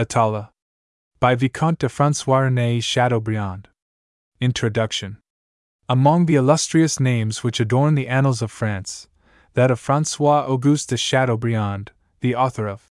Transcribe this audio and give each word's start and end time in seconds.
Atala. 0.00 0.50
By 1.20 1.34
Vicomte 1.34 1.80
de 1.80 1.88
Francois 1.90 2.44
René 2.48 2.82
Chateaubriand. 2.82 3.68
Introduction. 4.40 5.18
Among 5.90 6.24
the 6.24 6.36
illustrious 6.36 6.98
names 6.98 7.44
which 7.44 7.60
adorn 7.60 7.96
the 7.96 8.08
annals 8.08 8.40
of 8.40 8.50
France, 8.50 9.08
that 9.52 9.70
of 9.70 9.78
Francois 9.78 10.46
Auguste 10.48 10.88
de 10.88 10.96
Chateaubriand, 10.96 11.90
the 12.22 12.34
author 12.34 12.66
of 12.66 12.86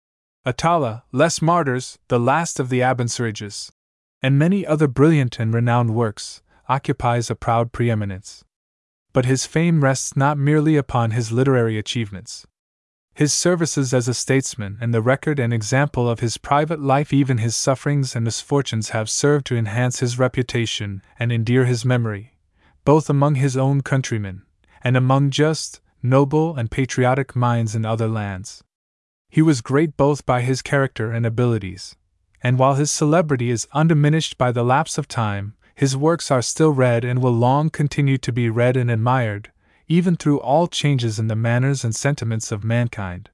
Atala, 0.44 1.04
Les 1.12 1.40
Martyrs, 1.40 1.96
the 2.08 2.18
last 2.18 2.58
of 2.58 2.70
the 2.70 2.80
Abencerrages, 2.80 3.70
and 4.20 4.36
many 4.36 4.66
other 4.66 4.88
brilliant 4.88 5.38
and 5.38 5.54
renowned 5.54 5.94
works, 5.94 6.42
occupies 6.68 7.30
a 7.30 7.36
proud 7.36 7.70
preeminence. 7.70 8.44
But 9.12 9.26
his 9.26 9.46
fame 9.46 9.84
rests 9.84 10.16
not 10.16 10.38
merely 10.38 10.76
upon 10.76 11.12
his 11.12 11.30
literary 11.30 11.78
achievements. 11.78 12.48
His 13.16 13.32
services 13.32 13.94
as 13.94 14.08
a 14.08 14.12
statesman 14.12 14.76
and 14.78 14.92
the 14.92 15.00
record 15.00 15.40
and 15.40 15.50
example 15.50 16.06
of 16.06 16.20
his 16.20 16.36
private 16.36 16.82
life, 16.82 17.14
even 17.14 17.38
his 17.38 17.56
sufferings 17.56 18.14
and 18.14 18.22
misfortunes, 18.22 18.90
have 18.90 19.08
served 19.08 19.46
to 19.46 19.56
enhance 19.56 20.00
his 20.00 20.18
reputation 20.18 21.00
and 21.18 21.32
endear 21.32 21.64
his 21.64 21.82
memory, 21.82 22.34
both 22.84 23.08
among 23.08 23.36
his 23.36 23.56
own 23.56 23.80
countrymen 23.80 24.42
and 24.84 24.98
among 24.98 25.30
just, 25.30 25.80
noble, 26.02 26.56
and 26.56 26.70
patriotic 26.70 27.34
minds 27.34 27.74
in 27.74 27.86
other 27.86 28.06
lands. 28.06 28.62
He 29.30 29.40
was 29.40 29.62
great 29.62 29.96
both 29.96 30.26
by 30.26 30.42
his 30.42 30.60
character 30.60 31.10
and 31.10 31.24
abilities, 31.24 31.96
and 32.42 32.58
while 32.58 32.74
his 32.74 32.90
celebrity 32.90 33.48
is 33.48 33.66
undiminished 33.72 34.36
by 34.36 34.52
the 34.52 34.62
lapse 34.62 34.98
of 34.98 35.08
time, 35.08 35.54
his 35.74 35.96
works 35.96 36.30
are 36.30 36.42
still 36.42 36.70
read 36.70 37.02
and 37.02 37.22
will 37.22 37.32
long 37.32 37.70
continue 37.70 38.18
to 38.18 38.30
be 38.30 38.50
read 38.50 38.76
and 38.76 38.90
admired, 38.90 39.52
even 39.88 40.16
through 40.16 40.40
all 40.40 40.66
changes 40.66 41.18
in 41.18 41.28
the 41.28 41.36
manners 41.36 41.84
and 41.84 41.94
sentiments 41.94 42.50
of 42.50 42.64
mankind. 42.64 43.30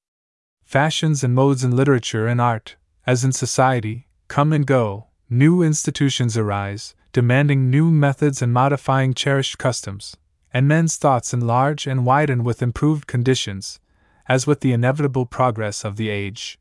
Fashions 0.65 1.25
and 1.25 1.35
modes 1.35 1.65
in 1.65 1.75
literature 1.75 2.27
and 2.27 2.41
art, 2.41 2.77
as 3.07 3.25
in 3.25 3.33
society, 3.33 4.07
come 4.29 4.53
and 4.53 4.67
go, 4.67 5.07
new 5.29 5.63
institutions 5.63 6.37
arise, 6.37 6.95
demanding 7.13 7.71
new 7.71 7.91
methods 7.91 8.41
and 8.41 8.53
modifying 8.53 9.13
cherished 9.13 9.59
customs, 9.59 10.17
and 10.53 10.69
men's 10.69 10.97
thoughts 10.97 11.33
enlarge 11.33 11.87
and 11.87 12.07
widen 12.07 12.45
with 12.45 12.63
improved 12.63 13.07
conditions, 13.07 13.81
as 14.29 14.47
with 14.47 14.61
the 14.61 14.73
inevitable 14.73 15.27
progress 15.27 15.85
of 15.85 15.97
the 15.97 16.09
age. 16.09 16.59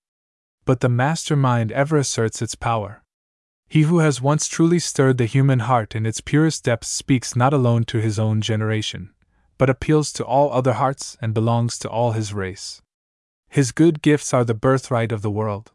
But 0.65 0.79
the 0.79 0.89
master 0.89 1.35
mind 1.35 1.71
ever 1.71 1.97
asserts 1.97 2.41
its 2.41 2.55
power. 2.55 3.03
He 3.67 3.83
who 3.83 3.99
has 3.99 4.21
once 4.21 4.47
truly 4.47 4.79
stirred 4.79 5.17
the 5.17 5.25
human 5.25 5.59
heart 5.59 5.95
in 5.95 6.05
its 6.05 6.19
purest 6.19 6.65
depths 6.65 6.89
speaks 6.89 7.35
not 7.35 7.53
alone 7.53 7.85
to 7.85 8.01
his 8.01 8.19
own 8.19 8.41
generation, 8.41 9.11
but 9.61 9.69
appeals 9.69 10.11
to 10.11 10.25
all 10.25 10.51
other 10.51 10.73
hearts 10.73 11.15
and 11.21 11.35
belongs 11.35 11.77
to 11.77 11.87
all 11.87 12.13
his 12.13 12.33
race. 12.33 12.81
His 13.47 13.71
good 13.71 14.01
gifts 14.01 14.33
are 14.33 14.43
the 14.43 14.55
birthright 14.55 15.11
of 15.11 15.21
the 15.21 15.29
world. 15.29 15.71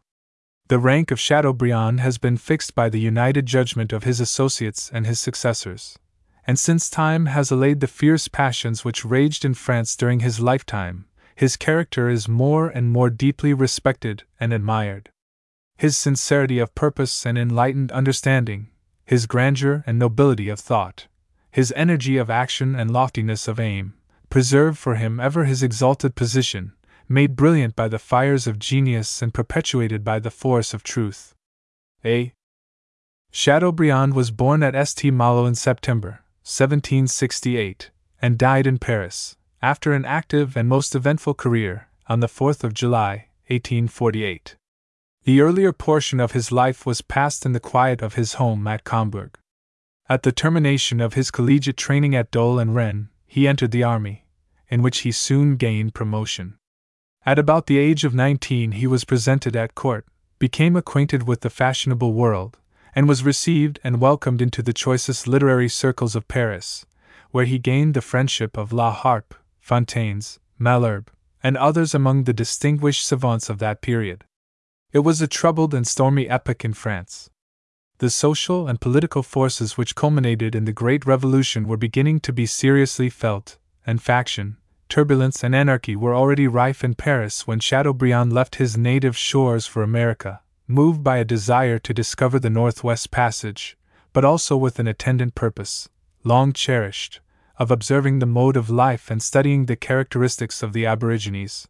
The 0.67 0.77
rank 0.77 1.09
of 1.09 1.21
Chateaubriand 1.21 2.01
has 2.01 2.17
been 2.17 2.35
fixed 2.35 2.75
by 2.75 2.89
the 2.89 2.99
united 2.99 3.45
judgment 3.45 3.93
of 3.93 4.03
his 4.03 4.19
associates 4.19 4.91
and 4.93 5.07
his 5.07 5.21
successors, 5.21 5.97
and 6.45 6.59
since 6.59 6.89
time 6.89 7.27
has 7.27 7.49
allayed 7.49 7.79
the 7.79 7.87
fierce 7.87 8.27
passions 8.27 8.83
which 8.83 9.05
raged 9.05 9.45
in 9.45 9.53
France 9.53 9.95
during 9.95 10.19
his 10.19 10.41
lifetime, 10.41 11.05
his 11.33 11.55
character 11.55 12.09
is 12.09 12.27
more 12.27 12.67
and 12.67 12.91
more 12.91 13.09
deeply 13.09 13.53
respected 13.53 14.23
and 14.37 14.51
admired. 14.51 15.11
His 15.77 15.95
sincerity 15.95 16.59
of 16.59 16.75
purpose 16.75 17.25
and 17.25 17.37
enlightened 17.37 17.93
understanding, 17.93 18.67
his 19.05 19.27
grandeur 19.27 19.85
and 19.87 19.97
nobility 19.97 20.49
of 20.49 20.59
thought, 20.59 21.07
his 21.57 21.73
energy 21.75 22.17
of 22.17 22.29
action 22.29 22.75
and 22.75 22.91
loftiness 22.91 23.47
of 23.47 23.59
aim, 23.59 23.95
preserve 24.29 24.77
for 24.77 24.93
him 24.93 25.19
ever 25.19 25.45
his 25.45 25.63
exalted 25.63 26.13
position, 26.13 26.71
made 27.09 27.35
brilliant 27.35 27.75
by 27.75 27.87
the 27.87 27.97
fires 27.97 28.45
of 28.45 28.59
genius 28.59 29.23
and 29.23 29.33
perpetuated 29.33 30.03
by 30.03 30.19
the 30.19 30.29
force 30.29 30.71
of 30.71 30.83
truth. 30.83 31.33
A. 32.05 32.31
Chateaubriand 33.31 34.13
was 34.13 34.29
born 34.29 34.61
at 34.61 34.75
St. 34.87 35.11
Malo 35.11 35.47
in 35.47 35.55
September 35.55 36.21
1768 36.43 37.89
and 38.21 38.37
died 38.37 38.67
in 38.67 38.77
Paris, 38.77 39.35
after 39.59 39.93
an 39.93 40.05
active 40.05 40.55
and 40.55 40.69
most 40.69 40.93
eventful 40.93 41.33
career, 41.33 41.87
on 42.05 42.19
the 42.19 42.27
4th 42.27 42.63
of 42.63 42.75
July, 42.75 43.29
1848. 43.47 44.55
The 45.23 45.41
earlier 45.41 45.73
portion 45.73 46.19
of 46.19 46.33
his 46.33 46.51
life 46.51 46.85
was 46.85 47.01
passed 47.01 47.47
in 47.47 47.53
the 47.53 47.59
quiet 47.59 48.03
of 48.03 48.13
his 48.13 48.35
home 48.35 48.67
at 48.67 48.83
Combourg. 48.83 49.31
At 50.09 50.23
the 50.23 50.31
termination 50.31 51.01
of 51.01 51.15
his 51.15 51.31
collegiate 51.31 51.75
training 51.75 52.15
at 52.15 52.31
Dole 52.31 52.59
and 52.59 52.73
Rennes, 52.73 53.09
he 53.25 53.45
entered 53.45 53.71
the 53.71 53.83
army, 53.83 54.25
in 54.69 54.81
which 54.81 54.99
he 54.99 55.11
soon 55.11 55.57
gained 55.57 55.93
promotion. 55.93 56.57
At 57.25 57.37
about 57.37 57.65
the 57.65 57.77
age 57.77 58.05
of 58.05 58.15
19, 58.15 58.73
he 58.73 58.87
was 58.87 59.03
presented 59.03 59.53
at 59.57 59.75
court, 59.75 60.05
became 60.39 60.77
acquainted 60.77 61.27
with 61.27 61.41
the 61.41 61.49
fashionable 61.49 62.13
world, 62.13 62.57
and 62.95 63.05
was 63.05 63.25
received 63.25 63.81
and 63.83 63.99
welcomed 63.99 64.41
into 64.41 64.61
the 64.61 64.71
choicest 64.71 65.27
literary 65.27 65.67
circles 65.67 66.15
of 66.15 66.29
Paris, 66.29 66.85
where 67.31 67.45
he 67.45 67.59
gained 67.59 67.93
the 67.93 68.01
friendship 68.01 68.55
of 68.57 68.71
La 68.71 68.93
Harpe, 68.93 69.35
Fontanes, 69.59 70.39
Malesherbes, 70.57 71.09
and 71.43 71.57
others 71.57 71.93
among 71.93 72.23
the 72.23 72.33
distinguished 72.33 73.05
savants 73.05 73.49
of 73.49 73.59
that 73.59 73.81
period. 73.81 74.23
It 74.93 74.99
was 74.99 75.21
a 75.21 75.27
troubled 75.27 75.73
and 75.73 75.85
stormy 75.85 76.29
epoch 76.29 76.63
in 76.63 76.73
France 76.73 77.29
the 77.99 78.09
social 78.09 78.67
and 78.67 78.79
political 78.79 79.23
forces 79.23 79.77
which 79.77 79.95
culminated 79.95 80.53
in 80.53 80.65
the 80.65 80.71
Great 80.71 81.05
Revolution 81.05 81.67
were 81.67 81.77
beginning 81.77 82.19
to 82.19 82.31
be 82.31 82.45
seriously 82.45 83.09
felt, 83.09 83.57
and 83.85 84.01
faction, 84.01 84.57
turbulence, 84.87 85.43
and 85.43 85.55
anarchy 85.55 85.95
were 85.95 86.13
already 86.13 86.47
rife 86.47 86.83
in 86.83 86.93
Paris 86.93 87.47
when 87.47 87.59
Chateaubriand 87.59 88.31
left 88.31 88.55
his 88.55 88.77
native 88.77 89.17
shores 89.17 89.65
for 89.65 89.81
America, 89.81 90.41
moved 90.67 91.03
by 91.03 91.17
a 91.17 91.25
desire 91.25 91.79
to 91.79 91.93
discover 91.93 92.39
the 92.39 92.49
Northwest 92.49 93.09
Passage, 93.09 93.77
but 94.13 94.23
also 94.23 94.55
with 94.55 94.77
an 94.79 94.87
attendant 94.87 95.33
purpose, 95.33 95.89
long 96.23 96.53
cherished, 96.53 97.19
of 97.57 97.71
observing 97.71 98.19
the 98.19 98.25
mode 98.27 98.55
of 98.55 98.69
life 98.69 99.09
and 99.09 99.23
studying 99.23 99.65
the 99.65 99.75
characteristics 99.75 100.61
of 100.61 100.73
the 100.73 100.85
Aborigines. 100.85 101.67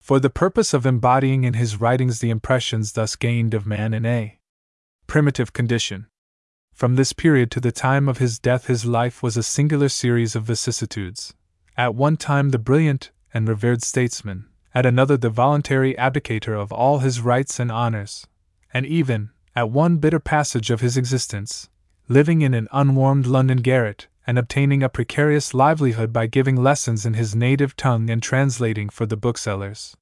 For 0.00 0.18
the 0.18 0.30
purpose 0.30 0.74
of 0.74 0.84
embodying 0.84 1.44
in 1.44 1.54
his 1.54 1.80
writings 1.80 2.18
the 2.18 2.30
impressions 2.30 2.92
thus 2.94 3.14
gained 3.14 3.54
of 3.54 3.66
man 3.66 3.94
in 3.94 4.04
a 4.04 4.38
primitive 5.12 5.52
condition. 5.52 6.06
From 6.72 6.96
this 6.96 7.12
period 7.12 7.50
to 7.50 7.60
the 7.60 7.70
time 7.70 8.08
of 8.08 8.16
his 8.16 8.38
death, 8.38 8.68
his 8.68 8.86
life 8.86 9.22
was 9.22 9.36
a 9.36 9.42
singular 9.42 9.90
series 9.90 10.34
of 10.34 10.44
vicissitudes. 10.44 11.34
At 11.76 11.94
one 11.94 12.16
time, 12.16 12.48
the 12.48 12.58
brilliant 12.58 13.10
and 13.34 13.46
revered 13.46 13.82
statesman, 13.82 14.46
at 14.74 14.86
another, 14.86 15.18
the 15.18 15.28
voluntary 15.28 15.94
abdicator 15.96 16.58
of 16.58 16.72
all 16.72 17.00
his 17.00 17.20
rights 17.20 17.60
and 17.60 17.70
honors, 17.70 18.26
and 18.72 18.86
even, 18.86 19.28
at 19.54 19.68
one 19.68 19.98
bitter 19.98 20.18
passage 20.18 20.70
of 20.70 20.80
his 20.80 20.96
existence, 20.96 21.68
living 22.08 22.40
in 22.40 22.54
an 22.54 22.66
unwarmed 22.72 23.26
London 23.26 23.58
garret, 23.58 24.08
and 24.26 24.38
obtaining 24.38 24.82
a 24.82 24.88
precarious 24.88 25.52
livelihood 25.52 26.10
by 26.10 26.26
giving 26.26 26.56
lessons 26.56 27.04
in 27.04 27.12
his 27.12 27.36
native 27.36 27.76
tongue 27.76 28.08
and 28.08 28.22
translating 28.22 28.88
for 28.88 29.04
the 29.04 29.18
booksellers. 29.18 29.94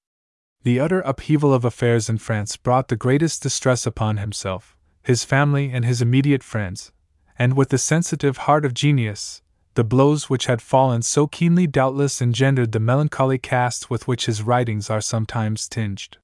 The 0.63 0.79
utter 0.79 1.01
upheaval 1.01 1.53
of 1.53 1.65
affairs 1.65 2.09
in 2.09 2.19
France 2.19 2.57
brought 2.57 2.87
the 2.87 2.95
greatest 2.95 3.43
distress 3.43 3.87
upon 3.87 4.19
himself, 4.19 4.77
his 5.03 5.25
family, 5.25 5.71
and 5.73 5.85
his 5.85 6.03
immediate 6.03 6.43
friends, 6.43 6.93
and 7.39 7.57
with 7.57 7.71
the 7.71 7.79
sensitive 7.79 8.39
heart 8.39 8.65
of 8.65 8.75
genius, 8.75 9.43
the 9.75 9.85
blows 9.85 10.29
which 10.29 10.47
had 10.47 10.61
fallen 10.61 11.01
so 11.01 11.27
keenly 11.27 11.67
doubtless 11.67 12.21
engendered 12.21 12.73
the 12.73 12.81
melancholy 12.81 13.39
cast 13.39 13.89
with 13.89 14.07
which 14.09 14.27
his 14.27 14.43
writings 14.43 14.91
are 14.91 15.01
sometimes 15.01 15.69
tinged. 15.69 16.19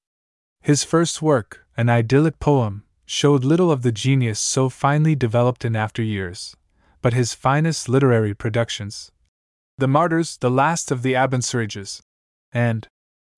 His 0.60 0.84
first 0.84 1.22
work, 1.22 1.64
an 1.76 1.88
idyllic 1.88 2.38
poem, 2.41 2.84
showed 3.06 3.44
little 3.44 3.70
of 3.70 3.82
the 3.82 3.92
genius 3.92 4.41
so 4.41 4.69
finely 4.69 5.14
developed 5.14 5.64
in 5.64 5.76
after 5.76 6.03
years, 6.03 6.56
but 7.03 7.14
his 7.14 7.34
finest 7.34 7.88
literary 7.88 8.34
productions, 8.34 9.12
The 9.78 9.87
Martyrs, 9.87 10.37
the 10.38 10.50
last 10.50 10.91
of 10.91 11.03
the 11.03 11.14
Abencerrages, 11.14 12.03
and 12.53 12.88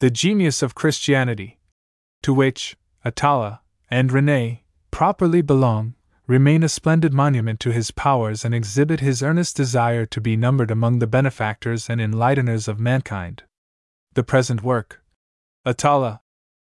The 0.00 0.10
Genius 0.10 0.62
of 0.62 0.75
Christianity, 0.75 1.59
to 2.22 2.32
which 2.32 2.76
Atala 3.05 3.60
and 3.91 4.10
Rene 4.10 4.65
properly 4.91 5.43
belong, 5.43 5.94
remain 6.26 6.62
a 6.62 6.69
splendid 6.69 7.12
monument 7.12 7.58
to 7.61 7.73
his 7.73 7.90
powers 7.90 8.44
and 8.44 8.55
exhibit 8.55 9.00
his 9.00 9.23
earnest 9.23 9.56
desire 9.56 10.05
to 10.06 10.20
be 10.20 10.37
numbered 10.37 10.70
among 10.70 10.99
the 10.99 11.06
benefactors 11.06 11.88
and 11.88 12.00
enlighteners 12.00 12.69
of 12.69 12.79
mankind. 12.79 13.44
The 14.14 14.23
present 14.23 14.62
work, 14.62 15.02
Atala, 15.64 16.20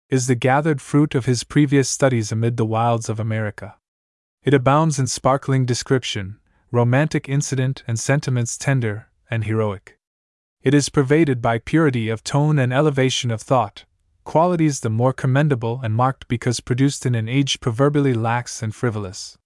is 0.09 0.27
the 0.27 0.35
gathered 0.35 0.81
fruit 0.81 1.15
of 1.15 1.25
his 1.25 1.43
previous 1.43 1.89
studies 1.89 2.31
amid 2.31 2.55
the 2.55 2.65
wilds 2.65 3.09
of 3.09 3.19
America. 3.19 3.75
It 4.43 4.53
abounds 4.53 4.99
in 4.99 5.07
sparkling 5.07 5.65
description, 5.65 6.39
romantic 6.71 7.27
incident, 7.27 7.83
and 7.87 7.99
sentiments 7.99 8.57
tender 8.57 9.07
and 9.29 9.43
heroic. 9.43 9.97
It 10.61 10.73
is 10.73 10.89
pervaded 10.89 11.41
by 11.41 11.59
purity 11.59 12.07
of 12.07 12.23
tone 12.23 12.57
and 12.57 12.73
elevation 12.73 13.31
of 13.31 13.41
thought, 13.41 13.85
qualities 14.27 14.81
the 14.81 14.89
more 14.89 15.13
commendable 15.13 15.79
and 15.81 15.95
marked 15.95 16.27
because 16.27 16.59
produced 16.59 17.05
in 17.05 17.15
an 17.15 17.29
age 17.29 17.61
proverbially 17.61 18.13
lax 18.13 18.61
and 18.61 18.75
frivolous. 18.75 19.37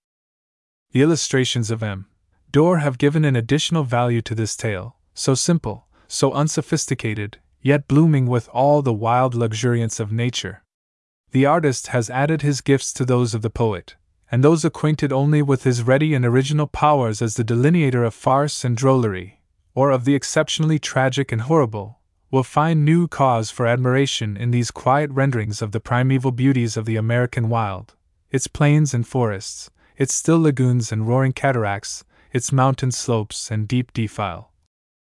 The 0.92 1.04
illustrations 1.04 1.70
of 1.70 1.84
M. 1.84 2.08
Doré 2.52 2.82
have 2.82 2.98
given 2.98 3.24
an 3.24 3.36
additional 3.36 3.84
value 3.84 4.24
to 4.24 4.34
this 4.34 4.58
tale, 4.58 4.96
so 5.14 5.36
simple, 5.36 5.86
so 6.08 6.34
unsophisticated, 6.34 7.38
yet 7.62 7.88
blooming 7.88 8.26
with 8.26 8.50
all 8.50 8.82
the 8.82 8.92
wild 8.92 9.36
luxuriance 9.36 10.00
of 10.00 10.12
nature. 10.12 10.64
the 11.32 11.46
artist 11.46 11.88
has 11.88 12.10
added 12.10 12.42
his 12.42 12.60
gifts 12.60 12.92
to 12.92 13.06
those 13.06 13.36
of 13.36 13.44
the 13.44 13.50
poet, 13.52 13.96
and 14.32 14.44
those 14.44 14.66
acquainted 14.66 15.14
only 15.14 15.44
with 15.44 15.64
his 15.64 15.84
ready 15.84 16.16
and 16.16 16.26
original 16.26 16.68
powers 16.68 17.22
as 17.22 17.36
the 17.36 17.44
delineator 17.44 18.04
of 18.04 18.16
farce 18.16 18.66
and 18.66 18.76
drollery, 18.78 19.40
or 19.76 19.92
of 19.92 20.06
the 20.06 20.16
exceptionally 20.16 20.80
tragic 20.80 21.32
and 21.32 21.44
horrible, 21.44 22.01
will 22.32 22.44
find 22.44 22.86
new 22.86 23.08
cause 23.10 23.52
for 23.52 23.68
admiration 23.68 24.38
in 24.38 24.52
these 24.52 24.72
quiet 24.72 25.12
renderings 25.12 25.62
of 25.62 25.74
the 25.74 25.82
primeval 25.82 26.32
beauties 26.32 26.78
of 26.78 26.86
the 26.86 26.96
American 26.96 27.50
wild, 27.50 27.94
its 28.30 28.48
plains 28.48 28.94
and 28.94 29.06
forests, 29.06 29.70
its 29.98 30.14
still 30.14 30.42
lagoons 30.42 30.92
and 30.92 31.08
roaring 31.08 31.34
cataracts, 31.34 32.06
its 32.32 32.54
mountain 32.54 32.90
slopes 32.90 33.52
and 33.52 33.68
deep 33.68 33.92
defile. 33.92 34.54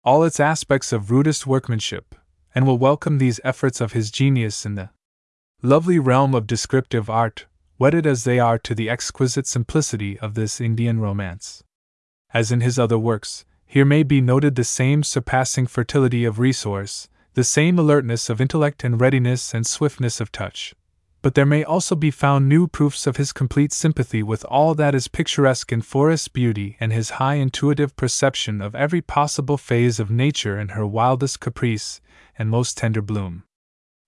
All 0.04 0.24
its 0.24 0.39
aspects 0.39 0.94
of 0.94 1.12
rudest 1.12 1.45
workmanship, 1.45 2.16
and 2.56 2.66
will 2.66 2.77
welcome 2.77 3.18
these 3.18 3.42
efforts 3.44 3.81
of 3.81 3.92
his 3.92 4.10
genius 4.10 4.65
in 4.65 4.75
the 4.75 4.89
lovely 5.62 6.00
realm 6.00 6.33
of 6.33 6.48
descriptive 6.48 7.10
art, 7.10 7.45
wedded 7.77 8.07
as 8.07 8.24
they 8.24 8.39
are 8.39 8.57
to 8.60 8.74
the 8.74 8.89
exquisite 8.89 9.45
simplicity 9.45 10.18
of 10.19 10.36
this 10.36 10.62
Indian 10.62 11.00
romance. 11.01 11.63
As 12.33 12.51
in 12.51 12.62
his 12.62 12.80
other 12.80 12.98
works, 12.98 13.44
here 13.71 13.86
may 13.86 14.01
be 14.01 14.19
noted 14.19 14.56
the 14.56 14.63
same 14.63 15.04
surpassing 15.04 15.68
fertility 15.68 16.25
of 16.25 16.39
resource, 16.39 17.07
the 17.36 17.44
same 17.44 17.77
alertness 17.77 18.27
of 18.27 18.42
intellect 18.42 18.83
and 18.83 19.00
readiness 19.00 19.54
and 19.54 19.68
swiftness 19.68 20.19
of 20.19 20.31
touch. 20.31 20.74
But 21.21 21.36
there 21.36 21.45
may 21.45 21.63
also 21.63 21.95
be 21.95 22.10
found 22.10 22.50
new 22.50 22.68
proofs 22.68 23.06
of 23.06 23.18
his 23.18 23.31
complete 23.31 23.71
sympathy 23.71 24.24
with 24.24 24.44
all 24.45 24.74
that 24.74 24.95
is 24.95 25.07
picturesque 25.07 25.71
in 25.71 25.83
forest 25.83 26.33
beauty 26.33 26.77
and 26.80 26.92
his 26.92 27.12
high 27.21 27.36
intuitive 27.36 27.95
perception 27.95 28.60
of 28.60 28.74
every 28.74 29.01
possible 29.04 29.56
phase 29.56 30.00
of 30.00 30.10
nature 30.10 30.60
in 30.60 30.69
her 30.69 30.88
wildest 30.88 31.39
caprice 31.39 32.01
and 32.39 32.50
most 32.50 32.75
tender 32.75 33.04
bloom. 33.04 33.44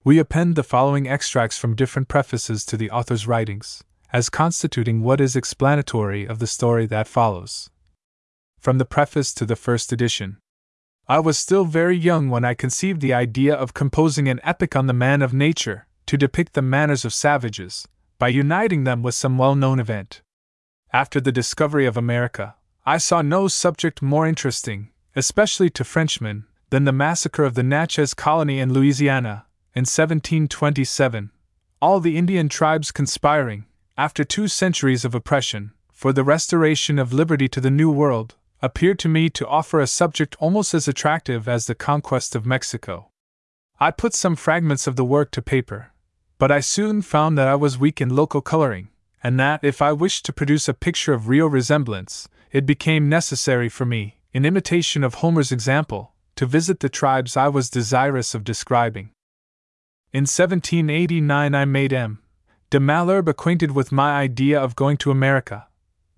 We 0.03 0.17
append 0.17 0.55
the 0.55 0.63
following 0.63 1.07
extracts 1.07 1.59
from 1.59 1.75
different 1.75 2.07
prefaces 2.07 2.65
to 2.65 2.77
the 2.77 2.89
author's 2.89 3.27
writings, 3.27 3.83
as 4.11 4.31
constituting 4.31 5.03
what 5.03 5.21
is 5.21 5.35
explanatory 5.35 6.25
of 6.25 6.39
the 6.39 6.47
story 6.47 6.87
that 6.87 7.07
follows. 7.07 7.69
From 8.61 8.77
the 8.77 8.85
preface 8.85 9.33
to 9.33 9.45
the 9.47 9.55
first 9.55 9.91
edition. 9.91 10.37
I 11.07 11.17
was 11.17 11.39
still 11.39 11.65
very 11.65 11.97
young 11.97 12.29
when 12.29 12.45
I 12.45 12.53
conceived 12.53 13.01
the 13.01 13.11
idea 13.11 13.55
of 13.55 13.73
composing 13.73 14.29
an 14.29 14.39
epic 14.43 14.75
on 14.75 14.85
the 14.85 14.93
man 14.93 15.23
of 15.23 15.33
nature, 15.33 15.87
to 16.05 16.15
depict 16.15 16.53
the 16.53 16.61
manners 16.61 17.03
of 17.03 17.11
savages, 17.11 17.87
by 18.19 18.27
uniting 18.27 18.83
them 18.83 19.01
with 19.01 19.15
some 19.15 19.39
well 19.39 19.55
known 19.55 19.79
event. 19.79 20.21
After 20.93 21.19
the 21.19 21.31
discovery 21.31 21.87
of 21.87 21.97
America, 21.97 22.53
I 22.85 22.99
saw 22.99 23.23
no 23.23 23.47
subject 23.47 24.03
more 24.03 24.27
interesting, 24.27 24.91
especially 25.15 25.71
to 25.71 25.83
Frenchmen, 25.83 26.45
than 26.69 26.83
the 26.83 26.91
massacre 26.91 27.43
of 27.43 27.55
the 27.55 27.63
Natchez 27.63 28.13
colony 28.13 28.59
in 28.59 28.71
Louisiana, 28.71 29.47
in 29.73 29.87
1727, 29.89 31.31
all 31.81 31.99
the 31.99 32.15
Indian 32.15 32.47
tribes 32.47 32.91
conspiring, 32.91 33.65
after 33.97 34.23
two 34.23 34.47
centuries 34.47 35.03
of 35.03 35.15
oppression, 35.15 35.71
for 35.91 36.13
the 36.13 36.23
restoration 36.23 36.99
of 36.99 37.11
liberty 37.11 37.47
to 37.47 37.59
the 37.59 37.71
New 37.71 37.89
World, 37.89 38.35
appeared 38.61 38.99
to 38.99 39.09
me 39.09 39.29
to 39.29 39.47
offer 39.47 39.79
a 39.79 39.87
subject 39.87 40.35
almost 40.39 40.73
as 40.73 40.87
attractive 40.87 41.47
as 41.47 41.65
the 41.65 41.75
conquest 41.75 42.35
of 42.35 42.45
Mexico. 42.45 43.09
I 43.79 43.89
put 43.89 44.13
some 44.13 44.35
fragments 44.35 44.85
of 44.85 44.95
the 44.95 45.05
work 45.05 45.31
to 45.31 45.41
paper, 45.41 45.91
but 46.37 46.51
I 46.51 46.59
soon 46.59 47.01
found 47.01 47.37
that 47.37 47.47
I 47.47 47.55
was 47.55 47.79
weak 47.79 47.99
in 47.99 48.15
local 48.15 48.41
coloring, 48.41 48.89
and 49.23 49.39
that 49.39 49.63
if 49.63 49.81
I 49.81 49.91
wished 49.91 50.25
to 50.25 50.33
produce 50.33 50.67
a 50.67 50.73
picture 50.73 51.13
of 51.13 51.27
real 51.27 51.47
resemblance, 51.47 52.27
it 52.51 52.65
became 52.65 53.09
necessary 53.09 53.69
for 53.69 53.85
me, 53.85 54.19
in 54.33 54.45
imitation 54.45 55.03
of 55.03 55.15
Homer's 55.15 55.51
example, 55.51 56.13
to 56.35 56.45
visit 56.45 56.79
the 56.79 56.89
tribes 56.89 57.35
I 57.35 57.47
was 57.47 57.69
desirous 57.69 58.35
of 58.35 58.43
describing. 58.43 59.09
In 60.13 60.21
1789, 60.21 61.55
I 61.55 61.65
made 61.65 61.93
M. 61.93 62.19
de 62.69 62.79
Malesherbes 62.79 63.29
acquainted 63.29 63.71
with 63.71 63.91
my 63.91 64.19
idea 64.19 64.59
of 64.59 64.75
going 64.75 64.97
to 64.97 65.11
America, 65.11 65.67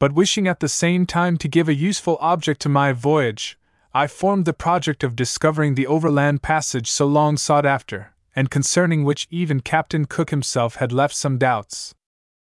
but 0.04 0.12
wishing 0.12 0.50
at 0.50 0.60
the 0.60 0.68
same 0.68 1.06
time 1.06 1.38
to 1.38 1.48
give 1.48 1.70
a 1.70 1.74
useful 1.74 2.18
object 2.20 2.60
to 2.60 2.68
my 2.68 2.92
voyage, 2.92 3.58
I 3.94 4.08
formed 4.08 4.44
the 4.44 4.52
project 4.52 5.02
of 5.02 5.16
discovering 5.16 5.76
the 5.76 5.88
overland 5.88 6.42
passage 6.42 6.92
so 6.92 7.06
long 7.06 7.38
sought 7.38 7.66
after, 7.66 8.14
and 8.36 8.52
concerning 8.52 9.06
which 9.06 9.30
even 9.32 9.62
Captain 9.62 10.04
Cook 10.04 10.30
himself 10.30 10.76
had 10.76 10.92
left 10.92 11.16
some 11.16 11.38
doubts. 11.38 11.96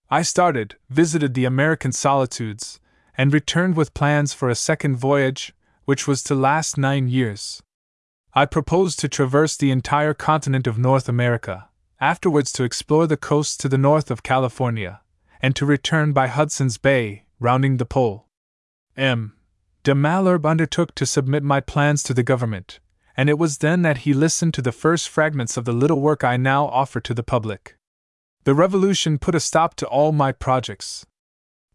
I 0.10 0.24
started, 0.24 0.76
visited 0.90 1.36
the 1.36 1.46
American 1.46 1.94
solitudes, 1.94 2.82
and 3.18 3.32
returned 3.32 3.78
with 3.78 3.94
plans 3.94 4.34
for 4.34 4.50
a 4.50 4.54
second 4.54 4.98
voyage, 4.98 5.56
which 5.86 6.06
was 6.06 6.24
to 6.24 6.36
last 6.36 6.78
nine 6.78 7.08
years. 7.08 7.64
I 8.34 8.46
proposed 8.46 9.00
to 9.00 9.08
traverse 9.08 9.56
the 9.56 9.72
entire 9.72 10.14
continent 10.14 10.68
of 10.68 10.78
North 10.78 11.08
America, 11.08 11.70
afterwards 12.02 12.52
to 12.52 12.66
explore 12.66 13.08
the 13.08 13.16
coasts 13.16 13.56
to 13.60 13.70
the 13.70 13.78
north 13.78 14.12
of 14.12 14.22
California, 14.22 15.00
and 15.42 15.56
to 15.56 15.66
return 15.66 16.12
by 16.12 16.28
Hudson's 16.28 16.78
Bay, 16.78 17.24
rounding 17.40 17.78
the 17.78 17.86
pole. 17.86 18.28
M. 18.96 19.36
de 19.84 19.94
Malesherbes 19.94 20.50
undertook 20.50 20.96
to 20.96 21.06
submit 21.06 21.44
my 21.44 21.60
plans 21.60 22.04
to 22.04 22.14
the 22.14 22.24
government, 22.24 22.80
and 23.16 23.30
it 23.30 23.38
was 23.38 23.60
then 23.60 23.82
that 23.84 24.00
he 24.00 24.14
listened 24.14 24.54
to 24.54 24.62
the 24.62 24.72
first 24.72 25.10
fragments 25.10 25.58
of 25.58 25.66
the 25.66 25.74
little 25.74 26.02
work 26.02 26.24
I 26.24 26.38
now 26.38 26.66
offer 26.68 27.00
to 27.02 27.14
the 27.14 27.24
public. 27.24 27.78
The 28.44 28.54
revolution 28.54 29.18
put 29.18 29.36
a 29.36 29.40
stop 29.40 29.76
to 29.76 29.88
all 29.88 30.12
my 30.12 30.32
projects. 30.32 31.06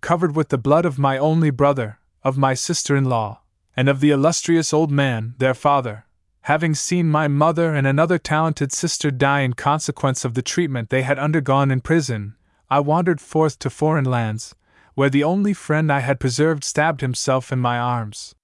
Covered 0.00 0.34
with 0.34 0.48
the 0.48 0.58
blood 0.58 0.84
of 0.84 0.98
my 0.98 1.18
only 1.18 1.50
brother, 1.50 1.98
of 2.22 2.38
my 2.38 2.54
sister 2.54 2.96
in 2.96 3.04
law, 3.04 3.42
and 3.76 3.88
of 3.88 4.00
the 4.00 4.10
illustrious 4.10 4.72
old 4.72 4.90
man, 4.90 5.34
their 5.38 5.54
father, 5.54 6.06
having 6.42 6.74
seen 6.74 7.08
my 7.08 7.28
mother 7.28 7.74
and 7.74 7.86
another 7.86 8.18
talented 8.18 8.72
sister 8.72 9.10
die 9.10 9.40
in 9.40 9.52
consequence 9.52 10.24
of 10.24 10.34
the 10.34 10.42
treatment 10.42 10.90
they 10.90 11.02
had 11.02 11.18
undergone 11.18 11.70
in 11.70 11.80
prison, 11.80 12.34
I 12.70 12.80
wandered 12.80 13.20
forth 13.20 13.58
to 13.60 13.70
foreign 13.70 14.04
lands, 14.04 14.54
where 14.94 15.10
the 15.10 15.24
only 15.24 15.52
friend 15.52 15.90
I 15.90 16.00
had 16.00 16.20
preserved 16.20 16.64
stabbed 16.64 17.00
himself 17.00 17.52
in 17.52 17.58
my 17.58 17.78
arms. 17.78 18.34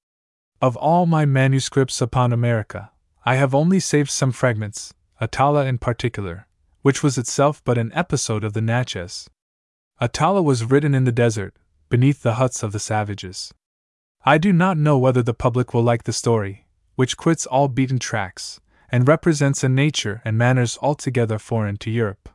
Of 0.61 0.77
all 0.77 1.07
my 1.07 1.25
manuscripts 1.25 2.01
upon 2.01 2.33
America, 2.33 2.91
I 3.25 3.37
have 3.37 3.55
only 3.55 3.81
saved 3.81 4.11
some 4.11 4.33
fragments, 4.33 4.95
Atala 5.21 5.67
in 5.67 5.79
particular, 5.79 6.47
which 6.83 7.03
was 7.03 7.19
itself 7.19 7.63
but 7.65 7.79
an 7.79 7.93
episode 7.95 8.45
of 8.45 8.55
the 8.55 8.63
Natchez. 8.63 9.29
Atala 10.01 10.43
was 10.43 10.65
written 10.65 10.95
in 10.95 11.05
the 11.05 11.13
desert, 11.13 11.55
beneath 11.89 12.23
the 12.23 12.35
huts 12.35 12.63
of 12.63 12.73
the 12.73 12.79
savages. 12.79 13.53
I 14.25 14.39
do 14.39 14.53
not 14.53 14.79
know 14.79 14.99
whether 14.99 15.23
the 15.23 15.35
public 15.35 15.75
will 15.75 15.83
like 15.83 16.05
the 16.05 16.13
story, 16.13 16.67
which 16.95 17.17
quits 17.17 17.47
all 17.47 17.69
beaten 17.69 17.99
tracks, 17.99 18.61
and 18.91 19.07
represents 19.07 19.63
a 19.63 19.69
nature 19.69 20.23
and 20.25 20.39
manners 20.39 20.79
altogether 20.81 21.39
foreign 21.39 21.77
to 21.79 21.91
Europe. 21.91 22.29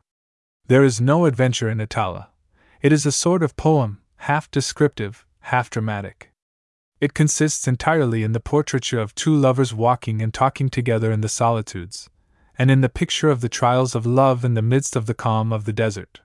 There 0.68 0.83
is 0.83 1.01
no 1.01 1.25
adventure 1.25 1.69
in 1.69 1.81
Atala. 1.81 2.30
It 2.81 2.94
is 2.94 3.06
a 3.06 3.12
sort 3.12 3.44
of 3.44 3.56
poem, 3.56 4.01
half 4.24 4.50
descriptive, 4.52 5.25
half 5.42 5.70
dramatic. 5.70 6.32
It 7.01 7.13
consists 7.13 7.68
entirely 7.68 8.24
in 8.24 8.32
the 8.32 8.39
portraiture 8.39 9.01
of 9.01 9.13
two 9.13 9.36
lovers 9.36 9.74
walking 9.74 10.22
and 10.22 10.34
talking 10.34 10.70
together 10.70 11.12
in 11.12 11.20
the 11.20 11.27
solitudes, 11.27 12.10
and 12.58 12.72
in 12.72 12.80
the 12.80 12.88
picture 12.88 13.30
of 13.30 13.42
the 13.42 13.50
trials 13.50 13.96
of 13.96 14.06
love 14.06 14.46
in 14.46 14.53
the 14.53 14.62
midst 14.62 14.96
of 14.96 15.08
the 15.08 15.13
calm 15.13 15.51
of 15.51 15.65
the 15.65 15.74
desert. 15.74 16.22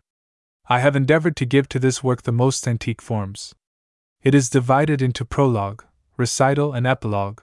I 0.68 0.78
have 0.78 0.94
endeavored 0.94 1.34
to 1.38 1.44
give 1.44 1.68
to 1.70 1.80
this 1.80 2.04
work 2.04 2.22
the 2.22 2.30
most 2.30 2.68
antique 2.68 3.02
forms. 3.02 3.56
It 4.22 4.32
is 4.32 4.48
divided 4.48 5.02
into 5.02 5.24
prologue, 5.24 5.84
recital, 6.16 6.74
and 6.74 6.86
epilogue. 6.86 7.40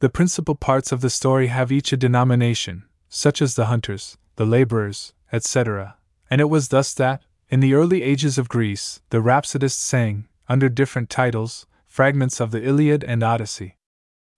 The 0.00 0.10
principal 0.10 0.56
parts 0.56 0.90
of 0.90 1.00
the 1.00 1.10
story 1.10 1.46
have 1.46 1.70
each 1.70 1.92
a 1.92 1.96
denomination, 1.96 2.82
such 3.08 3.40
as 3.40 3.54
the 3.54 3.66
hunters, 3.66 4.18
the 4.34 4.46
laborers, 4.46 5.12
etc., 5.32 5.94
and 6.28 6.40
it 6.40 6.50
was 6.50 6.68
thus 6.68 6.92
that, 6.94 7.22
in 7.48 7.60
the 7.60 7.74
early 7.74 8.02
ages 8.02 8.38
of 8.38 8.48
Greece, 8.48 9.00
the 9.10 9.20
rhapsodists 9.20 9.82
sang, 9.82 10.26
under 10.48 10.68
different 10.68 11.08
titles, 11.08 11.66
fragments 11.86 12.40
of 12.40 12.50
the 12.50 12.62
Iliad 12.62 13.04
and 13.04 13.22
Odyssey. 13.22 13.76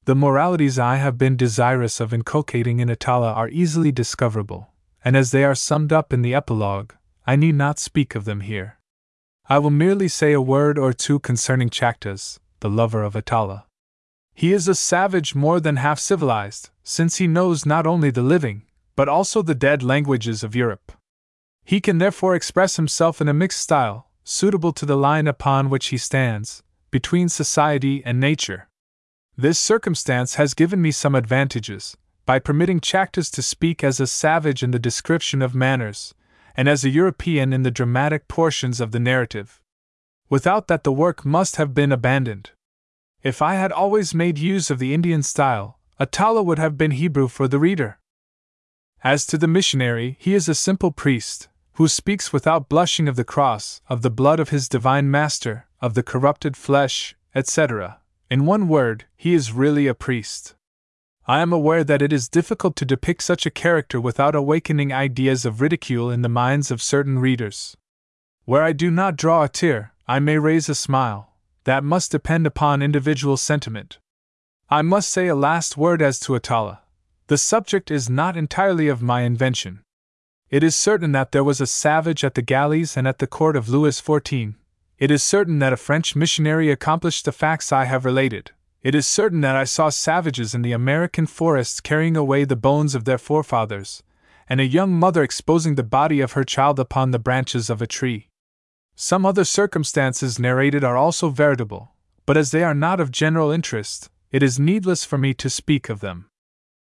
The 0.04 0.14
moralities 0.14 0.78
I 0.78 0.96
have 0.96 1.18
been 1.18 1.36
desirous 1.36 2.00
of 2.00 2.14
inculcating 2.14 2.80
in 2.80 2.88
Atala 2.88 3.32
are 3.32 3.48
easily 3.48 3.92
discoverable, 3.92 4.72
and 5.04 5.16
as 5.16 5.30
they 5.30 5.44
are 5.44 5.54
summed 5.54 5.92
up 5.92 6.12
in 6.12 6.22
the 6.22 6.34
epilogue, 6.34 6.92
I 7.26 7.36
need 7.36 7.54
not 7.54 7.78
speak 7.78 8.14
of 8.14 8.24
them 8.24 8.40
here. 8.40 8.78
I 9.48 9.58
will 9.58 9.70
merely 9.70 10.08
say 10.08 10.32
a 10.32 10.40
word 10.40 10.78
or 10.78 10.92
two 10.92 11.18
concerning 11.18 11.70
Chactas, 11.70 12.38
the 12.60 12.70
lover 12.70 13.02
of 13.02 13.16
Atala. 13.16 13.66
He 14.34 14.52
is 14.52 14.68
a 14.68 14.74
savage 14.74 15.34
more 15.34 15.60
than 15.60 15.76
half 15.76 15.98
civilized, 15.98 16.70
since 16.82 17.16
he 17.16 17.26
knows 17.26 17.66
not 17.66 17.86
only 17.86 18.10
the 18.10 18.22
living, 18.22 18.62
but 18.96 19.08
also 19.08 19.42
the 19.42 19.54
dead 19.54 19.82
languages 19.82 20.44
of 20.44 20.54
Europe. 20.54 20.92
He 21.68 21.82
can 21.82 21.98
therefore 21.98 22.34
express 22.34 22.76
himself 22.76 23.20
in 23.20 23.28
a 23.28 23.34
mixed 23.34 23.60
style, 23.60 24.08
suitable 24.24 24.72
to 24.72 24.86
the 24.86 24.96
line 24.96 25.26
upon 25.26 25.68
which 25.68 25.88
he 25.88 25.98
stands, 25.98 26.62
between 26.90 27.28
society 27.28 28.02
and 28.06 28.18
nature. 28.18 28.70
This 29.36 29.58
circumstance 29.58 30.36
has 30.36 30.54
given 30.54 30.80
me 30.80 30.90
some 30.90 31.14
advantages, 31.14 31.94
by 32.24 32.38
permitting 32.38 32.80
Chactas 32.80 33.30
to 33.32 33.42
speak 33.42 33.84
as 33.84 34.00
a 34.00 34.06
savage 34.06 34.62
in 34.62 34.70
the 34.70 34.78
description 34.78 35.42
of 35.42 35.54
manners, 35.54 36.14
and 36.56 36.70
as 36.70 36.86
a 36.86 36.88
European 36.88 37.52
in 37.52 37.64
the 37.64 37.70
dramatic 37.70 38.28
portions 38.28 38.80
of 38.80 38.92
the 38.92 38.98
narrative. 38.98 39.60
Without 40.30 40.68
that, 40.68 40.84
the 40.84 40.90
work 40.90 41.26
must 41.26 41.56
have 41.56 41.74
been 41.74 41.92
abandoned. 41.92 42.52
If 43.22 43.42
I 43.42 43.56
had 43.56 43.72
always 43.72 44.14
made 44.14 44.38
use 44.38 44.70
of 44.70 44.78
the 44.78 44.94
Indian 44.94 45.22
style, 45.22 45.78
Atala 46.00 46.42
would 46.42 46.58
have 46.58 46.78
been 46.78 46.92
Hebrew 46.92 47.28
for 47.28 47.46
the 47.46 47.58
reader. 47.58 47.98
As 49.04 49.26
to 49.26 49.36
the 49.36 49.46
missionary, 49.46 50.16
he 50.18 50.32
is 50.32 50.48
a 50.48 50.54
simple 50.54 50.92
priest, 50.92 51.50
who 51.78 51.86
speaks 51.86 52.32
without 52.32 52.68
blushing 52.68 53.06
of 53.06 53.14
the 53.14 53.22
cross, 53.22 53.80
of 53.88 54.02
the 54.02 54.10
blood 54.10 54.40
of 54.40 54.48
his 54.48 54.68
divine 54.68 55.08
master, 55.08 55.68
of 55.80 55.94
the 55.94 56.02
corrupted 56.02 56.56
flesh, 56.56 57.14
etc. 57.36 58.00
In 58.28 58.44
one 58.44 58.66
word, 58.66 59.04
he 59.16 59.32
is 59.32 59.52
really 59.52 59.86
a 59.86 59.94
priest. 59.94 60.56
I 61.28 61.38
am 61.38 61.52
aware 61.52 61.84
that 61.84 62.02
it 62.02 62.12
is 62.12 62.28
difficult 62.28 62.74
to 62.76 62.84
depict 62.84 63.22
such 63.22 63.46
a 63.46 63.50
character 63.50 64.00
without 64.00 64.34
awakening 64.34 64.92
ideas 64.92 65.46
of 65.46 65.60
ridicule 65.60 66.10
in 66.10 66.22
the 66.22 66.28
minds 66.28 66.72
of 66.72 66.82
certain 66.82 67.20
readers. 67.20 67.76
Where 68.44 68.64
I 68.64 68.72
do 68.72 68.90
not 68.90 69.14
draw 69.14 69.44
a 69.44 69.48
tear, 69.48 69.92
I 70.08 70.18
may 70.18 70.36
raise 70.36 70.68
a 70.68 70.74
smile. 70.74 71.36
That 71.62 71.84
must 71.84 72.10
depend 72.10 72.44
upon 72.44 72.82
individual 72.82 73.36
sentiment. 73.36 74.00
I 74.68 74.82
must 74.82 75.12
say 75.12 75.28
a 75.28 75.36
last 75.36 75.76
word 75.76 76.02
as 76.02 76.18
to 76.20 76.34
Atala. 76.34 76.80
The 77.28 77.38
subject 77.38 77.92
is 77.92 78.10
not 78.10 78.36
entirely 78.36 78.88
of 78.88 79.00
my 79.00 79.20
invention. 79.20 79.84
It 80.50 80.62
is 80.62 80.74
certain 80.74 81.12
that 81.12 81.32
there 81.32 81.44
was 81.44 81.60
a 81.60 81.66
savage 81.66 82.24
at 82.24 82.34
the 82.34 82.42
galleys 82.42 82.96
and 82.96 83.06
at 83.06 83.18
the 83.18 83.26
court 83.26 83.54
of 83.54 83.68
Louis 83.68 84.00
XIV. 84.00 84.54
It 84.98 85.10
is 85.10 85.22
certain 85.22 85.58
that 85.58 85.74
a 85.74 85.76
French 85.76 86.16
missionary 86.16 86.70
accomplished 86.70 87.26
the 87.26 87.32
facts 87.32 87.70
I 87.70 87.84
have 87.84 88.06
related. 88.06 88.52
It 88.82 88.94
is 88.94 89.06
certain 89.06 89.42
that 89.42 89.56
I 89.56 89.64
saw 89.64 89.90
savages 89.90 90.54
in 90.54 90.62
the 90.62 90.72
American 90.72 91.26
forests 91.26 91.80
carrying 91.80 92.16
away 92.16 92.44
the 92.44 92.56
bones 92.56 92.94
of 92.94 93.04
their 93.04 93.18
forefathers, 93.18 94.02
and 94.48 94.58
a 94.58 94.66
young 94.66 94.92
mother 94.92 95.22
exposing 95.22 95.74
the 95.74 95.82
body 95.82 96.20
of 96.20 96.32
her 96.32 96.44
child 96.44 96.80
upon 96.80 97.10
the 97.10 97.18
branches 97.18 97.68
of 97.68 97.82
a 97.82 97.86
tree. 97.86 98.28
Some 98.94 99.26
other 99.26 99.44
circumstances 99.44 100.38
narrated 100.38 100.82
are 100.82 100.96
also 100.96 101.28
veritable, 101.28 101.92
but 102.24 102.38
as 102.38 102.52
they 102.52 102.64
are 102.64 102.74
not 102.74 103.00
of 103.00 103.10
general 103.10 103.50
interest, 103.50 104.08
it 104.32 104.42
is 104.42 104.58
needless 104.58 105.04
for 105.04 105.18
me 105.18 105.34
to 105.34 105.50
speak 105.50 105.90
of 105.90 106.00
them. 106.00 106.30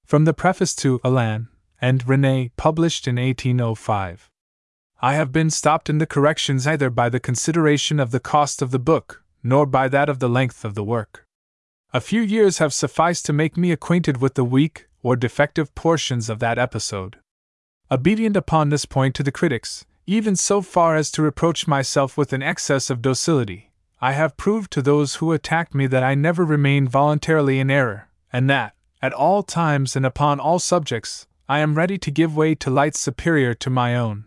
From 0.07 0.25
the 0.25 0.35
preface 0.35 0.75
to 0.76 0.99
Atala, 1.05 1.47
and 1.80 2.06
Rene, 2.08 2.50
published 2.56 3.08
in 3.08 3.16
1805. 3.16 4.28
I 5.02 5.14
have 5.14 5.32
been 5.32 5.50
stopped 5.50 5.88
in 5.88 5.99
the 5.99 6.06
corrections 6.06 6.66
either 6.66 6.90
by 6.90 7.08
the 7.08 7.20
consideration 7.20 7.99
of 7.99 8.10
the 8.10 8.20
cost 8.20 8.60
of 8.60 8.70
the 8.70 8.78
book, 8.78 9.22
nor 9.42 9.64
by 9.64 9.88
that 9.88 10.08
of 10.08 10.18
the 10.18 10.28
length 10.28 10.64
of 10.64 10.75
the 10.75 10.84
work. 10.84 11.25
A 11.92 12.00
few 12.00 12.20
years 12.20 12.58
have 12.58 12.75
sufficed 12.75 13.25
to 13.26 13.32
make 13.32 13.56
me 13.56 13.72
acquainted 13.72 14.18
with 14.20 14.34
the 14.34 14.44
weak 14.44 14.87
or 15.02 15.16
defective 15.16 15.75
portions 15.75 16.28
of 16.28 16.38
that 16.38 16.58
episode. 16.58 17.16
Obedient 17.90 18.37
upon 18.37 18.68
this 18.68 18.84
point 18.84 19.14
to 19.16 19.22
the 19.22 19.32
critics, 19.32 19.87
even 20.06 20.37
so 20.37 20.60
far 20.60 20.96
as 20.96 21.10
to 21.10 21.22
reproach 21.22 21.66
myself 21.66 22.16
with 22.16 22.32
an 22.32 22.42
excess 22.42 22.90
of 22.90 23.02
docility, 23.02 23.70
I 24.00 24.12
have 24.12 24.37
proved 24.37 24.70
to 24.72 24.82
those 24.82 25.16
who 25.16 25.32
attacked 25.32 25.75
me 25.75 25.87
that 25.87 26.02
I 26.02 26.14
never 26.14 26.44
remained 26.44 26.90
voluntarily 26.90 27.58
in 27.58 27.70
error, 27.70 28.08
and 28.32 28.49
that, 28.49 28.75
at 29.02 29.12
all 29.12 29.42
times 29.42 29.96
and 29.96 30.06
upon 30.06 30.40
all 30.40 30.58
subjects, 30.58 31.26
I 31.50 31.59
am 31.59 31.75
ready 31.75 31.99
to 31.99 32.12
give 32.12 32.37
way 32.37 32.54
to 32.54 32.71
lights 32.71 33.00
superior 33.00 33.54
to 33.54 33.71
my 33.71 33.97
own. 33.97 34.26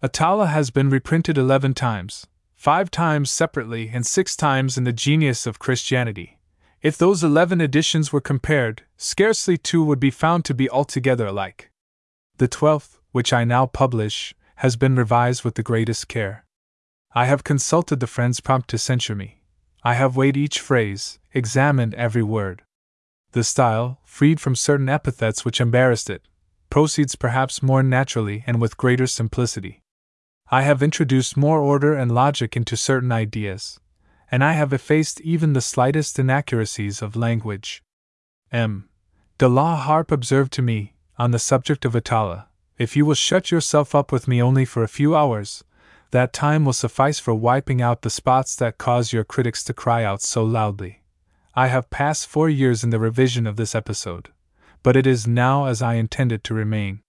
Atala 0.00 0.46
has 0.46 0.70
been 0.70 0.88
reprinted 0.88 1.36
eleven 1.36 1.74
times, 1.74 2.28
five 2.54 2.92
times 2.92 3.28
separately 3.28 3.90
and 3.92 4.06
six 4.06 4.36
times 4.36 4.78
in 4.78 4.84
the 4.84 4.92
Genius 4.92 5.48
of 5.48 5.58
Christianity. 5.58 6.38
If 6.80 6.96
those 6.96 7.24
eleven 7.24 7.60
editions 7.60 8.12
were 8.12 8.20
compared, 8.20 8.84
scarcely 8.96 9.58
two 9.58 9.82
would 9.82 9.98
be 9.98 10.12
found 10.12 10.44
to 10.44 10.54
be 10.54 10.70
altogether 10.70 11.26
alike. 11.26 11.72
The 12.36 12.46
twelfth, 12.46 13.00
which 13.10 13.32
I 13.32 13.42
now 13.42 13.66
publish, 13.66 14.32
has 14.58 14.76
been 14.76 14.94
revised 14.94 15.42
with 15.42 15.56
the 15.56 15.64
greatest 15.64 16.06
care. 16.06 16.44
I 17.16 17.24
have 17.24 17.42
consulted 17.42 17.98
the 17.98 18.06
friends 18.06 18.38
prompt 18.38 18.70
to 18.70 18.78
censure 18.78 19.16
me. 19.16 19.40
I 19.82 19.94
have 19.94 20.14
weighed 20.14 20.36
each 20.36 20.60
phrase, 20.60 21.18
examined 21.32 21.94
every 21.94 22.22
word. 22.22 22.62
The 23.32 23.42
style, 23.42 23.98
freed 24.04 24.38
from 24.38 24.54
certain 24.54 24.88
epithets 24.88 25.44
which 25.44 25.60
embarrassed 25.60 26.08
it, 26.08 26.22
proceeds 26.74 27.14
perhaps 27.14 27.62
more 27.62 27.84
naturally 27.84 28.42
and 28.48 28.60
with 28.60 28.76
greater 28.76 29.06
simplicity. 29.06 29.80
I 30.50 30.62
have 30.62 30.82
introduced 30.82 31.36
more 31.36 31.60
order 31.60 31.94
and 31.94 32.10
logic 32.10 32.56
into 32.56 32.76
certain 32.76 33.12
ideas, 33.12 33.78
and 34.28 34.42
I 34.42 34.54
have 34.54 34.72
effaced 34.72 35.20
even 35.20 35.52
the 35.52 35.60
slightest 35.60 36.18
inaccuracies 36.18 37.00
of 37.00 37.14
language. 37.14 37.80
M. 38.50 38.88
De 39.38 39.46
la 39.46 39.76
Harpe 39.76 40.10
observed 40.10 40.52
to 40.54 40.62
me, 40.62 40.96
on 41.16 41.30
the 41.30 41.38
subject 41.38 41.84
of 41.84 41.94
Atala, 41.94 42.48
if 42.76 42.96
you 42.96 43.06
will 43.06 43.14
shut 43.14 43.52
yourself 43.52 43.94
up 43.94 44.10
with 44.10 44.26
me 44.26 44.42
only 44.42 44.64
for 44.64 44.82
a 44.82 44.88
few 44.98 45.14
hours, 45.14 45.62
that 46.10 46.32
time 46.32 46.64
will 46.64 46.72
suffice 46.72 47.20
for 47.20 47.34
wiping 47.34 47.82
out 47.82 48.02
the 48.02 48.10
spots 48.10 48.56
that 48.56 48.78
cause 48.78 49.12
your 49.12 49.22
critics 49.22 49.62
to 49.62 49.72
cry 49.72 50.02
out 50.02 50.22
so 50.22 50.42
loudly. 50.42 51.04
I 51.54 51.68
have 51.68 51.88
passed 51.88 52.26
four 52.26 52.50
years 52.50 52.82
in 52.82 52.90
the 52.90 52.98
revision 52.98 53.46
of 53.46 53.54
this 53.54 53.76
episode 53.76 54.30
but 54.84 54.96
it 54.96 55.06
is 55.06 55.26
now 55.26 55.64
as 55.64 55.82
I 55.82 55.94
intended 55.94 56.44
to 56.44 56.54
remain. 56.54 57.00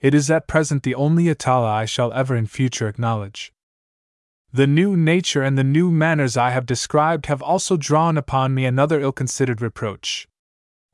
It 0.00 0.14
is 0.14 0.30
at 0.30 0.46
present 0.46 0.82
the 0.82 0.94
only 0.94 1.28
Atala 1.28 1.72
I 1.72 1.86
shall 1.86 2.12
ever 2.12 2.36
in 2.36 2.46
future 2.46 2.86
acknowledge. 2.86 3.52
The 4.52 4.66
new 4.66 4.96
nature 4.96 5.42
and 5.42 5.56
the 5.56 5.64
new 5.64 5.90
manners 5.90 6.36
I 6.36 6.50
have 6.50 6.66
described 6.66 7.26
have 7.26 7.42
also 7.42 7.78
drawn 7.78 8.18
upon 8.18 8.54
me 8.54 8.66
another 8.66 9.00
ill 9.00 9.12
considered 9.12 9.62
reproach. 9.62 10.28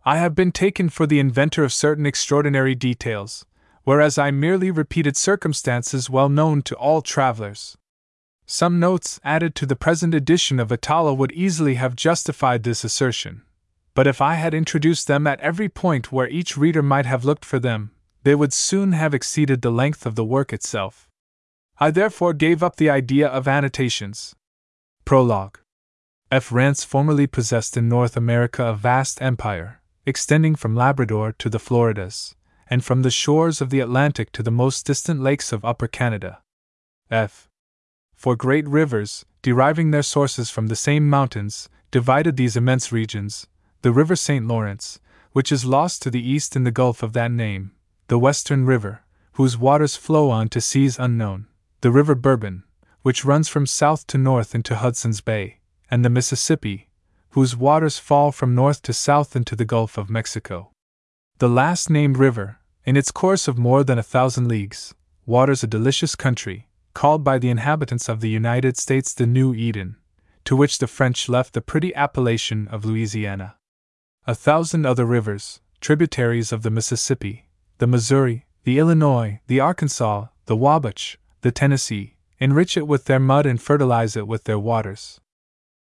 I 0.04 0.18
have 0.18 0.34
been 0.34 0.52
taken 0.52 0.88
for 0.88 1.06
the 1.06 1.18
inventor 1.18 1.64
of 1.64 1.72
certain 1.72 2.06
extraordinary 2.06 2.76
details, 2.76 3.44
whereas 3.82 4.16
I 4.16 4.30
merely 4.30 4.70
repeated 4.70 5.16
circumstances 5.16 6.08
well 6.08 6.28
known 6.28 6.62
to 6.62 6.76
all 6.76 7.02
travelers. 7.02 7.76
Some 8.46 8.78
notes 8.78 9.18
added 9.24 9.56
to 9.56 9.66
the 9.66 9.76
present 9.76 10.14
edition 10.14 10.60
of 10.60 10.70
Atala 10.70 11.14
would 11.14 11.32
easily 11.32 11.74
have 11.74 11.96
justified 11.96 12.62
this 12.62 12.84
assertion 12.84 13.42
but 13.94 14.06
if 14.06 14.20
I 14.20 14.34
had 14.34 14.54
introduced 14.54 15.06
them 15.06 15.26
at 15.26 15.40
every 15.40 15.68
point 15.68 16.12
where 16.12 16.28
each 16.28 16.56
reader 16.56 16.82
might 16.82 17.06
have 17.06 17.24
looked 17.24 17.44
for 17.44 17.58
them, 17.58 17.90
they 18.22 18.34
would 18.34 18.52
soon 18.52 18.92
have 18.92 19.14
exceeded 19.14 19.62
the 19.62 19.70
length 19.70 20.06
of 20.06 20.14
the 20.14 20.24
work 20.24 20.52
itself. 20.52 21.10
I 21.78 21.90
therefore 21.90 22.32
gave 22.32 22.62
up 22.62 22.76
the 22.76 22.90
idea 22.90 23.26
of 23.26 23.48
annotations. 23.48 24.34
Prologue 25.04 25.58
F. 26.30 26.50
Rance 26.50 26.84
formerly 26.84 27.26
possessed 27.26 27.76
in 27.76 27.88
North 27.88 28.16
America 28.16 28.64
a 28.64 28.74
vast 28.74 29.20
empire, 29.20 29.82
extending 30.06 30.54
from 30.54 30.74
Labrador 30.74 31.32
to 31.32 31.50
the 31.50 31.58
Floridas, 31.58 32.34
and 32.70 32.82
from 32.82 33.02
the 33.02 33.10
shores 33.10 33.60
of 33.60 33.68
the 33.68 33.80
Atlantic 33.80 34.32
to 34.32 34.42
the 34.42 34.50
most 34.50 34.86
distant 34.86 35.20
lakes 35.20 35.52
of 35.52 35.64
Upper 35.64 35.86
Canada. 35.86 36.40
F. 37.10 37.50
For 38.14 38.34
great 38.36 38.66
rivers, 38.66 39.26
deriving 39.42 39.90
their 39.90 40.02
sources 40.02 40.48
from 40.48 40.68
the 40.68 40.76
same 40.76 41.10
mountains, 41.10 41.68
divided 41.90 42.36
these 42.36 42.56
immense 42.56 42.92
regions, 42.92 43.46
the 43.82 43.92
River 43.92 44.14
St. 44.14 44.46
Lawrence, 44.46 45.00
which 45.32 45.50
is 45.50 45.64
lost 45.64 46.02
to 46.02 46.10
the 46.10 46.22
east 46.22 46.54
in 46.54 46.62
the 46.62 46.70
gulf 46.70 47.02
of 47.02 47.12
that 47.14 47.32
name, 47.32 47.72
the 48.06 48.18
Western 48.18 48.64
River, 48.64 49.02
whose 49.32 49.58
waters 49.58 49.96
flow 49.96 50.30
on 50.30 50.48
to 50.50 50.60
seas 50.60 50.98
unknown, 51.00 51.46
the 51.80 51.90
River 51.90 52.14
Bourbon, 52.14 52.62
which 53.02 53.24
runs 53.24 53.48
from 53.48 53.66
south 53.66 54.06
to 54.06 54.18
north 54.18 54.54
into 54.54 54.76
Hudson's 54.76 55.20
Bay, 55.20 55.58
and 55.90 56.04
the 56.04 56.10
Mississippi, 56.10 56.90
whose 57.30 57.56
waters 57.56 57.98
fall 57.98 58.30
from 58.30 58.54
north 58.54 58.82
to 58.82 58.92
south 58.92 59.34
into 59.34 59.56
the 59.56 59.64
Gulf 59.64 59.98
of 59.98 60.08
Mexico. 60.08 60.70
The 61.38 61.48
last 61.48 61.90
named 61.90 62.18
river, 62.18 62.58
in 62.84 62.96
its 62.96 63.10
course 63.10 63.48
of 63.48 63.58
more 63.58 63.82
than 63.82 63.98
a 63.98 64.02
thousand 64.02 64.46
leagues, 64.46 64.94
waters 65.26 65.64
a 65.64 65.66
delicious 65.66 66.14
country, 66.14 66.68
called 66.94 67.24
by 67.24 67.38
the 67.38 67.50
inhabitants 67.50 68.08
of 68.08 68.20
the 68.20 68.30
United 68.30 68.76
States 68.76 69.12
the 69.12 69.26
New 69.26 69.54
Eden, 69.54 69.96
to 70.44 70.54
which 70.54 70.78
the 70.78 70.86
French 70.86 71.28
left 71.28 71.54
the 71.54 71.60
pretty 71.60 71.92
appellation 71.96 72.68
of 72.68 72.84
Louisiana. 72.84 73.56
A 74.24 74.36
thousand 74.36 74.86
other 74.86 75.04
rivers, 75.04 75.60
tributaries 75.80 76.52
of 76.52 76.62
the 76.62 76.70
Mississippi, 76.70 77.48
the 77.78 77.88
Missouri, 77.88 78.46
the 78.62 78.78
Illinois, 78.78 79.40
the 79.48 79.58
Arkansas, 79.58 80.26
the 80.46 80.56
Wabash, 80.56 81.18
the 81.40 81.50
Tennessee, 81.50 82.14
enrich 82.38 82.76
it 82.76 82.86
with 82.86 83.06
their 83.06 83.18
mud 83.18 83.46
and 83.46 83.60
fertilize 83.60 84.14
it 84.14 84.28
with 84.28 84.44
their 84.44 84.60
waters. 84.60 85.20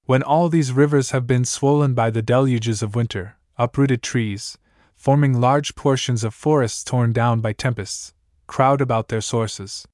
When 0.07 0.23
all 0.23 0.49
these 0.49 0.73
rivers 0.73 1.11
have 1.11 1.27
been 1.27 1.45
swollen 1.45 1.93
by 1.93 2.09
the 2.09 2.23
deluges 2.23 2.83
of 2.83 2.95
winter, 2.95 3.37
uprooted 3.59 4.03
trees, 4.03 4.57
forming 4.95 5.39
large 5.39 5.75
portions 5.75 6.25
of 6.25 6.33
forests 6.33 6.83
torn 6.83 7.13
down 7.13 7.43
by 7.43 7.53
tempests, 7.53 8.15
crowd 8.47 8.81
about 8.81 9.09
their 9.09 9.21
sources. 9.21 9.87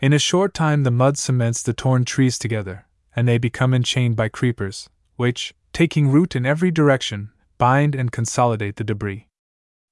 In 0.00 0.14
a 0.14 0.18
short 0.18 0.54
time, 0.54 0.84
the 0.84 0.90
mud 0.90 1.16
cements 1.16 1.62
the 1.62 1.74
torn 1.74 2.06
trees 2.06 2.38
together, 2.38 2.86
and 3.14 3.28
they 3.28 3.36
become 3.36 3.74
enchained 3.74 4.16
by 4.16 4.30
creepers, 4.30 4.88
which, 5.16 5.54
taking 5.74 6.08
root 6.08 6.34
in 6.34 6.46
every 6.46 6.70
direction, 6.70 7.30
bind 7.58 7.94
and 7.94 8.12
consolidate 8.12 8.76
the 8.76 8.84
debris. 8.84 9.28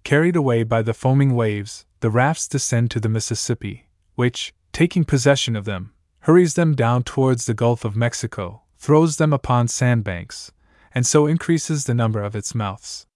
Carried 0.04 0.36
away 0.36 0.62
by 0.62 0.82
the 0.82 0.94
foaming 0.94 1.34
waves, 1.34 1.86
the 2.00 2.10
rafts 2.10 2.48
descend 2.48 2.90
to 2.90 3.00
the 3.00 3.08
Mississippi, 3.08 3.86
which, 4.14 4.52
taking 4.72 5.04
possession 5.04 5.54
of 5.54 5.64
them, 5.64 5.92
hurries 6.20 6.54
them 6.54 6.74
down 6.74 7.02
towards 7.02 7.46
the 7.46 7.54
Gulf 7.54 7.84
of 7.84 7.96
Mexico, 7.96 8.62
throws 8.78 9.16
them 9.16 9.32
upon 9.32 9.68
sandbanks, 9.68 10.50
and 10.94 11.06
so 11.06 11.26
increases 11.26 11.84
the 11.84 11.94
number 11.94 12.22
of 12.22 12.34
its 12.34 12.54
mouths. 12.54 13.06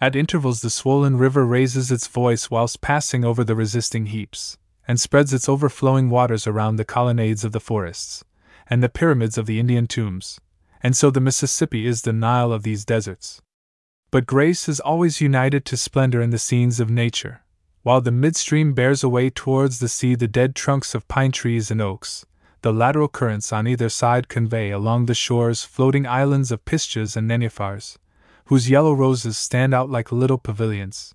At 0.00 0.16
intervals, 0.16 0.60
the 0.60 0.70
swollen 0.70 1.16
river 1.16 1.46
raises 1.46 1.90
its 1.90 2.06
voice 2.06 2.50
whilst 2.50 2.80
passing 2.80 3.24
over 3.24 3.44
the 3.44 3.54
resisting 3.54 4.06
heaps, 4.06 4.58
and 4.86 5.00
spreads 5.00 5.32
its 5.32 5.48
overflowing 5.48 6.10
waters 6.10 6.46
around 6.46 6.76
the 6.76 6.84
colonnades 6.84 7.44
of 7.44 7.52
the 7.52 7.60
forests, 7.60 8.24
and 8.68 8.82
the 8.82 8.88
pyramids 8.88 9.38
of 9.38 9.46
the 9.46 9.58
Indian 9.58 9.86
tombs, 9.86 10.40
and 10.82 10.96
so 10.96 11.10
the 11.10 11.20
Mississippi 11.20 11.86
is 11.86 12.02
the 12.02 12.12
Nile 12.12 12.52
of 12.52 12.62
these 12.62 12.84
deserts. 12.84 13.40
But 14.16 14.24
grace 14.24 14.66
is 14.66 14.80
always 14.80 15.20
united 15.20 15.66
to 15.66 15.76
splendor 15.76 16.22
in 16.22 16.30
the 16.30 16.38
scenes 16.38 16.80
of 16.80 16.88
nature, 16.88 17.42
while 17.82 18.00
the 18.00 18.10
midstream 18.10 18.72
bears 18.72 19.04
away 19.04 19.28
towards 19.28 19.78
the 19.78 19.90
sea 19.90 20.14
the 20.14 20.26
dead 20.26 20.54
trunks 20.54 20.94
of 20.94 21.06
pine 21.06 21.32
trees 21.32 21.70
and 21.70 21.82
oaks, 21.82 22.24
the 22.62 22.72
lateral 22.72 23.08
currents 23.08 23.52
on 23.52 23.68
either 23.68 23.90
side 23.90 24.30
convey 24.30 24.70
along 24.70 25.04
the 25.04 25.14
shores 25.14 25.64
floating 25.64 26.06
islands 26.06 26.50
of 26.50 26.64
pistia 26.64 27.14
and 27.14 27.28
nenuphars, 27.28 27.98
whose 28.46 28.70
yellow 28.70 28.94
roses 28.94 29.36
stand 29.36 29.74
out 29.74 29.90
like 29.90 30.10
little 30.10 30.38
pavilions. 30.38 31.14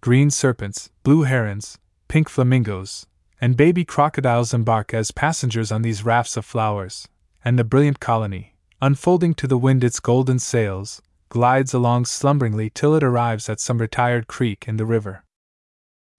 Green 0.00 0.28
serpents, 0.28 0.90
blue 1.04 1.22
herons, 1.22 1.78
pink 2.08 2.28
flamingos, 2.28 3.06
and 3.40 3.56
baby 3.56 3.84
crocodiles 3.84 4.52
embark 4.52 4.92
as 4.92 5.12
passengers 5.12 5.70
on 5.70 5.82
these 5.82 6.04
rafts 6.04 6.36
of 6.36 6.44
flowers, 6.44 7.06
and 7.44 7.56
the 7.56 7.62
brilliant 7.62 8.00
colony, 8.00 8.56
unfolding 8.82 9.34
to 9.34 9.46
the 9.46 9.56
wind 9.56 9.84
its 9.84 10.00
golden 10.00 10.40
sails, 10.40 11.00
glides 11.28 11.74
along 11.74 12.04
slumberingly 12.04 12.70
till 12.72 12.94
it 12.94 13.02
arrives 13.02 13.48
at 13.48 13.60
some 13.60 13.78
retired 13.78 14.26
creek 14.26 14.66
in 14.68 14.76
the 14.76 14.86
river. 14.86 15.24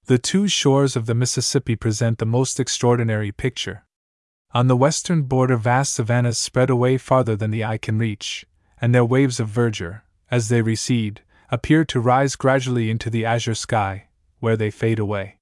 The 0.06 0.18
two 0.18 0.48
shores 0.48 0.96
of 0.96 1.06
the 1.08 1.16
Mississippi 1.16 1.76
present 1.76 2.20
the 2.20 2.26
most 2.26 2.60
extraordinary 2.60 3.32
picture. 3.32 3.86
On 4.54 4.68
the 4.68 4.78
western 4.78 5.24
border, 5.24 5.58
vast 5.58 5.94
savannas 5.94 6.38
spread 6.38 6.70
away 6.70 6.98
farther 6.98 7.36
than 7.36 7.52
the 7.52 7.66
eye 7.66 7.78
can 7.78 7.98
reach, 7.98 8.46
and 8.80 8.94
their 8.94 9.04
waves 9.04 9.40
of 9.40 9.50
verdure, 9.50 10.04
as 10.30 10.50
they 10.50 10.62
recede, 10.62 11.22
appear 11.50 11.86
to 11.86 12.00
rise 12.00 12.36
gradually 12.36 12.90
into 12.90 13.10
the 13.10 13.26
azure 13.26 13.56
sky, 13.56 14.08
where 14.40 14.56
they 14.56 14.72
fade 14.72 15.00
away. 15.00 15.38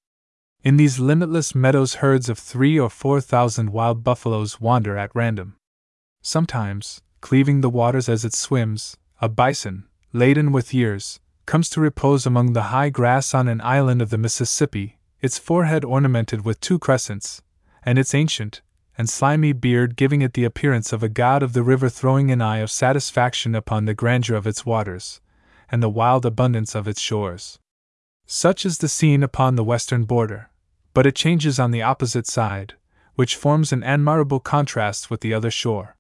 In 0.63 0.77
these 0.77 0.97
limitless 0.97 1.53
meadows, 1.53 1.95
herds 1.95 2.29
of 2.29 2.39
three 2.39 2.79
or 2.79 2.89
four 2.89 3.19
thousand 3.19 3.71
wild 3.71 4.03
buffaloes 4.03 4.61
wander 4.61 4.97
at 4.97 5.13
random. 5.13 5.57
Sometimes, 6.21 7.01
cleaving 7.19 7.59
the 7.59 7.69
waters 7.69 8.07
as 8.07 8.23
it 8.23 8.33
swims, 8.33 8.95
a 9.21 9.29
bison, 9.29 9.85
laden 10.11 10.51
with 10.51 10.73
years, 10.73 11.19
comes 11.45 11.69
to 11.69 11.81
repose 11.81 12.25
among 12.25 12.53
the 12.53 12.63
high 12.63 12.89
grass 12.89 13.33
on 13.33 13.47
an 13.47 13.61
island 13.61 14.01
of 14.01 14.09
the 14.09 14.17
Mississippi, 14.17 14.97
its 15.21 15.37
forehead 15.37 15.83
ornamented 15.83 16.43
with 16.45 16.59
two 16.59 16.79
crescents, 16.79 17.41
and 17.83 17.97
its 17.97 18.13
ancient 18.13 18.61
and 18.97 19.09
slimy 19.09 19.53
beard 19.53 19.95
giving 19.95 20.21
it 20.21 20.33
the 20.33 20.43
appearance 20.43 20.93
of 20.93 21.01
a 21.01 21.09
god 21.09 21.41
of 21.41 21.53
the 21.53 21.63
river 21.63 21.89
throwing 21.89 22.29
an 22.31 22.41
eye 22.41 22.59
of 22.59 22.69
satisfaction 22.69 23.55
upon 23.55 23.85
the 23.85 23.93
grandeur 23.93 24.35
of 24.35 24.45
its 24.45 24.65
waters, 24.65 25.19
and 25.71 25.81
the 25.81 25.89
wild 25.89 26.25
abundance 26.25 26.75
of 26.75 26.87
its 26.87 27.01
shores. 27.01 27.57
Such 28.25 28.65
is 28.65 28.77
the 28.77 28.87
scene 28.87 29.23
upon 29.23 29.55
the 29.55 29.63
western 29.63 30.03
border, 30.03 30.49
but 30.93 31.07
it 31.07 31.15
changes 31.15 31.59
on 31.59 31.71
the 31.71 31.81
opposite 31.81 32.27
side, 32.27 32.75
which 33.15 33.35
forms 33.35 33.73
an 33.73 33.83
admirable 33.83 34.39
contrast 34.39 35.09
with 35.09 35.21
the 35.21 35.33
other 35.33 35.51
shore. 35.51 35.95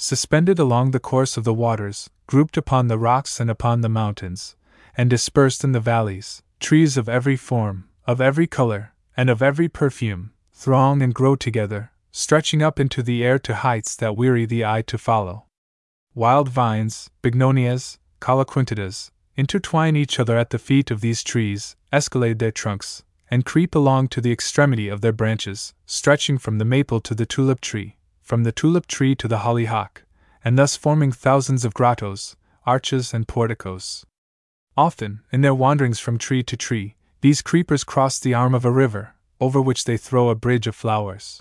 Suspended 0.00 0.60
along 0.60 0.92
the 0.92 1.00
course 1.00 1.36
of 1.36 1.42
the 1.42 1.52
waters, 1.52 2.08
grouped 2.28 2.56
upon 2.56 2.86
the 2.86 2.98
rocks 2.98 3.40
and 3.40 3.50
upon 3.50 3.80
the 3.80 3.88
mountains, 3.88 4.54
and 4.96 5.10
dispersed 5.10 5.64
in 5.64 5.72
the 5.72 5.80
valleys, 5.80 6.40
trees 6.60 6.96
of 6.96 7.08
every 7.08 7.36
form, 7.36 7.88
of 8.06 8.20
every 8.20 8.46
color, 8.46 8.94
and 9.16 9.28
of 9.28 9.42
every 9.42 9.68
perfume, 9.68 10.32
throng 10.52 11.02
and 11.02 11.14
grow 11.14 11.34
together, 11.34 11.90
stretching 12.12 12.62
up 12.62 12.78
into 12.78 13.02
the 13.02 13.24
air 13.24 13.40
to 13.40 13.56
heights 13.56 13.96
that 13.96 14.16
weary 14.16 14.46
the 14.46 14.64
eye 14.64 14.82
to 14.82 14.96
follow. 14.96 15.46
Wild 16.14 16.48
vines, 16.48 17.10
bignonias, 17.20 17.98
coloquintidas, 18.20 19.10
intertwine 19.36 19.96
each 19.96 20.20
other 20.20 20.38
at 20.38 20.50
the 20.50 20.58
feet 20.60 20.92
of 20.92 21.00
these 21.00 21.24
trees, 21.24 21.74
escalade 21.92 22.38
their 22.38 22.52
trunks, 22.52 23.02
and 23.30 23.44
creep 23.44 23.74
along 23.74 24.06
to 24.08 24.20
the 24.20 24.32
extremity 24.32 24.88
of 24.88 25.00
their 25.00 25.12
branches, 25.12 25.74
stretching 25.86 26.38
from 26.38 26.58
the 26.58 26.64
maple 26.64 27.00
to 27.00 27.14
the 27.16 27.26
tulip 27.26 27.60
tree, 27.60 27.96
from 28.28 28.44
the 28.44 28.52
tulip 28.52 28.86
tree 28.86 29.14
to 29.14 29.26
the 29.26 29.38
hollyhock, 29.38 30.02
and 30.44 30.58
thus 30.58 30.76
forming 30.76 31.10
thousands 31.10 31.64
of 31.64 31.72
grottos, 31.72 32.36
arches, 32.66 33.14
and 33.14 33.26
porticos. 33.26 34.04
Often, 34.76 35.22
in 35.32 35.40
their 35.40 35.54
wanderings 35.54 35.98
from 35.98 36.18
tree 36.18 36.42
to 36.42 36.54
tree, 36.54 36.94
these 37.22 37.40
creepers 37.40 37.84
cross 37.84 38.20
the 38.20 38.34
arm 38.34 38.54
of 38.54 38.66
a 38.66 38.70
river, 38.70 39.14
over 39.40 39.62
which 39.62 39.84
they 39.84 39.96
throw 39.96 40.28
a 40.28 40.34
bridge 40.34 40.66
of 40.66 40.76
flowers. 40.76 41.40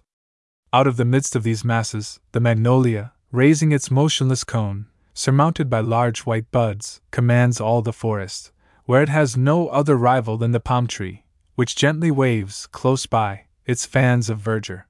Out 0.72 0.88
of 0.88 0.96
the 0.96 1.04
midst 1.04 1.36
of 1.36 1.44
these 1.44 1.66
masses, 1.66 2.22
the 2.32 2.40
magnolia, 2.40 3.12
raising 3.34 3.74
its 3.74 3.92
motionless 3.92 4.46
cone, 4.46 4.86
surmounted 5.14 5.70
by 5.70 5.82
large 5.82 6.22
white 6.22 6.50
buds, 6.52 7.02
commands 7.12 7.60
all 7.60 7.82
the 7.82 7.92
forest, 7.92 8.54
where 8.86 9.04
it 9.04 9.10
has 9.10 9.36
no 9.36 9.68
other 9.68 9.98
rival 9.98 10.38
than 10.38 10.54
the 10.54 10.62
palm 10.62 10.88
tree, 10.88 11.26
which 11.56 11.76
gently 11.76 12.12
waves, 12.12 12.66
close 12.68 13.06
by, 13.06 13.42
its 13.66 13.86
fans 13.86 14.30
of 14.30 14.40
verdure. 14.40 14.86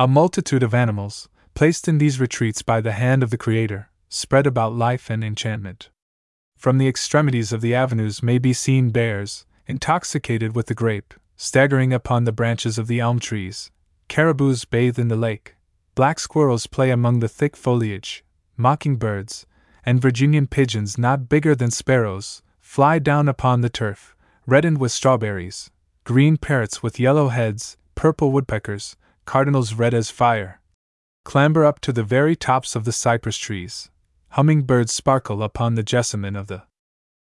A 0.00 0.06
multitude 0.06 0.62
of 0.62 0.74
animals, 0.74 1.28
placed 1.54 1.88
in 1.88 1.98
these 1.98 2.20
retreats 2.20 2.62
by 2.62 2.80
the 2.80 2.92
hand 2.92 3.24
of 3.24 3.30
the 3.30 3.36
Creator, 3.36 3.90
spread 4.08 4.46
about 4.46 4.72
life 4.72 5.10
and 5.10 5.24
enchantment. 5.24 5.90
From 6.56 6.78
the 6.78 6.86
extremities 6.86 7.52
of 7.52 7.62
the 7.62 7.74
avenues 7.74 8.22
may 8.22 8.38
be 8.38 8.52
seen 8.52 8.90
bears, 8.90 9.44
intoxicated 9.66 10.54
with 10.54 10.66
the 10.66 10.74
grape, 10.74 11.14
staggering 11.34 11.92
upon 11.92 12.22
the 12.22 12.32
branches 12.32 12.78
of 12.78 12.86
the 12.86 13.00
elm 13.00 13.18
trees, 13.18 13.72
caribous 14.08 14.64
bathe 14.64 15.00
in 15.00 15.08
the 15.08 15.16
lake, 15.16 15.56
black 15.96 16.20
squirrels 16.20 16.68
play 16.68 16.90
among 16.90 17.18
the 17.18 17.28
thick 17.28 17.56
foliage, 17.56 18.24
mockingbirds, 18.56 19.46
and 19.84 20.00
Virginian 20.00 20.46
pigeons 20.46 20.96
not 20.96 21.28
bigger 21.28 21.56
than 21.56 21.72
sparrows, 21.72 22.40
fly 22.60 23.00
down 23.00 23.28
upon 23.28 23.62
the 23.62 23.68
turf, 23.68 24.14
reddened 24.46 24.78
with 24.78 24.92
strawberries, 24.92 25.72
green 26.04 26.36
parrots 26.36 26.84
with 26.84 27.00
yellow 27.00 27.30
heads, 27.30 27.76
purple 27.96 28.30
woodpeckers, 28.30 28.94
cardinals 29.28 29.74
red 29.74 29.92
as 29.92 30.08
fire, 30.08 30.58
clamber 31.22 31.62
up 31.62 31.80
to 31.80 31.92
the 31.92 32.02
very 32.02 32.34
tops 32.34 32.74
of 32.74 32.86
the 32.86 32.92
cypress 32.92 33.36
trees, 33.36 33.90
Hummingbirds 34.30 34.90
sparkle 34.90 35.42
upon 35.42 35.74
the 35.74 35.82
jessamine 35.82 36.34
of 36.34 36.46
the 36.46 36.62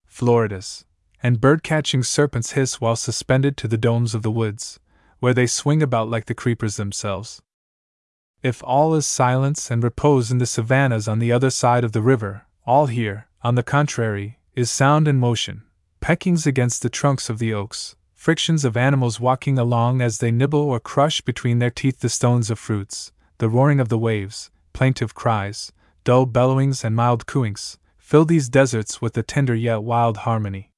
Floridas, 0.07 0.87
and 1.23 1.43
bird 1.43 1.63
catching 1.63 2.03
serpents 2.03 2.53
hiss 2.53 2.81
while 2.81 2.97
suspended 2.97 3.55
to 3.59 3.69
the 3.69 3.77
domes 3.77 4.15
of 4.15 4.23
the 4.23 4.31
woods, 4.31 4.81
where 5.19 5.35
they 5.35 5.47
swing 5.47 5.83
about 5.83 6.09
like 6.09 6.25
the 6.25 6.35
creepers 6.35 6.77
themselves. 6.77 7.43
If 8.43 8.65
all 8.65 8.95
is 8.95 9.07
silence 9.07 9.71
and 9.71 9.85
repose 9.85 10.33
in 10.33 10.39
the 10.39 10.47
savannas 10.47 11.07
on 11.07 11.19
the 11.19 11.33
other 11.33 11.51
side 11.51 11.85
of 11.85 11.93
the 11.93 12.01
river, 12.01 12.47
all 12.65 12.87
here, 12.87 13.27
on 13.43 13.57
the 13.57 13.63
contrary, 13.63 14.39
is 14.55 14.71
sound 14.71 15.07
and 15.07 15.21
motion, 15.21 15.65
peckings 16.01 16.47
against 16.47 16.81
the 16.81 16.89
trunks 16.89 17.29
of 17.29 17.39
the 17.39 17.53
oaks, 17.53 17.95
frictions 18.21 18.67
of 18.67 18.77
animals 18.77 19.19
walking 19.19 19.59
along 19.59 20.03
as 20.03 20.19
they 20.19 20.31
nibble 20.31 20.61
or 20.61 20.79
crush 20.79 21.23
between 21.23 21.59
their 21.59 21.71
teeth 21.71 22.01
the 22.01 22.09
stones 22.11 22.51
of 22.51 22.59
fruits, 22.59 23.13
the 23.39 23.49
roaring 23.49 23.81
of 23.81 23.89
the 23.89 23.97
waves, 23.97 24.51
plaintive 24.75 25.15
cries, 25.15 25.73
dull 26.05 26.27
bellowings 26.27 26.85
and 26.85 26.95
mild 26.95 27.25
cooings, 27.25 27.79
fill 27.97 28.27
these 28.27 28.51
deserts 28.51 29.01
with 29.01 29.17
a 29.17 29.23
tender 29.23 29.55
yet 29.55 29.83
wild 29.83 30.19
harmony. 30.19 30.71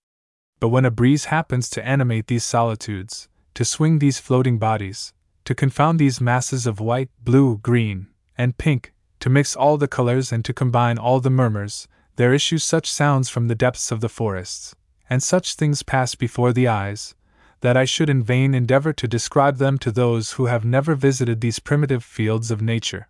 But 0.60 0.68
when 0.68 0.84
a 0.84 0.90
breeze 0.92 1.24
happens 1.24 1.68
to 1.70 1.84
animate 1.84 2.28
these 2.28 2.44
solitudes, 2.44 3.28
to 3.54 3.64
swing 3.64 3.98
these 3.98 4.20
floating 4.20 4.60
bodies, 4.60 5.12
to 5.44 5.52
confound 5.52 5.98
these 5.98 6.20
masses 6.20 6.64
of 6.64 6.78
white, 6.78 7.10
blue, 7.24 7.58
green, 7.58 8.06
and 8.38 8.56
pink, 8.56 8.94
to 9.18 9.28
mix 9.28 9.56
all 9.56 9.76
the 9.76 9.88
colors 9.88 10.30
and 10.30 10.44
to 10.44 10.54
combine 10.54 10.96
all 10.96 11.18
the 11.18 11.28
murmurs, 11.28 11.88
there 12.14 12.32
issue 12.32 12.58
such 12.58 12.88
sounds 12.88 13.28
from 13.28 13.48
the 13.48 13.56
depths 13.56 13.90
of 13.90 14.00
the 14.00 14.08
forests, 14.08 14.76
and 15.10 15.24
such 15.24 15.56
things 15.56 15.82
pass 15.82 16.14
before 16.14 16.52
the 16.52 16.68
eyes, 16.68 17.16
that 17.62 17.76
I 17.76 17.84
should 17.84 18.10
in 18.10 18.22
vain 18.22 18.54
endeavor 18.54 18.92
to 18.92 19.08
describe 19.08 19.56
them 19.56 19.78
to 19.78 19.90
those 19.90 20.32
who 20.32 20.46
have 20.46 20.64
never 20.64 20.94
visited 20.94 21.40
these 21.40 21.58
primitive 21.58 22.04
fields 22.04 22.50
of 22.50 22.60
nature. 22.60 23.08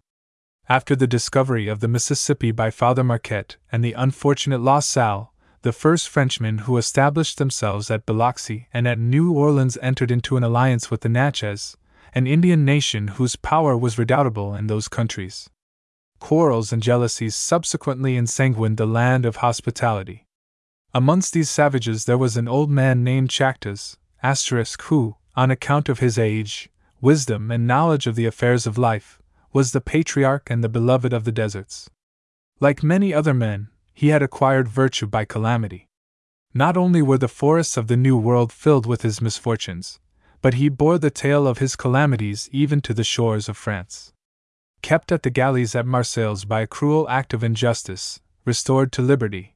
After 0.68 0.94
the 0.94 1.06
discovery 1.06 1.68
of 1.68 1.80
the 1.80 1.88
Mississippi 1.88 2.52
by 2.52 2.70
Father 2.70 3.02
Marquette 3.02 3.56
and 3.72 3.84
the 3.84 3.94
unfortunate 3.94 4.60
La 4.60 4.80
Salle, 4.80 5.32
the 5.62 5.72
first 5.72 6.08
Frenchmen 6.08 6.58
who 6.58 6.76
established 6.76 7.38
themselves 7.38 7.90
at 7.90 8.06
Biloxi 8.06 8.68
and 8.72 8.86
at 8.86 8.98
New 8.98 9.32
Orleans 9.32 9.78
entered 9.80 10.10
into 10.10 10.36
an 10.36 10.42
alliance 10.42 10.90
with 10.90 11.00
the 11.00 11.08
Natchez, 11.08 11.76
an 12.14 12.26
Indian 12.26 12.64
nation 12.64 13.08
whose 13.08 13.36
power 13.36 13.76
was 13.76 13.98
redoubtable 13.98 14.54
in 14.54 14.66
those 14.66 14.88
countries. 14.88 15.48
Quarrels 16.18 16.72
and 16.72 16.82
jealousies 16.82 17.34
subsequently 17.34 18.16
ensanguined 18.16 18.76
the 18.76 18.86
land 18.86 19.24
of 19.24 19.36
hospitality. 19.36 20.26
Amongst 20.94 21.32
these 21.32 21.48
savages 21.48 22.04
there 22.04 22.18
was 22.18 22.36
an 22.36 22.48
old 22.48 22.70
man 22.70 23.02
named 23.02 23.30
Chactas, 23.30 23.96
who, 24.82 25.16
on 25.34 25.50
account 25.50 25.88
of 25.88 25.98
his 25.98 26.18
age, 26.18 26.70
wisdom, 27.00 27.50
and 27.50 27.66
knowledge 27.66 28.06
of 28.06 28.14
the 28.14 28.26
affairs 28.26 28.66
of 28.66 28.78
life, 28.78 29.20
was 29.52 29.72
the 29.72 29.80
patriarch 29.80 30.48
and 30.50 30.62
the 30.62 30.68
beloved 30.68 31.12
of 31.12 31.24
the 31.24 31.32
deserts. 31.32 31.90
Like 32.60 32.82
many 32.82 33.12
other 33.12 33.34
men, 33.34 33.68
he 33.92 34.08
had 34.08 34.22
acquired 34.22 34.68
virtue 34.68 35.06
by 35.06 35.24
calamity. 35.24 35.88
Not 36.54 36.76
only 36.76 37.02
were 37.02 37.18
the 37.18 37.28
forests 37.28 37.76
of 37.76 37.88
the 37.88 37.96
New 37.96 38.16
World 38.16 38.52
filled 38.52 38.86
with 38.86 39.02
his 39.02 39.20
misfortunes, 39.20 39.98
but 40.40 40.54
he 40.54 40.68
bore 40.68 40.98
the 40.98 41.10
tale 41.10 41.46
of 41.46 41.58
his 41.58 41.76
calamities 41.76 42.48
even 42.52 42.80
to 42.82 42.94
the 42.94 43.04
shores 43.04 43.48
of 43.48 43.56
France. 43.56 44.12
Kept 44.82 45.12
at 45.12 45.22
the 45.22 45.30
galleys 45.30 45.74
at 45.74 45.86
Marseilles 45.86 46.44
by 46.44 46.60
a 46.60 46.66
cruel 46.66 47.08
act 47.08 47.32
of 47.32 47.44
injustice, 47.44 48.20
restored 48.44 48.92
to 48.92 49.02
liberty, 49.02 49.54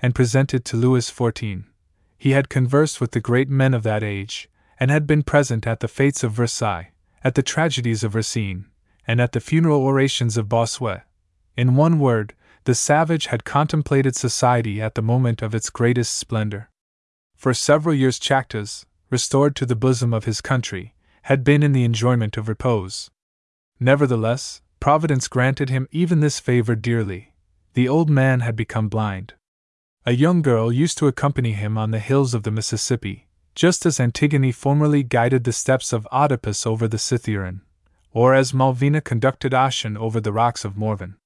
and 0.00 0.14
presented 0.14 0.64
to 0.64 0.76
Louis 0.76 1.10
XIV, 1.10 1.64
he 2.18 2.32
had 2.32 2.48
conversed 2.48 3.00
with 3.00 3.12
the 3.12 3.20
great 3.20 3.48
men 3.48 3.72
of 3.72 3.84
that 3.84 4.02
age, 4.02 4.50
and 4.80 4.90
had 4.90 5.06
been 5.06 5.22
present 5.22 5.66
at 5.66 5.80
the 5.80 5.88
fetes 5.88 6.24
of 6.24 6.32
Versailles, 6.32 6.90
at 7.22 7.34
the 7.34 7.42
tragedies 7.42 8.02
of 8.04 8.14
Racine, 8.14 8.66
and 9.06 9.20
at 9.20 9.32
the 9.32 9.40
funeral 9.40 9.80
orations 9.80 10.36
of 10.36 10.48
Bossuet. 10.48 11.02
In 11.56 11.76
one 11.76 11.98
word, 11.98 12.34
the 12.64 12.74
savage 12.74 13.26
had 13.26 13.44
contemplated 13.44 14.14
society 14.14 14.82
at 14.82 14.94
the 14.94 15.02
moment 15.02 15.42
of 15.42 15.54
its 15.54 15.70
greatest 15.70 16.14
splendor. 16.14 16.68
For 17.34 17.54
several 17.54 17.94
years, 17.94 18.18
Chactas, 18.18 18.84
restored 19.10 19.56
to 19.56 19.66
the 19.66 19.76
bosom 19.76 20.12
of 20.12 20.24
his 20.24 20.40
country, 20.40 20.94
had 21.22 21.44
been 21.44 21.62
in 21.62 21.72
the 21.72 21.84
enjoyment 21.84 22.36
of 22.36 22.48
repose. 22.48 23.10
Nevertheless, 23.80 24.60
Providence 24.80 25.28
granted 25.28 25.70
him 25.70 25.88
even 25.90 26.20
this 26.20 26.40
favor 26.40 26.74
dearly. 26.74 27.32
The 27.74 27.88
old 27.88 28.10
man 28.10 28.40
had 28.40 28.56
become 28.56 28.88
blind. 28.88 29.34
A 30.08 30.12
young 30.12 30.40
girl 30.40 30.72
used 30.72 30.96
to 30.98 31.06
accompany 31.06 31.52
him 31.52 31.76
on 31.76 31.90
the 31.90 31.98
hills 31.98 32.32
of 32.32 32.42
the 32.42 32.50
Mississippi, 32.50 33.28
just 33.54 33.84
as 33.84 34.00
Antigone 34.00 34.52
formerly 34.52 35.02
guided 35.02 35.44
the 35.44 35.52
steps 35.52 35.92
of 35.92 36.08
Oedipus 36.10 36.66
over 36.66 36.88
the 36.88 36.96
Cithaeron, 36.96 37.60
or 38.10 38.32
as 38.32 38.54
Malvina 38.54 39.04
conducted 39.04 39.52
Ossian 39.52 39.98
over 39.98 40.18
the 40.18 40.32
rocks 40.32 40.64
of 40.64 40.78
Morven. 40.78 41.16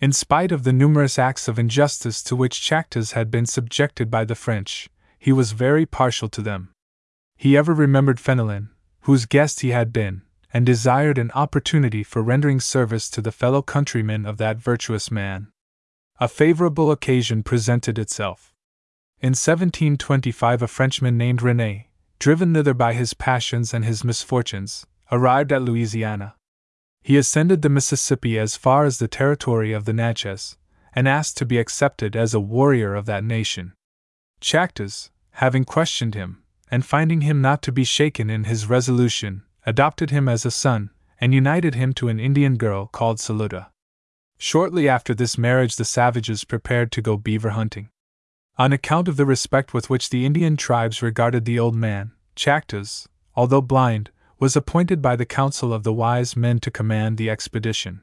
In 0.00 0.10
spite 0.10 0.52
of 0.52 0.64
the 0.64 0.72
numerous 0.72 1.18
acts 1.18 1.48
of 1.48 1.58
injustice 1.58 2.22
to 2.22 2.34
which 2.34 2.62
Chactas 2.62 3.12
had 3.12 3.30
been 3.30 3.44
subjected 3.44 4.10
by 4.10 4.24
the 4.24 4.34
French, 4.34 4.88
he 5.18 5.30
was 5.30 5.52
very 5.52 5.84
partial 5.84 6.30
to 6.30 6.40
them. 6.40 6.70
He 7.36 7.58
ever 7.58 7.74
remembered 7.74 8.18
Fenelon, 8.18 8.70
whose 9.02 9.26
guest 9.26 9.60
he 9.60 9.68
had 9.68 9.92
been, 9.92 10.22
and 10.50 10.64
desired 10.64 11.18
an 11.18 11.30
opportunity 11.34 12.02
for 12.02 12.22
rendering 12.22 12.58
service 12.58 13.10
to 13.10 13.20
the 13.20 13.32
fellow 13.32 13.60
countrymen 13.60 14.24
of 14.24 14.38
that 14.38 14.56
virtuous 14.56 15.10
man. 15.10 15.51
A 16.20 16.28
favorable 16.28 16.90
occasion 16.92 17.42
presented 17.42 17.98
itself. 17.98 18.54
In 19.20 19.30
1725, 19.30 20.62
a 20.62 20.68
Frenchman 20.68 21.16
named 21.16 21.42
Rene, 21.42 21.88
driven 22.18 22.54
thither 22.54 22.74
by 22.74 22.92
his 22.92 23.14
passions 23.14 23.74
and 23.74 23.84
his 23.84 24.04
misfortunes, 24.04 24.86
arrived 25.10 25.52
at 25.52 25.62
Louisiana. 25.62 26.34
He 27.02 27.16
ascended 27.16 27.62
the 27.62 27.68
Mississippi 27.68 28.38
as 28.38 28.56
far 28.56 28.84
as 28.84 28.98
the 28.98 29.08
territory 29.08 29.72
of 29.72 29.84
the 29.84 29.92
Natchez, 29.92 30.56
and 30.94 31.08
asked 31.08 31.36
to 31.38 31.46
be 31.46 31.58
accepted 31.58 32.14
as 32.14 32.34
a 32.34 32.40
warrior 32.40 32.94
of 32.94 33.06
that 33.06 33.24
nation. 33.24 33.72
Chactas, 34.40 35.10
having 35.32 35.64
questioned 35.64 36.14
him, 36.14 36.42
and 36.70 36.86
finding 36.86 37.22
him 37.22 37.40
not 37.40 37.62
to 37.62 37.72
be 37.72 37.84
shaken 37.84 38.30
in 38.30 38.44
his 38.44 38.68
resolution, 38.68 39.42
adopted 39.66 40.10
him 40.10 40.28
as 40.28 40.46
a 40.46 40.50
son, 40.50 40.90
and 41.20 41.34
united 41.34 41.74
him 41.74 41.92
to 41.94 42.08
an 42.08 42.20
Indian 42.20 42.56
girl 42.56 42.86
called 42.86 43.18
Celuta. 43.18 43.71
Shortly 44.44 44.88
after 44.88 45.14
this 45.14 45.38
marriage, 45.38 45.76
the 45.76 45.84
savages 45.84 46.42
prepared 46.42 46.90
to 46.92 47.00
go 47.00 47.16
beaver 47.16 47.50
hunting. 47.50 47.90
On 48.58 48.72
account 48.72 49.06
of 49.06 49.16
the 49.16 49.24
respect 49.24 49.72
with 49.72 49.88
which 49.88 50.10
the 50.10 50.26
Indian 50.26 50.56
tribes 50.56 51.00
regarded 51.00 51.44
the 51.44 51.60
old 51.60 51.76
man, 51.76 52.10
Chactas, 52.34 53.06
although 53.36 53.60
blind, 53.60 54.10
was 54.40 54.56
appointed 54.56 55.00
by 55.00 55.14
the 55.14 55.24
council 55.24 55.72
of 55.72 55.84
the 55.84 55.92
wise 55.92 56.36
men 56.36 56.58
to 56.58 56.72
command 56.72 57.18
the 57.18 57.30
expedition. 57.30 58.02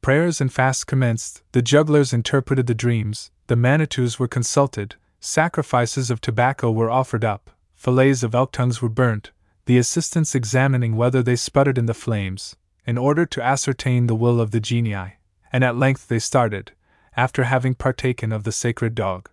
Prayers 0.00 0.40
and 0.40 0.52
fasts 0.52 0.84
commenced, 0.84 1.42
the 1.50 1.60
jugglers 1.60 2.12
interpreted 2.12 2.68
the 2.68 2.74
dreams, 2.76 3.32
the 3.48 3.56
Manitous 3.56 4.16
were 4.16 4.28
consulted, 4.28 4.94
sacrifices 5.18 6.08
of 6.08 6.20
tobacco 6.20 6.70
were 6.70 6.88
offered 6.88 7.24
up, 7.24 7.50
fillets 7.74 8.22
of 8.22 8.32
elk 8.32 8.52
tongues 8.52 8.80
were 8.80 8.88
burnt, 8.88 9.32
the 9.66 9.76
assistants 9.76 10.36
examining 10.36 10.94
whether 10.94 11.20
they 11.20 11.34
sputtered 11.34 11.78
in 11.78 11.86
the 11.86 11.94
flames, 11.94 12.54
in 12.86 12.96
order 12.96 13.26
to 13.26 13.42
ascertain 13.42 14.06
the 14.06 14.14
will 14.14 14.40
of 14.40 14.52
the 14.52 14.60
genii, 14.60 15.14
and 15.54 15.62
at 15.62 15.76
length 15.76 16.08
they 16.08 16.18
started, 16.18 16.72
after 17.16 17.44
having 17.44 17.76
partaken 17.76 18.32
of 18.32 18.42
the 18.42 18.50
sacred 18.50 18.92
dog. 18.92 19.30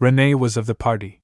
Rene 0.00 0.34
was 0.34 0.56
of 0.56 0.66
the 0.66 0.74
party. 0.74 1.20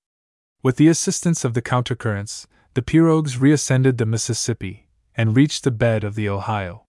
With 0.62 0.76
the 0.76 0.86
assistance 0.86 1.44
of 1.44 1.54
the 1.54 1.60
countercurrents, 1.60 2.46
the 2.74 2.80
pirogues 2.80 3.40
reascended 3.40 3.98
the 3.98 4.06
Mississippi 4.06 4.86
and 5.16 5.36
reached 5.36 5.64
the 5.64 5.72
bed 5.72 6.04
of 6.04 6.14
the 6.14 6.28
Ohio. 6.28 6.84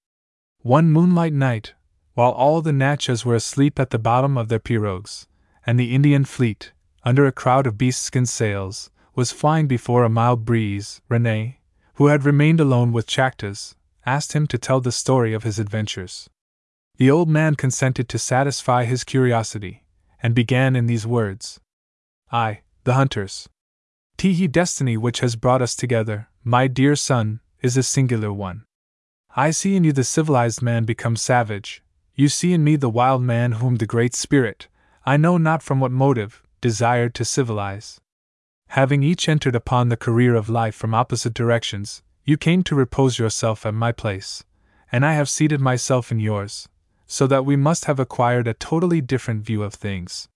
One 0.60 0.92
moonlight 0.92 1.34
night, 1.34 1.74
while 2.14 2.30
all 2.30 2.62
the 2.62 2.72
Natchez 2.72 3.26
were 3.26 3.34
asleep 3.34 3.80
at 3.80 3.90
the 3.90 3.98
bottom 3.98 4.38
of 4.38 4.48
their 4.48 4.60
pirogues, 4.60 5.26
and 5.66 5.80
the 5.80 5.96
Indian 5.96 6.26
fleet, 6.26 6.74
under 7.04 7.26
a 7.26 7.32
crowd 7.32 7.66
of 7.66 7.76
bearskin 7.76 8.28
sails, 8.28 8.92
was 9.16 9.32
flying 9.32 9.66
before 9.66 10.04
a 10.04 10.10
mild 10.10 10.46
breeze, 10.46 11.02
Rene, 11.10 11.60
who 11.96 12.06
had 12.06 12.24
remained 12.24 12.60
alone 12.60 12.92
with 12.92 13.08
Chactas, 13.08 13.74
asked 14.06 14.34
him 14.34 14.46
to 14.46 14.60
tell 14.60 14.80
the 14.80 14.92
story 14.92 15.34
of 15.34 15.42
his 15.42 15.58
adventures. 15.58 16.30
The 17.02 17.10
old 17.10 17.30
man 17.30 17.56
consented 17.56 18.08
to 18.10 18.20
satisfy 18.20 18.86
his 18.86 19.04
curiosity, 19.04 19.84
and 20.22 20.36
began 20.36 20.76
in 20.76 20.86
these 20.86 21.08
words 21.08 21.60
I, 22.32 22.60
the 22.84 22.94
hunters, 22.94 23.50
Teehee 24.20 24.52
destiny 24.52 24.98
which 24.98 25.22
has 25.22 25.36
brought 25.36 25.64
us 25.64 25.76
together, 25.76 26.28
my 26.44 26.68
dear 26.68 26.96
son, 26.96 27.40
is 27.60 27.76
a 27.76 27.82
singular 27.82 28.32
one. 28.32 28.66
I 29.36 29.50
see 29.50 29.76
in 29.76 29.84
you 29.84 29.94
the 29.94 30.04
civilized 30.04 30.62
man 30.62 30.84
become 30.84 31.16
savage, 31.16 31.82
you 32.14 32.30
see 32.30 32.54
in 32.54 32.64
me 32.64 32.76
the 32.76 32.88
wild 32.88 33.24
man 33.24 33.54
whom 33.54 33.78
the 33.78 33.88
Great 33.88 34.14
Spirit, 34.14 34.68
I 35.04 35.18
know 35.18 35.40
not 35.40 35.64
from 35.64 35.80
what 35.80 35.92
motive, 35.92 36.44
desired 36.62 37.16
to 37.16 37.26
civilize. 37.26 38.00
Having 38.68 39.02
each 39.02 39.28
entered 39.28 39.56
upon 39.56 39.90
the 39.90 39.98
career 39.98 40.36
of 40.36 40.50
life 40.50 40.76
from 40.76 40.94
opposite 40.94 41.34
directions, 41.34 42.04
you 42.26 42.38
came 42.38 42.62
to 42.62 42.76
repose 42.76 43.18
yourself 43.18 43.66
at 43.66 43.74
my 43.74 43.92
place, 43.92 44.44
and 44.92 45.04
I 45.04 45.14
have 45.14 45.30
seated 45.30 45.60
myself 45.60 46.12
in 46.12 46.20
yours, 46.20 46.68
so 47.12 47.28
that 47.28 47.44
we 47.44 47.58
must 47.58 47.84
have 47.86 48.00
acquired 48.00 48.48
a 48.48 48.54
totally 48.54 49.02
different 49.02 49.44
view 49.44 49.64
of 49.64 49.74
things. 49.74 50.30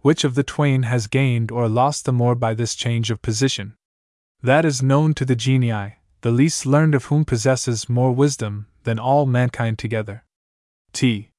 Which 0.00 0.24
of 0.24 0.34
the 0.34 0.42
twain 0.42 0.84
has 0.84 1.08
gained 1.08 1.50
or 1.50 1.68
lost 1.68 2.06
the 2.06 2.12
more 2.12 2.34
by 2.34 2.54
this 2.54 2.74
change 2.74 3.10
of 3.10 3.20
position? 3.20 3.74
That 4.42 4.64
is 4.64 4.82
known 4.82 5.12
to 5.12 5.26
the 5.26 5.36
genii, 5.36 5.96
the 6.22 6.30
least 6.30 6.64
learned 6.64 6.94
of 6.94 7.04
whom 7.04 7.26
possesses 7.26 7.90
more 7.90 8.12
wisdom 8.12 8.66
than 8.84 8.98
all 8.98 9.26
mankind 9.26 9.78
together. 9.78 10.24
T. 10.94 11.32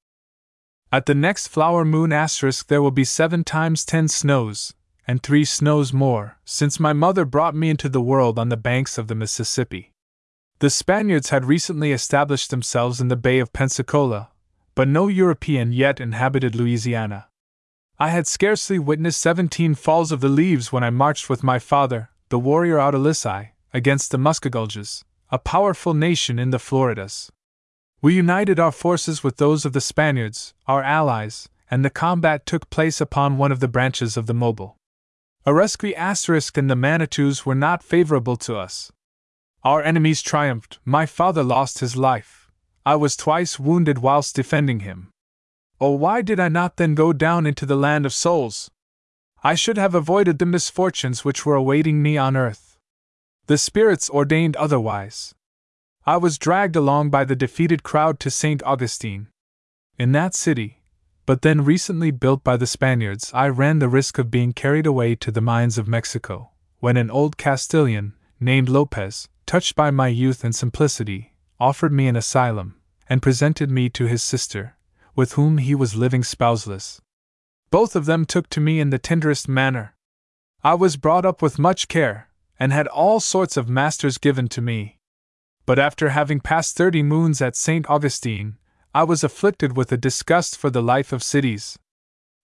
At 0.91 1.07
the 1.07 1.15
next 1.15 1.47
flower 1.47 1.83
moon 1.83 2.13
asterisk 2.13 2.67
there 2.67 2.83
will 2.83 2.91
be 2.91 3.03
seven 3.03 3.43
times 3.43 3.83
ten 3.83 4.07
snows, 4.07 4.75
and 5.07 5.23
three 5.23 5.43
snows 5.43 5.91
more, 5.91 6.37
since 6.45 6.79
my 6.79 6.93
mother 6.93 7.25
brought 7.25 7.55
me 7.55 7.71
into 7.71 7.89
the 7.89 7.99
world 7.99 8.37
on 8.37 8.49
the 8.49 8.55
banks 8.55 8.99
of 8.99 9.07
the 9.07 9.15
Mississippi. 9.15 9.91
The 10.59 10.69
Spaniards 10.69 11.29
had 11.29 11.45
recently 11.45 11.91
established 11.91 12.51
themselves 12.51 13.01
in 13.01 13.07
the 13.07 13.15
Bay 13.15 13.39
of 13.39 13.53
Pensacola, 13.53 14.29
but 14.77 14.87
no 14.87 15.07
European 15.07 15.73
yet 15.73 15.99
inhabited 15.99 16.53
Louisiana. 16.53 17.25
I 17.97 18.09
had 18.09 18.27
scarcely 18.27 18.77
witnessed 18.77 19.19
seventeen 19.19 19.73
falls 19.73 20.11
of 20.11 20.21
the 20.21 20.29
leaves 20.29 20.71
when 20.71 20.83
I 20.83 20.91
marched 20.91 21.31
with 21.31 21.43
my 21.43 21.57
father, 21.57 22.11
the 22.29 22.37
warrior 22.37 22.77
Outalissi, 22.77 23.53
against 23.73 24.11
the 24.11 24.19
Muscogulges, 24.19 25.03
a 25.31 25.39
powerful 25.39 25.95
nation 25.95 26.37
in 26.37 26.51
the 26.51 26.59
Floridas. 26.59 27.31
We 28.03 28.13
united 28.13 28.59
our 28.59 28.71
forces 28.71 29.23
with 29.23 29.37
those 29.37 29.65
of 29.65 29.73
the 29.73 29.81
Spaniards, 29.81 30.53
our 30.67 30.83
allies, 30.83 31.49
and 31.71 31.83
the 31.83 31.89
combat 31.89 32.45
took 32.45 32.69
place 32.69 33.01
upon 33.01 33.39
one 33.39 33.51
of 33.51 33.61
the 33.61 33.67
branches 33.67 34.15
of 34.15 34.27
the 34.27 34.35
Mobile. 34.35 34.77
Areskoui 35.47 35.95
Asterisk 35.97 36.55
and 36.55 36.69
the 36.69 36.75
Manitous 36.75 37.47
were 37.47 37.55
not 37.55 37.81
favorable 37.81 38.37
to 38.37 38.55
us. 38.55 38.91
Our 39.63 39.81
enemies 39.81 40.21
triumphed, 40.21 40.77
my 40.85 41.07
father 41.07 41.43
lost 41.43 41.79
his 41.79 41.97
life. 41.97 42.36
I 42.87 42.95
was 42.95 43.17
twice 43.17 43.59
wounded 43.59 43.97
whilst 43.97 44.33
defending 44.33 44.79
him. 44.79 45.09
Oh, 45.81 45.91
why 45.91 46.21
did 46.21 46.39
I 46.39 46.47
not 46.47 46.77
then 46.77 46.95
go 46.95 47.11
down 47.11 47.45
into 47.45 47.65
the 47.65 47.75
land 47.75 48.05
of 48.05 48.13
souls? 48.13 48.71
I 49.43 49.55
should 49.55 49.75
have 49.77 49.93
avoided 49.93 50.39
the 50.39 50.45
misfortunes 50.45 51.25
which 51.25 51.45
were 51.45 51.55
awaiting 51.55 52.01
me 52.01 52.17
on 52.17 52.37
earth. 52.37 52.77
The 53.47 53.57
spirits 53.57 54.09
ordained 54.09 54.55
otherwise. 54.55 55.35
I 56.05 56.15
was 56.15 56.37
dragged 56.37 56.77
along 56.77 57.09
by 57.09 57.25
the 57.25 57.35
defeated 57.35 57.83
crowd 57.83 58.21
to 58.21 58.31
St. 58.31 58.63
Augustine. 58.63 59.27
In 59.99 60.13
that 60.13 60.33
city, 60.33 60.81
but 61.25 61.41
then 61.41 61.65
recently 61.65 62.11
built 62.11 62.41
by 62.41 62.55
the 62.55 62.65
Spaniards, 62.65 63.31
I 63.33 63.49
ran 63.49 63.79
the 63.79 63.89
risk 63.89 64.17
of 64.17 64.31
being 64.31 64.53
carried 64.53 64.85
away 64.85 65.15
to 65.15 65.29
the 65.29 65.41
mines 65.41 65.77
of 65.77 65.89
Mexico, 65.89 66.51
when 66.79 66.95
an 66.95 67.11
old 67.11 67.35
Castilian, 67.35 68.13
named 68.39 68.69
Lopez, 68.69 69.27
touched 69.45 69.75
by 69.75 69.91
my 69.91 70.07
youth 70.07 70.45
and 70.45 70.55
simplicity, 70.55 71.33
offered 71.59 71.91
me 71.91 72.07
an 72.07 72.15
asylum, 72.15 72.76
and 73.09 73.21
presented 73.21 73.71
me 73.71 73.89
to 73.89 74.05
his 74.05 74.23
sister, 74.23 74.75
with 75.15 75.33
whom 75.33 75.57
he 75.57 75.73
was 75.73 75.95
living 75.95 76.23
spouseless. 76.23 77.01
Both 77.69 77.95
of 77.95 78.05
them 78.05 78.25
took 78.25 78.49
to 78.51 78.61
me 78.61 78.79
in 78.79 78.89
the 78.89 78.99
tenderest 78.99 79.47
manner. 79.47 79.95
I 80.63 80.73
was 80.73 80.97
brought 80.97 81.25
up 81.25 81.41
with 81.41 81.59
much 81.59 81.87
care, 81.87 82.29
and 82.59 82.71
had 82.71 82.87
all 82.87 83.19
sorts 83.19 83.57
of 83.57 83.69
masters 83.69 84.17
given 84.17 84.47
to 84.49 84.61
me. 84.61 84.97
But 85.65 85.79
after 85.79 86.09
having 86.09 86.39
passed 86.39 86.77
thirty 86.77 87.03
moons 87.03 87.41
at 87.41 87.55
St. 87.55 87.89
Augustine, 87.89 88.57
I 88.93 89.03
was 89.03 89.23
afflicted 89.23 89.75
with 89.75 89.91
a 89.91 89.97
disgust 89.97 90.57
for 90.57 90.69
the 90.69 90.81
life 90.81 91.11
of 91.11 91.21
cities. 91.21 91.77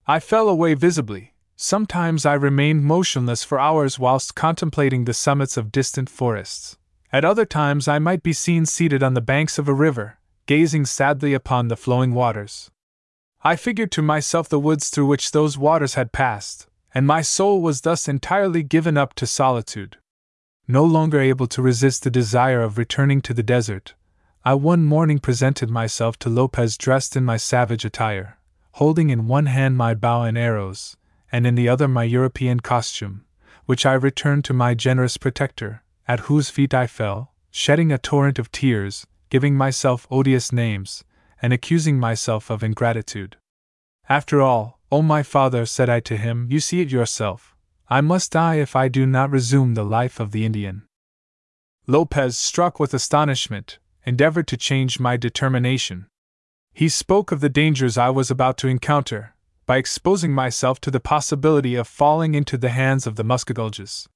I 0.06 0.19
fell 0.19 0.49
away 0.49 0.73
visibly. 0.73 1.34
Sometimes 1.56 2.26
I 2.26 2.34
remained 2.34 2.84
motionless 2.84 3.43
for 3.43 3.60
hours 3.60 3.97
whilst 3.97 4.36
contemplating 4.36 5.06
the 5.06 5.13
summits 5.13 5.56
of 5.56 5.71
distant 5.71 6.10
forests. 6.10 6.78
At 7.12 7.23
other 7.23 7.45
times 7.45 7.88
I 7.88 7.99
might 7.99 8.23
be 8.23 8.34
seen 8.34 8.65
seated 8.65 9.02
on 9.02 9.13
the 9.13 9.21
banks 9.21 9.58
of 9.58 9.67
a 9.69 9.73
river, 9.73 10.17
gazing 10.45 10.86
sadly 10.86 11.34
upon 11.34 11.67
the 11.67 11.77
flowing 11.77 12.13
waters. 12.13 12.69
I 13.43 13.56
figured 13.56 13.91
to 13.91 14.01
myself 14.01 14.47
the 14.47 14.60
woods 14.60 14.89
through 14.89 15.08
which 15.08 15.32
those 15.32 15.58
waters 15.58 15.95
had 15.95 16.12
passed, 16.12 16.67
and 16.93 17.08
my 17.08 17.21
soul 17.21 17.62
was 17.62 17.82
thus 17.82 18.08
entirely 18.08 18.63
given 18.63 18.97
up 18.97 19.13
to 19.15 19.27
solitude. 19.27 19.97
No 20.67 20.86
longer 20.86 21.19
able 21.19 21.47
to 21.47 21.62
resist 21.62 22.03
the 22.03 22.10
desire 22.10 22.62
of 22.62 22.77
returning 22.77 23.21
to 23.21 23.34
the 23.34 23.43
desert, 23.43 23.95
I 24.45 24.53
one 24.56 24.84
morning 24.84 25.19
presented 25.19 25.69
myself 25.69 26.17
to 26.19 26.29
Lopez 26.29 26.77
dressed 26.77 27.15
in 27.15 27.23
my 27.23 27.38
savage 27.38 27.86
attire, 27.86 28.39
holding 28.73 29.10
in 29.10 29.27
one 29.27 29.45
hand 29.45 29.77
my 29.77 29.93
bow 29.93 30.23
and 30.23 30.38
arrows, 30.38 30.97
and 31.32 31.47
in 31.47 31.56
the 31.56 31.69
other 31.69 31.88
my 31.88 32.03
European 32.03 32.60
costume, 32.60 33.25
which 33.65 33.86
I 33.86 33.93
returned 33.93 34.43
to 34.45 34.53
my 34.53 34.73
generous 34.73 35.17
protector, 35.17 35.84
at 36.08 36.21
whose 36.21 36.49
feet 36.49 36.73
I 36.73 36.88
fell, 36.88 37.34
shedding 37.51 37.91
a 37.91 37.97
torrent 37.97 38.38
of 38.38 38.51
tears, 38.51 39.08
giving 39.34 39.56
myself 39.56 40.06
odious 40.12 40.54
names, 40.54 41.04
and 41.41 41.52
accusing 41.52 42.00
myself 42.00 42.52
of 42.52 42.62
ingratitude. 42.62 43.36
After 44.08 44.43
all, 44.43 44.80
O 44.91 45.02
my 45.02 45.24
father, 45.24 45.65
said 45.65 45.89
I 45.89 46.02
to 46.02 46.17
him, 46.17 46.48
you 46.52 46.60
see 46.60 46.82
it 46.82 46.91
yourself. 46.91 47.56
I 47.89 48.02
must 48.02 48.34
die 48.34 48.58
if 48.58 48.76
I 48.76 48.89
do 48.89 49.08
not 49.08 49.32
resume 49.32 49.74
the 49.74 49.84
life 49.84 50.19
of 50.19 50.34
the 50.34 50.46
Indian. 50.46 50.84
Lopez, 51.88 52.38
struck 52.38 52.80
with 52.80 52.93
astonishment, 52.93 53.80
endeavored 54.06 54.46
to 54.50 54.56
change 54.56 55.00
my 55.00 55.17
determination. 55.17 56.06
He 56.72 56.88
spoke 56.88 57.32
of 57.32 57.39
the 57.39 57.50
dangers 57.50 57.98
I 57.98 58.12
was 58.12 58.30
about 58.30 58.60
to 58.60 58.67
encounter, 58.67 59.34
by 59.65 59.78
exposing 59.78 60.32
myself 60.32 60.80
to 60.82 60.91
the 60.91 61.00
possibility 61.00 61.74
of 61.74 61.88
falling 61.88 62.36
into 62.36 62.56
the 62.56 62.69
hands 62.69 63.08
of 63.08 63.15
the 63.15 63.24
Muscogulges. 63.24 64.08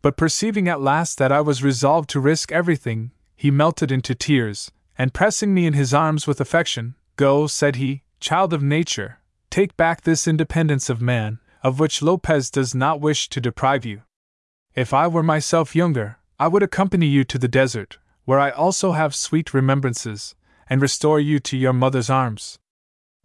But 0.00 0.16
perceiving 0.16 0.66
at 0.66 0.80
last 0.80 1.18
that 1.18 1.30
I 1.30 1.42
was 1.42 1.62
resolved 1.62 2.08
to 2.10 2.20
risk 2.20 2.50
everything, 2.50 3.10
he 3.36 3.50
melted 3.50 3.92
into 3.92 4.14
tears, 4.14 4.72
and 4.98 5.14
pressing 5.14 5.54
me 5.54 5.66
in 5.66 5.74
his 5.74 5.92
arms 5.94 6.26
with 6.26 6.40
affection, 6.40 6.94
Go, 7.16 7.46
said 7.46 7.76
he, 7.76 8.02
child 8.18 8.52
of 8.52 8.62
nature, 8.62 9.20
take 9.50 9.76
back 9.76 10.02
this 10.02 10.26
independence 10.26 10.90
of 10.90 11.00
man, 11.00 11.38
of 11.62 11.78
which 11.78 12.02
Lopez 12.02 12.50
does 12.50 12.74
not 12.74 13.00
wish 13.00 13.28
to 13.28 13.40
deprive 13.40 13.84
you. 13.84 14.02
If 14.74 14.92
I 14.92 15.06
were 15.06 15.22
myself 15.22 15.76
younger, 15.76 16.18
I 16.38 16.48
would 16.48 16.62
accompany 16.62 17.06
you 17.06 17.24
to 17.24 17.38
the 17.38 17.48
desert, 17.48 17.98
where 18.24 18.38
I 18.38 18.50
also 18.50 18.92
have 18.92 19.14
sweet 19.14 19.54
remembrances, 19.54 20.34
and 20.68 20.82
restore 20.82 21.20
you 21.20 21.38
to 21.40 21.56
your 21.56 21.72
mother's 21.72 22.10
arms. 22.10 22.58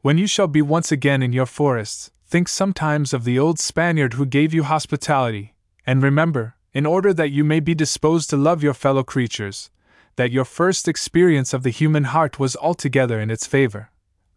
When 0.02 0.17
you 0.17 0.28
shall 0.28 0.47
be 0.47 0.62
once 0.62 0.91
again 0.91 1.21
in 1.24 1.34
your 1.34 1.45
forests, 1.45 2.12
think 2.26 2.47
sometimes 2.47 3.13
of 3.13 3.24
the 3.24 3.38
old 3.38 3.60
Spaniard 3.60 4.13
who 4.13 4.26
gave 4.26 4.54
you 4.54 4.63
hospitality, 4.63 5.56
and 5.86 6.02
remember, 6.02 6.56
in 6.74 6.86
order 6.86 7.13
that 7.13 7.32
you 7.32 7.43
may 7.43 7.60
be 7.60 7.76
disposed 7.76 8.30
to 8.30 8.38
love 8.38 8.63
your 8.63 8.74
fellow 8.74 9.04
creatures, 9.04 9.71
that 10.15 10.32
your 10.32 10.45
first 10.45 10.88
experience 10.88 11.54
of 11.54 11.63
the 11.63 11.69
human 11.69 12.06
heart 12.06 12.39
was 12.39 12.56
altogether 12.56 13.19
in 13.19 13.30
its 13.30 13.47
favor. 13.47 13.89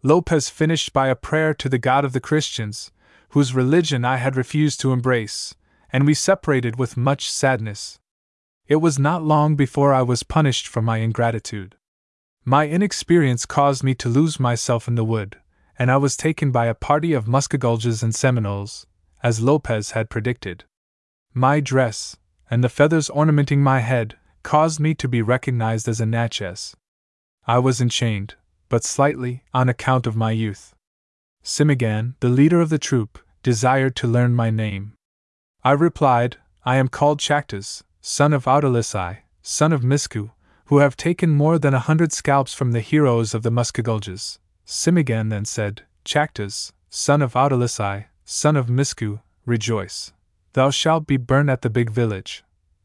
Lopez 0.03 0.49
finished 0.49 0.93
by 0.93 1.09
a 1.09 1.17
prayer 1.17 1.55
to 1.55 1.69
the 1.69 1.79
God 1.79 2.05
of 2.05 2.13
the 2.13 2.21
Christians, 2.21 2.93
whose 3.31 3.55
religion 3.55 4.05
I 4.05 4.19
had 4.19 4.37
refused 4.37 4.81
to 4.81 4.93
embrace, 4.93 5.55
and 5.93 6.07
we 6.07 6.15
separated 6.15 6.79
with 6.79 6.97
much 6.97 7.31
sadness. 7.31 7.99
It 8.67 8.77
was 8.77 8.99
not 8.99 9.23
long 9.23 9.57
before 9.57 9.93
I 9.93 10.03
was 10.03 10.23
punished 10.23 10.69
for 10.69 10.81
my 10.81 10.99
ingratitude. 10.99 11.77
My 12.45 12.69
inexperience 12.69 13.47
caused 13.47 13.83
me 13.83 13.95
to 13.95 14.09
lose 14.09 14.39
myself 14.39 14.87
in 14.87 14.95
the 14.95 15.05
wood, 15.05 15.39
and 15.79 15.91
I 15.91 15.97
was 15.97 16.17
taken 16.17 16.51
by 16.51 16.67
a 16.67 16.75
party 16.75 17.13
of 17.13 17.27
Muscogulges 17.27 18.03
and 18.03 18.15
Seminoles, 18.15 18.87
as 19.23 19.41
Lopez 19.41 19.93
had 19.93 20.11
predicted. 20.11 20.65
My 21.33 21.61
dress, 21.61 22.17
and 22.51 22.63
the 22.63 22.69
feathers 22.69 23.11
ornamenting 23.11 23.63
my 23.63 23.81
head, 23.81 24.17
caused 24.45 24.79
me 24.79 24.95
to 24.95 25.09
be 25.09 25.23
recognized 25.23 25.89
as 25.89 26.01
a 26.01 26.07
Natchez. 26.07 26.77
I 27.47 27.59
was 27.59 27.81
enchained, 27.81 28.37
but 28.69 28.85
slightly, 28.85 29.43
on 29.53 29.69
account 29.69 30.07
of 30.07 30.15
my 30.15 30.31
youth. 30.31 30.75
Simaghan, 31.43 32.15
the 32.21 32.29
leader 32.29 32.61
of 32.61 32.69
the 32.69 32.79
troop, 32.79 33.19
desired 33.43 33.97
to 33.97 34.07
learn 34.07 34.35
my 34.35 34.51
name. 34.51 34.93
I 35.65 35.73
replied, 35.73 36.37
I 36.65 36.77
am 36.77 36.89
called 36.89 37.19
Chactas, 37.21 37.83
son 38.01 38.33
of 38.33 38.45
Outalissi, 38.45 39.19
son 39.43 39.73
of 39.73 39.83
Miscou, 39.83 40.31
who 40.67 40.79
have 40.79 40.97
taken 40.97 41.31
more 41.31 41.59
than 41.59 41.75
a 41.75 41.87
hundred 41.89 42.13
scalps 42.13 42.55
from 42.55 42.73
the 42.73 42.81
heroes 42.81 43.35
of 43.35 43.43
the 43.43 43.51
Muscogulges. 43.51 44.39
Simaghan 44.65 45.29
then 45.29 45.45
said, 45.45 45.83
Chactas, 46.05 46.73
son 46.89 47.21
of 47.21 47.35
Outalissi, 47.35 48.07
son 48.25 48.57
of 48.57 48.67
Miscou, 48.69 49.21
rejoice. 49.45 50.13
Thou 50.55 50.71
shalt 50.71 51.07
be 51.07 51.17
burned 51.17 51.51
at 51.51 51.63
the 51.63 51.71
big 51.71 51.91
village. 51.91 52.45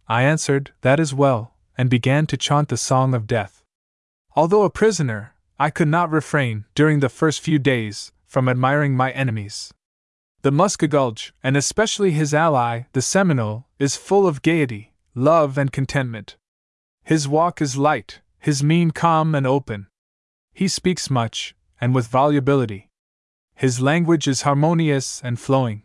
I 0.10 0.24
answered, 0.24 0.74
That 0.82 1.00
is 1.00 1.13
well, 1.13 1.54
and 1.78 1.88
began 1.89 2.26
to 2.28 2.38
chant 2.38 2.69
the 2.69 2.78
song 2.78 3.13
of 3.13 3.28
death. 3.28 3.63
Although 4.36 4.63
a 4.63 4.69
prisoner, 4.72 5.36
I 5.60 5.69
could 5.69 5.88
not 5.88 6.10
refrain, 6.10 6.65
during 6.74 7.00
the 7.00 7.10
first 7.10 7.41
few 7.41 7.60
days, 7.60 8.12
from 8.26 8.50
admiring 8.50 8.95
my 8.95 9.12
enemies. 9.12 9.72
The 10.41 10.52
Muscogulge, 10.52 11.34
and 11.43 11.56
especially 11.56 12.12
his 12.12 12.34
ally, 12.34 12.84
the 12.93 13.02
Seminole, 13.02 13.67
is 13.78 13.98
full 13.98 14.26
of 14.26 14.41
gaiety, 14.41 14.93
love, 15.13 15.58
and 15.58 15.72
contentment. 15.72 16.38
His 17.04 17.28
walk 17.28 17.62
is 17.62 17.78
light, 17.78 18.22
his 18.39 18.63
mien 18.63 18.91
calm 18.91 19.36
and 19.36 19.45
open. 19.45 19.88
He 20.54 20.67
speaks 20.67 21.10
much, 21.10 21.56
and 21.80 21.93
with 21.93 22.08
volubility. 22.08 22.89
His 23.54 23.80
language 23.80 24.28
is 24.28 24.41
harmonious 24.41 25.22
and 25.24 25.39
flowing. 25.39 25.84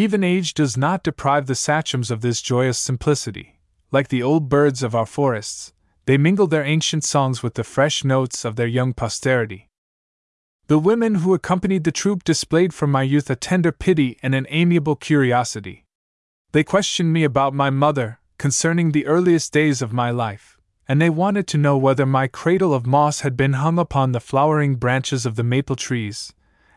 Even 0.00 0.24
age 0.24 0.54
does 0.54 0.78
not 0.78 1.02
deprive 1.02 1.44
the 1.44 1.54
sachems 1.54 2.10
of 2.10 2.22
this 2.22 2.40
joyous 2.40 2.78
simplicity. 2.78 3.58
Like 3.92 4.08
the 4.08 4.22
old 4.22 4.48
birds 4.48 4.82
of 4.82 4.94
our 4.94 5.04
forests, 5.04 5.74
they 6.06 6.16
mingle 6.16 6.46
their 6.46 6.64
ancient 6.64 7.04
songs 7.04 7.42
with 7.42 7.52
the 7.52 7.64
fresh 7.64 8.02
notes 8.02 8.46
of 8.46 8.56
their 8.56 8.66
young 8.66 8.94
posterity. 8.94 9.68
The 10.68 10.78
women 10.78 11.16
who 11.16 11.34
accompanied 11.34 11.84
the 11.84 11.92
troop 11.92 12.24
displayed 12.24 12.72
from 12.72 12.90
my 12.90 13.02
youth 13.02 13.28
a 13.28 13.36
tender 13.36 13.72
pity 13.72 14.16
and 14.22 14.34
an 14.34 14.46
amiable 14.48 14.96
curiosity. 14.96 15.84
They 16.52 16.64
questioned 16.64 17.12
me 17.12 17.22
about 17.22 17.52
my 17.52 17.68
mother, 17.68 18.20
concerning 18.38 18.92
the 18.92 19.04
earliest 19.04 19.52
days 19.52 19.82
of 19.82 19.92
my 19.92 20.10
life, 20.10 20.56
and 20.88 20.98
they 20.98 21.10
wanted 21.10 21.46
to 21.48 21.58
know 21.58 21.76
whether 21.76 22.06
my 22.06 22.26
cradle 22.26 22.72
of 22.72 22.86
moss 22.86 23.20
had 23.20 23.36
been 23.36 23.52
hung 23.52 23.78
upon 23.78 24.12
the 24.12 24.26
flowering 24.30 24.76
branches 24.76 25.26
of 25.26 25.36
the 25.36 25.44
maple 25.44 25.76
trees, 25.76 26.32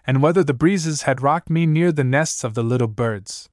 and 0.05 0.21
whether 0.21 0.43
the 0.43 0.53
breezes 0.53 1.03
had 1.03 1.21
rocked 1.21 1.49
me 1.49 1.65
near 1.65 1.91
the 1.91 2.03
nests 2.03 2.43
of 2.43 2.53
the 2.53 2.63
little 2.63 2.87
birds. 2.87 3.49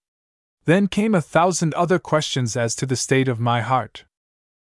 Then 0.64 0.88
came 0.88 1.14
a 1.14 1.20
thousand 1.20 1.74
other 1.74 1.98
questions 1.98 2.56
as 2.56 2.74
to 2.76 2.86
the 2.86 2.96
state 2.96 3.28
of 3.28 3.40
my 3.40 3.60
heart. 3.60 4.04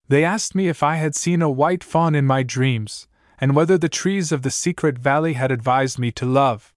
They 0.08 0.24
asked 0.24 0.54
me 0.54 0.68
if 0.68 0.82
I 0.82 0.96
had 0.96 1.14
seen 1.14 1.40
a 1.40 1.50
white 1.50 1.84
fawn 1.84 2.14
in 2.14 2.26
my 2.26 2.42
dreams, 2.42 3.08
and 3.38 3.54
whether 3.54 3.78
the 3.78 3.88
trees 3.88 4.32
of 4.32 4.42
the 4.42 4.50
secret 4.50 4.98
valley 4.98 5.34
had 5.34 5.50
advised 5.50 5.98
me 5.98 6.10
to 6.12 6.26
love. 6.26 6.72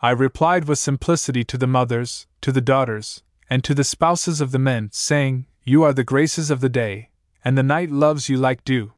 I 0.00 0.10
replied 0.10 0.66
with 0.66 0.78
simplicity 0.78 1.44
to 1.44 1.58
the 1.58 1.66
mothers, 1.66 2.26
to 2.40 2.52
the 2.52 2.60
daughters, 2.60 3.22
and 3.48 3.62
to 3.64 3.74
the 3.74 3.84
spouses 3.84 4.40
of 4.40 4.50
the 4.50 4.58
men, 4.58 4.90
saying, 4.92 5.46
You 5.64 5.82
are 5.82 5.92
the 5.92 6.04
graces 6.04 6.50
of 6.50 6.60
the 6.60 6.68
day, 6.68 7.10
and 7.44 7.56
the 7.56 7.62
night 7.62 7.90
loves 7.90 8.28
you 8.28 8.36
like 8.36 8.64
dew. 8.64 8.92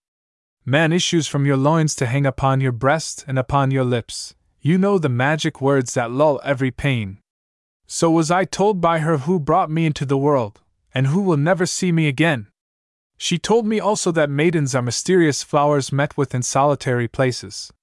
Man 0.65 0.93
issues 0.93 1.27
from 1.27 1.45
your 1.45 1.57
loins 1.57 1.95
to 1.97 2.07
hang 2.07 2.25
upon 2.25 2.61
your 2.61 2.73
breast 2.73 3.25
and 3.29 3.39
upon 3.39 3.71
your 3.71 3.85
lips, 3.85 4.35
you 4.67 4.79
know 4.79 4.97
the 4.97 5.11
magic 5.11 5.61
words 5.61 5.93
that 5.93 6.11
lull 6.11 6.41
every 6.43 6.71
pain. 6.71 7.19
So 7.87 8.11
was 8.11 8.31
I 8.31 8.47
told 8.47 8.81
by 8.81 9.01
her 9.01 9.19
who 9.19 9.39
brought 9.39 9.71
me 9.71 9.85
into 9.85 10.07
the 10.07 10.17
world, 10.17 10.63
and 10.95 11.09
who 11.09 11.21
will 11.21 11.37
never 11.37 11.67
see 11.67 11.93
me 11.93 12.09
again. 12.09 12.47
She 13.19 13.37
told 13.37 13.67
me 13.67 13.79
also 13.79 14.11
that 14.13 14.31
maidens 14.31 14.75
are 14.75 14.81
mysterious 14.81 15.43
flowers 15.43 15.93
met 15.93 16.17
with 16.17 16.35
in 16.35 16.41
solitary 16.41 17.07
places. 17.07 17.75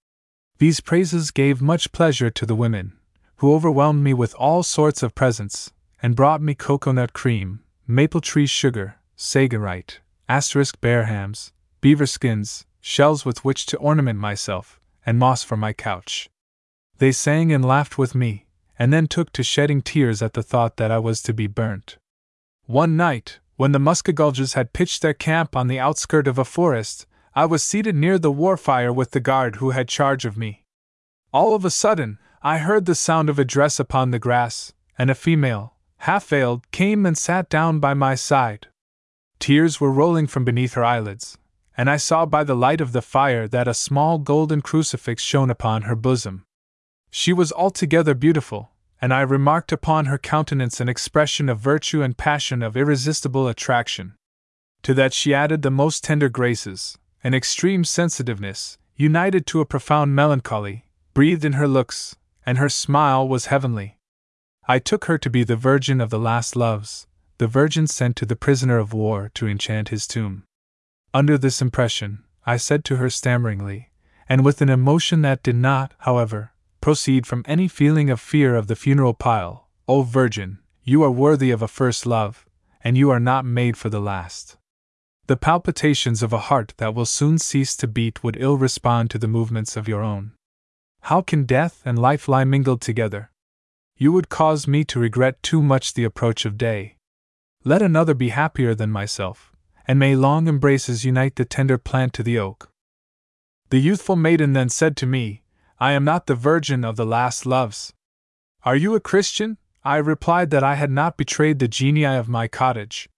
These 0.58 0.80
praises 0.80 1.30
gave 1.30 1.62
much 1.62 1.92
pleasure 1.92 2.32
to 2.32 2.48
the 2.48 2.56
women, 2.56 2.94
who 3.36 3.54
overwhelmed 3.54 4.04
me 4.04 4.16
with 4.16 4.34
all 4.34 4.64
sorts 4.64 5.04
of 5.04 5.14
presents, 5.14 5.72
and 6.02 6.16
brought 6.16 6.42
me 6.42 6.56
cocoanut 6.56 7.14
cream, 7.14 7.60
maple 7.86 8.22
tree 8.22 8.48
sugar, 8.48 8.96
sagamite, 9.16 10.00
asterisk 10.28 10.82
bear 10.82 11.04
hams, 11.04 11.54
beaver 11.80 12.08
skins, 12.08 12.66
shells 12.80 13.24
with 13.24 13.46
which 13.46 13.68
to 13.68 13.78
ornament 13.78 14.18
myself, 14.18 14.80
and 15.06 15.20
moss 15.20 15.44
for 15.44 15.56
my 15.56 15.74
couch. 15.74 16.31
They 17.02 17.12
sang 17.12 17.52
and 17.52 17.66
laughed 17.66 17.98
with 17.98 18.14
me, 18.14 18.46
and 18.78 18.94
then 18.94 19.08
took 19.08 19.34
to 19.34 19.42
shedding 19.42 19.82
tears 19.82 20.22
at 20.22 20.34
the 20.34 20.44
thought 20.44 20.78
that 20.78 20.92
I 20.92 21.00
was 21.00 21.24
to 21.24 21.34
be 21.34 21.48
burnt. 21.48 21.98
One 22.68 22.96
night, 22.96 23.40
when 23.56 23.72
the 23.72 23.80
Muscogulges 23.80 24.54
had 24.54 24.72
pitched 24.72 25.02
their 25.02 25.16
camp 25.16 25.56
on 25.56 25.66
the 25.66 25.80
outskirt 25.80 26.28
of 26.28 26.38
a 26.38 26.46
forest, 26.46 27.08
I 27.34 27.46
was 27.46 27.64
seated 27.64 27.96
near 27.96 28.20
the 28.20 28.32
war 28.32 28.56
fire 28.56 28.94
with 28.94 29.12
the 29.12 29.20
guard 29.20 29.56
who 29.56 29.72
had 29.72 29.88
charge 29.88 30.26
of 30.26 30.38
me. 30.38 30.64
All 31.34 31.56
of 31.56 31.66
a 31.66 31.72
sudden, 31.72 32.20
I 32.44 32.60
heard 32.60 32.86
the 32.86 32.94
sound 32.94 33.32
of 33.32 33.40
a 33.40 33.46
dress 33.46 33.80
upon 33.80 34.12
the 34.12 34.20
grass, 34.20 34.72
and 34.96 35.10
a 35.10 35.16
female, 35.16 35.74
half 36.02 36.28
veiled, 36.28 36.70
came 36.70 37.08
and 37.08 37.18
sat 37.18 37.50
down 37.50 37.80
by 37.80 37.96
my 37.96 38.14
side. 38.14 38.68
Tears 39.40 39.82
were 39.82 39.92
rolling 39.92 40.28
from 40.28 40.46
beneath 40.46 40.74
her 40.74 40.86
eyelids, 40.86 41.40
and 41.76 41.90
I 41.90 41.98
saw 41.98 42.28
by 42.28 42.44
the 42.44 42.56
light 42.56 42.80
of 42.80 42.92
the 42.92 43.02
fire 43.02 43.48
that 43.48 43.68
a 43.68 43.74
small 43.74 44.20
golden 44.20 44.62
crucifix 44.62 45.24
shone 45.24 45.50
upon 45.50 45.82
her 45.90 45.96
bosom. 45.96 46.46
She 47.12 47.34
was 47.34 47.52
altogether 47.52 48.14
beautiful, 48.14 48.72
and 49.02 49.14
I 49.14 49.22
remarked 49.22 49.74
upon 49.74 50.06
her 50.06 50.18
countenance 50.18 50.80
an 50.80 50.88
expression 50.88 51.50
of 51.50 51.60
virtue 51.60 52.02
and 52.02 52.18
passion 52.18 52.64
of 52.64 52.78
irresistible 52.78 53.50
attraction. 53.50 54.16
To 54.84 54.94
that 54.94 55.14
she 55.14 55.34
added 55.34 55.62
the 55.62 55.70
most 55.70 56.04
tender 56.06 56.30
graces, 56.30 56.98
an 57.22 57.34
extreme 57.34 57.84
sensitiveness, 57.84 58.78
united 58.96 59.46
to 59.48 59.60
a 59.60 59.66
profound 59.66 60.16
melancholy, 60.16 60.86
breathed 61.14 61.44
in 61.44 61.54
her 61.54 61.68
looks, 61.68 62.16
and 62.46 62.58
her 62.58 62.70
smile 62.70 63.28
was 63.28 63.48
heavenly. 63.48 63.98
I 64.68 64.80
took 64.80 65.06
her 65.06 65.18
to 65.18 65.30
be 65.30 65.44
the 65.44 65.56
virgin 65.58 66.00
of 66.00 66.12
the 66.12 66.20
last 66.20 66.56
loves, 66.56 67.08
the 67.40 67.48
virgin 67.48 67.88
sent 67.88 68.16
to 68.18 68.26
the 68.26 68.36
prisoner 68.36 68.78
of 68.78 68.94
war 68.94 69.30
to 69.34 69.48
enchant 69.48 69.90
his 69.90 70.08
tomb. 70.08 70.44
Under 71.14 71.38
this 71.38 71.62
impression, 71.62 72.24
I 72.46 72.58
said 72.58 72.86
to 72.86 72.96
her 72.96 73.10
stammeringly, 73.10 73.92
and 74.30 74.46
with 74.46 74.62
an 74.62 74.70
emotion 74.70 75.24
that 75.24 75.44
did 75.44 75.58
not, 75.58 75.94
however, 76.00 76.51
proceed 76.82 77.26
from 77.26 77.44
any 77.48 77.68
feeling 77.68 78.10
of 78.10 78.20
fear 78.20 78.56
of 78.56 78.68
the 78.68 78.76
funeral 78.76 79.14
pile. 79.14 79.70
O 79.88 80.02
Virgin, 80.02 80.60
you 80.84 81.04
are 81.04 81.12
worthy 81.12 81.52
of 81.52 81.62
a 81.62 81.68
first 81.68 82.06
love, 82.06 82.46
and 82.84 82.98
you 82.98 83.10
are 83.10 83.20
not 83.20 83.46
made 83.46 83.78
for 83.78 83.90
the 83.90 84.02
last. 84.02 84.58
The 85.28 85.38
palpitations 85.38 86.24
of 86.24 86.34
a 86.34 86.46
heart 86.50 86.74
that 86.78 86.96
will 86.96 87.06
soon 87.06 87.38
cease 87.38 87.76
to 87.78 87.88
beat 87.88 88.24
would 88.24 88.36
ill 88.40 88.58
respond 88.58 89.10
to 89.12 89.18
the 89.18 89.28
movements 89.28 89.78
of 89.78 89.88
your 89.88 90.02
own. 90.02 90.34
How 91.02 91.22
can 91.22 91.46
death 91.46 91.82
and 91.86 91.98
life 91.98 92.28
lie 92.28 92.44
mingled 92.44 92.82
together? 92.82 93.32
You 93.96 94.12
would 94.12 94.30
cause 94.30 94.68
me 94.68 94.84
to 94.86 95.00
regret 95.00 95.42
too 95.44 95.62
much 95.62 95.94
the 95.94 96.04
approach 96.04 96.46
of 96.46 96.58
day. 96.58 96.98
Let 97.64 97.82
another 97.82 98.16
be 98.16 98.30
happier 98.30 98.74
than 98.74 98.92
myself, 98.92 99.56
and 99.88 100.00
may 100.00 100.16
long 100.16 100.48
embraces 100.48 101.06
unite 101.06 101.36
the 101.36 101.46
tender 101.46 101.78
plant 101.78 102.14
to 102.14 102.24
the 102.24 102.40
oak. 102.40 102.72
The 103.70 103.80
youthful 103.80 104.16
maiden 104.16 104.54
then 104.54 104.70
said 104.70 104.98
to 104.98 105.06
me, 105.06 105.41
I 105.82 105.94
am 105.94 106.04
not 106.04 106.28
the 106.28 106.36
virgin 106.36 106.86
of 106.86 106.96
the 106.96 107.08
last 107.08 107.48
loves. 107.48 107.92
Are 108.62 108.76
you 108.76 108.94
a 108.94 109.00
Christian? 109.00 109.58
I 109.84 109.98
replied 109.98 110.52
that 110.52 110.64
I 110.64 110.76
had 110.76 110.92
not 110.92 111.18
betrayed 111.18 111.58
the 111.58 111.68
genii 111.68 112.06
of 112.06 112.30
my 112.30 112.48
cottage. 112.48 113.10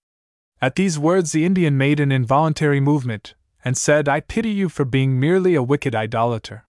At 0.61 0.77
these 0.77 0.97
words, 0.97 1.33
the 1.33 1.43
Indian 1.43 1.77
made 1.77 1.99
an 1.99 2.09
involuntary 2.09 2.79
movement, 2.79 3.35
and 3.65 3.77
said, 3.77 4.07
I 4.07 4.21
pity 4.21 4.49
you 4.51 4.69
for 4.69 4.85
being 4.85 5.19
merely 5.19 5.55
a 5.55 5.61
wicked 5.61 5.93
idolater. 5.93 6.63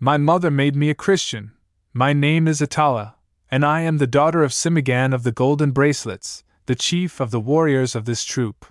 My 0.00 0.16
mother 0.16 0.50
made 0.50 0.74
me 0.74 0.90
a 0.90 0.96
Christian. 0.96 1.52
My 1.92 2.12
name 2.12 2.48
is 2.48 2.60
Atala, 2.60 3.14
and 3.52 3.64
I 3.64 3.82
am 3.82 3.98
the 3.98 4.08
daughter 4.08 4.42
of 4.42 4.52
Simaghan 4.52 5.12
of 5.12 5.22
the 5.22 5.30
Golden 5.30 5.70
Bracelets, 5.70 6.42
the 6.66 6.74
chief 6.74 7.20
of 7.20 7.30
the 7.30 7.38
warriors 7.38 7.94
of 7.94 8.04
this 8.04 8.24
troop. 8.24 8.66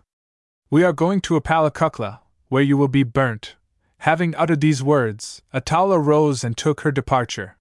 We 0.70 0.84
are 0.84 0.92
going 0.92 1.22
to 1.22 1.40
Apalachucla, 1.40 2.20
where 2.50 2.64
you 2.64 2.76
will 2.76 2.90
be 2.90 3.04
burnt, 3.04 3.56
Having 4.04 4.34
uttered 4.36 4.62
these 4.62 4.82
words, 4.82 5.42
Atala 5.54 6.00
rose 6.00 6.44
and 6.44 6.56
took 6.56 6.82
her 6.82 6.92
departure. 6.92 7.58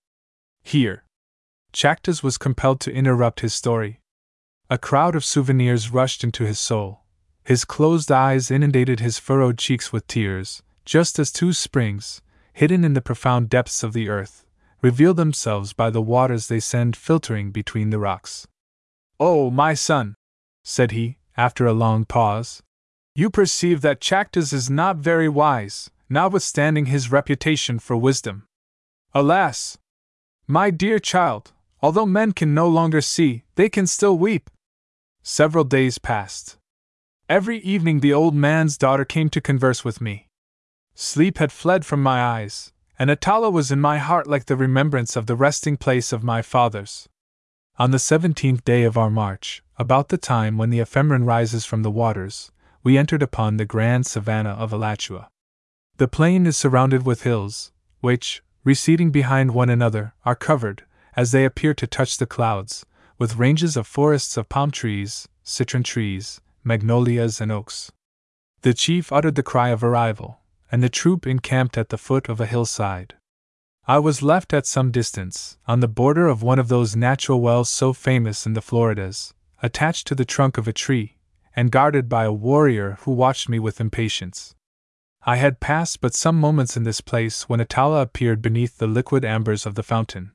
Here. 0.62 1.02
Chactas 1.72 2.22
was 2.22 2.38
compelled 2.38 2.80
to 2.82 2.92
interrupt 2.92 3.40
his 3.40 3.54
story. 3.54 4.00
A 4.70 4.78
crowd 4.78 5.16
of 5.16 5.24
souvenirs 5.24 5.90
rushed 5.90 6.22
into 6.22 6.44
his 6.44 6.60
soul. 6.60 7.00
His 7.44 7.64
closed 7.64 8.12
eyes 8.12 8.50
inundated 8.50 9.00
his 9.00 9.18
furrowed 9.18 9.58
cheeks 9.58 9.92
with 9.92 10.06
tears, 10.06 10.62
just 10.84 11.18
as 11.18 11.32
two 11.32 11.52
springs, 11.52 12.22
hidden 12.52 12.84
in 12.84 12.94
the 12.94 13.00
profound 13.00 13.48
depths 13.48 13.82
of 13.82 13.92
the 13.92 14.08
earth, 14.08 14.46
reveal 14.80 15.14
themselves 15.14 15.72
by 15.72 15.90
the 15.90 16.02
waters 16.02 16.46
they 16.46 16.60
send 16.60 16.94
filtering 16.94 17.50
between 17.50 17.90
the 17.90 17.98
rocks. 17.98 18.46
Oh, 19.18 19.50
my 19.50 19.74
son, 19.74 20.14
said 20.62 20.92
he, 20.92 21.18
after 21.36 21.66
a 21.66 21.72
long 21.72 22.04
pause, 22.04 22.62
you 23.14 23.28
perceive 23.28 23.80
that 23.80 24.00
Chactas 24.00 24.52
is 24.52 24.70
not 24.70 24.98
very 24.98 25.28
wise, 25.28 25.90
notwithstanding 26.08 26.86
his 26.86 27.12
reputation 27.12 27.78
for 27.78 27.96
wisdom. 27.96 28.44
Alas! 29.14 29.78
My 30.46 30.70
dear 30.70 30.98
child, 30.98 31.52
although 31.82 32.06
men 32.06 32.32
can 32.32 32.54
no 32.54 32.68
longer 32.68 33.00
see, 33.00 33.44
they 33.54 33.68
can 33.68 33.86
still 33.86 34.16
weep. 34.16 34.50
Several 35.22 35.64
days 35.64 35.98
passed. 35.98 36.56
Every 37.28 37.58
evening 37.58 38.00
the 38.00 38.14
old 38.14 38.34
man's 38.34 38.78
daughter 38.78 39.04
came 39.04 39.28
to 39.30 39.40
converse 39.40 39.84
with 39.84 40.00
me. 40.00 40.28
Sleep 40.94 41.38
had 41.38 41.52
fled 41.52 41.84
from 41.84 42.02
my 42.02 42.22
eyes, 42.22 42.72
and 42.98 43.10
Atala 43.10 43.50
was 43.50 43.70
in 43.70 43.80
my 43.80 43.98
heart 43.98 44.26
like 44.26 44.46
the 44.46 44.56
remembrance 44.56 45.14
of 45.14 45.26
the 45.26 45.36
resting 45.36 45.76
place 45.76 46.12
of 46.12 46.24
my 46.24 46.42
fathers. 46.42 47.08
On 47.78 47.90
the 47.92 47.98
seventeenth 47.98 48.64
day 48.64 48.82
of 48.82 48.96
our 48.96 49.10
march, 49.10 49.62
about 49.76 50.08
the 50.08 50.18
time 50.18 50.56
when 50.56 50.70
the 50.70 50.80
ephemeron 50.80 51.24
rises 51.24 51.64
from 51.64 51.82
the 51.82 51.90
waters, 51.90 52.50
we 52.82 52.98
entered 52.98 53.22
upon 53.22 53.56
the 53.56 53.64
grand 53.64 54.06
savannah 54.06 54.56
of 54.58 54.72
Alachua. 54.72 55.28
The 55.98 56.06
plain 56.06 56.46
is 56.46 56.56
surrounded 56.56 57.04
with 57.04 57.24
hills, 57.24 57.72
which, 58.00 58.40
receding 58.62 59.10
behind 59.10 59.50
one 59.52 59.68
another, 59.68 60.14
are 60.24 60.36
covered, 60.36 60.84
as 61.16 61.32
they 61.32 61.44
appear 61.44 61.74
to 61.74 61.88
touch 61.88 62.18
the 62.18 62.26
clouds, 62.26 62.86
with 63.18 63.34
ranges 63.34 63.76
of 63.76 63.84
forests 63.84 64.36
of 64.36 64.48
palm 64.48 64.70
trees, 64.70 65.26
citron 65.42 65.82
trees, 65.82 66.40
magnolias, 66.62 67.40
and 67.40 67.50
oaks. 67.50 67.90
The 68.62 68.74
chief 68.74 69.10
uttered 69.10 69.34
the 69.34 69.42
cry 69.42 69.70
of 69.70 69.82
arrival, 69.82 70.38
and 70.70 70.84
the 70.84 70.88
troop 70.88 71.26
encamped 71.26 71.76
at 71.76 71.88
the 71.88 71.98
foot 71.98 72.28
of 72.28 72.40
a 72.40 72.46
hillside. 72.46 73.14
I 73.88 73.98
was 73.98 74.22
left 74.22 74.52
at 74.52 74.66
some 74.66 74.92
distance, 74.92 75.58
on 75.66 75.80
the 75.80 75.88
border 75.88 76.28
of 76.28 76.44
one 76.44 76.60
of 76.60 76.68
those 76.68 76.94
natural 76.94 77.40
wells 77.40 77.70
so 77.70 77.92
famous 77.92 78.46
in 78.46 78.52
the 78.52 78.62
Floridas, 78.62 79.34
attached 79.64 80.06
to 80.06 80.14
the 80.14 80.24
trunk 80.24 80.58
of 80.58 80.68
a 80.68 80.72
tree, 80.72 81.16
and 81.56 81.72
guarded 81.72 82.08
by 82.08 82.22
a 82.22 82.32
warrior 82.32 82.98
who 83.00 83.10
watched 83.10 83.48
me 83.48 83.58
with 83.58 83.80
impatience. 83.80 84.54
I 85.22 85.36
had 85.36 85.60
passed 85.60 86.00
but 86.00 86.14
some 86.14 86.38
moments 86.40 86.76
in 86.76 86.84
this 86.84 87.00
place 87.00 87.48
when 87.48 87.60
Atala 87.60 88.02
appeared 88.02 88.40
beneath 88.40 88.78
the 88.78 88.86
liquid 88.86 89.24
ambers 89.24 89.66
of 89.66 89.74
the 89.74 89.82
fountain. 89.82 90.32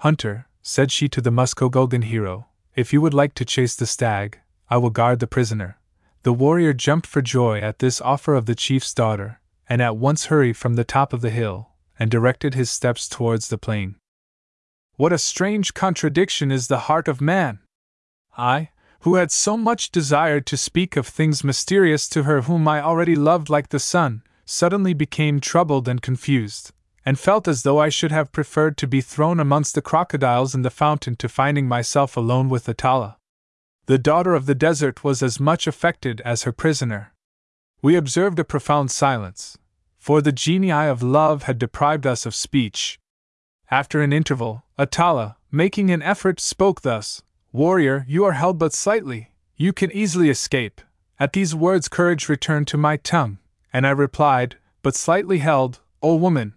Hunter, 0.00 0.46
said 0.62 0.92
she 0.92 1.08
to 1.08 1.20
the 1.20 1.30
Muscogulgan 1.30 2.02
hero, 2.02 2.48
if 2.74 2.92
you 2.92 3.00
would 3.00 3.14
like 3.14 3.34
to 3.34 3.44
chase 3.44 3.74
the 3.74 3.86
stag, 3.86 4.38
I 4.68 4.76
will 4.76 4.90
guard 4.90 5.20
the 5.20 5.26
prisoner. 5.26 5.78
The 6.24 6.32
warrior 6.32 6.72
jumped 6.72 7.06
for 7.06 7.22
joy 7.22 7.60
at 7.60 7.78
this 7.78 8.00
offer 8.00 8.34
of 8.34 8.46
the 8.46 8.54
chief's 8.54 8.92
daughter, 8.92 9.40
and 9.68 9.80
at 9.80 9.96
once 9.96 10.26
hurried 10.26 10.56
from 10.56 10.74
the 10.74 10.84
top 10.84 11.12
of 11.12 11.20
the 11.20 11.30
hill, 11.30 11.70
and 11.98 12.10
directed 12.10 12.54
his 12.54 12.70
steps 12.70 13.08
towards 13.08 13.48
the 13.48 13.58
plain. 13.58 13.96
What 14.96 15.12
a 15.12 15.18
strange 15.18 15.74
contradiction 15.74 16.50
is 16.50 16.68
the 16.68 16.80
heart 16.80 17.08
of 17.08 17.20
man! 17.20 17.60
I, 18.36 18.70
who 19.00 19.14
had 19.14 19.30
so 19.30 19.56
much 19.56 19.90
desired 19.90 20.44
to 20.46 20.56
speak 20.56 20.96
of 20.96 21.06
things 21.06 21.44
mysterious 21.44 22.08
to 22.08 22.24
her 22.24 22.42
whom 22.42 22.66
I 22.66 22.80
already 22.80 23.14
loved 23.14 23.48
like 23.48 23.68
the 23.68 23.78
sun, 23.78 24.22
suddenly 24.44 24.94
became 24.94 25.40
troubled 25.40 25.86
and 25.88 26.02
confused, 26.02 26.72
and 27.04 27.18
felt 27.18 27.46
as 27.46 27.62
though 27.62 27.78
I 27.78 27.90
should 27.90 28.10
have 28.10 28.32
preferred 28.32 28.76
to 28.78 28.86
be 28.86 29.00
thrown 29.00 29.38
amongst 29.38 29.74
the 29.74 29.82
crocodiles 29.82 30.54
in 30.54 30.62
the 30.62 30.70
fountain 30.70 31.16
to 31.16 31.28
finding 31.28 31.68
myself 31.68 32.16
alone 32.16 32.48
with 32.48 32.68
Atala. 32.68 33.18
The 33.86 33.98
daughter 33.98 34.34
of 34.34 34.46
the 34.46 34.54
desert 34.54 35.04
was 35.04 35.22
as 35.22 35.38
much 35.38 35.66
affected 35.66 36.20
as 36.22 36.42
her 36.42 36.52
prisoner. 36.52 37.12
We 37.80 37.94
observed 37.94 38.38
a 38.38 38.44
profound 38.44 38.90
silence, 38.90 39.56
for 39.98 40.20
the 40.20 40.32
genii 40.32 40.70
of 40.70 41.02
love 41.02 41.44
had 41.44 41.58
deprived 41.58 42.06
us 42.06 42.26
of 42.26 42.34
speech. 42.34 42.98
After 43.70 44.02
an 44.02 44.12
interval, 44.12 44.64
Atala, 44.76 45.36
making 45.52 45.90
an 45.90 46.02
effort, 46.02 46.40
spoke 46.40 46.82
thus 46.82 47.22
Warrior, 47.58 48.04
you 48.06 48.24
are 48.24 48.34
held 48.34 48.56
but 48.56 48.72
slightly, 48.72 49.32
you 49.56 49.72
can 49.72 49.90
easily 49.90 50.30
escape. 50.30 50.80
At 51.18 51.32
these 51.32 51.56
words, 51.56 51.88
courage 51.88 52.28
returned 52.28 52.68
to 52.68 52.76
my 52.76 52.98
tongue, 52.98 53.38
and 53.72 53.84
I 53.84 53.90
replied, 53.90 54.58
But 54.80 54.94
slightly 54.94 55.38
held, 55.38 55.80
O 56.00 56.14
woman. 56.14 56.54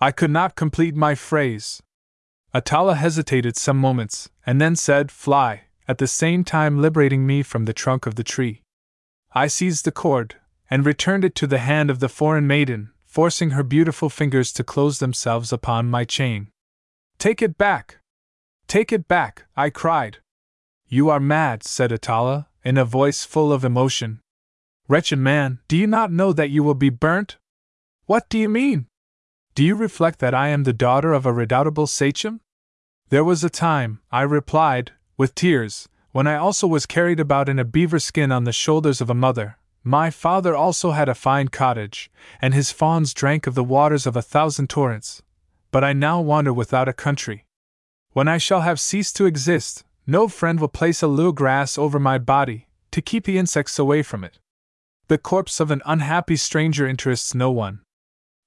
I 0.00 0.10
could 0.10 0.30
not 0.30 0.56
complete 0.56 0.96
my 0.96 1.14
phrase. 1.14 1.82
Atala 2.54 2.94
hesitated 2.94 3.58
some 3.58 3.76
moments, 3.76 4.30
and 4.46 4.58
then 4.58 4.74
said, 4.74 5.10
Fly, 5.10 5.64
at 5.86 5.98
the 5.98 6.06
same 6.06 6.44
time 6.44 6.80
liberating 6.80 7.26
me 7.26 7.42
from 7.42 7.66
the 7.66 7.74
trunk 7.74 8.06
of 8.06 8.14
the 8.14 8.24
tree. 8.24 8.62
I 9.34 9.48
seized 9.48 9.84
the 9.84 9.92
cord, 9.92 10.36
and 10.70 10.86
returned 10.86 11.26
it 11.26 11.34
to 11.34 11.46
the 11.46 11.58
hand 11.58 11.90
of 11.90 12.00
the 12.00 12.08
foreign 12.08 12.46
maiden, 12.46 12.90
forcing 13.04 13.50
her 13.50 13.62
beautiful 13.62 14.08
fingers 14.08 14.50
to 14.54 14.64
close 14.64 14.98
themselves 14.98 15.52
upon 15.52 15.90
my 15.90 16.04
chain. 16.06 16.48
Take 17.18 17.42
it 17.42 17.58
back, 17.58 17.98
Take 18.72 18.90
it 18.90 19.06
back, 19.06 19.44
I 19.54 19.68
cried. 19.68 20.20
You 20.92 21.08
are 21.08 21.20
mad, 21.20 21.64
said 21.64 21.90
Atala, 21.90 22.48
in 22.62 22.76
a 22.76 22.84
voice 22.84 23.24
full 23.24 23.50
of 23.50 23.64
emotion. 23.64 24.20
Wretched 24.88 25.18
man, 25.18 25.58
do 25.66 25.74
you 25.74 25.86
not 25.86 26.12
know 26.12 26.34
that 26.34 26.50
you 26.50 26.62
will 26.62 26.74
be 26.74 26.90
burnt? 26.90 27.38
What 28.04 28.28
do 28.28 28.38
you 28.38 28.50
mean? 28.50 28.88
Do 29.54 29.64
you 29.64 29.74
reflect 29.74 30.18
that 30.18 30.34
I 30.34 30.48
am 30.48 30.64
the 30.64 30.74
daughter 30.74 31.14
of 31.14 31.24
a 31.24 31.32
redoubtable 31.32 31.86
sachem? 31.86 32.42
There 33.08 33.24
was 33.24 33.42
a 33.42 33.48
time, 33.48 34.00
I 34.10 34.20
replied, 34.20 34.92
with 35.16 35.34
tears, 35.34 35.88
when 36.10 36.26
I 36.26 36.36
also 36.36 36.66
was 36.66 36.84
carried 36.84 37.20
about 37.20 37.48
in 37.48 37.58
a 37.58 37.64
beaver 37.64 37.98
skin 37.98 38.30
on 38.30 38.44
the 38.44 38.52
shoulders 38.52 39.00
of 39.00 39.08
a 39.08 39.14
mother. 39.14 39.56
My 39.82 40.10
father 40.10 40.54
also 40.54 40.90
had 40.90 41.08
a 41.08 41.14
fine 41.14 41.48
cottage, 41.48 42.10
and 42.42 42.52
his 42.52 42.70
fawns 42.70 43.14
drank 43.14 43.46
of 43.46 43.54
the 43.54 43.64
waters 43.64 44.06
of 44.06 44.14
a 44.14 44.20
thousand 44.20 44.68
torrents. 44.68 45.22
But 45.70 45.84
I 45.84 45.94
now 45.94 46.20
wander 46.20 46.52
without 46.52 46.86
a 46.86 46.92
country. 46.92 47.46
When 48.12 48.28
I 48.28 48.36
shall 48.36 48.60
have 48.60 48.78
ceased 48.78 49.16
to 49.16 49.24
exist, 49.24 49.84
no 50.06 50.28
friend 50.28 50.60
will 50.60 50.68
place 50.68 51.02
a 51.02 51.06
little 51.06 51.32
grass 51.32 51.78
over 51.78 51.98
my 51.98 52.18
body, 52.18 52.66
to 52.90 53.00
keep 53.00 53.24
the 53.24 53.38
insects 53.38 53.78
away 53.78 54.02
from 54.02 54.24
it. 54.24 54.38
The 55.08 55.18
corpse 55.18 55.60
of 55.60 55.70
an 55.70 55.82
unhappy 55.84 56.36
stranger 56.36 56.86
interests 56.86 57.34
no 57.34 57.50
one. 57.50 57.80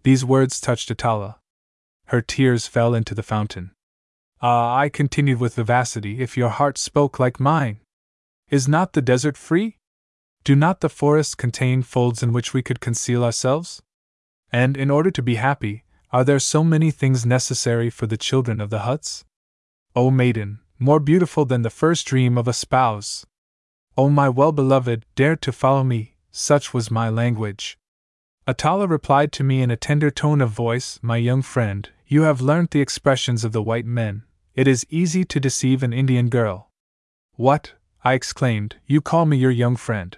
These 0.03 0.25
words 0.25 0.59
touched 0.59 0.91
Atala. 0.91 1.37
Her 2.05 2.21
tears 2.21 2.67
fell 2.67 2.93
into 2.93 3.15
the 3.15 3.23
fountain. 3.23 3.71
Ah, 4.41 4.75
I 4.75 4.89
continued 4.89 5.39
with 5.39 5.55
vivacity, 5.55 6.21
if 6.21 6.37
your 6.37 6.49
heart 6.49 6.77
spoke 6.77 7.19
like 7.19 7.39
mine. 7.39 7.79
Is 8.49 8.67
not 8.67 8.93
the 8.93 9.01
desert 9.01 9.37
free? 9.37 9.77
Do 10.43 10.55
not 10.55 10.81
the 10.81 10.89
forests 10.89 11.33
contain 11.33 11.81
folds 11.81 12.21
in 12.21 12.31
which 12.31 12.53
we 12.53 12.61
could 12.61 12.79
conceal 12.79 13.23
ourselves? 13.23 13.81
And 14.51 14.77
in 14.77 14.91
order 14.91 15.09
to 15.09 15.23
be 15.23 15.35
happy, 15.35 15.83
are 16.11 16.23
there 16.23 16.39
so 16.39 16.63
many 16.63 16.91
things 16.91 17.25
necessary 17.25 17.89
for 17.89 18.05
the 18.05 18.17
children 18.17 18.61
of 18.61 18.69
the 18.69 18.79
huts? 18.79 19.25
O 19.95 20.11
maiden, 20.11 20.59
more 20.85 20.99
beautiful 20.99 21.45
than 21.45 21.63
the 21.63 21.71
first 21.71 22.05
dream 22.05 22.37
of 22.37 22.47
a 22.47 22.53
spouse. 22.53 23.25
O 23.97 24.07
my 24.07 24.29
well 24.29 24.51
beloved, 24.51 25.03
dare 25.15 25.35
to 25.37 25.51
follow 25.51 25.83
me, 25.83 26.15
such 26.29 26.75
was 26.75 26.91
my 26.91 27.09
language. 27.09 27.75
Atala 28.45 28.85
replied 28.85 29.31
to 29.31 29.43
me 29.43 29.63
in 29.63 29.71
a 29.71 29.75
tender 29.87 30.11
tone 30.11 30.41
of 30.41 30.51
voice 30.51 30.99
My 31.01 31.17
young 31.17 31.41
friend, 31.41 31.89
you 32.05 32.21
have 32.21 32.39
learnt 32.39 32.69
the 32.69 32.81
expressions 32.81 33.43
of 33.43 33.51
the 33.51 33.63
white 33.63 33.87
men. 33.87 34.25
It 34.53 34.67
is 34.67 34.85
easy 34.91 35.25
to 35.25 35.39
deceive 35.39 35.81
an 35.81 35.91
Indian 35.91 36.29
girl. 36.29 36.69
What, 37.33 37.73
I 38.03 38.13
exclaimed, 38.13 38.75
you 38.85 39.01
call 39.01 39.25
me 39.25 39.37
your 39.37 39.49
young 39.63 39.77
friend. 39.77 40.15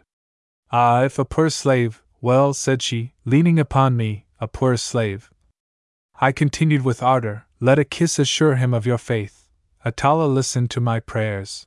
Ah, 0.69 1.03
if 1.03 1.17
a 1.17 1.23
poor 1.23 1.49
slave, 1.49 2.03
well, 2.19 2.53
said 2.53 2.81
she, 2.81 3.13
leaning 3.23 3.57
upon 3.57 3.95
me, 3.95 4.25
a 4.41 4.49
poor 4.49 4.75
slave. 4.75 5.31
I 6.19 6.33
continued 6.33 6.83
with 6.83 7.01
ardor, 7.01 7.45
let 7.61 7.79
a 7.79 7.85
kiss 7.85 8.19
assure 8.19 8.55
him 8.55 8.73
of 8.73 8.85
your 8.85 8.97
faith. 8.97 9.36
Atala 9.87 10.25
listened 10.25 10.69
to 10.71 10.81
my 10.81 10.99
prayers. 10.99 11.65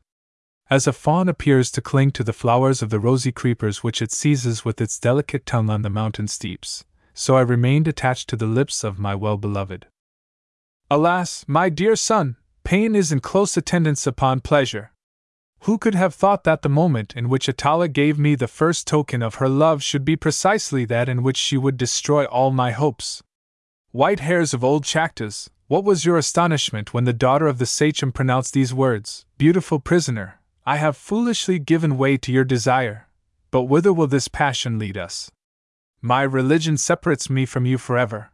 As 0.68 0.87
a 0.87 0.93
fawn 0.93 1.27
appears 1.27 1.71
to 1.71 1.81
cling 1.81 2.11
to 2.11 2.23
the 2.23 2.35
flowers 2.35 2.83
of 2.83 2.91
the 2.91 3.01
rosy 3.01 3.33
creepers 3.33 3.83
which 3.83 4.03
it 4.03 4.12
seizes 4.12 4.62
with 4.62 4.79
its 4.79 4.99
delicate 4.99 5.47
tongue 5.47 5.71
on 5.71 5.81
the 5.81 5.89
mountain 5.89 6.29
steeps, 6.29 6.85
so 7.14 7.39
I 7.39 7.41
remained 7.41 7.89
attached 7.89 8.29
to 8.29 8.37
the 8.37 8.45
lips 8.45 8.85
of 8.85 8.99
my 8.99 9.14
well 9.14 9.39
beloved. 9.39 9.87
Alas, 10.91 11.47
my 11.49 11.71
dear 11.71 11.97
son, 11.97 12.37
pain 12.62 12.95
is 12.95 13.11
in 13.11 13.21
close 13.21 13.57
attendance 13.57 14.07
upon 14.07 14.41
pleasure. 14.41 14.93
Who 15.61 15.79
could 15.79 15.95
have 15.95 16.14
thought 16.14 16.45
that 16.45 16.61
the 16.61 16.68
moment 16.68 17.16
in 17.16 17.31
which 17.31 17.49
Atala 17.49 17.89
gave 17.89 18.18
me 18.18 18.35
the 18.35 18.47
first 18.47 18.87
token 18.87 19.23
of 19.23 19.37
her 19.37 19.49
love 19.49 19.83
should 19.83 20.05
be 20.05 20.14
precisely 20.14 20.85
that 20.85 21.09
in 21.09 21.23
which 21.23 21.39
she 21.39 21.57
would 21.57 21.79
destroy 21.79 22.27
all 22.27 22.51
my 22.51 22.73
hopes? 22.73 23.23
White 23.93 24.21
hairs 24.21 24.53
of 24.53 24.62
old 24.62 24.85
Chactas, 24.85 25.49
what 25.71 25.85
was 25.85 26.05
your 26.05 26.18
astonishment 26.18 26.93
when 26.93 27.05
the 27.05 27.12
daughter 27.12 27.47
of 27.47 27.59
the 27.59 27.64
sachem 27.64 28.11
pronounced 28.11 28.53
these 28.53 28.75
words 28.75 29.25
Beautiful 29.39 29.79
prisoner, 29.79 30.41
I 30.66 30.79
have 30.79 30.97
foolishly 30.97 31.61
given 31.61 31.97
way 31.97 32.16
to 32.16 32.33
your 32.33 32.43
desire, 32.43 33.07
but 33.53 33.62
whither 33.62 33.93
will 33.93 34.09
this 34.09 34.27
passion 34.27 34.81
lead 34.81 34.99
us? 34.99 35.31
My 36.03 36.23
religion 36.23 36.77
separates 36.77 37.31
me 37.31 37.47
from 37.47 37.66
you 37.66 37.79
forever. 37.79 38.33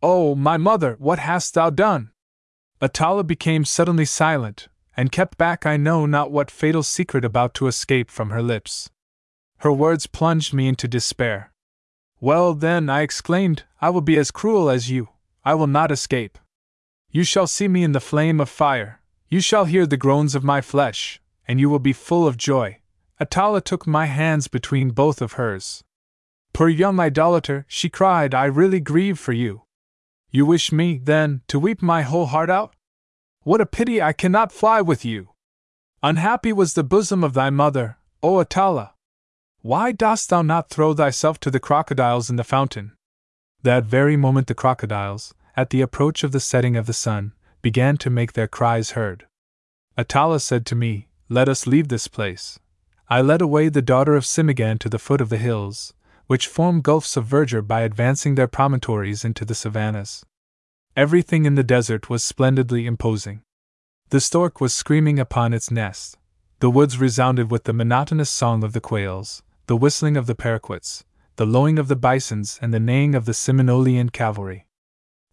Oh, 0.00 0.36
my 0.36 0.56
mother, 0.58 0.94
what 1.00 1.18
hast 1.18 1.54
thou 1.54 1.70
done? 1.70 2.12
Atala 2.80 3.24
became 3.24 3.64
suddenly 3.64 4.04
silent, 4.04 4.68
and 4.96 5.10
kept 5.10 5.36
back 5.36 5.66
I 5.66 5.76
know 5.76 6.06
not 6.06 6.30
what 6.30 6.52
fatal 6.52 6.84
secret 6.84 7.24
about 7.24 7.52
to 7.54 7.66
escape 7.66 8.12
from 8.12 8.30
her 8.30 8.42
lips. 8.42 8.90
Her 9.58 9.72
words 9.72 10.06
plunged 10.06 10.54
me 10.54 10.68
into 10.68 10.86
despair. 10.86 11.50
Well, 12.20 12.54
then, 12.54 12.88
I 12.88 13.00
exclaimed, 13.00 13.64
I 13.80 13.90
will 13.90 14.02
be 14.02 14.16
as 14.16 14.30
cruel 14.30 14.70
as 14.70 14.88
you. 14.88 15.08
I 15.44 15.54
will 15.54 15.66
not 15.66 15.90
escape. 15.90 16.38
You 17.12 17.24
shall 17.24 17.48
see 17.48 17.66
me 17.66 17.82
in 17.82 17.92
the 17.92 18.00
flame 18.00 18.40
of 18.40 18.48
fire. 18.48 19.00
You 19.28 19.40
shall 19.40 19.64
hear 19.64 19.84
the 19.84 19.96
groans 19.96 20.34
of 20.34 20.44
my 20.44 20.60
flesh, 20.60 21.20
and 21.46 21.58
you 21.58 21.68
will 21.68 21.80
be 21.80 21.92
full 21.92 22.26
of 22.26 22.36
joy. 22.36 22.78
Atala 23.18 23.60
took 23.60 23.86
my 23.86 24.06
hands 24.06 24.46
between 24.46 24.90
both 24.90 25.20
of 25.20 25.32
hers. 25.32 25.82
Poor 26.52 26.68
young 26.68 27.00
idolater, 27.00 27.64
she 27.68 27.88
cried, 27.88 28.34
I 28.34 28.44
really 28.44 28.80
grieve 28.80 29.18
for 29.18 29.32
you. 29.32 29.62
You 30.30 30.46
wish 30.46 30.70
me, 30.70 31.00
then, 31.02 31.42
to 31.48 31.58
weep 31.58 31.82
my 31.82 32.02
whole 32.02 32.26
heart 32.26 32.50
out? 32.50 32.74
What 33.42 33.60
a 33.60 33.66
pity 33.66 34.00
I 34.00 34.12
cannot 34.12 34.52
fly 34.52 34.80
with 34.80 35.04
you! 35.04 35.30
Unhappy 36.02 36.52
was 36.52 36.74
the 36.74 36.84
bosom 36.84 37.24
of 37.24 37.34
thy 37.34 37.50
mother, 37.50 37.98
O 38.22 38.38
Atala! 38.38 38.94
Why 39.62 39.92
dost 39.92 40.30
thou 40.30 40.42
not 40.42 40.70
throw 40.70 40.94
thyself 40.94 41.40
to 41.40 41.50
the 41.50 41.60
crocodiles 41.60 42.30
in 42.30 42.36
the 42.36 42.44
fountain? 42.44 42.92
That 43.62 43.84
very 43.84 44.16
moment 44.16 44.46
the 44.46 44.54
crocodiles, 44.54 45.34
at 45.60 45.68
the 45.68 45.82
approach 45.82 46.24
of 46.24 46.32
the 46.32 46.40
setting 46.40 46.74
of 46.74 46.86
the 46.86 46.94
sun, 46.94 47.34
began 47.60 47.98
to 47.98 48.08
make 48.08 48.32
their 48.32 48.48
cries 48.48 48.92
heard. 48.92 49.26
Atala 49.94 50.40
said 50.40 50.64
to 50.64 50.74
me, 50.74 51.08
Let 51.28 51.50
us 51.50 51.66
leave 51.66 51.88
this 51.88 52.08
place. 52.08 52.58
I 53.10 53.20
led 53.20 53.42
away 53.42 53.68
the 53.68 53.82
daughter 53.82 54.16
of 54.16 54.24
Simaghan 54.24 54.78
to 54.78 54.88
the 54.88 54.98
foot 54.98 55.20
of 55.20 55.28
the 55.28 55.36
hills, 55.36 55.92
which 56.28 56.46
form 56.46 56.80
gulfs 56.80 57.14
of 57.18 57.26
verdure 57.26 57.60
by 57.60 57.82
advancing 57.82 58.36
their 58.36 58.46
promontories 58.46 59.22
into 59.22 59.44
the 59.44 59.54
savannas. 59.54 60.24
Everything 60.96 61.44
in 61.44 61.56
the 61.56 61.62
desert 61.62 62.08
was 62.08 62.24
splendidly 62.24 62.86
imposing. 62.86 63.42
The 64.08 64.20
stork 64.20 64.62
was 64.62 64.72
screaming 64.72 65.18
upon 65.18 65.52
its 65.52 65.70
nest. 65.70 66.16
The 66.60 66.70
woods 66.70 66.96
resounded 66.98 67.50
with 67.50 67.64
the 67.64 67.74
monotonous 67.74 68.30
song 68.30 68.64
of 68.64 68.72
the 68.72 68.80
quails, 68.80 69.42
the 69.66 69.76
whistling 69.76 70.16
of 70.16 70.26
the 70.26 70.34
paroquets, 70.34 71.04
the 71.36 71.44
lowing 71.44 71.78
of 71.78 71.88
the 71.88 71.96
bisons, 71.96 72.58
and 72.62 72.72
the 72.72 72.80
neighing 72.80 73.14
of 73.14 73.26
the 73.26 73.34
Seminolean 73.34 74.08
cavalry. 74.08 74.66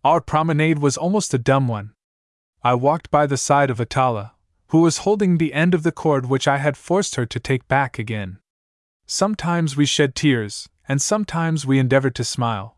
Our 0.08 0.22
promenade 0.22 0.80
was 0.80 0.96
almost 0.96 1.34
a 1.34 1.38
dumb 1.38 1.68
one. 1.68 1.92
I 2.64 2.76
walked 2.76 3.12
by 3.12 3.26
the 3.26 3.36
side 3.36 3.70
of 3.70 3.82
Atala, 3.82 4.36
who 4.68 4.80
was 4.80 5.00
holding 5.00 5.38
the 5.38 5.54
end 5.54 5.74
of 5.74 5.84
the 5.84 5.92
cord 5.92 6.28
which 6.28 6.48
I 6.48 6.60
had 6.60 6.78
forced 6.78 7.16
her 7.16 7.26
to 7.26 7.40
take 7.42 7.68
back 7.68 8.00
again. 8.00 8.40
Sometimes 9.06 9.76
we 9.76 9.86
shed 9.86 10.16
tears, 10.16 10.70
and 10.88 11.02
sometimes 11.02 11.66
we 11.66 11.78
endeavored 11.78 12.16
to 12.16 12.24
smile. 12.24 12.78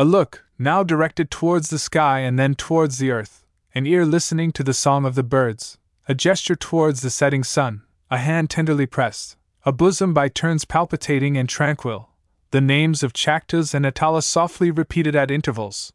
A 0.00 0.04
look, 0.04 0.46
now 0.58 0.82
directed 0.82 1.30
towards 1.30 1.70
the 1.70 1.78
sky 1.78 2.18
and 2.26 2.40
then 2.40 2.56
towards 2.56 2.98
the 2.98 3.12
earth, 3.12 3.46
an 3.72 3.86
ear 3.86 4.04
listening 4.04 4.50
to 4.50 4.64
the 4.64 4.74
song 4.74 5.04
of 5.04 5.14
the 5.14 5.22
birds, 5.22 5.78
a 6.08 6.14
gesture 6.14 6.56
towards 6.56 7.02
the 7.02 7.10
setting 7.10 7.44
sun, 7.44 7.82
a 8.10 8.18
hand 8.18 8.50
tenderly 8.50 8.86
pressed, 8.86 9.36
a 9.64 9.70
bosom 9.70 10.12
by 10.12 10.26
turns 10.26 10.64
palpitating 10.64 11.38
and 11.38 11.48
tranquil, 11.48 12.08
the 12.50 12.60
names 12.60 13.04
of 13.04 13.12
Chactas 13.12 13.74
and 13.74 13.86
Atala 13.86 14.22
softly 14.22 14.72
repeated 14.72 15.14
at 15.14 15.30
intervals. 15.30 15.92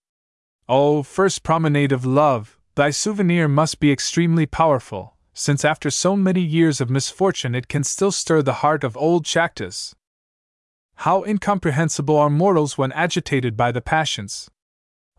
Oh, 0.70 1.04
first 1.04 1.44
promenade 1.44 1.92
of 1.92 2.06
love, 2.06 2.58
thy 2.76 2.90
souvenir 2.90 3.48
must 3.48 3.80
be 3.80 3.92
extremely 3.92 4.46
powerful, 4.46 5.18
since 5.34 5.66
after 5.66 5.90
so 5.90 6.16
many 6.16 6.42
years 6.42 6.80
of 6.80 6.90
misfortune 6.90 7.54
it 7.54 7.68
can 7.68 7.84
still 7.84 8.12
stir 8.12 8.42
the 8.42 8.62
heart 8.64 8.84
of 8.84 8.96
old 8.96 9.26
Chactas. 9.26 9.94
How 10.98 11.24
incomprehensible 11.24 12.16
are 12.16 12.30
mortals 12.30 12.78
when 12.78 12.92
agitated 12.94 13.58
by 13.58 13.72
the 13.72 13.82
passions! 13.82 14.50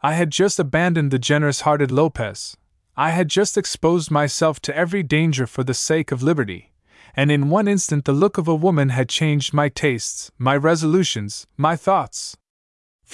I 0.02 0.14
had 0.14 0.30
just 0.30 0.58
abandoned 0.58 1.10
the 1.10 1.18
generous 1.18 1.62
hearted 1.62 1.90
Lopez. 1.90 2.56
I 2.96 3.10
had 3.10 3.28
just 3.28 3.58
exposed 3.58 4.10
myself 4.10 4.60
to 4.60 4.76
every 4.76 5.02
danger 5.02 5.46
for 5.46 5.64
the 5.64 5.74
sake 5.74 6.12
of 6.12 6.22
liberty, 6.22 6.72
and 7.16 7.30
in 7.30 7.50
one 7.50 7.68
instant 7.68 8.04
the 8.04 8.12
look 8.12 8.38
of 8.38 8.48
a 8.48 8.54
woman 8.54 8.90
had 8.90 9.08
changed 9.08 9.52
my 9.52 9.68
tastes, 9.68 10.30
my 10.38 10.56
resolutions, 10.56 11.46
my 11.56 11.76
thoughts. 11.76 12.36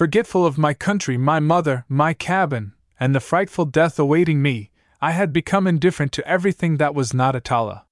Forgetful 0.01 0.47
of 0.47 0.57
my 0.57 0.73
country, 0.73 1.19
my 1.19 1.41
mother, 1.41 1.85
my 1.87 2.15
cabin, 2.15 2.73
and 2.99 3.15
the 3.15 3.21
frightful 3.21 3.67
death 3.67 3.99
awaiting 3.99 4.41
me, 4.41 4.71
I 4.99 5.11
had 5.11 5.31
become 5.31 5.67
indifferent 5.67 6.11
to 6.13 6.27
everything 6.27 6.79
that 6.79 6.95
was 6.95 7.13
not 7.13 7.37
Atala. 7.37 7.85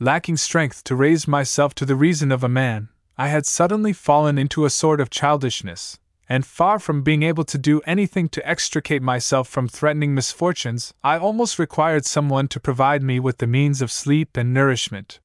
Lacking 0.00 0.38
strength 0.38 0.82
to 0.84 0.96
raise 0.96 1.28
myself 1.28 1.74
to 1.74 1.84
the 1.84 1.96
reason 1.96 2.32
of 2.32 2.42
a 2.42 2.48
man, 2.48 2.88
I 3.18 3.28
had 3.28 3.44
suddenly 3.44 3.92
fallen 3.92 4.38
into 4.38 4.64
a 4.64 4.70
sort 4.70 5.02
of 5.02 5.10
childishness, 5.10 5.98
and 6.30 6.46
far 6.46 6.78
from 6.78 7.02
being 7.02 7.22
able 7.22 7.44
to 7.44 7.58
do 7.58 7.82
anything 7.84 8.30
to 8.30 8.48
extricate 8.48 9.02
myself 9.02 9.46
from 9.46 9.68
threatening 9.68 10.14
misfortunes, 10.14 10.94
I 11.04 11.18
almost 11.18 11.58
required 11.58 12.06
someone 12.06 12.48
to 12.48 12.58
provide 12.58 13.02
me 13.02 13.20
with 13.20 13.36
the 13.36 13.46
means 13.46 13.82
of 13.82 13.92
sleep 13.92 14.38
and 14.38 14.54
nourishment. 14.54 15.20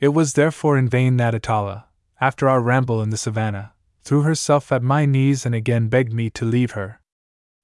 It 0.00 0.08
was 0.08 0.34
therefore 0.34 0.76
in 0.76 0.90
vain 0.90 1.16
that 1.16 1.34
Atala, 1.34 1.86
after 2.20 2.46
our 2.46 2.60
ramble 2.60 3.00
in 3.00 3.08
the 3.08 3.16
savannah, 3.16 3.72
threw 4.06 4.22
herself 4.22 4.70
at 4.70 4.84
my 4.84 5.04
knees 5.04 5.44
and 5.44 5.52
again 5.52 5.88
begged 5.88 6.12
me 6.12 6.30
to 6.30 6.44
leave 6.44 6.70
her. 6.72 7.00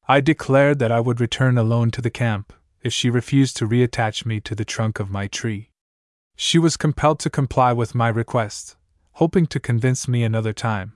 I 0.09 0.21
declared 0.21 0.81
that 0.81 0.91
I 0.91 0.99
would 0.99 1.21
return 1.21 1.57
alone 1.57 1.93
to 1.93 2.03
the 2.03 2.11
camp, 2.11 2.53
if 2.83 2.93
she 2.93 3.09
refused 3.09 3.57
to 3.59 3.69
reattach 3.69 4.27
me 4.27 4.41
to 4.41 4.57
the 4.57 4.65
trunk 4.65 4.99
of 4.99 5.09
my 5.09 5.29
tree. 5.29 5.71
She 6.35 6.59
was 6.59 6.77
compelled 6.77 7.21
to 7.21 7.31
comply 7.31 7.73
with 7.73 7.95
my 7.95 8.09
request, 8.09 8.75
hoping 9.13 9.47
to 9.47 9.61
convince 9.61 10.09
me 10.09 10.25
another 10.25 10.53
time. 10.53 10.95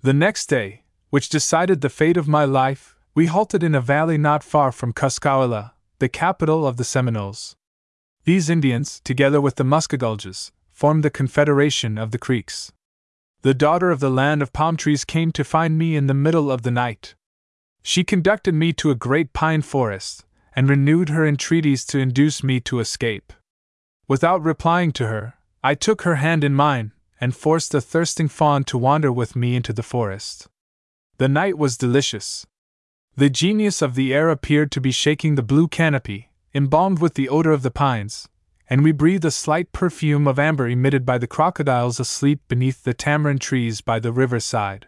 The 0.00 0.14
next 0.14 0.46
day, 0.46 0.84
which 1.10 1.28
decided 1.28 1.82
the 1.82 1.90
fate 1.90 2.16
of 2.16 2.26
my 2.26 2.46
life, 2.46 2.96
we 3.14 3.26
halted 3.26 3.62
in 3.62 3.74
a 3.74 3.82
valley 3.82 4.16
not 4.16 4.42
far 4.42 4.72
from 4.72 4.94
Cuscowilla, 4.94 5.72
the 5.98 6.08
capital 6.08 6.66
of 6.66 6.78
the 6.78 6.84
Seminoles. 6.84 7.54
These 8.24 8.48
Indians, 8.48 9.02
together 9.04 9.42
with 9.42 9.56
the 9.56 9.64
Muscogulges, 9.64 10.52
formed 10.72 11.02
the 11.02 11.10
Confederation 11.10 11.98
of 11.98 12.12
the 12.12 12.18
Creeks. 12.18 12.72
The 13.42 13.54
daughter 13.54 13.90
of 13.90 14.00
the 14.00 14.10
land 14.10 14.42
of 14.42 14.52
palm 14.52 14.76
trees 14.76 15.04
came 15.04 15.32
to 15.32 15.44
find 15.44 15.78
me 15.78 15.96
in 15.96 16.08
the 16.08 16.14
middle 16.14 16.50
of 16.50 16.60
the 16.60 16.70
night. 16.70 17.14
She 17.82 18.04
conducted 18.04 18.54
me 18.54 18.74
to 18.74 18.90
a 18.90 18.94
great 18.94 19.32
pine 19.32 19.62
forest, 19.62 20.26
and 20.54 20.68
renewed 20.68 21.08
her 21.08 21.26
entreaties 21.26 21.86
to 21.86 21.98
induce 21.98 22.42
me 22.42 22.60
to 22.60 22.80
escape. 22.80 23.32
Without 24.06 24.42
replying 24.42 24.92
to 24.92 25.06
her, 25.06 25.34
I 25.62 25.74
took 25.74 26.02
her 26.02 26.16
hand 26.16 26.44
in 26.44 26.54
mine, 26.54 26.92
and 27.18 27.34
forced 27.34 27.72
the 27.72 27.80
thirsting 27.80 28.28
fawn 28.28 28.64
to 28.64 28.76
wander 28.76 29.10
with 29.10 29.34
me 29.34 29.56
into 29.56 29.72
the 29.72 29.82
forest. 29.82 30.48
The 31.16 31.28
night 31.28 31.56
was 31.56 31.78
delicious. 31.78 32.46
The 33.16 33.30
genius 33.30 33.80
of 33.80 33.94
the 33.94 34.12
air 34.12 34.28
appeared 34.28 34.70
to 34.72 34.80
be 34.80 34.90
shaking 34.90 35.34
the 35.34 35.42
blue 35.42 35.68
canopy, 35.68 36.30
embalmed 36.54 36.98
with 36.98 37.14
the 37.14 37.28
odor 37.28 37.52
of 37.52 37.62
the 37.62 37.70
pines, 37.70 38.28
and 38.70 38.84
we 38.84 38.92
breathed 38.92 39.24
a 39.24 39.32
slight 39.32 39.72
perfume 39.72 40.28
of 40.28 40.38
amber 40.38 40.68
emitted 40.68 41.04
by 41.04 41.18
the 41.18 41.26
crocodiles 41.26 41.98
asleep 41.98 42.40
beneath 42.46 42.84
the 42.84 42.94
tamarind 42.94 43.40
trees 43.40 43.80
by 43.80 43.98
the 43.98 44.12
river 44.12 44.38
side. 44.38 44.86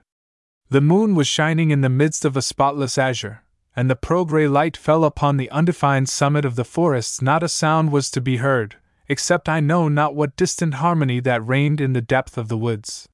The 0.68 0.80
moon 0.80 1.16
was 1.16 1.26
shining 1.26 1.72
in 1.72 1.80
the 1.80 1.88
midst 1.88 2.24
of 2.24 2.36
a 2.36 2.42
spotless 2.42 2.96
azure, 2.96 3.42
and 3.74 3.90
the 3.90 3.96
pearl 3.96 4.24
gray 4.24 4.46
light 4.46 4.76
fell 4.76 5.04
upon 5.04 5.36
the 5.36 5.50
undefined 5.50 6.08
summit 6.08 6.44
of 6.44 6.54
the 6.54 6.64
forests. 6.64 7.20
Not 7.20 7.42
a 7.42 7.48
sound 7.48 7.90
was 7.90 8.08
to 8.12 8.20
be 8.20 8.36
heard, 8.36 8.76
except 9.08 9.48
I 9.48 9.58
know 9.58 9.88
not 9.88 10.14
what 10.14 10.36
distant 10.36 10.74
harmony 10.74 11.18
that 11.20 11.44
reigned 11.44 11.80
in 11.80 11.92
the 11.92 12.00
depth 12.00 12.38
of 12.38 12.48
the 12.48 12.56
woods. 12.56 13.08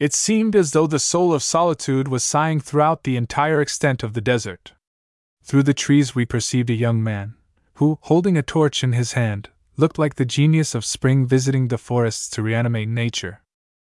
It 0.00 0.12
seemed 0.12 0.56
as 0.56 0.72
though 0.72 0.88
the 0.88 0.98
soul 0.98 1.32
of 1.32 1.44
solitude 1.44 2.08
was 2.08 2.24
sighing 2.24 2.58
throughout 2.58 3.04
the 3.04 3.16
entire 3.16 3.60
extent 3.60 4.02
of 4.02 4.14
the 4.14 4.20
desert. 4.20 4.72
Through 5.44 5.62
the 5.62 5.74
trees 5.74 6.12
we 6.12 6.26
perceived 6.26 6.70
a 6.70 6.74
young 6.74 7.02
man, 7.04 7.34
who, 7.74 7.98
holding 8.02 8.36
a 8.36 8.42
torch 8.42 8.82
in 8.82 8.92
his 8.92 9.12
hand, 9.12 9.48
looked 9.76 9.98
like 9.98 10.16
the 10.16 10.24
genius 10.24 10.74
of 10.74 10.84
spring 10.84 11.26
visiting 11.26 11.68
the 11.68 11.78
forests 11.78 12.28
to 12.30 12.42
reanimate 12.42 12.88
nature. 12.88 13.42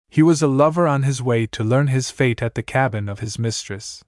He 0.10 0.22
was 0.22 0.42
a 0.42 0.48
lover 0.48 0.88
on 0.88 1.04
his 1.04 1.22
way 1.22 1.46
to 1.48 1.64
learn 1.64 1.88
his 1.88 2.12
fate 2.12 2.42
at 2.42 2.56
the 2.56 2.64
cabin 2.64 3.10
of 3.10 3.20
his 3.20 3.40
mistress. 3.40 4.04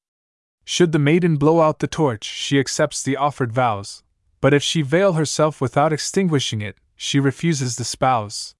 Should 0.63 0.91
the 0.91 0.99
maiden 0.99 1.37
blow 1.37 1.61
out 1.61 1.79
the 1.79 1.87
torch, 1.87 2.23
she 2.23 2.59
accepts 2.59 3.01
the 3.01 3.17
offered 3.17 3.51
vows, 3.51 4.03
but 4.41 4.53
if 4.53 4.61
she 4.61 4.81
veil 4.81 5.13
herself 5.13 5.59
without 5.59 5.93
extinguishing 5.93 6.61
it, 6.61 6.77
she 6.95 7.19
refuses 7.19 7.75
the 7.75 7.83
spouse. 7.83 8.55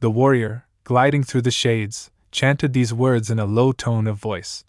The 0.00 0.10
warrior, 0.10 0.66
gliding 0.84 1.22
through 1.22 1.42
the 1.42 1.50
shades, 1.50 2.10
chanted 2.30 2.72
these 2.72 2.92
words 2.92 3.30
in 3.30 3.38
a 3.38 3.44
low 3.44 3.72
tone 3.72 4.06
of 4.06 4.16
voice 4.16 4.64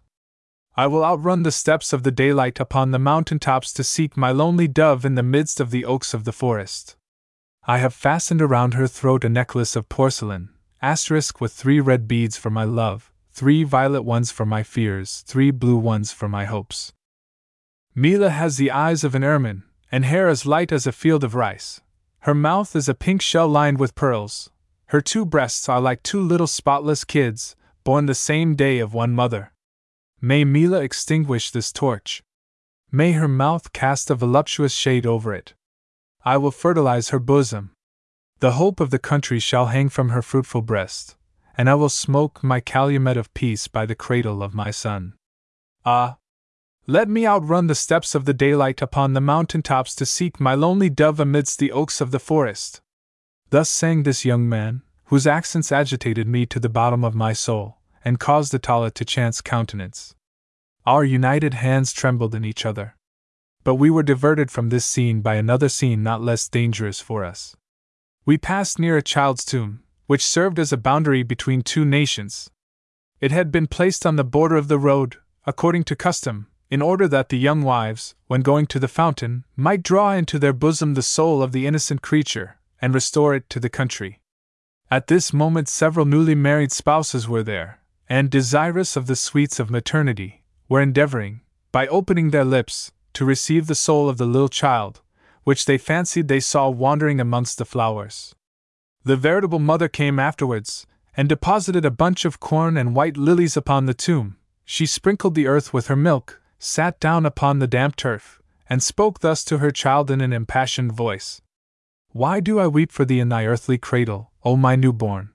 I 0.76 0.88
will 0.88 1.06
outrun 1.06 1.44
the 1.44 1.52
steps 1.52 1.94
of 1.94 2.02
the 2.02 2.12
daylight 2.12 2.60
upon 2.60 2.90
the 2.90 2.98
mountain 2.98 3.38
tops 3.38 3.72
to 3.74 3.84
seek 3.84 4.18
my 4.18 4.32
lonely 4.32 4.68
dove 4.68 5.06
in 5.06 5.14
the 5.14 5.22
midst 5.22 5.60
of 5.60 5.70
the 5.70 5.86
oaks 5.86 6.16
of 6.16 6.24
the 6.24 6.32
forest. 6.32 6.96
I 7.66 7.78
have 7.78 7.94
fastened 7.94 8.42
around 8.42 8.74
her 8.74 8.88
throat 8.88 9.24
a 9.24 9.30
necklace 9.30 9.78
of 9.78 9.88
porcelain, 9.88 10.50
asterisk 10.82 11.40
with 11.40 11.54
three 11.54 11.80
red 11.80 12.10
beads 12.10 12.36
for 12.36 12.50
my 12.50 12.66
love, 12.66 13.10
three 13.32 13.64
violet 13.64 14.02
ones 14.02 14.32
for 14.32 14.46
my 14.46 14.64
fears, 14.64 15.24
three 15.26 15.50
blue 15.50 15.78
ones 15.78 16.12
for 16.12 16.28
my 16.28 16.44
hopes. 16.44 16.92
Mila 17.96 18.32
has 18.32 18.58
the 18.58 18.70
eyes 18.70 19.06
of 19.06 19.16
an 19.16 19.24
ermine, 19.24 19.64
and 19.90 20.04
hair 20.04 20.28
as 20.28 20.46
light 20.46 20.74
as 20.74 20.86
a 20.86 20.92
field 20.92 21.24
of 21.24 21.36
rice. 21.36 21.80
Her 22.20 22.34
mouth 22.34 22.76
is 22.76 22.90
a 22.90 22.94
pink 22.94 23.22
shell 23.22 23.48
lined 23.48 23.80
with 23.80 23.96
pearls. 23.96 24.50
Her 24.88 25.00
two 25.00 25.26
breasts 25.26 25.70
are 25.70 25.80
like 25.80 26.04
two 26.04 26.20
little 26.20 26.48
spotless 26.48 27.06
kids, 27.06 27.56
born 27.86 28.08
the 28.08 28.16
same 28.16 28.56
day 28.56 28.80
of 28.80 28.94
one 28.94 29.14
mother. 29.14 29.54
May 30.20 30.44
Mila 30.44 30.82
extinguish 30.82 31.52
this 31.52 31.72
torch. 31.72 32.24
May 32.92 33.14
her 33.14 33.30
mouth 33.30 33.72
cast 33.72 34.10
a 34.10 34.16
voluptuous 34.16 34.74
shade 34.74 35.06
over 35.06 35.34
it. 35.34 35.54
I 36.26 36.38
will 36.38 36.52
fertilize 36.52 37.10
her 37.10 37.20
bosom. 37.20 37.72
The 38.40 38.54
hope 38.54 38.80
of 38.80 38.90
the 38.90 39.00
country 39.00 39.40
shall 39.40 39.68
hang 39.68 39.90
from 39.90 40.10
her 40.10 40.22
fruitful 40.22 40.62
breast, 40.62 41.16
and 41.58 41.70
I 41.70 41.76
will 41.76 41.90
smoke 41.90 42.44
my 42.44 42.60
calumet 42.60 43.18
of 43.18 43.34
peace 43.34 43.68
by 43.68 43.86
the 43.86 43.96
cradle 43.96 44.42
of 44.42 44.54
my 44.54 44.72
son. 44.72 45.14
Ah! 45.86 46.18
Let 46.88 47.08
me 47.08 47.26
outrun 47.26 47.68
the 47.68 47.76
steps 47.76 48.16
of 48.16 48.26
the 48.26 48.34
daylight 48.34 48.82
upon 48.82 49.14
the 49.14 49.22
mountain 49.22 49.62
tops 49.62 49.96
to 49.96 50.06
seek 50.06 50.40
my 50.40 50.54
lonely 50.54 50.90
dove 50.90 51.20
amidst 51.20 51.60
the 51.60 51.72
oaks 51.72 52.02
of 52.02 52.12
the 52.12 52.20
forest. 52.20 52.82
Thus 53.50 53.70
sang 53.70 54.04
this 54.04 54.26
young 54.26 54.50
man, 54.50 54.82
whose 55.06 55.28
accents 55.28 55.72
agitated 55.72 56.28
me 56.28 56.46
to 56.48 56.60
the 56.60 56.70
bottom 56.70 57.04
of 57.04 57.16
my 57.16 57.34
soul 57.34 57.78
and 58.04 58.20
caused 58.20 58.54
Atala 58.54 58.92
to 58.92 59.06
chance 59.06 59.42
countenance. 59.42 60.16
Our 60.86 61.04
united 61.04 61.54
hands 61.54 61.94
trembled 61.94 62.36
in 62.36 62.44
each 62.44 62.66
other. 62.66 62.96
But 63.64 63.76
we 63.76 63.90
were 63.90 64.04
diverted 64.04 64.52
from 64.52 64.70
this 64.70 64.86
scene 64.86 65.22
by 65.22 65.36
another 65.36 65.70
scene 65.70 66.04
not 66.04 66.22
less 66.22 66.48
dangerous 66.48 67.00
for 67.00 67.24
us. 67.24 67.56
We 68.26 68.38
passed 68.38 68.80
near 68.80 68.98
a 68.98 69.02
child's 69.02 69.46
tomb, 69.46 69.84
which 70.08 70.26
served 70.26 70.60
as 70.60 70.74
a 70.74 70.78
boundary 70.78 71.24
between 71.24 71.62
two 71.62 71.86
nations. 71.86 72.50
It 73.22 73.32
had 73.32 73.52
been 73.52 73.68
placed 73.68 74.06
on 74.06 74.18
the 74.18 74.24
border 74.24 74.58
of 74.58 74.68
the 74.68 74.78
road, 74.78 75.18
according 75.46 75.86
to 75.86 75.96
custom, 75.96 76.48
in 76.70 76.82
order 76.82 77.08
that 77.08 77.30
the 77.30 77.38
young 77.38 77.62
wives, 77.62 78.16
when 78.28 78.42
going 78.42 78.66
to 78.68 78.80
the 78.80 78.88
fountain, 78.88 79.46
might 79.56 79.84
draw 79.84 80.12
into 80.12 80.40
their 80.40 80.54
bosom 80.54 80.94
the 80.94 81.02
soul 81.02 81.42
of 81.42 81.52
the 81.52 81.66
innocent 81.68 82.02
creature, 82.02 82.58
and 82.82 82.94
restore 82.94 83.34
it 83.34 83.50
to 83.50 83.60
the 83.60 83.70
country. 83.70 84.20
At 84.92 85.08
this 85.08 85.32
moment, 85.32 85.70
several 85.70 86.06
newly 86.06 86.36
married 86.36 86.72
spouses 86.72 87.30
were 87.30 87.44
there, 87.44 87.80
and 88.10 88.30
desirous 88.30 88.98
of 88.98 89.08
the 89.08 89.16
sweets 89.16 89.60
of 89.60 89.70
maternity, 89.70 90.44
were 90.68 90.82
endeavoring, 90.82 91.42
by 91.72 91.88
opening 91.88 92.32
their 92.32 92.46
lips, 92.46 92.92
to 93.14 93.26
receive 93.26 93.68
the 93.68 93.76
soul 93.76 94.10
of 94.10 94.18
the 94.18 94.26
little 94.26 94.50
child, 94.50 95.02
which 95.44 95.66
they 95.66 95.78
fancied 95.78 96.28
they 96.28 96.40
saw 96.40 96.70
wandering 96.70 97.20
amongst 97.20 97.58
the 97.58 97.66
flowers. 97.66 98.36
The 99.04 99.18
veritable 99.18 99.60
mother 99.60 99.90
came 99.90 100.20
afterwards, 100.20 100.88
and 101.16 101.30
deposited 101.30 101.86
a 101.86 101.92
bunch 101.92 102.26
of 102.26 102.40
corn 102.40 102.78
and 102.78 102.96
white 102.96 103.18
lilies 103.18 103.58
upon 103.58 103.86
the 103.86 103.94
tomb. 103.94 104.38
She 104.66 104.86
sprinkled 104.86 105.36
the 105.36 105.48
earth 105.48 105.74
with 105.74 105.88
her 105.88 105.96
milk, 105.96 106.42
sat 106.58 107.00
down 107.00 107.26
upon 107.26 107.60
the 107.60 107.68
damp 107.68 107.96
turf, 107.96 108.42
and 108.70 108.82
spoke 108.82 109.20
thus 109.20 109.44
to 109.46 109.58
her 109.58 109.72
child 109.72 110.10
in 110.10 110.22
an 110.22 110.34
impassioned 110.34 110.94
voice 110.94 111.42
Why 112.12 112.40
do 112.40 112.60
I 112.60 112.68
weep 112.68 112.92
for 112.92 113.06
thee 113.06 113.20
in 113.20 113.30
thy 113.30 113.46
earthly 113.46 113.78
cradle, 113.78 114.32
O 114.44 114.56
my 114.56 114.76
newborn? 114.76 115.30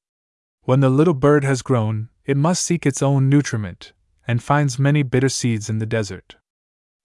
When 0.63 0.81
the 0.81 0.91
little 0.91 1.15
bird 1.15 1.45
has 1.45 1.63
grown, 1.63 2.09
it 2.25 2.37
must 2.37 2.65
seek 2.65 2.87
its 2.87 3.03
own 3.03 3.29
nutriment, 3.29 3.93
and 4.27 4.43
finds 4.43 4.79
many 4.79 5.03
bitter 5.03 5.29
seeds 5.29 5.71
in 5.71 5.79
the 5.79 5.87
desert. 5.87 6.37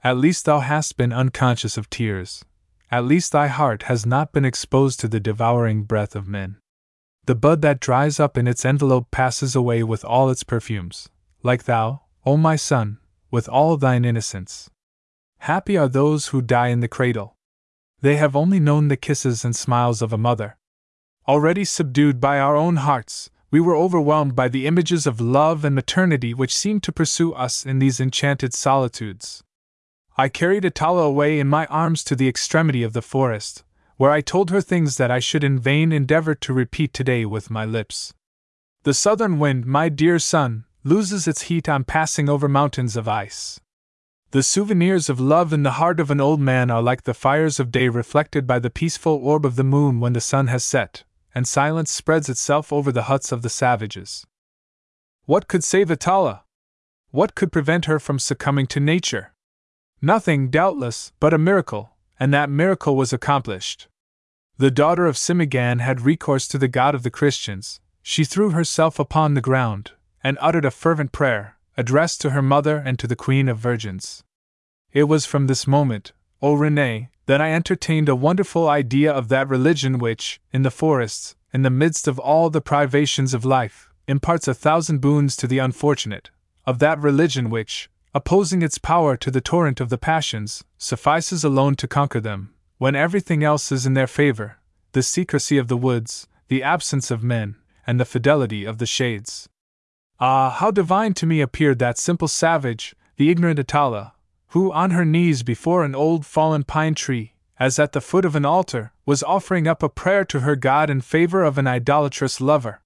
At 0.03 0.17
least 0.17 0.43
thou 0.43 0.59
hast 0.59 0.97
been 0.97 1.13
unconscious 1.13 1.77
of 1.77 1.89
tears. 1.89 2.43
At 2.91 3.05
least 3.05 3.31
thy 3.31 3.47
heart 3.47 3.83
has 3.83 4.05
not 4.05 4.33
been 4.33 4.43
exposed 4.43 4.99
to 4.99 5.07
the 5.07 5.19
devouring 5.19 5.83
breath 5.83 6.13
of 6.13 6.27
men. 6.27 6.57
The 7.25 7.35
bud 7.35 7.61
that 7.61 7.79
dries 7.79 8.19
up 8.19 8.37
in 8.37 8.45
its 8.45 8.65
envelope 8.65 9.11
passes 9.11 9.55
away 9.55 9.81
with 9.81 10.03
all 10.03 10.29
its 10.29 10.43
perfumes, 10.43 11.07
like 11.41 11.63
thou, 11.63 12.01
O 12.25 12.35
my 12.35 12.57
son, 12.57 12.99
with 13.31 13.47
all 13.47 13.77
thine 13.77 14.03
innocence. 14.03 14.69
Happy 15.39 15.77
are 15.77 15.87
those 15.87 16.27
who 16.27 16.41
die 16.41 16.67
in 16.67 16.81
the 16.81 16.89
cradle. 16.89 17.37
They 18.01 18.17
have 18.17 18.35
only 18.35 18.59
known 18.59 18.89
the 18.89 18.97
kisses 18.97 19.45
and 19.45 19.55
smiles 19.55 20.01
of 20.01 20.11
a 20.11 20.17
mother. 20.17 20.57
Already 21.29 21.63
subdued 21.63 22.19
by 22.19 22.39
our 22.39 22.57
own 22.57 22.75
hearts, 22.75 23.29
we 23.51 23.61
were 23.61 23.75
overwhelmed 23.75 24.35
by 24.35 24.49
the 24.49 24.67
images 24.67 25.07
of 25.07 25.21
love 25.21 25.63
and 25.63 25.73
maternity 25.73 26.33
which 26.33 26.53
seemed 26.53 26.83
to 26.83 26.91
pursue 26.91 27.31
us 27.31 27.65
in 27.65 27.79
these 27.79 28.01
enchanted 28.01 28.53
solitudes. 28.53 29.43
I 30.15 30.29
carried 30.29 30.63
Atala 30.63 31.03
away 31.03 31.39
in 31.39 31.47
my 31.47 31.65
arms 31.67 32.03
to 32.03 32.15
the 32.15 32.27
extremity 32.27 32.83
of 32.83 32.93
the 32.93 33.01
forest, 33.01 33.63
where 33.97 34.11
I 34.11 34.21
told 34.21 34.51
her 34.51 34.61
things 34.61 34.97
that 34.97 35.09
I 35.09 35.19
should 35.19 35.43
in 35.43 35.57
vain 35.57 35.91
endeavor 35.91 36.35
to 36.35 36.53
repeat 36.53 36.93
today 36.93 37.25
with 37.25 37.49
my 37.49 37.65
lips. 37.65 38.13
The 38.83 38.93
southern 38.93 39.39
wind, 39.39 39.65
my 39.65 39.89
dear 39.89 40.19
son, 40.19 40.65
loses 40.83 41.27
its 41.27 41.43
heat 41.43 41.67
on 41.67 41.83
passing 41.83 42.29
over 42.29 42.47
mountains 42.47 42.95
of 42.95 43.07
ice. 43.07 43.59
The 44.31 44.43
souvenirs 44.43 45.09
of 45.09 45.19
love 45.19 45.51
in 45.51 45.63
the 45.63 45.73
heart 45.73 45.99
of 45.99 46.11
an 46.11 46.21
old 46.21 46.39
man 46.39 46.69
are 46.69 46.81
like 46.81 47.03
the 47.03 47.13
fires 47.13 47.59
of 47.59 47.71
day 47.71 47.87
reflected 47.87 48.45
by 48.45 48.59
the 48.59 48.69
peaceful 48.69 49.13
orb 49.13 49.45
of 49.45 49.55
the 49.55 49.63
moon 49.63 49.99
when 49.99 50.13
the 50.13 50.21
sun 50.21 50.47
has 50.47 50.63
set, 50.63 51.03
and 51.33 51.47
silence 51.47 51.91
spreads 51.91 52.29
itself 52.29 52.71
over 52.71 52.91
the 52.91 53.03
huts 53.03 53.31
of 53.31 53.41
the 53.41 53.49
savages. 53.49 54.27
What 55.25 55.47
could 55.47 55.63
save 55.63 55.89
Atala? 55.89 56.43
What 57.11 57.33
could 57.33 57.51
prevent 57.51 57.85
her 57.85 57.99
from 57.99 58.19
succumbing 58.19 58.67
to 58.67 58.79
nature? 58.79 59.32
Nothing, 60.05 60.49
doubtless, 60.49 61.13
but 61.21 61.33
a 61.33 61.37
miracle, 61.37 61.95
and 62.19 62.33
that 62.33 62.49
miracle 62.49 62.97
was 62.97 63.13
accomplished. 63.13 63.87
The 64.57 64.69
daughter 64.69 65.05
of 65.05 65.17
Simaghan 65.17 65.79
had 65.79 66.01
recourse 66.01 66.45
to 66.49 66.57
the 66.57 66.67
God 66.67 66.93
of 66.93 67.03
the 67.03 67.09
Christians. 67.09 67.79
She 68.01 68.25
threw 68.25 68.49
herself 68.49 68.99
upon 68.99 69.33
the 69.33 69.39
ground, 69.39 69.91
and 70.21 70.37
uttered 70.41 70.65
a 70.65 70.71
fervent 70.71 71.13
prayer, 71.13 71.55
addressed 71.77 72.19
to 72.19 72.31
her 72.31 72.41
mother 72.41 72.83
and 72.85 72.99
to 72.99 73.07
the 73.07 73.15
Queen 73.15 73.47
of 73.47 73.59
Virgins. 73.59 74.25
It 74.91 75.05
was 75.05 75.25
from 75.25 75.47
this 75.47 75.65
moment, 75.65 76.11
O 76.41 76.53
René, 76.53 77.07
that 77.27 77.39
I 77.39 77.53
entertained 77.53 78.09
a 78.09 78.15
wonderful 78.15 78.67
idea 78.67 79.09
of 79.09 79.29
that 79.29 79.47
religion 79.47 79.99
which, 79.99 80.41
in 80.51 80.63
the 80.63 80.69
forests, 80.69 81.37
in 81.53 81.61
the 81.61 81.69
midst 81.69 82.09
of 82.09 82.19
all 82.19 82.49
the 82.49 82.59
privations 82.59 83.33
of 83.33 83.45
life, 83.45 83.87
imparts 84.09 84.49
a 84.49 84.53
thousand 84.53 84.99
boons 84.99 85.37
to 85.37 85.47
the 85.47 85.59
unfortunate, 85.59 86.29
of 86.65 86.79
that 86.79 86.99
religion 86.99 87.49
which, 87.49 87.89
opposing 88.13 88.61
its 88.61 88.77
power 88.77 89.17
to 89.17 89.31
the 89.31 89.41
torrent 89.41 89.79
of 89.79 89.89
the 89.89 89.97
passions, 89.97 90.63
suffices 90.77 91.43
alone 91.43 91.75
to 91.75 91.87
conquer 91.87 92.19
them, 92.19 92.53
when 92.77 92.95
everything 92.95 93.43
else 93.43 93.71
is 93.71 93.85
in 93.85 93.93
their 93.93 94.07
favor 94.07 94.57
the 94.93 95.01
secrecy 95.03 95.57
of 95.57 95.67
the 95.67 95.77
woods, 95.77 96.27
the 96.49 96.61
absence 96.61 97.09
of 97.09 97.23
men, 97.23 97.55
and 97.85 97.99
the 97.99 98.05
fidelity 98.05 98.63
of 98.63 98.77
the 98.77 98.85
shades. 98.85 99.49
Ah, 100.19 100.51
how 100.51 100.69
divine 100.69 101.13
to 101.15 101.25
me 101.25 101.41
appeared 101.41 101.79
that 101.79 101.97
simple 101.97 102.27
savage, 102.27 102.95
the 103.17 103.31
ignorant 103.31 103.57
Atala, 103.57 104.13
who, 104.49 104.71
on 104.71 104.91
her 104.91 105.03
knees 105.03 105.41
before 105.41 105.83
an 105.83 105.95
old 105.95 106.25
fallen 106.25 106.63
pine 106.63 106.93
tree, 106.93 107.33
as 107.59 107.79
at 107.79 107.91
the 107.91 108.01
foot 108.01 108.23
of 108.23 108.35
an 108.35 108.45
altar, 108.45 108.93
was 109.05 109.23
offering 109.23 109.67
up 109.67 109.81
a 109.81 109.89
prayer 109.89 110.23
to 110.25 110.41
her 110.41 110.55
God 110.55 110.89
in 110.89 111.01
favor 111.01 111.43
of 111.43 111.57
an 111.57 111.65
idolatrous 111.65 112.39
lover. 112.39 112.81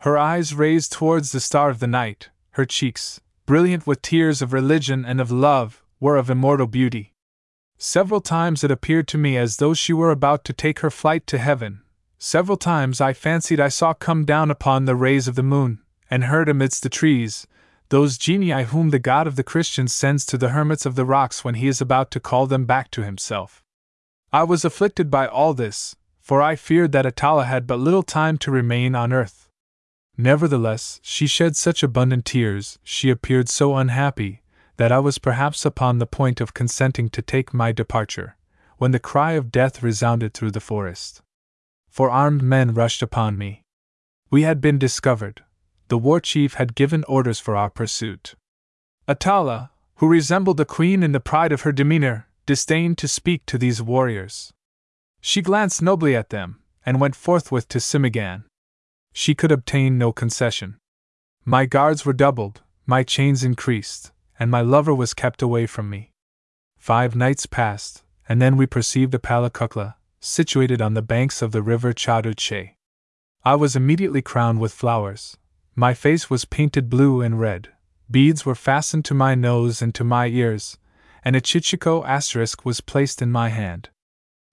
Her 0.00 0.16
eyes 0.16 0.54
raised 0.54 0.92
towards 0.92 1.32
the 1.32 1.40
star 1.40 1.68
of 1.68 1.78
the 1.78 1.86
night, 1.86 2.30
her 2.52 2.64
cheeks, 2.64 3.20
brilliant 3.46 3.86
with 3.86 4.02
tears 4.02 4.40
of 4.40 4.52
religion 4.52 5.04
and 5.04 5.20
of 5.20 5.30
love, 5.30 5.82
were 6.00 6.16
of 6.16 6.30
immortal 6.30 6.66
beauty. 6.66 7.12
Several 7.76 8.20
times 8.20 8.64
it 8.64 8.70
appeared 8.70 9.08
to 9.08 9.18
me 9.18 9.36
as 9.36 9.56
though 9.56 9.74
she 9.74 9.92
were 9.92 10.10
about 10.10 10.44
to 10.44 10.52
take 10.52 10.78
her 10.80 10.90
flight 10.90 11.26
to 11.26 11.38
heaven. 11.38 11.82
Several 12.18 12.56
times 12.56 13.00
I 13.00 13.12
fancied 13.12 13.60
I 13.60 13.68
saw 13.68 13.92
come 13.92 14.24
down 14.24 14.50
upon 14.50 14.84
the 14.84 14.96
rays 14.96 15.28
of 15.28 15.34
the 15.34 15.42
moon, 15.42 15.80
and 16.10 16.24
heard 16.24 16.48
amidst 16.48 16.82
the 16.82 16.88
trees, 16.88 17.46
those 17.90 18.16
genii 18.16 18.64
whom 18.64 18.90
the 18.90 18.98
God 18.98 19.26
of 19.26 19.36
the 19.36 19.42
Christians 19.42 19.92
sends 19.92 20.24
to 20.26 20.38
the 20.38 20.50
hermits 20.50 20.86
of 20.86 20.94
the 20.94 21.04
rocks 21.04 21.44
when 21.44 21.56
he 21.56 21.68
is 21.68 21.80
about 21.80 22.10
to 22.12 22.20
call 22.20 22.46
them 22.46 22.64
back 22.64 22.90
to 22.92 23.04
himself. 23.04 23.62
I 24.32 24.44
was 24.44 24.64
afflicted 24.64 25.10
by 25.10 25.26
all 25.26 25.52
this, 25.52 25.94
for 26.20 26.40
I 26.40 26.56
feared 26.56 26.92
that 26.92 27.06
Atala 27.06 27.44
had 27.44 27.66
but 27.66 27.78
little 27.78 28.02
time 28.02 28.38
to 28.38 28.50
remain 28.50 28.94
on 28.94 29.12
earth. 29.12 29.43
Nevertheless, 30.16 31.00
she 31.02 31.26
shed 31.26 31.56
such 31.56 31.82
abundant 31.82 32.24
tears, 32.24 32.78
she 32.84 33.10
appeared 33.10 33.48
so 33.48 33.76
unhappy, 33.76 34.42
that 34.76 34.92
I 34.92 34.98
was 34.98 35.18
perhaps 35.18 35.64
upon 35.64 35.98
the 35.98 36.06
point 36.06 36.40
of 36.40 36.54
consenting 36.54 37.08
to 37.10 37.22
take 37.22 37.52
my 37.54 37.72
departure, 37.72 38.36
when 38.78 38.92
the 38.92 38.98
cry 38.98 39.32
of 39.32 39.52
death 39.52 39.82
resounded 39.82 40.34
through 40.34 40.52
the 40.52 40.60
forest. 40.60 41.20
four 41.88 42.10
armed 42.10 42.42
men 42.42 42.74
rushed 42.74 43.02
upon 43.02 43.38
me. 43.38 43.62
We 44.30 44.42
had 44.42 44.60
been 44.60 44.78
discovered. 44.78 45.44
The 45.88 45.98
war 45.98 46.20
chief 46.20 46.54
had 46.54 46.74
given 46.74 47.04
orders 47.04 47.38
for 47.38 47.54
our 47.54 47.70
pursuit. 47.70 48.34
Atala, 49.06 49.70
who 49.96 50.08
resembled 50.08 50.56
the 50.56 50.64
queen 50.64 51.02
in 51.02 51.12
the 51.12 51.20
pride 51.20 51.52
of 51.52 51.62
her 51.62 51.72
demeanor, 51.72 52.26
disdained 52.46 52.98
to 52.98 53.08
speak 53.08 53.46
to 53.46 53.58
these 53.58 53.82
warriors. 53.82 54.52
She 55.20 55.40
glanced 55.42 55.82
nobly 55.82 56.16
at 56.16 56.30
them, 56.30 56.60
and 56.84 57.00
went 57.00 57.16
forthwith 57.16 57.68
to 57.68 57.80
Simaghan. 57.80 58.44
She 59.16 59.34
could 59.34 59.52
obtain 59.52 59.96
no 59.96 60.12
concession. 60.12 60.76
My 61.44 61.66
guards 61.66 62.04
were 62.04 62.12
doubled, 62.12 62.62
my 62.84 63.04
chains 63.04 63.44
increased, 63.44 64.10
and 64.40 64.50
my 64.50 64.60
lover 64.60 64.92
was 64.92 65.14
kept 65.14 65.40
away 65.40 65.66
from 65.66 65.88
me. 65.88 66.10
Five 66.76 67.14
nights 67.14 67.46
passed, 67.46 68.02
and 68.28 68.42
then 68.42 68.56
we 68.56 68.66
perceived 68.66 69.14
Apalachucla, 69.14 69.94
situated 70.20 70.82
on 70.82 70.94
the 70.94 71.00
banks 71.00 71.42
of 71.42 71.52
the 71.52 71.62
river 71.62 71.92
Chaduche. 71.92 72.74
I 73.44 73.54
was 73.54 73.76
immediately 73.76 74.20
crowned 74.20 74.60
with 74.60 74.72
flowers. 74.72 75.36
My 75.76 75.94
face 75.94 76.28
was 76.28 76.44
painted 76.44 76.90
blue 76.90 77.22
and 77.22 77.38
red. 77.38 77.68
Beads 78.10 78.44
were 78.44 78.56
fastened 78.56 79.04
to 79.04 79.14
my 79.14 79.36
nose 79.36 79.80
and 79.80 79.94
to 79.94 80.02
my 80.02 80.26
ears, 80.26 80.76
and 81.24 81.36
a 81.36 81.40
chichiko 81.40 82.04
asterisk 82.04 82.64
was 82.64 82.80
placed 82.80 83.22
in 83.22 83.30
my 83.30 83.48
hand. 83.50 83.90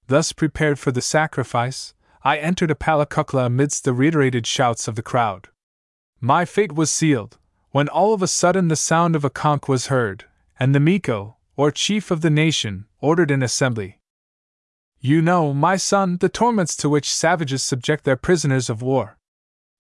Thus 0.08 0.34
prepared 0.34 0.78
for 0.78 0.92
the 0.92 1.02
sacrifice, 1.02 1.96
I 2.24 2.38
entered 2.38 2.70
Apalachucla 2.70 3.48
amidst 3.48 3.84
the 3.84 3.94
reiterated 3.94 4.46
shouts 4.46 4.88
of 4.88 4.96
the 4.96 5.02
crowd. 5.02 5.50
My 6.20 6.46
fate 6.46 6.74
was 6.74 6.92
sealed, 6.92 7.40
when 7.72 7.90
all 7.90 8.14
of 8.14 8.22
a 8.22 8.28
sudden 8.28 8.68
the 8.68 8.76
sound 8.76 9.16
of 9.16 9.26
a 9.26 9.30
conch 9.32 9.68
was 9.68 9.88
heard, 9.88 10.26
and 10.60 10.76
the 10.76 10.80
Miko, 10.80 11.38
or 11.56 11.72
chief 11.72 12.12
of 12.12 12.22
the 12.22 12.30
nation, 12.30 12.86
ordered 13.00 13.32
an 13.32 13.42
assembly. 13.42 13.98
You 15.00 15.24
know, 15.24 15.52
my 15.52 15.78
son, 15.78 16.18
the 16.18 16.30
torments 16.30 16.76
to 16.78 16.90
which 16.90 17.12
savages 17.12 17.64
subject 17.64 18.04
their 18.04 18.16
prisoners 18.16 18.70
of 18.70 18.84
war. 18.84 19.18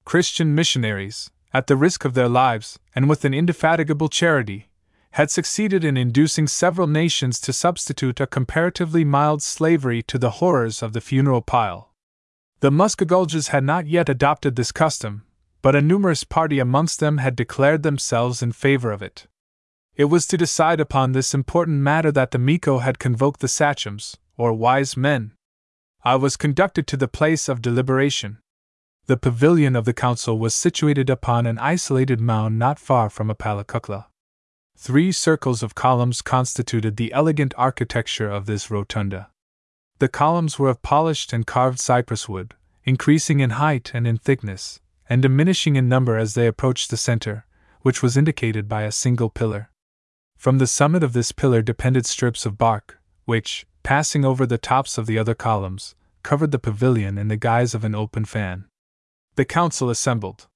Christian 0.03 0.55
missionaries, 0.55 1.29
at 1.53 1.67
the 1.67 1.75
risk 1.75 2.05
of 2.05 2.15
their 2.15 2.29
lives, 2.29 2.79
and 2.95 3.07
with 3.07 3.23
an 3.23 3.35
indefatigable 3.35 4.09
charity, 4.09 4.71
had 5.11 5.29
succeeded 5.29 5.83
in 5.83 5.95
inducing 5.95 6.47
several 6.47 6.87
nations 6.87 7.39
to 7.41 7.53
substitute 7.53 8.19
a 8.19 8.25
comparatively 8.25 9.05
mild 9.05 9.43
slavery 9.43 10.01
to 10.01 10.17
the 10.17 10.31
horrors 10.41 10.81
of 10.81 10.93
the 10.93 11.01
funeral 11.01 11.41
pile. 11.41 11.90
The 12.61 12.69
Muscogulges 12.69 13.47
had 13.47 13.63
not 13.63 13.87
yet 13.87 14.07
adopted 14.07 14.55
this 14.55 14.71
custom, 14.71 15.23
but 15.63 15.75
a 15.75 15.81
numerous 15.81 16.23
party 16.23 16.59
amongst 16.59 16.99
them 16.99 17.17
had 17.17 17.35
declared 17.35 17.81
themselves 17.81 18.43
in 18.43 18.51
favor 18.51 18.91
of 18.91 19.01
it. 19.01 19.25
It 19.95 20.05
was 20.05 20.27
to 20.27 20.37
decide 20.37 20.79
upon 20.79 21.11
this 21.11 21.33
important 21.33 21.79
matter 21.79 22.11
that 22.11 22.29
the 22.29 22.37
Miko 22.37 22.77
had 22.77 22.99
convoked 22.99 23.39
the 23.39 23.47
sachems, 23.47 24.15
or 24.37 24.53
wise 24.53 24.95
men. 24.95 25.33
I 26.03 26.15
was 26.17 26.37
conducted 26.37 26.85
to 26.85 26.97
the 26.97 27.07
place 27.07 27.49
of 27.49 27.63
deliberation. 27.63 28.37
The 29.07 29.17
pavilion 29.17 29.75
of 29.75 29.85
the 29.85 29.93
council 29.93 30.37
was 30.37 30.53
situated 30.53 31.09
upon 31.09 31.47
an 31.47 31.57
isolated 31.57 32.21
mound 32.21 32.59
not 32.59 32.77
far 32.77 33.09
from 33.09 33.29
Apalachucla. 33.29 34.05
Three 34.77 35.11
circles 35.11 35.63
of 35.63 35.73
columns 35.73 36.21
constituted 36.21 36.97
the 36.97 37.11
elegant 37.11 37.55
architecture 37.57 38.29
of 38.29 38.45
this 38.45 38.69
rotunda. 38.69 39.30
The 40.01 40.09
columns 40.09 40.57
were 40.57 40.69
of 40.69 40.81
polished 40.81 41.31
and 41.31 41.45
carved 41.45 41.79
cypress 41.79 42.27
wood, 42.27 42.55
increasing 42.85 43.39
in 43.39 43.51
height 43.51 43.91
and 43.93 44.07
in 44.07 44.17
thickness, 44.17 44.79
and 45.07 45.21
diminishing 45.21 45.75
in 45.75 45.87
number 45.87 46.17
as 46.17 46.33
they 46.33 46.47
approached 46.47 46.89
the 46.89 46.97
center, 46.97 47.45
which 47.81 48.01
was 48.01 48.17
indicated 48.17 48.67
by 48.67 48.81
a 48.81 48.91
single 48.91 49.29
pillar. 49.29 49.69
From 50.39 50.57
the 50.57 50.65
summit 50.65 51.03
of 51.03 51.13
this 51.13 51.31
pillar 51.31 51.61
depended 51.61 52.07
strips 52.07 52.47
of 52.47 52.57
bark, 52.57 52.99
which, 53.25 53.67
passing 53.83 54.25
over 54.25 54.47
the 54.47 54.57
tops 54.57 54.97
of 54.97 55.05
the 55.05 55.19
other 55.19 55.35
columns, 55.35 55.93
covered 56.23 56.49
the 56.49 56.57
pavilion 56.57 57.19
in 57.19 57.27
the 57.27 57.37
guise 57.37 57.75
of 57.75 57.83
an 57.83 57.93
open 57.93 58.25
fan. 58.25 58.65
The 59.35 59.45
council 59.45 59.87
assembled. 59.87 60.47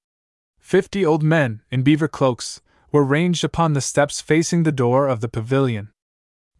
Fifty 0.57 1.05
old 1.05 1.21
men, 1.21 1.61
in 1.69 1.83
beaver 1.83 2.07
cloaks, 2.07 2.61
were 2.91 3.03
ranged 3.03 3.43
upon 3.43 3.73
the 3.73 3.81
steps 3.81 4.21
facing 4.21 4.63
the 4.63 4.71
door 4.71 5.07
of 5.07 5.19
the 5.21 5.29
pavilion. 5.29 5.91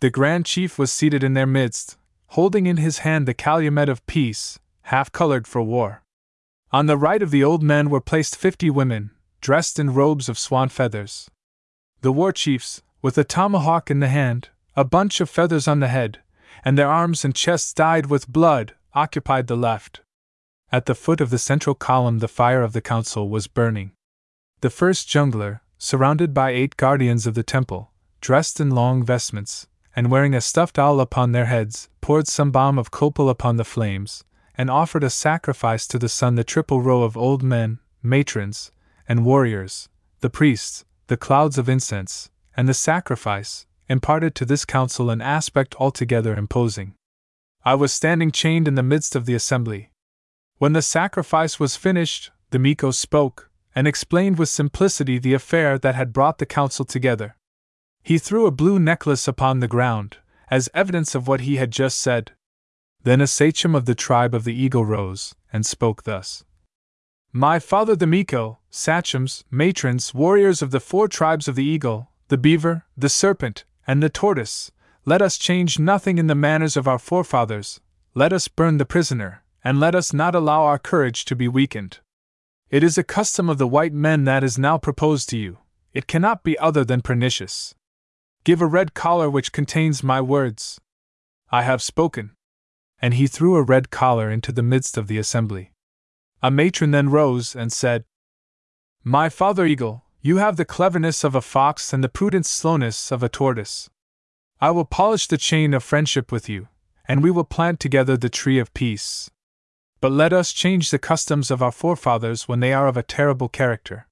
The 0.01 0.11
Grand 0.11 0.45
Chief 0.45 0.77
was 0.77 0.91
seated 0.91 1.23
in 1.23 1.33
their 1.33 1.47
midst, 1.47 1.97
holding 2.27 2.65
in 2.65 2.77
his 2.77 2.99
hand 2.99 3.27
the 3.27 3.33
calumet 3.33 3.89
of 3.89 4.05
peace, 4.05 4.59
half 4.83 5.11
colored 5.11 5.47
for 5.47 5.61
war. 5.61 6.03
On 6.71 6.85
the 6.85 6.97
right 6.97 7.21
of 7.21 7.31
the 7.31 7.43
old 7.43 7.63
men 7.63 7.89
were 7.89 8.01
placed 8.01 8.35
fifty 8.35 8.69
women, 8.69 9.11
dressed 9.41 9.79
in 9.79 9.93
robes 9.93 10.27
of 10.27 10.39
swan 10.39 10.69
feathers. 10.69 11.29
The 12.01 12.11
war 12.11 12.31
chiefs, 12.31 12.81
with 13.01 13.17
a 13.17 13.23
tomahawk 13.23 13.89
in 13.89 13.99
the 13.99 14.09
hand, 14.09 14.49
a 14.75 14.83
bunch 14.83 15.21
of 15.21 15.29
feathers 15.29 15.67
on 15.67 15.79
the 15.79 15.87
head, 15.87 16.19
and 16.63 16.77
their 16.77 16.89
arms 16.89 17.23
and 17.23 17.33
chests 17.35 17.73
dyed 17.73 18.07
with 18.07 18.27
blood, 18.27 18.73
occupied 18.93 19.47
the 19.47 19.55
left. 19.55 20.01
At 20.71 20.85
the 20.87 20.95
foot 20.95 21.21
of 21.21 21.29
the 21.29 21.37
central 21.37 21.75
column, 21.75 22.19
the 22.19 22.27
fire 22.27 22.63
of 22.63 22.73
the 22.73 22.81
council 22.81 23.29
was 23.29 23.47
burning. 23.47 23.91
The 24.61 24.69
first 24.69 25.07
jungler, 25.07 25.61
surrounded 25.77 26.33
by 26.33 26.51
eight 26.51 26.75
guardians 26.77 27.27
of 27.27 27.35
the 27.35 27.43
temple, 27.43 27.91
dressed 28.19 28.59
in 28.59 28.71
long 28.71 29.03
vestments, 29.03 29.67
and 29.95 30.11
wearing 30.11 30.35
a 30.35 30.41
stuffed 30.41 30.77
owl 30.77 30.99
upon 30.99 31.31
their 31.31 31.45
heads, 31.45 31.89
poured 32.01 32.27
some 32.27 32.51
balm 32.51 32.77
of 32.77 32.91
copal 32.91 33.29
upon 33.29 33.57
the 33.57 33.63
flames, 33.63 34.23
and 34.57 34.69
offered 34.69 35.03
a 35.03 35.09
sacrifice 35.09 35.87
to 35.87 35.97
the 35.97 36.09
sun. 36.09 36.35
The 36.35 36.43
triple 36.43 36.81
row 36.81 37.03
of 37.03 37.15
old 37.15 37.41
men, 37.41 37.79
matrons, 38.03 38.71
and 39.07 39.25
warriors, 39.25 39.89
the 40.19 40.29
priests, 40.29 40.85
the 41.07 41.17
clouds 41.17 41.57
of 41.57 41.69
incense, 41.69 42.29
and 42.57 42.67
the 42.67 42.73
sacrifice, 42.73 43.65
imparted 43.87 44.35
to 44.35 44.45
this 44.45 44.65
council 44.65 45.09
an 45.09 45.21
aspect 45.21 45.75
altogether 45.79 46.35
imposing. 46.35 46.95
I 47.63 47.75
was 47.75 47.93
standing 47.93 48.31
chained 48.31 48.67
in 48.67 48.75
the 48.75 48.83
midst 48.83 49.15
of 49.15 49.25
the 49.25 49.35
assembly. 49.35 49.91
When 50.57 50.73
the 50.73 50.81
sacrifice 50.81 51.59
was 51.59 51.75
finished, 51.75 52.31
the 52.51 52.59
Miko 52.59 52.91
spoke, 52.91 53.49
and 53.73 53.87
explained 53.87 54.37
with 54.37 54.49
simplicity 54.49 55.19
the 55.19 55.33
affair 55.33 55.77
that 55.79 55.95
had 55.95 56.13
brought 56.13 56.37
the 56.37 56.45
council 56.45 56.85
together. 56.85 57.35
He 58.05 58.19
threw 58.19 58.45
a 58.45 58.51
blue 58.51 58.77
necklace 58.77 59.27
upon 59.27 59.61
the 59.61 59.67
ground, 59.67 60.17
as 60.51 60.69
evidence 60.75 61.15
of 61.15 61.27
what 61.27 61.41
he 61.41 61.55
had 61.55 61.71
just 61.71 61.99
said. 61.99 62.33
Then 63.01 63.19
a 63.19 63.25
sachem 63.25 63.73
of 63.73 63.85
the 63.85 63.95
tribe 63.95 64.35
of 64.35 64.43
the 64.43 64.53
eagle 64.53 64.85
rose, 64.85 65.33
and 65.51 65.65
spoke 65.65 66.03
thus 66.03 66.43
My 67.31 67.57
father 67.57 67.95
the 67.95 68.05
Miko, 68.05 68.59
sachems, 68.69 69.43
matrons, 69.49 70.13
warriors 70.13 70.61
of 70.61 70.69
the 70.69 70.79
four 70.79 71.07
tribes 71.07 71.47
of 71.47 71.55
the 71.55 71.65
eagle, 71.65 72.11
the 72.27 72.37
beaver, 72.37 72.85
the 72.95 73.09
serpent, 73.09 73.65
and 73.87 74.03
the 74.03 74.09
tortoise, 74.09 74.71
let 75.05 75.23
us 75.23 75.39
change 75.39 75.79
nothing 75.79 76.19
in 76.19 76.27
the 76.27 76.35
manners 76.35 76.77
of 76.77 76.87
our 76.87 76.99
forefathers, 76.99 77.81
let 78.13 78.31
us 78.31 78.47
burn 78.47 78.77
the 78.77 78.85
prisoner, 78.85 79.43
and 79.63 79.79
let 79.79 79.95
us 79.95 80.13
not 80.13 80.35
allow 80.35 80.61
our 80.61 80.77
courage 80.77 81.25
to 81.25 81.35
be 81.35 81.47
weakened. 81.47 82.01
It 82.69 82.83
is 82.83 82.99
a 82.99 83.03
custom 83.03 83.49
of 83.49 83.57
the 83.57 83.67
white 83.67 83.93
men 83.93 84.25
that 84.25 84.43
is 84.43 84.59
now 84.59 84.77
proposed 84.77 85.27
to 85.29 85.37
you, 85.39 85.57
it 85.91 86.05
cannot 86.05 86.43
be 86.43 86.55
other 86.59 86.85
than 86.85 87.01
pernicious. 87.01 87.73
Give 88.45 88.61
a 88.61 88.67
red 88.67 88.93
collar 88.93 89.27
which 89.27 89.51
contains 89.51 90.03
my 90.03 90.21
words. 90.21 90.79
I 91.49 91.63
have 91.63 91.81
spoken. 91.81 92.35
And 93.01 93.15
he 93.15 93.25
threw 93.25 93.55
a 93.55 93.63
red 93.63 93.89
collar 93.89 94.29
into 94.29 94.51
the 94.51 94.61
midst 94.61 94.97
of 94.97 95.07
the 95.07 95.17
assembly. 95.17 95.71
A 96.43 96.51
matron 96.51 96.91
then 96.91 97.09
rose 97.09 97.55
and 97.55 97.73
said, 97.73 98.05
My 99.03 99.29
father 99.29 99.65
eagle, 99.65 100.05
you 100.21 100.37
have 100.37 100.57
the 100.57 100.65
cleverness 100.65 101.23
of 101.23 101.33
a 101.33 101.41
fox 101.41 101.91
and 101.91 102.03
the 102.03 102.09
prudent 102.09 102.45
slowness 102.45 103.11
of 103.11 103.23
a 103.23 103.29
tortoise. 103.29 103.89
I 104.61 104.69
will 104.69 104.85
polish 104.85 105.25
the 105.25 105.39
chain 105.39 105.73
of 105.73 105.83
friendship 105.83 106.31
with 106.31 106.47
you, 106.47 106.67
and 107.07 107.23
we 107.23 107.31
will 107.31 107.45
plant 107.45 107.79
together 107.79 108.15
the 108.15 108.29
tree 108.29 108.59
of 108.59 108.75
peace. 108.75 109.31
But 110.01 110.11
let 110.11 110.31
us 110.31 110.53
change 110.53 110.91
the 110.91 110.99
customs 110.99 111.49
of 111.49 111.63
our 111.63 111.71
forefathers 111.71 112.47
when 112.47 112.59
they 112.59 112.73
are 112.73 112.87
of 112.87 112.95
a 112.95 113.01
terrible 113.01 113.49
character. 113.49 114.07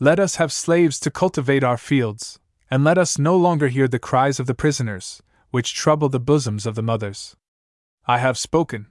Let 0.00 0.18
us 0.18 0.36
have 0.36 0.52
slaves 0.52 0.98
to 1.00 1.10
cultivate 1.10 1.62
our 1.62 1.76
fields, 1.76 2.40
and 2.70 2.84
let 2.84 2.98
us 2.98 3.18
no 3.18 3.36
longer 3.36 3.68
hear 3.68 3.88
the 3.88 3.98
cries 3.98 4.38
of 4.38 4.46
the 4.46 4.54
prisoners, 4.54 5.22
which 5.50 5.74
trouble 5.74 6.08
the 6.08 6.20
bosoms 6.20 6.66
of 6.66 6.74
the 6.74 6.82
mothers. 6.82 7.36
I 8.06 8.18
have 8.18 8.38
spoken. 8.38 8.88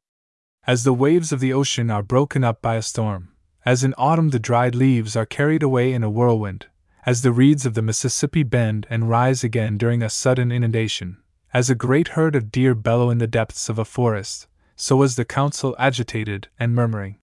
As 0.65 0.83
the 0.83 0.93
waves 0.93 1.31
of 1.31 1.39
the 1.39 1.53
ocean 1.53 1.89
are 1.89 2.03
broken 2.03 2.43
up 2.43 2.61
by 2.61 2.75
a 2.75 2.81
storm, 2.81 3.29
as 3.65 3.83
in 3.83 3.93
autumn 3.97 4.29
the 4.29 4.39
dried 4.39 4.75
leaves 4.75 5.15
are 5.15 5.25
carried 5.25 5.63
away 5.63 5.93
in 5.93 6.03
a 6.03 6.09
whirlwind, 6.09 6.67
as 7.05 7.21
the 7.21 7.31
reeds 7.31 7.65
of 7.65 7.73
the 7.73 7.81
Mississippi 7.81 8.43
bend 8.43 8.85
and 8.89 9.09
rise 9.09 9.43
again 9.43 9.77
during 9.77 10.03
a 10.03 10.09
sudden 10.09 10.51
inundation, 10.51 11.17
as 11.53 11.69
a 11.69 11.75
great 11.75 12.09
herd 12.09 12.35
of 12.35 12.51
deer 12.51 12.75
bellow 12.75 13.09
in 13.09 13.17
the 13.17 13.27
depths 13.27 13.69
of 13.69 13.79
a 13.79 13.85
forest, 13.85 14.47
so 14.75 14.97
was 14.97 15.15
the 15.15 15.25
council 15.25 15.75
agitated 15.79 16.49
and 16.59 16.75
murmuring. 16.75 17.17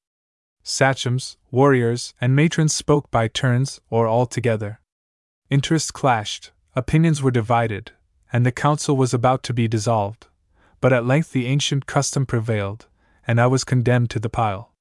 Sachems, 0.62 1.36
warriors, 1.50 2.14
and 2.20 2.34
matrons 2.34 2.74
spoke 2.74 3.10
by 3.10 3.28
turns 3.28 3.80
or 3.90 4.06
all 4.06 4.24
together. 4.24 4.80
Interests 5.50 5.90
clashed, 5.90 6.52
opinions 6.74 7.22
were 7.22 7.30
divided, 7.30 7.92
and 8.32 8.44
the 8.44 8.52
council 8.52 8.96
was 8.96 9.12
about 9.12 9.42
to 9.44 9.52
be 9.52 9.68
dissolved. 9.68 10.26
But 10.80 10.92
at 10.92 11.06
length 11.06 11.32
the 11.32 11.46
ancient 11.46 11.86
custom 11.86 12.26
prevailed, 12.26 12.86
and 13.26 13.40
I 13.40 13.46
was 13.46 13.64
condemned 13.64 14.10
to 14.10 14.18
the 14.18 14.28
pile. 14.28 14.72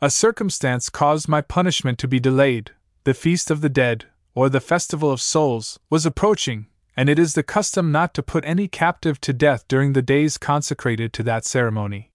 A 0.00 0.10
circumstance 0.10 0.88
caused 0.88 1.28
my 1.28 1.40
punishment 1.40 1.98
to 2.00 2.08
be 2.08 2.20
delayed. 2.20 2.72
The 3.04 3.14
Feast 3.14 3.50
of 3.50 3.60
the 3.60 3.68
Dead, 3.68 4.06
or 4.34 4.48
the 4.48 4.60
Festival 4.60 5.10
of 5.10 5.20
Souls, 5.20 5.78
was 5.88 6.04
approaching, 6.04 6.66
and 6.96 7.08
it 7.08 7.18
is 7.18 7.34
the 7.34 7.42
custom 7.42 7.92
not 7.92 8.12
to 8.14 8.22
put 8.22 8.44
any 8.44 8.68
captive 8.68 9.20
to 9.22 9.32
death 9.32 9.66
during 9.68 9.92
the 9.92 10.02
days 10.02 10.38
consecrated 10.38 11.12
to 11.12 11.22
that 11.22 11.44
ceremony. 11.44 12.10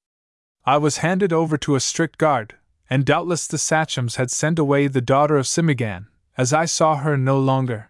I 0.65 0.77
was 0.77 0.97
handed 0.97 1.31
over 1.31 1.57
to 1.59 1.75
a 1.75 1.79
strict 1.79 2.17
guard, 2.17 2.55
and 2.89 3.05
doubtless 3.05 3.47
the 3.47 3.57
sachems 3.57 4.17
had 4.17 4.29
sent 4.29 4.59
away 4.59 4.87
the 4.87 5.01
daughter 5.01 5.37
of 5.37 5.47
Simaghan, 5.47 6.07
as 6.37 6.53
I 6.53 6.65
saw 6.65 6.97
her 6.97 7.17
no 7.17 7.39
longer. 7.39 7.89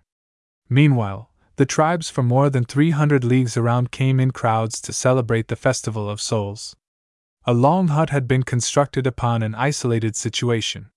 Meanwhile, 0.70 1.30
the 1.58 1.66
tribes 1.66 2.10
from 2.10 2.28
more 2.28 2.50
than 2.50 2.64
300 2.64 3.24
leagues 3.24 3.58
around 3.58 3.92
came 3.92 4.20
in 4.20 4.32
crowds 4.32 4.80
to 4.82 4.94
celebrate 4.94 5.48
the 5.48 5.56
Festival 5.56 6.10
of 6.10 6.22
Souls. 6.22 6.76
A 7.46 7.54
long 7.54 7.90
hut 7.90 8.10
had 8.10 8.28
been 8.28 8.44
constructed 8.44 9.06
upon 9.08 9.44
an 9.44 9.56
isolated 9.56 10.16
situation. 10.16 10.92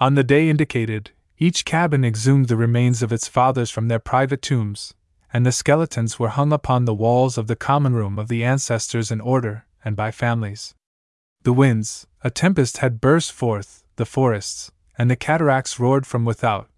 On 0.00 0.14
the 0.14 0.24
day 0.24 0.48
indicated, 0.48 1.10
each 1.36 1.64
cabin 1.64 2.04
exhumed 2.04 2.48
the 2.48 2.56
remains 2.56 3.02
of 3.02 3.12
its 3.12 3.28
fathers 3.28 3.70
from 3.70 3.88
their 3.88 3.98
private 3.98 4.42
tombs, 4.42 4.94
and 5.32 5.44
the 5.44 5.52
skeletons 5.52 6.18
were 6.18 6.28
hung 6.28 6.52
upon 6.52 6.84
the 6.84 6.94
walls 6.94 7.36
of 7.36 7.48
the 7.48 7.56
common 7.56 7.94
room 7.94 8.18
of 8.18 8.28
the 8.28 8.44
ancestors 8.44 9.10
in 9.10 9.20
order 9.20 9.66
and 9.84 9.94
by 9.96 10.10
families. 10.10 10.74
The 11.42 11.52
winds, 11.52 12.06
a 12.22 12.30
tempest 12.30 12.78
had 12.78 13.00
burst 13.00 13.32
forth, 13.32 13.84
the 13.96 14.06
forests, 14.06 14.70
and 14.96 15.10
the 15.10 15.16
cataracts 15.16 15.78
roared 15.78 16.06
from 16.06 16.24
without, 16.24 16.68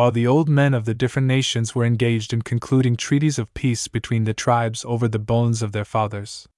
while 0.00 0.10
the 0.10 0.26
old 0.26 0.48
men 0.48 0.72
of 0.72 0.86
the 0.86 0.94
different 0.94 1.28
nations 1.28 1.74
were 1.74 1.84
engaged 1.84 2.32
in 2.32 2.40
concluding 2.40 2.96
treaties 2.96 3.38
of 3.38 3.52
peace 3.52 3.86
between 3.86 4.24
the 4.24 4.32
tribes 4.32 4.82
over 4.88 5.06
the 5.06 5.18
bones 5.18 5.60
of 5.60 5.72
their 5.72 5.84
fathers. 5.84 6.48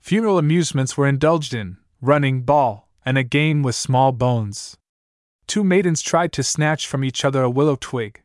Funeral 0.00 0.36
amusements 0.36 0.94
were 0.94 1.08
indulged 1.08 1.54
in 1.54 1.78
running, 2.02 2.42
ball, 2.42 2.90
and 3.02 3.16
a 3.16 3.22
game 3.22 3.62
with 3.62 3.74
small 3.74 4.12
bones. 4.12 4.76
Two 5.46 5.64
maidens 5.64 6.02
tried 6.02 6.30
to 6.32 6.42
snatch 6.42 6.86
from 6.86 7.02
each 7.02 7.24
other 7.24 7.42
a 7.42 7.48
willow 7.48 7.78
twig. 7.80 8.20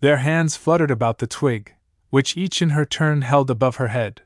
Their 0.00 0.16
hands 0.16 0.56
fluttered 0.56 0.90
about 0.90 1.18
the 1.18 1.28
twig, 1.28 1.72
which 2.10 2.36
each 2.36 2.60
in 2.60 2.70
her 2.70 2.84
turn 2.84 3.22
held 3.22 3.48
above 3.48 3.76
her 3.76 3.94
head. 3.94 4.22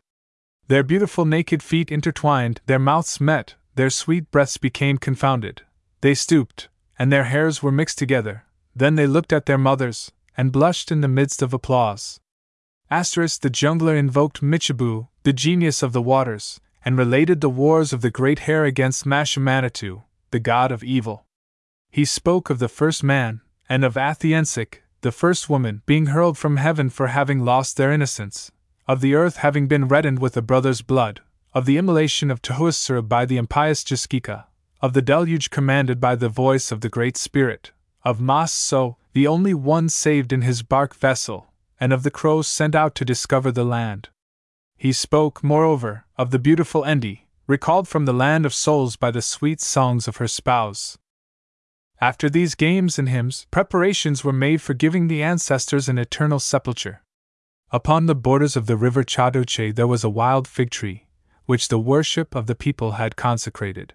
Their 0.69 0.83
beautiful 0.83 1.27
naked 1.27 1.63
feet 1.63 1.93
intertwined, 1.93 2.63
their 2.65 2.79
mouths 2.79 3.21
met, 3.21 3.57
their 3.75 3.91
sweet 3.91 4.31
breaths 4.31 4.57
became 4.57 4.97
confounded. 4.97 5.61
They 6.01 6.15
stooped, 6.15 6.71
and 6.99 7.13
their 7.13 7.25
hairs 7.25 7.63
were 7.63 7.71
mixed 7.71 7.99
together. 7.99 8.47
Then 8.79 8.95
they 8.95 9.09
looked 9.09 9.33
at 9.33 9.47
their 9.47 9.59
mothers, 9.59 10.13
and 10.37 10.53
blushed 10.53 10.93
in 10.93 11.01
the 11.01 11.09
midst 11.09 11.43
of 11.43 11.53
applause. 11.53 12.21
Asterisk 12.89 13.41
the 13.41 13.51
jungler 13.51 13.99
invoked 13.99 14.41
Michabou, 14.41 15.09
the 15.25 15.33
genius 15.33 15.83
of 15.83 15.93
the 15.93 16.01
waters, 16.01 16.61
and 16.85 16.97
related 16.97 17.41
the 17.41 17.51
wars 17.51 17.93
of 17.93 18.03
the 18.03 18.11
Great 18.11 18.41
Hare 18.47 18.65
against 18.65 19.05
Matchimanitou, 19.05 20.05
the 20.31 20.39
god 20.39 20.71
of 20.71 20.85
evil. 20.85 21.27
He 21.91 22.05
spoke 22.05 22.51
of 22.51 22.61
the 22.61 22.69
first 22.69 23.03
man, 23.03 23.41
and 23.69 23.85
of 23.85 23.95
Athaënsic, 23.95 24.75
the 25.01 25.11
first 25.11 25.51
woman, 25.51 25.83
being 25.85 26.07
hurled 26.07 26.39
from 26.39 26.57
heaven 26.57 26.89
for 26.89 27.09
having 27.09 27.45
lost 27.45 27.77
their 27.77 27.91
innocence, 27.91 28.53
of 28.87 29.01
the 29.01 29.17
earth 29.17 29.39
having 29.39 29.67
been 29.67 29.89
reddened 29.89 30.21
with 30.21 30.37
a 30.37 30.43
brother's 30.51 30.83
blood, 30.83 31.21
of 31.53 31.67
the 31.67 31.79
immolation 31.79 32.31
of 32.31 32.43
Tehuasura 32.43 33.03
by 33.03 33.27
the 33.27 33.39
impious 33.39 33.83
Jaskika, 33.83 34.45
of 34.81 34.93
the 34.93 35.03
deluge 35.03 35.51
commanded 35.51 36.01
by 36.01 36.15
the 36.15 36.29
voice 36.29 36.71
of 36.71 36.81
the 36.81 36.89
Great 36.89 37.17
Spirit, 37.17 37.73
of 38.05 38.21
Massou, 38.21 38.97
the 39.13 39.27
only 39.27 39.55
one 39.55 39.89
saved 39.89 40.33
in 40.33 40.43
his 40.43 40.63
bark 40.63 40.95
vessel, 40.95 41.53
and 41.81 41.93
of 41.93 42.03
the 42.03 42.11
crows 42.11 42.47
sent 42.47 42.75
out 42.75 42.95
to 42.95 43.05
discover 43.05 43.51
the 43.51 43.65
land. 43.65 44.09
He 44.77 44.93
spoke, 44.93 45.43
moreover, 45.43 46.05
of 46.17 46.31
the 46.31 46.39
beautiful 46.39 46.83
Endi, 46.83 47.23
recalled 47.47 47.89
from 47.89 48.05
the 48.05 48.13
land 48.13 48.47
of 48.47 48.55
souls 48.55 48.97
by 48.97 49.11
the 49.11 49.23
sweet 49.23 49.61
songs 49.61 50.07
of 50.07 50.19
her 50.19 50.29
spouse. 50.29 50.99
After 52.01 52.31
these 52.31 52.55
games 52.55 52.99
and 52.99 53.09
hymns, 53.09 53.47
preparations 53.51 54.23
were 54.23 54.33
made 54.33 54.63
for 54.63 54.75
giving 54.75 55.09
the 55.09 55.23
ancestors 55.23 55.89
an 55.89 55.99
eternal 55.99 56.39
sepulture. 56.39 57.03
Upon 57.71 58.07
the 58.07 58.15
borders 58.15 58.57
of 58.57 58.67
the 58.67 58.77
river 58.77 59.03
Chadoche 59.03 59.75
there 59.75 59.87
was 59.87 60.05
a 60.05 60.09
wild 60.09 60.47
fig 60.47 60.71
tree, 60.71 61.07
which 61.47 61.69
the 61.69 61.79
worship 61.79 62.35
of 62.35 62.47
the 62.47 62.55
people 62.55 62.93
had 62.93 63.17
consecrated. 63.17 63.95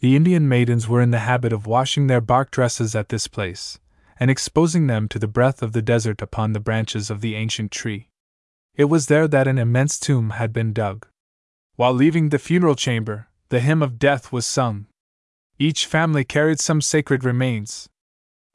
The 0.00 0.14
Indian 0.14 0.46
maidens 0.46 0.86
were 0.86 1.00
in 1.00 1.10
the 1.10 1.20
habit 1.20 1.52
of 1.52 1.66
washing 1.66 2.06
their 2.06 2.20
bark 2.20 2.50
dresses 2.50 2.94
at 2.94 3.08
this 3.08 3.28
place, 3.28 3.78
and 4.20 4.30
exposing 4.30 4.86
them 4.86 5.08
to 5.08 5.18
the 5.18 5.26
breath 5.26 5.62
of 5.62 5.72
the 5.72 5.80
desert 5.80 6.20
upon 6.20 6.52
the 6.52 6.60
branches 6.60 7.10
of 7.10 7.22
the 7.22 7.34
ancient 7.34 7.72
tree. 7.72 8.10
It 8.74 8.84
was 8.84 9.06
there 9.06 9.26
that 9.26 9.48
an 9.48 9.56
immense 9.56 9.98
tomb 9.98 10.30
had 10.30 10.52
been 10.52 10.74
dug. 10.74 11.06
While 11.76 11.94
leaving 11.94 12.28
the 12.28 12.38
funeral 12.38 12.74
chamber, 12.74 13.28
the 13.48 13.60
hymn 13.60 13.82
of 13.82 13.98
death 13.98 14.32
was 14.32 14.46
sung. 14.46 14.86
Each 15.58 15.86
family 15.86 16.24
carried 16.24 16.60
some 16.60 16.82
sacred 16.82 17.24
remains. 17.24 17.88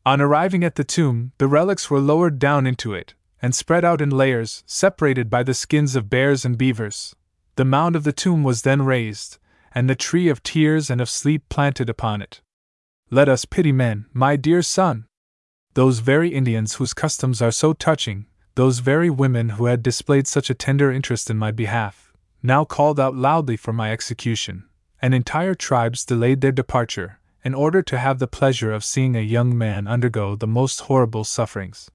On 0.05 0.21
arriving 0.21 0.63
at 0.63 0.75
the 0.75 0.83
tomb, 0.83 1.31
the 1.39 1.47
relics 1.47 1.89
were 1.89 1.99
lowered 1.99 2.37
down 2.37 2.67
into 2.67 2.93
it, 2.93 3.15
and 3.41 3.55
spread 3.55 3.83
out 3.83 4.01
in 4.01 4.11
layers, 4.11 4.63
separated 4.67 5.29
by 5.29 5.41
the 5.41 5.55
skins 5.55 5.95
of 5.95 6.09
bears 6.09 6.45
and 6.45 6.57
beavers. 6.57 7.15
The 7.55 7.65
mound 7.65 7.95
of 7.95 8.03
the 8.03 8.13
tomb 8.13 8.43
was 8.43 8.61
then 8.61 8.83
raised, 8.83 9.39
and 9.73 9.89
the 9.89 9.95
tree 9.95 10.29
of 10.29 10.43
tears 10.43 10.89
and 10.89 11.01
of 11.01 11.09
sleep 11.09 11.47
planted 11.49 11.89
upon 11.89 12.21
it. 12.21 12.41
Let 13.09 13.29
us 13.29 13.45
pity 13.45 13.71
men, 13.71 14.05
my 14.13 14.35
dear 14.35 14.61
son! 14.61 15.05
Those 15.73 15.99
very 15.99 16.29
Indians 16.29 16.75
whose 16.75 16.93
customs 16.93 17.41
are 17.41 17.51
so 17.51 17.73
touching, 17.73 18.25
those 18.55 18.79
very 18.79 19.09
women 19.09 19.49
who 19.49 19.65
had 19.65 19.81
displayed 19.81 20.27
such 20.27 20.49
a 20.49 20.53
tender 20.53 20.91
interest 20.91 21.29
in 21.29 21.37
my 21.37 21.51
behalf, 21.51 22.11
now 22.43 22.65
called 22.65 22.99
out 22.99 23.15
loudly 23.15 23.55
for 23.55 23.71
my 23.71 23.91
execution, 23.91 24.65
and 25.01 25.13
entire 25.13 25.55
tribes 25.55 26.05
delayed 26.05 26.41
their 26.41 26.51
departure, 26.51 27.19
in 27.43 27.53
order 27.53 27.81
to 27.81 27.97
have 27.97 28.19
the 28.19 28.27
pleasure 28.27 28.71
of 28.71 28.83
seeing 28.83 29.15
a 29.15 29.21
young 29.21 29.57
man 29.57 29.87
undergo 29.87 30.35
the 30.35 30.47
most 30.47 30.81
horrible 30.81 31.23
sufferings. 31.23 31.89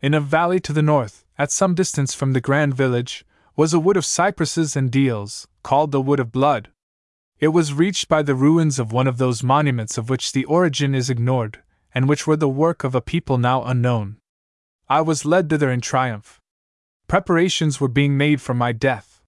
In 0.00 0.14
a 0.14 0.20
valley 0.20 0.58
to 0.60 0.72
the 0.72 0.82
north, 0.82 1.24
at 1.38 1.52
some 1.52 1.74
distance 1.74 2.14
from 2.14 2.32
the 2.32 2.40
grand 2.40 2.74
village, 2.74 3.24
was 3.54 3.72
a 3.72 3.78
wood 3.78 3.96
of 3.96 4.04
cypresses 4.04 4.74
and 4.74 4.90
deals, 4.90 5.46
called 5.62 5.92
the 5.92 6.00
Wood 6.00 6.18
of 6.18 6.32
Blood. 6.32 6.70
It 7.42 7.48
was 7.48 7.72
reached 7.72 8.08
by 8.08 8.22
the 8.22 8.36
ruins 8.36 8.78
of 8.78 8.92
one 8.92 9.08
of 9.08 9.18
those 9.18 9.42
monuments 9.42 9.98
of 9.98 10.08
which 10.08 10.30
the 10.30 10.44
origin 10.44 10.94
is 10.94 11.10
ignored, 11.10 11.60
and 11.92 12.08
which 12.08 12.24
were 12.24 12.36
the 12.36 12.48
work 12.48 12.84
of 12.84 12.94
a 12.94 13.00
people 13.00 13.36
now 13.36 13.64
unknown. 13.64 14.18
I 14.88 15.00
was 15.00 15.24
led 15.24 15.48
thither 15.48 15.68
in 15.68 15.80
triumph. 15.80 16.40
Preparations 17.08 17.80
were 17.80 17.88
being 17.88 18.16
made 18.16 18.40
for 18.40 18.54
my 18.54 18.70
death. 18.70 19.24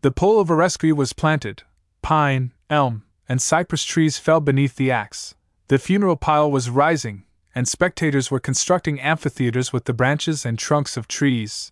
The 0.00 0.10
pole 0.10 0.40
of 0.40 0.48
Areskoui 0.48 0.94
was 0.94 1.12
planted, 1.12 1.62
pine, 2.00 2.54
elm, 2.70 3.04
and 3.28 3.42
cypress 3.42 3.84
trees 3.84 4.16
fell 4.16 4.40
beneath 4.40 4.76
the 4.76 4.90
axe. 4.90 5.34
The 5.68 5.78
funeral 5.78 6.16
pile 6.16 6.50
was 6.50 6.70
rising, 6.70 7.24
and 7.54 7.68
spectators 7.68 8.30
were 8.30 8.40
constructing 8.40 8.98
amphitheaters 8.98 9.74
with 9.74 9.84
the 9.84 9.92
branches 9.92 10.46
and 10.46 10.58
trunks 10.58 10.96
of 10.96 11.06
trees. 11.06 11.70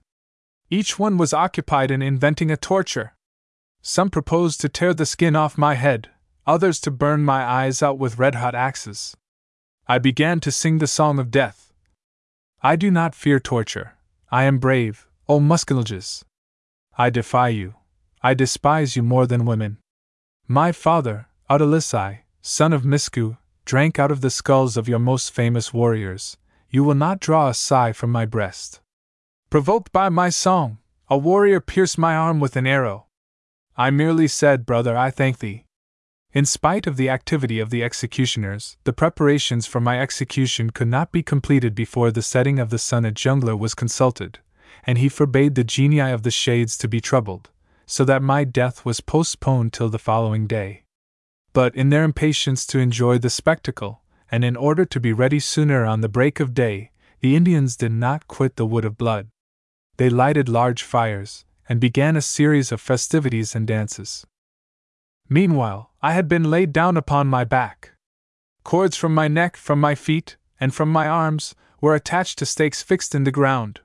Each 0.68 0.99
one 0.99 1.16
was 1.16 1.33
occupied 1.33 1.91
in 1.91 2.03
inventing 2.03 2.51
a 2.51 2.59
torture. 2.59 3.14
Some 3.83 4.11
proposed 4.11 4.61
to 4.61 4.68
tear 4.68 4.93
the 4.93 5.07
skin 5.07 5.35
off 5.35 5.57
my 5.57 5.74
head, 5.74 6.11
others 6.47 6.81
to 6.81 6.91
burn 6.91 7.24
my 7.24 7.43
eyes 7.43 7.83
out 7.83 7.99
with 7.99 8.18
red 8.18 8.35
hot 8.35 8.55
axes. 8.55 9.16
I 9.87 9.99
began 9.99 10.39
to 10.41 10.53
sing 10.53 10.78
the 10.78 10.87
song 10.87 11.18
of 11.18 11.31
death. 11.31 11.72
I 12.62 12.76
do 12.76 12.91
not 12.91 13.14
fear 13.14 13.41
torture. 13.41 13.95
I 14.31 14.45
am 14.45 14.59
brave, 14.59 15.07
O 15.28 15.41
Muscogulges. 15.41 16.24
I 16.99 17.09
defy 17.09 17.49
you. 17.49 17.74
I 18.22 18.35
despise 18.35 18.97
you 18.97 19.03
more 19.03 19.26
than 19.26 19.47
women. 19.47 19.78
My 20.47 20.72
father, 20.72 21.26
Outalissi, 21.49 22.18
son 22.43 22.72
of 22.72 22.83
Miscou, 22.83 23.39
drank 23.64 23.99
out 23.99 24.11
of 24.11 24.20
the 24.20 24.31
skulls 24.31 24.76
of 24.76 24.89
your 24.89 24.99
most 24.99 25.33
famous 25.33 25.72
warriors. 25.72 26.37
You 26.68 26.85
will 26.85 26.95
not 26.95 27.18
draw 27.18 27.49
a 27.49 27.55
sigh 27.55 27.93
from 27.93 28.12
my 28.12 28.26
breast. 28.26 28.81
Provoked 29.49 29.91
by 29.91 30.11
my 30.11 30.28
song, 30.28 30.78
a 31.09 31.16
warrior 31.16 31.61
pierced 31.61 31.99
my 31.99 32.14
arm 32.14 32.41
with 32.41 32.57
an 32.57 32.66
arrow. 32.66 33.07
I 33.81 33.89
merely 33.89 34.28
said, 34.28 34.66
Brother, 34.66 34.95
I 34.95 35.11
thank 35.11 35.39
thee. 35.39 35.64
In 36.35 36.45
spite 36.45 36.87
of 36.87 36.99
the 36.99 37.09
activity 37.09 37.59
of 37.61 37.70
the 37.70 37.83
executioners, 37.83 38.76
the 38.85 38.93
preparations 38.93 39.64
for 39.64 39.81
my 39.81 39.99
execution 39.99 40.68
could 40.68 40.89
not 40.89 41.12
be 41.12 41.22
completed 41.22 41.74
before 41.74 42.11
the 42.11 42.20
setting 42.20 42.59
of 42.59 42.68
the 42.68 42.76
sun. 42.76 43.07
A 43.07 43.11
jungler 43.11 43.59
was 43.59 43.74
consulted, 43.74 44.39
and 44.85 44.99
he 44.99 45.09
forbade 45.09 45.55
the 45.55 45.64
genii 45.64 46.12
of 46.12 46.24
the 46.24 46.31
shades 46.31 46.76
to 46.76 46.89
be 46.89 47.01
troubled, 47.01 47.49
so 47.87 48.05
that 48.05 48.22
my 48.22 48.45
death 48.45 48.85
was 48.85 49.01
postponed 49.01 49.72
till 49.72 49.89
the 49.89 49.99
following 49.99 50.47
day. 50.47 50.83
But 51.55 51.74
in 51.74 51.89
their 51.89 52.05
impatience 52.05 52.66
to 52.66 52.81
enjoy 52.81 53.16
the 53.16 53.31
spectacle, 53.31 54.03
and 54.31 54.45
in 54.45 54.57
order 54.57 54.85
to 54.85 55.01
be 55.01 55.14
ready 55.14 55.41
sooner 55.41 55.87
on 55.87 56.03
the 56.03 56.09
break 56.18 56.39
of 56.39 56.53
day, 56.53 56.91
the 57.20 57.35
Indians 57.35 57.78
did 57.78 57.93
not 57.93 58.28
quit 58.28 58.57
the 58.57 58.66
wood 58.66 58.85
of 58.85 58.99
blood. 58.99 59.28
They 59.97 60.11
lighted 60.11 60.51
large 60.51 60.83
fires, 60.83 61.47
and 61.71 61.79
began 61.79 62.16
a 62.16 62.21
series 62.21 62.73
of 62.73 62.81
festivities 62.81 63.55
and 63.55 63.64
dances. 63.64 64.27
Meanwhile, 65.29 65.93
I 66.03 66.14
had 66.14 66.27
been 66.27 66.51
laid 66.51 66.73
down 66.73 66.97
upon 66.97 67.29
my 67.29 67.45
back. 67.45 67.93
Cords 68.64 68.97
from 68.97 69.14
my 69.14 69.29
neck, 69.29 69.57
from 69.57 69.81
my 69.81 69.95
feet, 69.95 70.37
and 70.59 70.75
from 70.75 70.91
my 70.91 71.07
arms 71.07 71.55
were 71.81 71.95
attached 71.95 72.39
to 72.41 72.45
stakes 72.45 72.83
fixed 72.83 73.14
in 73.14 73.23
the 73.23 73.31
ground. 73.31 73.83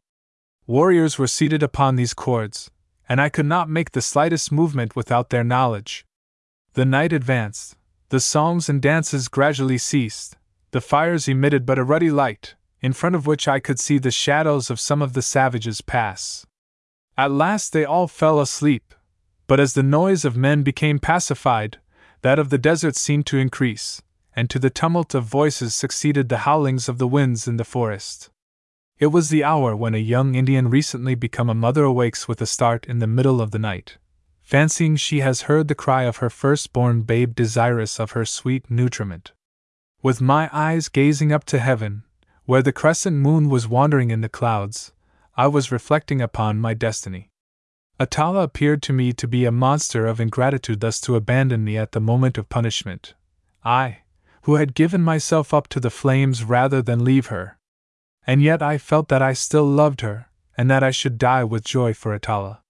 Warriors 0.66 1.20
were 1.20 1.28
seated 1.28 1.62
upon 1.62 1.96
these 1.96 2.16
cords, 2.16 2.72
and 3.08 3.22
I 3.22 3.30
could 3.30 3.46
not 3.46 3.70
make 3.70 3.92
the 3.92 4.02
slightest 4.02 4.52
movement 4.52 4.96
without 4.96 5.30
their 5.30 5.44
knowledge. 5.44 6.08
The 6.74 6.86
night 6.86 7.14
advanced, 7.14 7.78
the 8.10 8.20
songs 8.20 8.68
and 8.68 8.82
dances 8.82 9.28
gradually 9.28 9.78
ceased, 9.78 10.38
the 10.72 10.82
fires 10.82 11.28
emitted 11.28 11.68
but 11.68 11.78
a 11.78 11.84
ruddy 11.84 12.10
light, 12.10 12.56
in 12.82 12.94
front 12.94 13.16
of 13.16 13.28
which 13.28 13.48
I 13.48 13.60
could 13.60 13.80
see 13.80 14.00
the 14.00 14.10
shadows 14.10 14.72
of 14.72 14.80
some 14.80 15.04
of 15.04 15.14
the 15.14 15.22
savages 15.22 15.82
pass. 15.82 16.48
At 17.18 17.32
last 17.32 17.72
they 17.72 17.86
all 17.86 18.08
fell 18.08 18.42
asleep, 18.42 18.94
but 19.48 19.60
as 19.60 19.74
the 19.74 19.84
noise 19.84 20.26
of 20.26 20.36
men 20.36 20.64
became 20.64 21.00
pacified, 21.00 21.78
that 22.22 22.40
of 22.40 22.50
the 22.50 22.58
desert 22.58 22.96
seemed 22.96 23.26
to 23.28 23.38
increase, 23.38 24.02
and 24.36 24.50
to 24.50 24.60
the 24.60 24.70
tumult 24.70 25.14
of 25.16 25.24
voices 25.24 25.74
succeeded 25.74 26.28
the 26.28 26.40
howlings 26.40 26.90
of 26.90 26.98
the 26.98 27.08
winds 27.08 27.48
in 27.48 27.58
the 27.58 27.64
forest. 27.64 28.30
It 28.98 29.08
was 29.08 29.30
the 29.30 29.44
hour 29.44 29.76
when 29.76 29.96
a 29.96 30.00
young 30.00 30.36
Indian 30.36 30.70
recently 30.70 31.16
become 31.16 31.50
a 31.50 31.54
mother 31.54 31.84
awakes 31.84 32.28
with 32.28 32.42
a 32.42 32.46
start 32.46 32.86
in 32.86 33.00
the 33.00 33.08
middle 33.08 33.42
of 33.42 33.52
the 33.52 33.60
night, 33.60 33.98
fancying 34.42 34.96
she 34.96 35.20
has 35.20 35.44
heard 35.44 35.68
the 35.68 35.76
cry 35.76 36.04
of 36.04 36.18
her 36.18 36.30
firstborn 36.30 37.04
babe 37.04 37.34
desirous 37.36 38.00
of 38.00 38.12
her 38.12 38.26
sweet 38.26 38.70
nutriment. 38.70 39.32
With 40.02 40.22
my 40.22 40.50
eyes 40.52 40.90
gazing 40.90 41.32
up 41.32 41.46
to 41.46 41.60
heaven, 41.60 42.04
where 42.46 42.62
the 42.62 42.74
crescent 42.74 43.18
moon 43.18 43.50
was 43.50 43.68
wandering 43.68 44.12
in 44.12 44.22
the 44.22 44.30
clouds, 44.30 44.92
I 45.38 45.48
was 45.48 45.72
reflecting 45.72 46.22
upon 46.22 46.62
my 46.62 46.74
destiny. 46.74 47.30
Atala 48.00 48.44
appeared 48.44 48.82
to 48.84 48.94
me 48.94 49.12
to 49.14 49.28
be 49.28 49.44
a 49.44 49.52
monster 49.52 50.08
of 50.08 50.22
ingratitude 50.22 50.80
thus 50.80 51.02
to 51.02 51.18
abandon 51.18 51.64
me 51.64 51.78
at 51.78 51.92
the 51.92 52.00
moment 52.00 52.38
of 52.38 52.48
punishment. 52.48 53.16
I, 53.64 54.00
who 54.44 54.56
had 54.56 54.74
given 54.74 55.02
myself 55.02 55.54
up 55.54 55.68
to 55.70 55.80
the 55.82 55.90
flames 55.90 56.44
rather 56.44 56.82
than 56.82 57.04
leave 57.04 57.28
her. 57.28 57.58
And 58.26 58.42
yet 58.42 58.62
I 58.62 58.78
felt 58.78 59.10
that 59.10 59.22
I 59.22 59.34
still 59.34 59.66
loved 59.66 60.02
her, 60.02 60.30
and 60.58 60.72
that 60.72 60.84
I 60.84 60.92
should 60.92 61.18
die 61.18 61.44
with 61.44 61.66
joy 61.66 61.94
for 61.94 62.14
Atala. 62.14 62.62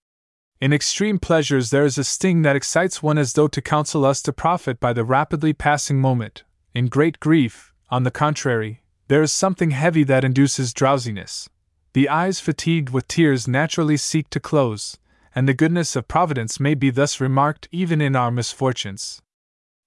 In 0.59 0.73
extreme 0.73 1.19
pleasures, 1.19 1.69
there 1.69 1.85
is 1.85 1.97
a 1.97 2.03
sting 2.03 2.41
that 2.41 2.55
excites 2.55 3.03
one 3.03 3.19
as 3.19 3.33
though 3.33 3.47
to 3.47 3.61
counsel 3.61 4.05
us 4.05 4.21
to 4.23 4.33
profit 4.33 4.79
by 4.79 4.91
the 4.91 5.03
rapidly 5.03 5.53
passing 5.53 5.99
moment. 5.99 6.43
In 6.73 6.87
great 6.87 7.19
grief, 7.19 7.73
on 7.89 8.03
the 8.03 8.11
contrary, 8.11 8.81
there 9.07 9.21
is 9.21 9.31
something 9.31 9.69
heavy 9.71 10.03
that 10.03 10.23
induces 10.23 10.73
drowsiness. 10.73 11.47
The 11.95 12.09
eyes 12.09 12.41
fatigued 12.41 12.89
with 12.89 13.07
tears 13.07 13.47
naturally 13.47 13.95
seek 13.95 14.29
to 14.31 14.41
close, 14.41 14.97
and 15.33 15.47
the 15.47 15.53
goodness 15.53 15.95
of 15.95 16.09
Providence 16.09 16.59
may 16.59 16.75
be 16.75 16.89
thus 16.89 17.21
remarked 17.21 17.69
even 17.71 18.01
in 18.01 18.17
our 18.17 18.31
misfortunes. 18.31 19.21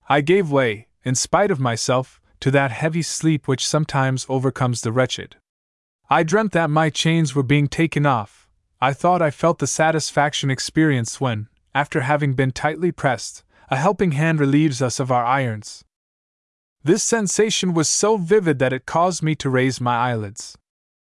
I 0.09 0.23
gave 0.23 0.51
way, 0.51 0.87
in 1.05 1.15
spite 1.15 1.51
of 1.51 1.61
myself, 1.61 2.19
to 2.41 2.51
that 2.51 2.71
heavy 2.71 3.03
sleep 3.03 3.47
which 3.47 3.67
sometimes 3.67 4.25
overcomes 4.31 4.81
the 4.81 4.91
wretched. 4.91 5.37
I 6.09 6.23
dreamt 6.23 6.53
that 6.53 6.71
my 6.71 6.89
chains 6.89 7.35
were 7.35 7.43
being 7.43 7.69
taken 7.69 8.07
off. 8.07 8.49
I 8.81 8.95
thought 8.95 9.21
I 9.21 9.31
felt 9.31 9.59
the 9.59 9.67
satisfaction 9.67 10.51
experienced 10.51 11.21
when, 11.21 11.49
after 11.75 12.01
having 12.01 12.33
been 12.33 12.53
tightly 12.53 12.91
pressed, 12.91 13.45
a 13.69 13.77
helping 13.77 14.13
hand 14.13 14.41
relieves 14.41 14.81
us 14.81 14.99
of 14.99 15.13
our 15.13 15.27
irons. 15.27 15.85
This 16.83 17.03
sensation 17.03 17.75
was 17.75 17.87
so 17.87 18.17
vivid 18.17 18.59
that 18.61 18.73
it 18.73 18.87
caused 18.87 19.23
me 19.23 19.35
to 19.35 19.51
raise 19.51 19.79
my 19.79 19.95
eyelids. 19.95 20.57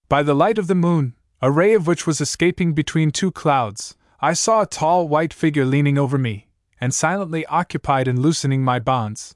By 0.09 0.23
the 0.23 0.33
light 0.33 0.57
of 0.57 0.65
the 0.65 0.73
moon, 0.73 1.13
a 1.39 1.51
ray 1.51 1.75
of 1.75 1.85
which 1.85 2.07
was 2.07 2.19
escaping 2.19 2.73
between 2.73 3.11
two 3.11 3.31
clouds, 3.31 3.95
I 4.19 4.33
saw 4.33 4.63
a 4.63 4.65
tall 4.65 5.07
white 5.07 5.31
figure 5.31 5.65
leaning 5.65 5.99
over 5.99 6.17
me, 6.17 6.47
and 6.81 6.91
silently 6.91 7.45
occupied 7.45 8.07
in 8.07 8.19
loosening 8.19 8.63
my 8.63 8.79
bonds. 8.79 9.35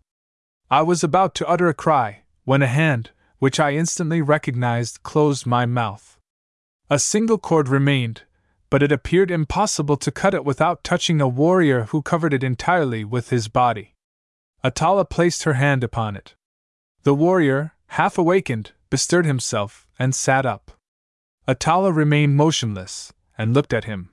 I 0.72 0.82
was 0.82 1.04
about 1.04 1.36
to 1.36 1.48
utter 1.48 1.68
a 1.68 1.76
cry, 1.76 2.24
when 2.44 2.64
a 2.64 2.68
hand, 2.68 3.12
which 3.38 3.60
I 3.60 3.74
instantly 3.74 4.24
recognized, 4.24 5.04
closed 5.04 5.46
my 5.46 5.68
mouth. 5.68 6.18
A 6.90 6.98
single 6.98 7.38
cord 7.38 7.70
remained, 7.70 8.24
but 8.72 8.82
it 8.82 8.92
appeared 8.92 9.30
impossible 9.30 9.98
to 9.98 10.12
cut 10.12 10.34
it 10.34 10.44
without 10.44 10.84
touching 10.84 11.22
a 11.22 11.28
warrior 11.28 11.84
who 11.92 12.02
covered 12.02 12.34
it 12.34 12.44
entirely 12.44 13.06
with 13.06 13.30
his 13.30 13.48
body. 13.48 13.94
Atala 14.64 15.06
placed 15.06 15.44
her 15.44 15.54
hand 15.54 15.84
upon 15.84 16.16
it. 16.16 16.34
The 17.04 17.14
warrior, 17.14 17.74
half 17.90 18.18
awakened, 18.18 18.72
bestirred 18.94 19.26
himself 19.26 19.88
and 19.98 20.14
sat 20.14 20.46
up. 20.46 20.70
Atala 21.48 21.92
remained 21.92 22.36
motionless 22.36 23.12
and 23.36 23.52
looked 23.52 23.74
at 23.74 23.86
him. 23.86 24.12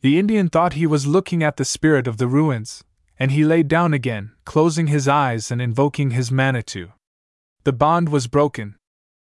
The 0.00 0.18
Indian 0.18 0.48
thought 0.48 0.72
he 0.72 0.86
was 0.86 1.06
looking 1.06 1.42
at 1.42 1.58
the 1.58 1.66
spirit 1.66 2.06
of 2.06 2.16
the 2.16 2.26
ruins, 2.26 2.82
and 3.18 3.30
he 3.30 3.44
lay 3.44 3.62
down 3.62 3.92
again, 3.92 4.32
closing 4.46 4.86
his 4.86 5.06
eyes 5.06 5.50
and 5.50 5.60
invoking 5.60 6.12
his 6.12 6.32
Manitou. 6.32 6.92
The 7.64 7.74
bond 7.74 8.08
was 8.08 8.26
broken. 8.26 8.76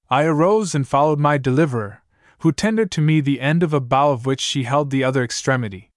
I 0.09 0.23
arose 0.23 0.73
and 0.73 0.87
followed 0.87 1.19
my 1.19 1.37
deliverer, 1.37 2.01
who 2.37 2.53
tendered 2.53 2.89
to 2.91 3.01
me 3.01 3.19
the 3.19 3.41
end 3.41 3.63
of 3.63 3.73
a 3.73 3.81
bough 3.81 4.13
of 4.13 4.25
which 4.25 4.39
she 4.39 4.63
held 4.63 4.91
the 4.91 5.03
other 5.03 5.25
extremity. 5.25 5.91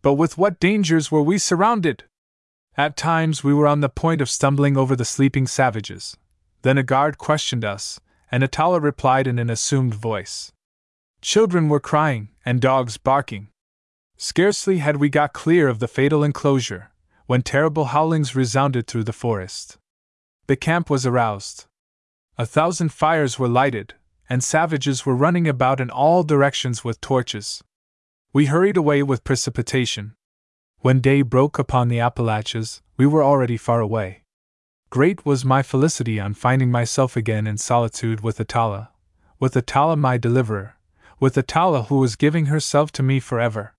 But 0.00 0.14
with 0.14 0.38
what 0.38 0.58
dangers 0.58 1.12
were 1.12 1.20
we 1.20 1.36
surrounded! 1.36 2.04
At 2.74 2.96
times 2.96 3.44
we 3.44 3.52
were 3.52 3.66
on 3.66 3.80
the 3.80 3.90
point 3.90 4.22
of 4.22 4.30
stumbling 4.30 4.78
over 4.78 4.96
the 4.96 5.04
sleeping 5.04 5.46
savages. 5.46 6.16
Then 6.62 6.78
a 6.78 6.82
guard 6.82 7.18
questioned 7.18 7.66
us, 7.66 8.00
and 8.30 8.42
replied 8.80 9.26
in 9.26 9.38
an 9.38 9.50
assumed 9.50 9.94
voice. 9.94 10.52
Children 11.20 11.68
were 11.68 11.80
crying, 11.80 12.28
and 12.44 12.60
dogs 12.60 12.96
barking. 12.96 13.48
Scarcely 14.16 14.78
had 14.78 14.96
we 14.96 15.08
got 15.08 15.32
clear 15.32 15.68
of 15.68 15.78
the 15.78 15.88
fatal 15.88 16.22
enclosure, 16.22 16.90
when 17.26 17.42
terrible 17.42 17.86
howlings 17.86 18.36
resounded 18.36 18.86
through 18.86 19.04
the 19.04 19.12
forest. 19.12 19.78
The 20.46 20.56
camp 20.56 20.90
was 20.90 21.06
aroused. 21.06 21.66
A 22.36 22.44
thousand 22.44 22.92
fires 22.92 23.38
were 23.38 23.48
lighted, 23.48 23.94
and 24.28 24.42
savages 24.42 25.06
were 25.06 25.14
running 25.14 25.48
about 25.48 25.80
in 25.80 25.90
all 25.90 26.22
directions 26.22 26.84
with 26.84 27.00
torches. 27.00 27.62
We 28.32 28.46
hurried 28.46 28.76
away 28.76 29.02
with 29.02 29.24
precipitation. 29.24 30.14
When 30.80 31.00
day 31.00 31.22
broke 31.22 31.58
upon 31.58 31.88
the 31.88 32.00
Appalachians, 32.00 32.82
we 32.96 33.06
were 33.06 33.22
already 33.22 33.56
far 33.56 33.80
away. 33.80 34.23
Great 34.94 35.26
was 35.26 35.44
my 35.44 35.60
felicity 35.60 36.20
on 36.20 36.34
finding 36.34 36.70
myself 36.70 37.16
again 37.16 37.48
in 37.48 37.58
solitude 37.58 38.20
with 38.20 38.38
Atala, 38.38 38.90
with 39.40 39.56
Atala 39.56 39.96
my 39.96 40.16
deliverer, 40.16 40.76
with 41.18 41.36
Atala 41.36 41.82
who 41.88 41.98
was 41.98 42.14
giving 42.14 42.46
herself 42.46 42.92
to 42.92 43.02
me 43.02 43.18
forever 43.18 43.74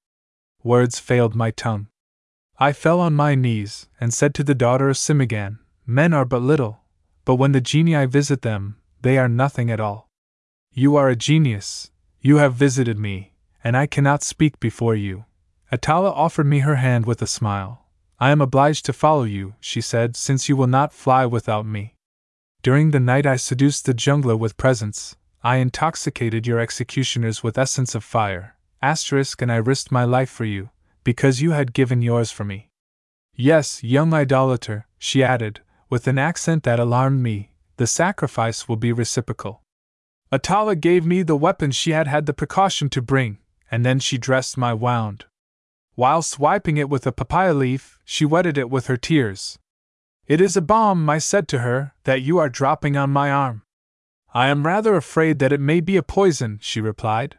words 0.62 1.00
failed 1.00 1.34
my 1.34 1.52
tongue. 1.52 1.88
I 2.60 2.74
fell 2.74 3.00
on 3.00 3.14
my 3.14 3.34
knees, 3.34 3.88
and 3.98 4.14
said 4.14 4.34
to 4.36 4.44
the 4.44 4.54
daughter 4.54 4.90
of 4.90 4.98
Simaghan, 4.98 5.60
Men 5.88 6.14
are 6.14 6.26
but 6.26 6.42
little, 6.42 6.82
but 7.24 7.36
when 7.36 7.54
the 7.54 7.62
genii 7.62 8.06
visit 8.08 8.42
them, 8.42 8.76
they 9.02 9.18
are 9.18 9.30
nothing 9.30 9.72
at 9.72 9.80
all. 9.80 10.10
You 10.74 10.98
are 10.98 11.08
a 11.08 11.16
genius, 11.16 11.92
you 12.20 12.40
have 12.40 12.56
visited 12.56 13.00
me, 13.00 13.32
and 13.64 13.78
I 13.78 13.88
cannot 13.88 14.22
speak 14.22 14.60
before 14.60 14.96
you. 14.96 15.24
Atala 15.72 16.12
offered 16.12 16.48
me 16.48 16.60
her 16.60 16.76
hand 16.76 17.06
with 17.06 17.22
a 17.22 17.28
smile. 17.28 17.85
I 18.20 18.32
am 18.32 18.40
obliged 18.42 18.86
to 18.86 18.94
follow 18.94 19.24
you, 19.24 19.56
she 19.60 19.82
said, 19.82 20.16
since 20.16 20.48
you 20.48 20.56
will 20.56 20.68
not 20.68 20.94
fly 20.94 21.26
without 21.26 21.66
me. 21.66 21.96
During 22.64 22.92
the 22.92 23.00
night 23.00 23.26
I 23.26 23.36
seduced 23.36 23.86
the 23.86 23.94
jungler 23.94 24.40
with 24.40 24.58
presents, 24.58 25.18
I 25.44 25.58
intoxicated 25.58 26.48
your 26.48 26.60
executioners 26.60 27.44
with 27.44 27.58
essence 27.58 27.94
of 27.94 28.04
fire, 28.04 28.56
asterisk 28.82 29.42
and 29.42 29.52
I 29.52 29.58
risked 29.58 29.92
my 29.92 30.06
life 30.06 30.30
for 30.30 30.46
you, 30.46 30.70
because 31.04 31.42
you 31.42 31.52
had 31.52 31.74
given 31.74 32.02
yours 32.02 32.32
for 32.32 32.44
me. 32.44 32.70
Yes, 33.36 33.84
young 33.84 34.14
idolater, 34.14 34.88
she 34.98 35.24
added, 35.24 35.62
with 35.90 36.08
an 36.08 36.18
accent 36.18 36.64
that 36.64 36.80
alarmed 36.80 37.22
me, 37.22 37.52
the 37.78 37.86
sacrifice 37.86 38.68
will 38.68 38.78
be 38.78 38.94
reciprocal. 38.94 39.62
Atala 40.32 40.76
gave 40.76 41.06
me 41.06 41.22
the 41.22 41.36
weapon 41.36 41.72
she 41.72 41.92
had 41.92 42.08
had 42.08 42.26
the 42.26 42.34
precaution 42.34 42.90
to 42.90 43.02
bring, 43.02 43.38
and 43.70 43.86
then 43.86 44.00
she 44.00 44.18
dressed 44.18 44.58
my 44.58 44.74
wound. 44.74 45.26
Whilst 45.96 46.32
swiping 46.32 46.78
it 46.78 46.90
with 46.90 47.08
a 47.08 47.12
papaya 47.12 47.54
leaf, 47.54 48.00
she 48.04 48.26
wetted 48.26 48.58
it 48.58 48.70
with 48.70 48.88
her 48.88 48.98
tears. 48.98 49.58
It 50.28 50.42
is 50.42 50.58
a 50.58 50.62
balm, 50.62 51.10
I 51.10 51.20
said 51.20 51.48
to 51.50 51.60
her, 51.60 51.94
that 52.04 52.22
you 52.22 52.38
are 52.38 52.50
dropping 52.50 52.98
on 52.98 53.12
my 53.12 53.32
arm. 53.32 53.62
I 54.34 54.48
am 54.48 54.66
rather 54.66 54.96
afraid 54.96 55.40
that 55.40 55.54
it 55.54 55.62
may 55.62 55.80
be 55.80 55.96
a 55.96 56.04
poison, 56.04 56.60
she 56.62 56.82
replied. 56.82 57.38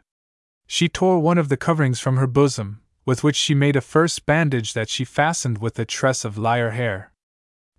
She 0.65 0.89
tore 0.89 1.19
one 1.19 1.37
of 1.37 1.49
the 1.49 1.57
coverings 1.57 1.99
from 1.99 2.17
her 2.17 2.25
bosom, 2.25 2.81
with 3.05 3.23
which 3.23 3.35
she 3.35 3.53
made 3.53 3.75
a 3.75 3.81
first 3.81 4.25
bandage 4.25 4.73
that 4.73 4.89
she 4.89 5.05
fastened 5.05 5.59
with 5.59 5.77
a 5.77 5.85
tress 5.85 6.25
of 6.25 6.37
lyre 6.37 6.71
hair. 6.71 7.11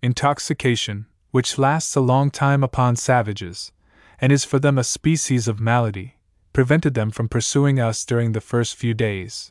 Intoxication, 0.01 1.07
which 1.33 1.59
lasts 1.59 1.97
a 1.97 2.01
long 2.01 2.31
time 2.31 2.63
upon 2.63 2.95
savages, 2.95 3.73
and 4.21 4.31
is 4.31 4.45
for 4.45 4.59
them 4.61 4.79
a 4.79 4.85
species 4.85 5.49
of 5.49 5.59
malady, 5.59 6.17
prevented 6.53 6.95
them 6.95 7.11
from 7.11 7.29
pursuing 7.29 7.81
us 7.81 8.05
during 8.05 8.33
the 8.33 8.41
first 8.41 8.77
few 8.77 8.95
days. 8.95 9.51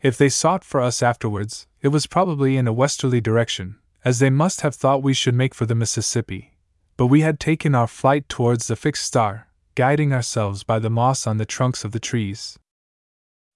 If 0.00 0.16
they 0.16 0.28
sought 0.28 0.62
for 0.62 0.80
us 0.80 1.02
afterwards, 1.02 1.66
it 1.80 1.88
was 1.88 2.06
probably 2.06 2.56
in 2.56 2.68
a 2.68 2.72
westerly 2.72 3.20
direction, 3.20 3.76
as 4.04 4.20
they 4.20 4.30
must 4.30 4.60
have 4.60 4.76
thought 4.76 5.02
we 5.02 5.12
should 5.12 5.34
make 5.34 5.54
for 5.54 5.66
the 5.66 5.74
Mississippi. 5.74 6.56
But 6.96 7.06
we 7.06 7.22
had 7.22 7.40
taken 7.40 7.74
our 7.74 7.88
flight 7.88 8.28
towards 8.28 8.68
the 8.68 8.76
fixed 8.76 9.04
star, 9.04 9.48
guiding 9.74 10.12
ourselves 10.12 10.62
by 10.62 10.78
the 10.78 10.90
moss 10.90 11.26
on 11.26 11.38
the 11.38 11.44
trunks 11.44 11.84
of 11.84 11.90
the 11.90 12.00
trees. 12.00 12.58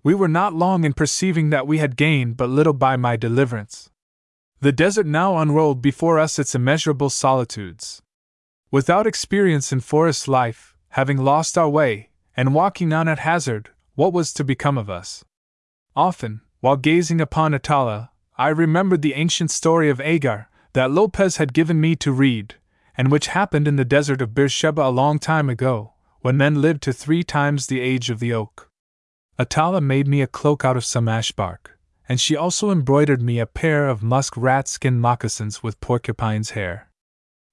We 0.02 0.14
were 0.14 0.28
not 0.28 0.52
long 0.52 0.82
in 0.84 0.94
perceiving 0.94 1.50
that 1.50 1.68
we 1.68 1.78
had 1.78 1.96
gained 1.96 2.36
but 2.36 2.48
little 2.48 2.72
by 2.72 2.96
my 2.96 3.16
deliverance. 3.16 3.88
The 4.60 4.72
desert 4.72 5.06
now 5.06 5.36
unrolled 5.38 5.80
before 5.80 6.18
us 6.18 6.40
its 6.40 6.56
immeasurable 6.56 7.10
solitudes. 7.10 8.02
Without 8.72 9.06
experience 9.06 9.72
in 9.72 9.78
forest 9.78 10.26
life, 10.26 10.76
having 10.90 11.18
lost 11.18 11.56
our 11.56 11.68
way, 11.68 12.10
and 12.36 12.54
walking 12.54 12.92
on 12.92 13.06
at 13.06 13.20
hazard, 13.20 13.70
what 13.94 14.12
was 14.12 14.32
to 14.32 14.42
become 14.42 14.76
of 14.76 14.90
us? 14.90 15.24
Often, 15.94 16.40
while 16.60 16.76
gazing 16.76 17.20
upon 17.20 17.52
Atala, 17.52 18.10
I 18.36 18.48
remembered 18.48 19.02
the 19.02 19.14
ancient 19.14 19.50
story 19.50 19.90
of 19.90 20.00
Agar 20.00 20.48
that 20.72 20.90
Lopez 20.90 21.36
had 21.36 21.52
given 21.52 21.80
me 21.80 21.96
to 21.96 22.12
read, 22.12 22.54
and 22.96 23.10
which 23.10 23.28
happened 23.28 23.68
in 23.68 23.76
the 23.76 23.84
desert 23.84 24.22
of 24.22 24.34
Beersheba 24.34 24.82
a 24.82 24.90
long 24.90 25.18
time 25.18 25.50
ago, 25.50 25.92
when 26.20 26.36
men 26.36 26.62
lived 26.62 26.82
to 26.84 26.92
three 26.92 27.22
times 27.22 27.66
the 27.66 27.80
age 27.80 28.10
of 28.10 28.20
the 28.20 28.32
oak. 28.32 28.70
Atala 29.38 29.80
made 29.80 30.06
me 30.06 30.22
a 30.22 30.26
cloak 30.26 30.64
out 30.64 30.76
of 30.76 30.84
some 30.84 31.08
ash 31.08 31.32
bark, 31.32 31.78
and 32.08 32.20
she 32.20 32.36
also 32.36 32.70
embroidered 32.70 33.20
me 33.20 33.38
a 33.38 33.46
pair 33.46 33.88
of 33.88 34.02
musk 34.02 34.34
rat 34.36 34.68
skin 34.68 34.98
moccasins 34.98 35.62
with 35.62 35.80
porcupine's 35.80 36.50
hair. 36.50 36.90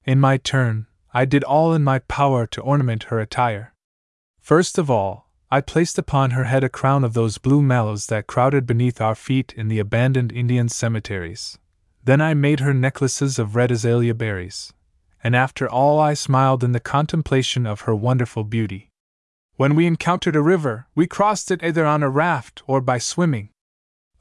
In 0.06 0.20
my 0.20 0.38
turn, 0.38 0.88
I 1.14 1.26
did 1.26 1.44
all 1.44 1.74
in 1.74 1.84
my 1.84 2.00
power 2.00 2.46
to 2.48 2.62
ornament 2.62 3.04
her 3.06 3.20
attire. 3.20 3.74
First 4.40 4.78
of 4.78 4.90
all, 4.90 5.29
I 5.52 5.62
placed 5.62 5.98
upon 5.98 6.32
her 6.32 6.44
head 6.44 6.64
a 6.64 6.70
crown 6.70 7.04
of 7.04 7.14
those 7.14 7.40
blue 7.40 7.64
mallows 7.64 8.06
that 8.08 8.28
crowded 8.28 8.68
beneath 8.68 9.02
our 9.02 9.16
feet 9.16 9.52
in 9.58 9.68
the 9.68 9.80
abandoned 9.80 10.32
Indian 10.32 10.70
cemeteries. 10.70 11.58
Then 12.04 12.22
I 12.22 12.36
made 12.36 12.60
her 12.60 12.74
necklaces 12.74 13.40
of 13.40 13.56
red 13.56 13.72
azalea 13.72 14.14
berries. 14.14 14.74
And 15.24 15.36
after 15.36 15.68
all, 15.68 16.00
I 16.00 16.14
smiled 16.14 16.64
in 16.64 16.72
the 16.72 16.80
contemplation 16.80 17.66
of 17.66 17.82
her 17.82 17.96
wonderful 17.96 18.44
beauty. 18.44 18.92
When 19.56 19.76
we 19.76 19.88
encountered 19.88 20.36
a 20.36 20.42
river, 20.42 20.88
we 20.94 21.08
crossed 21.08 21.50
it 21.50 21.64
either 21.64 21.86
on 21.86 22.04
a 22.04 22.10
raft 22.10 22.62
or 22.68 22.80
by 22.80 23.00
swimming. 23.00 23.50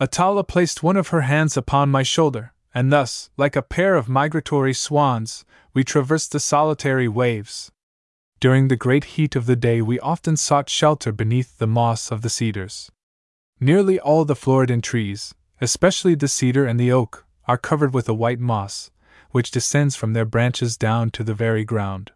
Atala 0.00 0.44
placed 0.44 0.82
one 0.82 0.96
of 0.96 1.08
her 1.08 1.22
hands 1.22 1.56
upon 1.56 1.90
my 1.90 2.02
shoulder, 2.02 2.54
and 2.74 2.90
thus, 2.90 3.30
like 3.36 3.54
a 3.54 3.62
pair 3.62 3.96
of 3.96 4.08
migratory 4.08 4.72
swans, 4.72 5.44
we 5.74 5.84
traversed 5.84 6.32
the 6.32 6.40
solitary 6.40 7.06
waves. 7.06 7.70
During 8.40 8.68
the 8.68 8.76
great 8.76 9.04
heat 9.16 9.34
of 9.34 9.46
the 9.46 9.56
day, 9.56 9.82
we 9.82 9.98
often 9.98 10.36
sought 10.36 10.70
shelter 10.70 11.10
beneath 11.10 11.58
the 11.58 11.66
moss 11.66 12.12
of 12.12 12.22
the 12.22 12.30
cedars. 12.30 12.90
Nearly 13.58 13.98
all 13.98 14.24
the 14.24 14.36
Floridan 14.36 14.80
trees, 14.80 15.34
especially 15.60 16.14
the 16.14 16.28
cedar 16.28 16.64
and 16.64 16.78
the 16.78 16.92
oak, 16.92 17.26
are 17.46 17.58
covered 17.58 17.92
with 17.92 18.08
a 18.08 18.14
white 18.14 18.38
moss, 18.38 18.92
which 19.32 19.50
descends 19.50 19.96
from 19.96 20.12
their 20.12 20.24
branches 20.24 20.76
down 20.76 21.10
to 21.10 21.24
the 21.24 21.34
very 21.34 21.64
ground. 21.64 22.12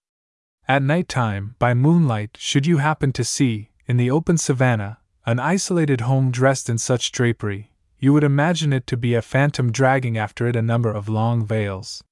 At 0.68 0.82
night 0.82 1.08
time, 1.08 1.56
by 1.58 1.74
moonlight, 1.74 2.36
should 2.38 2.66
you 2.66 2.78
happen 2.78 3.12
to 3.14 3.24
see, 3.24 3.70
in 3.86 3.96
the 3.96 4.10
open 4.10 4.38
savanna, 4.38 4.98
an 5.26 5.40
isolated 5.40 6.02
home 6.02 6.30
dressed 6.30 6.70
in 6.70 6.78
such 6.78 7.10
drapery, 7.10 7.72
you 7.98 8.12
would 8.12 8.24
imagine 8.24 8.72
it 8.72 8.86
to 8.86 8.96
be 8.96 9.14
a 9.14 9.22
phantom 9.22 9.72
dragging 9.72 10.16
after 10.16 10.46
it 10.46 10.56
a 10.56 10.62
number 10.62 10.90
of 10.90 11.08
long 11.08 11.44
veils. 11.44 12.04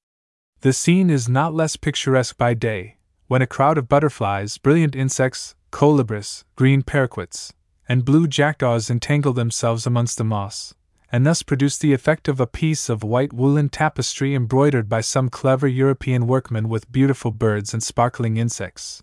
The 0.63 0.73
scene 0.73 1.11
is 1.11 1.29
not 1.29 1.55
less 1.55 1.77
picturesque 1.77 2.37
by 2.37 2.55
day, 2.55 2.97
when 3.31 3.43
a 3.43 3.47
crowd 3.47 3.79
of 3.79 3.89
butterflies, 3.89 4.59
brilliant 4.59 4.97
insects, 4.97 5.55
colibris, 5.71 6.43
green 6.57 6.83
paraquets, 6.83 7.53
and 7.89 8.05
blue 8.05 8.27
jackdaws 8.27 8.91
entangle 8.91 9.33
themselves 9.33 9.87
amongst 9.87 10.19
the 10.19 10.25
moss, 10.25 10.75
and 11.13 11.25
thus 11.25 11.45
produce 11.45 11.79
the 11.79 11.93
effect 11.93 12.27
of 12.27 12.41
a 12.41 12.47
piece 12.49 12.89
of 12.89 13.05
white 13.05 13.33
woolen 13.33 13.69
tapestry 13.69 14.35
embroidered 14.35 14.89
by 14.89 15.01
some 15.01 15.29
clever 15.29 15.69
European 15.69 16.27
workman 16.27 16.69
with 16.69 16.91
beautiful 16.91 17.31
birds 17.31 17.73
and 17.73 17.85
sparkling 17.85 18.37
insects. 18.37 19.01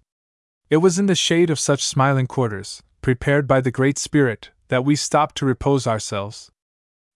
It 0.70 0.78
was 0.78 1.00
in 1.00 1.06
the 1.06 1.16
shade 1.16 1.50
of 1.50 1.58
such 1.58 1.82
smiling 1.82 2.28
quarters, 2.28 2.84
prepared 3.02 3.48
by 3.48 3.62
the 3.62 3.72
Great 3.72 3.98
Spirit, 3.98 4.50
that 4.68 4.84
we 4.84 4.98
stopped 4.98 5.38
to 5.38 5.46
repose 5.46 5.88
ourselves, 5.88 6.52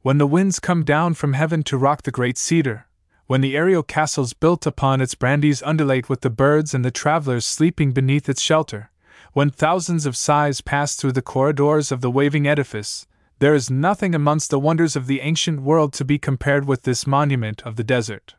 when 0.02 0.18
the 0.18 0.26
winds 0.26 0.62
come 0.62 0.86
down 0.86 1.16
from 1.16 1.34
heaven 1.34 1.62
to 1.64 1.78
rock 1.78 2.04
the 2.04 2.12
great 2.12 2.38
cedar, 2.38 2.86
when 3.32 3.40
the 3.40 3.56
aerial 3.56 3.82
castles 3.82 4.34
built 4.34 4.66
upon 4.66 5.00
its 5.00 5.16
brandies 5.16 5.64
undulate 5.66 6.10
with 6.10 6.20
the 6.20 6.30
birds 6.30 6.74
and 6.74 6.84
the 6.84 6.92
travelers 6.92 7.46
sleeping 7.46 7.94
beneath 7.94 8.28
its 8.28 8.42
shelter, 8.42 8.92
when 9.32 9.50
thousands 9.50 10.06
of 10.06 10.18
sighs 10.18 10.60
pass 10.60 10.98
through 10.98 11.14
the 11.14 11.22
corridors 11.22 11.94
of 11.94 12.02
the 12.02 12.12
waving 12.12 12.46
edifice, 12.46 13.08
there 13.40 13.56
is 13.56 13.72
nothing 13.72 14.14
amongst 14.14 14.50
the 14.50 14.60
wonders 14.60 14.98
of 14.98 15.08
the 15.08 15.22
ancient 15.22 15.62
world 15.62 15.94
to 15.94 16.04
be 16.04 16.20
compared 16.20 16.66
with 16.66 16.84
this 16.84 17.08
monument 17.08 17.62
of 17.62 17.78
the 17.78 17.86
desert. 17.86 18.36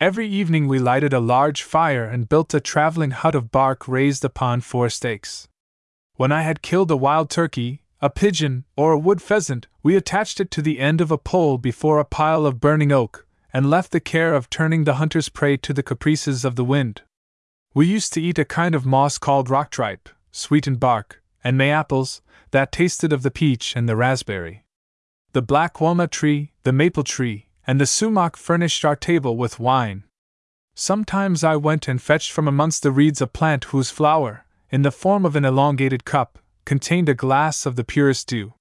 Every 0.00 0.26
evening 0.26 0.68
we 0.68 0.78
lighted 0.78 1.12
a 1.12 1.20
large 1.20 1.62
fire 1.62 2.04
and 2.06 2.30
built 2.30 2.54
a 2.54 2.60
traveling 2.60 3.10
hut 3.10 3.34
of 3.34 3.50
bark 3.50 3.86
raised 3.86 4.24
upon 4.24 4.62
four 4.62 4.88
stakes. 4.88 5.48
When 6.14 6.32
I 6.32 6.44
had 6.44 6.62
killed 6.62 6.90
a 6.90 6.96
wild 6.96 7.28
turkey, 7.28 7.82
a 8.00 8.08
pigeon, 8.08 8.64
or 8.74 8.92
a 8.92 8.98
wood 8.98 9.20
pheasant, 9.20 9.66
we 9.82 9.96
attached 9.96 10.40
it 10.40 10.50
to 10.52 10.62
the 10.62 10.80
end 10.80 11.02
of 11.02 11.10
a 11.10 11.18
pole 11.18 11.58
before 11.58 11.98
a 11.98 12.06
pile 12.06 12.46
of 12.46 12.58
burning 12.58 12.90
oak, 12.90 13.26
and 13.52 13.68
left 13.68 13.92
the 13.92 14.00
care 14.00 14.34
of 14.34 14.48
turning 14.48 14.84
the 14.84 14.94
hunter's 14.94 15.28
prey 15.28 15.56
to 15.58 15.72
the 15.72 15.82
caprices 15.82 16.44
of 16.44 16.56
the 16.56 16.64
wind. 16.64 17.02
We 17.74 17.86
used 17.86 18.12
to 18.14 18.22
eat 18.22 18.38
a 18.38 18.44
kind 18.44 18.74
of 18.74 18.86
moss 18.86 19.18
called 19.18 19.50
rock 19.50 19.70
tripe, 19.70 20.08
sweetened 20.30 20.80
bark, 20.80 21.22
and 21.44 21.58
may 21.58 21.70
apples, 21.70 22.22
that 22.50 22.72
tasted 22.72 23.12
of 23.12 23.22
the 23.22 23.30
peach 23.30 23.74
and 23.76 23.88
the 23.88 23.96
raspberry. 23.96 24.64
The 25.32 25.42
black 25.42 25.80
walnut 25.80 26.10
tree, 26.10 26.52
the 26.64 26.72
maple 26.72 27.04
tree, 27.04 27.48
and 27.66 27.80
the 27.80 27.86
sumac 27.86 28.36
furnished 28.36 28.84
our 28.84 28.96
table 28.96 29.36
with 29.36 29.58
wine. 29.58 30.04
Sometimes 30.74 31.44
I 31.44 31.56
went 31.56 31.88
and 31.88 32.00
fetched 32.00 32.32
from 32.32 32.48
amongst 32.48 32.82
the 32.82 32.90
reeds 32.90 33.20
a 33.20 33.26
plant 33.26 33.64
whose 33.64 33.90
flower, 33.90 34.46
in 34.70 34.82
the 34.82 34.90
form 34.90 35.24
of 35.26 35.36
an 35.36 35.44
elongated 35.44 36.04
cup, 36.04 36.38
contained 36.64 37.08
a 37.08 37.14
glass 37.14 37.66
of 37.66 37.76
the 37.76 37.84
purest 37.84 38.28
dew. 38.28 38.54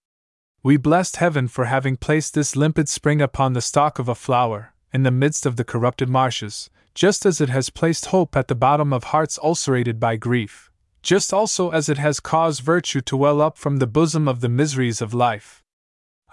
We 0.64 0.78
blessed 0.78 1.18
heaven 1.18 1.48
for 1.48 1.66
having 1.66 1.98
placed 1.98 2.34
this 2.34 2.56
limpid 2.56 2.88
spring 2.90 3.22
upon 3.22 3.54
the 3.54 3.62
stalk 3.62 3.98
of 3.98 4.10
a 4.10 4.16
flower, 4.16 4.74
in 4.94 5.04
the 5.04 5.12
midst 5.12 5.46
of 5.46 5.56
the 5.56 5.64
corrupted 5.64 6.10
marshes, 6.10 6.70
just 6.94 7.26
as 7.26 7.40
it 7.40 7.50
has 7.50 7.70
placed 7.70 8.08
hope 8.08 8.36
at 8.36 8.48
the 8.48 8.56
bottom 8.56 8.92
of 8.92 9.06
hearts 9.06 9.40
ulcerated 9.44 10.00
by 10.00 10.16
grief, 10.16 10.70
just 11.02 11.34
also 11.34 11.70
as 11.70 11.90
it 11.90 11.98
has 11.98 12.20
caused 12.20 12.62
virtue 12.62 13.02
to 13.02 13.18
well 13.18 13.42
up 13.42 13.58
from 13.58 13.78
the 13.78 13.88
bosom 13.88 14.28
of 14.28 14.42
the 14.42 14.50
miseries 14.50 15.02
of 15.02 15.14
life. 15.14 15.64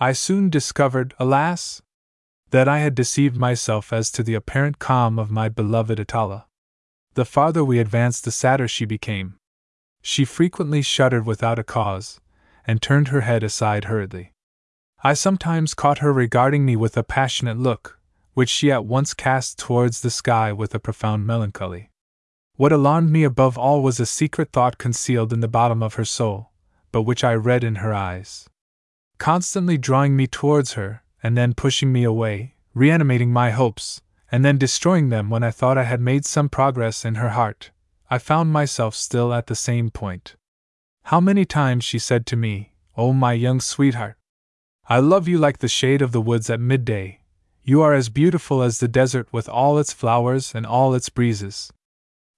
I 0.00 0.12
soon 0.12 0.50
discovered, 0.50 1.14
alas, 1.18 1.82
that 2.50 2.68
I 2.68 2.78
had 2.78 2.94
deceived 2.94 3.36
myself 3.36 3.92
as 3.92 4.10
to 4.12 4.22
the 4.22 4.34
apparent 4.34 4.78
calm 4.78 5.18
of 5.18 5.30
my 5.30 5.48
beloved 5.48 6.00
Atala. 6.00 6.46
The 7.14 7.24
farther 7.24 7.64
we 7.64 7.78
advanced, 7.78 8.24
the 8.24 8.30
sadder 8.30 8.68
she 8.68 8.84
became. 8.84 9.36
She 10.02 10.24
frequently 10.24 10.82
shuddered 10.82 11.26
without 11.26 11.58
a 11.58 11.64
cause, 11.64 12.20
and 12.66 12.80
turned 12.80 13.08
her 13.08 13.22
head 13.22 13.42
aside 13.42 13.84
hurriedly. 13.84 14.32
I 15.02 15.14
sometimes 15.14 15.74
caught 15.74 15.98
her 15.98 16.12
regarding 16.12 16.64
me 16.64 16.76
with 16.76 16.96
a 16.96 17.02
passionate 17.02 17.58
look, 17.58 17.97
which 18.38 18.48
she 18.48 18.70
at 18.70 18.84
once 18.84 19.14
cast 19.14 19.58
towards 19.58 20.00
the 20.00 20.12
sky 20.12 20.52
with 20.52 20.72
a 20.72 20.78
profound 20.78 21.26
melancholy. 21.26 21.90
What 22.54 22.70
alarmed 22.70 23.10
me 23.10 23.24
above 23.24 23.58
all 23.58 23.82
was 23.82 23.98
a 23.98 24.06
secret 24.06 24.52
thought 24.52 24.78
concealed 24.78 25.32
in 25.32 25.40
the 25.40 25.48
bottom 25.48 25.82
of 25.82 25.94
her 25.94 26.04
soul, 26.04 26.52
but 26.92 27.02
which 27.02 27.24
I 27.24 27.34
read 27.34 27.64
in 27.64 27.82
her 27.82 27.92
eyes. 27.92 28.48
Constantly 29.18 29.76
drawing 29.76 30.14
me 30.14 30.28
towards 30.28 30.74
her, 30.74 31.02
and 31.20 31.36
then 31.36 31.52
pushing 31.52 31.90
me 31.90 32.04
away, 32.04 32.54
reanimating 32.74 33.32
my 33.32 33.50
hopes, 33.50 34.02
and 34.30 34.44
then 34.44 34.56
destroying 34.56 35.08
them 35.08 35.30
when 35.30 35.42
I 35.42 35.50
thought 35.50 35.76
I 35.76 35.82
had 35.82 36.00
made 36.00 36.24
some 36.24 36.48
progress 36.48 37.04
in 37.04 37.16
her 37.16 37.30
heart, 37.30 37.72
I 38.08 38.18
found 38.18 38.52
myself 38.52 38.94
still 38.94 39.34
at 39.34 39.48
the 39.48 39.56
same 39.56 39.90
point. 39.90 40.36
How 41.06 41.20
many 41.20 41.44
times 41.44 41.82
she 41.82 41.98
said 41.98 42.24
to 42.26 42.36
me, 42.36 42.70
Oh, 42.96 43.12
my 43.12 43.32
young 43.32 43.60
sweetheart, 43.60 44.16
I 44.88 45.00
love 45.00 45.26
you 45.26 45.38
like 45.38 45.58
the 45.58 45.66
shade 45.66 46.02
of 46.02 46.12
the 46.12 46.20
woods 46.20 46.48
at 46.48 46.60
midday. 46.60 47.17
You 47.68 47.82
are 47.82 47.92
as 47.92 48.08
beautiful 48.08 48.62
as 48.62 48.80
the 48.80 48.88
desert 48.88 49.28
with 49.30 49.46
all 49.46 49.78
its 49.78 49.92
flowers 49.92 50.54
and 50.54 50.64
all 50.64 50.94
its 50.94 51.10
breezes. 51.10 51.70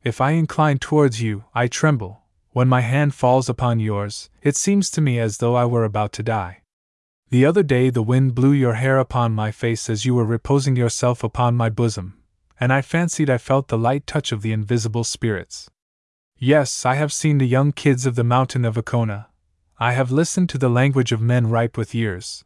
If 0.03 0.21
I 0.21 0.33
incline 0.33 0.79
towards 0.79 1.23
you, 1.23 1.45
I 1.55 1.69
tremble. 1.69 2.23
When 2.51 2.67
my 2.67 2.81
hand 2.81 3.15
falls 3.15 3.49
upon 3.49 3.79
yours, 3.79 4.29
it 4.43 4.57
seems 4.57 4.91
to 4.91 5.01
me 5.01 5.21
as 5.21 5.39
though 5.39 5.55
I 5.55 5.67
were 5.67 5.85
about 5.85 6.13
to 6.15 6.25
die. 6.25 6.63
The 7.29 7.47
other 7.47 7.63
day 7.63 7.91
the 7.91 8.03
wind 8.03 8.35
blew 8.35 8.51
your 8.51 8.75
hair 8.75 8.99
upon 8.99 9.31
my 9.31 9.53
face 9.53 9.89
as 9.89 10.05
you 10.05 10.17
were 10.17 10.25
reposing 10.25 10.75
yourself 10.75 11.23
upon 11.23 11.57
my 11.57 11.71
bosom, 11.71 12.19
and 12.59 12.73
I 12.73 12.83
fancied 12.83 13.31
I 13.31 13.39
felt 13.39 13.69
the 13.69 13.79
light 13.79 14.09
touch 14.09 14.33
of 14.33 14.43
the 14.43 14.51
invisible 14.51 15.05
spirits. 15.05 15.71
Yes, 16.39 16.85
I 16.85 16.97
have 16.97 17.13
seen 17.13 17.39
the 17.39 17.47
young 17.47 17.71
kids 17.71 18.05
of 18.05 18.17
the 18.17 18.25
mountain 18.25 18.65
of 18.65 18.75
Acona. 18.75 19.27
I 19.79 19.93
have 19.93 20.11
listened 20.11 20.49
to 20.49 20.59
the 20.59 20.69
language 20.69 21.13
of 21.13 21.21
men 21.21 21.49
ripe 21.49 21.77
with 21.77 21.95
years. 21.95 22.45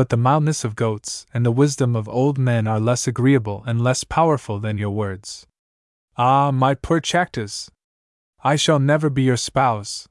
But 0.00 0.08
the 0.08 0.16
mildness 0.16 0.64
of 0.64 0.76
goats 0.76 1.26
and 1.34 1.44
the 1.44 1.52
wisdom 1.52 1.94
of 1.94 2.08
old 2.08 2.38
men 2.38 2.66
are 2.66 2.80
less 2.80 3.06
agreeable 3.06 3.62
and 3.66 3.82
less 3.82 4.02
powerful 4.02 4.58
than 4.58 4.78
your 4.78 4.88
words. 4.88 5.46
Ah, 6.16 6.50
my 6.50 6.72
poor 6.74 7.02
Chactas! 7.02 7.70
I 8.42 8.56
shall 8.56 8.78
never 8.78 9.10
be 9.10 9.24
your 9.24 9.36
spouse. 9.36 10.08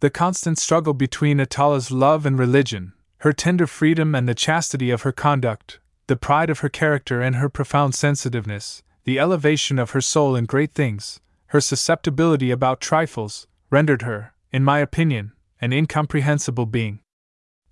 The 0.00 0.10
constant 0.10 0.58
struggle 0.58 0.92
between 0.92 1.38
Atala's 1.38 1.92
love 1.92 2.26
and 2.26 2.36
religion, 2.36 2.94
her 3.18 3.32
tender 3.32 3.68
freedom 3.68 4.16
and 4.16 4.28
the 4.28 4.34
chastity 4.34 4.90
of 4.90 5.02
her 5.02 5.12
conduct, 5.12 5.78
the 6.08 6.16
pride 6.16 6.50
of 6.50 6.58
her 6.58 6.68
character 6.68 7.22
and 7.22 7.36
her 7.36 7.48
profound 7.48 7.94
sensitiveness, 7.94 8.82
the 9.04 9.20
elevation 9.20 9.78
of 9.78 9.90
her 9.90 10.00
soul 10.00 10.34
in 10.34 10.46
great 10.46 10.72
things, 10.72 11.20
her 11.54 11.60
susceptibility 11.60 12.50
about 12.50 12.80
trifles, 12.80 13.46
rendered 13.70 14.02
her, 14.02 14.34
in 14.50 14.64
my 14.64 14.80
opinion, 14.80 15.30
an 15.60 15.72
incomprehensible 15.72 16.66
being. 16.66 16.98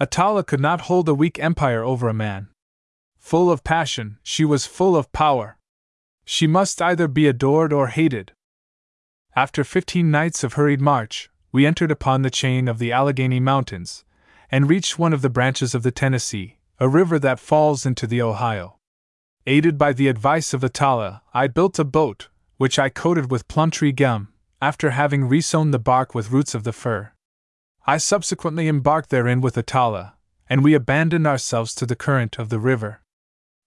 Atala 0.02 0.42
could 0.42 0.60
not 0.60 0.82
hold 0.82 1.08
a 1.10 1.14
weak 1.14 1.38
empire 1.38 1.84
over 1.84 2.08
a 2.08 2.14
man. 2.14 2.48
Full 3.18 3.50
of 3.50 3.62
passion, 3.62 4.16
she 4.22 4.46
was 4.46 4.64
full 4.64 4.96
of 4.96 5.12
power. 5.12 5.58
She 6.24 6.46
must 6.46 6.80
either 6.80 7.06
be 7.06 7.26
adored 7.26 7.70
or 7.70 7.88
hated. 7.88 8.32
After 9.36 9.62
fifteen 9.62 10.10
nights 10.10 10.42
of 10.42 10.54
hurried 10.54 10.80
march, 10.80 11.28
we 11.52 11.66
entered 11.66 11.90
upon 11.90 12.22
the 12.22 12.30
chain 12.30 12.66
of 12.66 12.78
the 12.78 12.92
Allegheny 12.92 13.40
Mountains, 13.40 14.04
and 14.50 14.70
reached 14.70 14.98
one 14.98 15.12
of 15.12 15.20
the 15.20 15.28
branches 15.28 15.74
of 15.74 15.82
the 15.82 15.90
Tennessee, 15.90 16.56
a 16.78 16.88
river 16.88 17.18
that 17.18 17.38
falls 17.38 17.84
into 17.84 18.06
the 18.06 18.22
Ohio. 18.22 18.78
Aided 19.46 19.76
by 19.76 19.92
the 19.92 20.08
advice 20.08 20.54
of 20.54 20.64
Atala, 20.64 21.22
I 21.34 21.46
built 21.46 21.78
a 21.78 21.84
boat, 21.84 22.28
which 22.56 22.78
I 22.78 22.88
coated 22.88 23.30
with 23.30 23.48
plum 23.48 23.70
tree 23.70 23.92
gum, 23.92 24.32
after 24.62 24.90
having 24.90 25.28
resown 25.28 25.72
the 25.72 25.78
bark 25.78 26.14
with 26.14 26.30
roots 26.30 26.54
of 26.54 26.64
the 26.64 26.72
fir. 26.72 27.12
I 27.86 27.96
subsequently 27.96 28.68
embarked 28.68 29.10
therein 29.10 29.40
with 29.40 29.56
Atala, 29.56 30.14
and 30.48 30.62
we 30.62 30.74
abandoned 30.74 31.26
ourselves 31.26 31.74
to 31.76 31.86
the 31.86 31.96
current 31.96 32.38
of 32.38 32.48
the 32.48 32.58
river. 32.58 33.00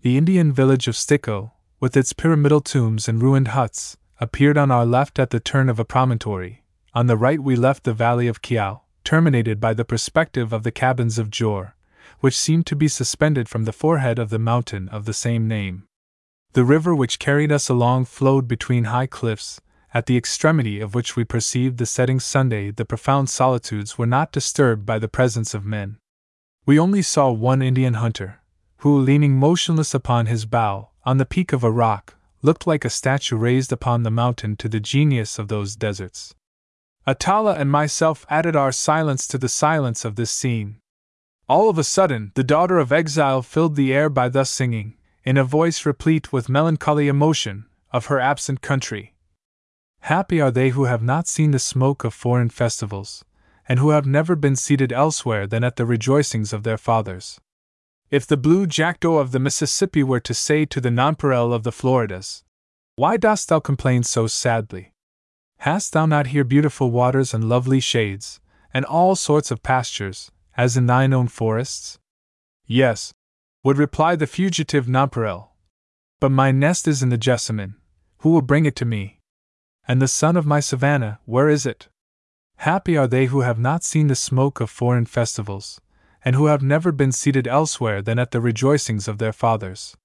The 0.01 0.17
Indian 0.17 0.51
village 0.51 0.87
of 0.87 0.95
Sticko, 0.95 1.51
with 1.79 1.97
its 1.97 2.13
pyramidal 2.13 2.61
tombs 2.61 3.07
and 3.07 3.21
ruined 3.21 3.49
huts, 3.49 3.97
appeared 4.19 4.57
on 4.57 4.71
our 4.71 4.85
left 4.85 5.17
at 5.19 5.31
the 5.31 5.39
turn 5.39 5.67
of 5.67 5.79
a 5.79 5.85
promontory. 5.85 6.63
On 6.93 7.07
the 7.07 7.17
right, 7.17 7.41
we 7.41 7.55
left 7.55 7.83
the 7.83 7.93
valley 7.93 8.27
of 8.27 8.41
Kiao, 8.41 8.81
terminated 9.03 9.59
by 9.59 9.73
the 9.73 9.83
perspective 9.83 10.53
of 10.53 10.63
the 10.63 10.71
cabins 10.71 11.17
of 11.17 11.29
Jor, 11.29 11.75
which 12.19 12.37
seemed 12.37 12.65
to 12.67 12.75
be 12.75 12.87
suspended 12.87 13.49
from 13.49 13.65
the 13.65 13.73
forehead 13.73 14.19
of 14.19 14.29
the 14.29 14.39
mountain 14.39 14.87
of 14.89 15.05
the 15.05 15.13
same 15.13 15.47
name. 15.47 15.83
The 16.53 16.63
river 16.63 16.93
which 16.93 17.19
carried 17.19 17.51
us 17.51 17.67
along 17.67 18.05
flowed 18.05 18.47
between 18.47 18.85
high 18.85 19.07
cliffs, 19.07 19.59
at 19.93 20.07
the 20.07 20.17
extremity 20.17 20.79
of 20.79 20.95
which 20.95 21.15
we 21.15 21.23
perceived 21.23 21.77
the 21.77 21.85
setting 21.85 22.19
Sunday. 22.19 22.71
The 22.71 22.85
profound 22.85 23.29
solitudes 23.29 23.97
were 23.97 24.07
not 24.07 24.31
disturbed 24.31 24.85
by 24.85 24.99
the 24.99 25.07
presence 25.07 25.53
of 25.53 25.65
men. 25.65 25.97
We 26.65 26.79
only 26.79 27.01
saw 27.01 27.31
one 27.31 27.61
Indian 27.61 27.95
hunter, 27.95 28.41
who, 28.77 28.99
leaning 28.99 29.37
motionless 29.37 29.93
upon 29.93 30.25
his 30.25 30.45
bow, 30.45 30.89
on 31.05 31.17
the 31.17 31.25
peak 31.25 31.53
of 31.53 31.63
a 31.63 31.71
rock, 31.71 32.15
looked 32.41 32.65
like 32.65 32.83
a 32.83 32.89
statue 32.89 33.37
raised 33.37 33.71
upon 33.71 34.03
the 34.03 34.11
mountain 34.11 34.55
to 34.57 34.67
the 34.67 34.79
genius 34.79 35.37
of 35.37 35.47
those 35.47 35.75
deserts. 35.75 36.33
Atala 37.05 37.55
and 37.55 37.69
myself 37.69 38.25
added 38.29 38.55
our 38.55 38.71
silence 38.71 39.27
to 39.27 39.37
the 39.37 39.49
silence 39.49 40.05
of 40.05 40.15
this 40.15 40.31
scene. 40.31 40.77
All 41.49 41.69
of 41.69 41.77
a 41.77 41.83
sudden, 41.83 42.31
the 42.35 42.43
daughter 42.43 42.79
of 42.79 42.91
exile 42.91 43.41
filled 43.41 43.75
the 43.75 43.93
air 43.93 44.09
by 44.09 44.29
thus 44.29 44.49
singing, 44.49 44.95
in 45.25 45.37
a 45.37 45.43
voice 45.43 45.85
replete 45.85 46.31
with 46.31 46.49
melancholy 46.49 47.07
emotion, 47.07 47.65
of 47.91 48.07
her 48.07 48.19
absent 48.19 48.61
country. 48.61 49.12
Happy 50.07 50.41
are 50.41 50.51
they 50.51 50.71
who 50.71 50.83
have 50.83 51.01
not 51.01 51.29
seen 51.29 51.51
the 51.51 51.59
smoke 51.59 52.03
of 52.03 52.13
foreign 52.13 52.49
festivals, 52.49 53.23
and 53.69 53.79
who 53.79 53.91
have 53.91 54.05
never 54.05 54.35
been 54.35 54.57
seated 54.57 54.91
elsewhere 54.91 55.47
than 55.47 55.63
at 55.63 55.77
the 55.77 55.85
rejoicings 55.85 56.51
of 56.51 56.63
their 56.63 56.77
fathers. 56.77 57.39
If 58.11 58.27
the 58.27 58.35
blue 58.35 58.67
jackdaw 58.67 59.15
of 59.15 59.31
the 59.31 59.39
Mississippi 59.39 60.03
were 60.03 60.19
to 60.19 60.33
say 60.33 60.65
to 60.65 60.81
the 60.81 60.91
nonpareil 60.91 61.53
of 61.53 61.63
the 61.63 61.71
Floridas, 61.71 62.43
Why 62.97 63.15
dost 63.15 63.47
thou 63.47 63.61
complain 63.61 64.03
so 64.03 64.27
sadly? 64.27 64.93
Hast 65.59 65.93
thou 65.93 66.05
not 66.05 66.27
here 66.27 66.43
beautiful 66.43 66.91
waters 66.91 67.33
and 67.33 67.47
lovely 67.47 67.79
shades, 67.79 68.41
and 68.73 68.83
all 68.83 69.15
sorts 69.15 69.51
of 69.51 69.63
pastures, 69.63 70.33
as 70.57 70.75
in 70.75 70.85
thine 70.85 71.13
own 71.13 71.29
forests? 71.29 71.97
Yes, 72.65 73.13
would 73.63 73.77
reply 73.77 74.17
the 74.17 74.27
fugitive 74.27 74.85
nonpareil. 74.85 75.51
But 76.19 76.33
my 76.33 76.51
nest 76.51 76.89
is 76.89 77.01
in 77.01 77.07
the 77.07 77.17
jessamine. 77.17 77.75
Who 78.17 78.31
will 78.31 78.41
bring 78.41 78.65
it 78.65 78.75
to 78.75 78.85
me? 78.85 79.21
And 79.87 80.01
the 80.01 80.07
sun 80.07 80.37
of 80.37 80.45
my 80.45 80.59
savannah, 80.59 81.19
where 81.25 81.49
is 81.49 81.65
it? 81.65 81.89
Happy 82.57 82.95
are 82.95 83.07
they 83.07 83.25
who 83.25 83.41
have 83.41 83.59
not 83.59 83.83
seen 83.83 84.07
the 84.07 84.15
smoke 84.15 84.61
of 84.61 84.69
foreign 84.69 85.05
festivals, 85.05 85.81
and 86.23 86.35
who 86.35 86.45
have 86.45 86.61
never 86.61 86.91
been 86.91 87.11
seated 87.11 87.47
elsewhere 87.47 88.01
than 88.01 88.17
at 88.17 88.31
the 88.31 88.39
rejoicings 88.39 89.07
of 89.07 89.17
their 89.17 89.33
fathers. 89.33 89.97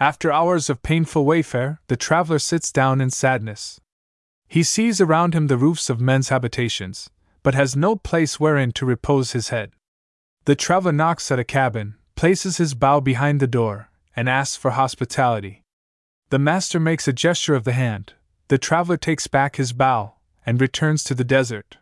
After 0.00 0.32
hours 0.32 0.68
of 0.68 0.82
painful 0.82 1.24
wayfare, 1.24 1.78
the 1.86 1.96
traveler 1.96 2.40
sits 2.40 2.72
down 2.72 3.00
in 3.00 3.10
sadness. 3.10 3.80
He 4.48 4.64
sees 4.64 5.00
around 5.00 5.34
him 5.34 5.46
the 5.46 5.56
roofs 5.56 5.88
of 5.88 6.00
men's 6.00 6.30
habitations, 6.30 7.10
but 7.44 7.54
has 7.54 7.76
no 7.76 7.94
place 7.94 8.40
wherein 8.40 8.72
to 8.72 8.86
repose 8.86 9.32
his 9.32 9.50
head. 9.50 9.70
The 10.46 10.56
traveler 10.56 10.92
knocks 10.92 11.30
at 11.30 11.38
a 11.38 11.44
cabin, 11.44 11.94
places 12.16 12.56
his 12.56 12.74
bow 12.74 13.00
behind 13.00 13.38
the 13.38 13.46
door, 13.46 13.90
and 14.16 14.28
asks 14.28 14.56
for 14.56 14.72
hospitality. 14.72 15.62
The 16.30 16.38
master 16.38 16.80
makes 16.80 17.06
a 17.06 17.12
gesture 17.12 17.54
of 17.54 17.64
the 17.64 17.72
hand, 17.72 18.14
the 18.48 18.58
traveler 18.58 18.96
takes 18.96 19.26
back 19.26 19.56
his 19.56 19.72
bow, 19.72 20.14
and 20.44 20.60
returns 20.60 21.02
to 21.04 21.14
the 21.14 21.24
desert. 21.24 21.78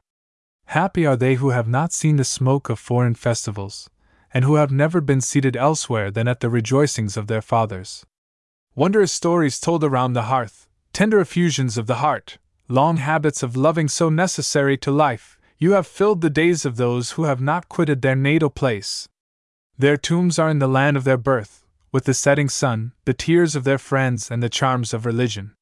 Happy 0.67 1.05
are 1.05 1.17
they 1.17 1.35
who 1.35 1.51
have 1.51 1.69
not 1.69 1.93
seen 1.93 2.17
the 2.17 2.25
smoke 2.25 2.69
of 2.69 2.79
foreign 2.79 3.15
festivals, 3.15 3.91
and 4.33 4.45
who 4.45 4.55
have 4.55 4.71
never 4.71 5.01
been 5.01 5.21
seated 5.21 5.57
elsewhere 5.57 6.11
than 6.11 6.29
at 6.29 6.41
the 6.41 6.49
rejoicings 6.49 7.17
of 7.17 7.27
their 7.27 7.43
fathers. 7.43 8.07
Wondrous 8.75 9.13
stories 9.13 9.61
told 9.61 9.85
around 9.85 10.13
the 10.13 10.23
hearth, 10.23 10.69
tender 10.93 11.21
effusions 11.21 11.77
of 11.77 11.87
the 11.87 11.97
heart, 11.97 12.39
long 12.69 12.97
habits 12.97 13.43
of 13.43 13.57
loving 13.57 13.89
so 13.89 14.09
necessary 14.09 14.79
to 14.79 14.91
life, 14.91 15.39
you 15.59 15.73
have 15.73 15.87
filled 15.87 16.23
the 16.23 16.31
days 16.31 16.65
of 16.65 16.77
those 16.77 17.13
who 17.13 17.25
have 17.25 17.41
not 17.41 17.69
quitted 17.69 18.03
their 18.03 18.17
natal 18.17 18.51
place. 18.51 19.09
Their 19.77 19.97
tombs 19.97 20.39
are 20.39 20.49
in 20.49 20.59
the 20.59 20.69
land 20.69 20.97
of 20.97 21.05
their 21.05 21.19
birth, 21.19 21.65
with 21.93 22.05
the 22.05 22.15
setting 22.15 22.49
sun, 22.49 22.93
the 23.05 23.15
tears 23.15 23.55
of 23.55 23.65
their 23.65 23.79
friends, 23.79 24.31
and 24.31 24.43
the 24.43 24.49
charms 24.49 24.95
of 24.95 25.05
religion. 25.05 25.55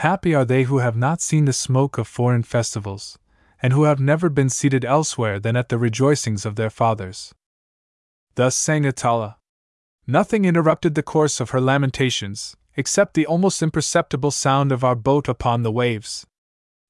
Happy 0.00 0.34
are 0.34 0.44
they 0.44 0.64
who 0.64 0.78
have 0.78 0.94
not 0.94 1.22
seen 1.22 1.46
the 1.46 1.54
smoke 1.54 1.96
of 1.96 2.06
foreign 2.06 2.42
festivals, 2.42 3.18
and 3.62 3.72
who 3.72 3.84
have 3.84 3.98
never 3.98 4.28
been 4.28 4.50
seated 4.50 4.84
elsewhere 4.84 5.40
than 5.40 5.56
at 5.56 5.70
the 5.70 5.78
rejoicings 5.78 6.44
of 6.44 6.56
their 6.56 6.68
fathers. 6.68 7.34
Thus 8.34 8.54
sang 8.54 8.84
Atala. 8.84 9.38
Nothing 10.06 10.44
interrupted 10.44 10.94
the 10.94 11.02
course 11.02 11.40
of 11.40 11.50
her 11.50 11.62
lamentations, 11.62 12.56
except 12.76 13.14
the 13.14 13.24
almost 13.24 13.62
imperceptible 13.62 14.30
sound 14.30 14.70
of 14.70 14.84
our 14.84 14.94
boat 14.94 15.28
upon 15.28 15.62
the 15.62 15.72
waves. 15.72 16.26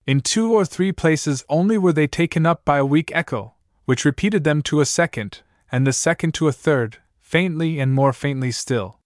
In 0.04 0.20
two 0.20 0.52
or 0.52 0.64
three 0.64 0.90
places 0.90 1.44
only 1.48 1.78
were 1.78 1.92
they 1.92 2.08
taken 2.08 2.44
up 2.44 2.64
by 2.64 2.78
a 2.78 2.84
weak 2.84 3.12
echo, 3.14 3.54
which 3.84 4.04
repeated 4.04 4.42
them 4.42 4.62
to 4.62 4.80
a 4.80 4.84
second, 4.84 5.42
and 5.70 5.86
the 5.86 5.92
second 5.92 6.34
to 6.34 6.48
a 6.48 6.52
third, 6.52 6.98
faintly 7.20 7.78
and 7.78 7.94
more 7.94 8.12
faintly 8.12 8.50
still. 8.50 8.98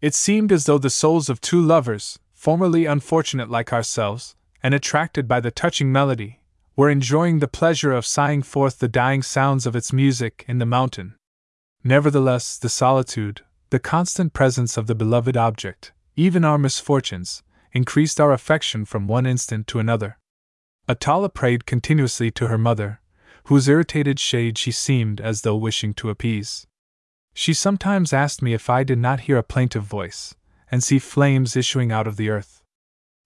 It 0.00 0.14
seemed 0.14 0.50
as 0.50 0.64
though 0.64 0.78
the 0.78 0.90
souls 0.90 1.28
of 1.28 1.40
two 1.40 1.60
lovers, 1.60 2.18
formerly 2.48 2.86
unfortunate 2.86 3.50
like 3.50 3.74
ourselves, 3.74 4.34
and 4.62 4.72
attracted 4.72 5.28
by 5.28 5.38
the 5.38 5.50
touching 5.50 5.92
melody, 5.92 6.40
were 6.76 6.88
enjoying 6.88 7.40
the 7.40 7.46
pleasure 7.46 7.92
of 7.92 8.06
sighing 8.06 8.40
forth 8.40 8.78
the 8.78 8.88
dying 8.88 9.20
sounds 9.20 9.66
of 9.66 9.76
its 9.76 9.92
music 9.92 10.46
in 10.48 10.56
the 10.56 10.64
mountain. 10.64 11.14
Nevertheless, 11.84 12.56
the 12.56 12.70
solitude, 12.70 13.42
the 13.68 13.78
constant 13.78 14.32
presence 14.32 14.78
of 14.78 14.86
the 14.86 14.94
beloved 14.94 15.36
object, 15.36 15.92
even 16.16 16.42
our 16.42 16.56
misfortunes, 16.56 17.42
increased 17.74 18.18
our 18.18 18.32
affection 18.32 18.86
from 18.86 19.06
one 19.06 19.26
instant 19.26 19.66
to 19.66 19.78
another. 19.78 20.16
Atala 20.88 21.28
prayed 21.28 21.66
continuously 21.66 22.30
to 22.30 22.46
her 22.46 22.56
mother, 22.56 23.02
whose 23.48 23.68
irritated 23.68 24.18
shade 24.18 24.56
she 24.56 24.72
seemed 24.72 25.20
as 25.20 25.42
though 25.42 25.54
wishing 25.54 25.92
to 25.92 26.08
appease. 26.08 26.66
She 27.34 27.52
sometimes 27.52 28.14
asked 28.14 28.40
me 28.40 28.54
if 28.54 28.70
I 28.70 28.84
did 28.84 28.98
not 28.98 29.20
hear 29.28 29.36
a 29.36 29.42
plaintive 29.42 29.84
voice, 29.84 30.34
and 30.70 30.82
see 30.82 30.98
flames 30.98 31.56
issuing 31.56 31.90
out 31.92 32.06
of 32.06 32.16
the 32.16 32.30
earth. 32.30 32.62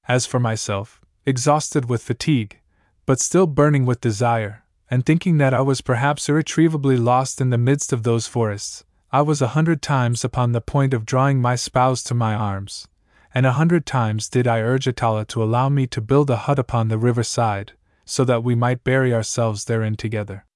As 0.09 0.26
for 0.26 0.40
myself, 0.40 1.01
exhausted 1.24 1.88
with 1.88 2.03
fatigue, 2.03 2.61
but 3.07 3.20
still 3.20 3.47
burning 3.47 3.86
with 3.86 4.01
desire, 4.01 4.64
and 4.90 5.05
thinking 5.07 5.38
that 5.38 5.55
I 5.55 5.61
was 5.61 5.80
perhaps 5.80 6.28
irretrievably 6.28 6.97
lost 6.97 7.40
in 7.40 7.51
the 7.51 7.59
midst 7.59 7.93
of 7.93 8.03
those 8.03 8.26
forests, 8.26 8.84
I 9.11 9.22
was 9.22 9.43
a 9.43 9.49
hundred 9.49 9.82
times 9.82 10.24
upon 10.24 10.53
the 10.53 10.61
point 10.61 10.95
of 10.95 11.05
drawing 11.05 11.40
my 11.40 11.55
spouse 11.55 12.02
to 12.05 12.14
my 12.14 12.35
arms, 12.35 12.89
and 13.35 13.47
a 13.47 13.52
hundred 13.52 13.86
times 13.86 14.28
did 14.28 14.47
I 14.47 14.60
urge 14.60 14.86
Atala 14.86 15.24
to 15.27 15.43
allow 15.43 15.69
me 15.69 15.86
to 15.89 16.01
build 16.01 16.31
a 16.31 16.36
hut 16.36 16.59
upon 16.59 16.89
the 16.89 16.98
river 16.98 17.23
side, 17.23 17.73
so 18.05 18.24
that 18.24 18.43
we 18.43 18.55
might 18.55 18.85
bury 18.85 19.14
ourselves 19.14 19.64
therein 19.64 19.97
together. 19.97 20.47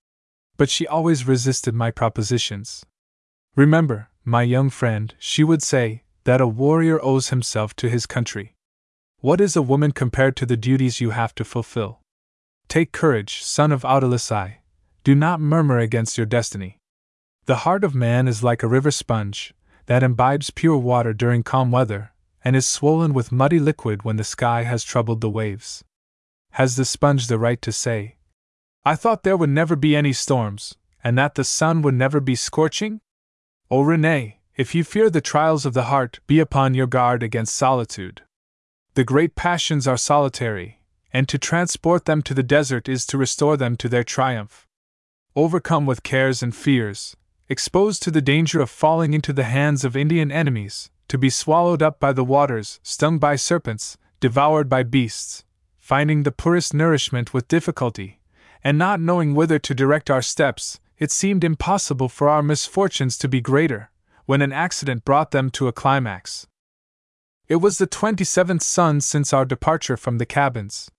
But 0.56 0.70
she 0.70 0.86
always 0.86 1.26
resisted 1.26 1.74
my 1.74 1.90
propositions. 1.90 2.84
Remember, 3.56 4.08
my 4.24 4.42
young 4.42 4.70
friend, 4.70 5.14
she 5.18 5.44
would 5.44 5.62
say, 5.62 6.02
that 6.26 6.40
a 6.40 6.46
warrior 6.46 6.98
owes 7.04 7.28
himself 7.28 7.74
to 7.76 7.88
his 7.88 8.04
country. 8.04 8.56
What 9.20 9.40
is 9.40 9.54
a 9.54 9.62
woman 9.62 9.92
compared 9.92 10.34
to 10.36 10.46
the 10.46 10.56
duties 10.56 11.00
you 11.00 11.10
have 11.10 11.32
to 11.36 11.44
fulfill? 11.44 12.00
Take 12.66 12.90
courage, 12.90 13.44
son 13.44 13.70
of 13.70 13.82
Outalissi. 13.82 14.56
Do 15.04 15.14
not 15.14 15.40
murmur 15.40 15.78
against 15.78 16.18
your 16.18 16.26
destiny. 16.26 16.78
The 17.44 17.58
heart 17.58 17.84
of 17.84 17.94
man 17.94 18.26
is 18.26 18.42
like 18.42 18.64
a 18.64 18.66
river 18.66 18.90
sponge, 18.90 19.54
that 19.86 20.02
imbibes 20.02 20.50
pure 20.50 20.76
water 20.76 21.12
during 21.12 21.44
calm 21.44 21.70
weather, 21.70 22.10
and 22.44 22.56
is 22.56 22.66
swollen 22.66 23.14
with 23.14 23.30
muddy 23.30 23.60
liquid 23.60 24.02
when 24.02 24.16
the 24.16 24.24
sky 24.24 24.64
has 24.64 24.82
troubled 24.82 25.20
the 25.20 25.30
waves. 25.30 25.84
Has 26.54 26.74
the 26.74 26.84
sponge 26.84 27.28
the 27.28 27.38
right 27.38 27.62
to 27.62 27.70
say, 27.70 28.16
I 28.84 28.96
thought 28.96 29.22
there 29.22 29.36
would 29.36 29.50
never 29.50 29.76
be 29.76 29.94
any 29.94 30.12
storms, 30.12 30.74
and 31.04 31.16
that 31.16 31.36
the 31.36 31.44
sun 31.44 31.82
would 31.82 31.94
never 31.94 32.18
be 32.18 32.34
scorching? 32.34 33.00
Oh, 33.70 33.82
o 33.82 33.84
René, 33.84 34.35
if 34.56 34.74
you 34.74 34.82
fear 34.82 35.10
the 35.10 35.20
trials 35.20 35.66
of 35.66 35.74
the 35.74 35.84
heart, 35.84 36.18
be 36.26 36.38
upon 36.40 36.72
your 36.72 36.86
guard 36.86 37.22
against 37.22 37.54
solitude. 37.54 38.22
The 38.94 39.04
great 39.04 39.34
passions 39.34 39.86
are 39.86 39.98
solitary, 39.98 40.80
and 41.12 41.28
to 41.28 41.36
transport 41.36 42.06
them 42.06 42.22
to 42.22 42.32
the 42.32 42.42
desert 42.42 42.88
is 42.88 43.04
to 43.06 43.18
restore 43.18 43.58
them 43.58 43.76
to 43.76 43.88
their 43.88 44.04
triumph. 44.04 44.66
Overcome 45.34 45.84
with 45.84 46.02
cares 46.02 46.42
and 46.42 46.56
fears, 46.56 47.14
exposed 47.50 48.02
to 48.02 48.10
the 48.10 48.22
danger 48.22 48.62
of 48.62 48.70
falling 48.70 49.12
into 49.12 49.34
the 49.34 49.44
hands 49.44 49.84
of 49.84 49.94
Indian 49.94 50.32
enemies, 50.32 50.90
to 51.08 51.18
be 51.18 51.28
swallowed 51.28 51.82
up 51.82 52.00
by 52.00 52.14
the 52.14 52.24
waters, 52.24 52.80
stung 52.82 53.18
by 53.18 53.36
serpents, 53.36 53.98
devoured 54.20 54.70
by 54.70 54.82
beasts, 54.82 55.44
finding 55.78 56.22
the 56.22 56.32
poorest 56.32 56.72
nourishment 56.72 57.34
with 57.34 57.46
difficulty, 57.46 58.20
and 58.64 58.78
not 58.78 59.00
knowing 59.00 59.34
whither 59.34 59.58
to 59.58 59.74
direct 59.74 60.10
our 60.10 60.22
steps, 60.22 60.80
it 60.98 61.10
seemed 61.10 61.44
impossible 61.44 62.08
for 62.08 62.30
our 62.30 62.42
misfortunes 62.42 63.18
to 63.18 63.28
be 63.28 63.42
greater, 63.42 63.90
when 64.26 64.42
an 64.42 64.52
accident 64.52 65.04
brought 65.04 65.30
them 65.30 65.50
to 65.50 65.66
a 65.66 65.72
climax. 65.72 66.46
It 67.48 67.56
was 67.56 67.78
the 67.78 67.86
27th 67.86 68.62
sun 68.62 69.00
since 69.00 69.32
our 69.32 69.44
departure 69.44 69.96
from 69.96 70.18
the 70.18 70.26
cabins. 70.26 70.90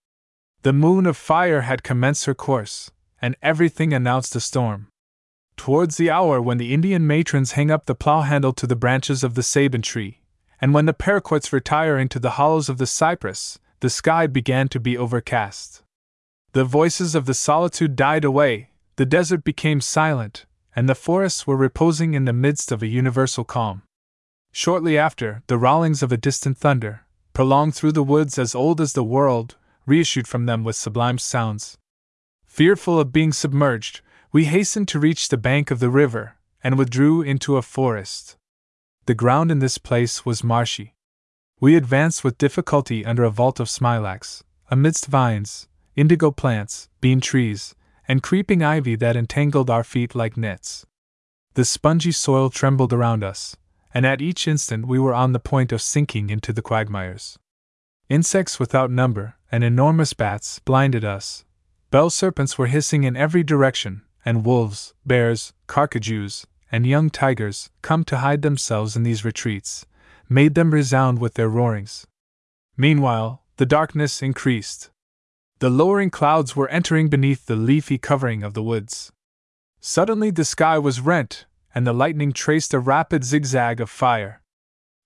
The 0.63 0.73
moon 0.73 1.05
of 1.05 1.15
fire 1.15 1.61
had 1.61 1.83
commenced 1.83 2.25
her 2.25 2.33
course, 2.33 2.89
and 3.21 3.35
everything 3.41 3.93
announced 3.93 4.35
a 4.35 4.39
storm. 4.39 4.87
towards 5.57 5.97
the 5.97 6.09
hour 6.09 6.41
when 6.41 6.57
the 6.57 6.73
Indian 6.73 7.05
matrons 7.05 7.53
hang 7.53 7.69
up 7.69 7.85
the 7.85 7.95
plough 7.95 8.21
handle 8.21 8.53
to 8.53 8.67
the 8.67 8.75
branches 8.75 9.23
of 9.23 9.33
the 9.33 9.43
sabin 9.43 9.81
tree, 9.81 10.21
and 10.61 10.73
when 10.73 10.85
the 10.85 10.93
paraquets 10.93 11.51
retire 11.51 11.97
into 11.97 12.19
the 12.19 12.31
hollows 12.31 12.69
of 12.69 12.77
the 12.77 12.87
cypress, 12.87 13.59
the 13.81 13.89
sky 13.89 14.27
began 14.27 14.67
to 14.69 14.79
be 14.79 14.97
overcast. 14.97 15.83
The 16.53 16.63
voices 16.63 17.15
of 17.15 17.25
the 17.25 17.33
solitude 17.33 17.95
died 17.95 18.23
away, 18.23 18.69
the 18.95 19.05
desert 19.05 19.43
became 19.43 19.81
silent, 19.81 20.45
and 20.77 20.87
the 20.87 20.93
forests 20.93 21.47
were 21.47 21.57
reposing 21.57 22.13
in 22.13 22.25
the 22.25 22.31
midst 22.31 22.71
of 22.71 22.83
a 22.83 22.87
universal 22.87 23.43
calm. 23.43 23.81
Shortly 24.51 24.95
after, 24.95 25.41
the 25.47 25.57
rollings 25.57 26.03
of 26.03 26.11
a 26.11 26.17
distant 26.17 26.59
thunder, 26.59 27.01
prolonged 27.33 27.73
through 27.73 27.93
the 27.93 28.03
woods 28.03 28.37
as 28.37 28.53
old 28.53 28.79
as 28.79 28.93
the 28.93 29.03
world, 29.03 29.55
reissued 29.87 30.27
from 30.27 30.45
them 30.45 30.63
with 30.63 30.75
sublime 30.75 31.17
sounds. 31.17 31.79
Fearful 32.45 32.99
of 32.99 33.11
being 33.11 33.33
submerged, 33.33 34.01
we 34.31 34.45
hastened 34.45 34.87
to 34.89 34.99
reach 34.99 35.29
the 35.29 35.35
bank 35.37 35.71
of 35.71 35.79
the 35.79 35.89
river, 35.89 36.35
and 36.63 36.77
withdrew 36.77 37.23
into 37.23 37.57
a 37.57 37.63
forest. 37.63 38.37
The 39.07 39.15
ground 39.15 39.51
in 39.51 39.57
this 39.57 39.79
place 39.79 40.27
was 40.27 40.43
marshy. 40.43 40.93
We 41.59 41.75
advanced 41.75 42.23
with 42.23 42.37
difficulty 42.37 43.03
under 43.03 43.23
a 43.23 43.31
vault 43.31 43.59
of 43.59 43.67
smilax, 43.67 44.43
amidst 44.69 45.07
vines, 45.07 45.67
indigo 45.95 46.29
plants, 46.29 46.87
bean 47.01 47.19
trees, 47.19 47.73
and 48.07 48.23
creeping 48.23 48.63
ivy 48.63 48.95
that 48.95 49.15
entangled 49.15 49.69
our 49.69 49.83
feet 49.83 50.15
like 50.15 50.37
nets. 50.37 50.85
The 51.55 51.65
spongy 51.65 52.11
soil 52.11 52.49
trembled 52.49 52.93
around 52.93 53.23
us, 53.23 53.55
and 53.93 54.05
at 54.05 54.21
each 54.21 54.47
instant 54.47 54.87
we 54.87 54.99
were 54.99 55.13
on 55.13 55.33
the 55.33 55.39
point 55.39 55.71
of 55.71 55.81
sinking 55.81 56.29
into 56.29 56.53
the 56.53 56.61
quagmires. 56.61 57.37
Insects 58.09 58.59
without 58.59 58.91
number, 58.91 59.35
and 59.51 59.63
enormous 59.63 60.13
bats, 60.13 60.59
blinded 60.59 61.03
us. 61.03 61.43
Bell 61.89 62.09
serpents 62.09 62.57
were 62.57 62.67
hissing 62.67 63.03
in 63.03 63.17
every 63.17 63.43
direction, 63.43 64.03
and 64.23 64.45
wolves, 64.45 64.93
bears, 65.05 65.53
carcajous, 65.67 66.45
and 66.71 66.85
young 66.85 67.09
tigers, 67.09 67.69
come 67.81 68.03
to 68.03 68.17
hide 68.17 68.41
themselves 68.41 68.95
in 68.95 69.03
these 69.03 69.25
retreats, 69.25 69.85
made 70.29 70.53
them 70.55 70.71
resound 70.71 71.19
with 71.19 71.35
their 71.35 71.49
roarings. 71.49 72.05
Meanwhile, 72.75 73.41
the 73.55 73.65
darkness 73.65 74.21
increased. 74.21 74.91
The 75.59 75.69
lowering 75.71 76.11
clouds 76.11 76.55
were 76.55 76.69
entering 76.69 77.07
beneath 77.07 77.47
the 77.47 77.55
leafy 77.55 77.97
covering 77.97 78.43
of 78.43 78.53
the 78.53 78.61
woods. 78.61 79.11
Suddenly 79.79 80.29
the 80.29 80.45
sky 80.45 80.77
was 80.77 81.01
rent, 81.01 81.45
and 81.73 81.85
the 81.85 81.93
lightning 81.93 82.31
traced 82.31 82.75
a 82.75 82.79
rapid 82.79 83.23
zigzag 83.23 83.81
of 83.81 83.89
fire. 83.89 84.43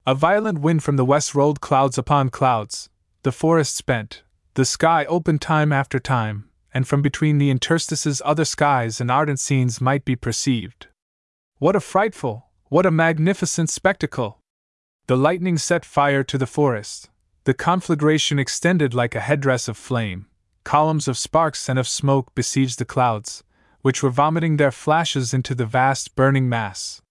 A 0.06 0.14
violent 0.14 0.60
wind 0.60 0.84
from 0.84 0.98
the 0.98 1.06
west 1.06 1.34
rolled 1.34 1.62
clouds 1.62 1.98
upon 1.98 2.30
clouds, 2.30 2.90
the 3.24 3.32
forest 3.32 3.78
spent, 3.78 4.24
the 4.56 4.66
sky 4.66 5.06
opened 5.06 5.42
time 5.42 5.72
after 5.72 6.00
time, 6.00 6.50
and 6.74 6.86
from 6.86 7.02
between 7.02 7.38
the 7.38 7.50
interstices 7.50 8.22
other 8.26 8.44
skies 8.44 9.00
and 9.00 9.10
ardent 9.10 9.40
scenes 9.40 9.80
might 9.80 10.04
be 10.04 10.16
perceived. 10.18 10.88
What 11.60 11.78
a 11.78 11.80
frightful, 11.80 12.48
what 12.68 12.86
a 12.86 12.92
magnificent 12.92 13.70
spectacle! 13.70 14.40
The 15.08 15.16
lightning 15.16 15.58
set 15.58 15.86
fire 15.86 16.24
to 16.26 16.38
the 16.38 16.48
forest. 16.48 17.10
The 17.46 17.54
conflagration 17.54 18.38
extended 18.38 18.94
like 18.94 19.16
a 19.16 19.22
headdress 19.22 19.68
of 19.68 19.78
flame. 19.78 20.28
Columns 20.64 21.08
of 21.08 21.18
sparks 21.18 21.68
and 21.68 21.78
of 21.78 21.88
smoke 21.88 22.34
besieged 22.36 22.80
the 22.80 22.86
clouds, 22.86 23.44
which 23.82 24.02
were 24.02 24.10
vomiting 24.10 24.58
their 24.58 24.72
flashes 24.72 25.34
into 25.34 25.56
the 25.56 25.66
vast 25.66 26.16
burning 26.16 26.48
mass. 26.48 27.02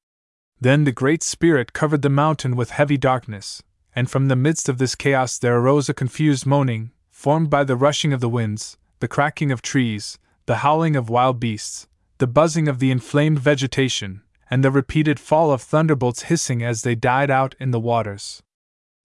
Then 0.61 0.85
the 0.85 0.93
Great 0.93 1.23
Spirit 1.23 1.73
covered 1.73 2.03
the 2.03 2.09
mountain 2.09 2.55
with 2.57 2.71
heavy 2.71 2.97
darkness, 2.97 3.63
and 3.95 4.11
from 4.11 4.29
the 4.29 4.37
midst 4.37 4.69
of 4.69 4.79
this 4.79 4.95
chaos 4.95 5.39
there 5.39 5.57
arose 5.57 5.89
a 5.89 5.95
confused 5.95 6.47
moaning, 6.47 6.93
formed 7.11 7.51
by 7.51 7.65
the 7.65 7.77
rushing 7.77 8.13
of 8.13 8.21
the 8.21 8.29
winds, 8.29 8.77
the 9.01 9.09
cracking 9.09 9.51
of 9.51 9.63
trees, 9.63 10.19
the 10.47 10.57
howling 10.57 10.97
of 10.97 11.11
wild 11.11 11.41
beasts, 11.41 11.87
the 12.19 12.27
buzzing 12.27 12.69
of 12.69 12.79
the 12.79 12.91
inflamed 12.91 13.39
vegetation, 13.39 14.23
and 14.51 14.63
the 14.63 14.71
repeated 14.71 15.19
fall 15.19 15.53
of 15.53 15.63
thunderbolts 15.63 16.23
hissing 16.25 16.63
as 16.63 16.83
they 16.83 16.95
died 16.95 17.31
out 17.31 17.55
in 17.59 17.71
the 17.71 17.81
waters. 17.81 18.43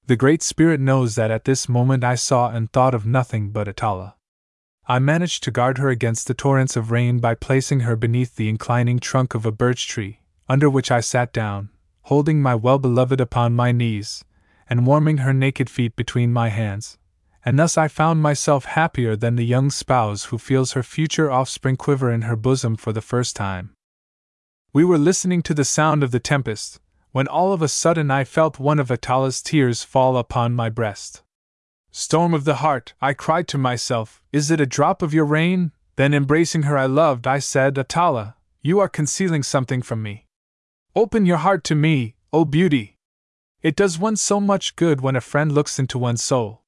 The 0.07 0.15
Great 0.15 0.43
Spirit 0.43 0.79
knows 0.79 1.15
that 1.15 1.31
at 1.31 1.45
this 1.45 1.67
moment 1.67 2.03
I 2.03 2.15
saw 2.15 2.49
and 2.49 2.71
thought 2.71 2.93
of 2.93 3.05
nothing 3.05 3.49
but 3.49 3.67
Atala. 3.67 4.15
I 4.87 4.99
managed 4.99 5.43
to 5.43 5.51
guard 5.51 5.79
her 5.79 5.89
against 5.89 6.27
the 6.27 6.35
torrents 6.35 6.75
of 6.75 6.91
rain 6.91 7.19
by 7.19 7.33
placing 7.33 7.81
her 7.81 7.95
beneath 7.95 8.35
the 8.35 8.49
inclining 8.49 8.99
trunk 8.99 9.33
of 9.33 9.43
a 9.43 9.51
birch 9.51 9.87
tree, 9.87 10.19
under 10.47 10.69
which 10.69 10.91
I 10.91 10.99
sat 10.99 11.33
down, 11.33 11.69
holding 12.03 12.39
my 12.39 12.53
well 12.53 12.77
beloved 12.77 13.19
upon 13.19 13.55
my 13.55 13.71
knees, 13.71 14.23
and 14.69 14.85
warming 14.85 15.17
her 15.17 15.33
naked 15.33 15.71
feet 15.71 15.95
between 15.95 16.31
my 16.31 16.49
hands, 16.49 16.99
and 17.43 17.57
thus 17.57 17.79
I 17.79 17.87
found 17.87 18.21
myself 18.21 18.65
happier 18.65 19.15
than 19.15 19.37
the 19.37 19.45
young 19.45 19.71
spouse 19.71 20.25
who 20.25 20.37
feels 20.37 20.73
her 20.73 20.83
future 20.83 21.31
offspring 21.31 21.77
quiver 21.77 22.11
in 22.11 22.23
her 22.23 22.35
bosom 22.35 22.75
for 22.75 22.93
the 22.93 23.01
first 23.01 23.35
time. 23.35 23.73
We 24.71 24.85
were 24.85 24.99
listening 24.99 25.41
to 25.43 25.55
the 25.55 25.65
sound 25.65 26.03
of 26.03 26.11
the 26.11 26.19
tempest, 26.19 26.79
when 27.11 27.27
all 27.27 27.53
of 27.53 27.63
a 27.63 27.67
sudden 27.67 28.11
I 28.11 28.23
felt 28.23 28.59
one 28.59 28.77
of 28.77 28.89
Atala's 28.91 29.41
tears 29.41 29.83
fall 29.83 30.15
upon 30.15 30.53
my 30.53 30.69
breast. 30.69 31.23
Storm 31.97 32.33
of 32.33 32.43
the 32.43 32.55
heart, 32.55 32.93
I 33.01 33.13
cried 33.13 33.47
to 33.47 33.57
myself, 33.57 34.21
is 34.33 34.51
it 34.51 34.59
a 34.59 34.65
drop 34.65 35.01
of 35.01 35.13
your 35.13 35.23
rain? 35.23 35.71
Then 35.95 36.13
embracing 36.13 36.63
her 36.63 36.77
I 36.77 36.87
loved, 36.87 37.25
I 37.25 37.39
said, 37.39 37.77
Atala, 37.77 38.35
you 38.61 38.81
are 38.81 38.89
concealing 38.89 39.43
something 39.43 39.81
from 39.81 40.03
me. 40.03 40.27
Open 40.93 41.25
your 41.25 41.37
heart 41.37 41.63
to 41.63 41.73
me, 41.73 42.15
O 42.33 42.43
beauty! 42.43 42.97
It 43.61 43.77
does 43.77 43.97
one 43.97 44.17
so 44.17 44.41
much 44.41 44.75
good 44.75 44.99
when 44.99 45.15
a 45.15 45.21
friend 45.21 45.53
looks 45.53 45.79
into 45.79 45.97
one's 45.97 46.21
soul. 46.21 46.63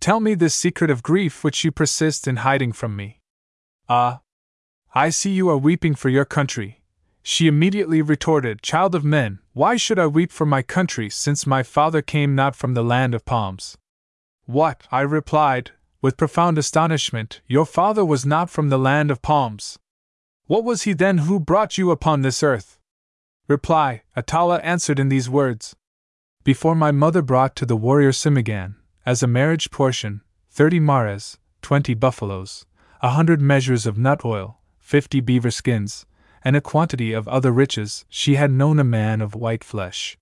Tell 0.00 0.18
me 0.18 0.34
this 0.34 0.54
secret 0.54 0.90
of 0.90 1.02
grief 1.02 1.44
which 1.44 1.62
you 1.62 1.70
persist 1.70 2.26
in 2.26 2.36
hiding 2.36 2.72
from 2.72 2.96
me. 2.96 3.20
Ah! 3.90 4.22
I 4.94 5.10
see 5.10 5.32
you 5.32 5.50
are 5.50 5.58
weeping 5.58 5.94
for 5.94 6.08
your 6.08 6.24
country, 6.24 6.80
she 7.22 7.46
immediately 7.46 8.00
retorted, 8.00 8.62
Child 8.62 8.94
of 8.94 9.04
men, 9.04 9.40
why 9.52 9.76
should 9.76 9.98
I 9.98 10.06
weep 10.06 10.32
for 10.32 10.46
my 10.46 10.62
country 10.62 11.10
since 11.10 11.46
my 11.46 11.62
father 11.62 12.00
came 12.00 12.34
not 12.34 12.56
from 12.56 12.72
the 12.72 12.82
land 12.82 13.14
of 13.14 13.26
palms? 13.26 13.76
What, 14.46 14.86
I 14.92 15.00
replied, 15.00 15.70
with 16.02 16.18
profound 16.18 16.58
astonishment, 16.58 17.40
your 17.46 17.64
father 17.64 18.04
was 18.04 18.26
not 18.26 18.50
from 18.50 18.68
the 18.68 18.78
land 18.78 19.10
of 19.10 19.22
palms. 19.22 19.78
What 20.46 20.64
was 20.64 20.82
he 20.82 20.92
then 20.92 21.18
who 21.18 21.40
brought 21.40 21.78
you 21.78 21.90
upon 21.90 22.20
this 22.20 22.42
earth? 22.42 22.78
Reply, 23.48 24.02
Atala 24.14 24.58
answered 24.58 24.98
in 24.98 25.08
these 25.08 25.30
words 25.30 25.74
Before 26.44 26.74
my 26.74 26.90
mother 26.90 27.22
brought 27.22 27.56
to 27.56 27.64
the 27.64 27.76
warrior 27.76 28.12
Simaghan, 28.12 28.76
as 29.06 29.22
a 29.22 29.26
marriage 29.26 29.70
portion, 29.70 30.20
thirty 30.50 30.78
mares, 30.78 31.38
twenty 31.62 31.94
buffaloes, 31.94 32.66
a 33.00 33.10
hundred 33.10 33.40
measures 33.40 33.86
of 33.86 33.96
nut 33.96 34.26
oil, 34.26 34.60
fifty 34.78 35.20
beaver 35.20 35.50
skins, 35.50 36.04
and 36.42 36.54
a 36.54 36.60
quantity 36.60 37.14
of 37.14 37.26
other 37.28 37.50
riches, 37.50 38.04
she 38.10 38.34
had 38.34 38.50
known 38.50 38.78
a 38.78 38.84
man 38.84 39.22
of 39.22 39.34
white 39.34 39.64
flesh. 39.64 40.18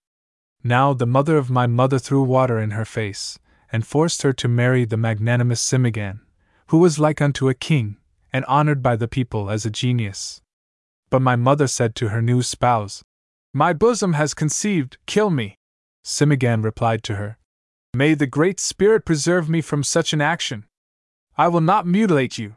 Now 0.62 0.94
the 0.94 1.06
mother 1.06 1.36
of 1.36 1.50
my 1.50 1.66
mother 1.66 1.98
threw 1.98 2.22
water 2.22 2.60
in 2.60 2.70
her 2.70 2.84
face, 2.84 3.40
and 3.72 3.86
forced 3.86 4.22
her 4.22 4.32
to 4.34 4.46
marry 4.46 4.84
the 4.84 4.98
magnanimous 4.98 5.60
Simaghan, 5.60 6.20
who 6.68 6.78
was 6.78 6.98
like 6.98 7.22
unto 7.22 7.48
a 7.48 7.54
king, 7.54 7.96
and 8.32 8.44
honored 8.44 8.82
by 8.82 8.94
the 8.94 9.08
people 9.08 9.50
as 9.50 9.64
a 9.64 9.70
genius. 9.70 10.42
But 11.10 11.22
my 11.22 11.36
mother 11.36 11.66
said 11.66 11.94
to 11.96 12.08
her 12.08 12.22
new 12.22 12.42
spouse, 12.42 13.02
My 13.54 13.72
bosom 13.72 14.12
has 14.12 14.34
conceived, 14.34 14.98
kill 15.06 15.30
me. 15.30 15.56
Simaghan 16.04 16.62
replied 16.62 17.02
to 17.04 17.16
her, 17.16 17.38
May 17.94 18.14
the 18.14 18.26
Great 18.26 18.60
Spirit 18.60 19.04
preserve 19.04 19.48
me 19.48 19.60
from 19.60 19.82
such 19.82 20.12
an 20.12 20.20
action. 20.20 20.64
I 21.36 21.48
will 21.48 21.60
not 21.60 21.86
mutilate 21.86 22.38
you. 22.38 22.56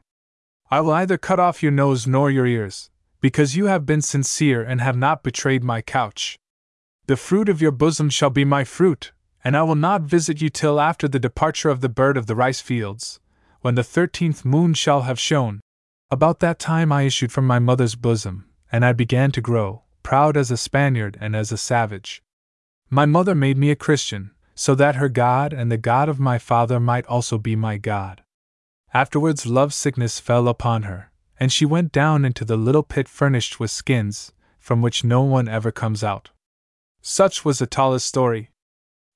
I 0.72 0.82
will 0.82 0.92
either 0.92 1.18
cut 1.18 1.40
off 1.40 1.62
your 1.62 1.72
nose 1.72 2.08
nor 2.08 2.32
your 2.32 2.46
ears, 2.46 2.90
because 3.22 3.56
you 3.56 3.66
have 3.66 3.86
been 3.86 4.02
sincere 4.02 4.64
and 4.64 4.82
have 4.82 4.98
not 4.98 5.24
betrayed 5.24 5.64
my 5.64 5.82
couch. 5.82 6.38
The 7.08 7.18
fruit 7.18 7.50
of 7.50 7.62
your 7.62 7.72
bosom 7.72 8.10
shall 8.10 8.30
be 8.30 8.46
my 8.46 8.64
fruit, 8.64 9.12
and 9.46 9.56
I 9.56 9.62
will 9.62 9.76
not 9.76 10.02
visit 10.02 10.42
you 10.42 10.50
till 10.50 10.82
after 10.82 11.08
the 11.08 11.20
departure 11.20 11.70
of 11.70 11.82
the 11.82 11.88
bird 11.88 12.18
of 12.18 12.26
the 12.26 12.36
rice 12.36 12.62
fields, 12.62 13.20
when 13.62 13.76
the 13.76 13.84
thirteenth 13.84 14.44
moon 14.44 14.74
shall 14.74 15.04
have 15.04 15.20
shone. 15.20 15.62
About 16.10 16.40
that 16.40 16.58
time 16.58 16.92
I 16.92 17.04
issued 17.04 17.32
from 17.32 17.46
my 17.46 17.60
mother's 17.60 17.94
bosom, 17.94 18.50
and 18.72 18.84
I 18.84 18.92
began 18.92 19.32
to 19.34 19.42
grow, 19.42 19.84
proud 20.02 20.36
as 20.36 20.50
a 20.50 20.58
Spaniard 20.58 21.16
and 21.22 21.36
as 21.36 21.52
a 21.52 21.58
savage. 21.58 22.24
My 22.90 23.06
mother 23.06 23.36
made 23.36 23.58
me 23.58 23.70
a 23.70 23.76
Christian, 23.76 24.32
so 24.56 24.74
that 24.74 24.96
her 24.96 25.10
God 25.10 25.54
and 25.54 25.72
the 25.72 25.78
God 25.78 26.10
of 26.10 26.20
my 26.20 26.40
father 26.40 26.80
might 26.80 27.06
also 27.06 27.38
be 27.38 27.56
my 27.56 27.78
God. 27.78 28.24
Afterwards, 28.96 29.46
love 29.46 29.76
sickness 29.76 30.20
fell 30.20 30.48
upon 30.48 30.84
her, 30.84 31.12
and 31.40 31.52
she 31.52 31.66
went 31.66 31.92
down 31.92 32.26
into 32.26 32.46
the 32.46 32.58
little 32.58 32.84
pit 32.84 33.08
furnished 33.08 33.60
with 33.60 33.70
skins, 33.70 34.32
from 34.58 34.82
which 34.82 35.04
no 35.04 35.22
one 35.22 35.48
ever 35.48 35.72
comes 35.72 36.04
out. 36.04 36.32
Such 37.02 37.46
was 37.46 37.62
Atala's 37.62 38.04
story. 38.04 38.50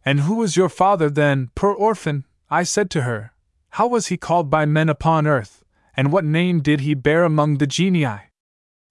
And 0.06 0.22
who 0.22 0.36
was 0.36 0.56
your 0.58 0.70
father 0.70 1.10
then, 1.10 1.50
poor 1.56 1.74
orphan? 1.74 2.26
I 2.50 2.64
said 2.64 2.90
to 2.92 3.02
her. 3.02 3.34
How 3.72 3.88
was 3.88 4.08
he 4.08 4.18
called 4.18 4.50
by 4.50 4.66
men 4.66 4.90
upon 4.90 5.28
earth, 5.28 5.64
and 5.96 6.12
what 6.12 6.26
name 6.26 6.62
did 6.62 6.82
he 6.82 6.94
bear 6.94 7.24
among 7.24 7.58
the 7.58 7.68
genii? 7.68 8.08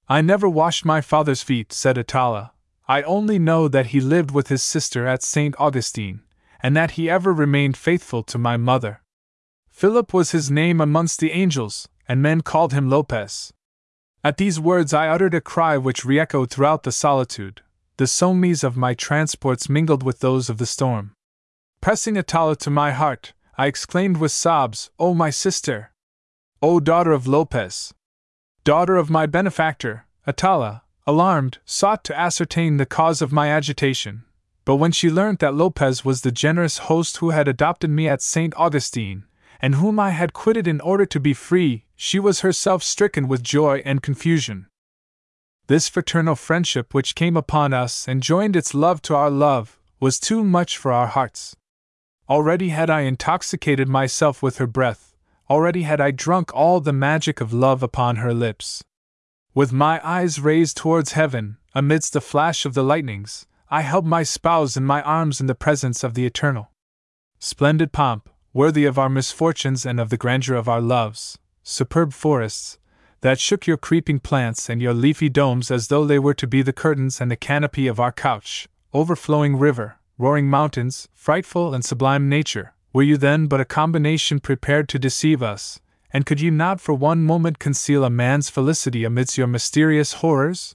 I 0.08 0.20
never 0.22 0.48
washed 0.48 0.84
my 0.84 1.00
father's 1.00 1.42
feet, 1.42 1.72
said 1.72 1.98
Atala. 1.98 2.52
I 2.86 3.02
only 3.02 3.38
know 3.38 3.68
that 3.68 3.88
he 3.88 4.00
lived 4.00 4.30
with 4.30 4.48
his 4.48 4.62
sister 4.62 5.06
at 5.06 5.22
St. 5.22 5.54
Augustine, 5.58 6.22
and 6.62 6.76
that 6.76 6.92
he 6.92 7.10
ever 7.10 7.32
remained 7.32 7.76
faithful 7.76 8.22
to 8.24 8.38
my 8.38 8.56
mother. 8.56 9.02
Philip 9.68 10.14
was 10.14 10.30
his 10.30 10.50
name 10.50 10.80
amongst 10.80 11.20
the 11.20 11.32
angels, 11.32 11.88
and 12.08 12.22
men 12.22 12.40
called 12.40 12.72
him 12.72 12.88
Lopez. 12.88 13.52
At 14.24 14.38
these 14.38 14.58
words, 14.58 14.92
I 14.92 15.08
uttered 15.08 15.34
a 15.34 15.40
cry 15.40 15.76
which 15.76 16.04
re 16.04 16.18
echoed 16.18 16.50
throughout 16.50 16.82
the 16.82 16.92
solitude. 16.92 17.62
The 17.98 18.04
somies 18.04 18.62
of 18.62 18.76
my 18.76 18.94
transports 18.94 19.68
mingled 19.68 20.04
with 20.04 20.20
those 20.20 20.48
of 20.48 20.58
the 20.58 20.66
storm. 20.66 21.14
Pressing 21.80 22.16
Atala 22.16 22.54
to 22.58 22.70
my 22.70 22.92
heart, 22.92 23.32
I 23.56 23.66
exclaimed 23.66 24.18
with 24.18 24.30
sobs, 24.30 24.90
O 25.00 25.14
my 25.14 25.30
sister! 25.30 25.90
O 26.62 26.78
daughter 26.78 27.10
of 27.10 27.26
Lopez! 27.26 27.92
Daughter 28.62 28.96
of 28.96 29.10
my 29.10 29.26
benefactor! 29.26 30.06
Atala, 30.28 30.84
alarmed, 31.08 31.58
sought 31.64 32.04
to 32.04 32.16
ascertain 32.16 32.76
the 32.76 32.86
cause 32.86 33.20
of 33.20 33.32
my 33.32 33.48
agitation, 33.48 34.22
but 34.64 34.76
when 34.76 34.92
she 34.92 35.10
learnt 35.10 35.40
that 35.40 35.54
Lopez 35.54 36.04
was 36.04 36.20
the 36.20 36.30
generous 36.30 36.78
host 36.78 37.16
who 37.16 37.30
had 37.30 37.48
adopted 37.48 37.90
me 37.90 38.08
at 38.08 38.22
St. 38.22 38.54
Augustine, 38.56 39.24
and 39.60 39.74
whom 39.74 39.98
I 39.98 40.10
had 40.10 40.32
quitted 40.32 40.68
in 40.68 40.80
order 40.82 41.06
to 41.06 41.18
be 41.18 41.34
free, 41.34 41.84
she 41.96 42.20
was 42.20 42.42
herself 42.42 42.84
stricken 42.84 43.26
with 43.26 43.42
joy 43.42 43.82
and 43.84 44.04
confusion. 44.04 44.68
This 45.68 45.86
fraternal 45.86 46.34
friendship 46.34 46.94
which 46.94 47.14
came 47.14 47.36
upon 47.36 47.74
us 47.74 48.08
and 48.08 48.22
joined 48.22 48.56
its 48.56 48.72
love 48.72 49.02
to 49.02 49.14
our 49.14 49.28
love 49.28 49.78
was 50.00 50.18
too 50.18 50.42
much 50.42 50.78
for 50.78 50.90
our 50.90 51.08
hearts. 51.08 51.54
Already 52.26 52.70
had 52.70 52.88
I 52.88 53.02
intoxicated 53.02 53.86
myself 53.86 54.42
with 54.42 54.56
her 54.56 54.66
breath, 54.66 55.14
already 55.50 55.82
had 55.82 56.00
I 56.00 56.10
drunk 56.10 56.54
all 56.54 56.80
the 56.80 56.94
magic 56.94 57.42
of 57.42 57.52
love 57.52 57.82
upon 57.82 58.16
her 58.16 58.32
lips. 58.32 58.82
With 59.52 59.70
my 59.70 60.00
eyes 60.02 60.40
raised 60.40 60.78
towards 60.78 61.12
heaven, 61.12 61.58
amidst 61.74 62.14
the 62.14 62.22
flash 62.22 62.64
of 62.64 62.72
the 62.72 62.82
lightnings, 62.82 63.46
I 63.68 63.82
held 63.82 64.06
my 64.06 64.22
spouse 64.22 64.74
in 64.74 64.86
my 64.86 65.02
arms 65.02 65.38
in 65.38 65.48
the 65.48 65.54
presence 65.54 66.02
of 66.02 66.14
the 66.14 66.24
Eternal. 66.24 66.70
Splendid 67.40 67.92
pomp, 67.92 68.30
worthy 68.54 68.86
of 68.86 68.98
our 68.98 69.10
misfortunes 69.10 69.84
and 69.84 70.00
of 70.00 70.08
the 70.08 70.16
grandeur 70.16 70.56
of 70.56 70.66
our 70.66 70.80
loves, 70.80 71.36
superb 71.62 72.14
forests, 72.14 72.78
that 73.20 73.40
shook 73.40 73.66
your 73.66 73.76
creeping 73.76 74.20
plants 74.20 74.68
and 74.68 74.80
your 74.80 74.94
leafy 74.94 75.28
domes 75.28 75.70
as 75.70 75.88
though 75.88 76.04
they 76.04 76.18
were 76.18 76.34
to 76.34 76.46
be 76.46 76.62
the 76.62 76.72
curtains 76.72 77.20
and 77.20 77.30
the 77.30 77.36
canopy 77.36 77.86
of 77.86 77.98
our 77.98 78.12
couch, 78.12 78.68
overflowing 78.92 79.56
river, 79.56 79.96
roaring 80.16 80.48
mountains, 80.48 81.08
frightful 81.14 81.74
and 81.74 81.84
sublime 81.84 82.28
nature, 82.28 82.74
were 82.92 83.02
you 83.02 83.16
then 83.16 83.46
but 83.46 83.60
a 83.60 83.64
combination 83.64 84.40
prepared 84.40 84.88
to 84.88 84.98
deceive 84.98 85.42
us, 85.42 85.80
and 86.12 86.24
could 86.24 86.40
you 86.40 86.50
not 86.50 86.80
for 86.80 86.94
one 86.94 87.22
moment 87.24 87.58
conceal 87.58 88.04
a 88.04 88.10
man's 88.10 88.48
felicity 88.48 89.04
amidst 89.04 89.36
your 89.36 89.46
mysterious 89.46 90.14
horrors? 90.14 90.74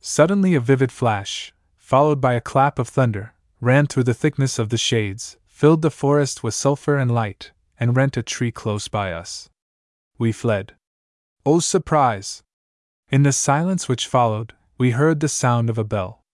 Suddenly 0.00 0.54
a 0.54 0.60
vivid 0.60 0.90
flash, 0.90 1.52
followed 1.76 2.20
by 2.20 2.34
a 2.34 2.40
clap 2.40 2.78
of 2.78 2.88
thunder, 2.88 3.34
ran 3.60 3.86
through 3.86 4.04
the 4.04 4.14
thickness 4.14 4.58
of 4.58 4.70
the 4.70 4.78
shades, 4.78 5.36
filled 5.46 5.82
the 5.82 5.90
forest 5.90 6.42
with 6.42 6.54
sulphur 6.54 6.96
and 6.96 7.10
light, 7.10 7.52
and 7.78 7.96
rent 7.96 8.16
a 8.16 8.22
tree 8.22 8.50
close 8.50 8.88
by 8.88 9.12
us. 9.12 9.48
We 10.18 10.32
fled. 10.32 10.74
Oh, 11.48 11.60
surprise! 11.60 12.42
In 13.08 13.22
the 13.22 13.30
silence 13.30 13.88
which 13.88 14.08
followed, 14.08 14.54
we 14.78 14.90
heard 14.90 15.20
the 15.20 15.28
sound 15.28 15.70
of 15.70 15.78
a 15.78 15.84
bell. 15.84 16.24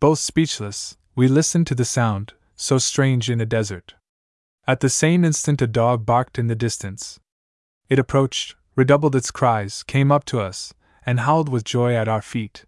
Both 0.00 0.18
speechless, 0.18 0.96
we 1.14 1.28
listened 1.28 1.66
to 1.66 1.74
the 1.74 1.84
sound, 1.84 2.32
so 2.54 2.78
strange 2.78 3.28
in 3.28 3.38
a 3.38 3.44
desert. 3.44 3.96
At 4.66 4.80
the 4.80 4.88
same 4.88 5.26
instant, 5.26 5.60
a 5.60 5.66
dog 5.66 6.06
barked 6.06 6.38
in 6.38 6.46
the 6.46 6.54
distance. 6.54 7.20
It 7.90 7.98
approached, 7.98 8.54
redoubled 8.76 9.14
its 9.14 9.30
cries, 9.30 9.82
came 9.82 10.10
up 10.10 10.24
to 10.24 10.40
us, 10.40 10.72
and 11.04 11.20
howled 11.20 11.50
with 11.50 11.62
joy 11.62 11.94
at 11.94 12.08
our 12.08 12.22
feet. 12.22 12.64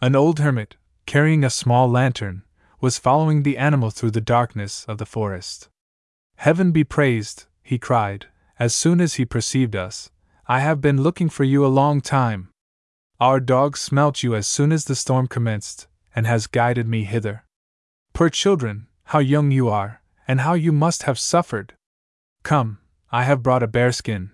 An 0.00 0.16
old 0.16 0.40
hermit, 0.40 0.74
carrying 1.06 1.44
a 1.44 1.50
small 1.50 1.88
lantern, 1.88 2.42
was 2.80 2.98
following 2.98 3.44
the 3.44 3.58
animal 3.58 3.90
through 3.90 4.10
the 4.10 4.20
darkness 4.20 4.84
of 4.86 4.98
the 4.98 5.06
forest. 5.06 5.68
Heaven 6.38 6.72
be 6.72 6.82
praised, 6.82 7.46
he 7.62 7.78
cried, 7.78 8.26
as 8.58 8.74
soon 8.74 9.00
as 9.00 9.14
he 9.14 9.24
perceived 9.24 9.76
us. 9.76 10.10
I 10.52 10.60
have 10.60 10.82
been 10.82 11.02
looking 11.02 11.30
for 11.30 11.44
you 11.44 11.64
a 11.64 11.76
long 11.80 12.02
time. 12.02 12.50
Our 13.18 13.40
dog 13.40 13.74
smelt 13.78 14.22
you 14.22 14.34
as 14.34 14.46
soon 14.46 14.70
as 14.70 14.84
the 14.84 14.94
storm 14.94 15.26
commenced, 15.26 15.86
and 16.14 16.26
has 16.26 16.46
guided 16.46 16.86
me 16.86 17.04
hither. 17.04 17.46
Poor 18.12 18.28
children, 18.28 18.86
how 19.04 19.20
young 19.20 19.50
you 19.50 19.70
are, 19.70 20.02
and 20.28 20.42
how 20.42 20.52
you 20.52 20.70
must 20.70 21.04
have 21.04 21.18
suffered! 21.18 21.72
Come, 22.42 22.80
I 23.10 23.22
have 23.22 23.42
brought 23.42 23.62
a 23.62 23.66
bearskin. 23.66 24.32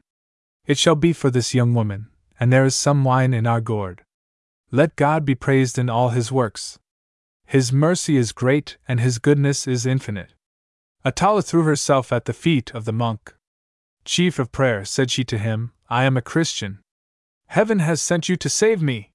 It 0.67 0.77
shall 0.77 0.97
be 0.97 1.13
for 1.13 1.31
this 1.31 1.55
young 1.55 1.73
woman, 1.73 2.09
and 2.41 2.53
there 2.53 2.65
is 2.65 2.75
some 2.75 3.05
wine 3.05 3.33
in 3.33 3.47
our 3.47 3.61
gourd. 3.61 4.03
Let 4.73 4.97
God 4.97 5.25
be 5.25 5.37
praised 5.37 5.79
in 5.79 5.89
all 5.89 6.09
his 6.09 6.33
works. 6.33 6.81
His 7.47 7.73
mercy 7.73 8.17
is 8.17 8.33
great 8.33 8.77
and 8.89 8.99
his 8.99 9.21
goodness 9.21 9.69
is 9.69 9.87
infinite. 9.87 10.35
Atala 11.05 11.43
threw 11.43 11.63
herself 11.63 12.13
at 12.13 12.25
the 12.25 12.33
feet 12.33 12.75
of 12.75 12.87
the 12.87 12.93
monk. 12.93 13.37
Chief 14.05 14.41
of 14.41 14.51
prayer, 14.51 14.85
said 14.85 15.13
she 15.13 15.23
to 15.23 15.39
him, 15.39 15.71
I 15.91 16.05
am 16.05 16.17
a 16.19 16.23
Christian. 16.23 16.81
Heaven 17.47 17.79
has 17.79 18.03
sent 18.03 18.29
you 18.29 18.37
to 18.37 18.49
save 18.51 18.83
me. 18.83 19.11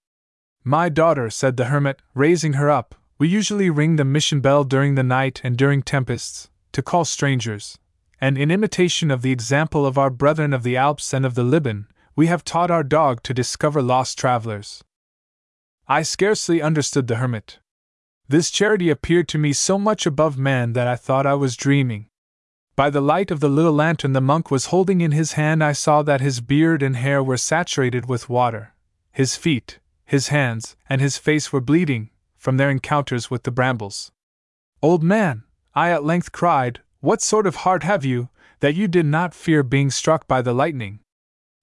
My 0.64 0.90
daughter, 0.90 1.30
said 1.30 1.56
the 1.56 1.66
hermit, 1.66 2.02
raising 2.16 2.54
her 2.54 2.70
up, 2.72 2.96
we 3.20 3.28
usually 3.28 3.70
ring 3.70 3.98
the 3.98 4.06
mission 4.06 4.42
bell 4.42 4.64
during 4.64 4.96
the 4.96 5.04
night 5.04 5.42
and 5.44 5.56
during 5.56 5.84
tempests, 5.84 6.50
to 6.72 6.82
call 6.82 7.06
strangers, 7.06 7.78
and 8.20 8.38
in 8.38 8.50
imitation 8.50 9.12
of 9.12 9.22
the 9.22 9.32
example 9.32 9.86
of 9.86 9.98
our 9.98 10.10
brethren 10.10 10.52
of 10.52 10.64
the 10.64 10.76
Alps 10.76 11.14
and 11.14 11.26
of 11.26 11.36
the 11.36 11.44
Liban, 11.44 11.88
we 12.16 12.28
have 12.28 12.44
taught 12.44 12.72
our 12.72 12.84
dog 12.84 13.22
to 13.24 13.34
discover 13.34 13.82
lost 13.82 14.18
travelers. 14.18 14.84
I 15.88 16.02
scarcely 16.02 16.62
understood 16.62 17.08
the 17.08 17.18
hermit. 17.18 17.60
This 18.28 18.50
charity 18.50 18.90
appeared 18.90 19.28
to 19.30 19.38
me 19.38 19.54
so 19.54 19.78
much 19.78 20.06
above 20.06 20.38
man 20.40 20.74
that 20.74 20.88
I 20.88 20.96
thought 20.96 21.28
I 21.28 21.36
was 21.36 21.56
dreaming. 21.56 22.08
By 22.76 22.90
the 22.90 23.02
light 23.02 23.30
of 23.30 23.40
the 23.40 23.50
little 23.50 23.74
lantern 23.74 24.14
the 24.14 24.22
monk 24.22 24.50
was 24.50 24.68
holding 24.68 25.02
in 25.02 25.12
his 25.12 25.34
hand, 25.34 25.64
I 25.64 25.74
saw 25.74 26.02
that 26.02 26.22
his 26.22 26.42
beard 26.42 26.82
and 26.82 26.96
hair 26.96 27.24
were 27.24 27.38
saturated 27.38 28.08
with 28.08 28.30
water. 28.30 28.74
His 29.12 29.36
feet, 29.36 29.78
his 30.06 30.30
hands, 30.30 30.76
and 30.90 31.00
his 31.00 31.18
face 31.18 31.54
were 31.54 31.62
bleeding, 31.62 32.10
from 32.36 32.58
their 32.58 32.72
encounters 32.72 33.30
with 33.30 33.44
the 33.44 33.52
brambles. 33.52 34.12
Old 34.82 35.04
man, 35.04 35.44
I 35.76 35.92
at 35.92 36.04
length 36.04 36.32
cried, 36.32 36.82
what 37.00 37.22
sort 37.22 37.46
of 37.46 37.58
heart 37.58 37.84
have 37.84 38.04
you, 38.04 38.30
that 38.60 38.74
you 38.74 38.88
did 38.88 39.06
not 39.06 39.36
fear 39.36 39.62
being 39.62 39.92
struck 39.92 40.28
by 40.28 40.42
the 40.42 40.54
lightning? 40.54 41.00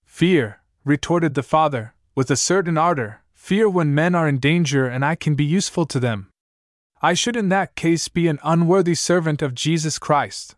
Fear, 0.04 0.60
retorted 0.84 1.34
the 1.34 1.42
father, 1.42 1.94
with 2.14 2.30
a 2.30 2.36
certain 2.36 2.78
ardor, 2.78 3.22
fear 3.34 3.68
when 3.68 3.94
men 3.94 4.14
are 4.14 4.28
in 4.28 4.38
danger 4.38 4.86
and 4.86 5.04
I 5.04 5.16
can 5.16 5.34
be 5.34 5.44
useful 5.44 5.86
to 5.86 5.98
them. 5.98 6.28
I 7.02 7.14
should 7.14 7.36
in 7.36 7.48
that 7.48 7.74
case 7.74 8.08
be 8.08 8.28
an 8.28 8.38
unworthy 8.44 8.94
servant 8.94 9.42
of 9.42 9.54
Jesus 9.54 9.98
Christ. 9.98 10.54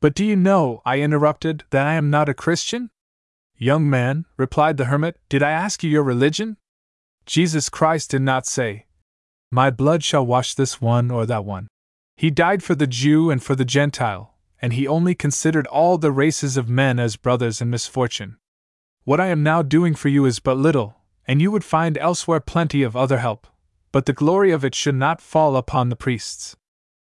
But 0.00 0.14
do 0.14 0.24
you 0.24 0.36
know, 0.36 0.82
I 0.84 1.00
interrupted, 1.00 1.64
that 1.70 1.86
I 1.86 1.94
am 1.94 2.10
not 2.10 2.28
a 2.28 2.34
Christian? 2.34 2.90
Young 3.56 3.88
man, 3.88 4.26
replied 4.36 4.76
the 4.76 4.86
hermit, 4.86 5.18
did 5.28 5.42
I 5.42 5.50
ask 5.50 5.82
you 5.82 5.90
your 5.90 6.02
religion? 6.02 6.56
Jesus 7.24 7.68
Christ 7.68 8.10
did 8.10 8.22
not 8.22 8.46
say, 8.46 8.86
my 9.50 9.70
blood 9.70 10.02
shall 10.02 10.26
wash 10.26 10.54
this 10.54 10.80
one 10.80 11.10
or 11.10 11.24
that 11.26 11.44
one. 11.44 11.68
He 12.16 12.30
died 12.30 12.62
for 12.62 12.74
the 12.74 12.86
Jew 12.86 13.30
and 13.30 13.42
for 13.42 13.54
the 13.54 13.64
Gentile, 13.64 14.34
and 14.60 14.72
he 14.72 14.88
only 14.88 15.14
considered 15.14 15.66
all 15.68 15.98
the 15.98 16.10
races 16.10 16.56
of 16.56 16.68
men 16.68 16.98
as 16.98 17.16
brothers 17.16 17.60
in 17.60 17.70
misfortune. 17.70 18.36
What 19.04 19.20
I 19.20 19.28
am 19.28 19.42
now 19.42 19.62
doing 19.62 19.94
for 19.94 20.08
you 20.08 20.24
is 20.24 20.40
but 20.40 20.56
little, 20.56 20.96
and 21.28 21.40
you 21.40 21.50
would 21.50 21.64
find 21.64 21.96
elsewhere 21.98 22.40
plenty 22.40 22.82
of 22.82 22.96
other 22.96 23.18
help, 23.18 23.46
but 23.92 24.06
the 24.06 24.12
glory 24.12 24.50
of 24.50 24.64
it 24.64 24.74
should 24.74 24.96
not 24.96 25.20
fall 25.20 25.56
upon 25.56 25.88
the 25.88 25.96
priests. 25.96 26.56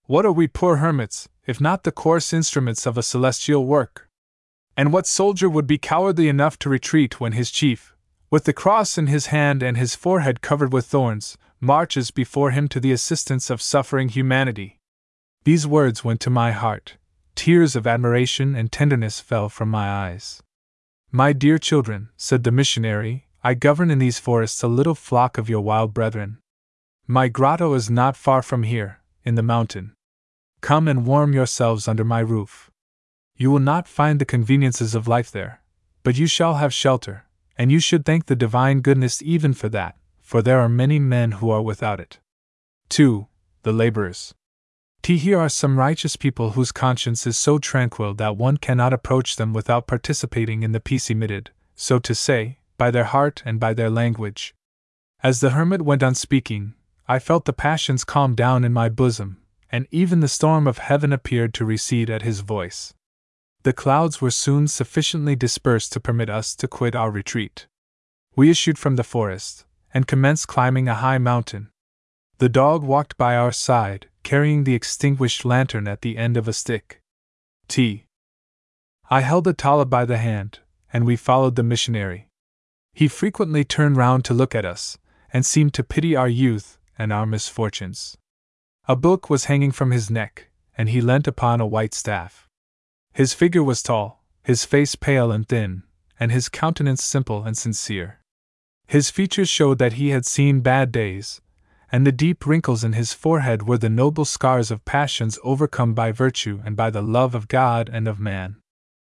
What 0.05 0.27
are 0.27 0.33
we 0.33 0.49
poor 0.49 0.77
hermits, 0.77 1.29
if 1.49 1.61
not 1.61 1.83
the 1.83 1.91
coarse 1.91 2.33
instruments 2.33 2.87
of 2.87 2.99
a 2.99 3.03
celestial 3.03 3.65
work? 3.65 4.09
And 4.77 4.93
what 4.93 5.07
soldier 5.07 5.49
would 5.49 5.67
be 5.67 5.79
cowardly 5.79 6.29
enough 6.29 6.59
to 6.61 6.69
retreat 6.69 7.19
when 7.19 7.33
his 7.33 7.51
chief, 7.51 7.97
with 8.31 8.45
the 8.45 8.53
cross 8.53 8.99
in 8.99 9.07
his 9.07 9.27
hand 9.27 9.63
and 9.63 9.77
his 9.77 9.95
forehead 9.95 10.43
covered 10.43 10.73
with 10.73 10.85
thorns, 10.85 11.39
marches 11.59 12.11
before 12.11 12.51
him 12.51 12.69
to 12.69 12.79
the 12.79 12.93
assistance 12.93 13.49
of 13.49 13.63
suffering 13.63 14.11
humanity. 14.11 14.79
These 15.45 15.67
words 15.67 16.05
went 16.05 16.21
to 16.21 16.31
my 16.31 16.53
heart. 16.53 16.99
Tears 17.35 17.75
of 17.75 17.87
admiration 17.87 18.55
and 18.55 18.71
tenderness 18.71 19.19
fell 19.19 19.49
from 19.49 19.71
my 19.71 19.89
eyes. 19.89 20.43
My 21.11 21.33
dear 21.33 21.59
children, 21.59 22.11
said 22.19 22.45
the 22.45 22.53
missionary, 22.53 23.27
I 23.43 23.55
govern 23.55 23.91
in 23.91 23.99
these 23.99 24.19
forests 24.19 24.63
a 24.63 24.69
little 24.69 24.95
flock 24.95 25.39
of 25.39 25.49
your 25.49 25.63
wild 25.63 25.95
brethren. 25.95 26.39
My 27.07 27.29
grotto 27.29 27.73
is 27.73 27.89
not 27.89 28.17
far 28.17 28.43
from 28.43 28.65
here, 28.65 29.01
in 29.25 29.35
the 29.35 29.43
mountain. 29.43 29.95
Come 30.61 30.89
and 30.89 31.07
warm 31.07 31.33
yourselves 31.33 31.89
under 31.89 32.05
my 32.05 32.21
roof. 32.21 32.71
You 33.37 33.51
will 33.51 33.61
not 33.61 33.87
find 33.89 34.21
the 34.21 34.25
conveniences 34.25 34.95
of 34.95 35.09
life 35.09 35.31
there, 35.31 35.63
but 36.03 36.19
you 36.19 36.27
shall 36.27 36.55
have 36.55 36.75
shelter, 36.75 37.25
and 37.57 37.71
you 37.71 37.81
should 37.81 38.05
thank 38.05 38.27
the 38.27 38.37
divine 38.37 38.81
goodness 38.81 39.23
even 39.23 39.55
for 39.55 39.69
that 39.69 39.99
for 40.29 40.43
there 40.43 40.61
are 40.61 40.69
many 40.69 40.99
men 40.99 41.33
who 41.41 41.49
are 41.49 41.63
without 41.63 41.99
it. 41.99 42.19
2. 42.91 43.27
The 43.63 43.73
laborers. 43.73 44.35
T. 45.01 45.17
Here 45.17 45.39
are 45.39 45.49
some 45.49 45.79
righteous 45.79 46.17
people 46.17 46.51
whose 46.51 46.71
conscience 46.71 47.27
is 47.27 47.39
so 47.39 47.57
tranquil 47.57 48.13
that 48.13 48.37
one 48.37 48.59
cannot 48.59 48.93
approach 48.93 49.37
them 49.37 49.55
without 49.55 49.87
participating 49.87 50.63
in 50.63 50.73
the 50.73 50.81
peace 50.81 51.09
emitted, 51.09 51.51
so 51.75 51.99
to 52.01 52.15
say, 52.15 52.59
by 52.77 52.91
their 52.91 53.05
heart 53.05 53.43
and 53.47 53.59
by 53.59 53.73
their 53.73 53.89
language. 53.89 54.55
As 55.23 55.41
the 55.41 55.53
hermit 55.57 55.81
went 55.81 56.03
on 56.03 56.15
speaking, 56.15 56.75
I 57.09 57.21
felt 57.21 57.47
the 57.47 57.55
passions 57.55 58.05
calm 58.05 58.35
down 58.35 58.65
in 58.65 58.73
my 58.75 58.91
bosom, 58.91 59.39
and 59.71 59.87
even 59.91 60.21
the 60.21 60.29
storm 60.29 60.67
of 60.67 60.79
heaven 60.79 61.13
appeared 61.13 61.53
to 61.55 61.65
recede 61.65 62.09
at 62.11 62.23
his 62.23 62.41
voice. 62.41 62.95
The 63.65 63.73
clouds 63.73 64.21
were 64.21 64.31
soon 64.31 64.69
sufficiently 64.69 65.37
dispersed 65.37 65.93
to 65.93 66.01
permit 66.01 66.31
us 66.31 66.55
to 66.57 66.69
quit 66.69 66.95
our 66.95 67.11
retreat. 67.11 67.67
we 68.37 68.51
issued 68.51 68.79
from 68.79 68.95
the 68.95 69.03
forest, 69.03 69.67
and 69.93 70.07
commenced 70.07 70.47
climbing 70.47 70.87
a 70.87 70.95
high 70.95 71.19
mountain. 71.19 71.71
The 72.39 72.49
dog 72.49 72.85
walked 72.85 73.17
by 73.17 73.35
our 73.35 73.51
side, 73.51 74.07
carrying 74.23 74.63
the 74.63 74.75
extinguished 74.75 75.45
lantern 75.45 75.89
at 75.89 76.03
the 76.03 76.17
end 76.17 76.37
of 76.37 76.47
a 76.47 76.53
stick. 76.53 77.01
T. 77.67 78.05
I 79.11 79.23
held 79.23 79.49
Atala 79.49 79.87
by 79.87 80.05
the 80.05 80.19
hand, 80.19 80.61
and 80.93 81.05
we 81.05 81.17
followed 81.17 81.57
the 81.57 81.65
missionary. 81.65 82.29
He 82.93 83.09
frequently 83.09 83.65
turned 83.65 83.97
round 83.97 84.25
to 84.27 84.35
look 84.35 84.55
at 84.55 84.65
us, 84.65 84.99
and 85.33 85.45
seemed 85.45 85.75
to 85.75 85.83
pity 85.83 86.15
our 86.15 86.29
youth 86.29 86.79
and 86.97 87.13
our 87.13 87.27
misfortunes. 87.27 88.17
A 88.91 88.97
book 88.97 89.29
was 89.29 89.45
hanging 89.45 89.71
from 89.71 89.91
his 89.91 90.09
neck, 90.09 90.49
and 90.79 90.89
he 90.89 91.03
leant 91.03 91.29
upon 91.29 91.61
a 91.61 91.67
white 91.67 91.93
staff. 91.93 92.49
His 93.13 93.35
figure 93.35 93.63
was 93.63 93.83
tall, 93.83 94.25
his 94.43 94.65
face 94.65 94.95
pale 94.95 95.31
and 95.31 95.47
thin, 95.47 95.83
and 96.19 96.33
his 96.33 96.49
countenance 96.49 97.05
simple 97.05 97.45
and 97.45 97.55
sincere. 97.55 98.21
His 98.87 99.11
features 99.11 99.51
showed 99.51 99.77
that 99.79 99.95
he 99.95 100.09
had 100.09 100.25
seen 100.25 100.63
bad 100.63 100.91
days, 100.91 101.43
and 101.93 102.07
the 102.07 102.13
deep 102.13 102.47
wrinkles 102.47 102.83
in 102.83 102.95
his 102.95 103.13
forehead 103.13 103.69
were 103.69 103.77
the 103.77 103.91
noble 103.91 104.25
scars 104.25 104.71
of 104.71 104.87
passions 104.87 105.39
overcome 105.45 105.93
by 105.93 106.11
virtue 106.11 106.63
and 106.65 106.75
by 106.75 106.89
the 106.89 107.03
love 107.03 107.35
of 107.35 107.47
God 107.47 107.91
and 107.93 108.09
of 108.09 108.19
man. 108.19 108.57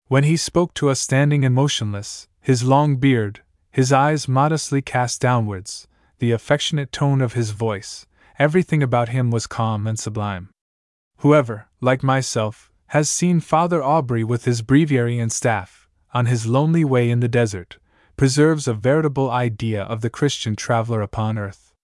When 0.09 0.24
he 0.24 0.36
spoke 0.36 0.74
to 0.74 0.88
us 0.88 0.98
standing 0.98 1.44
and 1.44 1.55
motionless, 1.55 2.26
his 2.40 2.64
long 2.64 2.97
beard, 2.97 3.42
his 3.70 3.92
eyes 3.92 4.26
modestly 4.26 4.82
cast 4.82 5.20
downwards, 5.20 5.86
the 6.18 6.32
affectionate 6.32 6.90
tone 6.90 7.20
of 7.20 7.34
his 7.34 7.52
voice, 7.52 8.06
everything 8.41 8.83
about 8.83 9.11
him 9.11 9.31
was 9.31 9.47
calm 9.47 9.87
and 9.87 9.99
sublime. 9.99 10.49
Whoever, 11.19 11.69
like 11.83 12.03
myself, 12.03 12.73
has 12.87 13.11
seen 13.11 13.39
Father 13.39 13.81
Aubry 13.83 14.25
with 14.25 14.47
his 14.47 14.62
breviary 14.62 15.19
and 15.19 15.31
staff, 15.31 15.89
on 16.15 16.25
his 16.25 16.47
lonely 16.47 16.83
way 16.83 17.11
in 17.11 17.21
the 17.21 17.29
desert, 17.29 17.77
preserves 18.17 18.67
a 18.67 18.73
veritable 18.73 19.31
idea 19.31 19.83
of 19.83 20.01
the 20.01 20.09
Christian 20.09 20.57
traveler 20.57 21.03
upon 21.03 21.37
earth. 21.37 21.75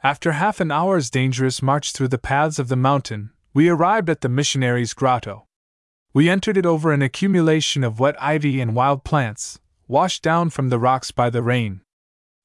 After 0.00 0.32
half 0.32 0.60
an 0.60 0.70
hour's 0.70 1.10
dangerous 1.10 1.60
march 1.60 1.92
through 1.92 2.08
the 2.08 2.16
paths 2.16 2.60
of 2.60 2.68
the 2.68 2.76
mountain, 2.76 3.30
we 3.52 3.68
arrived 3.68 4.08
at 4.08 4.20
the 4.20 4.28
missionary's 4.28 4.94
grotto. 4.94 5.46
We 6.14 6.30
entered 6.30 6.56
it 6.56 6.64
over 6.64 6.92
an 6.92 7.02
accumulation 7.02 7.82
of 7.82 7.98
wet 7.98 8.14
ivy 8.22 8.60
and 8.60 8.76
wild 8.76 9.02
plants, 9.02 9.58
washed 9.88 10.22
down 10.22 10.50
from 10.50 10.68
the 10.68 10.78
rocks 10.78 11.10
by 11.10 11.28
the 11.28 11.42
rain. 11.42 11.80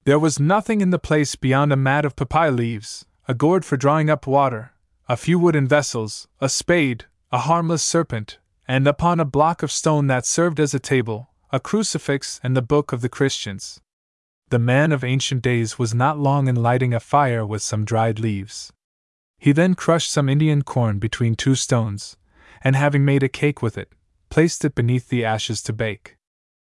There 0.06 0.20
was 0.20 0.40
nothing 0.40 0.82
in 0.82 0.90
the 0.90 1.00
place 1.00 1.36
beyond 1.36 1.72
a 1.72 1.78
mat 1.78 2.04
of 2.04 2.16
papaya 2.16 2.52
leaves, 2.52 3.06
a 3.28 3.34
gourd 3.34 3.64
for 3.64 3.78
drawing 3.78 4.10
up 4.10 4.28
water, 4.28 4.74
a 5.08 5.18
few 5.18 5.40
wooden 5.40 5.68
vessels, 5.68 6.28
a 6.40 6.50
spade, 6.50 7.06
a 7.32 7.40
harmless 7.40 7.84
serpent, 7.84 8.38
and 8.68 8.88
upon 8.88 9.20
a 9.20 9.26
block 9.26 9.64
of 9.64 9.72
stone 9.72 10.08
that 10.08 10.26
served 10.26 10.60
as 10.60 10.74
a 10.74 10.80
table, 10.80 11.30
a 11.52 11.60
crucifix 11.60 12.40
and 12.44 12.56
the 12.56 12.62
book 12.62 12.92
of 12.92 13.02
the 13.02 13.10
Christians 13.10 13.82
the 14.54 14.60
man 14.60 14.92
of 14.92 15.04
ancient 15.04 15.42
days 15.42 15.80
was 15.80 15.96
not 15.96 16.20
long 16.20 16.48
in 16.48 16.56
lighting 16.56 16.94
a 16.94 17.00
fire 17.00 17.44
with 17.44 17.64
some 17.64 17.84
dried 17.84 18.20
leaves. 18.20 18.72
He 19.40 19.52
then 19.52 19.74
crushed 19.74 20.12
some 20.12 20.30
Indian 20.30 20.62
corn 20.62 21.00
between 21.00 21.34
two 21.34 21.56
stones, 21.56 22.18
and 22.64 22.76
having 22.76 23.04
made 23.04 23.24
a 23.24 23.28
cake 23.28 23.64
with 23.64 23.80
it, 23.80 23.92
placed 24.30 24.64
it 24.64 24.76
beneath 24.76 25.10
the 25.10 25.26
ashes 25.26 25.64
to 25.64 25.74
bake. 25.74 26.18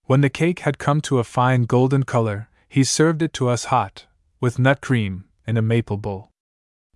When 0.05 0.23
the 0.23 0.31
cake 0.31 0.61
had 0.61 0.79
come 0.79 1.03
to 1.03 1.19
a 1.19 1.25
fine 1.25 1.65
golden 1.65 2.05
color, 2.05 2.49
he 2.67 2.83
served 2.83 3.21
it 3.21 3.35
to 3.35 3.51
us 3.51 3.67
hot, 3.67 4.07
with 4.41 4.59
nut 4.59 4.81
cream, 4.81 5.27
in 5.47 5.59
a 5.59 5.63
maple 5.63 5.99
bowl. 5.99 6.31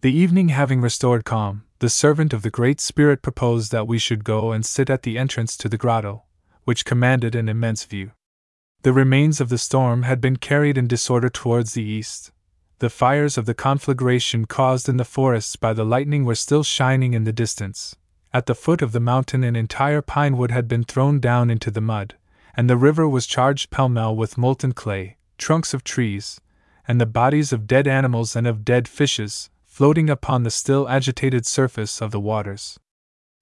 The 0.02 0.10
evening 0.10 0.48
having 0.48 0.81
restored 0.81 1.27
calm, 1.27 1.64
the 1.81 1.90
servant 1.90 2.32
of 2.32 2.40
the 2.40 2.48
Great 2.48 2.81
Spirit 2.81 3.20
proposed 3.20 3.70
that 3.72 3.86
we 3.86 3.98
should 3.98 4.24
go 4.24 4.51
and 4.51 4.64
sit 4.64 4.89
at 4.89 5.02
the 5.02 5.18
entrance 5.18 5.59
to 5.59 5.68
the 5.68 5.77
grotto, 5.77 6.22
which 6.64 6.86
commanded 6.86 7.35
an 7.35 7.51
immense 7.51 7.85
view. 7.85 8.12
The 8.81 8.94
remains 8.94 9.43
of 9.43 9.51
the 9.51 9.59
storm 9.59 10.05
had 10.05 10.18
been 10.22 10.36
carried 10.36 10.78
in 10.78 10.89
disorder 10.89 11.28
towards 11.28 11.74
the 11.74 11.82
east. 11.82 12.32
The 12.78 12.89
fires 12.89 13.36
of 13.36 13.44
the 13.44 13.52
conflagration 13.52 14.47
caused 14.47 14.89
in 14.89 14.97
the 14.97 15.05
forests 15.05 15.56
by 15.56 15.74
the 15.74 15.85
lightning 15.85 16.24
were 16.24 16.35
still 16.35 16.62
shining 16.62 17.12
in 17.12 17.24
the 17.24 17.32
distance. 17.32 17.94
At 18.32 18.47
the 18.47 18.55
foot 18.55 18.81
of 18.81 18.93
the 18.93 19.01
mountain, 19.01 19.44
an 19.44 19.55
entire 19.55 20.01
pine 20.01 20.39
wood 20.39 20.51
had 20.51 20.66
been 20.66 20.85
thrown 20.85 21.20
down 21.20 21.51
into 21.51 21.70
the 21.70 21.82
mud, 21.82 22.16
and 22.56 22.70
the 22.70 22.78
river 22.78 23.06
was 23.06 23.27
charged 23.27 23.68
pell 23.68 23.90
mell 23.90 24.16
with 24.16 24.39
molten 24.39 24.72
clay, 24.72 25.18
trunks 25.36 25.74
of 25.74 25.85
trees, 25.85 26.40
and 26.89 26.98
the 26.98 27.05
bodies 27.05 27.52
of 27.52 27.66
dead 27.66 27.86
animals 27.86 28.35
and 28.35 28.47
of 28.47 28.64
dead 28.64 28.89
fishes, 28.89 29.51
floating 29.81 30.11
upon 30.11 30.43
the 30.43 30.51
still 30.51 30.86
agitated 30.90 31.47
surface 31.47 32.02
of 32.02 32.11
the 32.11 32.20
waters. 32.20 32.78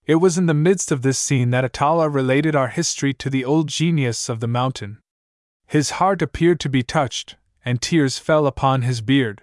It 0.07 0.21
was 0.23 0.39
in 0.39 0.47
the 0.47 0.55
midst 0.55 0.93
of 0.93 1.03
this 1.03 1.19
scene 1.19 1.51
that 1.51 1.65
Atala 1.65 2.09
related 2.09 2.55
our 2.55 2.69
history 2.69 3.13
to 3.15 3.29
the 3.29 3.45
old 3.45 3.67
genius 3.67 4.29
of 4.29 4.39
the 4.39 4.47
mountain. 4.47 4.99
His 5.67 5.99
heart 5.99 6.23
appeared 6.23 6.61
to 6.61 6.69
be 6.69 6.85
touched, 6.85 7.35
and 7.65 7.83
tears 7.83 8.19
fell 8.19 8.47
upon 8.47 8.83
his 8.83 9.01
beard. 9.01 9.43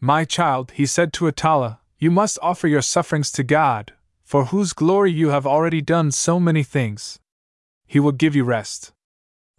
My 0.00 0.24
child, 0.24 0.72
he 0.72 0.84
said 0.84 1.12
to 1.12 1.28
Atala, 1.28 1.78
you 2.00 2.10
must 2.10 2.40
offer 2.42 2.66
your 2.66 2.82
sufferings 2.82 3.30
to 3.30 3.44
God, 3.44 3.92
for 4.24 4.46
whose 4.46 4.72
glory 4.72 5.12
you 5.12 5.28
have 5.28 5.46
already 5.46 5.80
done 5.80 6.10
so 6.10 6.40
many 6.40 6.64
things. 6.64 7.20
He 7.86 8.00
will 8.00 8.10
give 8.10 8.34
you 8.34 8.42
rest. 8.42 8.92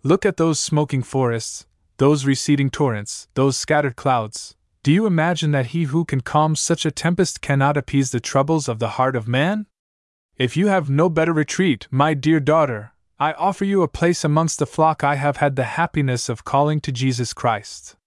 Look 0.03 0.25
at 0.25 0.35
those 0.35 0.59
smoking 0.59 1.01
forests, 1.01 1.65
those 1.95 2.25
receding 2.25 2.69
torrents, 2.69 3.29
those 3.35 3.55
scattered 3.55 3.95
clouds. 3.95 4.56
Do 4.87 4.93
you 4.93 5.05
imagine 5.05 5.51
that 5.51 5.73
he 5.75 5.83
who 5.83 6.05
can 6.05 6.21
calm 6.21 6.55
such 6.55 6.85
a 6.85 6.91
tempest 6.91 7.41
cannot 7.41 7.75
appease 7.75 8.11
the 8.11 8.21
troubles 8.21 8.69
of 8.69 8.79
the 8.79 8.91
heart 8.91 9.17
of 9.17 9.27
man? 9.27 9.65
If 10.37 10.55
you 10.55 10.67
have 10.67 10.89
no 10.89 11.09
better 11.09 11.33
retreat, 11.33 11.89
my 11.91 12.13
dear 12.13 12.39
daughter, 12.39 12.93
I 13.19 13.33
offer 13.33 13.65
you 13.65 13.81
a 13.81 13.89
place 13.89 14.23
amongst 14.23 14.59
the 14.59 14.65
flock 14.65 15.03
I 15.03 15.15
have 15.15 15.35
had 15.43 15.57
the 15.57 15.75
happiness 15.75 16.29
of 16.29 16.45
calling 16.45 16.79
to 16.79 16.93
Jesus 16.93 17.33
Christ. 17.33 17.97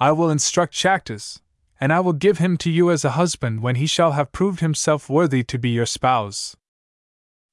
I 0.00 0.10
will 0.10 0.28
instruct 0.28 0.74
Chactas, 0.74 1.38
and 1.80 1.92
I 1.92 2.00
will 2.00 2.14
give 2.14 2.38
him 2.38 2.56
to 2.56 2.68
you 2.68 2.90
as 2.90 3.04
a 3.04 3.10
husband 3.10 3.62
when 3.62 3.76
he 3.76 3.86
shall 3.86 4.10
have 4.10 4.32
proved 4.32 4.58
himself 4.58 5.08
worthy 5.08 5.44
to 5.44 5.56
be 5.56 5.70
your 5.70 5.86
spouse. 5.86 6.56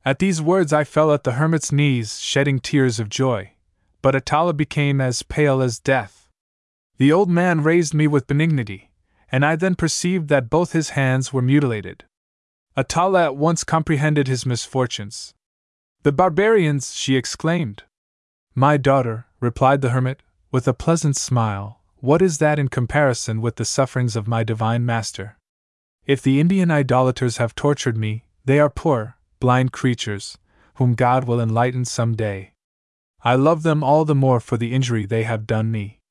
At 0.03 0.17
these 0.17 0.41
words 0.41 0.73
I 0.73 0.85
fell 0.85 1.13
at 1.13 1.23
the 1.23 1.33
hermit's 1.33 1.71
knees, 1.71 2.19
shedding 2.19 2.59
tears 2.59 2.99
of 2.99 3.09
joy, 3.09 3.51
but 4.01 4.15
Atala 4.15 4.53
became 4.53 4.99
as 4.99 5.21
pale 5.21 5.61
as 5.61 5.77
death. 5.77 6.24
The 6.97 7.11
old 7.11 7.29
man 7.29 7.61
raised 7.61 7.93
me 7.93 8.07
with 8.07 8.27
benignity, 8.27 8.91
and 9.31 9.45
I 9.45 9.55
then 9.55 9.75
perceived 9.75 10.27
that 10.29 10.49
both 10.49 10.71
his 10.71 10.91
hands 10.91 11.33
were 11.33 11.41
mutilated. 11.41 12.05
Atala 12.77 13.25
at 13.25 13.35
once 13.35 13.63
comprehended 13.63 14.27
his 14.27 14.45
misfortunes, 14.45 15.33
the 16.05 16.11
barbarians! 16.11 16.93
she 16.93 17.15
exclaimed. 17.15 17.81
My 18.53 18.77
daughter, 18.77 19.25
replied 19.39 19.81
the 19.81 19.89
hermit, 19.89 20.21
with 20.51 20.67
a 20.67 20.73
pleasant 20.73 21.17
smile, 21.17 21.81
what 21.95 22.21
is 22.21 22.37
that 22.37 22.59
in 22.59 22.67
comparison 22.67 23.41
with 23.41 23.55
the 23.55 23.65
sufferings 23.65 24.15
of 24.15 24.27
my 24.27 24.43
divine 24.43 24.85
master? 24.85 25.39
If 26.05 26.21
the 26.21 26.39
Indian 26.39 26.69
idolaters 26.69 27.37
have 27.37 27.55
tortured 27.55 27.97
me, 27.97 28.25
they 28.45 28.59
are 28.59 28.69
poor, 28.69 29.17
blind 29.39 29.71
creatures, 29.71 30.37
whom 30.75 30.93
God 30.93 31.23
will 31.23 31.41
enlighten 31.41 31.85
some 31.85 32.15
day. 32.15 32.53
I 33.23 33.33
love 33.33 33.63
them 33.63 33.83
all 33.83 34.05
the 34.05 34.13
more 34.13 34.39
for 34.39 34.57
the 34.57 34.75
injury 34.75 35.07
they 35.07 35.23
have 35.23 35.47
done 35.47 35.71
me. 35.71 36.01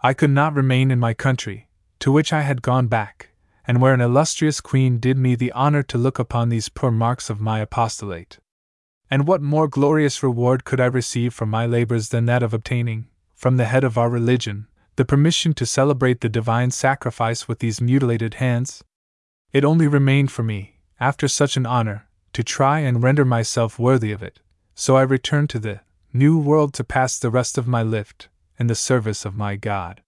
I 0.00 0.14
could 0.14 0.30
not 0.30 0.54
remain 0.54 0.92
in 0.92 1.00
my 1.00 1.12
country, 1.12 1.68
to 1.98 2.12
which 2.12 2.32
I 2.32 2.42
had 2.42 2.62
gone 2.62 2.86
back, 2.86 3.30
and 3.66 3.80
where 3.80 3.92
an 3.92 4.00
illustrious 4.00 4.60
queen 4.60 4.98
did 4.98 5.18
me 5.18 5.34
the 5.34 5.50
honor 5.52 5.82
to 5.82 5.98
look 5.98 6.20
upon 6.20 6.48
these 6.48 6.68
poor 6.68 6.92
marks 6.92 7.28
of 7.28 7.40
my 7.40 7.58
apostolate. 7.58 8.38
And 9.10 9.26
what 9.26 9.42
more 9.42 9.66
glorious 9.66 10.22
reward 10.22 10.64
could 10.64 10.80
I 10.80 10.86
receive 10.86 11.34
from 11.34 11.50
my 11.50 11.66
labors 11.66 12.10
than 12.10 12.26
that 12.26 12.44
of 12.44 12.54
obtaining, 12.54 13.08
from 13.34 13.56
the 13.56 13.64
head 13.64 13.82
of 13.82 13.98
our 13.98 14.08
religion, 14.08 14.68
the 14.94 15.04
permission 15.04 15.52
to 15.54 15.66
celebrate 15.66 16.20
the 16.20 16.28
divine 16.28 16.70
sacrifice 16.70 17.48
with 17.48 17.58
these 17.58 17.80
mutilated 17.80 18.34
hands? 18.34 18.84
It 19.52 19.64
only 19.64 19.88
remained 19.88 20.30
for 20.30 20.44
me, 20.44 20.80
after 21.00 21.26
such 21.26 21.56
an 21.56 21.66
honor, 21.66 22.06
to 22.34 22.44
try 22.44 22.80
and 22.80 23.02
render 23.02 23.24
myself 23.24 23.80
worthy 23.80 24.12
of 24.12 24.22
it, 24.22 24.38
so 24.76 24.96
I 24.96 25.02
returned 25.02 25.50
to 25.50 25.58
the 25.58 25.80
new 26.12 26.38
world 26.38 26.72
to 26.74 26.84
pass 26.84 27.18
the 27.18 27.30
rest 27.30 27.58
of 27.58 27.66
my 27.66 27.82
life 27.82 28.14
in 28.58 28.66
the 28.66 28.74
service 28.74 29.24
of 29.24 29.36
my 29.36 29.56
God. 29.56 30.02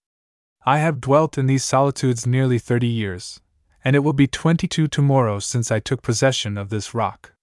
I 0.65 0.79
have 0.79 1.01
dwelt 1.01 1.37
in 1.37 1.47
these 1.47 1.63
solitudes 1.63 2.27
nearly 2.27 2.59
thirty 2.59 2.87
years, 2.87 3.41
and 3.83 3.95
it 3.95 3.99
will 3.99 4.13
be 4.13 4.27
twenty 4.27 4.67
two 4.67 4.87
tomorrow 4.87 5.39
since 5.39 5.71
I 5.71 5.79
took 5.79 6.01
possession 6.01 6.57
of 6.57 6.69
this 6.69 6.93
rock. 6.93 7.33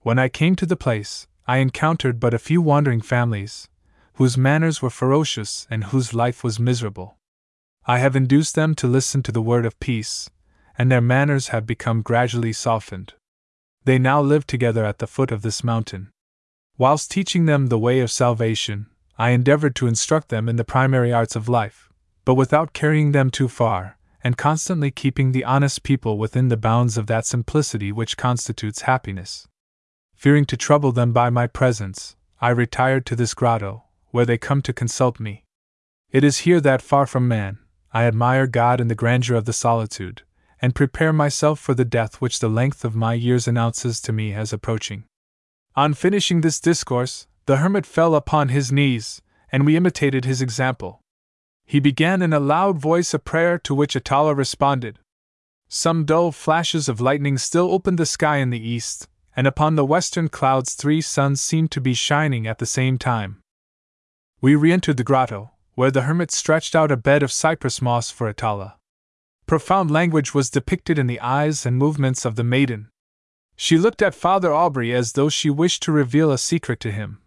When 0.00 0.18
I 0.18 0.28
came 0.28 0.54
to 0.56 0.66
the 0.66 0.76
place, 0.76 1.26
I 1.46 1.56
encountered 1.58 2.20
but 2.20 2.34
a 2.34 2.38
few 2.38 2.62
wandering 2.62 3.00
families, 3.00 3.68
whose 4.14 4.38
manners 4.38 4.80
were 4.80 4.90
ferocious 4.90 5.66
and 5.70 5.84
whose 5.84 6.14
life 6.14 6.44
was 6.44 6.60
miserable. 6.60 7.16
I 7.84 7.98
have 7.98 8.14
induced 8.14 8.54
them 8.54 8.74
to 8.76 8.86
listen 8.86 9.22
to 9.24 9.32
the 9.32 9.42
word 9.42 9.66
of 9.66 9.80
peace, 9.80 10.30
and 10.78 10.90
their 10.90 11.00
manners 11.00 11.48
have 11.48 11.66
become 11.66 12.02
gradually 12.02 12.52
softened. 12.52 13.14
They 13.84 13.98
now 13.98 14.20
live 14.20 14.46
together 14.46 14.84
at 14.84 14.98
the 14.98 15.08
foot 15.08 15.32
of 15.32 15.42
this 15.42 15.64
mountain. 15.64 16.10
Whilst 16.78 17.10
teaching 17.10 17.46
them 17.46 17.66
the 17.66 17.78
way 17.78 17.98
of 17.98 18.10
salvation, 18.12 18.86
I 19.22 19.30
endeavored 19.30 19.76
to 19.76 19.86
instruct 19.86 20.30
them 20.30 20.48
in 20.48 20.56
the 20.56 20.64
primary 20.64 21.12
arts 21.12 21.36
of 21.36 21.48
life, 21.48 21.92
but 22.24 22.34
without 22.34 22.72
carrying 22.72 23.12
them 23.12 23.30
too 23.30 23.46
far, 23.46 23.96
and 24.24 24.36
constantly 24.36 24.90
keeping 24.90 25.30
the 25.30 25.44
honest 25.44 25.84
people 25.84 26.18
within 26.18 26.48
the 26.48 26.56
bounds 26.56 26.98
of 26.98 27.06
that 27.06 27.24
simplicity 27.24 27.92
which 27.92 28.16
constitutes 28.16 28.80
happiness. 28.80 29.46
Fearing 30.16 30.44
to 30.46 30.56
trouble 30.56 30.90
them 30.90 31.12
by 31.12 31.30
my 31.30 31.46
presence, 31.46 32.16
I 32.40 32.48
retired 32.48 33.06
to 33.06 33.14
this 33.14 33.32
grotto, 33.32 33.84
where 34.10 34.26
they 34.26 34.38
come 34.38 34.60
to 34.62 34.72
consult 34.72 35.20
me. 35.20 35.44
It 36.10 36.24
is 36.24 36.38
here 36.38 36.60
that, 36.60 36.82
far 36.82 37.06
from 37.06 37.28
man, 37.28 37.60
I 37.92 38.06
admire 38.06 38.48
God 38.48 38.80
in 38.80 38.88
the 38.88 38.96
grandeur 38.96 39.36
of 39.36 39.44
the 39.44 39.52
solitude, 39.52 40.22
and 40.60 40.74
prepare 40.74 41.12
myself 41.12 41.60
for 41.60 41.74
the 41.74 41.84
death 41.84 42.20
which 42.20 42.40
the 42.40 42.48
length 42.48 42.84
of 42.84 42.96
my 42.96 43.14
years 43.14 43.46
announces 43.46 44.00
to 44.00 44.12
me 44.12 44.34
as 44.34 44.52
approaching. 44.52 45.04
On 45.76 45.94
finishing 45.94 46.40
this 46.40 46.58
discourse, 46.58 47.28
the 47.46 47.58
hermit 47.58 47.86
fell 47.86 48.14
upon 48.14 48.48
his 48.48 48.70
knees, 48.70 49.20
and 49.50 49.66
we 49.66 49.76
imitated 49.76 50.24
his 50.24 50.40
example. 50.40 51.00
He 51.64 51.80
began 51.80 52.22
in 52.22 52.32
a 52.32 52.40
loud 52.40 52.78
voice 52.78 53.14
a 53.14 53.18
prayer 53.18 53.58
to 53.58 53.74
which 53.74 53.96
Atala 53.96 54.34
responded. 54.34 54.98
Some 55.68 56.04
dull 56.04 56.32
flashes 56.32 56.88
of 56.88 57.00
lightning 57.00 57.38
still 57.38 57.72
opened 57.72 57.98
the 57.98 58.06
sky 58.06 58.38
in 58.38 58.50
the 58.50 58.60
east, 58.60 59.08
and 59.34 59.46
upon 59.46 59.74
the 59.74 59.84
western 59.84 60.28
clouds 60.28 60.74
three 60.74 61.00
suns 61.00 61.40
seemed 61.40 61.70
to 61.70 61.80
be 61.80 61.94
shining 61.94 62.46
at 62.46 62.58
the 62.58 62.66
same 62.66 62.98
time. 62.98 63.40
We 64.40 64.54
re 64.54 64.72
entered 64.72 64.96
the 64.96 65.04
grotto, 65.04 65.52
where 65.74 65.90
the 65.90 66.02
hermit 66.02 66.30
stretched 66.30 66.76
out 66.76 66.92
a 66.92 66.96
bed 66.96 67.22
of 67.22 67.32
cypress 67.32 67.80
moss 67.80 68.10
for 68.10 68.28
Atala. 68.28 68.76
Profound 69.46 69.90
language 69.90 70.34
was 70.34 70.50
depicted 70.50 70.98
in 70.98 71.06
the 71.06 71.20
eyes 71.20 71.64
and 71.64 71.76
movements 71.76 72.24
of 72.24 72.36
the 72.36 72.44
maiden. 72.44 72.88
She 73.56 73.78
looked 73.78 74.02
at 74.02 74.14
Father 74.14 74.50
Aubry 74.50 74.92
as 74.92 75.12
though 75.12 75.28
she 75.28 75.50
wished 75.50 75.82
to 75.84 75.92
reveal 75.92 76.30
a 76.30 76.38
secret 76.38 76.80
to 76.80 76.92
him, 76.92 77.20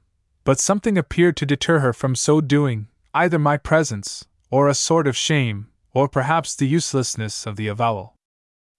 but 0.46 0.60
something 0.60 0.98
appeared 0.98 1.36
to 1.36 1.46
deter 1.46 1.80
her 1.80 1.92
from 1.92 2.16
so 2.16 2.40
doing, 2.40 2.88
either 3.14 3.38
my 3.38 3.58
presence, 3.58 4.26
or 4.50 4.70
a 4.70 4.74
sort 4.74 5.08
of 5.08 5.18
shame, 5.18 5.68
or 5.94 6.08
perhaps 6.08 6.56
the 6.56 6.68
uselessness 6.68 7.46
of 7.46 7.58
the 7.58 7.68
avowal. 7.68 8.16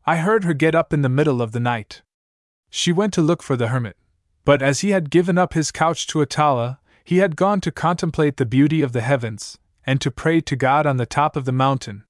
I 0.06 0.16
heard 0.16 0.44
her 0.44 0.54
get 0.54 0.74
up 0.74 0.94
in 0.94 1.02
the 1.02 1.10
middle 1.10 1.42
of 1.42 1.52
the 1.52 1.60
night. 1.60 2.00
She 2.70 2.92
went 2.92 3.12
to 3.14 3.20
look 3.20 3.42
for 3.42 3.56
the 3.56 3.68
hermit, 3.68 3.98
but 4.44 4.62
as 4.62 4.80
he 4.80 4.90
had 4.90 5.10
given 5.10 5.36
up 5.36 5.52
his 5.52 5.70
couch 5.70 6.06
to 6.06 6.22
Atala, 6.22 6.78
he 7.04 7.18
had 7.18 7.36
gone 7.36 7.60
to 7.60 7.70
contemplate 7.70 8.38
the 8.38 8.46
beauty 8.46 8.80
of 8.80 8.92
the 8.92 9.02
heavens, 9.02 9.58
and 9.84 10.00
to 10.00 10.10
pray 10.10 10.40
to 10.40 10.56
God 10.56 10.86
on 10.86 10.96
the 10.96 11.04
top 11.04 11.36
of 11.36 11.44
the 11.44 11.52
mountain, 11.52 12.04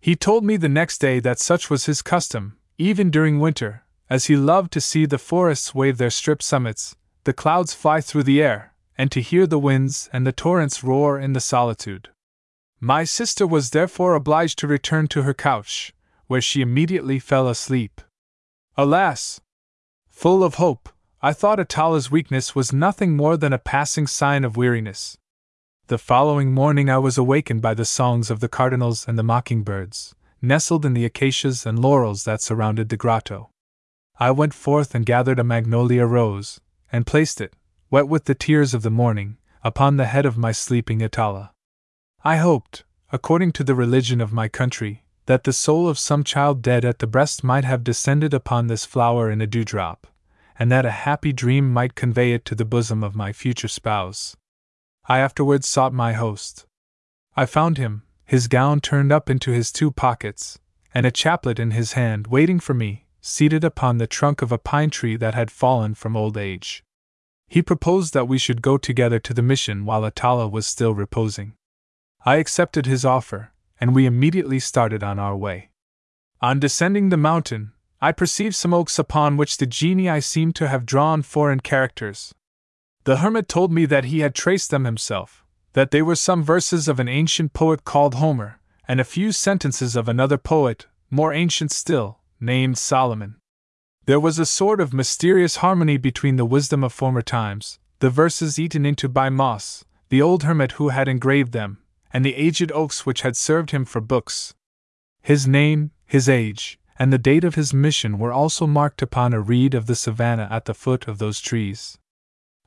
he 0.00 0.14
told 0.14 0.44
me 0.44 0.56
the 0.56 0.68
next 0.68 0.98
day 0.98 1.20
that 1.20 1.38
such 1.38 1.68
was 1.68 1.86
his 1.86 2.00
custom, 2.00 2.56
even 2.78 3.10
during 3.10 3.40
winter, 3.40 3.84
as 4.08 4.26
he 4.26 4.36
loved 4.36 4.72
to 4.72 4.80
see 4.80 5.04
the 5.04 5.18
forests 5.18 5.74
wave 5.74 5.98
their 5.98 6.10
stripped 6.10 6.42
summits, 6.42 6.94
the 7.24 7.32
clouds 7.32 7.74
fly 7.74 8.00
through 8.00 8.22
the 8.22 8.40
air, 8.40 8.72
and 8.98 9.10
to 9.12 9.20
hear 9.20 9.46
the 9.46 9.58
winds 9.58 10.08
and 10.12 10.26
the 10.26 10.32
torrents 10.32 10.82
roar 10.82 11.18
in 11.18 11.32
the 11.32 11.40
solitude. 11.40 12.08
My 12.80 13.04
sister 13.04 13.46
was 13.46 13.70
therefore 13.70 14.14
obliged 14.14 14.58
to 14.58 14.66
return 14.66 15.08
to 15.08 15.22
her 15.22 15.34
couch, 15.34 15.92
where 16.26 16.40
she 16.40 16.60
immediately 16.60 17.18
fell 17.18 17.48
asleep. 17.48 18.00
Alas! 18.76 19.40
Full 20.08 20.44
of 20.44 20.56
hope, 20.56 20.88
I 21.22 21.32
thought 21.32 21.58
Atala's 21.58 22.10
weakness 22.10 22.54
was 22.54 22.72
nothing 22.72 23.16
more 23.16 23.36
than 23.36 23.52
a 23.52 23.58
passing 23.58 24.06
sign 24.06 24.44
of 24.44 24.56
weariness. 24.56 25.16
The 25.88 25.98
following 25.98 26.52
morning 26.52 26.90
I 26.90 26.98
was 26.98 27.16
awakened 27.16 27.62
by 27.62 27.74
the 27.74 27.84
songs 27.84 28.30
of 28.30 28.40
the 28.40 28.48
cardinals 28.48 29.06
and 29.08 29.18
the 29.18 29.22
mockingbirds, 29.22 30.14
nestled 30.42 30.84
in 30.84 30.94
the 30.94 31.04
acacias 31.04 31.64
and 31.64 31.78
laurels 31.78 32.24
that 32.24 32.42
surrounded 32.42 32.88
the 32.88 32.96
grotto. 32.96 33.50
I 34.18 34.30
went 34.30 34.52
forth 34.52 34.94
and 34.94 35.06
gathered 35.06 35.38
a 35.38 35.44
magnolia 35.44 36.06
rose, 36.06 36.60
and 36.90 37.06
placed 37.06 37.40
it, 37.40 37.54
wet 37.90 38.08
with 38.08 38.24
the 38.24 38.34
tears 38.34 38.74
of 38.74 38.82
the 38.82 38.90
morning, 38.90 39.36
upon 39.62 39.96
the 39.96 40.06
head 40.06 40.26
of 40.26 40.38
my 40.38 40.52
sleeping 40.52 41.02
Atala. 41.02 41.52
I 42.24 42.36
hoped, 42.36 42.84
according 43.12 43.52
to 43.52 43.64
the 43.64 43.74
religion 43.74 44.20
of 44.20 44.32
my 44.32 44.48
country, 44.48 45.04
that 45.26 45.44
the 45.44 45.52
soul 45.52 45.88
of 45.88 45.98
some 45.98 46.24
child 46.24 46.62
dead 46.62 46.84
at 46.84 46.98
the 46.98 47.06
breast 47.06 47.44
might 47.44 47.64
have 47.64 47.84
descended 47.84 48.32
upon 48.32 48.66
this 48.66 48.84
flower 48.84 49.30
in 49.30 49.40
a 49.40 49.46
dewdrop, 49.46 50.06
and 50.58 50.70
that 50.72 50.86
a 50.86 50.90
happy 50.90 51.32
dream 51.32 51.72
might 51.72 51.94
convey 51.94 52.32
it 52.32 52.44
to 52.44 52.54
the 52.54 52.64
bosom 52.64 53.04
of 53.04 53.14
my 53.14 53.32
future 53.32 53.68
spouse. 53.68 54.36
I 55.08 55.18
afterwards 55.18 55.68
sought 55.68 55.92
my 55.92 56.14
host. 56.14 56.66
I 57.36 57.46
found 57.46 57.78
him, 57.78 58.02
his 58.24 58.48
gown 58.48 58.80
turned 58.80 59.12
up 59.12 59.30
into 59.30 59.52
his 59.52 59.70
two 59.70 59.92
pockets, 59.92 60.58
and 60.94 61.06
a 61.06 61.10
chaplet 61.10 61.60
in 61.60 61.72
his 61.72 61.92
hand, 61.92 62.26
waiting 62.26 62.58
for 62.58 62.74
me, 62.74 63.06
seated 63.20 63.62
upon 63.62 63.98
the 63.98 64.06
trunk 64.06 64.42
of 64.42 64.50
a 64.50 64.58
pine 64.58 64.90
tree 64.90 65.16
that 65.16 65.34
had 65.34 65.50
fallen 65.50 65.94
from 65.94 66.16
old 66.16 66.36
age. 66.36 66.82
He 67.48 67.62
proposed 67.62 68.12
that 68.14 68.28
we 68.28 68.38
should 68.38 68.62
go 68.62 68.76
together 68.76 69.18
to 69.20 69.34
the 69.34 69.42
mission 69.42 69.84
while 69.84 70.04
Atala 70.04 70.48
was 70.48 70.66
still 70.66 70.94
reposing. 70.94 71.54
I 72.24 72.36
accepted 72.36 72.86
his 72.86 73.04
offer, 73.04 73.52
and 73.80 73.94
we 73.94 74.06
immediately 74.06 74.58
started 74.58 75.02
on 75.02 75.18
our 75.18 75.36
way. 75.36 75.70
On 76.40 76.58
descending 76.58 77.08
the 77.08 77.16
mountain, 77.16 77.72
I 78.00 78.12
perceived 78.12 78.54
some 78.54 78.74
oaks 78.74 78.98
upon 78.98 79.36
which 79.36 79.56
the 79.56 79.66
genii 79.66 80.20
seemed 80.20 80.54
to 80.56 80.68
have 80.68 80.84
drawn 80.84 81.22
foreign 81.22 81.60
characters, 81.60 82.34
the 83.06 83.18
hermit 83.18 83.48
told 83.48 83.70
me 83.70 83.86
that 83.86 84.06
he 84.06 84.18
had 84.18 84.34
traced 84.34 84.72
them 84.72 84.84
himself, 84.84 85.44
that 85.74 85.92
they 85.92 86.02
were 86.02 86.16
some 86.16 86.42
verses 86.42 86.88
of 86.88 86.98
an 86.98 87.06
ancient 87.06 87.52
poet 87.52 87.84
called 87.84 88.14
Homer, 88.14 88.58
and 88.88 89.00
a 89.00 89.04
few 89.04 89.30
sentences 89.30 89.94
of 89.94 90.08
another 90.08 90.36
poet, 90.36 90.86
more 91.08 91.32
ancient 91.32 91.70
still, 91.70 92.18
named 92.40 92.76
Solomon. 92.76 93.36
There 94.06 94.20
was 94.20 94.38
a 94.38 94.46
sort 94.46 94.80
of 94.80 94.94
mysterious 94.94 95.56
harmony 95.56 95.96
between 95.96 96.36
the 96.36 96.44
wisdom 96.44 96.84
of 96.84 96.92
former 96.92 97.22
times, 97.22 97.80
the 97.98 98.08
verses 98.08 98.56
eaten 98.56 98.86
into 98.86 99.08
by 99.08 99.30
moss, 99.30 99.84
the 100.10 100.22
old 100.22 100.44
hermit 100.44 100.72
who 100.72 100.90
had 100.90 101.08
engraved 101.08 101.50
them, 101.50 101.78
and 102.12 102.24
the 102.24 102.36
aged 102.36 102.70
oaks 102.70 103.04
which 103.04 103.22
had 103.22 103.36
served 103.36 103.72
him 103.72 103.84
for 103.84 104.00
books. 104.00 104.54
His 105.22 105.48
name, 105.48 105.90
his 106.04 106.28
age, 106.28 106.78
and 107.00 107.12
the 107.12 107.18
date 107.18 107.42
of 107.42 107.56
his 107.56 107.74
mission 107.74 108.16
were 108.16 108.32
also 108.32 108.64
marked 108.64 109.02
upon 109.02 109.34
a 109.34 109.40
reed 109.40 109.74
of 109.74 109.86
the 109.86 109.96
savannah 109.96 110.46
at 110.52 110.66
the 110.66 110.74
foot 110.74 111.08
of 111.08 111.18
those 111.18 111.40
trees. 111.40 111.98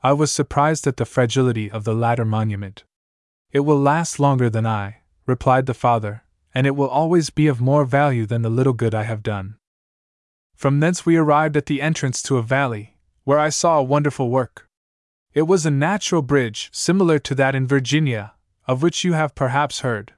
I 0.02 0.12
was 0.12 0.30
surprised 0.30 0.86
at 0.86 0.98
the 0.98 1.06
fragility 1.06 1.70
of 1.70 1.84
the 1.84 1.94
latter 1.94 2.26
monument. 2.26 2.84
It 3.50 3.60
will 3.60 3.80
last 3.80 4.20
longer 4.20 4.50
than 4.50 4.66
I, 4.66 4.98
replied 5.24 5.64
the 5.64 5.72
father, 5.72 6.22
and 6.54 6.66
it 6.66 6.76
will 6.76 6.88
always 6.88 7.30
be 7.30 7.46
of 7.46 7.62
more 7.62 7.86
value 7.86 8.26
than 8.26 8.42
the 8.42 8.50
little 8.50 8.74
good 8.74 8.94
I 8.94 9.04
have 9.04 9.22
done. 9.22 9.56
From 10.60 10.80
thence 10.80 11.06
we 11.06 11.16
arrived 11.16 11.56
at 11.56 11.64
the 11.64 11.80
entrance 11.80 12.22
to 12.24 12.36
a 12.36 12.42
valley, 12.42 12.98
where 13.24 13.38
I 13.38 13.48
saw 13.48 13.78
a 13.78 13.82
wonderful 13.82 14.28
work. 14.28 14.68
It 15.32 15.46
was 15.48 15.64
a 15.64 15.70
natural 15.70 16.20
bridge, 16.20 16.68
similar 16.70 17.18
to 17.18 17.34
that 17.36 17.54
in 17.54 17.66
Virginia, 17.66 18.34
of 18.66 18.82
which 18.82 19.02
you 19.02 19.14
have 19.14 19.34
perhaps 19.34 19.80
heard. 19.80 20.12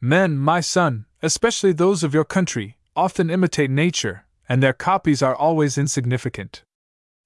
Men, 0.00 0.38
my 0.38 0.62
son, 0.62 1.04
especially 1.22 1.72
those 1.72 2.02
of 2.02 2.14
your 2.14 2.24
country, 2.24 2.78
often 2.96 3.28
imitate 3.28 3.70
nature, 3.70 4.24
and 4.48 4.62
their 4.62 4.72
copies 4.72 5.20
are 5.20 5.36
always 5.36 5.76
insignificant. 5.76 6.62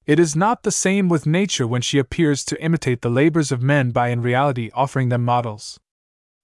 It 0.04 0.18
is 0.18 0.34
not 0.34 0.64
the 0.64 0.72
same 0.72 1.08
with 1.08 1.26
nature 1.26 1.68
when 1.68 1.82
she 1.82 2.00
appears 2.00 2.44
to 2.46 2.60
imitate 2.60 3.02
the 3.02 3.10
labors 3.10 3.52
of 3.52 3.62
men 3.62 3.92
by 3.92 4.08
in 4.08 4.22
reality 4.22 4.70
offering 4.74 5.08
them 5.08 5.24
models. 5.24 5.78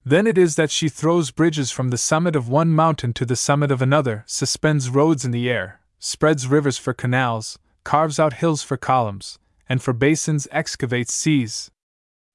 Then 0.04 0.28
it 0.28 0.38
is 0.38 0.54
that 0.54 0.70
she 0.70 0.88
throws 0.88 1.32
bridges 1.32 1.72
from 1.72 1.90
the 1.90 1.98
summit 1.98 2.36
of 2.36 2.48
one 2.48 2.70
mountain 2.70 3.12
to 3.14 3.24
the 3.24 3.34
summit 3.34 3.72
of 3.72 3.82
another, 3.82 4.22
suspends 4.28 4.88
roads 4.88 5.24
in 5.24 5.32
the 5.32 5.50
air, 5.50 5.80
spreads 6.06 6.46
rivers 6.46 6.78
for 6.78 6.94
canals, 6.94 7.58
carves 7.82 8.20
out 8.20 8.34
hills 8.34 8.62
for 8.62 8.76
columns, 8.76 9.40
and 9.68 9.82
for 9.82 9.92
basins 9.92 10.46
excavates 10.52 11.12
seas. 11.12 11.68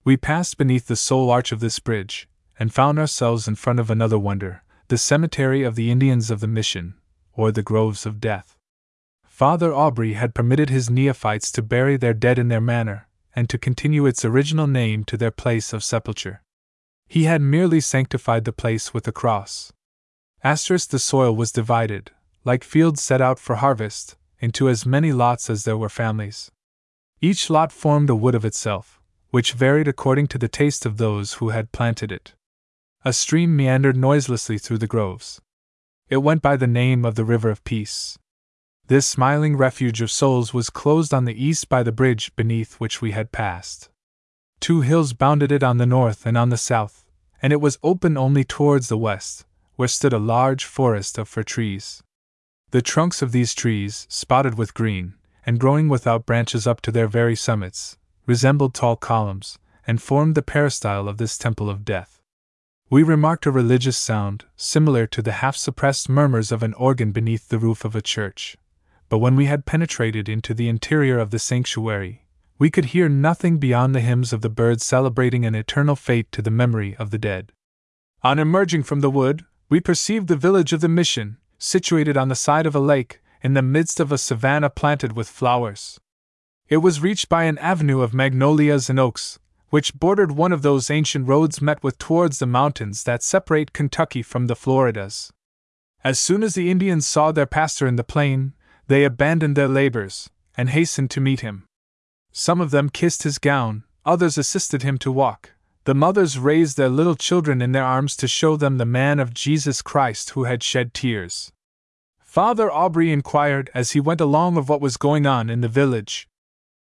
We 0.03 0.18
passed 0.18 0.57
beneath 0.57 0.88
the 0.88 0.98
sole 0.98 1.31
arch 1.31 1.53
of 1.53 1.61
this 1.61 1.80
bridge, 1.80 2.27
and 2.60 2.73
found 2.73 2.99
ourselves 2.99 3.48
in 3.48 3.56
front 3.56 3.80
of 3.80 3.89
another 3.89 4.19
wonder 4.19 4.64
the 4.89 4.98
cemetery 4.98 5.64
of 5.64 5.76
the 5.76 5.89
Indians 5.89 6.30
of 6.30 6.41
the 6.41 6.48
Mission, 6.48 6.95
or 7.31 7.49
the 7.49 7.64
Groves 7.64 8.06
of 8.06 8.19
Death. 8.19 8.57
Father 9.23 9.72
Aubry 9.72 10.15
had 10.15 10.35
permitted 10.35 10.69
his 10.69 10.89
neophytes 10.89 11.49
to 11.53 11.61
bury 11.61 11.95
their 11.95 12.14
dead 12.14 12.38
in 12.38 12.49
their 12.49 12.60
manner, 12.60 13.07
and 13.34 13.49
to 13.49 13.57
continue 13.57 14.06
its 14.06 14.26
original 14.26 14.68
name 14.68 15.06
to 15.06 15.15
their 15.15 15.31
place 15.31 15.72
of 15.72 15.81
sepulture. 15.81 16.41
He 17.07 17.23
had 17.23 17.41
merely 17.41 17.80
sanctified 17.80 18.43
the 18.43 18.52
place 18.52 18.93
with 18.93 19.07
a 19.07 19.14
cross. 19.14 19.72
Asterisk 20.43 20.89
the 20.89 20.99
soil 20.99 21.34
was 21.34 21.53
divided, 21.53 22.11
like 22.44 22.64
fields 22.64 23.02
set 23.02 23.22
out 23.22 23.40
for 23.40 23.56
harvest, 23.56 24.16
into 24.40 24.68
as 24.68 24.86
many 24.86 25.12
lots 25.14 25.50
as 25.50 25.64
there 25.64 25.78
were 25.78 25.90
families. 25.90 26.52
Each 27.22 27.50
lot 27.50 27.72
formed 27.72 28.10
a 28.10 28.16
wood 28.16 28.34
of 28.34 28.46
itself, 28.46 29.00
which 29.30 29.54
varied 29.54 29.88
according 29.88 30.28
to 30.28 30.38
the 30.38 30.48
taste 30.48 30.86
of 30.86 30.98
those 30.98 31.34
who 31.34 31.50
had 31.50 31.72
planted 31.72 32.12
it. 32.12 32.34
A 33.06 33.14
stream 33.14 33.56
meandered 33.56 33.96
noiselessly 33.96 34.58
through 34.58 34.80
the 34.80 34.88
groves. 34.88 35.42
It 36.10 36.18
went 36.18 36.42
by 36.42 36.58
the 36.58 36.68
name 36.68 37.06
of 37.06 37.16
the 37.16 37.26
River 37.26 37.50
of 37.50 37.64
Peace. 37.64 38.18
This 38.88 39.08
smiling 39.08 39.56
refuge 39.56 40.02
of 40.02 40.12
souls 40.12 40.54
was 40.54 40.70
closed 40.70 41.14
on 41.14 41.26
the 41.26 41.44
east 41.44 41.70
by 41.70 41.84
the 41.84 41.92
bridge 41.92 42.36
beneath 42.36 42.76
which 42.76 43.02
we 43.02 43.12
had 43.12 43.32
passed. 43.32 43.90
Two 44.60 44.82
hills 44.82 45.14
bounded 45.14 45.52
it 45.52 45.64
on 45.64 45.78
the 45.78 45.86
north 45.86 46.26
and 46.26 46.38
on 46.38 46.50
the 46.50 46.58
south, 46.58 47.10
and 47.42 47.54
it 47.54 47.62
was 47.62 47.80
open 47.82 48.18
only 48.18 48.44
towards 48.44 48.90
the 48.90 48.98
west, 48.98 49.46
where 49.76 49.88
stood 49.88 50.14
a 50.14 50.20
large 50.20 50.66
forest 50.66 51.18
of 51.18 51.30
fir 51.30 51.44
trees. 51.44 52.04
The 52.72 52.81
trunks 52.81 53.22
of 53.22 53.31
these 53.31 53.53
trees, 53.53 54.07
spotted 54.10 54.57
with 54.57 54.73
green, 54.73 55.14
and 55.45 55.60
growing 55.60 55.88
without 55.88 56.26
branches 56.26 56.65
up 56.65 56.81
to 56.81 56.91
their 56.91 57.07
very 57.07 57.35
summits, 57.35 57.98
resembled 58.26 58.73
tall 58.73 58.95
columns, 58.95 59.60
and 59.85 60.02
formed 60.02 60.35
the 60.35 60.41
peristyle 60.41 61.07
of 61.07 61.18
this 61.18 61.38
temple 61.38 61.69
of 61.69 61.85
death. 61.85 62.22
We 62.89 63.03
remarked 63.03 63.45
a 63.45 63.52
religious 63.52 63.98
sound, 63.98 64.45
similar 64.56 65.07
to 65.07 65.22
the 65.22 65.34
half 65.43 65.56
suppressed 65.56 66.10
murmurs 66.10 66.52
of 66.52 66.64
an 66.64 66.73
organ 66.73 67.11
beneath 67.11 67.49
the 67.49 67.60
roof 67.60 67.85
of 67.85 67.95
a 67.95 68.02
church 68.02 68.57
but 69.11 69.18
when 69.18 69.35
we 69.35 69.45
had 69.48 69.65
penetrated 69.65 70.30
into 70.30 70.53
the 70.53 70.69
interior 70.69 71.19
of 71.19 71.31
the 71.31 71.38
sanctuary, 71.38 72.23
we 72.57 72.72
could 72.72 72.85
hear 72.85 73.10
nothing 73.10 73.57
beyond 73.57 73.93
the 73.93 73.99
hymns 73.99 74.31
of 74.31 74.39
the 74.39 74.49
birds 74.49 74.85
celebrating 74.85 75.45
an 75.45 75.53
eternal 75.53 75.98
fate 75.98 76.31
to 76.31 76.41
the 76.41 76.49
memory 76.49 76.95
of 76.95 77.10
the 77.11 77.18
dead. 77.18 77.52
On 78.23 78.39
emerging 78.39 78.84
from 78.84 79.02
the 79.02 79.10
wood, 79.10 79.43
we 79.68 79.81
perceived 79.81 80.30
the 80.30 80.38
village 80.38 80.72
of 80.72 80.80
the 80.80 80.88
mission, 80.88 81.35
situated 81.64 82.18
on 82.18 82.28
the 82.28 82.36
side 82.36 82.66
of 82.66 82.74
a 82.74 82.80
lake, 82.80 83.22
in 83.44 83.54
the 83.54 83.62
midst 83.62 84.00
of 84.00 84.12
a 84.12 84.18
savanna 84.18 84.68
planted 84.68 85.14
with 85.14 85.30
flowers. 85.30 86.00
It 86.68 86.78
was 86.78 87.02
reached 87.02 87.30
by 87.30 87.44
an 87.44 87.60
avenue 87.60 88.02
of 88.02 88.16
magnolias 88.16 88.90
and 88.90 89.00
oaks, 89.00 89.38
which 89.70 89.94
bordered 89.94 90.32
one 90.32 90.52
of 90.52 90.64
those 90.64 90.90
ancient 90.90 91.28
roads 91.28 91.62
met 91.62 91.84
with 91.84 92.00
towards 92.00 92.40
the 92.40 92.48
mountains 92.48 93.04
that 93.04 93.22
separate 93.22 93.74
Kentucky 93.74 94.24
from 94.24 94.48
the 94.48 94.56
Floridas. 94.56 95.32
As 96.04 96.20
soon 96.20 96.42
as 96.42 96.56
the 96.56 96.72
Indians 96.72 97.06
saw 97.06 97.32
their 97.32 97.46
pastor 97.46 97.86
in 97.86 97.96
the 97.96 98.04
plain, 98.04 98.54
they 98.88 99.04
abandoned 99.04 99.56
their 99.56 99.68
labors 99.68 100.32
and 100.58 100.70
hastened 100.72 101.12
to 101.12 101.22
meet 101.22 101.42
him. 101.42 101.66
Some 102.32 102.60
of 102.60 102.72
them 102.72 102.90
kissed 102.90 103.22
his 103.22 103.38
gown, 103.38 103.84
others 104.04 104.38
assisted 104.38 104.82
him 104.82 104.98
to 104.98 105.12
walk. 105.12 105.52
The 105.86 105.95
mothers 105.95 106.38
raised 106.38 106.78
their 106.78 106.90
little 106.90 107.16
children 107.16 107.62
in 107.62 107.72
their 107.72 107.84
arms 107.84 108.16
to 108.18 108.28
show 108.28 108.56
them 108.56 108.78
the 108.78 108.86
man 108.86 109.20
of 109.20 109.34
Jesus 109.34 109.82
Christ 109.82 110.32
who 110.32 110.44
had 110.44 110.62
shed 110.62 110.94
tears. 110.94 111.52
Father 112.20 112.70
Aubry 112.70 113.12
inquired 113.12 113.72
as 113.74 113.91
he 113.91 113.99
went 113.99 114.22
along 114.22 114.58
of 114.58 114.70
what 114.70 114.80
was 114.80 114.95
going 114.95 115.26
on 115.26 115.49
in 115.49 115.62
the 115.62 115.68
village. 115.68 116.28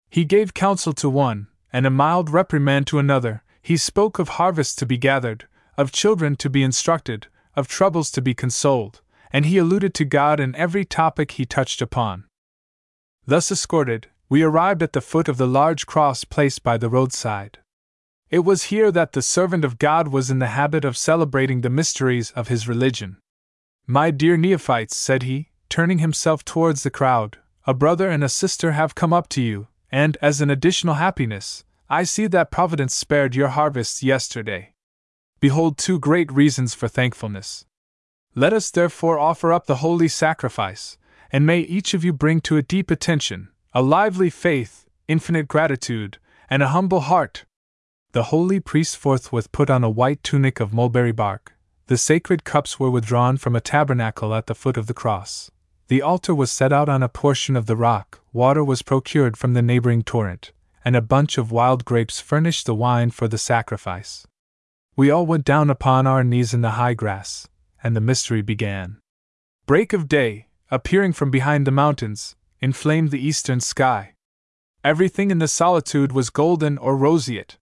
He 0.09 0.25
gave 0.25 0.53
counsel 0.53 0.93
to 0.93 1.09
one, 1.09 1.47
and 1.71 1.85
a 1.85 1.91
mild 1.91 2.29
reprimand 2.31 2.87
to 2.87 2.97
another. 2.97 3.43
He 3.61 3.77
spoke 3.77 4.17
of 4.17 4.29
harvests 4.29 4.75
to 4.77 4.85
be 4.85 4.97
gathered, 4.97 5.47
of 5.77 5.91
children 5.91 6.35
to 6.37 6.49
be 6.49 6.63
instructed, 6.63 7.27
of 7.55 7.67
troubles 7.67 8.09
to 8.11 8.21
be 8.21 8.33
consoled, 8.33 9.01
and 9.31 9.45
he 9.45 9.57
alluded 9.57 9.93
to 9.93 10.05
God 10.05 10.39
in 10.39 10.55
every 10.55 10.85
topic 10.85 11.31
he 11.31 11.45
touched 11.45 11.81
upon. 11.81 12.25
Thus 13.25 13.51
escorted, 13.51 14.07
we 14.27 14.41
arrived 14.41 14.81
at 14.81 14.93
the 14.93 15.01
foot 15.01 15.27
of 15.27 15.37
the 15.37 15.47
large 15.47 15.85
cross 15.85 16.23
placed 16.23 16.63
by 16.63 16.77
the 16.77 16.89
roadside. 16.89 17.59
It 18.29 18.39
was 18.39 18.63
here 18.63 18.91
that 18.91 19.13
the 19.13 19.21
servant 19.21 19.63
of 19.63 19.79
God 19.79 20.09
was 20.09 20.29
in 20.29 20.39
the 20.39 20.47
habit 20.47 20.83
of 20.83 20.97
celebrating 20.97 21.61
the 21.61 21.69
mysteries 21.69 22.31
of 22.31 22.49
his 22.49 22.67
religion. 22.67 23.17
My 23.85 24.11
dear 24.11 24.35
neophytes, 24.35 24.97
said 24.97 25.23
he, 25.23 25.51
turning 25.69 25.99
himself 25.99 26.43
towards 26.43 26.83
the 26.83 26.89
crowd, 26.89 27.37
a 27.65 27.73
brother 27.73 28.09
and 28.09 28.23
a 28.23 28.29
sister 28.29 28.73
have 28.73 28.95
come 28.95 29.13
up 29.13 29.29
to 29.29 29.41
you, 29.41 29.67
and, 29.89 30.17
as 30.21 30.41
an 30.41 30.49
additional 30.49 30.95
happiness, 30.95 31.63
I 31.89 32.03
see 32.03 32.27
that 32.27 32.51
Providence 32.51 32.93
spared 32.93 33.33
your 33.33 33.47
harvests 33.47 34.03
yesterday. 34.03 34.73
Behold 35.39 35.77
two 35.77 35.97
great 35.97 36.29
reasons 36.29 36.73
for 36.73 36.89
thankfulness. 36.89 37.63
Let 38.35 38.51
us 38.51 38.69
therefore 38.69 39.17
offer 39.17 39.53
up 39.53 39.67
the 39.67 39.77
holy 39.77 40.09
sacrifice, 40.09 40.97
and 41.31 41.45
may 41.45 41.59
each 41.59 41.93
of 41.93 42.03
you 42.03 42.11
bring 42.11 42.41
to 42.41 42.57
it 42.57 42.67
deep 42.67 42.91
attention, 42.91 43.49
a 43.73 43.81
lively 43.81 44.29
faith, 44.29 44.85
infinite 45.07 45.47
gratitude, 45.47 46.17
and 46.49 46.61
a 46.61 46.69
humble 46.69 47.01
heart. 47.01 47.45
The 48.13 48.23
holy 48.23 48.59
priest 48.59 48.97
forthwith 48.97 49.51
put 49.51 49.69
on 49.69 49.83
a 49.83 49.89
white 49.89 50.23
tunic 50.23 50.59
of 50.59 50.73
mulberry 50.73 51.11
bark. 51.11 51.53
The 51.87 51.97
sacred 51.97 52.43
cups 52.43 52.79
were 52.79 52.89
withdrawn 52.89 53.37
from 53.37 53.55
a 53.55 53.61
tabernacle 53.61 54.33
at 54.33 54.47
the 54.47 54.55
foot 54.55 54.77
of 54.77 54.87
the 54.87 54.93
cross. 54.93 55.51
The 55.87 56.01
altar 56.01 56.35
was 56.35 56.51
set 56.51 56.73
out 56.73 56.89
on 56.89 57.01
a 57.01 57.09
portion 57.09 57.55
of 57.55 57.65
the 57.65 57.77
rock, 57.77 58.19
water 58.33 58.63
was 58.63 58.81
procured 58.81 59.37
from 59.37 59.53
the 59.53 59.61
neighboring 59.61 60.03
torrent, 60.03 60.51
and 60.83 60.95
a 60.95 61.01
bunch 61.01 61.37
of 61.37 61.51
wild 61.51 61.85
grapes 61.85 62.19
furnished 62.19 62.65
the 62.65 62.75
wine 62.75 63.11
for 63.11 63.27
the 63.27 63.37
sacrifice. 63.37 64.27
We 64.97 65.11
all 65.11 65.25
went 65.25 65.45
down 65.45 65.69
upon 65.69 66.07
our 66.07 66.23
knees 66.23 66.53
in 66.53 66.61
the 66.61 66.71
high 66.71 66.93
grass, 66.93 67.47
and 67.83 67.95
the 67.95 68.01
mystery 68.01 68.41
began. 68.41 68.97
Break 69.65 69.93
of 69.93 70.09
day, 70.09 70.47
appearing 70.71 71.13
from 71.13 71.31
behind 71.31 71.67
the 71.67 71.71
mountains, 71.71 72.35
inflamed 72.59 73.11
the 73.11 73.25
eastern 73.25 73.59
sky. 73.59 74.15
Everything 74.83 75.31
in 75.31 75.39
the 75.39 75.47
solitude 75.47 76.11
was 76.11 76.29
golden 76.29 76.77
or 76.77 76.97
roseate. 76.97 77.57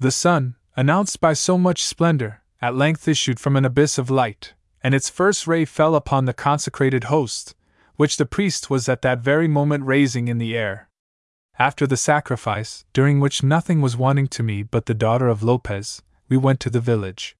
The 0.00 0.10
sun, 0.10 0.56
announced 0.78 1.20
by 1.20 1.34
so 1.34 1.58
much 1.58 1.84
splendor, 1.84 2.40
at 2.62 2.74
length 2.74 3.06
issued 3.06 3.38
from 3.38 3.54
an 3.54 3.66
abyss 3.66 3.98
of 3.98 4.08
light, 4.08 4.54
and 4.82 4.94
its 4.94 5.10
first 5.10 5.46
ray 5.46 5.66
fell 5.66 5.94
upon 5.94 6.24
the 6.24 6.32
consecrated 6.32 7.04
host, 7.04 7.54
which 7.96 8.16
the 8.16 8.24
priest 8.24 8.70
was 8.70 8.88
at 8.88 9.02
that 9.02 9.20
very 9.20 9.46
moment 9.46 9.84
raising 9.84 10.28
in 10.28 10.38
the 10.38 10.56
air. 10.56 10.88
After 11.58 11.86
the 11.86 11.98
sacrifice, 11.98 12.86
during 12.94 13.20
which 13.20 13.42
nothing 13.42 13.82
was 13.82 13.94
wanting 13.94 14.26
to 14.28 14.42
me 14.42 14.62
but 14.62 14.86
the 14.86 14.94
daughter 14.94 15.28
of 15.28 15.42
Lopez, 15.42 16.00
we 16.30 16.38
went 16.38 16.60
to 16.60 16.70
the 16.70 16.80
village. 16.80 17.36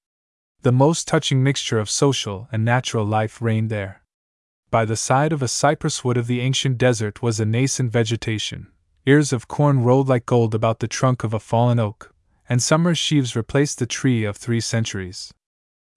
The 0.60 0.70
most 0.70 1.08
touching 1.08 1.42
mixture 1.42 1.78
of 1.78 1.88
social 1.88 2.46
and 2.52 2.62
natural 2.62 3.06
life 3.06 3.40
reigned 3.40 3.70
there. 3.70 4.02
By 4.70 4.84
the 4.84 4.96
side 4.96 5.32
of 5.32 5.40
a 5.40 5.48
cypress 5.48 6.04
wood 6.04 6.18
of 6.18 6.26
the 6.26 6.42
ancient 6.42 6.76
desert 6.76 7.22
was 7.22 7.40
a 7.40 7.46
nascent 7.46 7.90
vegetation. 7.90 8.66
Ears 9.06 9.32
of 9.32 9.48
corn 9.48 9.82
rolled 9.82 10.10
like 10.10 10.26
gold 10.26 10.54
about 10.54 10.80
the 10.80 10.88
trunk 10.88 11.24
of 11.24 11.32
a 11.32 11.40
fallen 11.40 11.78
oak, 11.78 12.12
and 12.50 12.62
summer 12.62 12.94
sheaves 12.94 13.34
replaced 13.34 13.78
the 13.78 13.86
tree 13.86 14.24
of 14.24 14.36
three 14.36 14.60
centuries. 14.60 15.32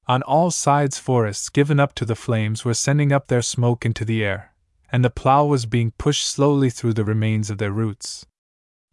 On 0.07 0.21
all 0.21 0.51
sides, 0.51 0.97
forests 0.97 1.49
given 1.49 1.81
up 1.81 1.93
to 1.95 2.05
the 2.05 2.15
flames 2.15 2.63
were 2.63 2.73
sending 2.73 3.11
up 3.11 3.27
their 3.27 3.41
smoke 3.41 3.85
into 3.85 4.05
the 4.05 4.23
air 4.23 4.53
and 4.93 5.03
the 5.03 5.09
plow 5.09 5.43
was 5.43 5.65
being 5.65 5.91
pushed 5.97 6.27
slowly 6.27 6.69
through 6.69 6.93
the 6.93 7.03
remains 7.03 7.49
of 7.49 7.57
their 7.57 7.71
roots. 7.71 8.27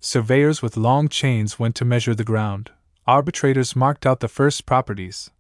Surveyors 0.01 0.63
with 0.63 0.79
long 0.79 1.09
chains 1.09 1.59
went 1.59 1.75
to 1.77 1.85
measure 1.85 2.15
the 2.15 2.25
ground. 2.25 2.71
Arbitrators 3.07 3.77
marked 3.77 4.07
out 4.07 4.21
the 4.21 4.27
first 4.27 4.65
properties. 4.65 5.31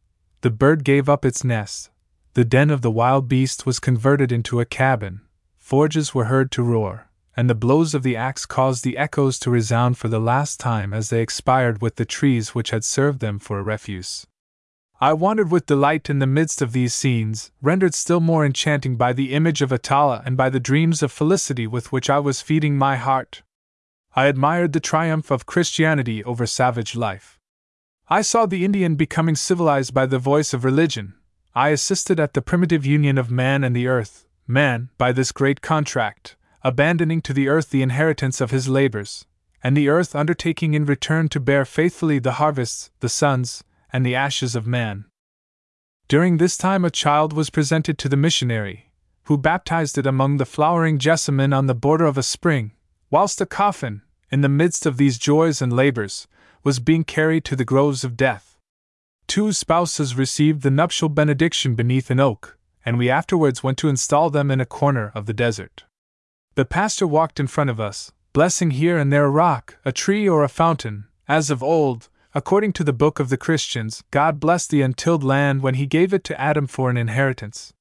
The 0.42 0.50
bird 0.50 0.84
gave 0.84 1.08
up 1.08 1.24
its 1.24 1.42
nest. 1.42 1.88
The 2.34 2.44
den 2.44 2.68
of 2.68 2.82
the 2.82 2.90
wild 2.90 3.26
beast 3.26 3.64
was 3.64 3.80
converted 3.80 4.30
into 4.30 4.60
a 4.60 4.66
cabin. 4.66 5.22
Forges 5.56 6.14
were 6.14 6.26
heard 6.26 6.50
to 6.52 6.62
roar, 6.62 7.08
and 7.40 7.48
the 7.48 7.54
blows 7.54 7.94
of 7.94 8.02
the 8.02 8.18
axe 8.18 8.44
caused 8.44 8.84
the 8.84 8.98
echoes 8.98 9.38
to 9.38 9.50
resound 9.50 9.96
for 9.96 10.08
the 10.08 10.20
last 10.20 10.60
time 10.60 10.92
as 10.92 11.08
they 11.08 11.22
expired 11.22 11.80
with 11.80 11.96
the 11.96 12.04
trees 12.04 12.54
which 12.54 12.68
had 12.68 12.84
served 12.84 13.20
them 13.20 13.38
for 13.38 13.58
a 13.58 13.62
refuse. 13.62 14.26
I 15.00 15.14
wandered 15.14 15.50
with 15.50 15.64
delight 15.64 16.10
in 16.10 16.18
the 16.18 16.26
midst 16.26 16.60
of 16.60 16.72
these 16.72 16.92
scenes, 16.92 17.50
rendered 17.62 17.94
still 17.94 18.20
more 18.20 18.44
enchanting 18.44 18.96
by 18.96 19.14
the 19.14 19.32
image 19.32 19.62
of 19.62 19.72
Atala 19.72 20.22
and 20.26 20.36
by 20.36 20.50
the 20.50 20.60
dreams 20.60 21.02
of 21.02 21.10
felicity 21.10 21.66
with 21.66 21.90
which 21.90 22.10
I 22.10 22.18
was 22.18 22.42
feeding 22.42 22.76
my 22.76 22.96
heart. 22.96 23.42
I 24.14 24.26
admired 24.26 24.74
the 24.74 24.78
triumph 24.78 25.30
of 25.30 25.46
Christianity 25.46 26.22
over 26.22 26.44
savage 26.44 26.94
life. 26.94 27.38
I 28.10 28.20
saw 28.20 28.44
the 28.44 28.66
Indian 28.66 28.96
becoming 28.96 29.34
civilized 29.34 29.94
by 29.94 30.04
the 30.04 30.18
voice 30.18 30.52
of 30.52 30.62
religion. 30.62 31.14
I 31.54 31.70
assisted 31.70 32.20
at 32.20 32.34
the 32.34 32.42
primitive 32.42 32.84
union 32.84 33.16
of 33.16 33.30
man 33.30 33.64
and 33.64 33.74
the 33.74 33.86
earth, 33.86 34.26
man, 34.46 34.90
by 34.98 35.12
this 35.12 35.32
great 35.32 35.62
contract, 35.62 36.36
abandoning 36.62 37.22
to 37.22 37.32
the 37.32 37.48
earth 37.48 37.70
the 37.70 37.82
inheritance 37.82 38.40
of 38.40 38.50
his 38.50 38.68
labors, 38.68 39.24
and 39.62 39.76
the 39.76 39.88
earth 39.88 40.14
undertaking 40.14 40.74
in 40.74 40.84
return 40.84 41.28
to 41.28 41.40
bear 41.40 41.64
faithfully 41.64 42.18
the 42.18 42.32
harvests, 42.32 42.90
the 43.00 43.08
sons, 43.08 43.64
and 43.92 44.04
the 44.04 44.14
ashes 44.14 44.54
of 44.54 44.66
man. 44.66 45.04
During 46.08 46.36
this 46.36 46.56
time, 46.56 46.84
a 46.84 46.90
child 46.90 47.32
was 47.32 47.50
presented 47.50 47.98
to 47.98 48.08
the 48.08 48.16
missionary, 48.16 48.90
who 49.24 49.38
baptized 49.38 49.96
it 49.96 50.06
among 50.06 50.36
the 50.36 50.44
flowering 50.44 50.98
jessamine 50.98 51.52
on 51.52 51.66
the 51.66 51.74
border 51.74 52.04
of 52.04 52.18
a 52.18 52.22
spring, 52.22 52.72
whilst 53.10 53.40
a 53.40 53.46
coffin, 53.46 54.02
in 54.30 54.40
the 54.40 54.48
midst 54.48 54.86
of 54.86 54.96
these 54.96 55.18
joys 55.18 55.62
and 55.62 55.72
labors, 55.72 56.26
was 56.62 56.78
being 56.78 57.04
carried 57.04 57.44
to 57.44 57.56
the 57.56 57.64
groves 57.64 58.04
of 58.04 58.16
death. 58.16 58.58
Two 59.26 59.52
spouses 59.52 60.16
received 60.16 60.62
the 60.62 60.70
nuptial 60.70 61.08
benediction 61.08 61.74
beneath 61.74 62.10
an 62.10 62.20
oak, 62.20 62.58
and 62.84 62.98
we 62.98 63.08
afterwards 63.08 63.62
went 63.62 63.78
to 63.78 63.88
install 63.88 64.30
them 64.30 64.50
in 64.50 64.60
a 64.60 64.66
corner 64.66 65.12
of 65.14 65.26
the 65.26 65.32
desert. 65.32 65.84
The 66.54 66.64
pastor 66.64 67.06
walked 67.06 67.40
in 67.40 67.46
front 67.46 67.70
of 67.70 67.80
us, 67.80 68.12
blessing 68.32 68.72
here 68.72 68.98
and 68.98 69.12
there 69.12 69.24
a 69.24 69.30
rock, 69.30 69.76
a 69.84 69.92
tree, 69.92 70.28
or 70.28 70.44
a 70.44 70.48
fountain, 70.48 71.06
as 71.28 71.50
of 71.50 71.62
old, 71.62 72.08
According 72.32 72.74
to 72.74 72.84
the 72.84 72.92
book 72.92 73.18
of 73.18 73.28
the 73.28 73.36
Christians, 73.36 74.04
God 74.12 74.38
blessed 74.38 74.70
the 74.70 74.82
untilled 74.82 75.24
land 75.24 75.62
when 75.62 75.74
he 75.74 75.86
gave 75.86 76.14
it 76.14 76.22
to 76.24 76.40
Adam 76.40 76.68
for 76.68 76.88
an 76.88 76.96
inheritance. 76.96 77.72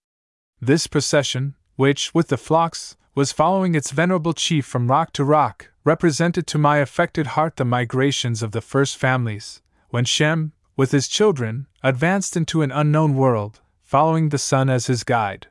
This 0.60 0.88
procession, 0.88 1.56
which, 1.76 2.16
with 2.16 2.30
the 2.30 2.38
flocks, 2.38 2.98
was 3.14 3.32
following 3.32 3.76
its 3.76 3.92
venerable 3.92 4.34
chief 4.34 4.66
from 4.66 4.90
rock 4.90 5.14
to 5.14 5.24
rock, 5.24 5.70
represented 5.84 6.48
to 6.48 6.58
my 6.58 6.78
affected 6.78 7.28
heart 7.28 7.58
the 7.58 7.66
migrations 7.66 8.42
of 8.42 8.52
the 8.52 8.62
first 8.62 8.98
families, 8.98 9.62
when 9.90 10.04
Shem, 10.04 10.54
with 10.76 10.92
his 10.92 11.08
children, 11.08 11.68
advanced 11.84 12.36
into 12.36 12.64
an 12.64 12.72
unknown 12.72 13.14
world, 13.14 13.62
following 13.84 14.30
the 14.30 14.40
sun 14.40 14.68
as 14.68 14.88
his 14.88 15.04
guide. 15.04 15.46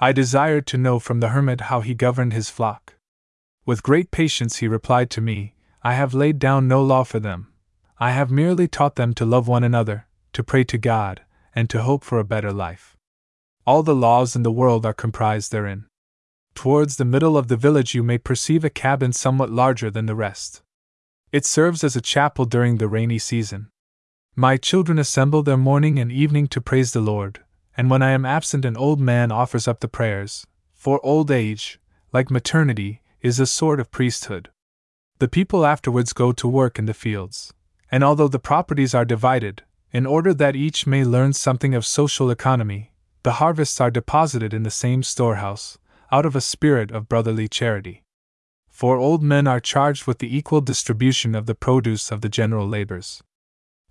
I 0.00 0.12
desired 0.12 0.66
to 0.68 0.78
know 0.78 0.98
from 0.98 1.20
the 1.20 1.30
hermit 1.30 1.62
how 1.62 1.80
he 1.80 1.94
governed 1.94 2.32
his 2.32 2.50
flock. 2.50 2.94
With 3.66 3.82
great 3.82 4.10
patience 4.10 4.56
he 4.56 4.68
replied 4.68 5.10
to 5.10 5.20
me, 5.20 5.54
I 5.82 5.94
have 5.94 6.14
laid 6.14 6.38
down 6.38 6.68
no 6.68 6.82
law 6.82 7.04
for 7.04 7.18
them, 7.18 7.52
I 8.00 8.12
have 8.12 8.30
merely 8.30 8.68
taught 8.68 8.94
them 8.94 9.12
to 9.14 9.24
love 9.24 9.48
one 9.48 9.64
another, 9.64 10.06
to 10.34 10.44
pray 10.44 10.62
to 10.64 10.78
God, 10.78 11.22
and 11.52 11.68
to 11.70 11.82
hope 11.82 12.04
for 12.04 12.20
a 12.20 12.24
better 12.24 12.52
life. 12.52 12.96
All 13.66 13.82
the 13.82 13.94
laws 13.94 14.36
in 14.36 14.44
the 14.44 14.52
world 14.52 14.86
are 14.86 14.94
comprised 14.94 15.50
therein. 15.50 15.86
Towards 16.54 16.96
the 16.96 17.04
middle 17.04 17.36
of 17.36 17.48
the 17.48 17.56
village, 17.56 17.96
you 17.96 18.04
may 18.04 18.16
perceive 18.16 18.64
a 18.64 18.70
cabin 18.70 19.12
somewhat 19.12 19.50
larger 19.50 19.90
than 19.90 20.06
the 20.06 20.14
rest. 20.14 20.62
It 21.32 21.44
serves 21.44 21.82
as 21.82 21.96
a 21.96 22.00
chapel 22.00 22.44
during 22.44 22.78
the 22.78 22.88
rainy 22.88 23.18
season. 23.18 23.68
My 24.36 24.56
children 24.56 24.98
assemble 24.98 25.42
there 25.42 25.56
morning 25.56 25.98
and 25.98 26.12
evening 26.12 26.46
to 26.48 26.60
praise 26.60 26.92
the 26.92 27.00
Lord, 27.00 27.40
and 27.78 27.88
when 27.88 28.02
I 28.02 28.10
am 28.10 28.26
absent, 28.26 28.66
an 28.66 28.76
old 28.76 29.00
man 29.00 29.32
offers 29.32 29.66
up 29.66 29.80
the 29.80 29.88
prayers, 29.88 30.46
for 30.74 31.00
old 31.02 31.30
age, 31.30 31.80
like 32.12 32.30
maternity, 32.30 33.00
is 33.22 33.40
a 33.40 33.46
sort 33.46 33.80
of 33.80 33.90
priesthood. 33.90 34.50
The 35.18 35.28
people 35.28 35.64
afterwards 35.64 36.12
go 36.12 36.32
to 36.32 36.46
work 36.46 36.78
in 36.78 36.84
the 36.84 36.92
fields 36.92 37.54
and 37.90 38.04
although 38.04 38.28
the 38.28 38.38
properties 38.38 38.94
are 38.94 39.04
divided, 39.04 39.62
in 39.92 40.06
order 40.06 40.34
that 40.34 40.56
each 40.56 40.86
may 40.86 41.04
learn 41.04 41.32
something 41.32 41.74
of 41.74 41.86
social 41.86 42.30
economy, 42.30 42.92
the 43.22 43.32
harvests 43.32 43.80
are 43.80 43.90
deposited 43.90 44.52
in 44.52 44.62
the 44.62 44.70
same 44.70 45.02
storehouse, 45.02 45.78
out 46.12 46.26
of 46.26 46.36
a 46.36 46.40
spirit 46.40 46.90
of 46.90 47.08
brotherly 47.08 47.48
charity. 47.48 48.02
For 48.68 48.96
old 48.96 49.22
men 49.22 49.46
are 49.46 49.60
charged 49.60 50.06
with 50.06 50.18
the 50.18 50.36
equal 50.36 50.60
distribution 50.60 51.34
of 51.34 51.46
the 51.46 51.54
produce 51.54 52.12
of 52.12 52.20
the 52.20 52.28
general 52.28 52.68
labors. 52.68 53.22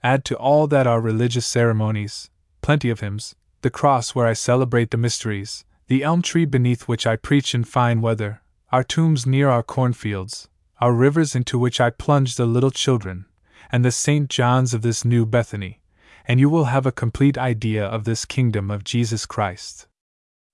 Add 0.03 0.23
to 0.25 0.37
all 0.37 0.67
that 0.67 0.87
are 0.87 1.01
religious 1.01 1.45
ceremonies, 1.45 2.29
plenty 2.61 2.89
of 2.89 2.99
hymns, 2.99 3.35
the 3.67 3.71
cross 3.71 4.15
where 4.15 4.25
I 4.25 4.31
celebrate 4.31 4.91
the 4.91 4.97
mysteries, 4.97 5.65
the 5.87 6.01
elm 6.01 6.21
tree 6.21 6.45
beneath 6.45 6.87
which 6.87 7.05
I 7.05 7.17
preach 7.17 7.53
in 7.53 7.65
fine 7.65 7.99
weather, 7.99 8.41
our 8.71 8.81
tombs 8.81 9.25
near 9.25 9.49
our 9.49 9.61
cornfields, 9.61 10.47
our 10.79 10.93
rivers 10.93 11.35
into 11.35 11.59
which 11.59 11.81
I 11.81 11.89
plunge 11.89 12.37
the 12.37 12.45
little 12.45 12.71
children, 12.71 13.25
and 13.69 13.83
the 13.83 13.91
St. 13.91 14.29
John's 14.29 14.73
of 14.73 14.83
this 14.83 15.03
new 15.03 15.25
Bethany, 15.25 15.81
and 16.25 16.39
you 16.39 16.49
will 16.49 16.71
have 16.71 16.85
a 16.85 16.93
complete 16.93 17.37
idea 17.37 17.85
of 17.85 18.05
this 18.05 18.23
kingdom 18.23 18.71
of 18.71 18.85
Jesus 18.85 19.25
Christ. 19.25 19.87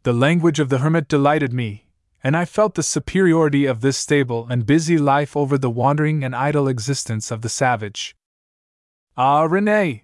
The 0.02 0.12
language 0.12 0.60
of 0.60 0.70
the 0.70 0.80
hermit 0.80 1.08
delighted 1.08 1.54
me, 1.54 1.86
and 2.24 2.36
I 2.36 2.46
felt 2.46 2.74
the 2.74 2.82
superiority 2.82 3.68
of 3.68 3.82
this 3.82 3.96
stable 3.96 4.48
and 4.50 4.66
busy 4.66 4.98
life 4.98 5.38
over 5.38 5.60
the 5.60 5.70
wandering 5.70 6.24
and 6.24 6.36
idle 6.36 6.68
existence 6.68 7.30
of 7.30 7.44
the 7.44 7.50
savage. 7.50 8.16
Ah, 9.16 9.48
René! 9.48 10.02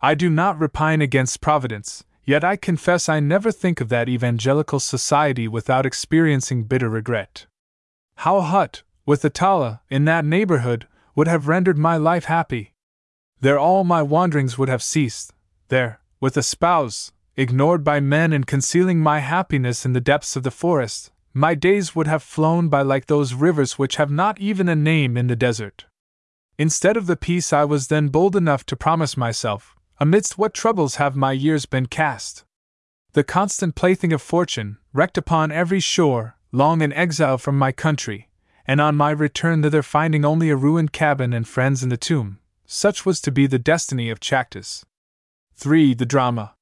I 0.00 0.14
do 0.14 0.30
not 0.30 0.58
repine 0.58 1.02
against 1.02 1.42
Providence, 1.42 2.02
yet 2.24 2.44
I 2.44 2.56
confess 2.56 3.08
I 3.08 3.20
never 3.20 3.50
think 3.50 3.80
of 3.80 3.88
that 3.88 4.08
evangelical 4.08 4.80
society 4.80 5.48
without 5.48 5.86
experiencing 5.86 6.64
bitter 6.64 6.88
regret. 6.88 7.46
How 8.16 8.36
a 8.36 8.42
hut, 8.42 8.82
with 9.06 9.24
Atala, 9.24 9.80
in 9.88 10.04
that 10.04 10.24
neighborhood, 10.24 10.86
would 11.14 11.28
have 11.28 11.48
rendered 11.48 11.78
my 11.78 11.96
life 11.96 12.26
happy! 12.26 12.74
There 13.40 13.58
all 13.58 13.84
my 13.84 14.02
wanderings 14.02 14.58
would 14.58 14.68
have 14.68 14.82
ceased, 14.82 15.32
there, 15.68 16.00
with 16.20 16.36
a 16.36 16.42
spouse, 16.42 17.12
ignored 17.36 17.82
by 17.82 18.00
men 18.00 18.32
and 18.32 18.46
concealing 18.46 19.00
my 19.00 19.20
happiness 19.20 19.86
in 19.86 19.94
the 19.94 20.00
depths 20.00 20.36
of 20.36 20.42
the 20.42 20.50
forest, 20.50 21.10
my 21.32 21.54
days 21.54 21.94
would 21.94 22.06
have 22.06 22.22
flown 22.22 22.68
by 22.68 22.82
like 22.82 23.06
those 23.06 23.34
rivers 23.34 23.78
which 23.78 23.96
have 23.96 24.10
not 24.10 24.38
even 24.40 24.68
a 24.68 24.74
name 24.74 25.16
in 25.16 25.28
the 25.28 25.36
desert. 25.36 25.86
Instead 26.58 26.96
of 26.96 27.06
the 27.06 27.16
peace 27.16 27.52
I 27.52 27.64
was 27.64 27.86
then 27.86 28.08
bold 28.08 28.36
enough 28.36 28.66
to 28.66 28.76
promise 28.76 29.16
myself, 29.16 29.74
amidst 30.00 30.38
what 30.38 30.54
troubles 30.54 30.96
have 30.96 31.14
my 31.14 31.32
years 31.32 31.66
been 31.66 31.84
cast? 31.84 32.44
The 33.12 33.22
constant 33.22 33.74
plaything 33.74 34.12
of 34.12 34.22
fortune, 34.22 34.78
wrecked 34.94 35.18
upon 35.18 35.52
every 35.52 35.80
shore, 35.80 36.36
long 36.52 36.80
in 36.80 36.92
exile 36.94 37.36
from 37.36 37.58
my 37.58 37.70
country, 37.70 38.30
and 38.66 38.80
on 38.80 38.96
my 38.96 39.10
return 39.10 39.62
thither 39.62 39.82
finding 39.82 40.24
only 40.24 40.48
a 40.48 40.56
ruined 40.56 40.92
cabin 40.92 41.32
and 41.32 41.46
friends 41.46 41.82
in 41.82 41.90
the 41.90 41.96
tomb, 41.96 42.38
such 42.64 43.04
was 43.04 43.20
to 43.20 43.30
be 43.30 43.46
the 43.46 43.58
destiny 43.58 44.08
of 44.08 44.20
Chactas. 44.20 44.84
3. 45.54 45.92
The 45.92 46.06
drama. 46.06 46.54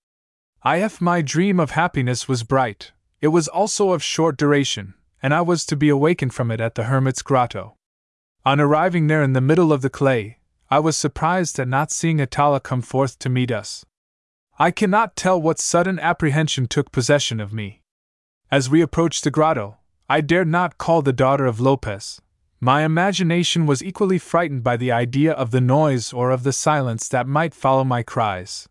If 0.65 1.01
my 1.01 1.23
dream 1.23 1.60
of 1.60 1.70
happiness 1.70 2.27
was 2.27 2.43
bright, 2.43 2.93
it 3.20 3.28
was 3.28 3.47
also 3.47 3.93
of 3.93 4.02
short 4.02 4.36
duration, 4.36 4.94
and 5.23 5.32
I 5.32 5.43
was 5.43 5.65
to 5.66 5.77
be 5.77 5.89
awakened 5.89 6.35
from 6.35 6.51
it 6.51 6.60
at 6.60 6.74
the 6.74 6.85
hermit's 6.85 7.23
grotto. 7.23 7.77
On 8.44 8.59
arriving 8.59 9.06
there 9.06 9.23
in 9.23 9.32
the 9.32 9.40
middle 9.40 9.73
of 9.73 9.82
the 9.82 9.90
clay, 9.90 10.39
I 10.70 10.78
was 10.78 10.97
surprised 10.97 11.59
at 11.59 11.69
not 11.69 11.90
seeing 11.90 12.20
Atala 12.20 12.61
come 12.61 12.82
forth 12.82 13.19
to 13.20 13.28
meet 13.28 13.51
us. 13.51 13.85
I 14.59 14.70
cannot 14.70 15.16
tell 15.16 15.40
what 15.40 15.59
sudden 15.59 15.99
apprehension 15.99 16.66
took 16.66 16.93
possession 16.93 17.40
of 17.40 17.53
me. 17.53 17.82
As 18.51 18.69
we 18.69 18.81
approached 18.81 19.24
the 19.24 19.31
grotto, 19.31 19.78
I 20.09 20.20
dared 20.20 20.49
not 20.49 20.78
call 20.78 21.03
the 21.03 21.12
daughter 21.12 21.47
of 21.47 21.61
Lopez, 21.61 22.20
my 22.61 22.82
imagination 22.82 23.66
was 23.66 23.85
equally 23.85 24.19
frightened 24.19 24.65
by 24.65 24.77
the 24.77 24.90
idea 24.90 25.32
of 25.32 25.53
the 25.53 25.61
noise 25.61 26.12
or 26.12 26.32
of 26.32 26.43
the 26.43 26.53
silence 26.53 27.09
that 27.09 27.28
might 27.28 27.55
follow 27.55 27.85
my 27.85 28.03
cries. 28.03 28.69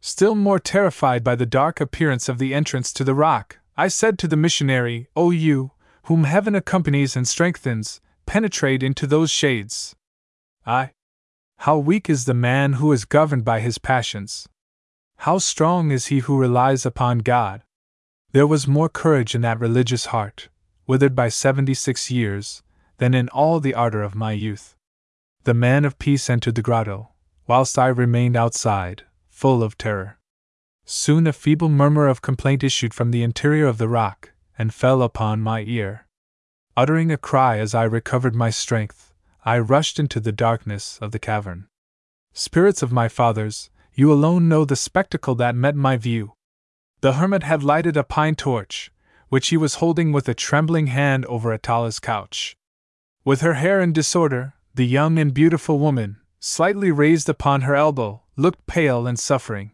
Still 0.00 0.34
more 0.34 0.58
terrified 0.58 1.22
by 1.22 1.36
the 1.36 1.46
dark 1.46 1.80
appearance 1.80 2.28
of 2.28 2.38
the 2.38 2.52
entrance 2.52 2.92
to 2.94 3.04
the 3.04 3.14
rock, 3.14 3.60
I 3.76 3.86
said 3.86 4.18
to 4.18 4.28
the 4.28 4.36
missionary, 4.36 5.06
O 5.14 5.30
you, 5.30 5.70
whom 6.06 6.24
heaven 6.24 6.56
accompanies 6.56 7.14
and 7.14 7.28
strengthens, 7.28 8.00
penetrate 8.26 8.82
into 8.82 9.06
those 9.06 9.30
shades. 9.30 9.94
I. 10.66 10.90
How 11.62 11.78
weak 11.78 12.10
is 12.10 12.24
the 12.24 12.34
man 12.34 12.72
who 12.72 12.90
is 12.90 13.04
governed 13.04 13.44
by 13.44 13.60
his 13.60 13.78
passions! 13.78 14.48
How 15.18 15.38
strong 15.38 15.92
is 15.92 16.06
he 16.06 16.18
who 16.18 16.36
relies 16.36 16.84
upon 16.84 17.18
God! 17.18 17.62
There 18.32 18.48
was 18.48 18.66
more 18.66 18.88
courage 18.88 19.32
in 19.32 19.42
that 19.42 19.60
religious 19.60 20.06
heart, 20.06 20.48
withered 20.88 21.14
by 21.14 21.28
seventy 21.28 21.74
six 21.74 22.10
years, 22.10 22.64
than 22.98 23.14
in 23.14 23.28
all 23.28 23.60
the 23.60 23.74
ardor 23.74 24.02
of 24.02 24.16
my 24.16 24.32
youth. 24.32 24.74
The 25.44 25.54
man 25.54 25.84
of 25.84 26.00
peace 26.00 26.28
entered 26.28 26.56
the 26.56 26.62
grotto, 26.62 27.10
whilst 27.46 27.78
I 27.78 27.86
remained 27.86 28.34
outside, 28.36 29.04
full 29.28 29.62
of 29.62 29.78
terror. 29.78 30.18
Soon 30.84 31.28
a 31.28 31.32
feeble 31.32 31.68
murmur 31.68 32.08
of 32.08 32.22
complaint 32.22 32.64
issued 32.64 32.92
from 32.92 33.12
the 33.12 33.22
interior 33.22 33.68
of 33.68 33.78
the 33.78 33.88
rock, 33.88 34.32
and 34.58 34.74
fell 34.74 35.00
upon 35.00 35.40
my 35.40 35.60
ear. 35.60 36.08
Uttering 36.76 37.12
a 37.12 37.16
cry 37.16 37.58
as 37.60 37.72
I 37.72 37.84
recovered 37.84 38.34
my 38.34 38.50
strength, 38.50 39.11
I 39.44 39.58
rushed 39.58 39.98
into 39.98 40.20
the 40.20 40.30
darkness 40.30 40.98
of 41.02 41.10
the 41.10 41.18
cavern. 41.18 41.66
Spirits 42.32 42.80
of 42.80 42.92
my 42.92 43.08
fathers, 43.08 43.70
you 43.92 44.12
alone 44.12 44.48
know 44.48 44.64
the 44.64 44.76
spectacle 44.76 45.34
that 45.34 45.56
met 45.56 45.74
my 45.74 45.96
view. 45.96 46.34
The 47.00 47.14
hermit 47.14 47.42
had 47.42 47.64
lighted 47.64 47.96
a 47.96 48.04
pine 48.04 48.36
torch, 48.36 48.92
which 49.30 49.48
he 49.48 49.56
was 49.56 49.76
holding 49.76 50.12
with 50.12 50.28
a 50.28 50.34
trembling 50.34 50.86
hand 50.86 51.26
over 51.26 51.52
Atala's 51.52 51.98
couch. 51.98 52.56
With 53.24 53.40
her 53.40 53.54
hair 53.54 53.80
in 53.80 53.92
disorder, 53.92 54.54
the 54.74 54.86
young 54.86 55.18
and 55.18 55.34
beautiful 55.34 55.80
woman, 55.80 56.18
slightly 56.38 56.92
raised 56.92 57.28
upon 57.28 57.62
her 57.62 57.74
elbow, 57.74 58.22
looked 58.36 58.66
pale 58.68 59.08
and 59.08 59.18
suffering. 59.18 59.72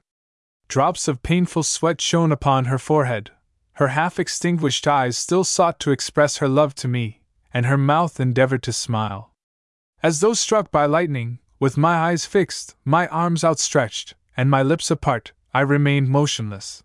Drops 0.68 1.08
of 1.08 1.22
painful 1.22 1.62
sweat 1.62 2.00
shone 2.00 2.32
upon 2.32 2.66
her 2.66 2.78
forehead. 2.78 3.32
Her 3.74 3.88
half 3.88 4.18
extinguished 4.18 4.88
eyes 4.88 5.18
still 5.18 5.44
sought 5.44 5.78
to 5.80 5.90
express 5.90 6.38
her 6.38 6.48
love 6.48 6.74
to 6.76 6.88
me, 6.88 7.20
and 7.52 7.66
her 7.66 7.78
mouth 7.78 8.18
endeavored 8.18 8.62
to 8.62 8.72
smile. 8.72 9.34
As 10.02 10.20
though 10.20 10.34
struck 10.34 10.70
by 10.70 10.86
lightning, 10.86 11.40
with 11.58 11.76
my 11.76 11.96
eyes 11.96 12.24
fixed, 12.24 12.76
my 12.84 13.08
arms 13.08 13.42
outstretched, 13.42 14.14
and 14.36 14.48
my 14.48 14.62
lips 14.62 14.90
apart, 14.90 15.32
I 15.52 15.60
remained 15.60 16.08
motionless. 16.08 16.84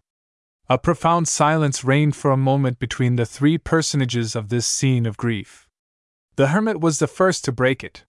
A 0.69 0.80
profound 0.80 1.27
silence 1.27 1.84
reigned 1.84 2.15
for 2.15 2.31
a 2.31 2.38
moment 2.38 2.80
between 2.80 3.15
the 3.15 3.26
three 3.26 3.57
personages 3.57 4.35
of 4.35 4.49
this 4.49 4.65
scene 4.65 5.06
of 5.06 5.18
grief. 5.18 5.68
The 6.35 6.48
hermit 6.48 6.80
was 6.80 6.98
the 6.98 7.07
first 7.07 7.45
to 7.45 7.52
break 7.52 7.84
it. 7.84 8.06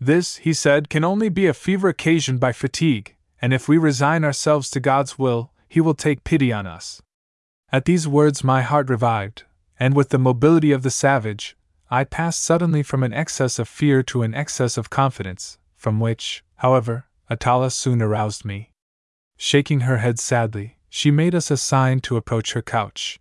This, 0.00 0.36
he 0.36 0.54
said, 0.54 0.88
can 0.88 1.04
only 1.04 1.28
be 1.28 1.46
a 1.46 1.52
fever 1.52 1.88
occasioned 1.88 2.40
by 2.40 2.52
fatigue, 2.52 3.16
and 3.42 3.52
if 3.52 3.68
we 3.68 3.76
resign 3.76 4.24
ourselves 4.24 4.70
to 4.70 4.80
God's 4.80 5.18
will, 5.18 5.52
He 5.68 5.80
will 5.80 5.94
take 5.94 6.24
pity 6.24 6.50
on 6.50 6.66
us. 6.66 7.02
At 7.70 7.84
these 7.84 8.08
words, 8.08 8.42
my 8.42 8.62
heart 8.62 8.88
revived, 8.88 9.42
and 9.78 9.94
with 9.94 10.08
the 10.08 10.18
mobility 10.18 10.72
of 10.72 10.82
the 10.82 10.90
savage, 10.90 11.56
I 11.92 12.04
passed 12.04 12.42
suddenly 12.42 12.84
from 12.84 13.02
an 13.02 13.12
excess 13.12 13.58
of 13.58 13.68
fear 13.68 14.04
to 14.04 14.22
an 14.22 14.32
excess 14.32 14.76
of 14.76 14.90
confidence, 14.90 15.58
from 15.74 15.98
which, 15.98 16.44
however, 16.56 17.06
Atala 17.28 17.72
soon 17.72 18.00
aroused 18.00 18.44
me. 18.44 18.70
Shaking 19.36 19.80
her 19.80 19.98
head 19.98 20.20
sadly, 20.20 20.78
she 20.88 21.10
made 21.10 21.34
us 21.34 21.50
a 21.50 21.56
sign 21.56 21.98
to 22.00 22.16
approach 22.16 22.52
her 22.52 22.62
couch. 22.62 23.18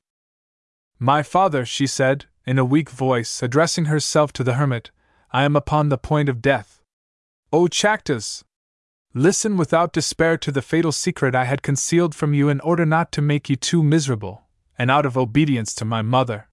My 1.00 1.24
father, 1.24 1.66
she 1.66 1.88
said, 1.88 2.26
in 2.46 2.60
a 2.60 2.66
weak 2.66 2.90
voice, 2.90 3.42
addressing 3.42 3.86
herself 3.86 4.34
to 4.34 4.44
the 4.44 4.56
hermit, 4.56 4.92
I 5.32 5.44
am 5.46 5.56
upon 5.56 5.90
the 5.90 5.98
point 5.98 6.30
of 6.30 6.42
death. 6.42 6.84
O 7.52 7.68
Chactas! 7.68 8.44
Listen 9.16 9.58
without 9.58 9.94
despair 9.94 10.38
to 10.38 10.52
the 10.52 10.62
fatal 10.62 10.92
secret 10.92 11.34
I 11.34 11.46
had 11.46 11.64
concealed 11.64 12.14
from 12.14 12.36
you 12.36 12.50
in 12.50 12.60
order 12.60 12.86
not 12.86 13.12
to 13.14 13.22
make 13.22 13.50
you 13.50 13.56
too 13.56 13.82
miserable, 13.82 14.44
and 14.78 14.92
out 14.92 15.08
of 15.08 15.18
obedience 15.18 15.74
to 15.76 15.86
my 15.86 16.04
mother. 16.04 16.49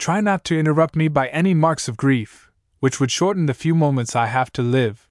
Try 0.00 0.22
not 0.22 0.44
to 0.44 0.58
interrupt 0.58 0.96
me 0.96 1.08
by 1.08 1.28
any 1.28 1.52
marks 1.52 1.86
of 1.86 1.98
grief, 1.98 2.50
which 2.78 2.98
would 2.98 3.10
shorten 3.10 3.44
the 3.44 3.52
few 3.52 3.74
moments 3.74 4.16
I 4.16 4.28
have 4.28 4.50
to 4.52 4.62
live. 4.62 5.06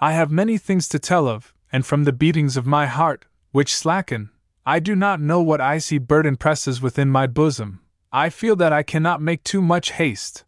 I 0.00 0.12
have 0.12 0.30
many 0.30 0.58
things 0.58 0.86
to 0.90 1.00
tell 1.00 1.26
of, 1.26 1.52
and 1.72 1.84
from 1.84 2.04
the 2.04 2.12
beatings 2.12 2.56
of 2.56 2.64
my 2.64 2.86
heart, 2.86 3.26
which 3.50 3.74
slacken, 3.74 4.30
I 4.64 4.78
do 4.78 4.94
not 4.94 5.20
know 5.20 5.42
what 5.42 5.60
icy 5.60 5.98
burden 5.98 6.36
presses 6.36 6.80
within 6.80 7.10
my 7.10 7.26
bosom, 7.26 7.80
I 8.12 8.30
feel 8.30 8.54
that 8.56 8.72
I 8.72 8.84
cannot 8.84 9.20
make 9.20 9.42
too 9.42 9.60
much 9.60 9.90
haste. 9.90 10.44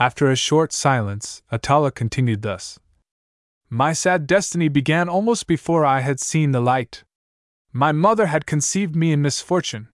After 0.00 0.28
a 0.28 0.34
short 0.34 0.72
silence, 0.72 1.42
Atala 1.48 1.92
continued 1.92 2.42
thus 2.42 2.80
My 3.70 3.92
sad 3.92 4.26
destiny 4.26 4.66
began 4.66 5.08
almost 5.08 5.46
before 5.46 5.86
I 5.86 6.00
had 6.00 6.18
seen 6.18 6.50
the 6.50 6.60
light. 6.60 7.04
My 7.72 7.92
mother 7.92 8.26
had 8.26 8.46
conceived 8.46 8.96
me 8.96 9.12
in 9.12 9.22
misfortune. 9.22 9.90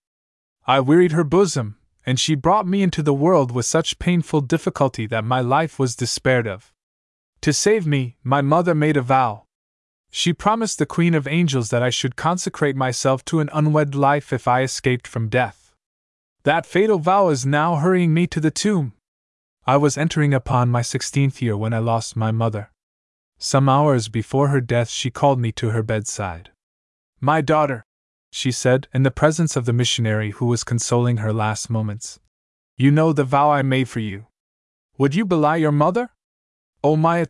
I 0.67 0.81
wearied 0.81 1.13
her 1.13 1.25
bosom, 1.25 1.77
and 2.05 2.19
she 2.19 2.35
brought 2.35 2.67
me 2.67 2.83
into 2.83 3.03
the 3.03 3.15
world 3.15 3.53
with 3.53 3.67
such 3.67 3.99
painful 3.99 4.41
difficulty 4.41 5.07
that 5.07 5.25
my 5.25 5.41
life 5.41 5.79
was 5.79 5.97
despaired 5.97 6.47
of. 6.47 6.73
To 7.43 7.53
save 7.53 7.87
me, 7.87 8.17
my 8.23 8.41
mother 8.41 8.75
made 8.75 8.97
a 8.97 9.03
vow. 9.03 9.45
She 10.11 10.33
promised 10.33 10.79
the 10.79 10.87
Queen 10.87 11.15
of 11.15 11.27
Angels 11.27 11.71
that 11.71 11.83
I 11.83 11.91
should 11.91 12.17
consecrate 12.17 12.77
myself 12.77 13.25
to 13.27 13.41
an 13.41 13.49
unwed 13.53 13.95
life 13.95 14.33
if 14.33 14.47
I 14.47 14.63
escaped 14.63 15.07
from 15.07 15.29
death. 15.29 15.75
That 16.45 16.67
fatal 16.67 16.99
vow 16.99 17.29
is 17.29 17.47
now 17.47 17.77
hurrying 17.77 18.13
me 18.13 18.27
to 18.27 18.41
the 18.41 18.51
tomb. 18.51 18.93
I 19.65 19.77
was 19.77 19.97
entering 19.97 20.35
upon 20.35 20.71
my 20.71 20.83
sixteenth 20.83 21.41
year 21.41 21.57
when 21.57 21.73
I 21.73 21.79
lost 21.79 22.17
my 22.17 22.31
mother. 22.33 22.71
Some 23.39 23.69
hours 23.69 24.09
before 24.09 24.49
her 24.49 24.61
death, 24.61 24.91
she 24.91 25.11
called 25.11 25.41
me 25.41 25.51
to 25.53 25.71
her 25.71 25.83
bedside. 25.83 26.51
My 27.21 27.41
daughter, 27.41 27.85
she 28.35 28.51
said, 28.51 28.89
in 28.95 29.03
the 29.03 29.11
presence 29.11 29.57
of 29.57 29.67
the 29.67 29.75
missionary 29.75 30.31
who 30.31 30.47
was 30.47 30.65
consoling 30.65 31.19
her 31.19 31.35
last 31.35 31.69
moments. 31.69 32.19
You 32.79 32.91
know 32.91 33.13
the 33.13 33.25
vow 33.25 33.51
I 33.51 33.61
made 33.61 33.91
for 33.91 34.01
you. 34.01 34.27
Would 34.97 35.15
you 35.15 35.27
belie 35.27 35.57
your 35.57 35.71
mother? 35.71 36.09
O 36.83 36.93
oh, 36.93 36.97
my 36.97 37.27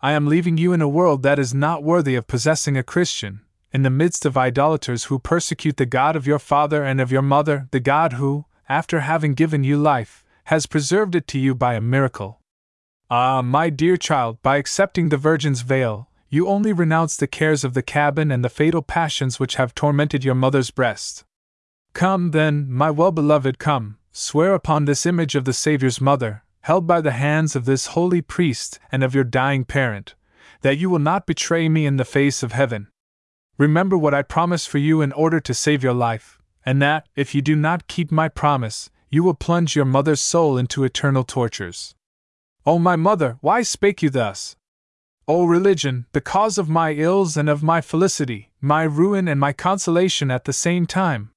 I 0.00 0.12
am 0.12 0.28
leaving 0.28 0.56
you 0.56 0.72
in 0.72 0.80
a 0.80 0.88
world 0.88 1.24
that 1.24 1.40
is 1.40 1.52
not 1.52 1.82
worthy 1.82 2.14
of 2.14 2.28
possessing 2.28 2.76
a 2.76 2.84
Christian, 2.84 3.40
in 3.72 3.82
the 3.82 3.90
midst 3.90 4.24
of 4.24 4.36
idolaters 4.36 5.04
who 5.04 5.18
persecute 5.18 5.76
the 5.76 5.84
God 5.84 6.14
of 6.14 6.28
your 6.28 6.38
father 6.38 6.84
and 6.84 7.00
of 7.00 7.10
your 7.10 7.22
mother, 7.22 7.66
the 7.72 7.80
God 7.80 8.12
who, 8.12 8.46
after 8.68 9.00
having 9.00 9.34
given 9.34 9.64
you 9.64 9.76
life, 9.76 10.24
has 10.44 10.66
preserved 10.66 11.16
it 11.16 11.26
to 11.26 11.40
you 11.40 11.56
by 11.56 11.74
a 11.74 11.80
miracle. 11.80 12.40
Ah, 13.10 13.42
my 13.42 13.68
dear 13.68 13.96
child, 13.96 14.40
by 14.42 14.58
accepting 14.58 15.08
the 15.08 15.16
Virgin's 15.16 15.62
veil, 15.62 16.08
you 16.30 16.46
only 16.46 16.72
renounce 16.72 17.16
the 17.16 17.26
cares 17.26 17.64
of 17.64 17.74
the 17.74 17.82
cabin 17.82 18.30
and 18.30 18.44
the 18.44 18.48
fatal 18.48 18.82
passions 18.82 19.40
which 19.40 19.56
have 19.56 19.74
tormented 19.74 20.24
your 20.24 20.34
mother's 20.34 20.70
breast. 20.70 21.24
Come, 21.92 22.30
then, 22.30 22.70
my 22.70 22.90
well 22.90 23.10
beloved, 23.10 23.58
come, 23.58 23.98
swear 24.12 24.54
upon 24.54 24.84
this 24.84 25.04
image 25.04 25.34
of 25.34 25.44
the 25.44 25.52
Saviour's 25.52 26.00
mother, 26.00 26.44
held 26.60 26.86
by 26.86 27.00
the 27.00 27.10
hands 27.10 27.56
of 27.56 27.64
this 27.64 27.88
holy 27.88 28.22
priest 28.22 28.78
and 28.92 29.02
of 29.02 29.12
your 29.12 29.24
dying 29.24 29.64
parent, 29.64 30.14
that 30.62 30.78
you 30.78 30.88
will 30.88 31.00
not 31.00 31.26
betray 31.26 31.68
me 31.68 31.84
in 31.84 31.96
the 31.96 32.04
face 32.04 32.44
of 32.44 32.52
heaven. 32.52 32.86
Remember 33.58 33.98
what 33.98 34.14
I 34.14 34.22
promised 34.22 34.68
for 34.68 34.78
you 34.78 35.02
in 35.02 35.12
order 35.12 35.40
to 35.40 35.52
save 35.52 35.82
your 35.82 35.94
life, 35.94 36.38
and 36.64 36.80
that, 36.80 37.08
if 37.16 37.34
you 37.34 37.42
do 37.42 37.56
not 37.56 37.88
keep 37.88 38.12
my 38.12 38.28
promise, 38.28 38.88
you 39.10 39.24
will 39.24 39.34
plunge 39.34 39.74
your 39.74 39.84
mother's 39.84 40.20
soul 40.20 40.56
into 40.56 40.84
eternal 40.84 41.24
tortures. 41.24 41.96
O 42.64 42.74
oh, 42.74 42.78
my 42.78 42.94
mother, 42.94 43.38
why 43.40 43.62
spake 43.62 44.00
you 44.00 44.10
thus? 44.10 44.54
O 45.32 45.44
religion, 45.44 46.06
the 46.10 46.20
cause 46.20 46.58
of 46.58 46.68
my 46.68 46.90
ills 46.90 47.36
and 47.36 47.48
of 47.48 47.62
my 47.62 47.80
felicity, 47.80 48.50
my 48.60 48.82
ruin 48.82 49.28
and 49.28 49.38
my 49.38 49.52
consolation 49.52 50.28
at 50.28 50.44
the 50.44 50.52
same 50.52 50.86
time. 50.86 51.30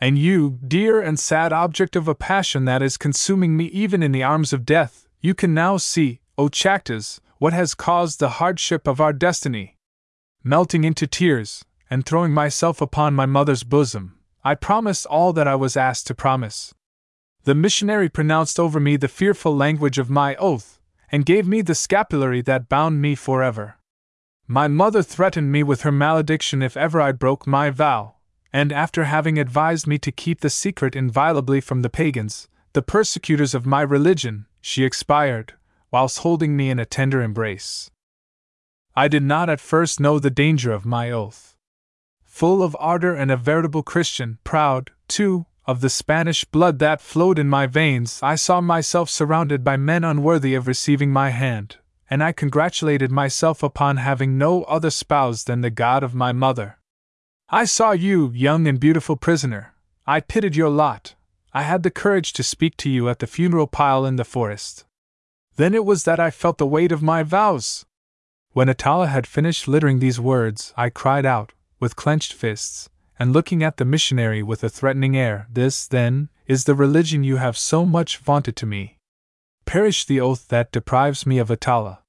And 0.00 0.18
you, 0.18 0.58
dear 0.66 1.00
and 1.00 1.16
sad 1.16 1.52
object 1.52 1.94
of 1.94 2.08
a 2.08 2.14
passion 2.16 2.64
that 2.64 2.82
is 2.82 2.96
consuming 2.96 3.56
me 3.56 3.66
even 3.66 4.02
in 4.02 4.10
the 4.10 4.24
arms 4.24 4.52
of 4.52 4.66
death, 4.66 5.06
you 5.20 5.32
can 5.32 5.54
now 5.54 5.76
see, 5.76 6.18
O 6.36 6.48
Chactas, 6.48 7.20
what 7.38 7.52
has 7.52 7.72
caused 7.72 8.18
the 8.18 8.40
hardship 8.40 8.88
of 8.88 9.00
our 9.00 9.12
destiny. 9.12 9.76
Melting 10.42 10.82
into 10.82 11.06
tears, 11.06 11.64
and 11.88 12.04
throwing 12.04 12.32
myself 12.32 12.80
upon 12.80 13.14
my 13.14 13.26
mother's 13.26 13.62
bosom, 13.62 14.18
I 14.42 14.56
promised 14.56 15.06
all 15.06 15.32
that 15.34 15.46
I 15.46 15.54
was 15.54 15.76
asked 15.76 16.08
to 16.08 16.16
promise. 16.16 16.74
The 17.44 17.54
missionary 17.54 18.08
pronounced 18.08 18.58
over 18.58 18.80
me 18.80 18.96
the 18.96 19.06
fearful 19.06 19.54
language 19.56 19.98
of 19.98 20.10
my 20.10 20.34
oath, 20.34 20.79
and 21.12 21.26
gave 21.26 21.46
me 21.46 21.60
the 21.60 21.74
scapulary 21.74 22.40
that 22.42 22.68
bound 22.68 23.00
me 23.00 23.14
forever. 23.14 23.76
My 24.46 24.68
mother 24.68 25.02
threatened 25.02 25.52
me 25.52 25.62
with 25.62 25.82
her 25.82 25.92
malediction 25.92 26.62
if 26.62 26.76
ever 26.76 27.00
I 27.00 27.12
broke 27.12 27.46
my 27.46 27.70
vow, 27.70 28.16
and 28.52 28.72
after 28.72 29.04
having 29.04 29.38
advised 29.38 29.86
me 29.86 29.98
to 29.98 30.12
keep 30.12 30.40
the 30.40 30.50
secret 30.50 30.96
inviolably 30.96 31.60
from 31.60 31.82
the 31.82 31.90
pagans, 31.90 32.48
the 32.72 32.82
persecutors 32.82 33.54
of 33.54 33.66
my 33.66 33.82
religion, 33.82 34.46
she 34.60 34.84
expired, 34.84 35.54
whilst 35.90 36.18
holding 36.18 36.56
me 36.56 36.70
in 36.70 36.78
a 36.78 36.84
tender 36.84 37.22
embrace. 37.22 37.90
I 38.96 39.08
did 39.08 39.22
not 39.22 39.48
at 39.48 39.60
first 39.60 40.00
know 40.00 40.18
the 40.18 40.30
danger 40.30 40.72
of 40.72 40.84
my 40.84 41.10
oath. 41.10 41.56
Full 42.24 42.62
of 42.62 42.76
ardor 42.78 43.14
and 43.14 43.30
a 43.30 43.36
veritable 43.36 43.82
Christian, 43.82 44.38
proud, 44.44 44.90
too, 45.08 45.46
of 45.70 45.82
the 45.82 45.88
Spanish 45.88 46.44
blood 46.44 46.80
that 46.80 47.00
flowed 47.00 47.38
in 47.38 47.48
my 47.48 47.64
veins, 47.64 48.18
I 48.24 48.34
saw 48.34 48.60
myself 48.60 49.08
surrounded 49.08 49.62
by 49.62 49.76
men 49.76 50.02
unworthy 50.02 50.56
of 50.56 50.66
receiving 50.66 51.12
my 51.12 51.30
hand, 51.30 51.76
and 52.10 52.24
I 52.24 52.32
congratulated 52.32 53.12
myself 53.12 53.62
upon 53.62 53.98
having 53.98 54.36
no 54.36 54.64
other 54.64 54.90
spouse 54.90 55.44
than 55.44 55.60
the 55.60 55.70
God 55.70 56.02
of 56.02 56.12
my 56.12 56.32
mother. 56.32 56.78
I 57.48 57.66
saw 57.66 57.92
you, 57.92 58.32
young 58.34 58.66
and 58.66 58.80
beautiful 58.80 59.14
prisoner. 59.14 59.72
I 60.08 60.18
pitied 60.18 60.56
your 60.56 60.70
lot. 60.70 61.14
I 61.52 61.62
had 61.62 61.84
the 61.84 61.90
courage 61.92 62.32
to 62.32 62.42
speak 62.42 62.76
to 62.78 62.90
you 62.90 63.08
at 63.08 63.20
the 63.20 63.28
funeral 63.28 63.68
pile 63.68 64.04
in 64.04 64.16
the 64.16 64.24
forest. 64.24 64.86
Then 65.54 65.72
it 65.72 65.84
was 65.84 66.02
that 66.02 66.18
I 66.18 66.32
felt 66.32 66.58
the 66.58 66.66
weight 66.66 66.90
of 66.90 67.00
my 67.00 67.22
vows. 67.22 67.86
When 68.54 68.68
Atala 68.68 69.06
had 69.06 69.24
finished 69.24 69.68
littering 69.68 70.00
these 70.00 70.18
words, 70.18 70.74
I 70.76 70.90
cried 70.90 71.24
out, 71.24 71.52
with 71.78 71.94
clenched 71.94 72.32
fists, 72.32 72.90
and 73.20 73.34
looking 73.34 73.62
at 73.62 73.76
the 73.76 73.84
missionary 73.84 74.42
with 74.42 74.64
a 74.64 74.68
threatening 74.70 75.14
air, 75.14 75.46
This, 75.52 75.86
then, 75.86 76.30
is 76.46 76.64
the 76.64 76.74
religion 76.74 77.22
you 77.22 77.36
have 77.36 77.56
so 77.58 77.84
much 77.84 78.16
vaunted 78.16 78.56
to 78.56 78.66
me. 78.66 78.96
Perish 79.66 80.06
the 80.06 80.18
oath 80.18 80.48
that 80.48 80.72
deprives 80.72 81.26
me 81.26 81.36
of 81.38 81.50
Atala. 81.50 82.00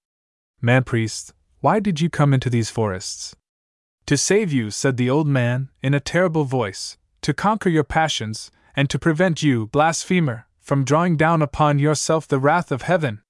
Man 0.62 0.86
priest, 0.86 1.34
why 1.60 1.82
did 1.82 2.00
you 2.00 2.10
come 2.10 2.34
into 2.34 2.50
these 2.50 2.70
forests? 2.70 3.36
To 4.06 4.16
save 4.16 4.54
you, 4.54 4.72
said 4.72 4.96
the 4.96 5.10
old 5.10 5.28
man, 5.28 5.70
in 5.84 5.94
a 5.94 6.00
terrible 6.00 6.46
voice, 6.46 6.98
to 7.24 7.34
conquer 7.34 7.70
your 7.70 7.84
passions, 7.84 8.50
and 8.74 8.90
to 8.90 8.98
prevent 8.98 9.44
you, 9.44 9.68
blasphemer, 9.68 10.48
from 10.62 10.86
drawing 10.86 11.18
down 11.18 11.42
upon 11.42 11.78
yourself 11.78 12.26
the 12.26 12.40
wrath 12.40 12.72
of 12.72 12.84
heaven. 12.84 13.22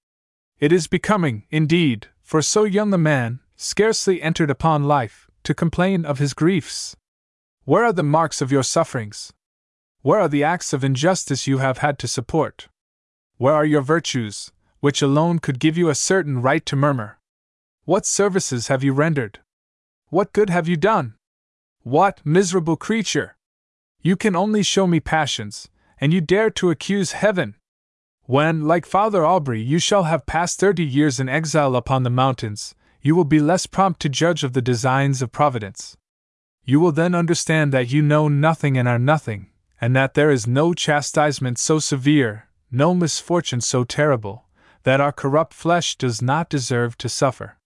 It 0.59 0.71
is 0.71 0.85
becoming, 0.85 1.45
indeed, 1.49 2.09
for 2.21 2.43
so 2.43 2.63
young 2.63 2.93
a 2.93 2.99
man, 2.99 3.39
scarcely 3.55 4.21
entered 4.21 4.51
upon 4.51 4.83
life, 4.83 5.31
to 5.43 5.55
complain 5.55 6.05
of 6.05 6.19
his 6.19 6.35
griefs. 6.35 6.95
Where 7.63 7.85
are 7.85 7.93
the 7.93 8.01
marks 8.01 8.41
of 8.41 8.51
your 8.51 8.63
sufferings? 8.63 9.31
Where 10.01 10.19
are 10.19 10.27
the 10.27 10.43
acts 10.43 10.73
of 10.73 10.83
injustice 10.83 11.45
you 11.45 11.59
have 11.59 11.77
had 11.77 11.99
to 11.99 12.07
support? 12.07 12.69
Where 13.37 13.53
are 13.53 13.65
your 13.65 13.83
virtues, 13.83 14.51
which 14.79 15.03
alone 15.03 15.37
could 15.37 15.59
give 15.59 15.77
you 15.77 15.87
a 15.87 15.95
certain 15.95 16.41
right 16.41 16.65
to 16.65 16.75
murmur? 16.75 17.19
What 17.85 18.07
services 18.07 18.67
have 18.67 18.83
you 18.83 18.93
rendered? 18.93 19.41
What 20.09 20.33
good 20.33 20.49
have 20.49 20.67
you 20.67 20.75
done? 20.75 21.13
What, 21.83 22.19
miserable 22.25 22.77
creature! 22.77 23.37
You 24.01 24.15
can 24.15 24.35
only 24.35 24.63
show 24.63 24.87
me 24.87 24.99
passions, 24.99 25.69
and 25.99 26.11
you 26.11 26.19
dare 26.19 26.49
to 26.49 26.71
accuse 26.71 27.11
heaven! 27.11 27.57
When, 28.23 28.67
like 28.67 28.87
Father 28.87 29.21
Aubry, 29.21 29.63
you 29.63 29.77
shall 29.77 30.03
have 30.03 30.25
passed 30.25 30.59
thirty 30.59 30.83
years 30.83 31.19
in 31.19 31.29
exile 31.29 31.75
upon 31.75 32.01
the 32.01 32.09
mountains, 32.09 32.73
you 33.03 33.15
will 33.15 33.25
be 33.25 33.39
less 33.39 33.67
prompt 33.67 33.99
to 34.01 34.09
judge 34.09 34.43
of 34.43 34.53
the 34.53 34.63
designs 34.63 35.21
of 35.21 35.31
Providence. 35.31 35.95
You 36.63 36.79
will 36.79 36.91
then 36.91 37.15
understand 37.15 37.71
that 37.73 37.91
you 37.91 38.01
know 38.01 38.27
nothing 38.27 38.77
and 38.77 38.87
are 38.87 38.99
nothing, 38.99 39.49
and 39.79 39.95
that 39.95 40.13
there 40.13 40.29
is 40.29 40.45
no 40.45 40.73
chastisement 40.73 41.57
so 41.57 41.79
severe, 41.79 42.47
no 42.71 42.93
misfortune 42.93 43.61
so 43.61 43.83
terrible, 43.83 44.45
that 44.83 45.01
our 45.01 45.11
corrupt 45.11 45.53
flesh 45.53 45.95
does 45.95 46.21
not 46.21 46.49
deserve 46.49 46.97
to 46.99 47.09
suffer. 47.09 47.57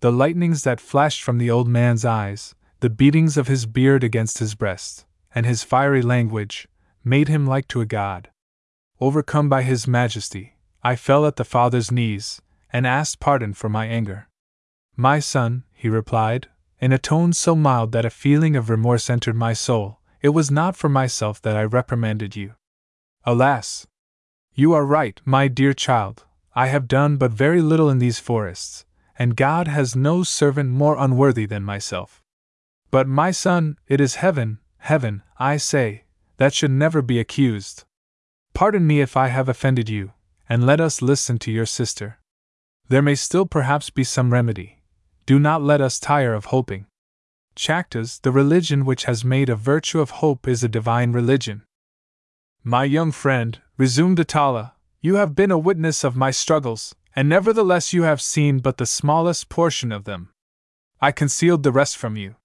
The 0.00 0.12
lightnings 0.12 0.62
that 0.64 0.80
flashed 0.80 1.22
from 1.22 1.38
the 1.38 1.50
old 1.50 1.68
man's 1.68 2.04
eyes, 2.04 2.54
the 2.80 2.90
beatings 2.90 3.38
of 3.38 3.48
his 3.48 3.64
beard 3.64 4.04
against 4.04 4.38
his 4.38 4.54
breast, 4.54 5.06
and 5.34 5.46
his 5.46 5.64
fiery 5.64 6.02
language, 6.02 6.68
made 7.02 7.28
him 7.28 7.46
like 7.46 7.66
to 7.68 7.80
a 7.80 7.86
god. 7.86 8.30
Overcome 9.00 9.48
by 9.48 9.62
his 9.62 9.86
majesty, 9.86 10.56
I 10.82 10.96
fell 10.96 11.26
at 11.26 11.36
the 11.36 11.44
father's 11.44 11.90
knees, 11.90 12.42
and 12.72 12.86
asked 12.86 13.18
pardon 13.18 13.54
for 13.54 13.68
my 13.68 13.86
anger. 13.86 14.28
My 14.94 15.18
son, 15.18 15.64
he 15.72 15.88
replied, 15.88 16.48
in 16.80 16.92
a 16.92 16.98
tone 16.98 17.32
so 17.32 17.56
mild 17.56 17.92
that 17.92 18.04
a 18.04 18.10
feeling 18.10 18.56
of 18.56 18.68
remorse 18.68 19.08
entered 19.08 19.36
my 19.36 19.52
soul, 19.52 20.00
it 20.20 20.30
was 20.30 20.50
not 20.50 20.76
for 20.76 20.88
myself 20.88 21.40
that 21.42 21.56
I 21.56 21.64
reprimanded 21.64 22.36
you. 22.36 22.54
Alas! 23.24 23.86
You 24.54 24.72
are 24.72 24.84
right, 24.84 25.20
my 25.24 25.48
dear 25.48 25.72
child, 25.72 26.24
I 26.54 26.66
have 26.68 26.88
done 26.88 27.16
but 27.16 27.30
very 27.30 27.60
little 27.60 27.90
in 27.90 27.98
these 27.98 28.18
forests, 28.18 28.84
and 29.18 29.36
God 29.36 29.68
has 29.68 29.96
no 29.96 30.22
servant 30.22 30.70
more 30.70 30.96
unworthy 30.98 31.46
than 31.46 31.62
myself. 31.62 32.22
But, 32.90 33.08
my 33.08 33.30
son, 33.30 33.78
it 33.88 34.00
is 34.00 34.16
heaven, 34.16 34.58
heaven, 34.78 35.22
I 35.38 35.56
say, 35.56 36.04
that 36.36 36.54
should 36.54 36.70
never 36.70 37.02
be 37.02 37.18
accused. 37.18 37.84
Pardon 38.54 38.86
me 38.86 39.00
if 39.00 39.16
I 39.16 39.28
have 39.28 39.48
offended 39.48 39.88
you, 39.88 40.12
and 40.48 40.64
let 40.64 40.80
us 40.80 41.02
listen 41.02 41.38
to 41.40 41.52
your 41.52 41.66
sister. 41.66 42.18
There 42.88 43.02
may 43.02 43.14
still 43.14 43.46
perhaps 43.46 43.90
be 43.90 44.04
some 44.04 44.32
remedy. 44.32 44.75
Do 45.26 45.40
not 45.40 45.60
let 45.60 45.80
us 45.80 45.98
tire 45.98 46.34
of 46.34 46.46
hoping. 46.46 46.86
Chactas, 47.56 48.20
the 48.20 48.30
religion 48.30 48.84
which 48.84 49.04
has 49.04 49.24
made 49.24 49.48
a 49.48 49.56
virtue 49.56 50.00
of 50.00 50.22
hope, 50.22 50.46
is 50.46 50.62
a 50.62 50.68
divine 50.68 51.10
religion. 51.10 51.64
My 52.62 52.84
young 52.84 53.10
friend, 53.10 53.60
resumed 53.76 54.20
Atala, 54.20 54.74
you 55.00 55.16
have 55.16 55.34
been 55.34 55.50
a 55.50 55.58
witness 55.58 56.04
of 56.04 56.14
my 56.14 56.30
struggles, 56.30 56.94
and 57.16 57.28
nevertheless 57.28 57.92
you 57.92 58.04
have 58.04 58.20
seen 58.20 58.60
but 58.60 58.76
the 58.76 58.86
smallest 58.86 59.48
portion 59.48 59.90
of 59.90 60.04
them. 60.04 60.30
I 61.00 61.10
concealed 61.10 61.64
the 61.64 61.72
rest 61.72 61.96
from 61.96 62.16
you. 62.16 62.36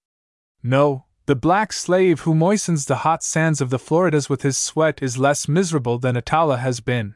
No, 0.62 1.04
the 1.26 1.36
black 1.36 1.72
slave 1.72 2.20
who 2.20 2.34
moistens 2.34 2.86
the 2.86 2.96
hot 3.06 3.22
sands 3.22 3.60
of 3.60 3.70
the 3.70 3.78
Floridas 3.78 4.28
with 4.28 4.42
his 4.42 4.58
sweat 4.58 5.00
is 5.00 5.18
less 5.18 5.46
miserable 5.46 5.98
than 5.98 6.16
Atala 6.16 6.56
has 6.58 6.80
been. 6.80 7.14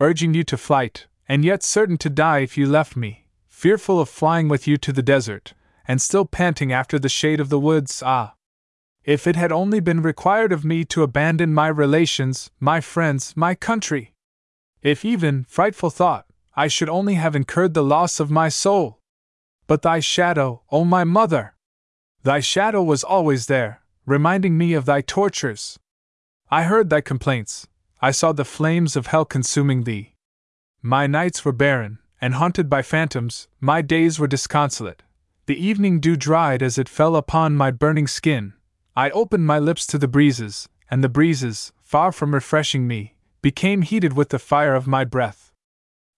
Urging 0.00 0.32
you 0.32 0.42
to 0.44 0.56
flight, 0.56 1.06
and 1.28 1.44
yet 1.44 1.62
certain 1.62 1.98
to 1.98 2.08
die 2.08 2.38
if 2.38 2.56
you 2.56 2.66
left 2.66 2.96
me, 2.96 3.25
fearful 3.56 3.98
of 3.98 4.06
flying 4.06 4.48
with 4.48 4.66
you 4.66 4.76
to 4.76 4.92
the 4.92 5.02
desert, 5.02 5.54
and 5.88 6.02
still 6.02 6.26
panting 6.26 6.74
after 6.74 6.98
the 6.98 7.08
shade 7.08 7.40
of 7.40 7.48
the 7.48 7.58
woods, 7.58 8.02
ah! 8.04 8.34
If 9.02 9.26
it 9.26 9.34
had 9.34 9.50
only 9.50 9.80
been 9.80 10.02
required 10.02 10.52
of 10.52 10.62
me 10.62 10.84
to 10.84 11.02
abandon 11.02 11.54
my 11.54 11.68
relations, 11.68 12.50
my 12.60 12.82
friends, 12.82 13.34
my 13.34 13.54
country! 13.54 14.12
If 14.82 15.06
even, 15.06 15.44
frightful 15.48 15.88
thought, 15.88 16.26
I 16.54 16.68
should 16.68 16.90
only 16.90 17.14
have 17.14 17.34
incurred 17.34 17.72
the 17.72 17.82
loss 17.82 18.20
of 18.20 18.30
my 18.30 18.50
soul. 18.50 19.00
But 19.66 19.80
thy 19.80 20.00
shadow, 20.00 20.62
O 20.70 20.84
my 20.84 21.04
mother! 21.04 21.54
Thy 22.24 22.40
shadow 22.40 22.82
was 22.82 23.02
always 23.02 23.46
there, 23.46 23.80
reminding 24.04 24.58
me 24.58 24.74
of 24.74 24.84
thy 24.84 25.00
tortures. 25.00 25.78
I 26.50 26.64
heard 26.64 26.90
thy 26.90 27.00
complaints, 27.00 27.66
I 28.02 28.10
saw 28.10 28.32
the 28.32 28.44
flames 28.44 28.96
of 28.96 29.06
hell 29.06 29.24
consuming 29.24 29.84
thee. 29.84 30.12
My 30.82 31.06
nights 31.06 31.42
were 31.42 31.52
barren, 31.52 32.00
and 32.20 32.34
haunted 32.34 32.68
by 32.68 32.82
phantoms, 32.82 33.48
my 33.60 33.82
days 33.82 34.18
were 34.18 34.26
disconsolate. 34.26 35.02
The 35.46 35.64
evening 35.64 36.00
dew 36.00 36.16
dried 36.16 36.62
as 36.62 36.78
it 36.78 36.88
fell 36.88 37.14
upon 37.14 37.56
my 37.56 37.70
burning 37.70 38.06
skin. 38.06 38.54
I 38.96 39.10
opened 39.10 39.46
my 39.46 39.58
lips 39.58 39.86
to 39.88 39.98
the 39.98 40.08
breezes, 40.08 40.68
and 40.90 41.04
the 41.04 41.08
breezes, 41.08 41.72
far 41.82 42.12
from 42.12 42.34
refreshing 42.34 42.86
me, 42.86 43.14
became 43.42 43.82
heated 43.82 44.14
with 44.14 44.30
the 44.30 44.38
fire 44.38 44.74
of 44.74 44.86
my 44.86 45.04
breath. 45.04 45.52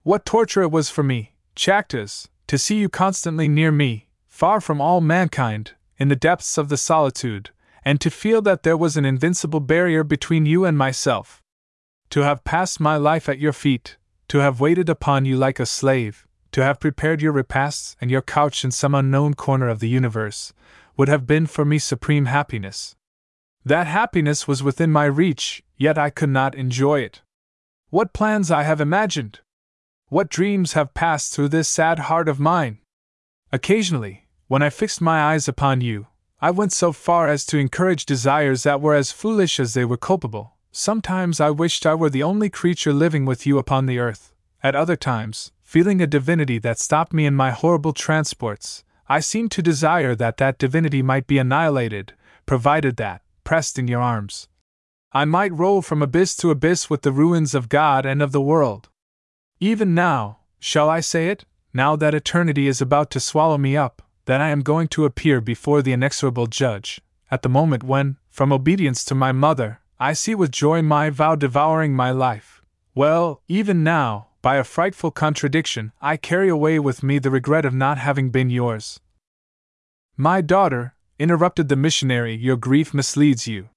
What 0.03 0.25
torture 0.25 0.63
it 0.63 0.71
was 0.71 0.89
for 0.89 1.03
me, 1.03 1.35
Chactas, 1.55 2.27
to 2.47 2.57
see 2.57 2.77
you 2.77 2.89
constantly 2.89 3.47
near 3.47 3.71
me, 3.71 4.07
far 4.25 4.59
from 4.61 4.81
all 4.81 5.01
mankind, 5.01 5.73
in 5.97 6.07
the 6.07 6.15
depths 6.15 6.57
of 6.57 6.69
the 6.69 6.77
solitude, 6.77 7.51
and 7.83 8.01
to 8.01 8.09
feel 8.09 8.41
that 8.41 8.63
there 8.63 8.77
was 8.77 8.97
an 8.97 9.05
invincible 9.05 9.59
barrier 9.59 10.03
between 10.03 10.45
you 10.45 10.65
and 10.65 10.77
myself. 10.77 11.43
To 12.11 12.21
have 12.21 12.43
passed 12.43 12.79
my 12.79 12.97
life 12.97 13.29
at 13.29 13.37
your 13.37 13.53
feet, 13.53 13.97
to 14.29 14.37
have 14.37 14.59
waited 14.59 14.87
upon 14.87 15.25
you 15.25 15.35
like 15.35 15.59
a 15.59 15.65
slave, 15.65 16.25
to 16.51 16.63
have 16.63 16.79
prepared 16.79 17.21
your 17.21 17.31
repasts 17.31 17.95
and 17.99 18.09
your 18.09 18.21
couch 18.21 18.63
in 18.63 18.71
some 18.71 18.95
unknown 18.95 19.33
corner 19.33 19.67
of 19.67 19.79
the 19.79 19.89
universe, 19.89 20.53
would 20.95 21.07
have 21.07 21.27
been 21.27 21.45
for 21.45 21.65
me 21.65 21.77
supreme 21.79 22.25
happiness. 22.25 22.95
That 23.65 23.87
happiness 23.87 24.47
was 24.47 24.63
within 24.63 24.91
my 24.91 25.05
reach, 25.05 25.63
yet 25.77 25.97
I 25.97 26.09
could 26.09 26.29
not 26.29 26.55
enjoy 26.55 27.01
it. 27.01 27.21
What 27.89 28.13
plans 28.13 28.51
I 28.51 28.63
have 28.63 28.79
imagined! 28.79 29.39
What 30.07 30.29
dreams 30.29 30.73
have 30.73 30.93
passed 30.93 31.33
through 31.33 31.49
this 31.49 31.67
sad 31.67 31.99
heart 31.99 32.29
of 32.29 32.39
mine! 32.39 32.79
Occasionally, 33.51 34.27
when 34.47 34.61
I 34.61 34.69
fixed 34.69 35.01
my 35.01 35.21
eyes 35.33 35.47
upon 35.47 35.81
you, 35.81 36.07
I 36.39 36.51
went 36.51 36.71
so 36.71 36.91
far 36.91 37.27
as 37.27 37.45
to 37.47 37.57
encourage 37.57 38.05
desires 38.05 38.63
that 38.63 38.79
were 38.79 38.93
as 38.93 39.11
foolish 39.11 39.59
as 39.59 39.73
they 39.73 39.85
were 39.85 39.97
culpable. 39.97 40.55
Sometimes 40.71 41.39
I 41.39 41.49
wished 41.49 41.85
I 41.85 41.95
were 41.95 42.09
the 42.09 42.23
only 42.23 42.49
creature 42.49 42.93
living 42.93 43.25
with 43.25 43.45
you 43.45 43.57
upon 43.57 43.85
the 43.85 43.99
earth. 43.99 44.33
At 44.61 44.75
other 44.75 44.95
times, 44.95 45.51
feeling 45.63 46.01
a 46.01 46.07
divinity 46.07 46.59
that 46.59 46.79
stopped 46.79 47.13
me 47.13 47.25
in 47.25 47.35
my 47.35 47.51
horrible 47.51 47.93
transports, 47.93 48.83
I 49.07 49.19
seemed 49.19 49.51
to 49.51 49.61
desire 49.61 50.15
that 50.15 50.37
that 50.37 50.59
divinity 50.59 51.01
might 51.01 51.27
be 51.27 51.37
annihilated, 51.37 52.13
provided 52.45 52.97
that, 52.97 53.21
pressed 53.43 53.79
in 53.79 53.87
your 53.87 54.01
arms, 54.01 54.47
I 55.11 55.25
might 55.25 55.51
roll 55.51 55.81
from 55.81 56.03
abyss 56.03 56.35
to 56.37 56.51
abyss 56.51 56.87
with 56.87 57.01
the 57.01 57.11
ruins 57.11 57.55
of 57.55 57.67
God 57.67 58.05
and 58.05 58.21
of 58.21 58.31
the 58.31 58.41
world. 58.41 58.89
Even 59.59 59.95
now, 59.95 60.39
shall 60.59 60.87
I 60.87 60.99
say 60.99 61.29
it, 61.29 61.45
now 61.73 61.95
that 61.95 62.13
eternity 62.13 62.67
is 62.67 62.79
about 62.79 63.09
to 63.11 63.19
swallow 63.19 63.57
me 63.57 63.75
up, 63.75 64.03
that 64.25 64.39
I 64.39 64.49
am 64.49 64.61
going 64.61 64.87
to 64.89 65.05
appear 65.05 65.41
before 65.41 65.81
the 65.81 65.93
inexorable 65.93 66.45
judge, 66.45 67.01
at 67.31 67.41
the 67.41 67.49
moment 67.49 67.83
when, 67.83 68.17
from 68.29 68.53
obedience 68.53 69.03
to 69.05 69.15
my 69.15 69.31
mother, 69.31 69.78
I 70.01 70.13
see 70.13 70.33
with 70.33 70.51
joy 70.51 70.81
my 70.81 71.09
vow 71.09 71.35
devouring 71.35 71.93
my 71.93 72.11
life. 72.11 72.61
Well, 72.95 73.41
even 73.49 73.83
now, 73.83 74.27
by 74.41 74.55
a 74.55 74.63
frightful 74.63 75.11
contradiction, 75.11 75.91
I 76.01 76.15
carry 76.15 76.47
away 76.47 76.79
with 76.79 77.03
me 77.03 77.19
the 77.19 77.29
regret 77.29 77.65
of 77.65 77.73
not 77.73 77.97
having 77.97 78.29
been 78.29 78.49
yours. 78.49 79.01
My 80.15 80.39
daughter, 80.39 80.95
interrupted 81.17 81.67
the 81.67 81.75
missionary, 81.75 82.33
your 82.33 82.55
grief 82.55 82.93
misleads 82.93 83.45
you. 83.45 83.67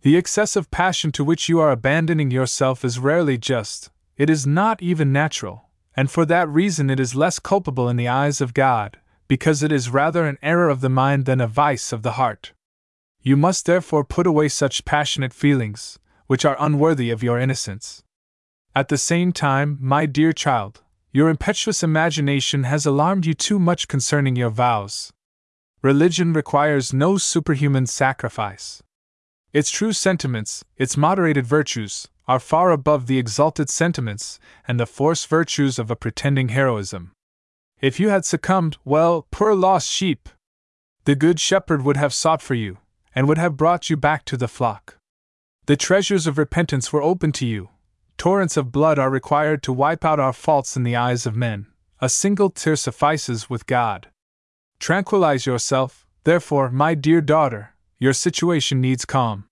The 0.00 0.16
excessive 0.16 0.68
passion 0.72 1.12
to 1.12 1.22
which 1.22 1.48
you 1.48 1.60
are 1.60 1.70
abandoning 1.70 2.32
yourself 2.32 2.84
is 2.84 2.98
rarely 2.98 3.38
just, 3.38 3.90
it 4.16 4.28
is 4.28 4.44
not 4.44 4.82
even 4.82 5.12
natural, 5.12 5.68
and 5.96 6.10
for 6.10 6.26
that 6.26 6.48
reason 6.48 6.90
it 6.90 6.98
is 6.98 7.14
less 7.14 7.38
culpable 7.38 7.88
in 7.88 7.96
the 7.96 8.08
eyes 8.08 8.40
of 8.40 8.52
God, 8.52 8.98
because 9.28 9.62
it 9.62 9.70
is 9.70 9.90
rather 9.90 10.26
an 10.26 10.38
error 10.42 10.68
of 10.68 10.80
the 10.80 10.88
mind 10.88 11.24
than 11.24 11.40
a 11.40 11.46
vice 11.46 11.92
of 11.92 12.02
the 12.02 12.12
heart. 12.12 12.52
You 13.22 13.36
must 13.36 13.66
therefore 13.66 14.04
put 14.04 14.26
away 14.26 14.48
such 14.48 14.84
passionate 14.84 15.32
feelings, 15.32 15.98
which 16.26 16.44
are 16.44 16.56
unworthy 16.58 17.10
of 17.10 17.22
your 17.22 17.38
innocence. 17.38 18.02
At 18.74 18.88
the 18.88 18.98
same 18.98 19.32
time, 19.32 19.78
my 19.80 20.06
dear 20.06 20.32
child, 20.32 20.82
your 21.12 21.28
impetuous 21.28 21.82
imagination 21.82 22.64
has 22.64 22.84
alarmed 22.84 23.26
you 23.26 23.34
too 23.34 23.58
much 23.58 23.86
concerning 23.86 24.34
your 24.34 24.50
vows. 24.50 25.12
Religion 25.82 26.32
requires 26.32 26.92
no 26.92 27.16
superhuman 27.16 27.86
sacrifice. 27.86 28.82
Its 29.52 29.70
true 29.70 29.92
sentiments, 29.92 30.64
its 30.76 30.96
moderated 30.96 31.46
virtues, 31.46 32.08
are 32.26 32.40
far 32.40 32.70
above 32.70 33.06
the 33.06 33.18
exalted 33.18 33.68
sentiments 33.68 34.40
and 34.66 34.80
the 34.80 34.86
forced 34.86 35.26
virtues 35.28 35.78
of 35.78 35.90
a 35.90 35.96
pretending 35.96 36.48
heroism. 36.48 37.12
If 37.80 38.00
you 38.00 38.08
had 38.08 38.24
succumbed, 38.24 38.78
well, 38.84 39.26
poor 39.30 39.54
lost 39.54 39.90
sheep! 39.90 40.28
The 41.04 41.16
Good 41.16 41.40
Shepherd 41.40 41.82
would 41.82 41.96
have 41.96 42.14
sought 42.14 42.40
for 42.40 42.54
you, 42.54 42.78
and 43.14 43.28
would 43.28 43.38
have 43.38 43.56
brought 43.56 43.90
you 43.90 43.96
back 43.96 44.24
to 44.24 44.36
the 44.36 44.48
flock. 44.48 44.98
The 45.66 45.76
treasures 45.76 46.26
of 46.26 46.38
repentance 46.38 46.92
were 46.92 47.02
open 47.02 47.32
to 47.32 47.46
you. 47.46 47.68
Torrents 48.18 48.56
of 48.56 48.72
blood 48.72 48.98
are 48.98 49.10
required 49.10 49.62
to 49.62 49.72
wipe 49.72 50.04
out 50.04 50.20
our 50.20 50.32
faults 50.32 50.76
in 50.76 50.82
the 50.82 50.96
eyes 50.96 51.26
of 51.26 51.36
men. 51.36 51.66
A 52.00 52.08
single 52.08 52.50
tear 52.50 52.76
suffices 52.76 53.48
with 53.48 53.66
God. 53.66 54.08
Tranquilize 54.80 55.46
yourself, 55.46 56.06
therefore, 56.24 56.70
my 56.70 56.94
dear 56.94 57.20
daughter, 57.20 57.74
your 57.98 58.12
situation 58.12 58.80
needs 58.80 59.04
calm. 59.04 59.44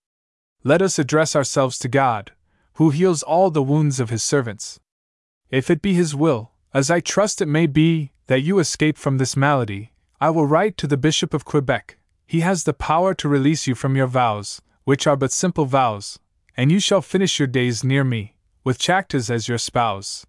Let 0.63 0.81
us 0.81 0.99
address 0.99 1.35
ourselves 1.35 1.79
to 1.79 1.87
God, 1.87 2.33
who 2.73 2.89
heals 2.89 3.23
all 3.23 3.49
the 3.49 3.63
wounds 3.63 3.99
of 3.99 4.09
his 4.09 4.21
servants. 4.21 4.79
If 5.49 5.69
it 5.69 5.81
be 5.81 5.93
his 5.93 6.13
will, 6.13 6.51
as 6.73 6.91
I 6.91 6.99
trust 6.99 7.41
it 7.41 7.47
may 7.47 7.67
be, 7.67 8.11
that 8.27 8.41
you 8.41 8.59
escape 8.59 8.97
from 8.97 9.17
this 9.17 9.37
malady, 9.37 9.93
I 10.19 10.29
will 10.29 10.45
write 10.45 10.77
to 10.77 10.87
the 10.87 10.97
Bishop 10.97 11.33
of 11.33 11.45
Quebec, 11.45 11.97
he 12.31 12.39
has 12.39 12.63
the 12.63 12.73
power 12.73 13.13
to 13.13 13.27
release 13.27 13.67
you 13.67 13.75
from 13.75 13.97
your 13.97 14.07
vows, 14.07 14.61
which 14.85 15.05
are 15.05 15.17
but 15.17 15.33
simple 15.33 15.65
vows, 15.65 16.17
and 16.55 16.71
you 16.71 16.79
shall 16.79 17.01
finish 17.01 17.37
your 17.37 17.47
days 17.47 17.83
near 17.83 18.05
me, 18.05 18.37
with 18.63 18.79
Chactas 18.79 19.29
as 19.29 19.49
your 19.49 19.57
spouse. 19.57 20.25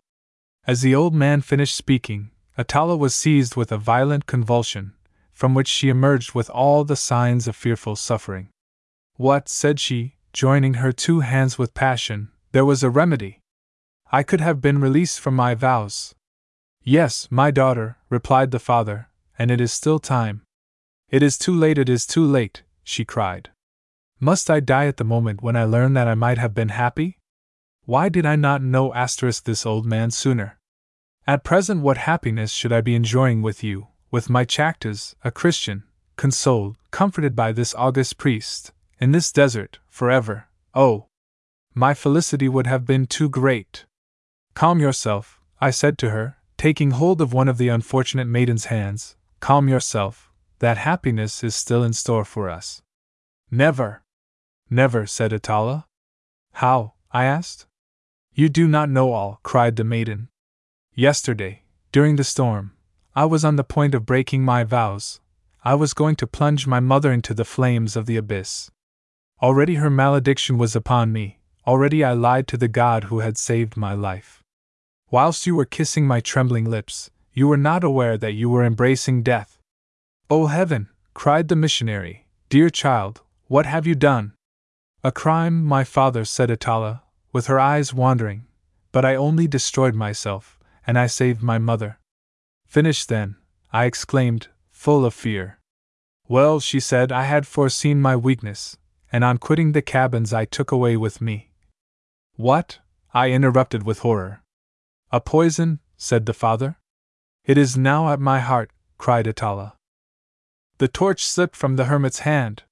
As 0.66 0.80
the 0.80 0.96
old 0.96 1.14
man 1.14 1.42
finished 1.42 1.76
speaking, 1.76 2.32
Atala 2.58 2.96
was 2.96 3.14
seized 3.14 3.54
with 3.54 3.70
a 3.70 3.78
violent 3.78 4.26
convulsion, 4.26 4.94
from 5.32 5.54
which 5.54 5.68
she 5.68 5.90
emerged 5.90 6.34
with 6.34 6.50
all 6.50 6.82
the 6.82 6.96
signs 6.96 7.46
of 7.46 7.54
fearful 7.54 7.94
suffering. 7.94 8.48
What, 9.14 9.48
said 9.48 9.78
she, 9.78 10.16
joining 10.32 10.74
her 10.74 10.90
two 10.90 11.20
hands 11.20 11.56
with 11.56 11.72
passion, 11.72 12.32
there 12.50 12.64
was 12.64 12.82
a 12.82 12.90
remedy. 12.90 13.38
I 14.10 14.24
could 14.24 14.40
have 14.40 14.60
been 14.60 14.80
released 14.80 15.20
from 15.20 15.36
my 15.36 15.54
vows. 15.54 16.16
Yes, 16.82 17.28
my 17.30 17.52
daughter, 17.52 17.98
replied 18.10 18.50
the 18.50 18.58
father, 18.58 19.06
and 19.38 19.52
it 19.52 19.60
is 19.60 19.72
still 19.72 20.00
time. 20.00 20.42
It 21.12 21.22
is 21.22 21.36
too 21.36 21.54
late, 21.54 21.76
it 21.76 21.90
is 21.90 22.06
too 22.06 22.24
late, 22.24 22.62
she 22.82 23.04
cried. 23.04 23.50
Must 24.18 24.48
I 24.48 24.60
die 24.60 24.86
at 24.86 24.96
the 24.96 25.04
moment 25.04 25.42
when 25.42 25.56
I 25.56 25.64
learn 25.64 25.92
that 25.92 26.08
I 26.08 26.14
might 26.14 26.38
have 26.38 26.54
been 26.54 26.70
happy? 26.70 27.18
Why 27.84 28.08
did 28.08 28.24
I 28.24 28.34
not 28.34 28.62
know 28.62 28.94
asterisk 28.94 29.44
this 29.44 29.66
old 29.66 29.84
man 29.84 30.10
sooner? 30.10 30.58
At 31.26 31.44
present, 31.44 31.82
what 31.82 31.98
happiness 31.98 32.50
should 32.50 32.72
I 32.72 32.80
be 32.80 32.94
enjoying 32.94 33.42
with 33.42 33.62
you, 33.62 33.88
with 34.10 34.30
my 34.30 34.46
Chactas, 34.46 35.14
a 35.22 35.30
Christian, 35.30 35.82
consoled, 36.16 36.78
comforted 36.90 37.36
by 37.36 37.52
this 37.52 37.74
august 37.74 38.16
priest, 38.16 38.72
in 38.98 39.12
this 39.12 39.30
desert, 39.30 39.80
forever? 39.90 40.46
Oh! 40.74 41.08
My 41.74 41.92
felicity 41.92 42.48
would 42.48 42.66
have 42.66 42.86
been 42.86 43.06
too 43.06 43.28
great. 43.28 43.84
Calm 44.54 44.80
yourself, 44.80 45.42
I 45.60 45.72
said 45.72 45.98
to 45.98 46.08
her, 46.08 46.38
taking 46.56 46.92
hold 46.92 47.20
of 47.20 47.34
one 47.34 47.48
of 47.48 47.58
the 47.58 47.68
unfortunate 47.68 48.26
maiden's 48.26 48.66
hands. 48.66 49.16
Calm 49.40 49.68
yourself, 49.68 50.31
that 50.62 50.78
happiness 50.78 51.42
is 51.42 51.56
still 51.56 51.82
in 51.82 51.92
store 51.92 52.24
for 52.24 52.48
us. 52.48 52.82
Never. 53.50 54.04
Never, 54.70 55.06
said 55.06 55.32
Atala. 55.32 55.86
How? 56.52 56.92
I 57.10 57.24
asked. 57.24 57.66
You 58.32 58.48
do 58.48 58.68
not 58.68 58.88
know 58.88 59.12
all, 59.12 59.40
cried 59.42 59.74
the 59.74 59.82
maiden. 59.82 60.28
Yesterday, 60.94 61.64
during 61.90 62.14
the 62.14 62.22
storm, 62.22 62.74
I 63.12 63.24
was 63.24 63.44
on 63.44 63.56
the 63.56 63.64
point 63.64 63.92
of 63.92 64.06
breaking 64.06 64.44
my 64.44 64.62
vows. 64.62 65.20
I 65.64 65.74
was 65.74 65.94
going 65.94 66.14
to 66.16 66.28
plunge 66.28 66.68
my 66.68 66.78
mother 66.78 67.10
into 67.12 67.34
the 67.34 67.44
flames 67.44 67.96
of 67.96 68.06
the 68.06 68.16
abyss. 68.16 68.70
Already 69.42 69.74
her 69.74 69.90
malediction 69.90 70.58
was 70.58 70.76
upon 70.76 71.12
me, 71.12 71.40
already 71.66 72.04
I 72.04 72.12
lied 72.12 72.46
to 72.46 72.56
the 72.56 72.68
God 72.68 73.04
who 73.04 73.18
had 73.18 73.36
saved 73.36 73.76
my 73.76 73.94
life. 73.94 74.44
Whilst 75.10 75.44
you 75.44 75.56
were 75.56 75.64
kissing 75.64 76.06
my 76.06 76.20
trembling 76.20 76.70
lips, 76.70 77.10
you 77.32 77.48
were 77.48 77.56
not 77.56 77.82
aware 77.82 78.16
that 78.16 78.34
you 78.34 78.48
were 78.48 78.64
embracing 78.64 79.24
death. 79.24 79.58
Oh 80.34 80.46
heaven! 80.46 80.88
cried 81.12 81.48
the 81.48 81.56
missionary, 81.56 82.26
dear 82.48 82.70
child, 82.70 83.20
what 83.48 83.66
have 83.66 83.86
you 83.86 83.94
done? 83.94 84.32
A 85.04 85.12
crime, 85.12 85.62
my 85.62 85.84
father, 85.84 86.24
said 86.24 86.50
Atala, 86.50 87.02
with 87.34 87.48
her 87.48 87.60
eyes 87.60 87.92
wandering, 87.92 88.46
but 88.92 89.04
I 89.04 89.14
only 89.14 89.46
destroyed 89.46 89.94
myself, 89.94 90.58
and 90.86 90.98
I 90.98 91.06
saved 91.06 91.42
my 91.42 91.58
mother. 91.58 91.98
Finish 92.66 93.04
then, 93.04 93.36
I 93.74 93.84
exclaimed, 93.84 94.48
full 94.70 95.04
of 95.04 95.12
fear. 95.12 95.58
Well, 96.28 96.60
she 96.60 96.80
said, 96.80 97.12
I 97.12 97.24
had 97.24 97.46
foreseen 97.46 98.00
my 98.00 98.16
weakness, 98.16 98.78
and 99.12 99.22
on 99.22 99.36
quitting 99.36 99.72
the 99.72 99.82
cabins 99.82 100.32
I 100.32 100.46
took 100.46 100.72
away 100.72 100.96
with 100.96 101.20
me. 101.20 101.50
What? 102.36 102.78
I 103.12 103.32
interrupted 103.32 103.82
with 103.82 103.98
horror. 103.98 104.42
A 105.10 105.20
poison, 105.20 105.80
said 105.98 106.24
the 106.24 106.32
father. 106.32 106.78
It 107.44 107.58
is 107.58 107.76
now 107.76 108.10
at 108.10 108.18
my 108.18 108.40
heart, 108.40 108.70
cried 108.96 109.26
Atala. 109.26 109.74
The 110.82 110.88
torch 110.88 111.24
slipped 111.24 111.54
from 111.54 111.76
the 111.76 111.84
hermit's 111.84 112.26
hand. 112.26 112.64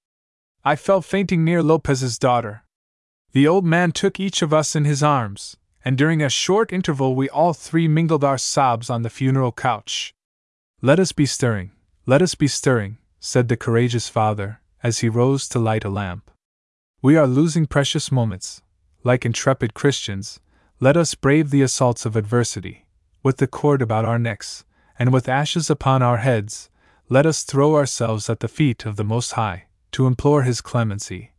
I 0.65 0.75
fell 0.75 1.01
fainting 1.01 1.45
near 1.45 1.63
Lopez's 1.63 2.19
daughter. 2.19 2.65
The 3.31 3.47
old 3.47 3.65
man 3.65 3.93
took 3.93 4.19
each 4.19 4.43
of 4.43 4.53
us 4.53 4.75
in 4.75 4.85
his 4.85 5.01
arms, 5.01 5.57
and 5.85 5.97
during 5.97 6.21
a 6.21 6.29
short 6.29 6.73
interval 6.73 7.15
we 7.15 7.29
all 7.29 7.53
three 7.53 7.87
mingled 7.87 8.25
our 8.25 8.37
sobs 8.37 8.91
on 8.91 9.03
the 9.03 9.11
funeral 9.11 9.53
couch. 9.53 10.13
Let 10.83 10.99
us 10.99 11.13
be 11.13 11.25
stirring, 11.25 11.71
let 12.05 12.21
us 12.21 12.35
be 12.35 12.49
stirring, 12.49 12.99
said 13.21 13.47
the 13.47 13.57
courageous 13.57 14.09
father, 14.09 14.61
as 14.83 14.99
he 14.99 15.09
rose 15.09 15.49
to 15.51 15.61
light 15.61 15.85
a 15.85 15.89
lamp. 15.89 16.33
We 17.01 17.17
are 17.17 17.29
losing 17.29 17.67
precious 17.67 18.11
moments. 18.11 18.61
Like 19.05 19.25
intrepid 19.25 19.73
Christians, 19.73 20.41
let 20.81 20.97
us 20.97 21.15
brave 21.15 21.51
the 21.51 21.63
assaults 21.63 22.05
of 22.05 22.17
adversity. 22.17 22.87
With 23.23 23.37
the 23.37 23.47
cord 23.47 23.81
about 23.81 24.05
our 24.05 24.19
necks, 24.19 24.65
and 24.99 25.13
with 25.13 25.29
ashes 25.29 25.71
upon 25.71 26.03
our 26.03 26.17
heads, 26.17 26.71
let 27.13 27.27
us 27.27 27.43
throw 27.43 27.75
ourselves 27.75 28.31
at 28.31 28.39
the 28.39 28.47
feet 28.47 28.87
of 28.87 28.95
the 28.95 29.03
Most 29.03 29.33
High, 29.33 29.65
to 29.91 30.07
implore 30.07 30.45
His 30.45 30.61
clemency, 30.61 31.33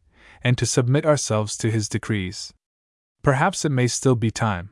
and 0.43 0.57
to 0.57 0.65
submit 0.65 1.05
ourselves 1.05 1.55
to 1.57 1.71
His 1.71 1.87
decrees. 1.87 2.53
Perhaps 3.23 3.63
it 3.63 3.71
may 3.71 3.87
still 3.87 4.15
be 4.15 4.31
time. 4.31 4.71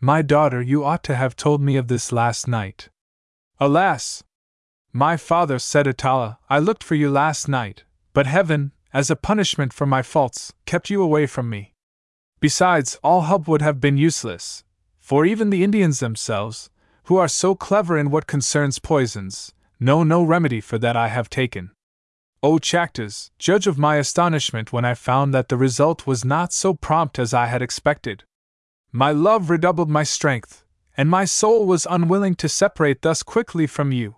My 0.00 0.22
daughter, 0.22 0.62
you 0.62 0.84
ought 0.84 1.04
to 1.04 1.16
have 1.16 1.36
told 1.36 1.60
me 1.60 1.76
of 1.76 1.88
this 1.88 2.12
last 2.12 2.48
night. 2.48 2.88
Alas! 3.60 4.24
My 4.90 5.18
father, 5.18 5.58
said 5.58 5.86
Atala, 5.86 6.38
I 6.48 6.58
looked 6.58 6.82
for 6.82 6.94
you 6.94 7.10
last 7.10 7.46
night, 7.46 7.84
but 8.14 8.26
heaven, 8.26 8.72
as 8.94 9.10
a 9.10 9.16
punishment 9.16 9.74
for 9.74 9.84
my 9.84 10.00
faults, 10.00 10.54
kept 10.64 10.88
you 10.88 11.02
away 11.02 11.26
from 11.26 11.50
me. 11.50 11.74
Besides, 12.40 12.98
all 13.04 13.22
help 13.22 13.46
would 13.48 13.60
have 13.60 13.82
been 13.82 13.98
useless, 13.98 14.64
for 14.98 15.26
even 15.26 15.50
the 15.50 15.62
Indians 15.62 16.00
themselves, 16.00 16.70
who 17.04 17.18
are 17.18 17.28
so 17.28 17.54
clever 17.54 17.98
in 17.98 18.10
what 18.10 18.26
concerns 18.26 18.78
poisons, 18.78 19.52
know 19.82 20.02
no 20.02 20.22
remedy 20.22 20.60
for 20.60 20.78
that 20.78 20.96
I 20.96 21.08
have 21.08 21.28
taken. 21.28 21.72
O 22.42 22.58
Chactas, 22.58 23.30
judge 23.38 23.66
of 23.66 23.78
my 23.78 23.96
astonishment 23.96 24.72
when 24.72 24.84
I 24.84 24.94
found 24.94 25.32
that 25.34 25.48
the 25.48 25.56
result 25.56 26.06
was 26.06 26.24
not 26.24 26.52
so 26.52 26.74
prompt 26.74 27.18
as 27.18 27.34
I 27.34 27.46
had 27.46 27.62
expected. 27.62 28.24
My 28.90 29.10
love 29.10 29.50
redoubled 29.50 29.88
my 29.90 30.02
strength, 30.02 30.64
and 30.96 31.08
my 31.08 31.24
soul 31.24 31.66
was 31.66 31.86
unwilling 31.88 32.34
to 32.36 32.48
separate 32.48 33.02
thus 33.02 33.22
quickly 33.22 33.66
from 33.66 33.92
you. 33.92 34.16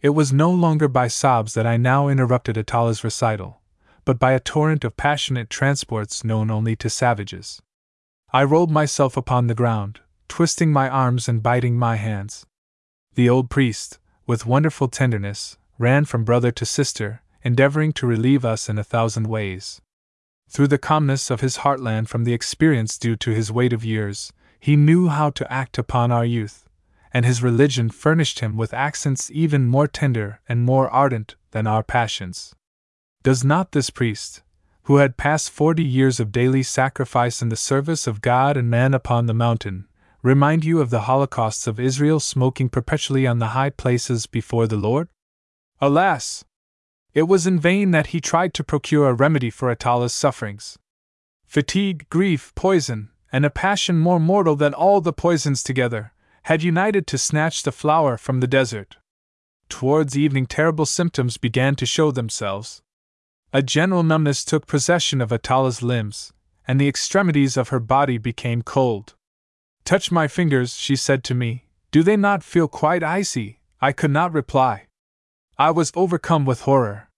It 0.00 0.10
was 0.10 0.32
no 0.32 0.50
longer 0.50 0.86
by 0.86 1.08
sobs 1.08 1.54
that 1.54 1.66
I 1.66 1.76
now 1.76 2.08
interrupted 2.08 2.56
Atala's 2.56 3.02
recital, 3.02 3.60
but 4.04 4.18
by 4.18 4.32
a 4.32 4.40
torrent 4.40 4.84
of 4.84 4.96
passionate 4.96 5.50
transports 5.50 6.22
known 6.22 6.50
only 6.50 6.76
to 6.76 6.88
savages. 6.88 7.60
I 8.32 8.44
rolled 8.44 8.70
myself 8.70 9.16
upon 9.16 9.48
the 9.48 9.54
ground, 9.54 10.00
twisting 10.28 10.72
my 10.72 10.88
arms 10.88 11.28
and 11.28 11.42
biting 11.42 11.76
my 11.76 11.96
hands. 11.96 12.46
The 13.14 13.28
old 13.28 13.50
priest, 13.50 13.98
with 14.28 14.44
wonderful 14.44 14.88
tenderness, 14.88 15.56
ran 15.78 16.04
from 16.04 16.22
brother 16.22 16.52
to 16.52 16.66
sister, 16.66 17.22
endeavoring 17.42 17.94
to 17.94 18.06
relieve 18.06 18.44
us 18.44 18.68
in 18.68 18.78
a 18.78 18.84
thousand 18.84 19.26
ways. 19.26 19.80
Through 20.50 20.68
the 20.68 20.76
calmness 20.76 21.30
of 21.30 21.40
his 21.40 21.58
heartland 21.58 22.08
from 22.08 22.24
the 22.24 22.34
experience 22.34 22.98
due 22.98 23.16
to 23.16 23.30
his 23.30 23.50
weight 23.50 23.72
of 23.72 23.86
years, 23.86 24.30
he 24.60 24.76
knew 24.76 25.08
how 25.08 25.30
to 25.30 25.50
act 25.50 25.78
upon 25.78 26.12
our 26.12 26.26
youth, 26.26 26.68
and 27.10 27.24
his 27.24 27.42
religion 27.42 27.88
furnished 27.88 28.40
him 28.40 28.58
with 28.58 28.74
accents 28.74 29.30
even 29.32 29.66
more 29.66 29.88
tender 29.88 30.40
and 30.46 30.62
more 30.62 30.90
ardent 30.90 31.34
than 31.52 31.66
our 31.66 31.82
passions. 31.82 32.54
Does 33.22 33.42
not 33.42 33.72
this 33.72 33.88
priest, 33.88 34.42
who 34.82 34.96
had 34.96 35.16
passed 35.16 35.48
forty 35.48 35.84
years 35.84 36.20
of 36.20 36.32
daily 36.32 36.62
sacrifice 36.62 37.40
in 37.40 37.48
the 37.48 37.56
service 37.56 38.06
of 38.06 38.20
God 38.20 38.58
and 38.58 38.68
man 38.68 38.92
upon 38.92 39.24
the 39.24 39.32
mountain, 39.32 39.87
remind 40.22 40.64
you 40.64 40.80
of 40.80 40.90
the 40.90 41.02
holocausts 41.02 41.66
of 41.66 41.78
Israel 41.78 42.20
smoking 42.20 42.68
perpetually 42.68 43.26
on 43.26 43.38
the 43.38 43.48
high 43.48 43.70
places 43.70 44.26
before 44.26 44.66
the 44.66 44.76
Lord? 44.76 45.08
Alas! 45.80 46.44
It 47.14 47.22
was 47.22 47.46
in 47.46 47.58
vain 47.58 47.90
that 47.92 48.08
he 48.08 48.20
tried 48.20 48.54
to 48.54 48.64
procure 48.64 49.08
a 49.08 49.14
remedy 49.14 49.50
for 49.50 49.74
Atala's 49.74 50.14
sufferings. 50.14 50.78
Fatigue, 51.46 52.06
grief, 52.10 52.52
poison, 52.54 53.10
and 53.32 53.44
a 53.44 53.50
passion 53.50 53.98
more 53.98 54.20
mortal 54.20 54.56
than 54.56 54.74
all 54.74 55.00
the 55.00 55.12
poisons 55.12 55.62
together, 55.62 56.12
had 56.44 56.62
united 56.62 57.06
to 57.06 57.18
snatch 57.18 57.62
the 57.62 57.72
flower 57.72 58.16
from 58.16 58.40
the 58.40 58.46
desert. 58.46 58.96
Towards 59.68 60.16
evening, 60.16 60.46
terrible 60.46 60.86
symptoms 60.86 61.36
began 61.36 61.74
to 61.76 61.86
show 61.86 62.10
themselves. 62.10 62.82
A 63.52 63.62
general 63.62 64.02
numbness 64.02 64.44
took 64.44 64.66
possession 64.66 65.20
of 65.20 65.30
Atala's 65.30 65.82
limbs, 65.82 66.32
and 66.66 66.80
the 66.80 66.88
extremities 66.88 67.56
of 67.56 67.68
her 67.68 67.80
body 67.80 68.18
became 68.18 68.62
cold. 68.62 69.14
Touch 69.88 70.12
my 70.12 70.28
fingers, 70.28 70.74
she 70.74 70.94
said 70.94 71.24
to 71.24 71.34
me. 71.34 71.64
Do 71.92 72.02
they 72.02 72.14
not 72.18 72.42
feel 72.42 72.68
quite 72.68 73.02
icy? 73.02 73.60
I 73.80 73.92
could 73.92 74.10
not 74.10 74.34
reply. 74.34 74.88
I 75.56 75.70
was 75.70 75.92
overcome 75.96 76.44
with 76.44 76.60
horror. 76.68 77.08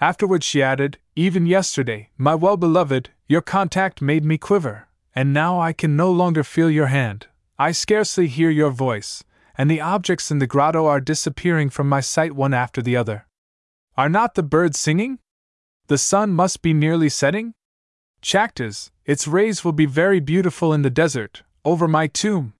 Afterwards, 0.00 0.46
she 0.46 0.62
added, 0.62 0.96
Even 1.14 1.44
yesterday, 1.44 2.08
my 2.16 2.34
well 2.34 2.56
beloved, 2.56 3.10
your 3.26 3.42
contact 3.42 4.00
made 4.00 4.24
me 4.24 4.38
quiver, 4.38 4.88
and 5.14 5.34
now 5.34 5.60
I 5.60 5.74
can 5.74 5.96
no 5.96 6.10
longer 6.10 6.42
feel 6.42 6.70
your 6.70 6.86
hand. 6.86 7.26
I 7.58 7.72
scarcely 7.72 8.26
hear 8.26 8.48
your 8.48 8.70
voice, 8.70 9.22
and 9.58 9.70
the 9.70 9.82
objects 9.82 10.30
in 10.30 10.38
the 10.38 10.46
grotto 10.46 10.86
are 10.86 11.02
disappearing 11.02 11.68
from 11.68 11.90
my 11.90 12.00
sight 12.00 12.32
one 12.32 12.54
after 12.54 12.80
the 12.80 12.96
other. 12.96 13.26
Are 13.98 14.08
not 14.08 14.34
the 14.34 14.42
birds 14.42 14.78
singing? 14.78 15.18
The 15.88 15.98
sun 15.98 16.30
must 16.30 16.62
be 16.62 16.72
nearly 16.72 17.10
setting? 17.10 17.52
Chactas, 18.22 18.92
its 19.04 19.28
rays 19.28 19.62
will 19.62 19.72
be 19.72 19.84
very 19.84 20.20
beautiful 20.20 20.72
in 20.72 20.80
the 20.80 20.88
desert, 20.88 21.42
over 21.68 21.86
my 21.86 22.06
tomb. 22.06 22.54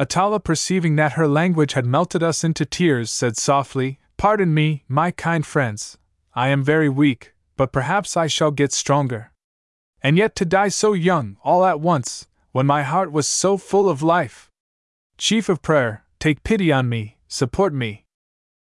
Atala, 0.00 0.40
perceiving 0.40 0.96
that 0.96 1.12
her 1.12 1.28
language 1.28 1.74
had 1.74 1.86
melted 1.86 2.22
us 2.22 2.42
into 2.42 2.64
tears, 2.64 3.10
said 3.10 3.36
softly, 3.36 4.00
Pardon 4.16 4.52
me, 4.52 4.84
my 4.88 5.12
kind 5.12 5.46
friends, 5.46 5.96
I 6.34 6.48
am 6.48 6.64
very 6.64 6.88
weak, 6.88 7.32
but 7.56 7.72
perhaps 7.72 8.16
I 8.16 8.26
shall 8.26 8.50
get 8.50 8.72
stronger. 8.72 9.30
And 10.02 10.16
yet 10.16 10.34
to 10.36 10.44
die 10.44 10.70
so 10.70 10.92
young, 10.92 11.36
all 11.44 11.64
at 11.64 11.80
once, 11.80 12.26
when 12.50 12.66
my 12.66 12.82
heart 12.82 13.12
was 13.12 13.28
so 13.28 13.56
full 13.56 13.88
of 13.88 14.02
life. 14.02 14.50
Chief 15.16 15.48
of 15.48 15.62
prayer, 15.62 16.04
take 16.18 16.42
pity 16.42 16.72
on 16.72 16.88
me, 16.88 17.18
support 17.28 17.72
me. 17.72 18.06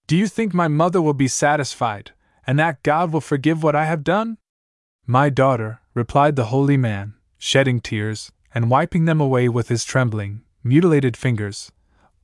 Do 0.09 0.17
you 0.17 0.27
think 0.27 0.53
my 0.55 0.69
mother 0.69 1.01
will 1.01 1.15
be 1.15 1.29
satisfied, 1.29 2.11
and 2.47 2.59
that 2.59 2.83
God 2.83 3.13
will 3.13 3.21
forgive 3.21 3.63
what 3.63 3.77
I 3.77 3.85
have 3.85 4.03
done? 4.03 4.39
My 5.07 5.31
daughter, 5.31 5.81
replied 5.95 6.35
the 6.35 6.47
holy 6.47 6.77
man, 6.77 7.15
shedding 7.39 7.81
tears, 7.81 8.33
and 8.57 8.71
wiping 8.71 9.05
them 9.05 9.21
away 9.21 9.51
with 9.51 9.69
his 9.69 9.85
trembling, 9.85 10.41
mutilated 10.65 11.15
fingers, 11.15 11.71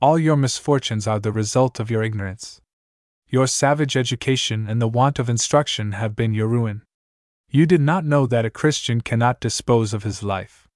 all 0.01 0.17
your 0.17 0.35
misfortunes 0.35 1.05
are 1.05 1.19
the 1.19 1.31
result 1.31 1.79
of 1.79 1.91
your 1.91 2.01
ignorance. 2.01 2.59
Your 3.29 3.45
savage 3.45 3.95
education 3.95 4.65
and 4.67 4.81
the 4.81 4.87
want 4.87 5.19
of 5.19 5.29
instruction 5.29 5.91
have 5.91 6.15
been 6.15 6.33
your 6.33 6.47
ruin. 6.47 6.81
You 7.51 7.67
did 7.67 7.81
not 7.81 8.03
know 8.03 8.25
that 8.25 8.45
a 8.45 8.49
Christian 8.49 9.01
cannot 9.01 9.41
dispose 9.41 9.93
of 9.93 10.01
his 10.01 10.23
life. 10.23 10.67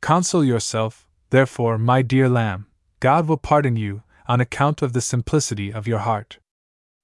Console 0.00 0.42
yourself, 0.42 1.06
therefore, 1.30 1.78
my 1.78 2.02
dear 2.02 2.28
lamb, 2.28 2.66
God 2.98 3.28
will 3.28 3.36
pardon 3.36 3.76
you, 3.76 4.02
on 4.26 4.40
account 4.40 4.82
of 4.82 4.94
the 4.94 5.00
simplicity 5.00 5.72
of 5.72 5.86
your 5.86 6.00
heart. 6.00 6.40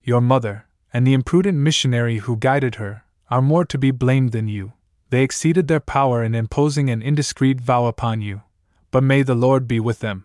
Your 0.03 0.21
mother, 0.21 0.67
and 0.93 1.07
the 1.07 1.15
imprudent 1.15 1.59
missionary 1.59 2.19
who 2.19 2.39
guided 2.39 2.75
her, 2.75 3.05
are 3.31 3.41
more 3.41 3.65
to 3.67 3.79
be 3.79 3.93
blamed 3.93 4.33
than 4.33 4.49
you. 4.49 4.73
They 5.11 5.23
exceeded 5.23 5.69
their 5.69 5.81
power 5.81 6.23
in 6.25 6.35
imposing 6.35 6.91
an 6.91 7.03
indiscreet 7.03 7.61
vow 7.61 7.87
upon 7.87 8.21
you, 8.21 8.43
but 8.91 9.03
may 9.03 9.23
the 9.23 9.35
Lord 9.35 9.69
be 9.69 9.81
with 9.81 10.01
them. 10.01 10.25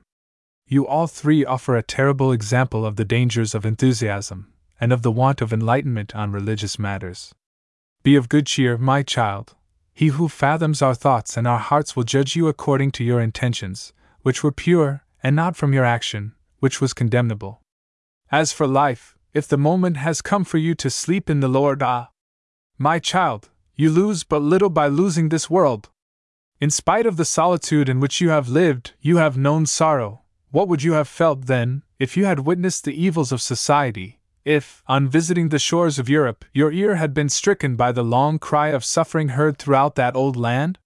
You 0.68 0.88
all 0.88 1.08
three 1.08 1.44
offer 1.44 1.76
a 1.76 1.84
terrible 1.84 2.32
example 2.32 2.86
of 2.86 2.96
the 2.96 3.06
dangers 3.06 3.56
of 3.56 3.66
enthusiasm, 3.66 4.54
and 4.80 4.94
of 4.94 5.02
the 5.02 5.12
want 5.12 5.42
of 5.42 5.52
enlightenment 5.52 6.16
on 6.16 6.32
religious 6.32 6.78
matters. 6.78 7.34
Be 8.04 8.16
of 8.16 8.30
good 8.30 8.46
cheer, 8.46 8.78
my 8.78 9.04
child. 9.04 9.56
He 9.94 10.08
who 10.08 10.30
fathoms 10.30 10.82
our 10.82 10.96
thoughts 10.96 11.36
and 11.36 11.46
our 11.46 11.60
hearts 11.60 11.96
will 11.96 12.04
judge 12.04 12.36
you 12.36 12.48
according 12.48 12.92
to 12.92 13.04
your 13.04 13.20
intentions, 13.20 13.94
which 14.22 14.44
were 14.44 14.52
pure, 14.52 15.04
and 15.22 15.36
not 15.36 15.58
from 15.58 15.74
your 15.74 15.84
action, 15.84 16.36
which 16.60 16.80
was 16.80 16.94
condemnable. 16.94 17.62
As 18.32 18.54
for 18.54 18.68
life, 18.68 19.18
if 19.34 19.48
the 19.48 19.58
moment 19.58 19.98
has 19.98 20.22
come 20.22 20.44
for 20.44 20.58
you 20.58 20.76
to 20.76 20.90
sleep 20.90 21.30
in 21.30 21.40
the 21.40 21.48
Lord, 21.48 21.84
ah! 21.84 22.10
My 22.78 23.00
child, 23.00 23.50
you 23.80 23.90
lose 23.90 24.26
but 24.26 24.42
little 24.42 24.70
by 24.70 24.88
losing 24.88 25.30
this 25.30 25.50
world. 25.50 25.88
In 26.60 26.70
spite 26.70 27.06
of 27.06 27.16
the 27.16 27.24
solitude 27.24 27.88
in 27.88 28.02
which 28.02 28.20
you 28.20 28.28
have 28.28 28.50
lived, 28.50 28.92
you 29.00 29.16
have 29.16 29.38
known 29.38 29.66
sorrow. 29.66 30.24
What 30.52 30.68
would 30.68 30.84
you 30.84 30.92
have 30.94 31.08
felt, 31.08 31.46
then, 31.46 31.84
if 31.98 32.18
you 32.18 32.26
had 32.26 32.42
witnessed 32.42 32.84
the 32.84 33.02
evils 33.02 33.32
of 33.32 33.42
society, 33.42 34.20
if, 34.44 34.84
on 34.88 35.08
visiting 35.08 35.48
the 35.48 35.60
shores 35.60 35.98
of 35.98 36.10
Europe, 36.10 36.44
your 36.52 36.74
ear 36.74 36.96
had 36.96 37.14
been 37.14 37.30
stricken 37.30 37.78
by 37.78 37.94
the 37.94 38.04
long 38.04 38.38
cry 38.38 38.68
of 38.68 38.84
suffering 38.84 39.30
heard 39.30 39.58
throughout 39.58 39.96
that 39.96 40.14
old 40.14 40.36
land? 40.36 40.78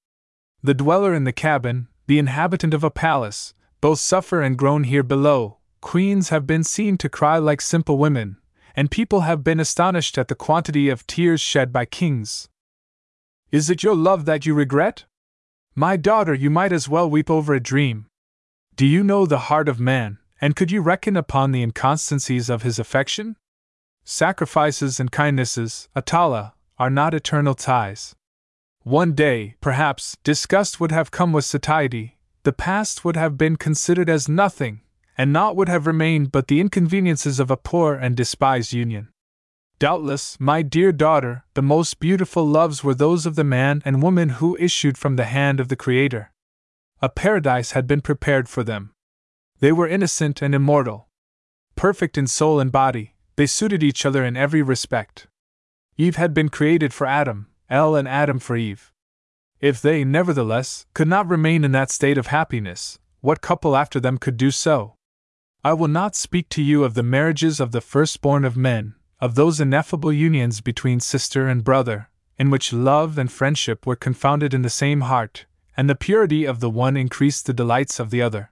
The 0.61 0.75
dweller 0.75 1.15
in 1.15 1.23
the 1.23 1.33
cabin, 1.33 1.87
the 2.05 2.19
inhabitant 2.19 2.75
of 2.75 2.83
a 2.83 2.91
palace, 2.91 3.55
both 3.81 3.97
suffer 3.97 4.39
and 4.43 4.55
groan 4.55 4.83
here 4.83 5.01
below. 5.01 5.57
Queens 5.81 6.29
have 6.29 6.45
been 6.45 6.63
seen 6.63 6.99
to 6.99 7.09
cry 7.09 7.39
like 7.39 7.59
simple 7.59 7.97
women, 7.97 8.37
and 8.75 8.91
people 8.91 9.21
have 9.21 9.43
been 9.43 9.59
astonished 9.59 10.19
at 10.19 10.27
the 10.27 10.35
quantity 10.35 10.89
of 10.89 11.07
tears 11.07 11.41
shed 11.41 11.73
by 11.73 11.85
kings. 11.85 12.49
Is 13.53 13.69
it 13.69 13.83
your 13.83 13.95
love 13.95 14.25
that 14.25 14.47
you 14.47 14.55
regret? 14.55 15.05
My 15.75 15.95
daughter, 15.95 16.33
you 16.33 16.49
might 16.49 16.71
as 16.73 16.89
well 16.89 17.07
weep 17.07 17.29
over 17.29 17.53
a 17.53 17.59
dream. 17.59 18.07
Do 18.75 18.83
you 18.83 19.03
know 19.03 19.27
the 19.27 19.45
heart 19.47 19.69
of 19.69 19.79
man, 19.79 20.17
And 20.41 20.55
could 20.55 20.71
you 20.71 20.81
reckon 20.81 21.15
upon 21.15 21.51
the 21.51 21.61
inconstancies 21.61 22.49
of 22.49 22.63
his 22.63 22.79
affection? 22.79 23.37
Sacrifices 24.03 24.99
and 24.99 25.11
kindnesses, 25.11 25.87
Atala, 25.95 26.55
are 26.79 26.89
not 26.89 27.13
eternal 27.13 27.53
ties. 27.53 28.15
One 28.81 29.13
day, 29.13 29.53
perhaps, 29.61 30.17
disgust 30.23 30.79
would 30.79 30.91
have 30.91 31.11
come 31.11 31.31
with 31.31 31.45
satiety, 31.45 32.17
the 32.41 32.53
past 32.53 33.05
would 33.05 33.15
have 33.15 33.37
been 33.37 33.55
considered 33.55 34.09
as 34.09 34.27
nothing, 34.27 34.81
and 35.15 35.31
naught 35.31 35.55
would 35.55 35.69
have 35.69 35.85
remained 35.85 36.31
but 36.31 36.47
the 36.47 36.59
inconveniences 36.59 37.39
of 37.39 37.51
a 37.51 37.55
poor 37.55 37.93
and 37.93 38.17
despised 38.17 38.73
union. 38.73 39.12
Doubtless, 39.79 40.39
my 40.39 40.61
dear 40.61 40.91
daughter, 40.91 41.43
the 41.55 41.61
most 41.61 41.99
beautiful 41.99 42.45
loves 42.45 42.83
were 42.83 42.95
those 42.95 43.25
of 43.25 43.35
the 43.35 43.43
man 43.43 43.81
and 43.83 44.01
woman 44.01 44.29
who 44.29 44.55
issued 44.57 44.97
from 44.97 45.15
the 45.15 45.25
hand 45.25 45.59
of 45.59 45.67
the 45.67 45.75
Creator. 45.75 46.31
A 47.01 47.09
paradise 47.09 47.71
had 47.71 47.85
been 47.85 48.01
prepared 48.01 48.47
for 48.47 48.63
them. 48.63 48.93
They 49.59 49.71
were 49.71 49.87
innocent 49.87 50.41
and 50.41 50.55
immortal. 50.55 51.09
Perfect 51.75 52.17
in 52.17 52.27
soul 52.27 52.59
and 52.59 52.71
body, 52.71 53.15
they 53.35 53.45
suited 53.45 53.83
each 53.83 54.05
other 54.05 54.23
in 54.23 54.37
every 54.37 54.61
respect. 54.61 55.27
Eve 55.97 56.15
had 56.15 56.33
been 56.33 56.49
created 56.49 56.93
for 56.93 57.05
Adam, 57.05 57.47
El 57.69 57.95
and 57.95 58.07
Adam 58.07 58.39
for 58.39 58.55
Eve. 58.55 58.93
If 59.59 59.81
they, 59.81 60.03
nevertheless, 60.03 60.85
could 60.93 61.07
not 61.07 61.27
remain 61.27 61.63
in 61.63 61.71
that 61.71 61.91
state 61.91 62.17
of 62.17 62.27
happiness, 62.27 62.99
what 63.21 63.41
couple 63.41 63.75
after 63.75 63.99
them 63.99 64.17
could 64.17 64.37
do 64.37 64.51
so? 64.51 64.95
I 65.63 65.73
will 65.73 65.87
not 65.87 66.15
speak 66.15 66.49
to 66.49 66.61
you 66.61 66.83
of 66.83 66.93
the 66.93 67.03
marriages 67.03 67.59
of 67.59 67.71
the 67.71 67.81
firstborn 67.81 68.43
of 68.43 68.57
men, 68.57 68.95
of 69.23 69.35
those 69.35 69.61
ineffable 69.61 70.11
unions 70.11 70.59
between 70.59 70.99
sister 70.99 71.47
and 71.47 71.63
brother, 71.63 72.09
in 72.37 72.49
which 72.49 72.73
love 72.73 73.17
and 73.17 73.31
friendship 73.31 73.85
were 73.85 73.95
confounded 73.95 74.53
in 74.53 74.63
the 74.63 74.69
same 74.69 74.99
heart, 74.99 75.45
and 75.77 75.89
the 75.89 75.95
purity 75.95 76.43
of 76.43 76.59
the 76.59 76.69
one 76.69 76.97
increased 76.97 77.45
the 77.45 77.53
delights 77.53 78.01
of 78.01 78.09
the 78.09 78.21
other. 78.21 78.51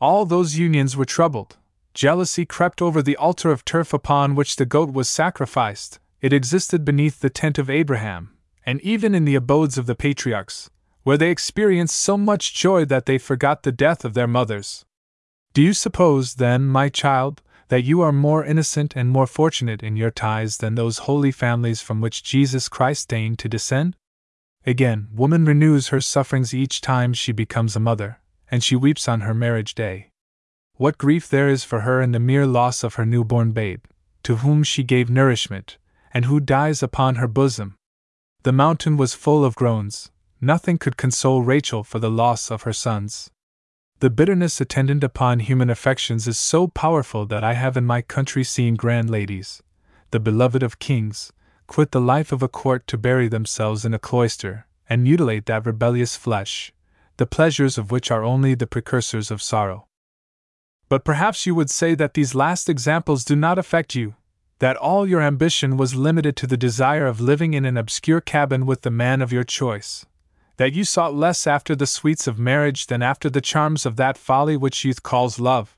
All 0.00 0.26
those 0.26 0.58
unions 0.58 0.96
were 0.96 1.04
troubled. 1.04 1.56
Jealousy 1.94 2.44
crept 2.44 2.82
over 2.82 3.00
the 3.00 3.16
altar 3.16 3.52
of 3.52 3.64
turf 3.64 3.92
upon 3.92 4.34
which 4.34 4.56
the 4.56 4.66
goat 4.66 4.92
was 4.92 5.08
sacrificed, 5.08 6.00
it 6.20 6.32
existed 6.32 6.84
beneath 6.84 7.20
the 7.20 7.30
tent 7.30 7.56
of 7.56 7.70
Abraham, 7.70 8.36
and 8.66 8.80
even 8.80 9.14
in 9.14 9.24
the 9.24 9.36
abodes 9.36 9.78
of 9.78 9.86
the 9.86 9.94
patriarchs, 9.94 10.68
where 11.04 11.16
they 11.16 11.30
experienced 11.30 11.96
so 11.96 12.18
much 12.18 12.54
joy 12.54 12.84
that 12.86 13.06
they 13.06 13.18
forgot 13.18 13.62
the 13.62 13.70
death 13.70 14.04
of 14.04 14.14
their 14.14 14.26
mothers. 14.26 14.84
Do 15.54 15.62
you 15.62 15.72
suppose, 15.72 16.34
then, 16.34 16.64
my 16.64 16.88
child, 16.88 17.40
that 17.72 17.84
you 17.84 18.02
are 18.02 18.12
more 18.12 18.44
innocent 18.44 18.92
and 18.94 19.08
more 19.08 19.26
fortunate 19.26 19.82
in 19.82 19.96
your 19.96 20.10
ties 20.10 20.58
than 20.58 20.74
those 20.74 21.08
holy 21.08 21.30
families 21.32 21.80
from 21.80 22.02
which 22.02 22.22
Jesus 22.22 22.68
Christ 22.68 23.08
deigned 23.08 23.38
to 23.38 23.48
descend? 23.48 23.96
Again, 24.66 25.08
woman 25.10 25.46
renews 25.46 25.88
her 25.88 25.98
sufferings 25.98 26.52
each 26.52 26.82
time 26.82 27.14
she 27.14 27.32
becomes 27.32 27.74
a 27.74 27.80
mother, 27.80 28.20
and 28.50 28.62
she 28.62 28.76
weeps 28.76 29.08
on 29.08 29.22
her 29.22 29.32
marriage 29.32 29.74
day. 29.74 30.10
What 30.74 30.98
grief 30.98 31.30
there 31.30 31.48
is 31.48 31.64
for 31.64 31.80
her 31.80 32.02
in 32.02 32.12
the 32.12 32.20
mere 32.20 32.46
loss 32.46 32.84
of 32.84 32.96
her 32.96 33.06
newborn 33.06 33.52
babe, 33.52 33.86
to 34.24 34.36
whom 34.36 34.62
she 34.62 34.82
gave 34.82 35.08
nourishment, 35.08 35.78
and 36.12 36.26
who 36.26 36.40
dies 36.40 36.82
upon 36.82 37.14
her 37.14 37.26
bosom. 37.26 37.76
The 38.42 38.52
mountain 38.52 38.98
was 38.98 39.14
full 39.14 39.46
of 39.46 39.54
groans, 39.54 40.10
nothing 40.42 40.76
could 40.76 40.98
console 40.98 41.40
Rachel 41.40 41.84
for 41.84 42.00
the 42.00 42.10
loss 42.10 42.50
of 42.50 42.64
her 42.64 42.74
sons. 42.74 43.30
The 44.02 44.10
bitterness 44.10 44.60
attendant 44.60 45.04
upon 45.04 45.38
human 45.38 45.70
affections 45.70 46.26
is 46.26 46.36
so 46.36 46.66
powerful 46.66 47.24
that 47.26 47.44
I 47.44 47.52
have 47.52 47.76
in 47.76 47.84
my 47.84 48.02
country 48.02 48.42
seen 48.42 48.74
grand 48.74 49.08
ladies, 49.08 49.62
the 50.10 50.18
beloved 50.18 50.64
of 50.64 50.80
kings, 50.80 51.32
quit 51.68 51.92
the 51.92 52.00
life 52.00 52.32
of 52.32 52.42
a 52.42 52.48
court 52.48 52.88
to 52.88 52.98
bury 52.98 53.28
themselves 53.28 53.84
in 53.84 53.94
a 53.94 54.00
cloister, 54.00 54.66
and 54.90 55.04
mutilate 55.04 55.46
that 55.46 55.64
rebellious 55.64 56.16
flesh, 56.16 56.72
the 57.16 57.26
pleasures 57.26 57.78
of 57.78 57.92
which 57.92 58.10
are 58.10 58.24
only 58.24 58.56
the 58.56 58.66
precursors 58.66 59.30
of 59.30 59.40
sorrow. 59.40 59.86
But 60.88 61.04
perhaps 61.04 61.46
you 61.46 61.54
would 61.54 61.70
say 61.70 61.94
that 61.94 62.14
these 62.14 62.34
last 62.34 62.68
examples 62.68 63.24
do 63.24 63.36
not 63.36 63.56
affect 63.56 63.94
you, 63.94 64.16
that 64.58 64.76
all 64.76 65.06
your 65.06 65.20
ambition 65.20 65.76
was 65.76 65.94
limited 65.94 66.34
to 66.38 66.48
the 66.48 66.56
desire 66.56 67.06
of 67.06 67.20
living 67.20 67.54
in 67.54 67.64
an 67.64 67.76
obscure 67.76 68.20
cabin 68.20 68.66
with 68.66 68.82
the 68.82 68.90
man 68.90 69.22
of 69.22 69.30
your 69.30 69.44
choice 69.44 70.06
that 70.62 70.74
you 70.74 70.84
sought 70.84 71.12
less 71.12 71.44
after 71.44 71.74
the 71.74 71.88
sweets 71.88 72.28
of 72.28 72.38
marriage 72.38 72.86
than 72.86 73.02
after 73.02 73.28
the 73.28 73.40
charms 73.40 73.84
of 73.84 73.96
that 73.96 74.16
folly 74.16 74.56
which 74.56 74.84
youth 74.84 75.02
calls 75.02 75.40
love. 75.40 75.76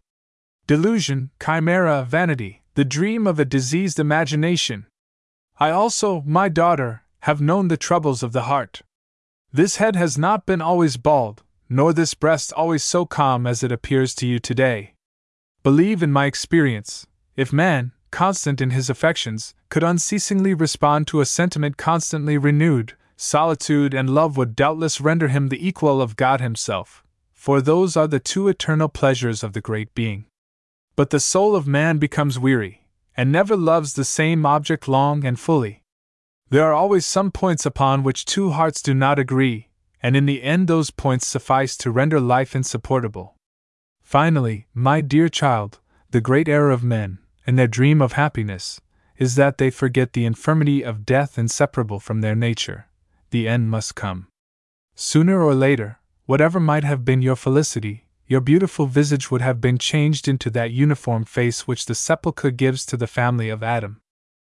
Delusion, 0.67 1.31
chimera, 1.43 2.05
vanity, 2.07 2.63
the 2.75 2.85
dream 2.85 3.27
of 3.27 3.39
a 3.41 3.47
diseased 3.47 3.99
imagination. 3.99 4.85
I 5.59 5.71
also, 5.71 6.23
my 6.27 6.51
daughter, 6.51 7.03
have 7.21 7.41
known 7.41 7.69
the 7.69 7.79
troubles 7.79 8.23
of 8.23 8.33
the 8.33 8.43
heart. 8.43 8.83
This 9.51 9.77
head 9.77 9.97
has 9.97 10.19
not 10.19 10.45
been 10.45 10.61
always 10.61 10.99
bald, 10.99 11.43
nor 11.71 11.95
this 11.95 12.13
breast 12.13 12.53
always 12.53 12.83
so 12.85 13.07
calm 13.07 13.47
as 13.47 13.63
it 13.63 13.73
appears 13.73 14.15
to 14.17 14.27
you 14.27 14.39
today. 14.39 14.93
Believe 15.63 16.03
in 16.03 16.13
my 16.13 16.27
experience, 16.27 17.07
if 17.37 17.55
man, 17.55 17.93
constant 18.11 18.61
in 18.61 18.69
his 18.69 18.91
affections, 18.91 19.55
could 19.71 19.83
unceasingly 19.83 20.53
respond 20.53 21.07
to 21.07 21.23
a 21.23 21.25
sentiment 21.25 21.79
constantly 21.79 22.37
renewed, 22.37 22.93
solitude 23.17 23.95
and 23.95 24.11
love 24.11 24.37
would 24.37 24.57
doubtless 24.57 25.01
render 25.01 25.29
him 25.29 25.49
the 25.49 25.67
equal 25.67 26.03
of 26.03 26.17
God 26.17 26.41
Himself, 26.41 27.05
for 27.33 27.61
those 27.61 27.97
are 27.97 28.09
the 28.09 28.21
two 28.21 28.49
eternal 28.49 28.89
pleasures 28.89 29.43
of 29.43 29.53
the 29.53 29.61
Great 29.61 29.95
Being. 29.95 30.27
But 30.97 31.11
the 31.11 31.21
soul 31.21 31.55
of 31.55 31.67
man 31.67 31.99
becomes 31.99 32.39
weary, 32.39 32.87
and 33.17 33.31
never 33.31 33.57
loves 33.57 33.95
the 33.95 34.05
same 34.05 34.47
object 34.47 34.89
long 34.89 35.25
and 35.25 35.39
fully. 35.39 35.83
There 36.51 36.65
are 36.65 36.73
always 36.73 37.07
some 37.07 37.31
points 37.31 37.67
upon 37.67 38.03
which 38.03 38.25
two 38.25 38.51
hearts 38.51 38.83
do 38.83 38.95
not 38.95 39.19
agree, 39.19 39.69
and 40.03 40.17
in 40.17 40.27
the 40.27 40.43
end 40.43 40.69
those 40.69 40.91
points 40.91 41.27
suffice 41.27 41.77
to 41.79 41.91
render 41.91 42.21
life 42.21 42.55
insupportable. 42.55 43.37
Finally, 44.03 44.67
my 44.75 45.01
dear 45.01 45.29
child, 45.29 45.81
the 46.11 46.21
great 46.21 46.49
error 46.49 46.71
of 46.71 46.85
men, 46.85 47.19
in 47.47 47.57
their 47.57 47.67
dream 47.67 48.01
of 48.01 48.13
happiness, 48.13 48.81
is 49.17 49.35
that 49.35 49.59
they 49.59 49.71
forget 49.71 50.13
the 50.13 50.25
infirmity 50.25 50.83
of 50.83 51.07
death 51.07 51.39
inseparable 51.39 52.01
from 52.01 52.21
their 52.21 52.35
nature 52.35 52.87
the 53.31 53.49
end 53.49 53.71
must 53.71 53.95
come. 53.95 54.29
Sooner 54.95 55.43
or 55.43 55.55
later, 55.55 55.99
whatever 56.27 56.61
might 56.61 56.85
have 56.85 57.05
been 57.05 57.23
your 57.23 57.37
felicity, 57.37 58.07
your 58.27 58.41
beautiful 58.41 58.87
visage 58.87 59.31
would 59.31 59.43
have 59.43 59.61
been 59.61 59.77
changed 59.77 60.29
into 60.29 60.49
that 60.51 60.71
uniform 60.71 61.25
face 61.25 61.67
which 61.67 61.87
the 61.87 61.95
sepulchre 61.95 62.51
gives 62.51 62.87
to 62.87 62.97
the 62.97 63.07
family 63.07 63.49
of 63.49 63.63
Adam. 63.63 64.01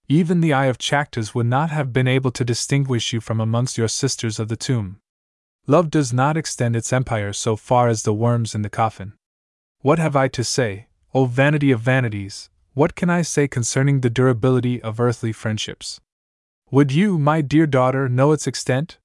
Even 0.09 0.41
the 0.41 0.53
eye 0.53 0.67
of 0.67 0.77
Chactas 0.77 1.35
would 1.35 1.47
not 1.47 1.71
have 1.71 1.93
been 1.93 2.07
able 2.07 2.31
to 2.33 2.45
distinguish 2.45 3.13
you 3.13 3.21
from 3.21 3.41
amongst 3.41 3.79
your 3.79 3.89
sisters 3.89 4.39
of 4.39 4.49
the 4.49 4.57
tomb. 4.57 4.99
Love 5.67 5.91
does 5.91 6.13
not 6.13 6.37
extend 6.37 6.77
its 6.77 6.93
empire 6.93 7.33
so 7.33 7.57
far 7.57 7.89
as 7.89 8.03
the 8.03 8.13
worms 8.13 8.55
in 8.55 8.61
the 8.61 8.69
coffin. 8.69 9.15
What 9.81 9.99
have 9.99 10.15
I 10.15 10.29
to 10.29 10.45
say, 10.45 10.89
O 11.15 11.25
vanity 11.25 11.71
of 11.71 11.81
vanities, 11.81 12.51
what 12.75 12.95
can 12.95 13.09
I 13.09 13.23
say 13.23 13.49
concerning 13.49 14.01
the 14.01 14.11
durability 14.11 14.83
of 14.83 15.01
earthly 15.01 15.33
friendships? 15.33 16.01
Would 16.71 16.91
you, 16.91 17.19
my 17.19 17.41
dear 17.41 17.67
daughter, 17.67 18.09
know 18.09 18.33
its 18.33 18.47
extent? 18.47 18.99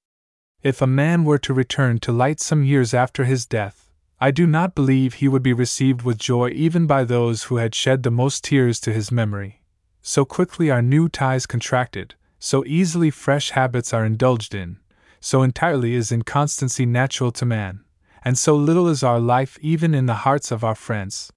If 0.63 0.81
a 0.81 0.87
man 0.87 1.23
were 1.23 1.37
to 1.39 1.53
return 1.53 1.99
to 1.99 2.11
light 2.11 2.39
some 2.39 2.63
years 2.63 2.93
after 2.93 3.25
his 3.25 3.45
death, 3.45 3.91
I 4.19 4.31
do 4.31 4.47
not 4.47 4.75
believe 4.75 5.15
he 5.15 5.27
would 5.27 5.43
be 5.43 5.53
received 5.53 6.01
with 6.01 6.17
joy 6.17 6.49
even 6.49 6.87
by 6.87 7.03
those 7.03 7.43
who 7.43 7.57
had 7.57 7.75
shed 7.75 8.03
the 8.03 8.11
most 8.11 8.43
tears 8.43 8.79
to 8.81 8.91
his 8.91 9.11
memory. 9.11 9.61
So 10.01 10.25
quickly 10.25 10.71
are 10.71 10.81
new 10.81 11.09
ties 11.09 11.45
contracted, 11.45 12.15
so 12.39 12.65
easily 12.65 13.11
fresh 13.11 13.51
habits 13.51 13.93
are 13.93 14.05
indulged 14.05 14.55
in, 14.55 14.79
so 15.19 15.43
entirely 15.43 15.93
is 15.93 16.11
inconstancy 16.11 16.85
natural 16.85 17.31
to 17.33 17.45
man, 17.45 17.83
and 18.23 18.37
so 18.37 18.55
little 18.55 18.87
is 18.87 19.03
our 19.03 19.19
life 19.19 19.57
even 19.61 19.93
in 19.93 20.05
the 20.05 20.25
hearts 20.25 20.51
of 20.51 20.63
our 20.63 20.75
friends. 20.75 21.31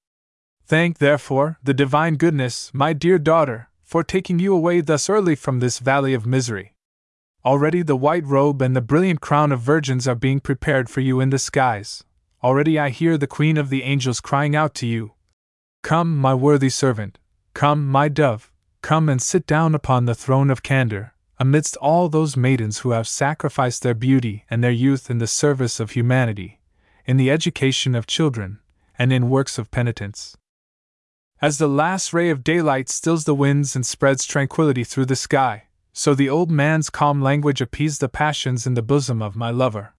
Thank, 0.64 0.98
therefore, 0.98 1.58
the 1.62 1.74
divine 1.74 2.14
goodness, 2.14 2.70
my 2.72 2.92
dear 2.92 3.18
daughter, 3.18 3.68
for 3.93 4.02
taking 4.02 4.39
you 4.39 4.55
away 4.55 4.81
thus 4.81 5.10
early 5.10 5.35
from 5.35 5.60
this 5.60 5.78
valley 5.78 6.14
of 6.14 6.24
misery. 6.24 6.74
Already 7.44 7.82
the 7.82 7.94
white 7.94 8.24
robe 8.24 8.62
and 8.62 8.74
the 8.74 8.81
brilliant 8.81 9.20
crown 9.20 9.52
of 9.52 9.60
virgins 9.60 10.09
are 10.09 10.14
being 10.14 10.40
prepared 10.40 10.89
for 10.89 11.02
you 11.02 11.20
in 11.20 11.28
the 11.28 11.39
skies. 11.39 12.02
Already 12.43 12.78
I 12.78 12.89
hear 12.89 13.19
the 13.19 13.27
Queen 13.27 13.59
of 13.59 13.69
the 13.69 13.82
angels 13.82 14.19
crying 14.19 14.56
out 14.56 14.73
to 14.77 14.86
you 14.86 15.12
Come, 15.82 16.16
my 16.16 16.32
worthy 16.32 16.70
servant, 16.70 17.19
come, 17.52 17.86
my 17.86 18.09
dove, 18.09 18.51
come 18.81 19.10
and 19.10 19.20
sit 19.20 19.47
down 19.47 19.74
upon 19.74 20.06
the 20.06 20.14
throne 20.14 20.48
of 20.48 20.62
candor, 20.62 21.12
amidst 21.39 21.77
all 21.77 22.09
those 22.09 22.35
maidens 22.35 22.78
who 22.78 22.93
have 22.93 23.06
sacrificed 23.06 23.82
their 23.82 23.93
beauty 23.93 24.47
and 24.48 24.64
their 24.64 24.70
youth 24.70 25.10
in 25.10 25.19
the 25.19 25.27
service 25.27 25.78
of 25.78 25.90
humanity, 25.90 26.62
in 27.05 27.19
the 27.19 27.31
education 27.31 27.94
of 27.94 28.06
children, 28.06 28.59
and 28.98 29.12
in 29.12 29.28
works 29.28 29.59
of 29.59 29.70
penitence. 29.70 30.35
As 31.43 31.59
the 31.59 31.66
last 31.66 32.12
ray 32.12 32.31
of 32.31 32.44
daylight 32.44 32.89
stills 32.89 33.24
the 33.24 33.35
winds 33.35 33.74
and 33.74 33.85
spreads 33.85 34.24
tranquility 34.24 34.85
through 34.85 35.06
the 35.06 35.16
sky, 35.16 35.64
so 35.93 36.14
the 36.14 36.28
old 36.28 36.52
man's 36.52 36.89
calm 36.89 37.20
language 37.20 37.60
appeased 37.60 38.01
the 38.01 38.09
passions 38.09 38.64
in 38.64 38.74
the 38.74 38.81
bosom 38.81 39.20
of 39.20 39.35
my 39.35 39.51
lover. 39.51 39.94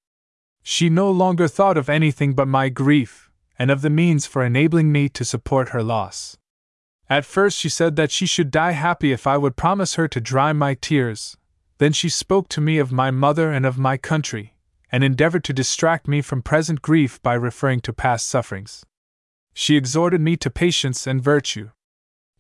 She 0.62 0.90
no 0.90 1.12
longer 1.12 1.50
thought 1.50 1.76
of 1.76 1.90
anything 1.90 2.32
but 2.34 2.48
my 2.48 2.70
grief, 2.70 3.30
and 3.60 3.70
of 3.70 3.82
the 3.82 3.90
means 3.90 4.26
for 4.26 4.46
enabling 4.46 4.94
me 4.94 5.10
to 5.10 5.26
support 5.26 5.70
her 5.70 5.84
loss. 5.84 6.38
At 7.10 7.26
first, 7.26 7.60
she 7.60 7.68
said 7.68 7.98
that 7.98 8.10
she 8.10 8.26
should 8.26 8.50
die 8.50 8.72
happy 8.72 9.12
if 9.12 9.28
I 9.28 9.36
would 9.36 9.58
promise 9.58 9.96
her 9.96 10.08
to 10.08 10.22
dry 10.22 10.54
my 10.54 10.76
tears. 10.76 11.36
Then 11.78 11.92
she 11.92 12.08
spoke 12.08 12.48
to 12.50 12.62
me 12.62 12.78
of 12.78 12.94
my 12.94 13.12
mother 13.12 13.52
and 13.52 13.66
of 13.66 13.78
my 13.78 13.98
country, 13.98 14.56
and 14.94 15.04
endeavored 15.04 15.44
to 15.44 15.52
distract 15.52 16.08
me 16.08 16.22
from 16.22 16.42
present 16.42 16.82
grief 16.82 17.22
by 17.22 17.34
referring 17.34 17.82
to 17.82 17.92
past 17.92 18.30
sufferings. 18.30 18.86
She 19.54 19.78
exhorted 19.78 20.22
me 20.22 20.36
to 20.38 20.50
patience 20.50 21.06
and 21.08 21.22
virtue. 21.22 21.70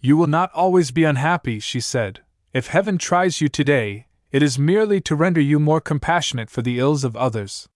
You 0.01 0.17
will 0.17 0.27
not 0.27 0.51
always 0.53 0.91
be 0.91 1.03
unhappy, 1.03 1.59
she 1.59 1.79
said. 1.79 2.21
If 2.53 2.67
heaven 2.67 2.97
tries 2.97 3.39
you 3.39 3.47
today, 3.47 4.07
it 4.31 4.43
is 4.43 4.59
merely 4.59 4.99
to 5.01 5.15
render 5.15 5.41
you 5.41 5.59
more 5.59 5.79
compassionate 5.79 6.49
for 6.49 6.61
the 6.61 6.79
ills 6.79 7.03
of 7.03 7.15
others. 7.15 7.69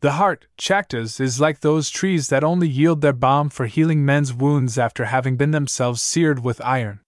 The 0.00 0.12
heart, 0.12 0.46
Chactas, 0.58 1.20
is 1.20 1.40
like 1.40 1.60
those 1.60 1.88
trees 1.88 2.28
that 2.28 2.44
only 2.44 2.68
yield 2.68 3.00
their 3.00 3.14
balm 3.14 3.48
for 3.48 3.66
healing 3.66 4.04
men's 4.04 4.32
wounds 4.32 4.76
after 4.76 5.06
having 5.06 5.36
been 5.36 5.52
themselves 5.52 6.02
seared 6.02 6.44
with 6.44 6.60
iron. 6.60 7.00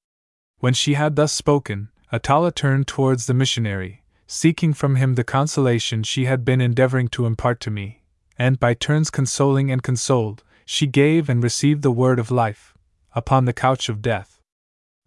When 0.61 0.73
she 0.73 0.95
had 0.95 1.15
thus 1.15 1.33
spoken, 1.33 1.91
Atala 2.11 2.51
turned 2.51 2.87
towards 2.87 3.27
the 3.27 3.35
missionary, 3.35 4.03
seeking 4.27 4.73
from 4.73 4.97
him 4.97 5.15
the 5.15 5.23
consolation 5.23 6.03
she 6.03 6.25
had 6.25 6.45
been 6.45 6.63
endeavoring 6.63 7.09
to 7.09 7.27
impart 7.27 7.61
to 7.61 7.71
me, 7.71 8.03
and 8.39 8.59
by 8.59 8.73
turns 8.73 9.11
consoling 9.11 9.71
and 9.71 9.83
consoled, 9.83 10.43
she 10.71 10.87
gave 10.87 11.31
and 11.31 11.43
received 11.43 11.81
the 11.81 11.91
word 11.91 12.19
of 12.19 12.31
life, 12.31 12.75
upon 13.15 13.47
the 13.47 13.55
couch 13.55 13.89
of 13.89 14.03
death. 14.03 14.43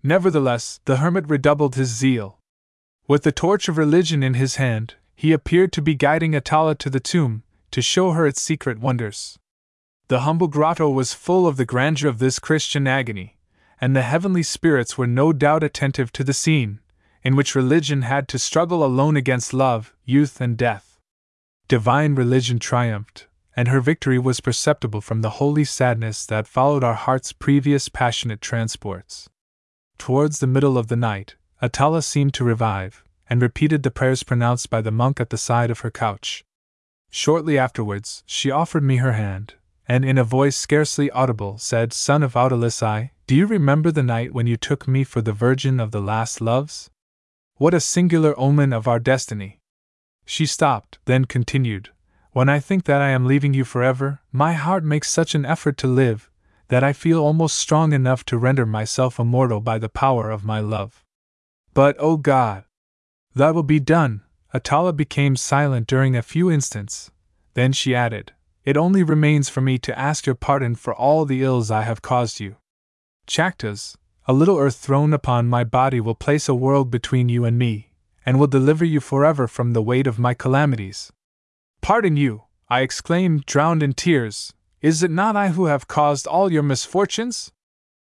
Nevertheless, 0.02 0.80
the 0.86 0.98
hermit 0.98 1.30
redoubled 1.30 1.76
his 1.76 1.90
zeal. 1.90 2.40
With 3.08 3.22
the 3.22 3.32
torch 3.32 3.70
of 3.70 3.78
religion 3.78 4.24
in 4.24 4.34
his 4.34 4.56
hand, 4.56 4.96
he 5.16 5.32
appeared 5.32 5.72
to 5.74 5.82
be 5.84 5.94
guiding 5.94 6.34
Atala 6.34 6.74
to 6.78 6.90
the 6.90 7.00
tomb, 7.00 7.44
to 7.70 7.80
show 7.80 8.14
her 8.14 8.26
its 8.26 8.42
secret 8.42 8.80
wonders. 8.80 9.38
The 10.08 10.22
humble 10.22 10.48
grotto 10.48 10.90
was 10.90 11.14
full 11.14 11.46
of 11.46 11.58
the 11.58 11.66
grandeur 11.66 12.10
of 12.10 12.18
this 12.18 12.40
Christian 12.40 12.88
agony, 12.88 13.38
and 13.80 13.96
the 13.96 14.02
heavenly 14.02 14.42
spirits 14.42 14.98
were 14.98 15.06
no 15.06 15.32
doubt 15.32 15.62
attentive 15.62 16.12
to 16.14 16.24
the 16.24 16.34
scene, 16.34 16.80
in 17.22 17.36
which 17.36 17.54
religion 17.54 18.02
had 18.02 18.28
to 18.30 18.40
struggle 18.40 18.84
alone 18.84 19.16
against 19.16 19.54
love, 19.54 19.94
youth, 20.06 20.42
and 20.42 20.58
death. 20.58 20.98
Divine 21.68 22.16
religion 22.16 22.58
triumphed, 22.58 23.28
and 23.56 23.68
her 23.68 23.82
victory 23.82 24.18
was 24.18 24.40
perceptible 24.40 25.02
from 25.02 25.22
the 25.22 25.32
holy 25.42 25.64
sadness 25.64 26.26
that 26.26 26.48
followed 26.48 26.84
our 26.84 26.94
heart's 26.94 27.34
previous 27.34 27.90
passionate 27.90 28.42
transports. 28.42 29.30
Towards 29.98 30.40
the 30.40 30.48
middle 30.48 30.78
of 30.78 30.88
the 30.88 30.96
night, 30.96 31.36
Atala 31.62 32.02
seemed 32.02 32.34
to 32.36 32.44
revive, 32.44 33.04
and 33.30 33.42
repeated 33.42 33.84
the 33.84 33.92
prayers 33.92 34.24
pronounced 34.24 34.70
by 34.70 34.82
the 34.82 34.92
monk 34.92 35.20
at 35.20 35.30
the 35.30 35.38
side 35.38 35.70
of 35.70 35.80
her 35.80 35.92
couch. 35.92 36.44
Shortly 37.10 37.58
afterwards, 37.58 38.24
she 38.26 38.50
offered 38.50 38.84
me 38.84 38.98
her 38.98 39.14
hand, 39.14 39.56
and 39.88 40.06
in 40.06 40.18
a 40.18 40.24
voice 40.24 40.56
scarcely 40.56 41.12
audible 41.12 41.58
said, 41.58 41.92
Son 41.94 42.24
of 42.24 42.34
Outalissi, 42.34 43.12
do 43.28 43.36
you 43.36 43.46
remember 43.46 43.92
the 43.92 44.04
night 44.04 44.34
when 44.34 44.48
you 44.48 44.58
took 44.58 44.88
me 44.88 45.04
for 45.04 45.22
the 45.22 45.34
virgin 45.34 45.80
of 45.80 45.92
the 45.92 46.02
last 46.02 46.42
loves? 46.42 46.90
What 47.56 47.74
a 47.74 47.80
singular 47.80 48.34
omen 48.40 48.74
of 48.74 48.88
our 48.88 49.00
destiny! 49.00 49.60
She 50.26 50.46
stopped, 50.46 51.00
then 51.06 51.26
continued, 51.26 51.90
When 52.34 52.48
I 52.48 52.60
think 52.60 52.86
that 52.86 53.02
I 53.02 53.10
am 53.10 53.26
leaving 53.26 53.54
you 53.54 53.66
forever, 53.66 54.22
my 54.32 54.54
heart 54.54 54.86
makes 54.86 55.10
such 55.10 55.36
an 55.36 55.46
effort 55.46 55.78
to 55.80 55.88
live, 55.88 56.30
that 56.70 56.82
I 56.82 56.94
feel 56.94 57.20
almost 57.20 57.60
strong 57.60 57.92
enough 57.92 58.24
to 58.26 58.38
render 58.38 58.66
myself 58.66 59.20
immortal 59.20 59.60
by 59.60 59.78
the 59.78 59.90
power 59.90 60.32
of 60.32 60.46
my 60.46 60.62
love. 60.62 61.04
But, 61.74 61.98
O 62.00 62.12
oh 62.12 62.18
God! 62.18 62.64
Thy 63.36 63.52
will 63.52 63.64
be 63.64 63.82
done! 63.82 64.22
Atala 64.54 64.94
became 64.94 65.36
silent 65.36 65.88
during 65.88 66.16
a 66.16 66.22
few 66.22 66.50
instants. 66.50 67.12
Then 67.54 67.74
she 67.74 67.94
added, 67.94 68.32
It 68.64 68.78
only 68.78 69.04
remains 69.04 69.50
for 69.50 69.60
me 69.60 69.78
to 69.80 70.00
ask 70.00 70.26
your 70.26 70.36
pardon 70.36 70.76
for 70.76 70.96
all 70.96 71.26
the 71.26 71.44
ills 71.44 71.70
I 71.70 71.82
have 71.82 72.02
caused 72.02 72.40
you. 72.40 72.56
Chactas, 73.28 73.98
a 74.26 74.32
little 74.32 74.58
earth 74.58 74.78
thrown 74.78 75.12
upon 75.12 75.48
my 75.50 75.66
body 75.66 76.00
will 76.00 76.16
place 76.16 76.48
a 76.48 76.56
world 76.56 76.90
between 76.90 77.28
you 77.28 77.44
and 77.44 77.60
me, 77.60 77.92
and 78.26 78.40
will 78.40 78.48
deliver 78.48 78.86
you 78.86 79.02
forever 79.02 79.50
from 79.50 79.74
the 79.74 79.82
weight 79.82 80.08
of 80.08 80.18
my 80.18 80.34
calamities. 80.34 81.12
Pardon 81.82 82.16
you, 82.16 82.44
I 82.70 82.82
exclaimed, 82.82 83.46
drowned 83.46 83.82
in 83.82 83.94
tears. 83.94 84.54
Is 84.82 85.04
it 85.04 85.12
not 85.12 85.36
I 85.36 85.50
who 85.50 85.66
have 85.66 85.88
caused 85.88 86.28
all 86.28 86.52
your 86.52 86.64
misfortunes? 86.64 87.52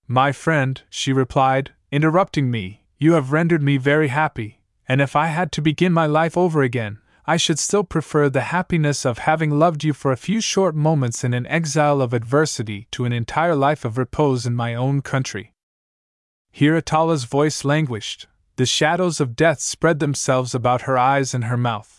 My 0.06 0.32
friend, 0.32 0.82
she 0.88 1.12
replied, 1.12 1.72
interrupting 1.92 2.50
me, 2.50 2.84
you 2.96 3.12
have 3.12 3.30
rendered 3.30 3.62
me 3.62 3.76
very 3.76 4.08
happy, 4.08 4.62
and 4.88 5.00
if 5.00 5.14
I 5.14 5.26
had 5.26 5.52
to 5.52 5.62
begin 5.62 5.92
my 5.92 6.06
life 6.06 6.36
over 6.36 6.62
again, 6.62 6.98
I 7.26 7.36
should 7.36 7.58
still 7.58 7.84
prefer 7.84 8.30
the 8.30 8.50
happiness 8.56 9.04
of 9.04 9.18
having 9.18 9.50
loved 9.50 9.84
you 9.84 9.92
for 9.92 10.12
a 10.12 10.16
few 10.16 10.40
short 10.40 10.74
moments 10.74 11.22
in 11.22 11.34
an 11.34 11.46
exile 11.46 12.00
of 12.00 12.14
adversity 12.14 12.88
to 12.92 13.04
an 13.04 13.12
entire 13.12 13.54
life 13.54 13.84
of 13.84 13.98
repose 13.98 14.46
in 14.46 14.56
my 14.56 14.74
own 14.74 15.02
country. 15.02 15.52
Here 16.50 16.74
Atala's 16.74 17.24
voice 17.24 17.66
languished, 17.66 18.26
the 18.56 18.64
shadows 18.64 19.20
of 19.20 19.36
death 19.36 19.60
spread 19.60 20.00
themselves 20.00 20.54
about 20.54 20.82
her 20.82 20.96
eyes 20.96 21.34
and 21.34 21.44
her 21.44 21.58
mouth. 21.58 21.97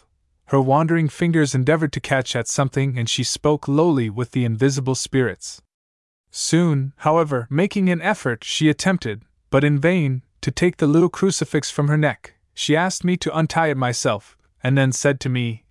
Her 0.49 0.59
wandering 0.59 1.09
fingers 1.09 1.53
endeavored 1.53 1.93
to 1.93 1.99
catch 1.99 2.35
at 2.35 2.47
something, 2.47 2.97
and 2.97 3.07
she 3.07 3.23
spoke 3.23 3.67
lowly 3.67 4.09
with 4.09 4.31
the 4.31 4.45
invisible 4.45 4.95
spirits. 4.95 5.61
Soon, 6.31 6.93
however, 6.97 7.45
making 7.51 7.89
an 7.89 8.01
effort, 8.01 8.43
she 8.43 8.67
attempted, 8.67 9.21
but 9.51 9.63
in 9.63 9.77
vain, 9.77 10.23
to 10.41 10.49
take 10.49 10.77
the 10.77 10.87
little 10.87 11.07
crucifix 11.09 11.69
from 11.69 11.87
her 11.87 11.97
neck. 11.97 12.33
She 12.55 12.75
asked 12.75 13.03
me 13.03 13.15
to 13.17 13.37
untie 13.37 13.67
it 13.67 13.77
myself, 13.77 14.35
and 14.63 14.75
then 14.75 14.91
said 14.91 15.19
to 15.19 15.29
me, 15.29 15.65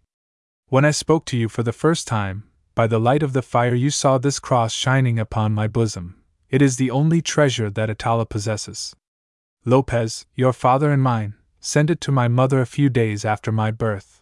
When 0.68 0.84
I 0.84 0.92
spoke 0.92 1.24
to 1.26 1.36
you 1.36 1.48
for 1.48 1.64
the 1.64 1.72
first 1.72 2.06
time, 2.06 2.44
by 2.76 2.86
the 2.86 3.00
light 3.00 3.24
of 3.24 3.32
the 3.32 3.42
fire 3.42 3.74
you 3.74 3.90
saw 3.90 4.16
this 4.16 4.38
cross 4.38 4.72
shining 4.72 5.18
upon 5.18 5.54
my 5.54 5.66
bosom. 5.66 6.22
It 6.50 6.62
is 6.62 6.76
the 6.76 6.92
only 6.92 7.20
treasure 7.20 7.68
that 7.68 7.90
Atala 7.90 8.26
possesses. 8.26 8.94
Lopez, 9.64 10.24
your 10.36 10.52
father 10.52 10.92
and 10.92 11.02
mine, 11.02 11.34
sent 11.58 11.90
it 11.90 12.00
to 12.02 12.12
my 12.12 12.28
mother 12.28 12.60
a 12.60 12.66
few 12.66 12.88
days 12.88 13.24
after 13.24 13.50
my 13.50 13.72
birth. 13.72 14.17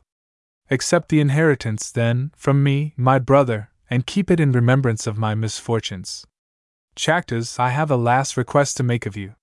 Accept 0.70 1.08
the 1.08 1.20
inheritance, 1.20 1.92
then, 1.92 2.32
from 2.36 2.62
me, 2.62 2.92
my 2.96 3.18
brother, 3.18 3.70
and 3.88 4.06
keep 4.06 4.30
it 4.30 4.40
in 4.40 4.50
remembrance 4.50 5.06
of 5.06 5.16
my 5.16 5.34
misfortunes. 5.34 6.26
Chactas, 6.96 7.60
I 7.60 7.70
have 7.70 7.90
a 7.90 7.96
last 7.96 8.36
request 8.36 8.76
to 8.78 8.82
make 8.82 9.06
of 9.06 9.16
you. 9.16 9.34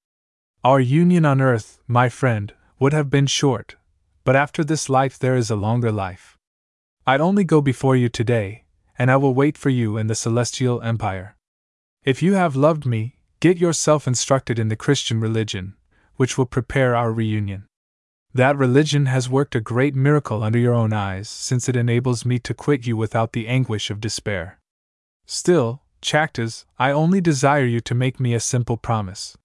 Our 0.64 0.80
union 0.80 1.26
on 1.26 1.40
earth, 1.40 1.80
my 1.88 2.10
friend, 2.10 2.54
would 2.80 2.94
have 2.94 3.10
been 3.10 3.28
short, 3.28 3.76
but 4.26 4.36
after 4.36 4.64
this 4.64 4.90
life 4.90 5.18
there 5.18 5.36
is 5.36 5.50
a 5.50 5.56
longer 5.56 5.92
life. 5.92 6.38
I'd 7.08 7.22
only 7.22 7.44
go 7.44 7.62
before 7.62 7.96
you 7.96 8.10
today, 8.10 8.64
and 8.98 9.10
I 9.10 9.18
will 9.18 9.34
wait 9.34 9.58
for 9.58 9.70
you 9.70 9.98
in 9.98 10.08
the 10.08 10.16
celestial 10.16 10.82
empire. 10.82 11.36
If 12.04 12.22
you 12.22 12.34
have 12.34 12.56
loved 12.56 12.86
me, 12.86 13.18
get 13.40 13.58
yourself 13.58 14.08
instructed 14.08 14.60
in 14.60 14.68
the 14.68 14.76
Christian 14.76 15.20
religion, 15.22 15.76
which 16.16 16.38
will 16.38 16.46
prepare 16.46 16.96
our 16.96 17.12
reunion. 17.14 17.66
That 18.36 18.58
religion 18.58 19.06
has 19.06 19.30
worked 19.30 19.56
a 19.56 19.62
great 19.62 19.94
miracle 19.96 20.42
under 20.42 20.58
your 20.58 20.74
own 20.74 20.92
eyes, 20.92 21.30
since 21.30 21.70
it 21.70 21.76
enables 21.76 22.26
me 22.26 22.40
to 22.40 22.54
quit 22.56 22.88
you 22.88 22.98
without 22.98 23.34
the 23.34 23.48
anguish 23.48 23.92
of 23.92 24.02
despair. 24.02 24.60
Still, 25.28 25.84
Chactas, 26.02 26.66
I 26.80 26.92
only 26.92 27.22
desire 27.22 27.66
you 27.66 27.80
to 27.82 27.94
make 27.94 28.20
me 28.20 28.34
a 28.34 28.40
simple 28.40 28.76
promise. 28.76 29.38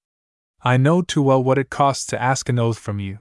I 0.62 0.78
know 0.78 1.02
too 1.02 1.23
well 1.23 1.43
what 1.43 1.59
it 1.59 1.69
costs 1.69 2.06
to 2.06 2.20
ask 2.20 2.48
an 2.48 2.59
oath 2.59 2.78
from 2.78 2.98
you. 2.98 3.19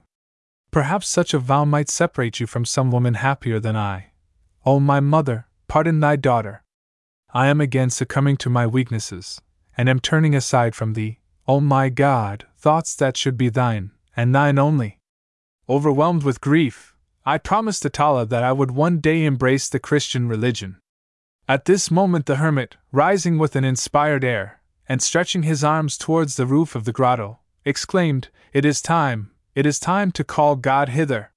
Perhaps 0.70 1.06
such 1.06 1.34
a 1.34 1.38
vow 1.38 1.64
might 1.64 1.90
separate 1.90 2.40
you 2.40 2.46
from 2.46 2.64
some 2.64 2.90
woman 2.90 3.14
happier 3.14 3.60
than 3.60 3.76
I. 3.76 4.12
O 4.64 4.74
oh, 4.74 4.80
my 4.80 5.00
mother, 5.00 5.46
pardon 5.68 6.00
thy 6.00 6.16
daughter. 6.16 6.62
I 7.32 7.46
am 7.48 7.60
again 7.60 7.90
succumbing 7.90 8.38
to 8.38 8.50
my 8.50 8.66
weaknesses, 8.66 9.40
and 9.76 9.88
am 9.88 10.00
turning 10.00 10.34
aside 10.34 10.74
from 10.74 10.94
thee, 10.94 11.20
O 11.46 11.60
my 11.60 11.90
God, 11.90 12.46
thoughts 12.56 12.96
that 12.96 13.16
should 13.16 13.36
be 13.36 13.50
thine, 13.50 13.90
and 14.16 14.34
thine 14.34 14.58
only. 14.58 14.97
Overwhelmed 15.70 16.22
with 16.22 16.40
grief, 16.40 16.94
I 17.26 17.36
promised 17.36 17.84
Atala 17.84 18.24
that 18.26 18.42
I 18.42 18.52
would 18.52 18.70
one 18.70 19.00
day 19.00 19.26
embrace 19.26 19.68
the 19.68 19.78
Christian 19.78 20.26
religion. 20.26 20.78
At 21.46 21.66
this 21.66 21.90
moment, 21.90 22.24
the 22.24 22.36
hermit, 22.36 22.76
rising 22.90 23.36
with 23.36 23.54
an 23.54 23.64
inspired 23.64 24.24
air, 24.24 24.62
and 24.88 25.02
stretching 25.02 25.42
his 25.42 25.62
arms 25.62 25.98
towards 25.98 26.36
the 26.36 26.46
roof 26.46 26.74
of 26.74 26.84
the 26.84 26.92
grotto, 26.92 27.40
exclaimed, 27.66 28.28
It 28.54 28.64
is 28.64 28.80
time, 28.80 29.32
it 29.54 29.66
is 29.66 29.78
time 29.78 30.10
to 30.12 30.24
call 30.24 30.56
God 30.56 30.88
hither. 30.88 31.32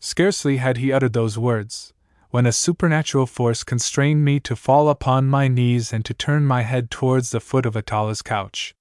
Scarcely 0.00 0.56
had 0.56 0.78
he 0.78 0.90
uttered 0.92 1.12
those 1.12 1.38
words, 1.38 1.92
when 2.30 2.46
a 2.46 2.52
supernatural 2.52 3.26
force 3.26 3.62
constrained 3.62 4.24
me 4.24 4.40
to 4.40 4.56
fall 4.56 4.88
upon 4.88 5.28
my 5.28 5.46
knees 5.46 5.92
and 5.92 6.04
to 6.06 6.14
turn 6.14 6.44
my 6.44 6.62
head 6.62 6.90
towards 6.90 7.30
the 7.30 7.40
foot 7.40 7.66
of 7.66 7.76
Atala's 7.76 8.22
couch. 8.22 8.74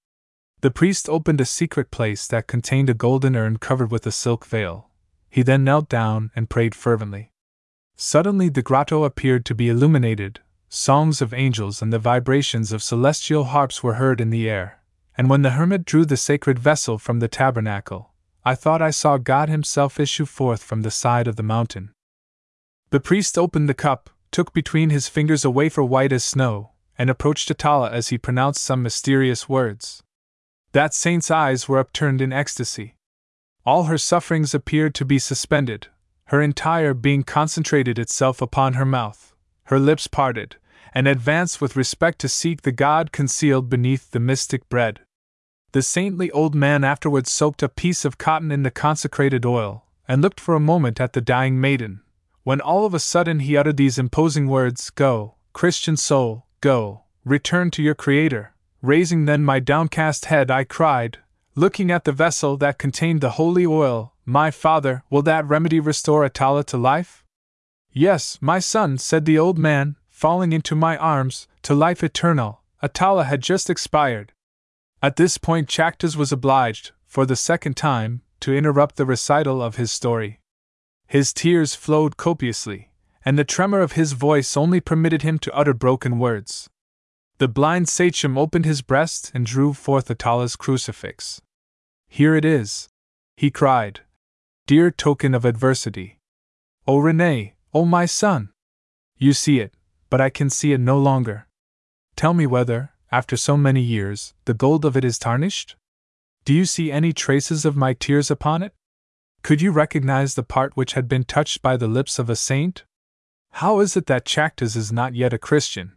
The 0.61 0.71
priest 0.71 1.07
opened 1.07 1.39
a 1.39 1.45
secret 1.45 1.89
place 1.89 2.27
that 2.27 2.47
contained 2.47 2.89
a 2.89 2.93
golden 2.93 3.35
urn 3.35 3.57
covered 3.57 3.91
with 3.91 4.05
a 4.05 4.11
silk 4.11 4.45
veil. 4.45 4.89
He 5.29 5.41
then 5.41 5.63
knelt 5.63 5.87
down 5.87 6.31
and 6.35 6.49
prayed 6.49 6.75
fervently. 6.75 7.31
Suddenly 7.95 8.49
the 8.49 8.61
grotto 8.61 9.05
appeared 9.05 9.45
to 9.45 9.55
be 9.55 9.69
illuminated, 9.69 10.41
songs 10.67 11.21
of 11.21 11.33
angels 11.33 11.81
and 11.81 11.93
the 11.93 11.99
vibrations 11.99 12.73
of 12.73 12.83
celestial 12.83 13.45
harps 13.45 13.81
were 13.81 13.93
heard 13.93 14.19
in 14.19 14.31
the 14.31 14.49
air, 14.49 14.81
and 15.17 15.29
when 15.29 15.43
the 15.43 15.51
hermit 15.51 15.85
drew 15.85 16.03
the 16.03 16.17
sacred 16.17 16.59
vessel 16.59 16.97
from 16.97 17.19
the 17.19 17.27
tabernacle, 17.29 18.13
I 18.43 18.55
thought 18.55 18.81
I 18.81 18.91
saw 18.91 19.17
God 19.17 19.47
Himself 19.47 19.99
issue 19.99 20.25
forth 20.25 20.61
from 20.61 20.81
the 20.81 20.91
side 20.91 21.27
of 21.27 21.37
the 21.37 21.43
mountain. 21.43 21.91
The 22.89 22.99
priest 22.99 23.37
opened 23.37 23.69
the 23.69 23.73
cup, 23.73 24.09
took 24.31 24.53
between 24.53 24.89
his 24.89 25.07
fingers 25.07 25.45
a 25.45 25.49
wafer 25.49 25.83
white 25.83 26.11
as 26.11 26.23
snow, 26.23 26.71
and 26.97 27.09
approached 27.09 27.49
Atala 27.49 27.91
as 27.91 28.09
he 28.09 28.17
pronounced 28.17 28.63
some 28.63 28.83
mysterious 28.83 29.47
words. 29.47 30.03
That 30.71 30.93
saint's 30.93 31.31
eyes 31.31 31.67
were 31.67 31.79
upturned 31.79 32.21
in 32.21 32.31
ecstasy. 32.31 32.95
All 33.65 33.85
her 33.85 33.97
sufferings 33.97 34.53
appeared 34.53 34.93
to 34.95 35.05
be 35.05 35.17
suspended, 35.17 35.87
her 36.25 36.41
entire 36.41 36.93
being 36.93 37.23
concentrated 37.23 37.97
itself 37.97 38.41
upon 38.41 38.73
her 38.73 38.85
mouth, 38.85 39.33
her 39.65 39.79
lips 39.79 40.05
parted, 40.07 40.57
and 40.93 41.07
advanced 41.07 41.59
with 41.59 41.75
respect 41.75 42.19
to 42.19 42.29
seek 42.29 42.61
the 42.61 42.71
God 42.71 43.11
concealed 43.11 43.69
beneath 43.69 44.11
the 44.11 44.19
mystic 44.19 44.69
bread. 44.69 44.99
The 45.71 45.81
saintly 45.81 46.29
old 46.31 46.53
man 46.53 46.83
afterwards 46.83 47.31
soaked 47.31 47.63
a 47.63 47.69
piece 47.69 48.05
of 48.05 48.17
cotton 48.17 48.51
in 48.51 48.63
the 48.63 48.71
consecrated 48.71 49.45
oil, 49.45 49.85
and 50.07 50.21
looked 50.21 50.39
for 50.39 50.55
a 50.55 50.59
moment 50.59 50.99
at 50.99 51.13
the 51.13 51.21
dying 51.21 51.59
maiden, 51.59 52.01
when 52.43 52.61
all 52.61 52.85
of 52.85 52.93
a 52.93 52.99
sudden 52.99 53.39
he 53.39 53.57
uttered 53.57 53.77
these 53.77 53.99
imposing 53.99 54.47
words 54.47 54.89
Go, 54.91 55.35
Christian 55.53 55.97
soul, 55.97 56.45
go, 56.61 57.03
return 57.25 57.69
to 57.71 57.83
your 57.83 57.95
Creator. 57.95 58.53
Raising 58.81 59.25
then 59.25 59.43
my 59.43 59.59
downcast 59.59 60.25
head, 60.25 60.49
I 60.49 60.63
cried, 60.63 61.17
looking 61.53 61.91
at 61.91 62.05
the 62.05 62.13
vessel 62.13 62.55
that 62.57 62.77
contained 62.77 63.19
the 63.19 63.31
holy 63.31 63.65
oil, 63.65 64.13
My 64.25 64.51
father, 64.51 65.03
will 65.09 65.21
that 65.23 65.45
remedy 65.45 65.81
restore 65.81 66.23
Atala 66.23 66.63
to 66.65 66.77
life? 66.77 67.25
Yes, 67.91 68.37
my 68.39 68.59
son, 68.59 68.97
said 68.97 69.25
the 69.25 69.37
old 69.37 69.57
man, 69.57 69.97
falling 70.07 70.53
into 70.53 70.75
my 70.75 70.95
arms, 70.95 71.47
to 71.63 71.73
life 71.73 72.03
eternal. 72.03 72.61
Atala 72.81 73.25
had 73.25 73.41
just 73.41 73.69
expired. 73.69 74.31
At 75.01 75.17
this 75.17 75.37
point, 75.37 75.67
Chactas 75.67 76.15
was 76.15 76.31
obliged, 76.31 76.91
for 77.05 77.25
the 77.25 77.35
second 77.35 77.75
time, 77.75 78.21
to 78.39 78.55
interrupt 78.55 78.95
the 78.95 79.05
recital 79.05 79.61
of 79.61 79.75
his 79.75 79.91
story. 79.91 80.39
His 81.05 81.33
tears 81.33 81.75
flowed 81.75 82.15
copiously, 82.15 82.91
and 83.25 83.37
the 83.37 83.43
tremor 83.43 83.81
of 83.81 83.93
his 83.93 84.13
voice 84.13 84.55
only 84.55 84.79
permitted 84.79 85.23
him 85.23 85.37
to 85.39 85.53
utter 85.53 85.73
broken 85.73 86.17
words. 86.17 86.69
The 87.39 87.47
blind 87.47 87.87
sachem 87.87 88.37
opened 88.37 88.65
his 88.65 88.81
breast 88.81 89.31
and 89.33 89.45
drew 89.45 89.71
forth 89.71 90.09
Atala's 90.09 90.57
crucifix. 90.57 91.41
Here 92.09 92.35
it 92.35 92.43
is, 92.43 92.89
he 93.37 93.49
cried. 93.49 94.01
Dear 94.67 94.91
token 94.91 95.33
of 95.33 95.45
adversity. 95.45 96.19
O 96.85 96.97
oh, 96.97 96.99
René, 97.01 97.53
O 97.73 97.81
oh, 97.81 97.85
my 97.85 98.05
son! 98.05 98.49
You 99.17 99.31
see 99.31 99.61
it, 99.61 99.73
but 100.09 100.19
I 100.19 100.29
can 100.29 100.49
see 100.49 100.73
it 100.73 100.81
no 100.81 100.97
longer. 100.99 101.47
Tell 102.17 102.33
me 102.33 102.45
whether, 102.45 102.91
after 103.09 103.37
so 103.37 103.55
many 103.55 103.81
years, 103.81 104.33
the 104.43 104.53
gold 104.53 104.83
of 104.83 104.97
it 104.97 105.05
is 105.05 105.17
tarnished? 105.17 105.77
Do 106.43 106.53
you 106.53 106.65
see 106.65 106.91
any 106.91 107.13
traces 107.13 107.63
of 107.63 107.77
my 107.77 107.93
tears 107.93 108.29
upon 108.29 108.63
it? 108.63 108.73
Could 109.43 109.61
you 109.61 109.71
recognize 109.71 110.35
the 110.35 110.43
part 110.43 110.75
which 110.75 110.91
had 110.91 111.07
been 111.07 111.23
touched 111.23 111.61
by 111.61 111.77
the 111.77 111.87
lips 111.87 112.19
of 112.19 112.29
a 112.29 112.35
saint? 112.35 112.83
How 113.51 113.79
is 113.79 113.95
it 113.95 114.07
that 114.07 114.25
Chactas 114.25 114.75
is 114.75 114.91
not 114.91 115.15
yet 115.15 115.31
a 115.31 115.37
Christian? 115.37 115.93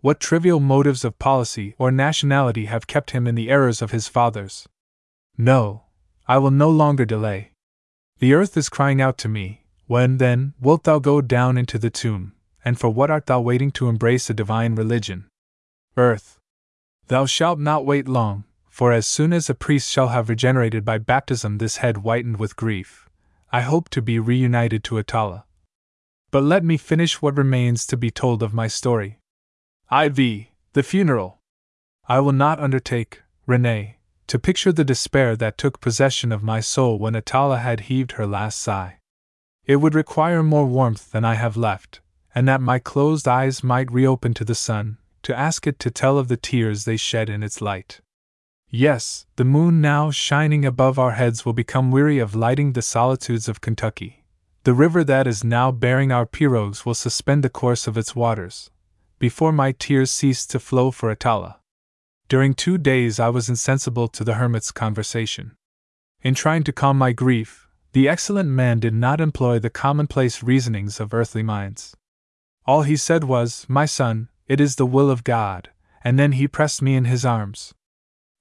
What 0.00 0.20
trivial 0.20 0.60
motives 0.60 1.04
of 1.04 1.18
policy 1.18 1.74
or 1.76 1.90
nationality 1.90 2.66
have 2.66 2.86
kept 2.86 3.10
him 3.10 3.26
in 3.26 3.34
the 3.34 3.50
errors 3.50 3.82
of 3.82 3.90
his 3.90 4.06
fathers? 4.06 4.68
No, 5.36 5.86
I 6.28 6.38
will 6.38 6.52
no 6.52 6.70
longer 6.70 7.04
delay. 7.04 7.50
The 8.20 8.32
earth 8.32 8.56
is 8.56 8.68
crying 8.68 9.00
out 9.00 9.18
to 9.18 9.28
me, 9.28 9.64
when 9.86 10.18
then 10.18 10.54
wilt 10.60 10.84
thou 10.84 11.00
go 11.00 11.20
down 11.20 11.58
into 11.58 11.78
the 11.78 11.90
tomb, 11.90 12.34
and 12.64 12.78
for 12.78 12.88
what 12.88 13.10
art 13.10 13.26
thou 13.26 13.40
waiting 13.40 13.72
to 13.72 13.88
embrace 13.88 14.30
a 14.30 14.34
divine 14.34 14.76
religion? 14.76 15.26
Earth, 15.96 16.38
thou 17.08 17.26
shalt 17.26 17.58
not 17.58 17.84
wait 17.84 18.06
long, 18.06 18.44
for 18.68 18.92
as 18.92 19.04
soon 19.04 19.32
as 19.32 19.50
a 19.50 19.54
priest 19.54 19.90
shall 19.90 20.08
have 20.08 20.28
regenerated 20.28 20.84
by 20.84 20.98
baptism 20.98 21.58
this 21.58 21.78
head 21.78 21.98
whitened 21.98 22.38
with 22.38 22.54
grief, 22.54 23.08
I 23.50 23.62
hope 23.62 23.88
to 23.88 24.02
be 24.02 24.20
reunited 24.20 24.84
to 24.84 24.98
Atala. 24.98 25.44
But 26.30 26.44
let 26.44 26.62
me 26.62 26.76
finish 26.76 27.20
what 27.20 27.36
remains 27.36 27.84
to 27.88 27.96
be 27.96 28.12
told 28.12 28.44
of 28.44 28.54
my 28.54 28.68
story. 28.68 29.18
IV. 29.90 30.48
The 30.74 30.82
funeral. 30.82 31.38
I 32.06 32.20
will 32.20 32.32
not 32.32 32.60
undertake, 32.60 33.22
René, 33.48 33.94
to 34.26 34.38
picture 34.38 34.70
the 34.70 34.84
despair 34.84 35.34
that 35.36 35.56
took 35.56 35.80
possession 35.80 36.30
of 36.30 36.42
my 36.42 36.60
soul 36.60 36.98
when 36.98 37.16
Atala 37.16 37.58
had 37.58 37.80
heaved 37.80 38.12
her 38.12 38.26
last 38.26 38.60
sigh. 38.60 38.98
It 39.64 39.76
would 39.76 39.94
require 39.94 40.42
more 40.42 40.66
warmth 40.66 41.10
than 41.10 41.24
I 41.24 41.36
have 41.36 41.56
left, 41.56 42.02
and 42.34 42.46
that 42.46 42.60
my 42.60 42.78
closed 42.78 43.26
eyes 43.26 43.64
might 43.64 43.90
reopen 43.90 44.34
to 44.34 44.44
the 44.44 44.54
sun, 44.54 44.98
to 45.22 45.34
ask 45.34 45.66
it 45.66 45.78
to 45.78 45.90
tell 45.90 46.18
of 46.18 46.28
the 46.28 46.36
tears 46.36 46.84
they 46.84 46.98
shed 46.98 47.30
in 47.30 47.42
its 47.42 47.62
light. 47.62 48.02
Yes, 48.68 49.24
the 49.36 49.44
moon 49.44 49.80
now 49.80 50.10
shining 50.10 50.66
above 50.66 50.98
our 50.98 51.12
heads 51.12 51.46
will 51.46 51.54
become 51.54 51.90
weary 51.90 52.18
of 52.18 52.34
lighting 52.34 52.74
the 52.74 52.82
solitudes 52.82 53.48
of 53.48 53.62
Kentucky. 53.62 54.26
The 54.64 54.74
river 54.74 55.02
that 55.04 55.26
is 55.26 55.42
now 55.42 55.72
bearing 55.72 56.12
our 56.12 56.26
pirogues 56.26 56.84
will 56.84 56.92
suspend 56.92 57.42
the 57.42 57.48
course 57.48 57.86
of 57.86 57.96
its 57.96 58.14
waters, 58.14 58.70
before 59.18 59.52
my 59.52 59.72
tears 59.72 60.10
ceased 60.10 60.50
to 60.50 60.58
flow 60.58 60.90
for 60.90 61.10
Atala. 61.10 61.60
During 62.28 62.54
two 62.54 62.78
days 62.78 63.18
I 63.18 63.28
was 63.30 63.48
insensible 63.48 64.08
to 64.08 64.24
the 64.24 64.34
hermit's 64.34 64.70
conversation. 64.70 65.56
In 66.22 66.34
trying 66.34 66.64
to 66.64 66.72
calm 66.72 66.98
my 66.98 67.12
grief, 67.12 67.68
the 67.92 68.08
excellent 68.08 68.50
man 68.50 68.80
did 68.80 68.94
not 68.94 69.20
employ 69.20 69.58
the 69.58 69.70
commonplace 69.70 70.42
reasonings 70.42 71.00
of 71.00 71.14
earthly 71.14 71.42
minds. 71.42 71.96
All 72.66 72.82
he 72.82 72.96
said 72.96 73.24
was, 73.24 73.64
My 73.68 73.86
son, 73.86 74.28
it 74.46 74.60
is 74.60 74.76
the 74.76 74.86
will 74.86 75.10
of 75.10 75.24
God, 75.24 75.70
and 76.04 76.18
then 76.18 76.32
he 76.32 76.46
pressed 76.46 76.82
me 76.82 76.94
in 76.96 77.06
his 77.06 77.24
arms. 77.24 77.74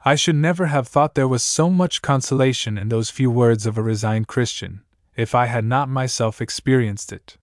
I 0.04 0.16
should 0.16 0.36
never 0.36 0.68
have 0.68 0.88
thought 0.88 1.16
there 1.16 1.28
was 1.28 1.44
so 1.44 1.70
much 1.70 2.02
consolation 2.02 2.78
in 2.78 2.90
those 2.90 3.10
few 3.10 3.32
words 3.32 3.66
of 3.66 3.78
a 3.78 3.82
resigned 3.82 4.28
Christian, 4.28 4.84
if 5.16 5.34
I 5.34 5.46
had 5.46 5.66
not 5.66 5.90
myself 5.90 6.42
experienced 6.42 7.12
it. 7.12 7.38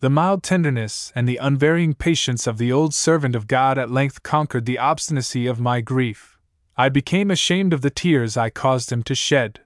The 0.00 0.10
mild 0.10 0.44
tenderness 0.44 1.12
and 1.16 1.28
the 1.28 1.38
unvarying 1.38 1.94
patience 1.94 2.46
of 2.46 2.56
the 2.56 2.70
old 2.70 2.94
servant 2.94 3.34
of 3.34 3.48
God 3.48 3.78
at 3.78 3.90
length 3.90 4.22
conquered 4.22 4.64
the 4.64 4.78
obstinacy 4.78 5.46
of 5.46 5.58
my 5.58 5.80
grief. 5.80 6.38
I 6.76 6.88
became 6.88 7.32
ashamed 7.32 7.72
of 7.72 7.80
the 7.80 7.90
tears 7.90 8.36
I 8.36 8.50
caused 8.50 8.92
him 8.92 9.02
to 9.02 9.16
shed. 9.16 9.60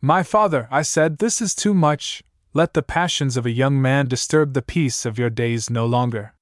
My 0.00 0.22
father, 0.22 0.68
I 0.70 0.82
said, 0.82 1.18
this 1.18 1.42
is 1.42 1.52
too 1.52 1.74
much. 1.74 2.22
Let 2.54 2.74
the 2.74 2.82
passions 2.82 3.36
of 3.36 3.44
a 3.44 3.50
young 3.50 3.82
man 3.82 4.06
disturb 4.06 4.54
the 4.54 4.62
peace 4.62 5.04
of 5.04 5.18
your 5.18 5.30
days 5.30 5.68
no 5.68 5.84
longer. 5.84 6.34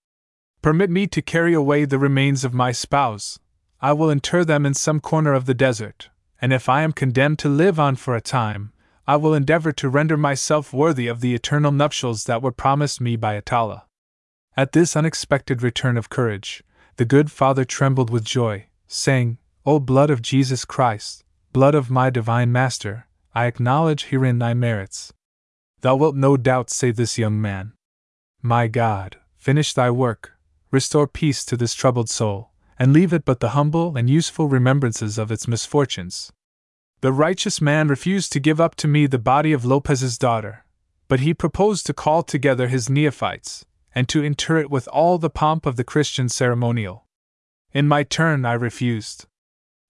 Permit 0.61 0.91
me 0.91 1.07
to 1.07 1.23
carry 1.23 1.55
away 1.55 1.87
the 1.87 1.99
remains 1.99 2.45
of 2.45 2.53
my 2.53 2.73
spouse, 2.73 3.39
I 3.81 3.93
will 3.95 4.11
inter 4.11 4.45
them 4.45 4.65
in 4.65 4.75
some 4.75 5.01
corner 5.01 5.33
of 5.33 5.47
the 5.47 5.55
desert, 5.55 6.11
and 6.41 6.53
if 6.53 6.69
I 6.69 6.83
am 6.83 6.93
condemned 6.93 7.39
to 7.41 7.49
live 7.49 7.81
on 7.81 7.97
for 7.97 8.15
a 8.15 8.21
time, 8.21 8.73
I 9.07 9.17
will 9.17 9.35
endeavor 9.35 9.71
to 9.73 9.89
render 9.89 10.17
myself 10.17 10.73
worthy 10.73 11.09
of 11.09 11.21
the 11.21 11.35
eternal 11.35 11.73
nuptials 11.73 12.25
that 12.25 12.41
were 12.41 12.53
promised 12.53 13.01
me 13.01 13.17
by 13.17 13.35
Atala. 13.35 13.85
At 14.57 14.73
this 14.73 14.97
unexpected 14.97 15.63
return 15.63 15.97
of 15.97 16.09
courage, 16.09 16.63
the 16.97 17.05
good 17.05 17.31
father 17.31 17.65
trembled 17.65 18.09
with 18.09 18.25
joy, 18.25 18.67
saying, 18.87 19.39
O 19.67 19.79
blood 19.79 20.11
of 20.11 20.23
Jesus 20.23 20.65
Christ, 20.65 21.25
blood 21.53 21.75
of 21.75 21.91
my 21.91 22.09
divine 22.09 22.51
Master, 22.51 23.07
I 23.35 23.47
acknowledge 23.47 24.05
herein 24.05 24.39
thy 24.39 24.55
merits. 24.55 25.13
Thou 25.81 25.97
wilt 25.97 26.17
no 26.17 26.37
doubt 26.37 26.71
say 26.71 26.91
this 26.91 27.19
young 27.19 27.41
man. 27.41 27.73
My 28.41 28.69
God, 28.69 29.17
finish 29.37 29.75
thy 29.75 29.91
work, 29.91 30.33
restore 30.71 31.07
peace 31.07 31.45
to 31.47 31.57
this 31.57 31.75
troubled 31.75 32.09
soul, 32.09 32.53
and 32.79 32.93
leave 32.93 33.13
it 33.13 33.25
but 33.25 33.41
the 33.41 33.51
humble 33.51 33.97
and 33.97 34.09
useful 34.09 34.49
remembrances 34.49 35.19
of 35.19 35.31
its 35.31 35.47
misfortunes. 35.47 36.33
The 37.05 37.13
righteous 37.13 37.61
man 37.61 37.89
refused 37.89 38.33
to 38.33 38.41
give 38.41 38.63
up 38.63 38.77
to 38.77 38.89
me 38.89 39.07
the 39.07 39.19
body 39.19 39.53
of 39.53 39.67
Lopez's 39.67 40.17
daughter, 40.17 40.65
but 41.07 41.21
he 41.21 41.35
proposed 41.35 41.85
to 41.85 41.93
call 41.93 42.23
together 42.23 42.69
his 42.69 42.89
neophytes, 42.89 43.67
and 43.95 44.09
to 44.09 44.25
inter 44.25 44.57
it 44.57 44.71
with 44.71 44.89
all 44.89 45.19
the 45.19 45.29
pomp 45.29 45.67
of 45.67 45.77
the 45.77 45.85
Christian 45.85 46.31
ceremonial. 46.31 47.05
In 47.75 47.87
my 47.87 48.05
turn, 48.05 48.47
I 48.47 48.55
refused. 48.55 49.27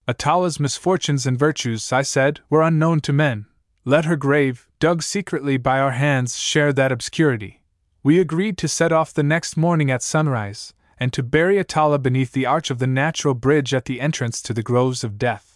Atala's 0.09 0.59
misfortunes 0.59 1.25
and 1.25 1.39
virtues, 1.39 1.93
I 1.93 2.03
said, 2.03 2.41
were 2.51 2.63
unknown 2.63 2.99
to 3.03 3.13
men. 3.13 3.47
Let 3.85 4.07
her 4.07 4.17
grave, 4.17 4.69
dug 4.81 5.01
secretly 5.01 5.57
by 5.57 5.79
our 5.79 5.93
hands, 5.93 6.37
share 6.37 6.73
that 6.73 6.91
obscurity. 6.91 7.63
We 8.03 8.19
agreed 8.19 8.59
to 8.59 8.67
set 8.67 8.91
off 8.91 9.15
the 9.15 9.23
next 9.23 9.57
morning 9.57 9.89
at 9.89 10.03
sunrise, 10.03 10.75
and 10.99 11.13
to 11.13 11.23
bury 11.23 11.59
Atala 11.59 12.01
beneath 12.01 12.33
the 12.33 12.47
arch 12.47 12.73
of 12.73 12.81
the 12.81 12.89
natural 12.89 13.35
bridge 13.35 13.73
at 13.73 13.85
the 13.85 14.01
entrance 14.01 14.43
to 14.43 14.53
the 14.53 14.65
groves 14.65 15.05
of 15.05 15.17
death. 15.17 15.54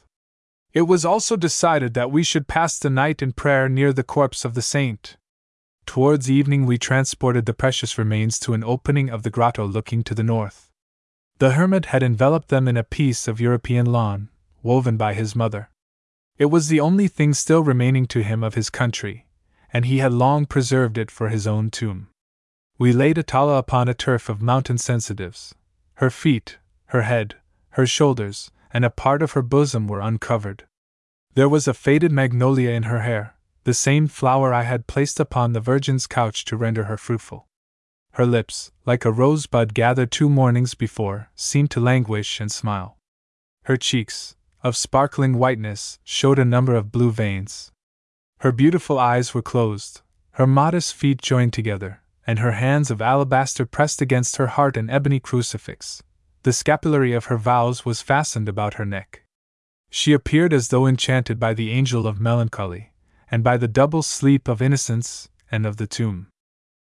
It 0.72 0.82
was 0.82 1.04
also 1.04 1.36
decided 1.36 1.94
that 1.94 2.10
we 2.10 2.22
should 2.22 2.46
pass 2.46 2.78
the 2.78 2.90
night 2.90 3.22
in 3.22 3.32
prayer 3.32 3.68
near 3.68 3.92
the 3.92 4.02
corpse 4.02 4.44
of 4.44 4.54
the 4.54 4.62
saint. 4.62 5.16
Towards 5.86 6.30
evening, 6.30 6.66
we 6.66 6.76
transported 6.76 7.46
the 7.46 7.54
precious 7.54 7.96
remains 7.96 8.38
to 8.40 8.52
an 8.52 8.62
opening 8.62 9.08
of 9.08 9.22
the 9.22 9.30
grotto 9.30 9.66
looking 9.66 10.04
to 10.04 10.14
the 10.14 10.22
north. 10.22 10.70
The 11.38 11.52
hermit 11.52 11.86
had 11.86 12.02
enveloped 12.02 12.48
them 12.48 12.68
in 12.68 12.76
a 12.76 12.84
piece 12.84 13.26
of 13.26 13.40
European 13.40 13.86
lawn, 13.86 14.28
woven 14.62 14.96
by 14.96 15.14
his 15.14 15.34
mother. 15.34 15.70
It 16.36 16.46
was 16.46 16.68
the 16.68 16.80
only 16.80 17.08
thing 17.08 17.32
still 17.32 17.62
remaining 17.62 18.06
to 18.08 18.22
him 18.22 18.44
of 18.44 18.54
his 18.54 18.70
country, 18.70 19.26
and 19.72 19.86
he 19.86 19.98
had 19.98 20.12
long 20.12 20.46
preserved 20.46 20.98
it 20.98 21.10
for 21.10 21.30
his 21.30 21.46
own 21.46 21.70
tomb. 21.70 22.08
We 22.78 22.92
laid 22.92 23.18
Atala 23.18 23.58
upon 23.58 23.88
a 23.88 23.94
turf 23.94 24.28
of 24.28 24.42
mountain 24.42 24.78
sensitives. 24.78 25.54
Her 25.94 26.10
feet, 26.10 26.58
her 26.86 27.02
head, 27.02 27.36
her 27.70 27.86
shoulders, 27.86 28.50
and 28.72 28.84
a 28.84 28.90
part 28.90 29.22
of 29.22 29.32
her 29.32 29.42
bosom 29.42 29.88
were 29.88 30.00
uncovered. 30.00 30.66
There 31.34 31.48
was 31.48 31.68
a 31.68 31.74
faded 31.74 32.12
magnolia 32.12 32.70
in 32.70 32.84
her 32.84 33.00
hair, 33.02 33.34
the 33.64 33.74
same 33.74 34.06
flower 34.06 34.52
I 34.52 34.62
had 34.62 34.86
placed 34.86 35.20
upon 35.20 35.52
the 35.52 35.60
Virgin's 35.60 36.06
couch 36.06 36.44
to 36.46 36.56
render 36.56 36.84
her 36.84 36.96
fruitful. 36.96 37.46
Her 38.12 38.26
lips, 38.26 38.72
like 38.86 39.04
a 39.04 39.12
rosebud 39.12 39.74
gathered 39.74 40.10
two 40.10 40.28
mornings 40.28 40.74
before, 40.74 41.30
seemed 41.36 41.70
to 41.72 41.80
languish 41.80 42.40
and 42.40 42.50
smile. 42.50 42.98
Her 43.64 43.76
cheeks, 43.76 44.34
of 44.62 44.76
sparkling 44.76 45.38
whiteness, 45.38 45.98
showed 46.02 46.38
a 46.38 46.44
number 46.44 46.74
of 46.74 46.90
blue 46.90 47.12
veins. 47.12 47.70
Her 48.38 48.50
beautiful 48.50 48.98
eyes 48.98 49.34
were 49.34 49.42
closed, 49.42 50.00
her 50.32 50.46
modest 50.46 50.94
feet 50.94 51.20
joined 51.20 51.52
together, 51.52 52.00
and 52.26 52.38
her 52.38 52.52
hands 52.52 52.90
of 52.90 53.02
alabaster 53.02 53.66
pressed 53.66 54.00
against 54.02 54.36
her 54.36 54.48
heart 54.48 54.76
an 54.76 54.90
ebony 54.90 55.20
crucifix. 55.20 56.02
The 56.48 56.54
scapulary 56.54 57.12
of 57.12 57.26
her 57.26 57.36
vows 57.36 57.84
was 57.84 58.00
fastened 58.00 58.48
about 58.48 58.80
her 58.80 58.86
neck. 58.86 59.22
She 59.90 60.14
appeared 60.14 60.54
as 60.54 60.68
though 60.68 60.86
enchanted 60.86 61.38
by 61.38 61.52
the 61.52 61.70
angel 61.70 62.06
of 62.06 62.22
melancholy, 62.22 62.94
and 63.30 63.44
by 63.44 63.58
the 63.58 63.68
double 63.68 64.00
sleep 64.00 64.48
of 64.48 64.62
innocence 64.62 65.28
and 65.52 65.66
of 65.66 65.76
the 65.76 65.86
tomb. 65.86 66.28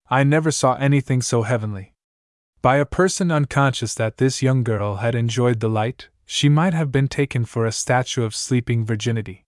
I 0.09 0.23
never 0.23 0.49
saw 0.49 0.75
anything 0.75 1.21
so 1.21 1.41
heavenly. 1.41 1.91
By 2.61 2.77
a 2.77 2.85
person 2.85 3.33
unconscious 3.33 3.93
that 3.95 4.15
this 4.15 4.41
young 4.41 4.63
girl 4.63 4.95
had 5.03 5.13
enjoyed 5.13 5.59
the 5.59 5.67
light, 5.67 6.07
she 6.25 6.47
might 6.47 6.73
have 6.73 6.89
been 6.89 7.09
taken 7.09 7.43
for 7.43 7.65
a 7.65 7.73
statue 7.73 8.23
of 8.23 8.33
sleeping 8.33 8.85
virginity. 8.85 9.43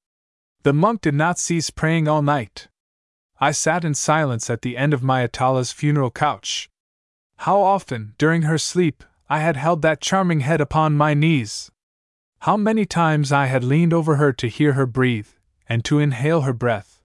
The 0.63 0.73
monk 0.73 0.99
did 0.99 1.15
not 1.15 1.39
cease 1.39 1.69
praying 1.69 2.09
all 2.09 2.21
night. 2.21 2.67
I 3.39 3.51
sat 3.53 3.85
in 3.85 3.93
silence 3.93 4.49
at 4.49 4.61
the 4.61 4.75
end 4.75 4.93
of 4.93 5.03
my 5.03 5.25
Atala's 5.25 5.71
funeral 5.71 6.11
couch. 6.11 6.67
How 7.37 7.61
often, 7.61 8.13
during 8.17 8.41
her 8.41 8.57
sleep, 8.57 9.05
I 9.31 9.39
had 9.39 9.55
held 9.55 9.81
that 9.81 10.01
charming 10.01 10.41
head 10.41 10.59
upon 10.59 10.97
my 10.97 11.13
knees! 11.13 11.71
How 12.39 12.57
many 12.57 12.85
times 12.85 13.31
I 13.31 13.45
had 13.45 13.63
leaned 13.63 13.93
over 13.93 14.17
her 14.17 14.33
to 14.33 14.49
hear 14.49 14.73
her 14.73 14.85
breathe, 14.85 15.29
and 15.69 15.85
to 15.85 15.99
inhale 15.99 16.41
her 16.41 16.51
breath. 16.51 17.01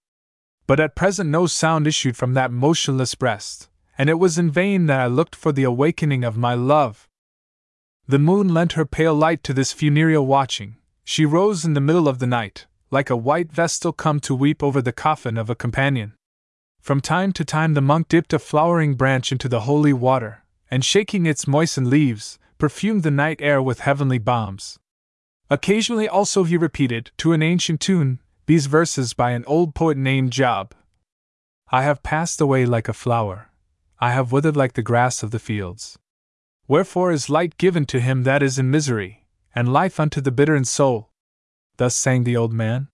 But 0.67 0.81
at 0.81 0.97
present 0.97 1.31
no 1.31 1.47
sound 1.47 1.87
issued 1.87 2.17
from 2.17 2.35
that 2.35 2.51
motionless 2.51 3.15
breast, 3.15 3.69
and 3.97 4.11
it 4.11 4.19
was 4.19 4.39
in 4.39 4.51
vain 4.51 4.87
that 4.87 4.99
I 4.99 5.07
looked 5.07 5.37
for 5.37 5.53
the 5.53 5.63
awakening 5.63 6.25
of 6.25 6.37
my 6.37 6.55
love. 6.55 7.09
The 8.09 8.19
moon 8.19 8.53
lent 8.53 8.73
her 8.73 8.85
pale 8.85 9.15
light 9.15 9.45
to 9.45 9.55
this 9.55 9.71
funereal 9.73 10.27
watching. 10.27 10.79
She 11.05 11.25
rose 11.25 11.65
in 11.65 11.75
the 11.75 11.81
middle 11.81 12.09
of 12.09 12.19
the 12.19 12.27
night, 12.27 12.67
like 12.91 13.09
a 13.09 13.17
white 13.17 13.53
vestal 13.53 13.93
come 13.93 14.19
to 14.23 14.35
weep 14.35 14.65
over 14.65 14.83
the 14.83 14.91
coffin 14.91 15.39
of 15.39 15.49
a 15.49 15.55
companion. 15.55 16.15
From 16.81 17.01
time 17.01 17.31
to 17.35 17.45
time 17.45 17.75
the 17.75 17.81
monk 17.81 18.09
dipped 18.09 18.33
a 18.33 18.41
flowering 18.41 18.97
branch 18.97 19.31
into 19.31 19.49
the 19.49 19.61
holy 19.61 19.93
water, 19.93 20.43
and 20.71 20.85
shaking 20.85 21.27
its 21.27 21.47
moistened 21.47 21.89
leaves, 21.89 22.39
perfumed 22.59 23.03
the 23.03 23.11
night 23.11 23.41
air 23.41 23.63
with 23.63 23.81
heavenly 23.81 24.19
balms. 24.19 24.79
Occasionally 25.49 26.09
also 26.09 26.45
he 26.45 26.57
repeated, 26.57 27.11
to 27.19 27.33
an 27.33 27.43
ancient 27.43 27.81
tune, 27.81 28.21
these 28.47 28.67
verses 28.67 29.13
by 29.13 29.33
an 29.33 29.45
old 29.47 29.75
poet 29.75 29.97
named 29.97 30.33
Job 30.33 30.75
I 31.71 31.83
have 31.83 32.03
passed 32.03 32.41
away 32.41 32.65
like 32.65 32.89
a 32.89 32.93
flower, 32.93 33.51
I 33.99 34.13
have 34.13 34.31
withered 34.31 34.57
like 34.57 34.75
the 34.75 34.83
grass 34.83 35.23
of 35.23 35.33
the 35.33 35.39
fields. 35.39 35.99
Wherefore 36.69 37.11
is 37.13 37.31
light 37.31 37.59
given 37.59 37.87
to 37.87 38.01
him 38.01 38.23
that 38.23 38.43
is 38.43 38.59
in 38.59 38.71
misery, 38.71 39.27
and 39.55 39.73
life 39.73 39.99
unto 39.99 40.21
the 40.21 40.31
bitter 40.31 40.55
in 40.55 40.65
soul? 40.65 41.11
Thus 41.77 41.97
sang 41.97 42.25
the 42.25 42.37
old 42.37 42.53
man. 42.53 42.89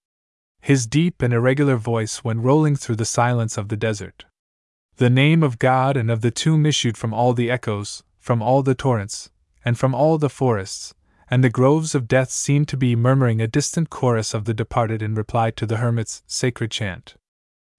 His 0.60 0.86
deep 0.86 1.22
and 1.22 1.34
irregular 1.34 1.76
voice 1.76 2.22
went 2.22 2.40
rolling 2.40 2.76
through 2.76 2.96
the 2.96 3.04
silence 3.04 3.58
of 3.58 3.68
the 3.68 3.76
desert. 3.76 4.26
The 4.96 5.10
name 5.10 5.42
of 5.42 5.58
God 5.58 5.96
and 5.96 6.10
of 6.10 6.20
the 6.20 6.30
tomb 6.30 6.66
issued 6.66 6.96
from 6.96 7.14
all 7.14 7.32
the 7.32 7.50
echoes, 7.50 8.02
from 8.18 8.42
all 8.42 8.62
the 8.62 8.74
torrents, 8.74 9.30
and 9.64 9.78
from 9.78 9.94
all 9.94 10.18
the 10.18 10.28
forests, 10.28 10.94
and 11.30 11.42
the 11.42 11.50
groves 11.50 11.94
of 11.94 12.06
death 12.06 12.30
seemed 12.30 12.68
to 12.68 12.76
be 12.76 12.94
murmuring 12.94 13.40
a 13.40 13.46
distant 13.46 13.88
chorus 13.88 14.34
of 14.34 14.44
the 14.44 14.52
departed 14.52 15.00
in 15.00 15.14
reply 15.14 15.50
to 15.50 15.64
the 15.64 15.78
hermit's 15.78 16.22
sacred 16.26 16.70
chant. 16.70 17.14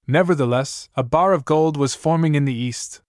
Nevertheless, 0.07 0.90
a 0.95 1.03
bar 1.03 1.34
of 1.34 1.45
gold 1.45 1.77
was 1.77 1.95
forming 1.95 2.35
in 2.35 2.45
the 2.45 2.53
east. 2.53 3.02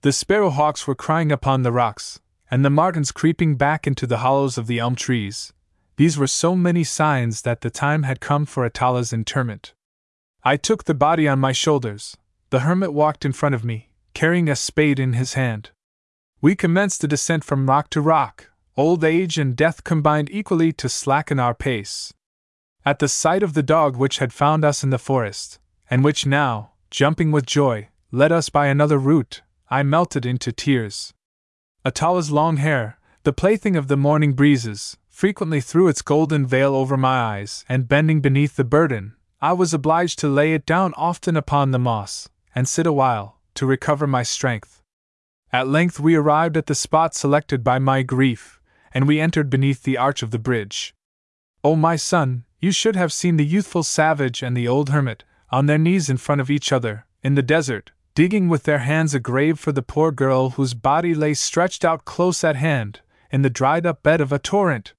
The 0.00 0.10
sparrowhawks 0.10 0.86
were 0.86 0.94
crying 0.94 1.30
upon 1.30 1.62
the 1.62 1.72
rocks, 1.72 2.20
and 2.50 2.64
the 2.64 2.70
martins 2.70 3.12
creeping 3.12 3.56
back 3.56 3.86
into 3.86 4.06
the 4.06 4.18
hollows 4.18 4.58
of 4.58 4.66
the 4.66 4.78
elm 4.78 4.94
trees. 4.96 5.52
These 5.96 6.18
were 6.18 6.26
so 6.26 6.56
many 6.56 6.82
signs 6.82 7.42
that 7.42 7.60
the 7.60 7.70
time 7.70 8.02
had 8.02 8.20
come 8.20 8.46
for 8.46 8.64
Atala's 8.64 9.12
interment. 9.12 9.74
I 10.42 10.56
took 10.56 10.84
the 10.84 10.94
body 10.94 11.28
on 11.28 11.38
my 11.38 11.52
shoulders, 11.52 12.16
the 12.54 12.60
hermit 12.60 12.92
walked 12.92 13.24
in 13.24 13.32
front 13.32 13.52
of 13.52 13.64
me, 13.64 13.90
carrying 14.12 14.48
a 14.48 14.54
spade 14.54 15.00
in 15.00 15.14
his 15.14 15.34
hand. 15.34 15.72
We 16.40 16.54
commenced 16.54 17.00
the 17.00 17.08
descent 17.08 17.42
from 17.42 17.68
rock 17.68 17.90
to 17.90 18.00
rock, 18.00 18.48
old 18.76 19.02
age 19.02 19.38
and 19.38 19.56
death 19.56 19.82
combined 19.82 20.28
equally 20.30 20.70
to 20.74 20.88
slacken 20.88 21.40
our 21.40 21.52
pace. 21.52 22.14
At 22.86 23.00
the 23.00 23.08
sight 23.08 23.42
of 23.42 23.54
the 23.54 23.62
dog 23.64 23.96
which 23.96 24.18
had 24.18 24.32
found 24.32 24.64
us 24.64 24.84
in 24.84 24.90
the 24.90 25.00
forest, 25.00 25.58
and 25.90 26.04
which 26.04 26.26
now, 26.26 26.74
jumping 26.92 27.32
with 27.32 27.44
joy, 27.44 27.88
led 28.12 28.30
us 28.30 28.50
by 28.50 28.68
another 28.68 28.98
route, 28.98 29.42
I 29.68 29.82
melted 29.82 30.24
into 30.24 30.52
tears. 30.52 31.12
Atala's 31.84 32.30
long 32.30 32.58
hair, 32.58 33.00
the 33.24 33.32
plaything 33.32 33.74
of 33.74 33.88
the 33.88 33.96
morning 33.96 34.32
breezes, 34.32 34.96
frequently 35.08 35.60
threw 35.60 35.88
its 35.88 36.02
golden 36.02 36.46
veil 36.46 36.76
over 36.76 36.96
my 36.96 37.18
eyes, 37.20 37.64
and 37.68 37.88
bending 37.88 38.20
beneath 38.20 38.54
the 38.54 38.62
burden, 38.62 39.16
I 39.40 39.54
was 39.54 39.74
obliged 39.74 40.20
to 40.20 40.28
lay 40.28 40.54
it 40.54 40.64
down 40.64 40.94
often 40.96 41.36
upon 41.36 41.72
the 41.72 41.80
moss, 41.80 42.28
and 42.54 42.68
sit 42.68 42.86
awhile, 42.86 43.38
to 43.54 43.66
recover 43.66 44.06
my 44.06 44.22
strength. 44.22 44.82
At 45.52 45.68
length 45.68 46.00
we 46.00 46.14
arrived 46.14 46.56
at 46.56 46.66
the 46.66 46.74
spot 46.74 47.14
selected 47.14 47.62
by 47.62 47.78
my 47.78 48.02
grief, 48.02 48.60
and 48.92 49.06
we 49.06 49.20
entered 49.20 49.50
beneath 49.50 49.82
the 49.82 49.98
arch 49.98 50.22
of 50.22 50.30
the 50.30 50.38
bridge. 50.38 50.94
Oh, 51.62 51.76
my 51.76 51.96
son, 51.96 52.44
you 52.60 52.72
should 52.72 52.96
have 52.96 53.12
seen 53.12 53.36
the 53.36 53.44
youthful 53.44 53.82
savage 53.82 54.42
and 54.42 54.56
the 54.56 54.68
old 54.68 54.90
hermit, 54.90 55.24
on 55.50 55.66
their 55.66 55.78
knees 55.78 56.10
in 56.10 56.16
front 56.16 56.40
of 56.40 56.50
each 56.50 56.72
other, 56.72 57.06
in 57.22 57.34
the 57.34 57.42
desert, 57.42 57.92
digging 58.14 58.48
with 58.48 58.64
their 58.64 58.78
hands 58.78 59.14
a 59.14 59.20
grave 59.20 59.58
for 59.58 59.72
the 59.72 59.82
poor 59.82 60.12
girl 60.12 60.50
whose 60.50 60.74
body 60.74 61.14
lay 61.14 61.34
stretched 61.34 61.84
out 61.84 62.04
close 62.04 62.44
at 62.44 62.56
hand, 62.56 63.00
in 63.30 63.42
the 63.42 63.50
dried 63.50 63.86
up 63.86 64.02
bed 64.02 64.20
of 64.20 64.32
a 64.32 64.38
torrent. 64.38 64.94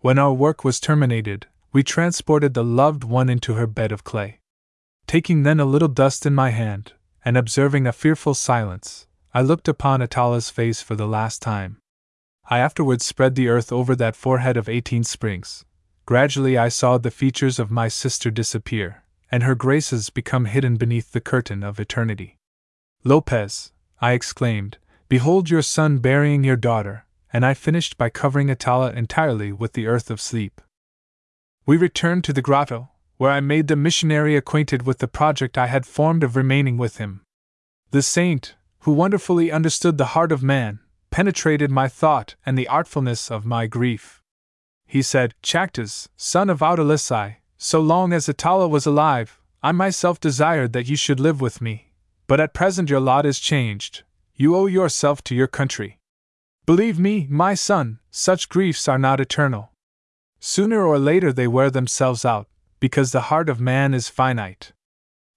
When 0.00 0.18
our 0.18 0.32
work 0.32 0.64
was 0.64 0.78
terminated, 0.78 1.46
we 1.72 1.82
transported 1.82 2.54
the 2.54 2.64
loved 2.64 3.04
one 3.04 3.28
into 3.28 3.54
her 3.54 3.66
bed 3.66 3.90
of 3.90 4.04
clay. 4.04 4.40
Taking 5.06 5.42
then 5.42 5.60
a 5.60 5.64
little 5.64 5.88
dust 5.88 6.26
in 6.26 6.34
my 6.34 6.50
hand, 6.50 6.92
and 7.24 7.36
observing 7.36 7.86
a 7.86 7.92
fearful 7.92 8.34
silence, 8.34 9.06
I 9.32 9.42
looked 9.42 9.68
upon 9.68 10.00
Atala's 10.00 10.50
face 10.50 10.80
for 10.82 10.96
the 10.96 11.06
last 11.06 11.40
time. 11.42 11.78
I 12.50 12.58
afterwards 12.58 13.06
spread 13.06 13.34
the 13.34 13.48
earth 13.48 13.72
over 13.72 13.96
that 13.96 14.16
forehead 14.16 14.56
of 14.56 14.68
eighteen 14.68 15.04
springs. 15.04 15.64
Gradually 16.06 16.58
I 16.58 16.68
saw 16.68 16.98
the 16.98 17.10
features 17.10 17.58
of 17.58 17.70
my 17.70 17.88
sister 17.88 18.30
disappear, 18.30 19.04
and 19.30 19.42
her 19.42 19.54
graces 19.54 20.10
become 20.10 20.44
hidden 20.44 20.76
beneath 20.76 21.12
the 21.12 21.20
curtain 21.20 21.62
of 21.62 21.80
eternity. 21.80 22.36
Lopez, 23.02 23.72
I 24.00 24.12
exclaimed, 24.12 24.78
behold 25.08 25.48
your 25.48 25.62
son 25.62 25.98
burying 25.98 26.44
your 26.44 26.56
daughter, 26.56 27.06
and 27.32 27.44
I 27.44 27.54
finished 27.54 27.96
by 27.96 28.10
covering 28.10 28.50
Atala 28.50 28.92
entirely 28.92 29.52
with 29.52 29.72
the 29.72 29.86
earth 29.86 30.10
of 30.10 30.20
sleep. 30.20 30.60
We 31.66 31.76
returned 31.76 32.24
to 32.24 32.32
the 32.32 32.42
grotto, 32.42 32.90
where 33.16 33.30
I 33.30 33.40
made 33.40 33.68
the 33.68 33.76
missionary 33.76 34.36
acquainted 34.36 34.86
with 34.86 34.98
the 34.98 35.08
project 35.08 35.56
I 35.56 35.66
had 35.66 35.86
formed 35.86 36.24
of 36.24 36.36
remaining 36.36 36.76
with 36.76 36.98
him. 36.98 37.22
The 37.90 38.02
saint, 38.02 38.54
who 38.80 38.92
wonderfully 38.92 39.52
understood 39.52 39.98
the 39.98 40.12
heart 40.16 40.32
of 40.32 40.42
man, 40.42 40.80
penetrated 41.10 41.70
my 41.70 41.88
thought 41.88 42.34
and 42.44 42.58
the 42.58 42.68
artfulness 42.68 43.30
of 43.30 43.46
my 43.46 43.66
grief. 43.66 44.20
He 44.86 45.00
said, 45.00 45.34
Chactas, 45.42 46.08
son 46.16 46.50
of 46.50 46.60
Outalissi, 46.60 47.36
so 47.56 47.80
long 47.80 48.12
as 48.12 48.28
Atala 48.28 48.68
was 48.68 48.84
alive, 48.84 49.40
I 49.62 49.72
myself 49.72 50.20
desired 50.20 50.72
that 50.72 50.88
you 50.88 50.96
should 50.96 51.20
live 51.20 51.40
with 51.40 51.60
me, 51.60 51.92
but 52.26 52.40
at 52.40 52.52
present 52.52 52.90
your 52.90 53.00
lot 53.00 53.24
is 53.24 53.38
changed, 53.38 54.02
you 54.34 54.56
owe 54.56 54.66
yourself 54.66 55.22
to 55.24 55.34
your 55.34 55.46
country. 55.46 55.98
Believe 56.66 56.98
me, 56.98 57.26
my 57.30 57.54
son, 57.54 58.00
such 58.10 58.48
griefs 58.48 58.88
are 58.88 58.98
not 58.98 59.20
eternal. 59.20 59.70
Sooner 60.40 60.84
or 60.84 60.98
later 60.98 61.32
they 61.32 61.46
wear 61.46 61.70
themselves 61.70 62.24
out, 62.24 62.48
because 62.84 63.12
the 63.12 63.28
heart 63.32 63.48
of 63.48 63.58
man 63.58 63.94
is 63.94 64.10
finite. 64.10 64.74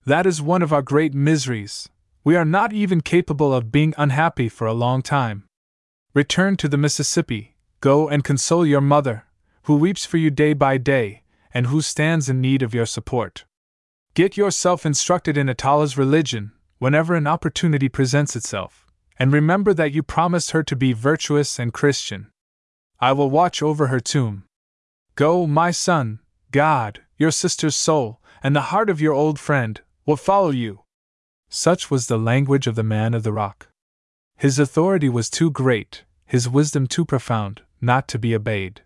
That 0.06 0.26
is 0.26 0.42
one 0.42 0.62
of 0.62 0.74
our 0.74 0.82
great 0.82 1.14
miseries. 1.14 1.88
We 2.26 2.36
are 2.36 2.44
not 2.44 2.74
even 2.74 3.00
capable 3.00 3.54
of 3.54 3.72
being 3.72 3.94
unhappy 3.98 4.50
for 4.50 4.68
a 4.68 4.74
long 4.74 5.02
time. 5.02 5.46
Return 6.14 6.58
to 6.58 6.68
the 6.68 6.76
Mississippi, 6.76 7.56
go 7.80 8.10
and 8.10 8.22
console 8.22 8.66
your 8.66 8.82
mother, 8.82 9.28
who 9.64 9.78
weeps 9.78 10.06
for 10.06 10.18
you 10.18 10.30
day 10.30 10.52
by 10.52 10.78
day, 10.78 11.24
and 11.54 11.68
who 11.68 11.80
stands 11.80 12.28
in 12.28 12.42
need 12.42 12.62
of 12.62 12.74
your 12.74 12.86
support. 12.86 13.46
Get 14.14 14.36
yourself 14.36 14.86
instructed 14.86 15.38
in 15.38 15.48
Atala's 15.48 15.98
religion 15.98 16.52
whenever 16.80 17.16
an 17.16 17.28
opportunity 17.28 17.88
presents 17.88 18.36
itself, 18.36 18.86
and 19.18 19.32
remember 19.32 19.74
that 19.74 19.94
you 19.94 20.04
promised 20.04 20.52
her 20.52 20.64
to 20.64 20.76
be 20.76 20.92
virtuous 20.92 21.60
and 21.60 21.72
Christian. 21.72 22.28
I 23.00 23.14
will 23.14 23.30
watch 23.30 23.64
over 23.64 23.88
her 23.88 24.02
tomb. 24.02 24.44
Go, 25.16 25.48
my 25.48 25.72
son, 25.72 26.20
God, 26.52 27.04
your 27.18 27.32
sister's 27.32 27.76
soul, 27.76 28.20
and 28.44 28.56
the 28.56 28.70
heart 28.70 28.90
of 28.90 29.02
your 29.02 29.14
old 29.14 29.40
friend, 29.40 29.82
will 30.06 30.16
follow 30.16 30.52
you. 30.52 30.82
Such 31.50 31.90
was 31.90 32.08
the 32.08 32.18
language 32.18 32.68
of 32.68 32.76
the 32.76 32.84
man 32.84 33.14
of 33.14 33.24
the 33.24 33.34
rock. 33.34 33.70
His 34.38 34.60
authority 34.60 35.10
was 35.10 35.30
too 35.30 35.50
great, 35.50 36.04
his 36.26 36.48
wisdom 36.48 36.88
too 36.88 37.06
profound, 37.06 37.62
not 37.82 38.08
to 38.10 38.20
be 38.20 38.36
obeyed. 38.36 38.82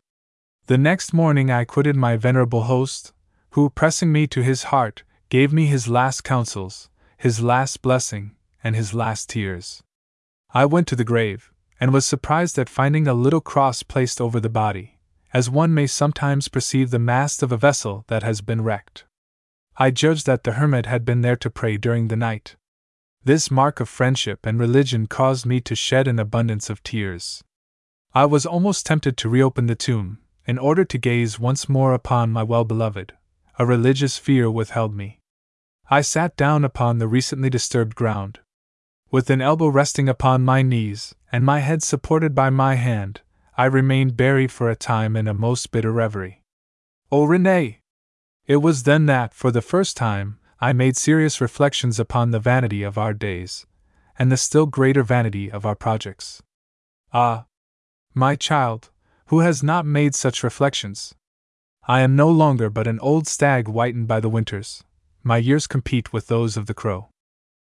The 0.67 0.77
next 0.77 1.13
morning 1.13 1.51
I 1.51 1.65
quitted 1.65 1.95
my 1.95 2.15
venerable 2.15 2.63
host, 2.63 3.13
who, 3.51 3.69
pressing 3.69 4.11
me 4.11 4.27
to 4.27 4.41
his 4.41 4.63
heart, 4.63 5.03
gave 5.29 5.51
me 5.51 5.65
his 5.65 5.87
last 5.87 6.23
counsels, 6.23 6.89
his 7.17 7.41
last 7.41 7.81
blessing, 7.81 8.35
and 8.63 8.75
his 8.75 8.93
last 8.93 9.29
tears. 9.29 9.83
I 10.53 10.65
went 10.65 10.87
to 10.87 10.95
the 10.95 11.03
grave, 11.03 11.51
and 11.79 11.91
was 11.91 12.05
surprised 12.05 12.57
at 12.59 12.69
finding 12.69 13.07
a 13.07 13.13
little 13.13 13.41
cross 13.41 13.83
placed 13.83 14.21
over 14.21 14.39
the 14.39 14.49
body 14.49 14.99
as 15.33 15.49
one 15.49 15.73
may 15.73 15.87
sometimes 15.87 16.47
perceive 16.47 16.91
the 16.91 16.99
mast 16.99 17.41
of 17.41 17.51
a 17.51 17.57
vessel 17.57 18.03
that 18.07 18.23
has 18.23 18.41
been 18.41 18.61
wrecked. 18.61 19.05
I 19.77 19.91
judged 19.91 20.25
that 20.25 20.43
the 20.43 20.53
hermit 20.53 20.85
had 20.85 21.05
been 21.05 21.21
there 21.21 21.37
to 21.37 21.49
pray 21.49 21.77
during 21.77 22.07
the 22.07 22.15
night. 22.15 22.55
This 23.23 23.49
mark 23.49 23.79
of 23.79 23.87
friendship 23.87 24.45
and 24.45 24.59
religion 24.59 25.07
caused 25.07 25.45
me 25.45 25.61
to 25.61 25.75
shed 25.75 26.07
an 26.07 26.19
abundance 26.19 26.69
of 26.69 26.83
tears. 26.83 27.43
I 28.13 28.25
was 28.25 28.45
almost 28.45 28.85
tempted 28.85 29.15
to 29.17 29.29
reopen 29.29 29.67
the 29.67 29.75
tomb, 29.75 30.19
in 30.45 30.57
order 30.57 30.83
to 30.83 30.97
gaze 30.97 31.39
once 31.39 31.69
more 31.69 31.93
upon 31.93 32.31
my 32.31 32.43
well 32.43 32.65
beloved. 32.65 33.13
A 33.59 33.65
religious 33.65 34.17
fear 34.17 34.49
withheld 34.49 34.95
me. 34.95 35.19
I 35.89 36.01
sat 36.01 36.35
down 36.35 36.65
upon 36.65 36.97
the 36.97 37.07
recently 37.07 37.49
disturbed 37.49 37.95
ground. 37.95 38.39
With 39.11 39.29
an 39.29 39.41
elbow 39.41 39.67
resting 39.67 40.09
upon 40.09 40.43
my 40.43 40.61
knees, 40.61 41.13
and 41.31 41.45
my 41.45 41.59
head 41.59 41.83
supported 41.83 42.33
by 42.33 42.49
my 42.49 42.75
hand, 42.75 43.21
I 43.61 43.65
remained 43.65 44.17
buried 44.17 44.51
for 44.51 44.71
a 44.71 44.75
time 44.75 45.15
in 45.15 45.27
a 45.27 45.35
most 45.35 45.69
bitter 45.69 45.91
reverie. 45.91 46.41
Oh, 47.11 47.27
René! 47.27 47.77
It 48.47 48.55
was 48.55 48.85
then 48.89 49.05
that, 49.05 49.35
for 49.35 49.51
the 49.51 49.61
first 49.61 49.95
time, 49.95 50.39
I 50.59 50.73
made 50.73 50.97
serious 50.97 51.39
reflections 51.39 51.99
upon 51.99 52.31
the 52.31 52.39
vanity 52.39 52.81
of 52.81 52.97
our 52.97 53.13
days, 53.13 53.67
and 54.17 54.31
the 54.31 54.35
still 54.35 54.65
greater 54.65 55.03
vanity 55.03 55.51
of 55.51 55.63
our 55.63 55.75
projects. 55.75 56.41
Ah! 57.13 57.45
My 58.15 58.35
child, 58.35 58.89
who 59.27 59.41
has 59.41 59.61
not 59.61 59.85
made 59.85 60.15
such 60.15 60.41
reflections? 60.41 61.13
I 61.87 61.99
am 61.99 62.15
no 62.15 62.31
longer 62.31 62.71
but 62.71 62.87
an 62.87 62.99
old 62.99 63.27
stag 63.27 63.67
whitened 63.67 64.07
by 64.07 64.19
the 64.21 64.29
winters. 64.37 64.83
My 65.21 65.37
years 65.37 65.67
compete 65.67 66.11
with 66.11 66.25
those 66.25 66.57
of 66.57 66.65
the 66.65 66.73
crow. 66.73 67.09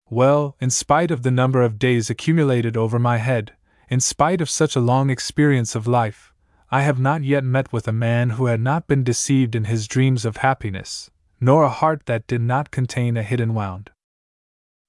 Well, 0.10 0.56
in 0.60 0.72
spite 0.72 1.12
of 1.12 1.22
the 1.22 1.30
number 1.30 1.62
of 1.62 1.78
days 1.78 2.10
accumulated 2.10 2.76
over 2.76 2.98
my 2.98 3.18
head, 3.18 3.54
in 3.94 4.00
spite 4.00 4.42
of 4.42 4.50
such 4.50 4.76
a 4.76 4.80
long 4.80 5.12
experience 5.12 5.76
of 5.76 5.86
life, 5.86 6.34
I 6.72 6.82
have 6.82 7.00
not 7.00 7.24
yet 7.24 7.44
met 7.44 7.72
with 7.72 7.88
a 7.88 7.92
man 7.92 8.32
who 8.32 8.48
had 8.48 8.60
not 8.60 8.88
been 8.88 9.04
deceived 9.04 9.54
in 9.54 9.66
his 9.66 9.88
dreams 9.88 10.26
of 10.26 10.38
happiness, 10.38 11.12
nor 11.40 11.64
a 11.64 11.70
heart 11.70 12.08
that 12.08 12.26
did 12.26 12.42
not 12.42 12.72
contain 12.72 13.16
a 13.16 13.22
hidden 13.22 13.54
wound. 13.54 13.92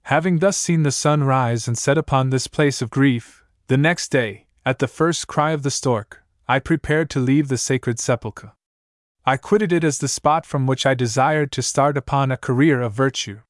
Having 0.04 0.38
thus 0.38 0.56
seen 0.56 0.84
the 0.84 0.90
sun 0.90 1.22
rise 1.22 1.68
and 1.68 1.76
set 1.76 1.98
upon 1.98 2.30
this 2.30 2.46
place 2.46 2.80
of 2.80 2.88
grief, 2.88 3.44
the 3.66 3.76
next 3.76 4.08
day, 4.08 4.46
at 4.64 4.78
the 4.78 4.88
first 4.88 5.28
cry 5.28 5.50
of 5.50 5.64
the 5.64 5.70
stork, 5.70 6.22
I 6.48 6.58
prepared 6.58 7.10
to 7.10 7.20
leave 7.20 7.48
the 7.48 7.58
sacred 7.58 7.98
sepulchre. 7.98 8.52
I 9.26 9.36
quitted 9.36 9.70
it 9.70 9.84
as 9.84 9.98
the 9.98 10.08
spot 10.08 10.46
from 10.46 10.66
which 10.66 10.86
I 10.86 10.94
desired 10.94 11.52
to 11.52 11.60
start 11.60 11.98
upon 11.98 12.30
a 12.30 12.38
career 12.38 12.80
of 12.80 12.94
virtue. 12.94 13.40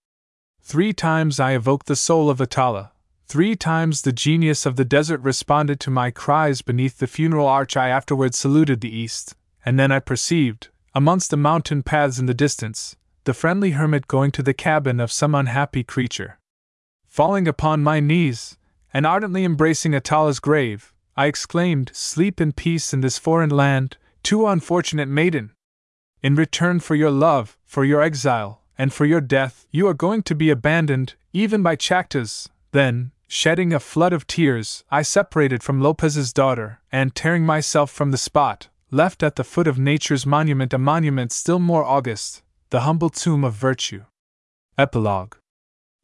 Three 0.63 0.93
times 0.93 1.39
I 1.39 1.53
evoked 1.53 1.87
the 1.87 1.95
soul 1.95 2.29
of 2.29 2.41
Atala, 2.41 2.91
three 3.27 3.57
times 3.57 4.03
the 4.03 4.13
genius 4.13 4.67
of 4.67 4.77
the 4.77 4.85
desert 4.85 5.21
responded 5.21 5.81
to 5.81 5.91
my 5.91 6.11
cries 6.11 6.63
beneath 6.63 6.99
the 6.99 7.07
funeral 7.07 7.47
arch 7.47 7.77
I 7.77 7.89
afterward 7.89 8.35
saluted 8.35 8.81
the 8.81 8.95
east, 8.95 9.35
and 9.65 9.79
then 9.79 9.91
I 9.91 9.99
perceived, 9.99 10.69
amongst 10.95 11.31
the 11.31 11.37
mountain 11.37 11.83
paths 11.83 12.19
in 12.19 12.27
the 12.27 12.35
distance, 12.35 12.97
the 13.25 13.35
friendly 13.35 13.73
hermit 13.73 14.07
going 14.07 14.31
to 14.33 14.43
the 14.43 14.55
cabin 14.55 15.01
of 15.01 15.11
some 15.11 15.35
unhappy 15.35 15.83
creature. 15.83 16.39
Falling 17.09 17.49
upon 17.49 17.83
my 17.83 18.01
knees, 18.01 18.57
and 18.93 19.07
ardently 19.07 19.45
embracing 19.45 19.93
Atala's 19.93 20.41
grave, 20.41 20.93
I 21.17 21.27
exclaimed, 21.27 21.91
Sleep 21.95 22.41
in 22.41 22.53
peace 22.53 22.93
in 22.93 23.01
this 23.01 23.19
foreign 23.19 23.51
land, 23.51 23.97
too 24.23 24.47
unfortunate 24.47 25.09
maiden! 25.09 25.53
In 26.23 26.35
return 26.35 26.81
for 26.81 26.95
your 26.95 27.11
love, 27.11 27.57
for 27.65 27.85
your 27.85 28.03
exile, 28.03 28.63
and 28.77 28.93
for 28.93 29.05
your 29.05 29.21
death, 29.21 29.67
you 29.71 29.87
are 29.87 29.95
going 29.95 30.23
to 30.25 30.35
be 30.35 30.51
abandoned, 30.51 31.15
even 31.33 31.63
by 31.63 31.77
Chactas. 31.77 32.49
Then, 32.73 33.13
shedding 33.35 33.73
a 33.73 33.81
flood 33.81 34.13
of 34.13 34.29
tears, 34.29 34.85
I 34.93 35.03
separated 35.03 35.61
from 35.65 35.81
Lopez's 35.81 36.33
daughter, 36.33 36.79
and 36.93 37.17
tearing 37.17 37.45
myself 37.45 37.91
from 37.91 38.13
the 38.13 38.17
spot, 38.17 38.69
left 38.93 39.25
at 39.25 39.35
the 39.35 39.43
foot 39.43 39.67
of 39.67 39.77
nature's 39.77 40.25
monument 40.25 40.73
a 40.73 40.79
monument 40.79 41.33
still 41.33 41.59
more 41.59 41.83
august, 41.83 42.45
the 42.71 42.83
humble 42.83 43.11
tomb 43.11 43.43
of 43.43 43.53
virtue. 43.53 44.05
Epilogue 44.79 45.35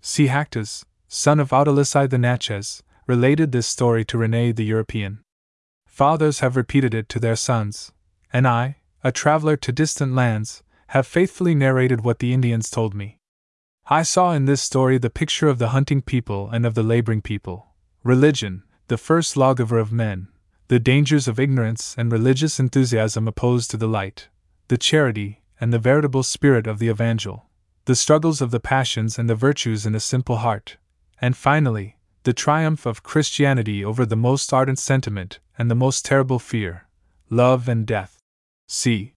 C. 0.00 0.26
Chactas, 0.26 0.84
son 1.06 1.38
of 1.38 1.50
Outalissi 1.50 2.10
the 2.10 2.18
Natchez, 2.18 2.82
related 3.06 3.52
this 3.52 3.68
story 3.68 4.04
to 4.06 4.18
René 4.18 4.54
the 4.54 4.64
European. 4.64 5.20
Fathers 5.86 6.40
have 6.40 6.56
repeated 6.56 6.94
it 6.94 7.08
to 7.10 7.20
their 7.20 7.36
sons, 7.36 7.92
and 8.32 8.48
I, 8.48 8.78
a 9.04 9.12
traveler 9.12 9.56
to 9.58 9.70
distant 9.70 10.16
lands, 10.16 10.64
have 10.88 11.06
faithfully 11.06 11.54
narrated 11.54 12.00
what 12.00 12.18
the 12.18 12.32
Indians 12.32 12.70
told 12.70 12.92
me. 12.92 13.19
I 13.86 14.02
saw 14.02 14.32
in 14.32 14.44
this 14.44 14.62
story 14.62 14.98
the 14.98 15.10
picture 15.10 15.48
of 15.48 15.58
the 15.58 15.70
hunting 15.70 16.02
people 16.02 16.48
and 16.50 16.64
of 16.64 16.74
the 16.74 16.82
laboring 16.82 17.22
people, 17.22 17.74
religion, 18.04 18.62
the 18.88 18.96
first 18.96 19.36
lawgiver 19.36 19.78
of 19.78 19.92
men, 19.92 20.28
the 20.68 20.78
dangers 20.78 21.26
of 21.26 21.40
ignorance 21.40 21.94
and 21.98 22.12
religious 22.12 22.60
enthusiasm 22.60 23.26
opposed 23.26 23.70
to 23.70 23.76
the 23.76 23.88
light, 23.88 24.28
the 24.68 24.78
charity 24.78 25.42
and 25.60 25.72
the 25.72 25.78
veritable 25.78 26.22
spirit 26.22 26.66
of 26.66 26.78
the 26.78 26.88
evangel, 26.88 27.46
the 27.86 27.96
struggles 27.96 28.40
of 28.40 28.50
the 28.52 28.60
passions 28.60 29.18
and 29.18 29.28
the 29.28 29.34
virtues 29.34 29.84
in 29.84 29.94
a 29.94 30.00
simple 30.00 30.36
heart, 30.36 30.76
and 31.20 31.36
finally, 31.36 31.96
the 32.22 32.32
triumph 32.32 32.86
of 32.86 33.02
Christianity 33.02 33.84
over 33.84 34.06
the 34.06 34.16
most 34.16 34.52
ardent 34.52 34.78
sentiment 34.78 35.40
and 35.58 35.70
the 35.70 35.74
most 35.74 36.04
terrible 36.04 36.38
fear. 36.38 36.86
Love 37.30 37.68
and 37.68 37.86
death. 37.86 38.18
See. 38.68 39.14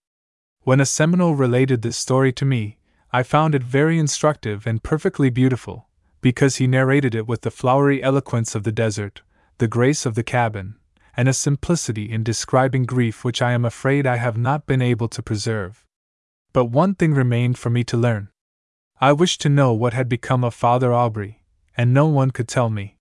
When 0.61 0.79
a 0.79 0.85
Seminole 0.85 1.35
related 1.35 1.81
this 1.81 1.97
story 1.97 2.31
to 2.33 2.45
me, 2.45 2.77
I 3.15 3.21
found 3.21 3.53
it 3.53 3.61
very 3.61 3.99
instructive 3.99 4.65
and 4.65 4.81
perfectly 4.81 5.29
beautiful, 5.29 5.87
because 6.19 6.55
he 6.55 6.65
narrated 6.65 7.13
it 7.13 7.27
with 7.27 7.41
the 7.41 7.51
flowery 7.51 8.01
eloquence 8.01 8.55
of 8.55 8.63
the 8.63 8.71
desert, 8.71 9.21
the 9.59 9.67
grace 9.67 10.07
of 10.07 10.15
the 10.15 10.23
cabin, 10.23 10.77
and 11.15 11.29
a 11.29 11.33
simplicity 11.33 12.09
in 12.11 12.23
describing 12.23 12.85
grief 12.85 13.23
which 13.23 13.39
I 13.39 13.51
am 13.51 13.65
afraid 13.65 14.07
I 14.07 14.15
have 14.15 14.35
not 14.35 14.65
been 14.65 14.81
able 14.81 15.07
to 15.09 15.21
preserve. 15.21 15.85
But 16.53 16.65
one 16.65 16.95
thing 16.95 17.13
remained 17.13 17.59
for 17.59 17.69
me 17.69 17.83
to 17.83 17.97
learn. 17.97 18.29
I 18.99 19.13
wished 19.13 19.41
to 19.41 19.49
know 19.49 19.73
what 19.73 19.93
had 19.93 20.09
become 20.09 20.43
of 20.43 20.55
Father 20.55 20.89
Aubry, 20.89 21.35
and 21.77 21.93
no 21.93 22.07
one 22.07 22.31
could 22.31 22.47
tell 22.47 22.71
me. 22.71 22.97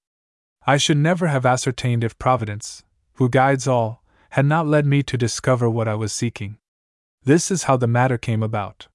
I 0.67 0.77
should 0.77 0.99
never 0.99 1.29
have 1.29 1.47
ascertained 1.47 2.05
if 2.05 2.19
Providence, 2.19 2.85
who 3.15 3.31
guides 3.31 3.67
all, 3.67 4.03
had 4.31 4.45
not 4.45 4.67
led 4.67 4.85
me 4.85 5.03
to 5.05 5.17
discover 5.17 5.71
what 5.71 5.89
I 5.89 5.95
was 5.95 6.13
seeking. 6.13 6.59
This 7.25 7.51
is 7.51 7.63
how 7.63 7.79
the 7.79 7.87
matter 7.87 8.19
came 8.19 8.43
about. 8.43 8.89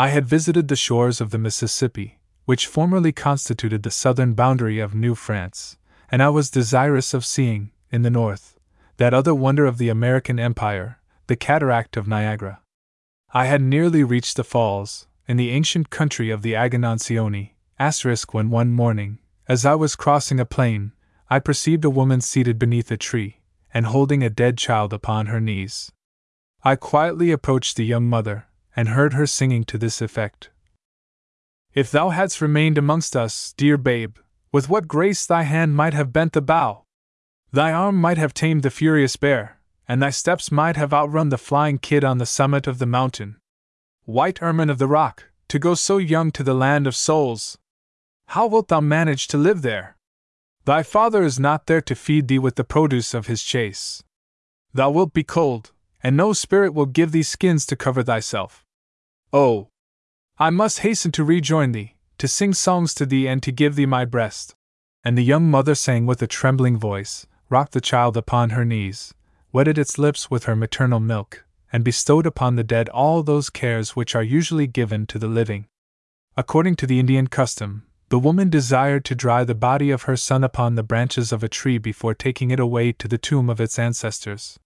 I 0.00 0.08
had 0.08 0.24
visited 0.24 0.68
the 0.68 0.76
shores 0.76 1.20
of 1.20 1.28
the 1.28 1.36
Mississippi, 1.36 2.20
which 2.46 2.66
formerly 2.66 3.12
constituted 3.12 3.82
the 3.82 3.90
southern 3.90 4.32
boundary 4.32 4.78
of 4.78 4.94
New 4.94 5.14
France, 5.14 5.76
and 6.10 6.22
I 6.22 6.30
was 6.30 6.48
desirous 6.48 7.12
of 7.12 7.26
seeing, 7.26 7.72
in 7.90 8.00
the 8.00 8.08
north, 8.08 8.58
that 8.96 9.12
other 9.12 9.34
wonder 9.34 9.66
of 9.66 9.76
the 9.76 9.90
American 9.90 10.38
Empire, 10.40 11.00
the 11.26 11.36
cataract 11.36 11.98
of 11.98 12.08
Niagara. 12.08 12.62
I 13.34 13.44
had 13.44 13.60
nearly 13.60 14.02
reached 14.02 14.38
the 14.38 14.42
falls, 14.42 15.06
in 15.28 15.36
the 15.36 15.50
ancient 15.50 15.90
country 15.90 16.30
of 16.30 16.40
the 16.40 16.54
Agannonsioni, 16.54 17.56
asterisk 17.78 18.32
when 18.32 18.48
one 18.48 18.72
morning, 18.72 19.18
as 19.48 19.66
I 19.66 19.74
was 19.74 19.96
crossing 19.96 20.40
a 20.40 20.46
plain, 20.46 20.92
I 21.28 21.40
perceived 21.40 21.84
a 21.84 21.90
woman 21.90 22.22
seated 22.22 22.58
beneath 22.58 22.90
a 22.90 22.96
tree, 22.96 23.40
and 23.74 23.84
holding 23.84 24.22
a 24.22 24.30
dead 24.30 24.56
child 24.56 24.94
upon 24.94 25.26
her 25.26 25.42
knees. 25.42 25.92
I 26.64 26.76
quietly 26.76 27.30
approached 27.32 27.76
the 27.76 27.84
young 27.84 28.08
mother, 28.08 28.46
and 28.74 28.90
heard 28.90 29.12
her 29.12 29.26
singing 29.26 29.64
to 29.64 29.78
this 29.78 30.00
effect 30.00 30.50
If 31.74 31.90
thou 31.90 32.10
hadst 32.10 32.40
remained 32.40 32.78
amongst 32.78 33.16
us, 33.16 33.54
dear 33.56 33.76
babe, 33.76 34.16
with 34.52 34.68
what 34.68 34.88
grace 34.88 35.26
thy 35.26 35.42
hand 35.42 35.76
might 35.76 35.94
have 35.94 36.12
bent 36.12 36.32
the 36.32 36.42
bough! 36.42 36.84
Thy 37.52 37.72
arm 37.72 37.96
might 37.96 38.18
have 38.18 38.34
tamed 38.34 38.62
the 38.62 38.70
furious 38.70 39.16
bear, 39.16 39.60
and 39.88 40.02
thy 40.02 40.10
steps 40.10 40.50
might 40.52 40.76
have 40.76 40.92
outrun 40.92 41.28
the 41.28 41.38
flying 41.38 41.78
kid 41.78 42.04
on 42.04 42.18
the 42.18 42.26
summit 42.26 42.66
of 42.66 42.78
the 42.78 42.86
mountain. 42.86 43.36
White 44.04 44.42
ermine 44.42 44.70
of 44.70 44.78
the 44.78 44.86
rock, 44.88 45.30
to 45.48 45.58
go 45.58 45.74
so 45.74 45.98
young 45.98 46.30
to 46.32 46.42
the 46.42 46.54
land 46.54 46.86
of 46.86 46.96
souls, 46.96 47.58
how 48.30 48.46
wilt 48.46 48.68
thou 48.68 48.80
manage 48.80 49.26
to 49.26 49.36
live 49.36 49.62
there? 49.62 49.96
Thy 50.64 50.84
father 50.84 51.24
is 51.24 51.40
not 51.40 51.66
there 51.66 51.80
to 51.80 51.96
feed 51.96 52.28
thee 52.28 52.38
with 52.38 52.54
the 52.54 52.62
produce 52.62 53.12
of 53.12 53.26
his 53.26 53.42
chase. 53.42 54.04
Thou 54.72 54.90
wilt 54.90 55.12
be 55.12 55.24
cold, 55.24 55.72
and 56.02 56.16
no 56.16 56.32
spirit 56.32 56.74
will 56.74 56.86
give 56.86 57.12
thee 57.12 57.22
skins 57.22 57.66
to 57.66 57.76
cover 57.76 58.02
thyself. 58.02 58.64
Oh! 59.32 59.68
I 60.38 60.50
must 60.50 60.80
hasten 60.80 61.12
to 61.12 61.24
rejoin 61.24 61.72
thee, 61.72 61.96
to 62.18 62.26
sing 62.26 62.54
songs 62.54 62.94
to 62.94 63.06
thee, 63.06 63.28
and 63.28 63.42
to 63.42 63.52
give 63.52 63.76
thee 63.76 63.86
my 63.86 64.04
breast. 64.04 64.54
And 65.04 65.16
the 65.16 65.24
young 65.24 65.50
mother 65.50 65.74
sang 65.74 66.06
with 66.06 66.22
a 66.22 66.26
trembling 66.26 66.78
voice, 66.78 67.26
rocked 67.48 67.72
the 67.72 67.80
child 67.80 68.16
upon 68.16 68.50
her 68.50 68.64
knees, 68.64 69.14
wetted 69.52 69.78
its 69.78 69.98
lips 69.98 70.30
with 70.30 70.44
her 70.44 70.56
maternal 70.56 71.00
milk, 71.00 71.44
and 71.72 71.84
bestowed 71.84 72.26
upon 72.26 72.56
the 72.56 72.64
dead 72.64 72.88
all 72.88 73.22
those 73.22 73.50
cares 73.50 73.96
which 73.96 74.14
are 74.14 74.22
usually 74.22 74.66
given 74.66 75.06
to 75.06 75.18
the 75.18 75.28
living. 75.28 75.66
According 76.36 76.76
to 76.76 76.86
the 76.86 76.98
Indian 77.00 77.26
custom, 77.26 77.84
the 78.08 78.18
woman 78.18 78.50
desired 78.50 79.04
to 79.04 79.14
dry 79.14 79.44
the 79.44 79.54
body 79.54 79.90
of 79.90 80.02
her 80.02 80.16
son 80.16 80.42
upon 80.42 80.74
the 80.74 80.82
branches 80.82 81.32
of 81.32 81.44
a 81.44 81.48
tree 81.48 81.78
before 81.78 82.14
taking 82.14 82.50
it 82.50 82.58
away 82.58 82.92
to 82.92 83.06
the 83.06 83.18
tomb 83.18 83.48
of 83.48 83.60
its 83.60 83.78
ancestors. 83.78 84.58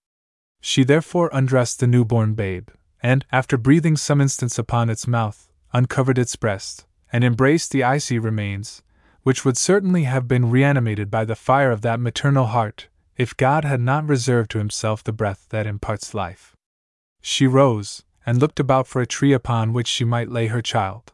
She 0.67 0.83
therefore 0.83 1.29
undressed 1.31 1.79
the 1.79 1.85
newborn 1.85 2.33
babe, 2.33 2.69
and, 2.99 3.23
after 3.31 3.55
breathing 3.55 3.95
some 3.95 4.19
instants 4.19 4.57
upon 4.57 4.89
its 4.89 5.05
mouth, 5.05 5.47
uncovered 5.73 6.17
its 6.17 6.35
breast, 6.35 6.87
and 7.13 7.23
embraced 7.23 7.69
the 7.69 7.83
icy 7.83 8.17
remains, 8.17 8.81
which 9.21 9.45
would 9.45 9.57
certainly 9.57 10.05
have 10.05 10.27
been 10.27 10.49
reanimated 10.49 11.11
by 11.11 11.23
the 11.23 11.35
fire 11.35 11.69
of 11.69 11.81
that 11.81 11.99
maternal 11.99 12.47
heart, 12.47 12.87
if 13.15 13.37
God 13.37 13.63
had 13.63 13.79
not 13.79 14.07
reserved 14.07 14.49
to 14.51 14.57
himself 14.57 15.03
the 15.03 15.13
breath 15.13 15.45
that 15.49 15.67
imparts 15.67 16.15
life. 16.15 16.55
She 17.21 17.45
rose, 17.45 18.01
and 18.25 18.39
looked 18.39 18.59
about 18.59 18.87
for 18.87 19.03
a 19.03 19.05
tree 19.05 19.33
upon 19.33 19.71
which 19.71 19.87
she 19.87 20.03
might 20.03 20.31
lay 20.31 20.47
her 20.47 20.63
child. 20.63 21.13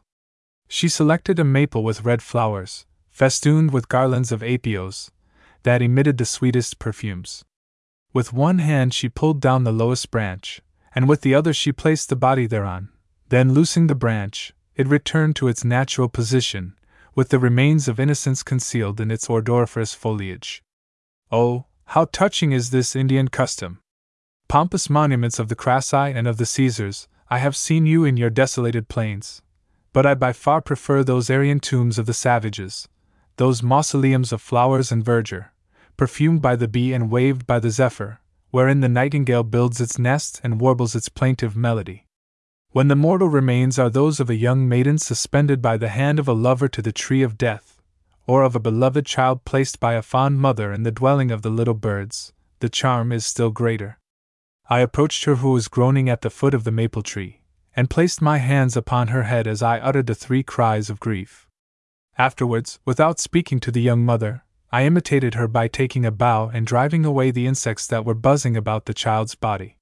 She 0.69 0.87
selected 0.87 1.39
a 1.39 1.43
maple 1.43 1.83
with 1.83 2.05
red 2.05 2.21
flowers, 2.21 2.85
festooned 3.09 3.71
with 3.71 3.89
garlands 3.89 4.31
of 4.31 4.43
apios, 4.43 5.11
that 5.63 5.81
emitted 5.81 6.17
the 6.17 6.25
sweetest 6.25 6.79
perfumes. 6.79 7.43
With 8.13 8.33
one 8.33 8.59
hand 8.59 8.93
she 8.93 9.07
pulled 9.07 9.39
down 9.39 9.63
the 9.63 9.71
lowest 9.71 10.11
branch, 10.11 10.61
and 10.93 11.07
with 11.07 11.21
the 11.21 11.33
other 11.33 11.53
she 11.53 11.71
placed 11.71 12.09
the 12.09 12.15
body 12.15 12.45
thereon. 12.45 12.89
Then, 13.29 13.53
loosing 13.53 13.87
the 13.87 13.95
branch, 13.95 14.53
it 14.75 14.87
returned 14.87 15.37
to 15.37 15.47
its 15.47 15.63
natural 15.63 16.09
position, 16.09 16.75
with 17.15 17.29
the 17.29 17.39
remains 17.39 17.87
of 17.87 17.99
innocence 17.99 18.43
concealed 18.43 18.99
in 18.99 19.11
its 19.11 19.29
odoriferous 19.29 19.93
foliage. 19.93 20.61
Oh, 21.31 21.65
how 21.85 22.05
touching 22.11 22.51
is 22.51 22.71
this 22.71 22.95
Indian 22.95 23.29
custom! 23.29 23.79
Pompous 24.49 24.89
monuments 24.89 25.39
of 25.39 25.47
the 25.47 25.55
Crassi 25.55 26.13
and 26.13 26.27
of 26.27 26.35
the 26.37 26.45
Caesars, 26.45 27.07
I 27.29 27.37
have 27.37 27.55
seen 27.55 27.85
you 27.85 28.03
in 28.03 28.17
your 28.17 28.29
desolated 28.29 28.89
plains. 28.89 29.41
But 29.93 30.05
I 30.05 30.13
by 30.13 30.33
far 30.33 30.61
prefer 30.61 31.03
those 31.03 31.29
Aryan 31.29 31.61
tombs 31.61 31.97
of 31.97 32.05
the 32.05 32.13
savages, 32.13 32.89
those 33.37 33.63
mausoleums 33.63 34.33
of 34.33 34.41
flowers 34.41 34.91
and 34.91 35.03
verdure, 35.03 35.50
perfumed 36.01 36.41
by 36.41 36.55
the 36.55 36.67
bee 36.67 36.93
and 36.93 37.11
waved 37.11 37.45
by 37.45 37.59
the 37.59 37.69
zephyr, 37.69 38.19
wherein 38.49 38.79
the 38.79 38.89
nightingale 38.89 39.43
builds 39.43 39.79
its 39.79 39.99
nest 39.99 40.41
and 40.43 40.59
warbles 40.59 40.95
its 40.95 41.09
plaintive 41.09 41.55
melody. 41.55 42.07
When 42.71 42.87
the 42.87 42.95
mortal 42.95 43.27
remains 43.27 43.77
are 43.77 43.87
those 43.87 44.19
of 44.19 44.27
a 44.27 44.35
young 44.35 44.67
maiden 44.67 44.97
suspended 44.97 45.61
by 45.61 45.77
the 45.77 45.89
hand 45.89 46.17
of 46.17 46.27
a 46.27 46.33
lover 46.33 46.67
to 46.69 46.81
the 46.81 46.91
tree 46.91 47.21
of 47.21 47.37
death, 47.37 47.83
or 48.25 48.41
of 48.41 48.55
a 48.55 48.59
beloved 48.59 49.05
child 49.05 49.45
placed 49.45 49.79
by 49.79 49.93
a 49.93 50.01
fond 50.01 50.39
mother 50.39 50.73
in 50.73 50.81
the 50.81 50.91
dwelling 50.91 51.29
of 51.29 51.43
the 51.43 51.51
little 51.51 51.75
birds, 51.75 52.33
the 52.61 52.69
charm 52.69 53.11
is 53.11 53.23
still 53.23 53.51
greater. 53.51 53.99
I 54.71 54.79
approached 54.79 55.25
her 55.25 55.35
who 55.35 55.51
was 55.51 55.67
groaning 55.67 56.09
at 56.09 56.21
the 56.21 56.31
foot 56.31 56.55
of 56.55 56.63
the 56.63 56.71
maple 56.71 57.03
tree, 57.03 57.41
and 57.75 57.91
placed 57.91 58.23
my 58.23 58.39
hands 58.39 58.75
upon 58.75 59.09
her 59.09 59.25
head 59.29 59.45
as 59.45 59.61
I 59.61 59.77
uttered 59.77 60.07
the 60.07 60.15
three 60.15 60.41
cries 60.41 60.89
of 60.89 60.99
grief. 60.99 61.47
Afterwards, 62.17 62.79
without 62.85 63.19
speaking 63.19 63.59
to 63.59 63.69
the 63.69 63.83
young 63.83 64.03
mother, 64.03 64.43
I 64.71 64.85
imitated 64.85 65.33
her 65.33 65.47
by 65.47 65.67
taking 65.67 66.05
a 66.05 66.11
bow 66.11 66.49
and 66.53 66.65
driving 66.65 67.03
away 67.05 67.31
the 67.31 67.45
insects 67.45 67.85
that 67.87 68.05
were 68.05 68.13
buzzing 68.13 68.55
about 68.55 68.85
the 68.85 68.93
child's 68.93 69.35
body. 69.35 69.77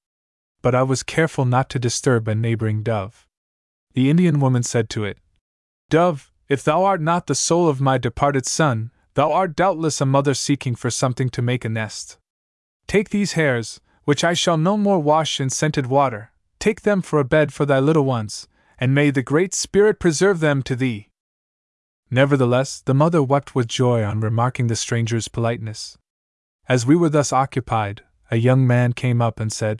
But 0.63 0.73
I 0.73 0.83
was 0.83 1.03
careful 1.03 1.45
not 1.45 1.69
to 1.69 1.79
disturb 1.79 2.27
a 2.27 2.33
neighboring 2.33 2.81
dove. 2.81 3.27
The 3.93 4.09
Indian 4.09 4.39
woman 4.39 4.63
said 4.63 4.89
to 4.91 5.03
it, 5.03 5.19
Dove, 5.89 6.31
if 6.47 6.63
thou 6.63 6.83
art 6.83 7.01
not 7.01 7.27
the 7.27 7.35
soul 7.35 7.69
of 7.69 7.79
my 7.79 7.99
departed 7.99 8.47
son, 8.47 8.91
thou 9.13 9.31
art 9.31 9.55
doubtless 9.55 10.01
a 10.01 10.05
mother 10.05 10.33
seeking 10.33 10.73
for 10.73 10.89
something 10.89 11.29
to 11.29 11.41
make 11.41 11.63
a 11.63 11.69
nest. 11.69 12.17
Take 12.87 13.09
these 13.09 13.33
hairs, 13.33 13.81
which 14.05 14.23
I 14.23 14.33
shall 14.33 14.57
no 14.57 14.75
more 14.75 14.99
wash 14.99 15.39
in 15.39 15.51
scented 15.51 15.85
water, 15.85 16.31
take 16.57 16.81
them 16.81 17.03
for 17.03 17.19
a 17.19 17.23
bed 17.25 17.53
for 17.53 17.65
thy 17.65 17.79
little 17.79 18.05
ones, 18.05 18.47
and 18.79 18.95
may 18.95 19.11
the 19.11 19.21
Great 19.21 19.53
Spirit 19.53 19.99
preserve 19.99 20.39
them 20.39 20.63
to 20.63 20.75
thee. 20.75 21.08
Nevertheless, 22.11 22.81
the 22.81 22.93
mother 22.93 23.21
wept 23.21 23.53
with 23.53 23.67
joy 23.67 24.03
on 24.03 24.19
remarking 24.19 24.67
the 24.67 24.75
stranger's 24.75 25.27
politeness. 25.27 25.97
As 26.67 26.85
we 26.85 26.95
were 26.95 27.09
thus 27.09 27.31
occupied, 27.31 28.01
a 28.31 28.37
young 28.37 28.65
man 28.65 28.93
came 28.93 29.21
up 29.21 29.39
and 29.39 29.51
said, 29.51 29.79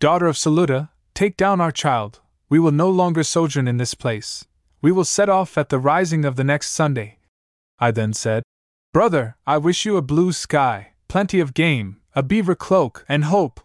Daughter 0.00 0.26
of 0.26 0.36
Celuta, 0.36 0.90
take 1.14 1.36
down 1.36 1.60
our 1.60 1.72
child, 1.72 2.20
we 2.48 2.58
will 2.58 2.72
no 2.72 2.88
longer 2.88 3.22
sojourn 3.22 3.68
in 3.68 3.76
this 3.76 3.94
place. 3.94 4.44
We 4.80 4.92
will 4.92 5.04
set 5.04 5.28
off 5.28 5.58
at 5.58 5.68
the 5.68 5.78
rising 5.78 6.24
of 6.24 6.36
the 6.36 6.44
next 6.44 6.70
Sunday. 6.70 7.18
I 7.78 7.90
then 7.90 8.12
said, 8.12 8.42
Brother, 8.92 9.36
I 9.46 9.58
wish 9.58 9.84
you 9.84 9.96
a 9.96 10.02
blue 10.02 10.32
sky, 10.32 10.92
plenty 11.08 11.40
of 11.40 11.54
game, 11.54 12.00
a 12.14 12.22
beaver 12.22 12.54
cloak, 12.54 13.04
and 13.08 13.24
hope. 13.24 13.60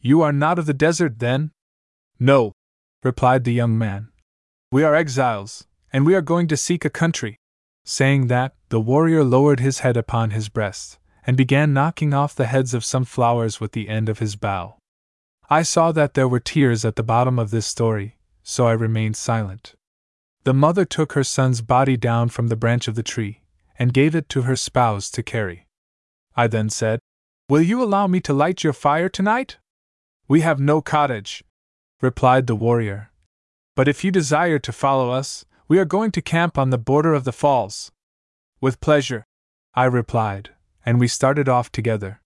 You 0.00 0.22
are 0.22 0.32
not 0.32 0.58
of 0.58 0.66
the 0.66 0.74
desert, 0.74 1.18
then? 1.18 1.50
No, 2.18 2.52
replied 3.02 3.44
the 3.44 3.52
young 3.52 3.76
man. 3.76 4.08
We 4.70 4.84
are 4.84 4.94
exiles, 4.94 5.66
and 5.94 6.04
we 6.04 6.16
are 6.16 6.20
going 6.20 6.48
to 6.48 6.56
seek 6.56 6.84
a 6.84 6.90
country. 6.90 7.38
Saying 7.84 8.26
that, 8.26 8.56
the 8.68 8.80
warrior 8.80 9.22
lowered 9.22 9.60
his 9.60 9.78
head 9.78 9.96
upon 9.96 10.30
his 10.30 10.48
breast, 10.48 10.98
and 11.24 11.36
began 11.36 11.72
knocking 11.72 12.12
off 12.12 12.34
the 12.34 12.46
heads 12.46 12.74
of 12.74 12.84
some 12.84 13.04
flowers 13.04 13.60
with 13.60 13.70
the 13.72 13.88
end 13.88 14.08
of 14.08 14.18
his 14.18 14.34
bow. 14.34 14.74
I 15.48 15.62
saw 15.62 15.92
that 15.92 16.14
there 16.14 16.26
were 16.26 16.40
tears 16.40 16.84
at 16.84 16.96
the 16.96 17.04
bottom 17.04 17.38
of 17.38 17.52
this 17.52 17.64
story, 17.64 18.18
so 18.42 18.66
I 18.66 18.72
remained 18.72 19.16
silent. 19.16 19.76
The 20.42 20.52
mother 20.52 20.84
took 20.84 21.12
her 21.12 21.22
son's 21.22 21.60
body 21.60 21.96
down 21.96 22.28
from 22.28 22.48
the 22.48 22.56
branch 22.56 22.88
of 22.88 22.96
the 22.96 23.04
tree, 23.04 23.42
and 23.78 23.94
gave 23.94 24.16
it 24.16 24.28
to 24.30 24.42
her 24.42 24.56
spouse 24.56 25.12
to 25.12 25.22
carry. 25.22 25.68
I 26.34 26.48
then 26.48 26.70
said, 26.70 26.98
Will 27.48 27.62
you 27.62 27.80
allow 27.80 28.08
me 28.08 28.18
to 28.22 28.32
light 28.32 28.64
your 28.64 28.72
fire 28.72 29.08
tonight? 29.08 29.58
We 30.26 30.40
have 30.40 30.58
no 30.58 30.82
cottage, 30.82 31.44
replied 32.00 32.48
the 32.48 32.56
warrior. 32.56 33.12
But 33.76 33.86
if 33.86 34.02
you 34.02 34.10
desire 34.10 34.58
to 34.58 34.72
follow 34.72 35.10
us, 35.10 35.44
we 35.66 35.78
are 35.78 35.84
going 35.84 36.10
to 36.10 36.20
camp 36.20 36.58
on 36.58 36.70
the 36.70 36.78
border 36.78 37.14
of 37.14 37.24
the 37.24 37.32
falls. 37.32 37.90
With 38.60 38.80
pleasure, 38.80 39.26
I 39.74 39.84
replied, 39.84 40.50
and 40.84 41.00
we 41.00 41.08
started 41.08 41.48
off 41.48 41.72
together. 41.72 42.20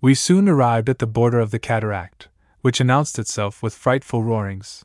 We 0.00 0.14
soon 0.14 0.48
arrived 0.48 0.88
at 0.88 0.98
the 0.98 1.06
border 1.06 1.40
of 1.40 1.50
the 1.50 1.58
cataract, 1.58 2.28
which 2.60 2.80
announced 2.80 3.18
itself 3.18 3.62
with 3.62 3.74
frightful 3.74 4.22
roarings. 4.22 4.84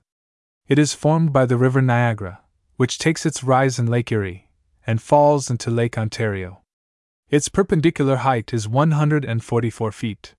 It 0.67 0.79
is 0.79 0.93
formed 0.93 1.33
by 1.33 1.45
the 1.45 1.57
river 1.57 1.81
Niagara, 1.81 2.41
which 2.77 2.97
takes 2.97 3.25
its 3.25 3.43
rise 3.43 3.77
in 3.77 3.87
Lake 3.87 4.11
Erie, 4.11 4.49
and 4.87 5.01
falls 5.01 5.49
into 5.49 5.69
Lake 5.69 5.97
Ontario. 5.97 6.61
Its 7.29 7.49
perpendicular 7.49 8.17
height 8.17 8.53
is 8.53 8.67
144 8.67 9.91
feet. 9.91 10.33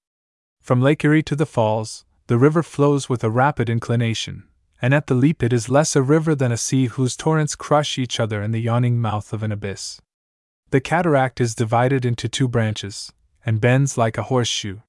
From 0.60 0.80
Lake 0.80 1.04
Erie 1.04 1.22
to 1.24 1.36
the 1.36 1.46
falls, 1.46 2.04
the 2.28 2.38
river 2.38 2.62
flows 2.62 3.08
with 3.08 3.22
a 3.22 3.30
rapid 3.30 3.68
inclination, 3.68 4.44
and 4.82 4.92
at 4.92 5.06
the 5.06 5.14
leap 5.14 5.44
it 5.44 5.52
is 5.52 5.68
less 5.68 5.94
a 5.94 6.02
river 6.02 6.34
than 6.34 6.50
a 6.50 6.56
sea 6.56 6.86
whose 6.86 7.16
torrents 7.16 7.54
crush 7.54 7.96
each 7.96 8.18
other 8.18 8.42
in 8.42 8.50
the 8.50 8.60
yawning 8.60 9.00
mouth 9.00 9.32
of 9.32 9.44
an 9.44 9.52
abyss. 9.52 10.00
The 10.70 10.80
cataract 10.80 11.40
is 11.40 11.54
divided 11.54 12.04
into 12.04 12.28
two 12.28 12.48
branches, 12.48 13.12
and 13.46 13.60
bends 13.60 13.96
like 13.96 14.18
a 14.18 14.24
horseshoe. 14.24 14.80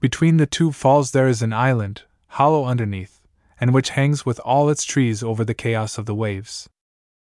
Between 0.00 0.38
the 0.38 0.46
two 0.46 0.72
falls 0.72 1.12
there 1.12 1.28
is 1.28 1.42
an 1.42 1.52
island, 1.52 2.02
hollow 2.28 2.64
underneath, 2.64 3.20
and 3.60 3.72
which 3.72 3.90
hangs 3.90 4.26
with 4.26 4.40
all 4.40 4.68
its 4.68 4.84
trees 4.84 5.22
over 5.22 5.44
the 5.44 5.54
chaos 5.54 5.96
of 5.96 6.06
the 6.06 6.14
waves. 6.14 6.68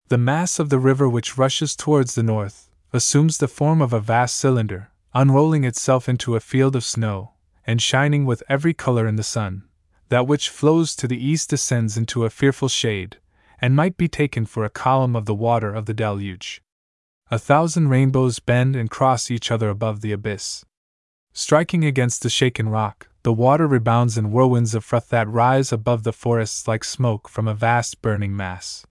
The 0.07 0.17
mass 0.17 0.57
of 0.57 0.69
the 0.69 0.79
river 0.79 1.07
which 1.07 1.37
rushes 1.37 1.75
towards 1.75 2.15
the 2.15 2.23
north 2.23 2.69
assumes 2.91 3.37
the 3.37 3.47
form 3.47 3.81
of 3.81 3.93
a 3.93 3.99
vast 3.99 4.37
cylinder, 4.37 4.89
unrolling 5.13 5.65
itself 5.65 6.09
into 6.09 6.35
a 6.35 6.39
field 6.39 6.75
of 6.75 6.83
snow, 6.83 7.33
and 7.67 7.79
shining 7.81 8.25
with 8.25 8.41
every 8.49 8.73
color 8.73 9.07
in 9.07 9.17
the 9.17 9.23
sun 9.23 9.65
that 10.11 10.27
which 10.27 10.49
flows 10.49 10.93
to 10.93 11.07
the 11.07 11.25
east 11.25 11.49
descends 11.49 11.95
into 11.95 12.25
a 12.25 12.29
fearful 12.29 12.67
shade, 12.67 13.15
and 13.61 13.73
might 13.73 13.95
be 13.95 14.09
taken 14.09 14.45
for 14.45 14.65
a 14.65 14.69
column 14.69 15.15
of 15.15 15.25
the 15.25 15.33
water 15.33 15.73
of 15.73 15.85
the 15.85 15.93
deluge. 15.93 16.61
A 17.31 17.39
thousand 17.39 17.87
rainbows 17.87 18.39
bend 18.39 18.75
and 18.75 18.89
cross 18.89 19.31
each 19.31 19.49
other 19.49 19.69
above 19.69 20.01
the 20.01 20.11
abyss. 20.11 20.65
Striking 21.31 21.85
against 21.85 22.23
the 22.23 22.29
shaken 22.29 22.67
rock, 22.67 23.07
the 23.23 23.31
water 23.31 23.65
rebounds 23.67 24.17
in 24.17 24.31
whirlwinds 24.31 24.75
of 24.75 24.83
froth 24.83 25.07
that 25.09 25.29
rise 25.29 25.71
above 25.71 26.03
the 26.03 26.11
forests 26.11 26.67
like 26.67 26.83
smoke 26.83 27.29
from 27.29 27.47
a 27.47 27.53
vast 27.53 28.01
burning 28.01 28.35
mass. 28.35 28.85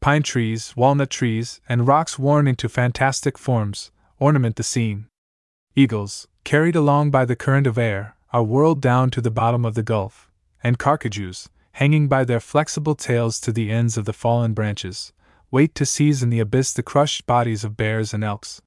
Pine 0.00 0.22
trees, 0.22 0.74
walnut 0.74 1.10
trees, 1.10 1.60
and 1.68 1.86
rocks 1.86 2.18
worn 2.18 2.48
into 2.48 2.66
fantastic 2.70 3.36
forms 3.36 3.90
ornament 4.18 4.56
the 4.56 4.62
scene. 4.62 5.06
Eagles, 5.74 6.26
carried 6.44 6.76
along 6.76 7.10
by 7.10 7.26
the 7.26 7.36
current 7.36 7.66
of 7.66 7.76
air, 7.76 8.16
are 8.32 8.42
whirled 8.42 8.80
down 8.80 9.10
to 9.10 9.20
the 9.20 9.30
bottom 9.30 9.66
of 9.66 9.74
the 9.74 9.82
gulf, 9.82 10.30
and 10.62 10.78
carcajous, 10.78 11.48
hanging 11.72 12.08
by 12.08 12.24
their 12.24 12.40
flexible 12.40 12.94
tails 12.94 13.38
to 13.40 13.52
the 13.52 13.70
ends 13.70 13.96
of 13.96 14.04
the 14.04 14.12
fallen 14.12 14.54
branches, 14.54 15.12
wait 15.50 15.74
to 15.74 15.86
seize 15.86 16.22
in 16.22 16.30
the 16.30 16.40
abyss 16.40 16.72
the 16.72 16.82
crushed 16.82 17.26
bodies 17.26 17.64
of 17.64 17.76
bears 17.76 18.14
and 18.14 18.24
elks. 18.24 18.62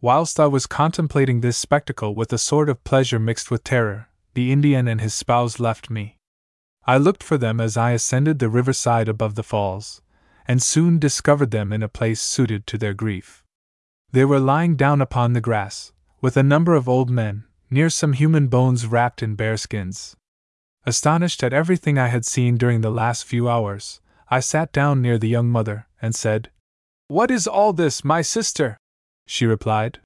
Whilst 0.00 0.38
I 0.38 0.46
was 0.46 0.66
contemplating 0.66 1.40
this 1.40 1.56
spectacle 1.56 2.14
with 2.14 2.32
a 2.32 2.38
sort 2.38 2.68
of 2.68 2.84
pleasure 2.84 3.18
mixed 3.18 3.50
with 3.50 3.64
terror, 3.64 4.08
the 4.34 4.52
Indian 4.52 4.86
and 4.86 5.00
his 5.00 5.14
spouse 5.14 5.58
left 5.58 5.90
me. 5.90 6.18
I 6.86 6.98
looked 6.98 7.22
for 7.22 7.38
them 7.38 7.60
as 7.60 7.76
I 7.76 7.92
ascended 7.92 8.38
the 8.38 8.48
riverside 8.48 9.08
above 9.08 9.34
the 9.34 9.42
falls, 9.42 10.02
and 10.46 10.62
soon 10.62 10.98
discovered 10.98 11.50
them 11.50 11.72
in 11.72 11.82
a 11.82 11.88
place 11.88 12.20
suited 12.20 12.66
to 12.66 12.78
their 12.78 12.92
grief. 12.92 13.42
They 14.12 14.24
were 14.24 14.40
lying 14.40 14.76
down 14.76 15.00
upon 15.00 15.32
the 15.32 15.40
grass, 15.40 15.92
with 16.20 16.36
a 16.36 16.42
number 16.42 16.74
of 16.74 16.88
old 16.88 17.10
men, 17.10 17.44
near 17.70 17.88
some 17.88 18.12
human 18.12 18.48
bones 18.48 18.86
wrapped 18.86 19.22
in 19.22 19.34
bearskins. 19.36 20.14
Astonished 20.86 21.42
at 21.42 21.54
everything 21.54 21.98
I 21.98 22.08
had 22.08 22.26
seen 22.26 22.56
during 22.56 22.82
the 22.82 22.90
last 22.90 23.24
few 23.24 23.48
hours, 23.48 24.00
I 24.28 24.40
sat 24.40 24.70
down 24.72 25.00
near 25.00 25.18
the 25.18 25.28
young 25.28 25.48
mother 25.48 25.86
and 26.02 26.14
said, 26.14 26.50
What 27.08 27.30
is 27.30 27.46
all 27.46 27.72
this, 27.72 28.04
my 28.04 28.20
sister? 28.20 28.76
She 29.26 29.46
replied, 29.46 30.00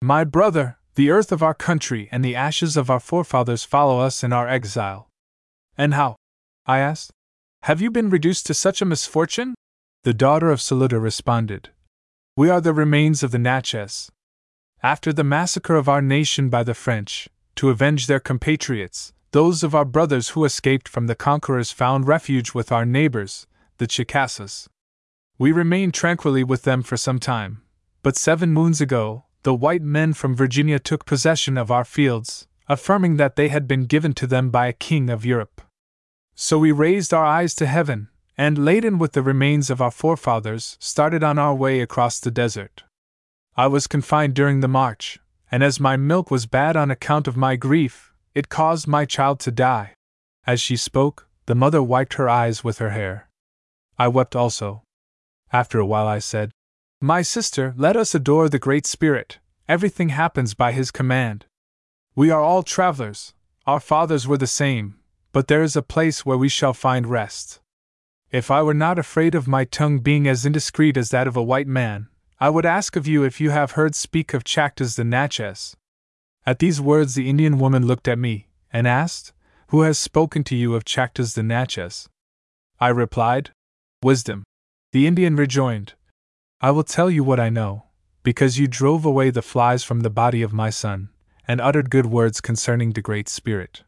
My 0.00 0.24
brother, 0.24 0.78
the 0.94 1.10
earth 1.10 1.32
of 1.32 1.42
our 1.42 1.54
country 1.54 2.08
and 2.10 2.24
the 2.24 2.36
ashes 2.36 2.76
of 2.76 2.90
our 2.90 3.00
forefathers 3.00 3.64
follow 3.64 4.00
us 4.00 4.24
in 4.24 4.32
our 4.32 4.48
exile. 4.48 5.08
And 5.76 5.94
how? 5.94 6.16
I 6.66 6.78
asked. 6.78 7.10
Have 7.64 7.80
you 7.80 7.90
been 7.90 8.10
reduced 8.10 8.46
to 8.46 8.54
such 8.54 8.80
a 8.80 8.86
misfortune? 8.86 9.54
The 10.04 10.14
daughter 10.14 10.50
of 10.50 10.60
Celuta 10.60 11.00
responded, 11.00 11.70
We 12.36 12.50
are 12.50 12.60
the 12.60 12.72
remains 12.72 13.22
of 13.22 13.30
the 13.30 13.38
Natchez. 13.38 14.10
After 14.82 15.12
the 15.12 15.24
massacre 15.24 15.76
of 15.76 15.88
our 15.88 16.02
nation 16.02 16.48
by 16.48 16.64
the 16.64 16.74
French, 16.74 17.28
to 17.56 17.70
avenge 17.70 18.06
their 18.06 18.18
compatriots, 18.18 19.12
those 19.32 19.62
of 19.62 19.74
our 19.74 19.86
brothers 19.86 20.30
who 20.30 20.44
escaped 20.44 20.86
from 20.86 21.06
the 21.06 21.14
conquerors 21.14 21.72
found 21.72 22.06
refuge 22.06 22.52
with 22.52 22.70
our 22.70 22.84
neighbors, 22.84 23.46
the 23.78 23.86
Chickasaws. 23.86 24.68
We 25.38 25.52
remained 25.52 25.94
tranquilly 25.94 26.44
with 26.44 26.64
them 26.64 26.82
for 26.82 26.98
some 26.98 27.18
time, 27.18 27.62
but 28.02 28.16
seven 28.16 28.52
moons 28.52 28.82
ago, 28.82 29.24
the 29.42 29.54
white 29.54 29.80
men 29.80 30.12
from 30.12 30.36
Virginia 30.36 30.78
took 30.78 31.06
possession 31.06 31.56
of 31.56 31.70
our 31.70 31.84
fields, 31.84 32.46
affirming 32.68 33.16
that 33.16 33.36
they 33.36 33.48
had 33.48 33.66
been 33.66 33.86
given 33.86 34.12
to 34.14 34.26
them 34.26 34.50
by 34.50 34.66
a 34.66 34.72
king 34.74 35.08
of 35.08 35.24
Europe. 35.24 35.62
So 36.34 36.58
we 36.58 36.70
raised 36.70 37.14
our 37.14 37.24
eyes 37.24 37.54
to 37.54 37.66
heaven, 37.66 38.08
and, 38.36 38.64
laden 38.66 38.98
with 38.98 39.12
the 39.12 39.22
remains 39.22 39.70
of 39.70 39.80
our 39.80 39.90
forefathers, 39.90 40.76
started 40.78 41.24
on 41.24 41.38
our 41.38 41.54
way 41.54 41.80
across 41.80 42.20
the 42.20 42.30
desert. 42.30 42.84
I 43.56 43.66
was 43.66 43.86
confined 43.86 44.34
during 44.34 44.60
the 44.60 44.68
march, 44.68 45.18
and 45.50 45.62
as 45.64 45.80
my 45.80 45.96
milk 45.96 46.30
was 46.30 46.44
bad 46.44 46.76
on 46.76 46.90
account 46.90 47.26
of 47.26 47.36
my 47.36 47.56
grief, 47.56 48.11
it 48.34 48.48
caused 48.48 48.86
my 48.86 49.04
child 49.04 49.40
to 49.40 49.50
die. 49.50 49.94
As 50.46 50.60
she 50.60 50.76
spoke, 50.76 51.28
the 51.46 51.54
mother 51.54 51.82
wiped 51.82 52.14
her 52.14 52.28
eyes 52.28 52.64
with 52.64 52.78
her 52.78 52.90
hair. 52.90 53.28
I 53.98 54.08
wept 54.08 54.34
also. 54.34 54.82
After 55.52 55.78
a 55.78 55.86
while, 55.86 56.06
I 56.06 56.18
said, 56.18 56.50
My 57.00 57.22
sister, 57.22 57.74
let 57.76 57.96
us 57.96 58.14
adore 58.14 58.48
the 58.48 58.58
Great 58.58 58.86
Spirit. 58.86 59.38
Everything 59.68 60.08
happens 60.08 60.54
by 60.54 60.72
His 60.72 60.90
command. 60.90 61.46
We 62.14 62.30
are 62.30 62.40
all 62.40 62.62
travelers, 62.62 63.34
our 63.66 63.80
fathers 63.80 64.26
were 64.26 64.38
the 64.38 64.46
same, 64.46 64.98
but 65.32 65.46
there 65.46 65.62
is 65.62 65.76
a 65.76 65.82
place 65.82 66.26
where 66.26 66.36
we 66.36 66.48
shall 66.48 66.74
find 66.74 67.06
rest. 67.06 67.60
If 68.30 68.50
I 68.50 68.62
were 68.62 68.74
not 68.74 68.98
afraid 68.98 69.34
of 69.34 69.46
my 69.46 69.64
tongue 69.64 70.00
being 70.00 70.26
as 70.26 70.46
indiscreet 70.46 70.96
as 70.96 71.10
that 71.10 71.26
of 71.26 71.36
a 71.36 71.42
white 71.42 71.68
man, 71.68 72.08
I 72.40 72.50
would 72.50 72.66
ask 72.66 72.96
of 72.96 73.06
you 73.06 73.24
if 73.24 73.40
you 73.40 73.50
have 73.50 73.72
heard 73.72 73.94
speak 73.94 74.34
of 74.34 74.42
Chactas 74.42 74.96
the 74.96 75.04
Natchez. 75.04 75.76
At 76.44 76.58
these 76.58 76.80
words, 76.80 77.14
the 77.14 77.30
Indian 77.30 77.58
woman 77.58 77.86
looked 77.86 78.08
at 78.08 78.18
me 78.18 78.48
and 78.72 78.86
asked, 78.86 79.32
Who 79.68 79.82
has 79.82 79.98
spoken 79.98 80.42
to 80.44 80.56
you 80.56 80.74
of 80.74 80.84
Chactas 80.84 81.34
the 81.34 81.42
Natchez? 81.42 82.08
I 82.80 82.88
replied, 82.88 83.50
Wisdom. 84.02 84.42
The 84.92 85.06
Indian 85.06 85.36
rejoined, 85.36 85.94
I 86.60 86.70
will 86.70 86.84
tell 86.84 87.10
you 87.10 87.24
what 87.24 87.40
I 87.40 87.48
know, 87.48 87.86
because 88.22 88.58
you 88.58 88.68
drove 88.68 89.04
away 89.04 89.30
the 89.30 89.42
flies 89.42 89.82
from 89.82 90.00
the 90.00 90.10
body 90.10 90.42
of 90.42 90.52
my 90.52 90.70
son, 90.70 91.08
and 91.48 91.60
uttered 91.60 91.90
good 91.90 92.06
words 92.06 92.40
concerning 92.40 92.92
the 92.92 93.02
Great 93.02 93.28
Spirit. 93.28 93.82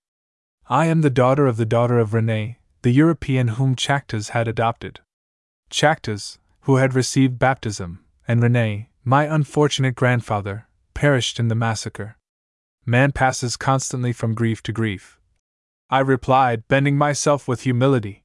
I 0.69 0.87
am 0.87 1.03
the 1.03 1.11
daughter 1.11 1.47
of 1.47 1.57
the 1.57 1.67
daughter 1.67 2.01
of 2.01 2.11
René, 2.11 2.57
the 2.83 2.91
European 2.91 3.49
whom 3.49 3.77
Chactas 3.77 4.31
had 4.31 4.49
adopted. 4.49 5.01
Chactas, 5.71 6.39
who 6.63 6.77
had 6.77 6.95
received 6.95 7.39
baptism, 7.39 8.05
and 8.27 8.43
René, 8.43 8.87
my 9.05 9.25
unfortunate 9.25 9.95
grandfather, 9.95 10.67
perished 10.95 11.39
in 11.39 11.49
the 11.49 11.55
massacre. 11.55 12.17
Man 12.87 13.13
passes 13.13 13.57
constantly 13.57 14.13
from 14.13 14.35
grief 14.35 14.63
to 14.65 14.73
grief. 14.73 15.19
I 15.89 16.01
replied, 16.01 16.69
bending 16.69 16.99
myself 16.99 17.49
with 17.49 17.63
humility. 17.63 18.25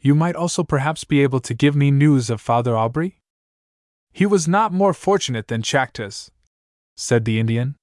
You 0.00 0.14
might 0.14 0.36
also 0.36 0.64
perhaps 0.64 1.04
be 1.04 1.22
able 1.22 1.40
to 1.40 1.54
give 1.54 1.74
me 1.74 1.90
news 1.90 2.28
of 2.28 2.40
Father 2.40 2.72
Aubry? 2.72 3.14
He 4.12 4.26
was 4.26 4.46
not 4.46 4.72
more 4.72 4.92
fortunate 4.92 5.48
than 5.48 5.62
Chactas, 5.62 6.30
said 6.96 7.24
the 7.24 7.40
Indian. 7.40 7.76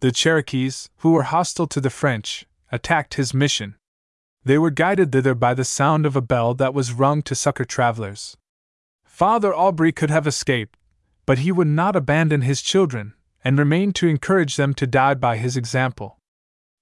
The 0.00 0.12
Cherokees, 0.12 0.88
who 0.98 1.12
were 1.12 1.24
hostile 1.24 1.66
to 1.68 1.80
the 1.80 1.90
French, 1.90 2.46
attacked 2.70 3.14
his 3.14 3.34
mission. 3.34 3.76
They 4.44 4.58
were 4.58 4.70
guided 4.70 5.12
thither 5.12 5.34
by 5.34 5.54
the 5.54 5.64
sound 5.64 6.04
of 6.04 6.16
a 6.16 6.20
bell 6.20 6.54
that 6.54 6.74
was 6.74 6.92
rung 6.92 7.22
to 7.22 7.34
succor 7.34 7.64
travelers. 7.64 8.36
Father 9.04 9.52
Aubry 9.52 9.94
could 9.94 10.10
have 10.10 10.26
escaped, 10.26 10.78
but 11.26 11.38
he 11.38 11.52
would 11.52 11.68
not 11.68 11.94
abandon 11.94 12.40
his 12.40 12.62
children, 12.62 13.14
and 13.44 13.58
remained 13.58 13.94
to 13.96 14.08
encourage 14.08 14.56
them 14.56 14.74
to 14.74 14.86
die 14.86 15.14
by 15.14 15.36
his 15.36 15.56
example. 15.56 16.18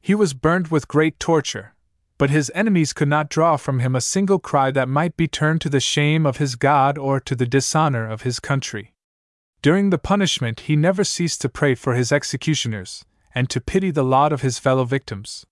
He 0.00 0.14
was 0.14 0.34
burned 0.34 0.68
with 0.68 0.88
great 0.88 1.18
torture, 1.18 1.74
but 2.18 2.30
his 2.30 2.52
enemies 2.54 2.92
could 2.92 3.08
not 3.08 3.30
draw 3.30 3.56
from 3.56 3.80
him 3.80 3.96
a 3.96 4.00
single 4.00 4.38
cry 4.38 4.70
that 4.70 4.88
might 4.88 5.16
be 5.16 5.26
turned 5.26 5.60
to 5.62 5.70
the 5.70 5.80
shame 5.80 6.26
of 6.26 6.36
his 6.36 6.54
God 6.54 6.98
or 6.98 7.20
to 7.20 7.34
the 7.34 7.46
dishonor 7.46 8.08
of 8.08 8.22
his 8.22 8.40
country. 8.40 8.92
During 9.62 9.90
the 9.90 9.98
punishment, 9.98 10.60
he 10.60 10.76
never 10.76 11.04
ceased 11.04 11.40
to 11.42 11.48
pray 11.48 11.74
for 11.74 11.94
his 11.94 12.12
executioners, 12.12 13.04
and 13.34 13.48
to 13.50 13.60
pity 13.60 13.90
the 13.90 14.04
lot 14.04 14.32
of 14.32 14.42
his 14.42 14.58
fellow 14.58 14.84
victims. 14.84 15.46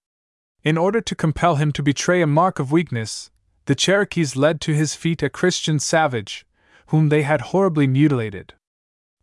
In 0.63 0.77
order 0.77 1.01
to 1.01 1.15
compel 1.15 1.57
him 1.57 1.73
to 1.73 1.83
betray 1.83 2.21
a 2.21 2.27
mark 2.27 2.59
of 2.59 2.73
weakness, 2.73 3.31
the 3.67 3.75
Cherokees 3.75 4.35
led 4.35 4.61
to 4.63 4.75
his 4.75 4.95
feet 4.95 5.23
a 5.23 5.31
Christian 5.31 5.79
savage, 5.79 6.47
whom 6.89 7.09
they 7.09 7.23
had 7.23 7.53
horribly 7.53 7.87
mutilated 7.87 8.55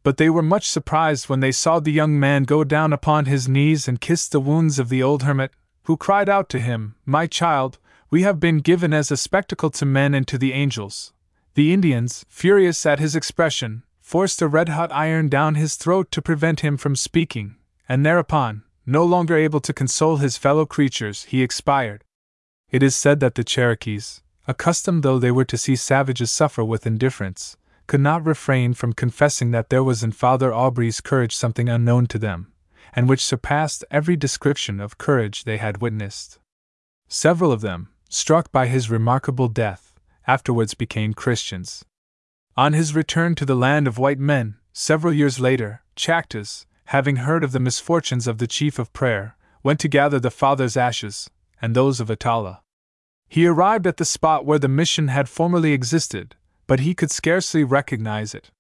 but 0.06 0.18
they 0.18 0.30
were 0.30 0.44
much 0.44 0.70
surprised 0.70 1.30
when 1.30 1.40
they 1.40 1.52
saw 1.52 1.80
the 1.80 1.92
young 1.92 2.20
man 2.20 2.44
go 2.44 2.64
down 2.64 2.94
upon 2.94 3.26
his 3.26 3.50
knees 3.50 3.88
and 3.88 4.00
kiss 4.00 4.28
the 4.28 4.40
wounds 4.40 4.78
of 4.78 4.90
the 4.90 5.02
old 5.02 5.24
hermit, 5.24 5.52
who 5.86 5.98
cried 5.98 6.30
out 6.30 6.48
to 6.48 6.60
him, 6.60 6.94
My 7.08 7.26
child, 7.26 7.80
we 8.12 8.22
have 8.22 8.40
been 8.40 8.60
given 8.60 8.94
as 8.94 9.10
a 9.10 9.18
spectacle 9.18 9.72
to 9.72 9.84
men 9.84 10.14
and 10.14 10.28
to 10.28 10.38
the 10.38 10.54
angels. 10.54 11.12
The 11.56 11.74
Indians, 11.74 12.24
furious 12.30 12.86
at 12.86 13.00
his 13.00 13.16
expression, 13.16 13.82
forced 14.00 14.44
a 14.44 14.48
red 14.48 14.70
hot 14.70 14.92
iron 14.92 15.28
down 15.28 15.56
his 15.56 15.74
throat 15.74 16.12
to 16.12 16.22
prevent 16.22 16.60
him 16.60 16.78
from 16.78 16.96
speaking, 16.96 17.56
and 17.90 18.06
thereupon, 18.06 18.62
no 18.86 19.04
longer 19.04 19.36
able 19.36 19.60
to 19.62 19.74
console 19.74 20.18
his 20.18 20.38
fellow 20.38 20.68
creatures, 20.68 21.24
he 21.24 21.42
expired. 21.42 22.04
It 22.70 22.84
is 22.84 22.96
said 22.96 23.22
that 23.22 23.34
the 23.34 23.44
Cherokees, 23.44 24.22
accustomed 24.48 25.02
though 25.02 25.18
they 25.18 25.32
were 25.32 25.46
to 25.46 25.58
see 25.58 25.76
savages 25.76 26.30
suffer 26.30 26.64
with 26.64 26.86
indifference, 26.86 27.58
could 27.88 28.02
not 28.02 28.26
refrain 28.26 28.74
from 28.74 28.94
confessing 28.94 29.52
that 29.52 29.70
there 29.70 29.84
was 29.84 30.04
in 30.04 30.12
Father 30.12 30.54
Aubry's 30.54 31.02
courage 31.02 31.36
something 31.36 31.70
unknown 31.70 32.08
to 32.08 32.20
them, 32.20 32.52
and 32.94 33.08
which 33.08 33.24
surpassed 33.24 33.86
every 33.92 34.16
description 34.16 34.80
of 34.80 34.98
courage 34.98 35.44
they 35.44 35.58
had 35.58 35.82
witnessed. 35.82 36.40
Several 37.08 37.52
of 37.52 37.62
them, 37.62 37.90
struck 38.10 38.52
by 38.52 38.68
his 38.68 38.90
remarkable 38.90 39.48
death, 39.48 40.00
afterwards 40.28 40.74
became 40.74 41.14
Christians. 41.14 41.86
On 42.58 42.74
his 42.74 42.96
return 42.96 43.36
to 43.36 43.46
the 43.46 43.56
land 43.56 43.88
of 43.88 43.98
white 43.98 44.20
men, 44.20 44.56
several 44.74 45.14
years 45.14 45.40
later, 45.40 45.82
Chactas, 45.96 46.66
having 46.86 47.18
heard 47.18 47.44
of 47.44 47.52
the 47.52 47.60
misfortunes 47.60 48.28
of 48.28 48.38
the 48.38 48.48
chief 48.48 48.80
of 48.80 48.94
prayer, 48.94 49.36
went 49.64 49.80
to 49.82 49.88
gather 49.88 50.20
the 50.20 50.32
father's 50.32 50.78
ashes, 50.78 51.30
and 51.62 51.76
those 51.76 52.00
of 52.00 52.10
Atala. 52.10 52.62
He 53.28 53.46
arrived 53.46 53.88
at 53.88 53.98
the 53.98 54.06
spot 54.06 54.46
where 54.46 54.60
the 54.60 54.68
mission 54.68 55.08
had 55.08 55.28
formerly 55.28 55.74
existed, 55.74 56.36
but 56.68 56.80
he 56.80 56.94
could 56.94 57.12
scarcely 57.12 57.64
recognize 57.64 58.34
it. 58.34 58.52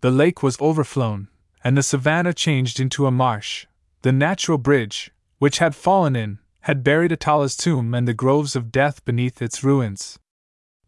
The 0.00 0.10
lake 0.10 0.42
was 0.42 0.60
overflown, 0.60 1.28
and 1.62 1.76
the 1.76 1.82
savannah 1.82 2.34
changed 2.34 2.78
into 2.78 3.06
a 3.06 3.10
marsh. 3.10 3.66
The 4.02 4.12
natural 4.12 4.58
bridge, 4.58 5.10
which 5.38 5.58
had 5.58 5.74
fallen 5.74 6.14
in, 6.14 6.38
had 6.60 6.84
buried 6.84 7.12
Atala's 7.12 7.56
tomb 7.56 7.94
and 7.94 8.06
the 8.06 8.14
groves 8.14 8.56
of 8.56 8.72
death 8.72 9.04
beneath 9.04 9.40
its 9.40 9.62
ruins. 9.62 10.18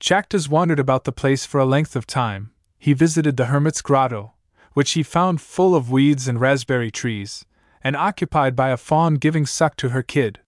Chactas 0.01 0.49
wandered 0.49 0.78
about 0.78 1.05
the 1.05 1.12
place 1.12 1.47
for 1.47 1.59
a 1.59 1.65
length 1.67 1.97
of 1.97 2.07
time. 2.07 2.51
He 2.78 2.93
visited 2.93 3.37
the 3.37 3.47
hermit's 3.47 3.83
grotto, 3.83 4.35
which 4.75 4.93
he 4.93 5.03
found 5.03 5.41
full 5.41 5.75
of 5.75 5.91
weeds 5.91 6.28
and 6.28 6.41
raspberry 6.41 6.91
trees, 6.91 7.45
and 7.83 7.97
occupied 7.97 8.55
by 8.55 8.70
a 8.70 8.77
fawn 8.77 9.15
giving 9.15 9.47
suck 9.47 9.77
to 9.77 9.91
her 9.91 10.03
kid. 10.03 10.41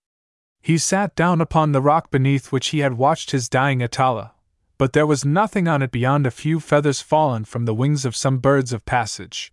He 0.63 0.79
sat 0.79 1.17
down 1.17 1.41
upon 1.41 1.73
the 1.73 1.81
rock 1.81 2.11
beneath 2.11 2.53
which 2.53 2.69
he 2.69 2.81
had 2.81 2.95
watched 2.95 3.31
his 3.31 3.49
dying 3.49 3.83
Atala, 3.83 4.35
but 4.81 4.95
there 4.95 5.07
was 5.07 5.27
nothing 5.27 5.69
on 5.69 5.83
it 5.83 5.91
beyond 5.91 6.27
a 6.27 6.31
few 6.31 6.59
feathers 6.59 7.03
fallen 7.03 7.45
from 7.45 7.67
the 7.67 7.75
wings 7.75 8.07
of 8.07 8.17
some 8.17 8.39
birds 8.39 8.73
of 8.73 8.87
passage. 8.87 9.53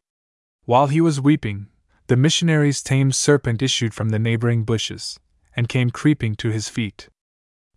While 0.64 0.88
he 0.88 1.02
was 1.02 1.20
weeping, 1.20 1.68
the 2.08 2.16
missionary's 2.16 2.82
tame 2.82 3.12
serpent 3.12 3.62
issued 3.62 3.94
from 3.94 4.08
the 4.08 4.20
neighboring 4.20 4.64
bushes, 4.64 5.20
and 5.54 5.68
came 5.68 5.90
creeping 5.90 6.36
to 6.36 6.50
his 6.52 6.70
feet. 6.70 7.10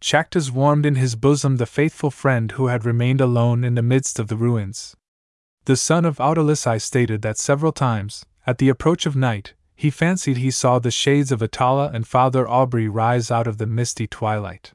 Chactas 0.00 0.52
warmed 0.52 0.86
in 0.86 0.94
his 0.94 1.16
bosom 1.16 1.56
the 1.56 1.66
faithful 1.66 2.12
friend 2.12 2.52
who 2.52 2.68
had 2.68 2.86
remained 2.86 3.20
alone 3.20 3.64
in 3.64 3.74
the 3.74 3.82
midst 3.82 4.20
of 4.20 4.28
the 4.28 4.36
ruins. 4.36 4.94
The 5.64 5.74
son 5.74 6.04
of 6.04 6.18
Outalissi 6.18 6.80
stated 6.80 7.20
that 7.22 7.36
several 7.36 7.72
times, 7.72 8.24
at 8.46 8.58
the 8.58 8.68
approach 8.68 9.06
of 9.06 9.16
night, 9.16 9.54
he 9.74 9.90
fancied 9.90 10.36
he 10.36 10.52
saw 10.52 10.78
the 10.78 10.92
shades 10.92 11.32
of 11.32 11.42
Atala 11.42 11.90
and 11.92 12.06
Father 12.06 12.46
Aubry 12.46 12.88
rise 12.88 13.28
out 13.28 13.48
of 13.48 13.58
the 13.58 13.66
misty 13.66 14.06
twilight. 14.06 14.72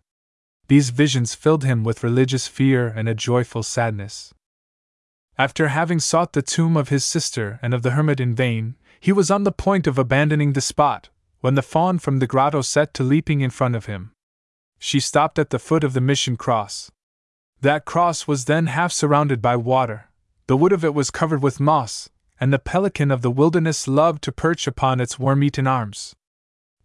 These 0.67 0.89
visions 0.89 1.35
filled 1.35 1.63
him 1.63 1.83
with 1.83 2.03
religious 2.03 2.47
fear 2.47 2.87
and 2.87 3.07
a 3.07 3.13
joyful 3.13 3.63
sadness. 3.63 4.33
After 5.37 5.67
having 5.67 5.99
sought 5.99 6.33
the 6.33 6.41
tomb 6.41 6.77
of 6.77 6.89
his 6.89 7.03
sister 7.03 7.59
and 7.61 7.73
of 7.73 7.81
the 7.83 7.91
hermit 7.91 8.19
in 8.19 8.33
vain, 8.33 8.75
he 8.99 9.11
was 9.11 9.29
on 9.29 9.43
the 9.43 9.51
point 9.51 9.85
of 9.85 9.97
abandoning 9.97 10.53
the 10.53 10.61
spot, 10.61 11.09
when 11.41 11.55
the 11.55 11.61
fawn 11.61 11.99
from 11.99 12.19
the 12.19 12.27
grotto 12.27 12.61
set 12.61 12.93
to 12.95 13.03
leaping 13.03 13.41
in 13.41 13.49
front 13.49 13.75
of 13.75 13.85
him. 13.85 14.11
She 14.79 14.99
stopped 14.99 15.37
at 15.37 15.51
the 15.51 15.59
foot 15.59 15.83
of 15.83 15.93
the 15.93 16.01
mission 16.01 16.37
cross. 16.37 16.91
That 17.61 17.85
cross 17.85 18.27
was 18.27 18.45
then 18.45 18.67
half 18.67 18.91
surrounded 18.91 19.41
by 19.41 19.55
water, 19.55 20.09
the 20.47 20.57
wood 20.57 20.71
of 20.71 20.85
it 20.85 20.93
was 20.93 21.11
covered 21.11 21.43
with 21.43 21.59
moss, 21.59 22.09
and 22.39 22.53
the 22.53 22.59
pelican 22.59 23.11
of 23.11 23.21
the 23.21 23.31
wilderness 23.31 23.87
loved 23.87 24.23
to 24.23 24.31
perch 24.31 24.67
upon 24.67 24.99
its 24.99 25.17
worm 25.19 25.43
eaten 25.43 25.67
arms. 25.67 26.15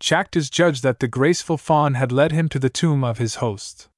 Chactas 0.01 0.51
judged 0.51 0.83
that 0.83 1.01
the 1.01 1.09
graceful 1.09 1.59
fawn 1.59 1.95
had 1.95 2.11
led 2.11 2.33
him 2.33 2.49
to 2.49 2.59
the 2.59 2.71
tomb 2.71 3.05
of 3.05 3.19
his 3.19 3.37
host. 3.37 3.89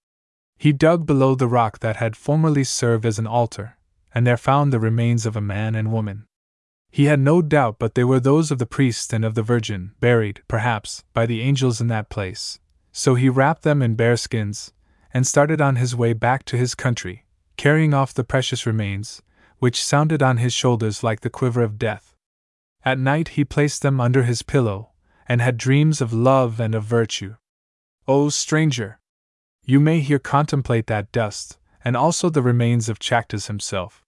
He 0.59 0.73
dug 0.73 1.07
below 1.07 1.35
the 1.35 1.49
rock 1.49 1.79
that 1.79 1.97
had 1.97 2.17
formerly 2.17 2.65
served 2.65 3.07
as 3.07 3.19
an 3.19 3.27
altar, 3.27 3.79
and 4.15 4.27
there 4.27 4.37
found 4.37 4.73
the 4.73 4.81
remains 4.81 5.25
of 5.27 5.37
a 5.37 5.41
man 5.41 5.75
and 5.75 5.93
woman. 5.93 6.27
He 6.91 7.05
had 7.05 7.21
no 7.21 7.41
doubt 7.41 7.77
but 7.79 7.95
they 7.95 8.05
were 8.05 8.21
those 8.21 8.51
of 8.51 8.59
the 8.59 8.67
priest 8.67 9.13
and 9.13 9.25
of 9.25 9.35
the 9.35 9.43
Virgin, 9.43 9.93
buried, 10.01 10.43
perhaps, 10.47 11.05
by 11.15 11.25
the 11.25 11.41
angels 11.41 11.81
in 11.81 11.87
that 11.87 12.11
place. 12.11 12.59
So 12.93 13.15
he 13.15 13.29
wrapped 13.29 13.63
them 13.63 13.81
in 13.81 13.97
bearskins, 13.97 14.73
and 15.15 15.27
started 15.27 15.61
on 15.61 15.77
his 15.77 15.97
way 15.97 16.13
back 16.13 16.45
to 16.47 16.57
his 16.57 16.75
country, 16.75 17.25
carrying 17.57 17.95
off 17.95 18.13
the 18.13 18.25
precious 18.25 18.67
remains, 18.67 19.23
which 19.59 19.83
sounded 19.83 20.23
on 20.23 20.37
his 20.37 20.53
shoulders 20.53 21.03
like 21.03 21.21
the 21.21 21.31
quiver 21.31 21.63
of 21.63 21.79
death. 21.79 22.15
At 22.85 22.99
night 22.99 23.29
he 23.29 23.45
placed 23.45 23.83
them 23.83 24.01
under 24.01 24.25
his 24.25 24.43
pillow, 24.43 24.92
and 25.33 25.41
had 25.41 25.57
dreams 25.57 26.03
of 26.03 26.13
love 26.13 26.61
and 26.61 26.75
of 26.75 26.85
virtue. 26.85 27.37
O 28.07 28.29
stranger! 28.29 28.99
You 29.65 29.81
may 29.81 30.01
here 30.01 30.19
contemplate 30.19 30.89
that 30.89 31.11
dust, 31.11 31.57
and 31.83 31.97
also 31.97 32.29
the 32.29 32.43
remains 32.43 32.91
of 32.91 32.99
Chactas 32.99 33.47
himself. 33.47 34.05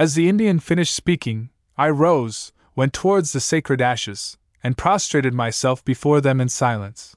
As 0.00 0.16
the 0.16 0.28
Indian 0.28 0.58
finished 0.58 0.96
speaking, 0.96 1.50
I 1.76 1.90
rose, 1.90 2.50
went 2.74 2.92
towards 2.92 3.32
the 3.32 3.38
sacred 3.38 3.80
ashes, 3.80 4.36
and 4.60 4.76
prostrated 4.76 5.32
myself 5.32 5.84
before 5.84 6.20
them 6.20 6.40
in 6.40 6.48
silence. 6.48 7.14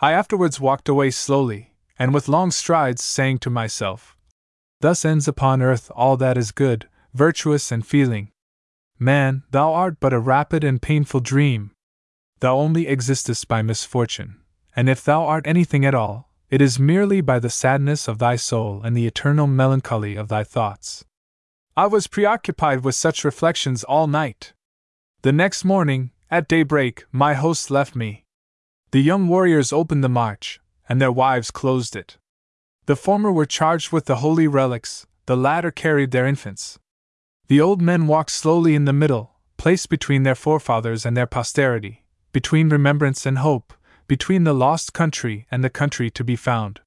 I 0.00 0.12
afterwards 0.12 0.60
walked 0.60 0.88
away 0.88 1.10
slowly, 1.10 1.74
and 1.98 2.14
with 2.14 2.28
long 2.28 2.52
strides, 2.52 3.02
saying 3.02 3.38
to 3.38 3.50
myself, 3.50 4.16
Thus 4.80 5.04
ends 5.04 5.26
upon 5.26 5.60
earth 5.60 5.90
all 5.96 6.16
that 6.18 6.38
is 6.38 6.52
good, 6.52 6.88
virtuous, 7.14 7.72
and 7.72 7.84
feeling. 7.84 8.30
Man, 8.96 9.42
thou 9.50 9.72
art 9.72 9.96
but 9.98 10.12
a 10.12 10.20
rapid 10.20 10.62
and 10.62 10.80
painful 10.80 11.18
dream. 11.18 11.72
Thou 12.40 12.56
only 12.56 12.88
existest 12.88 13.48
by 13.48 13.62
misfortune, 13.62 14.40
and 14.74 14.88
if 14.88 15.04
thou 15.04 15.24
art 15.24 15.46
anything 15.46 15.84
at 15.84 15.94
all, 15.94 16.30
it 16.48 16.60
is 16.60 16.78
merely 16.78 17.20
by 17.20 17.38
the 17.38 17.50
sadness 17.50 18.08
of 18.08 18.18
thy 18.18 18.36
soul 18.36 18.82
and 18.82 18.96
the 18.96 19.06
eternal 19.06 19.46
melancholy 19.46 20.16
of 20.16 20.28
thy 20.28 20.42
thoughts. 20.42 21.04
I 21.76 21.86
was 21.86 22.06
preoccupied 22.06 22.82
with 22.82 22.94
such 22.94 23.24
reflections 23.24 23.84
all 23.84 24.06
night. 24.06 24.52
The 25.22 25.32
next 25.32 25.64
morning, 25.64 26.10
at 26.30 26.48
daybreak, 26.48 27.04
my 27.12 27.34
hosts 27.34 27.70
left 27.70 27.94
me. 27.94 28.24
The 28.90 29.02
young 29.02 29.28
warriors 29.28 29.72
opened 29.72 30.02
the 30.02 30.08
march, 30.08 30.60
and 30.88 31.00
their 31.00 31.12
wives 31.12 31.50
closed 31.50 31.94
it. 31.94 32.16
The 32.86 32.96
former 32.96 33.30
were 33.30 33.46
charged 33.46 33.92
with 33.92 34.06
the 34.06 34.16
holy 34.16 34.48
relics, 34.48 35.06
the 35.26 35.36
latter 35.36 35.70
carried 35.70 36.10
their 36.10 36.26
infants. 36.26 36.78
The 37.46 37.60
old 37.60 37.80
men 37.80 38.06
walked 38.06 38.32
slowly 38.32 38.74
in 38.74 38.86
the 38.86 38.92
middle, 38.92 39.38
placed 39.56 39.90
between 39.90 40.22
their 40.22 40.34
forefathers 40.34 41.06
and 41.06 41.16
their 41.16 41.26
posterity, 41.26 41.99
between 42.32 42.68
remembrance 42.68 43.26
and 43.26 43.38
hope, 43.38 43.72
between 44.06 44.44
the 44.44 44.52
lost 44.52 44.92
country 44.92 45.46
and 45.50 45.62
the 45.62 45.70
country 45.70 46.10
to 46.10 46.24
be 46.24 46.36
found. 46.36 46.80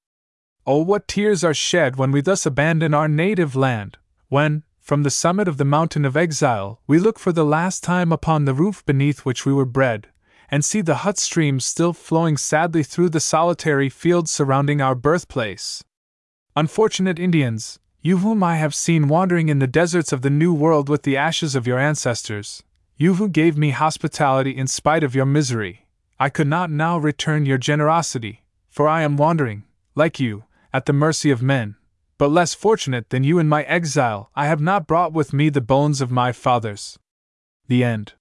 Oh, 0.65 0.81
what 0.81 1.07
tears 1.07 1.43
are 1.43 1.53
shed 1.53 1.97
when 1.97 2.11
we 2.11 2.21
thus 2.21 2.45
abandon 2.45 2.93
our 2.93 3.07
native 3.07 3.55
land, 3.55 3.97
when, 4.29 4.63
from 4.79 5.03
the 5.03 5.09
summit 5.09 5.47
of 5.47 5.57
the 5.57 5.65
mountain 5.65 6.05
of 6.05 6.17
exile, 6.17 6.81
we 6.87 6.99
look 6.99 7.17
for 7.17 7.31
the 7.31 7.45
last 7.45 7.83
time 7.83 8.11
upon 8.11 8.45
the 8.45 8.53
roof 8.53 8.85
beneath 8.85 9.19
which 9.19 9.45
we 9.45 9.53
were 9.53 9.65
bred, 9.65 10.07
and 10.49 10.63
see 10.63 10.81
the 10.81 11.03
hut 11.03 11.17
streams 11.17 11.63
still 11.63 11.93
flowing 11.93 12.37
sadly 12.37 12.83
through 12.83 13.09
the 13.09 13.19
solitary 13.19 13.89
fields 13.89 14.31
surrounding 14.31 14.81
our 14.81 14.95
birthplace. 14.95 15.83
Unfortunate 16.55 17.19
Indians, 17.19 17.79
you 18.01 18.17
whom 18.17 18.43
I 18.43 18.57
have 18.57 18.75
seen 18.75 19.07
wandering 19.07 19.47
in 19.47 19.59
the 19.59 19.67
deserts 19.67 20.11
of 20.11 20.21
the 20.21 20.29
New 20.29 20.53
World 20.53 20.89
with 20.89 21.03
the 21.03 21.15
ashes 21.15 21.55
of 21.55 21.65
your 21.65 21.79
ancestors, 21.79 22.61
you 23.03 23.15
who 23.15 23.27
gave 23.27 23.57
me 23.57 23.71
hospitality 23.71 24.55
in 24.55 24.65
spite 24.65 25.03
of 25.03 25.13
your 25.13 25.25
misery, 25.25 25.85
I 26.21 26.29
could 26.29 26.47
not 26.47 26.71
now 26.71 26.97
return 26.97 27.45
your 27.45 27.57
generosity, 27.57 28.45
for 28.69 28.87
I 28.87 29.01
am 29.01 29.17
wandering, 29.17 29.65
like 29.93 30.21
you, 30.21 30.45
at 30.71 30.85
the 30.85 30.93
mercy 30.93 31.29
of 31.29 31.41
men. 31.41 31.75
But 32.17 32.31
less 32.31 32.53
fortunate 32.53 33.09
than 33.09 33.25
you 33.25 33.39
in 33.39 33.49
my 33.49 33.63
exile, 33.63 34.29
I 34.37 34.45
have 34.45 34.61
not 34.61 34.87
brought 34.87 35.11
with 35.11 35.33
me 35.33 35.49
the 35.49 35.59
bones 35.59 35.99
of 35.99 36.11
my 36.11 36.31
fathers. 36.31 36.97
The 37.67 37.83
end. 37.83 38.13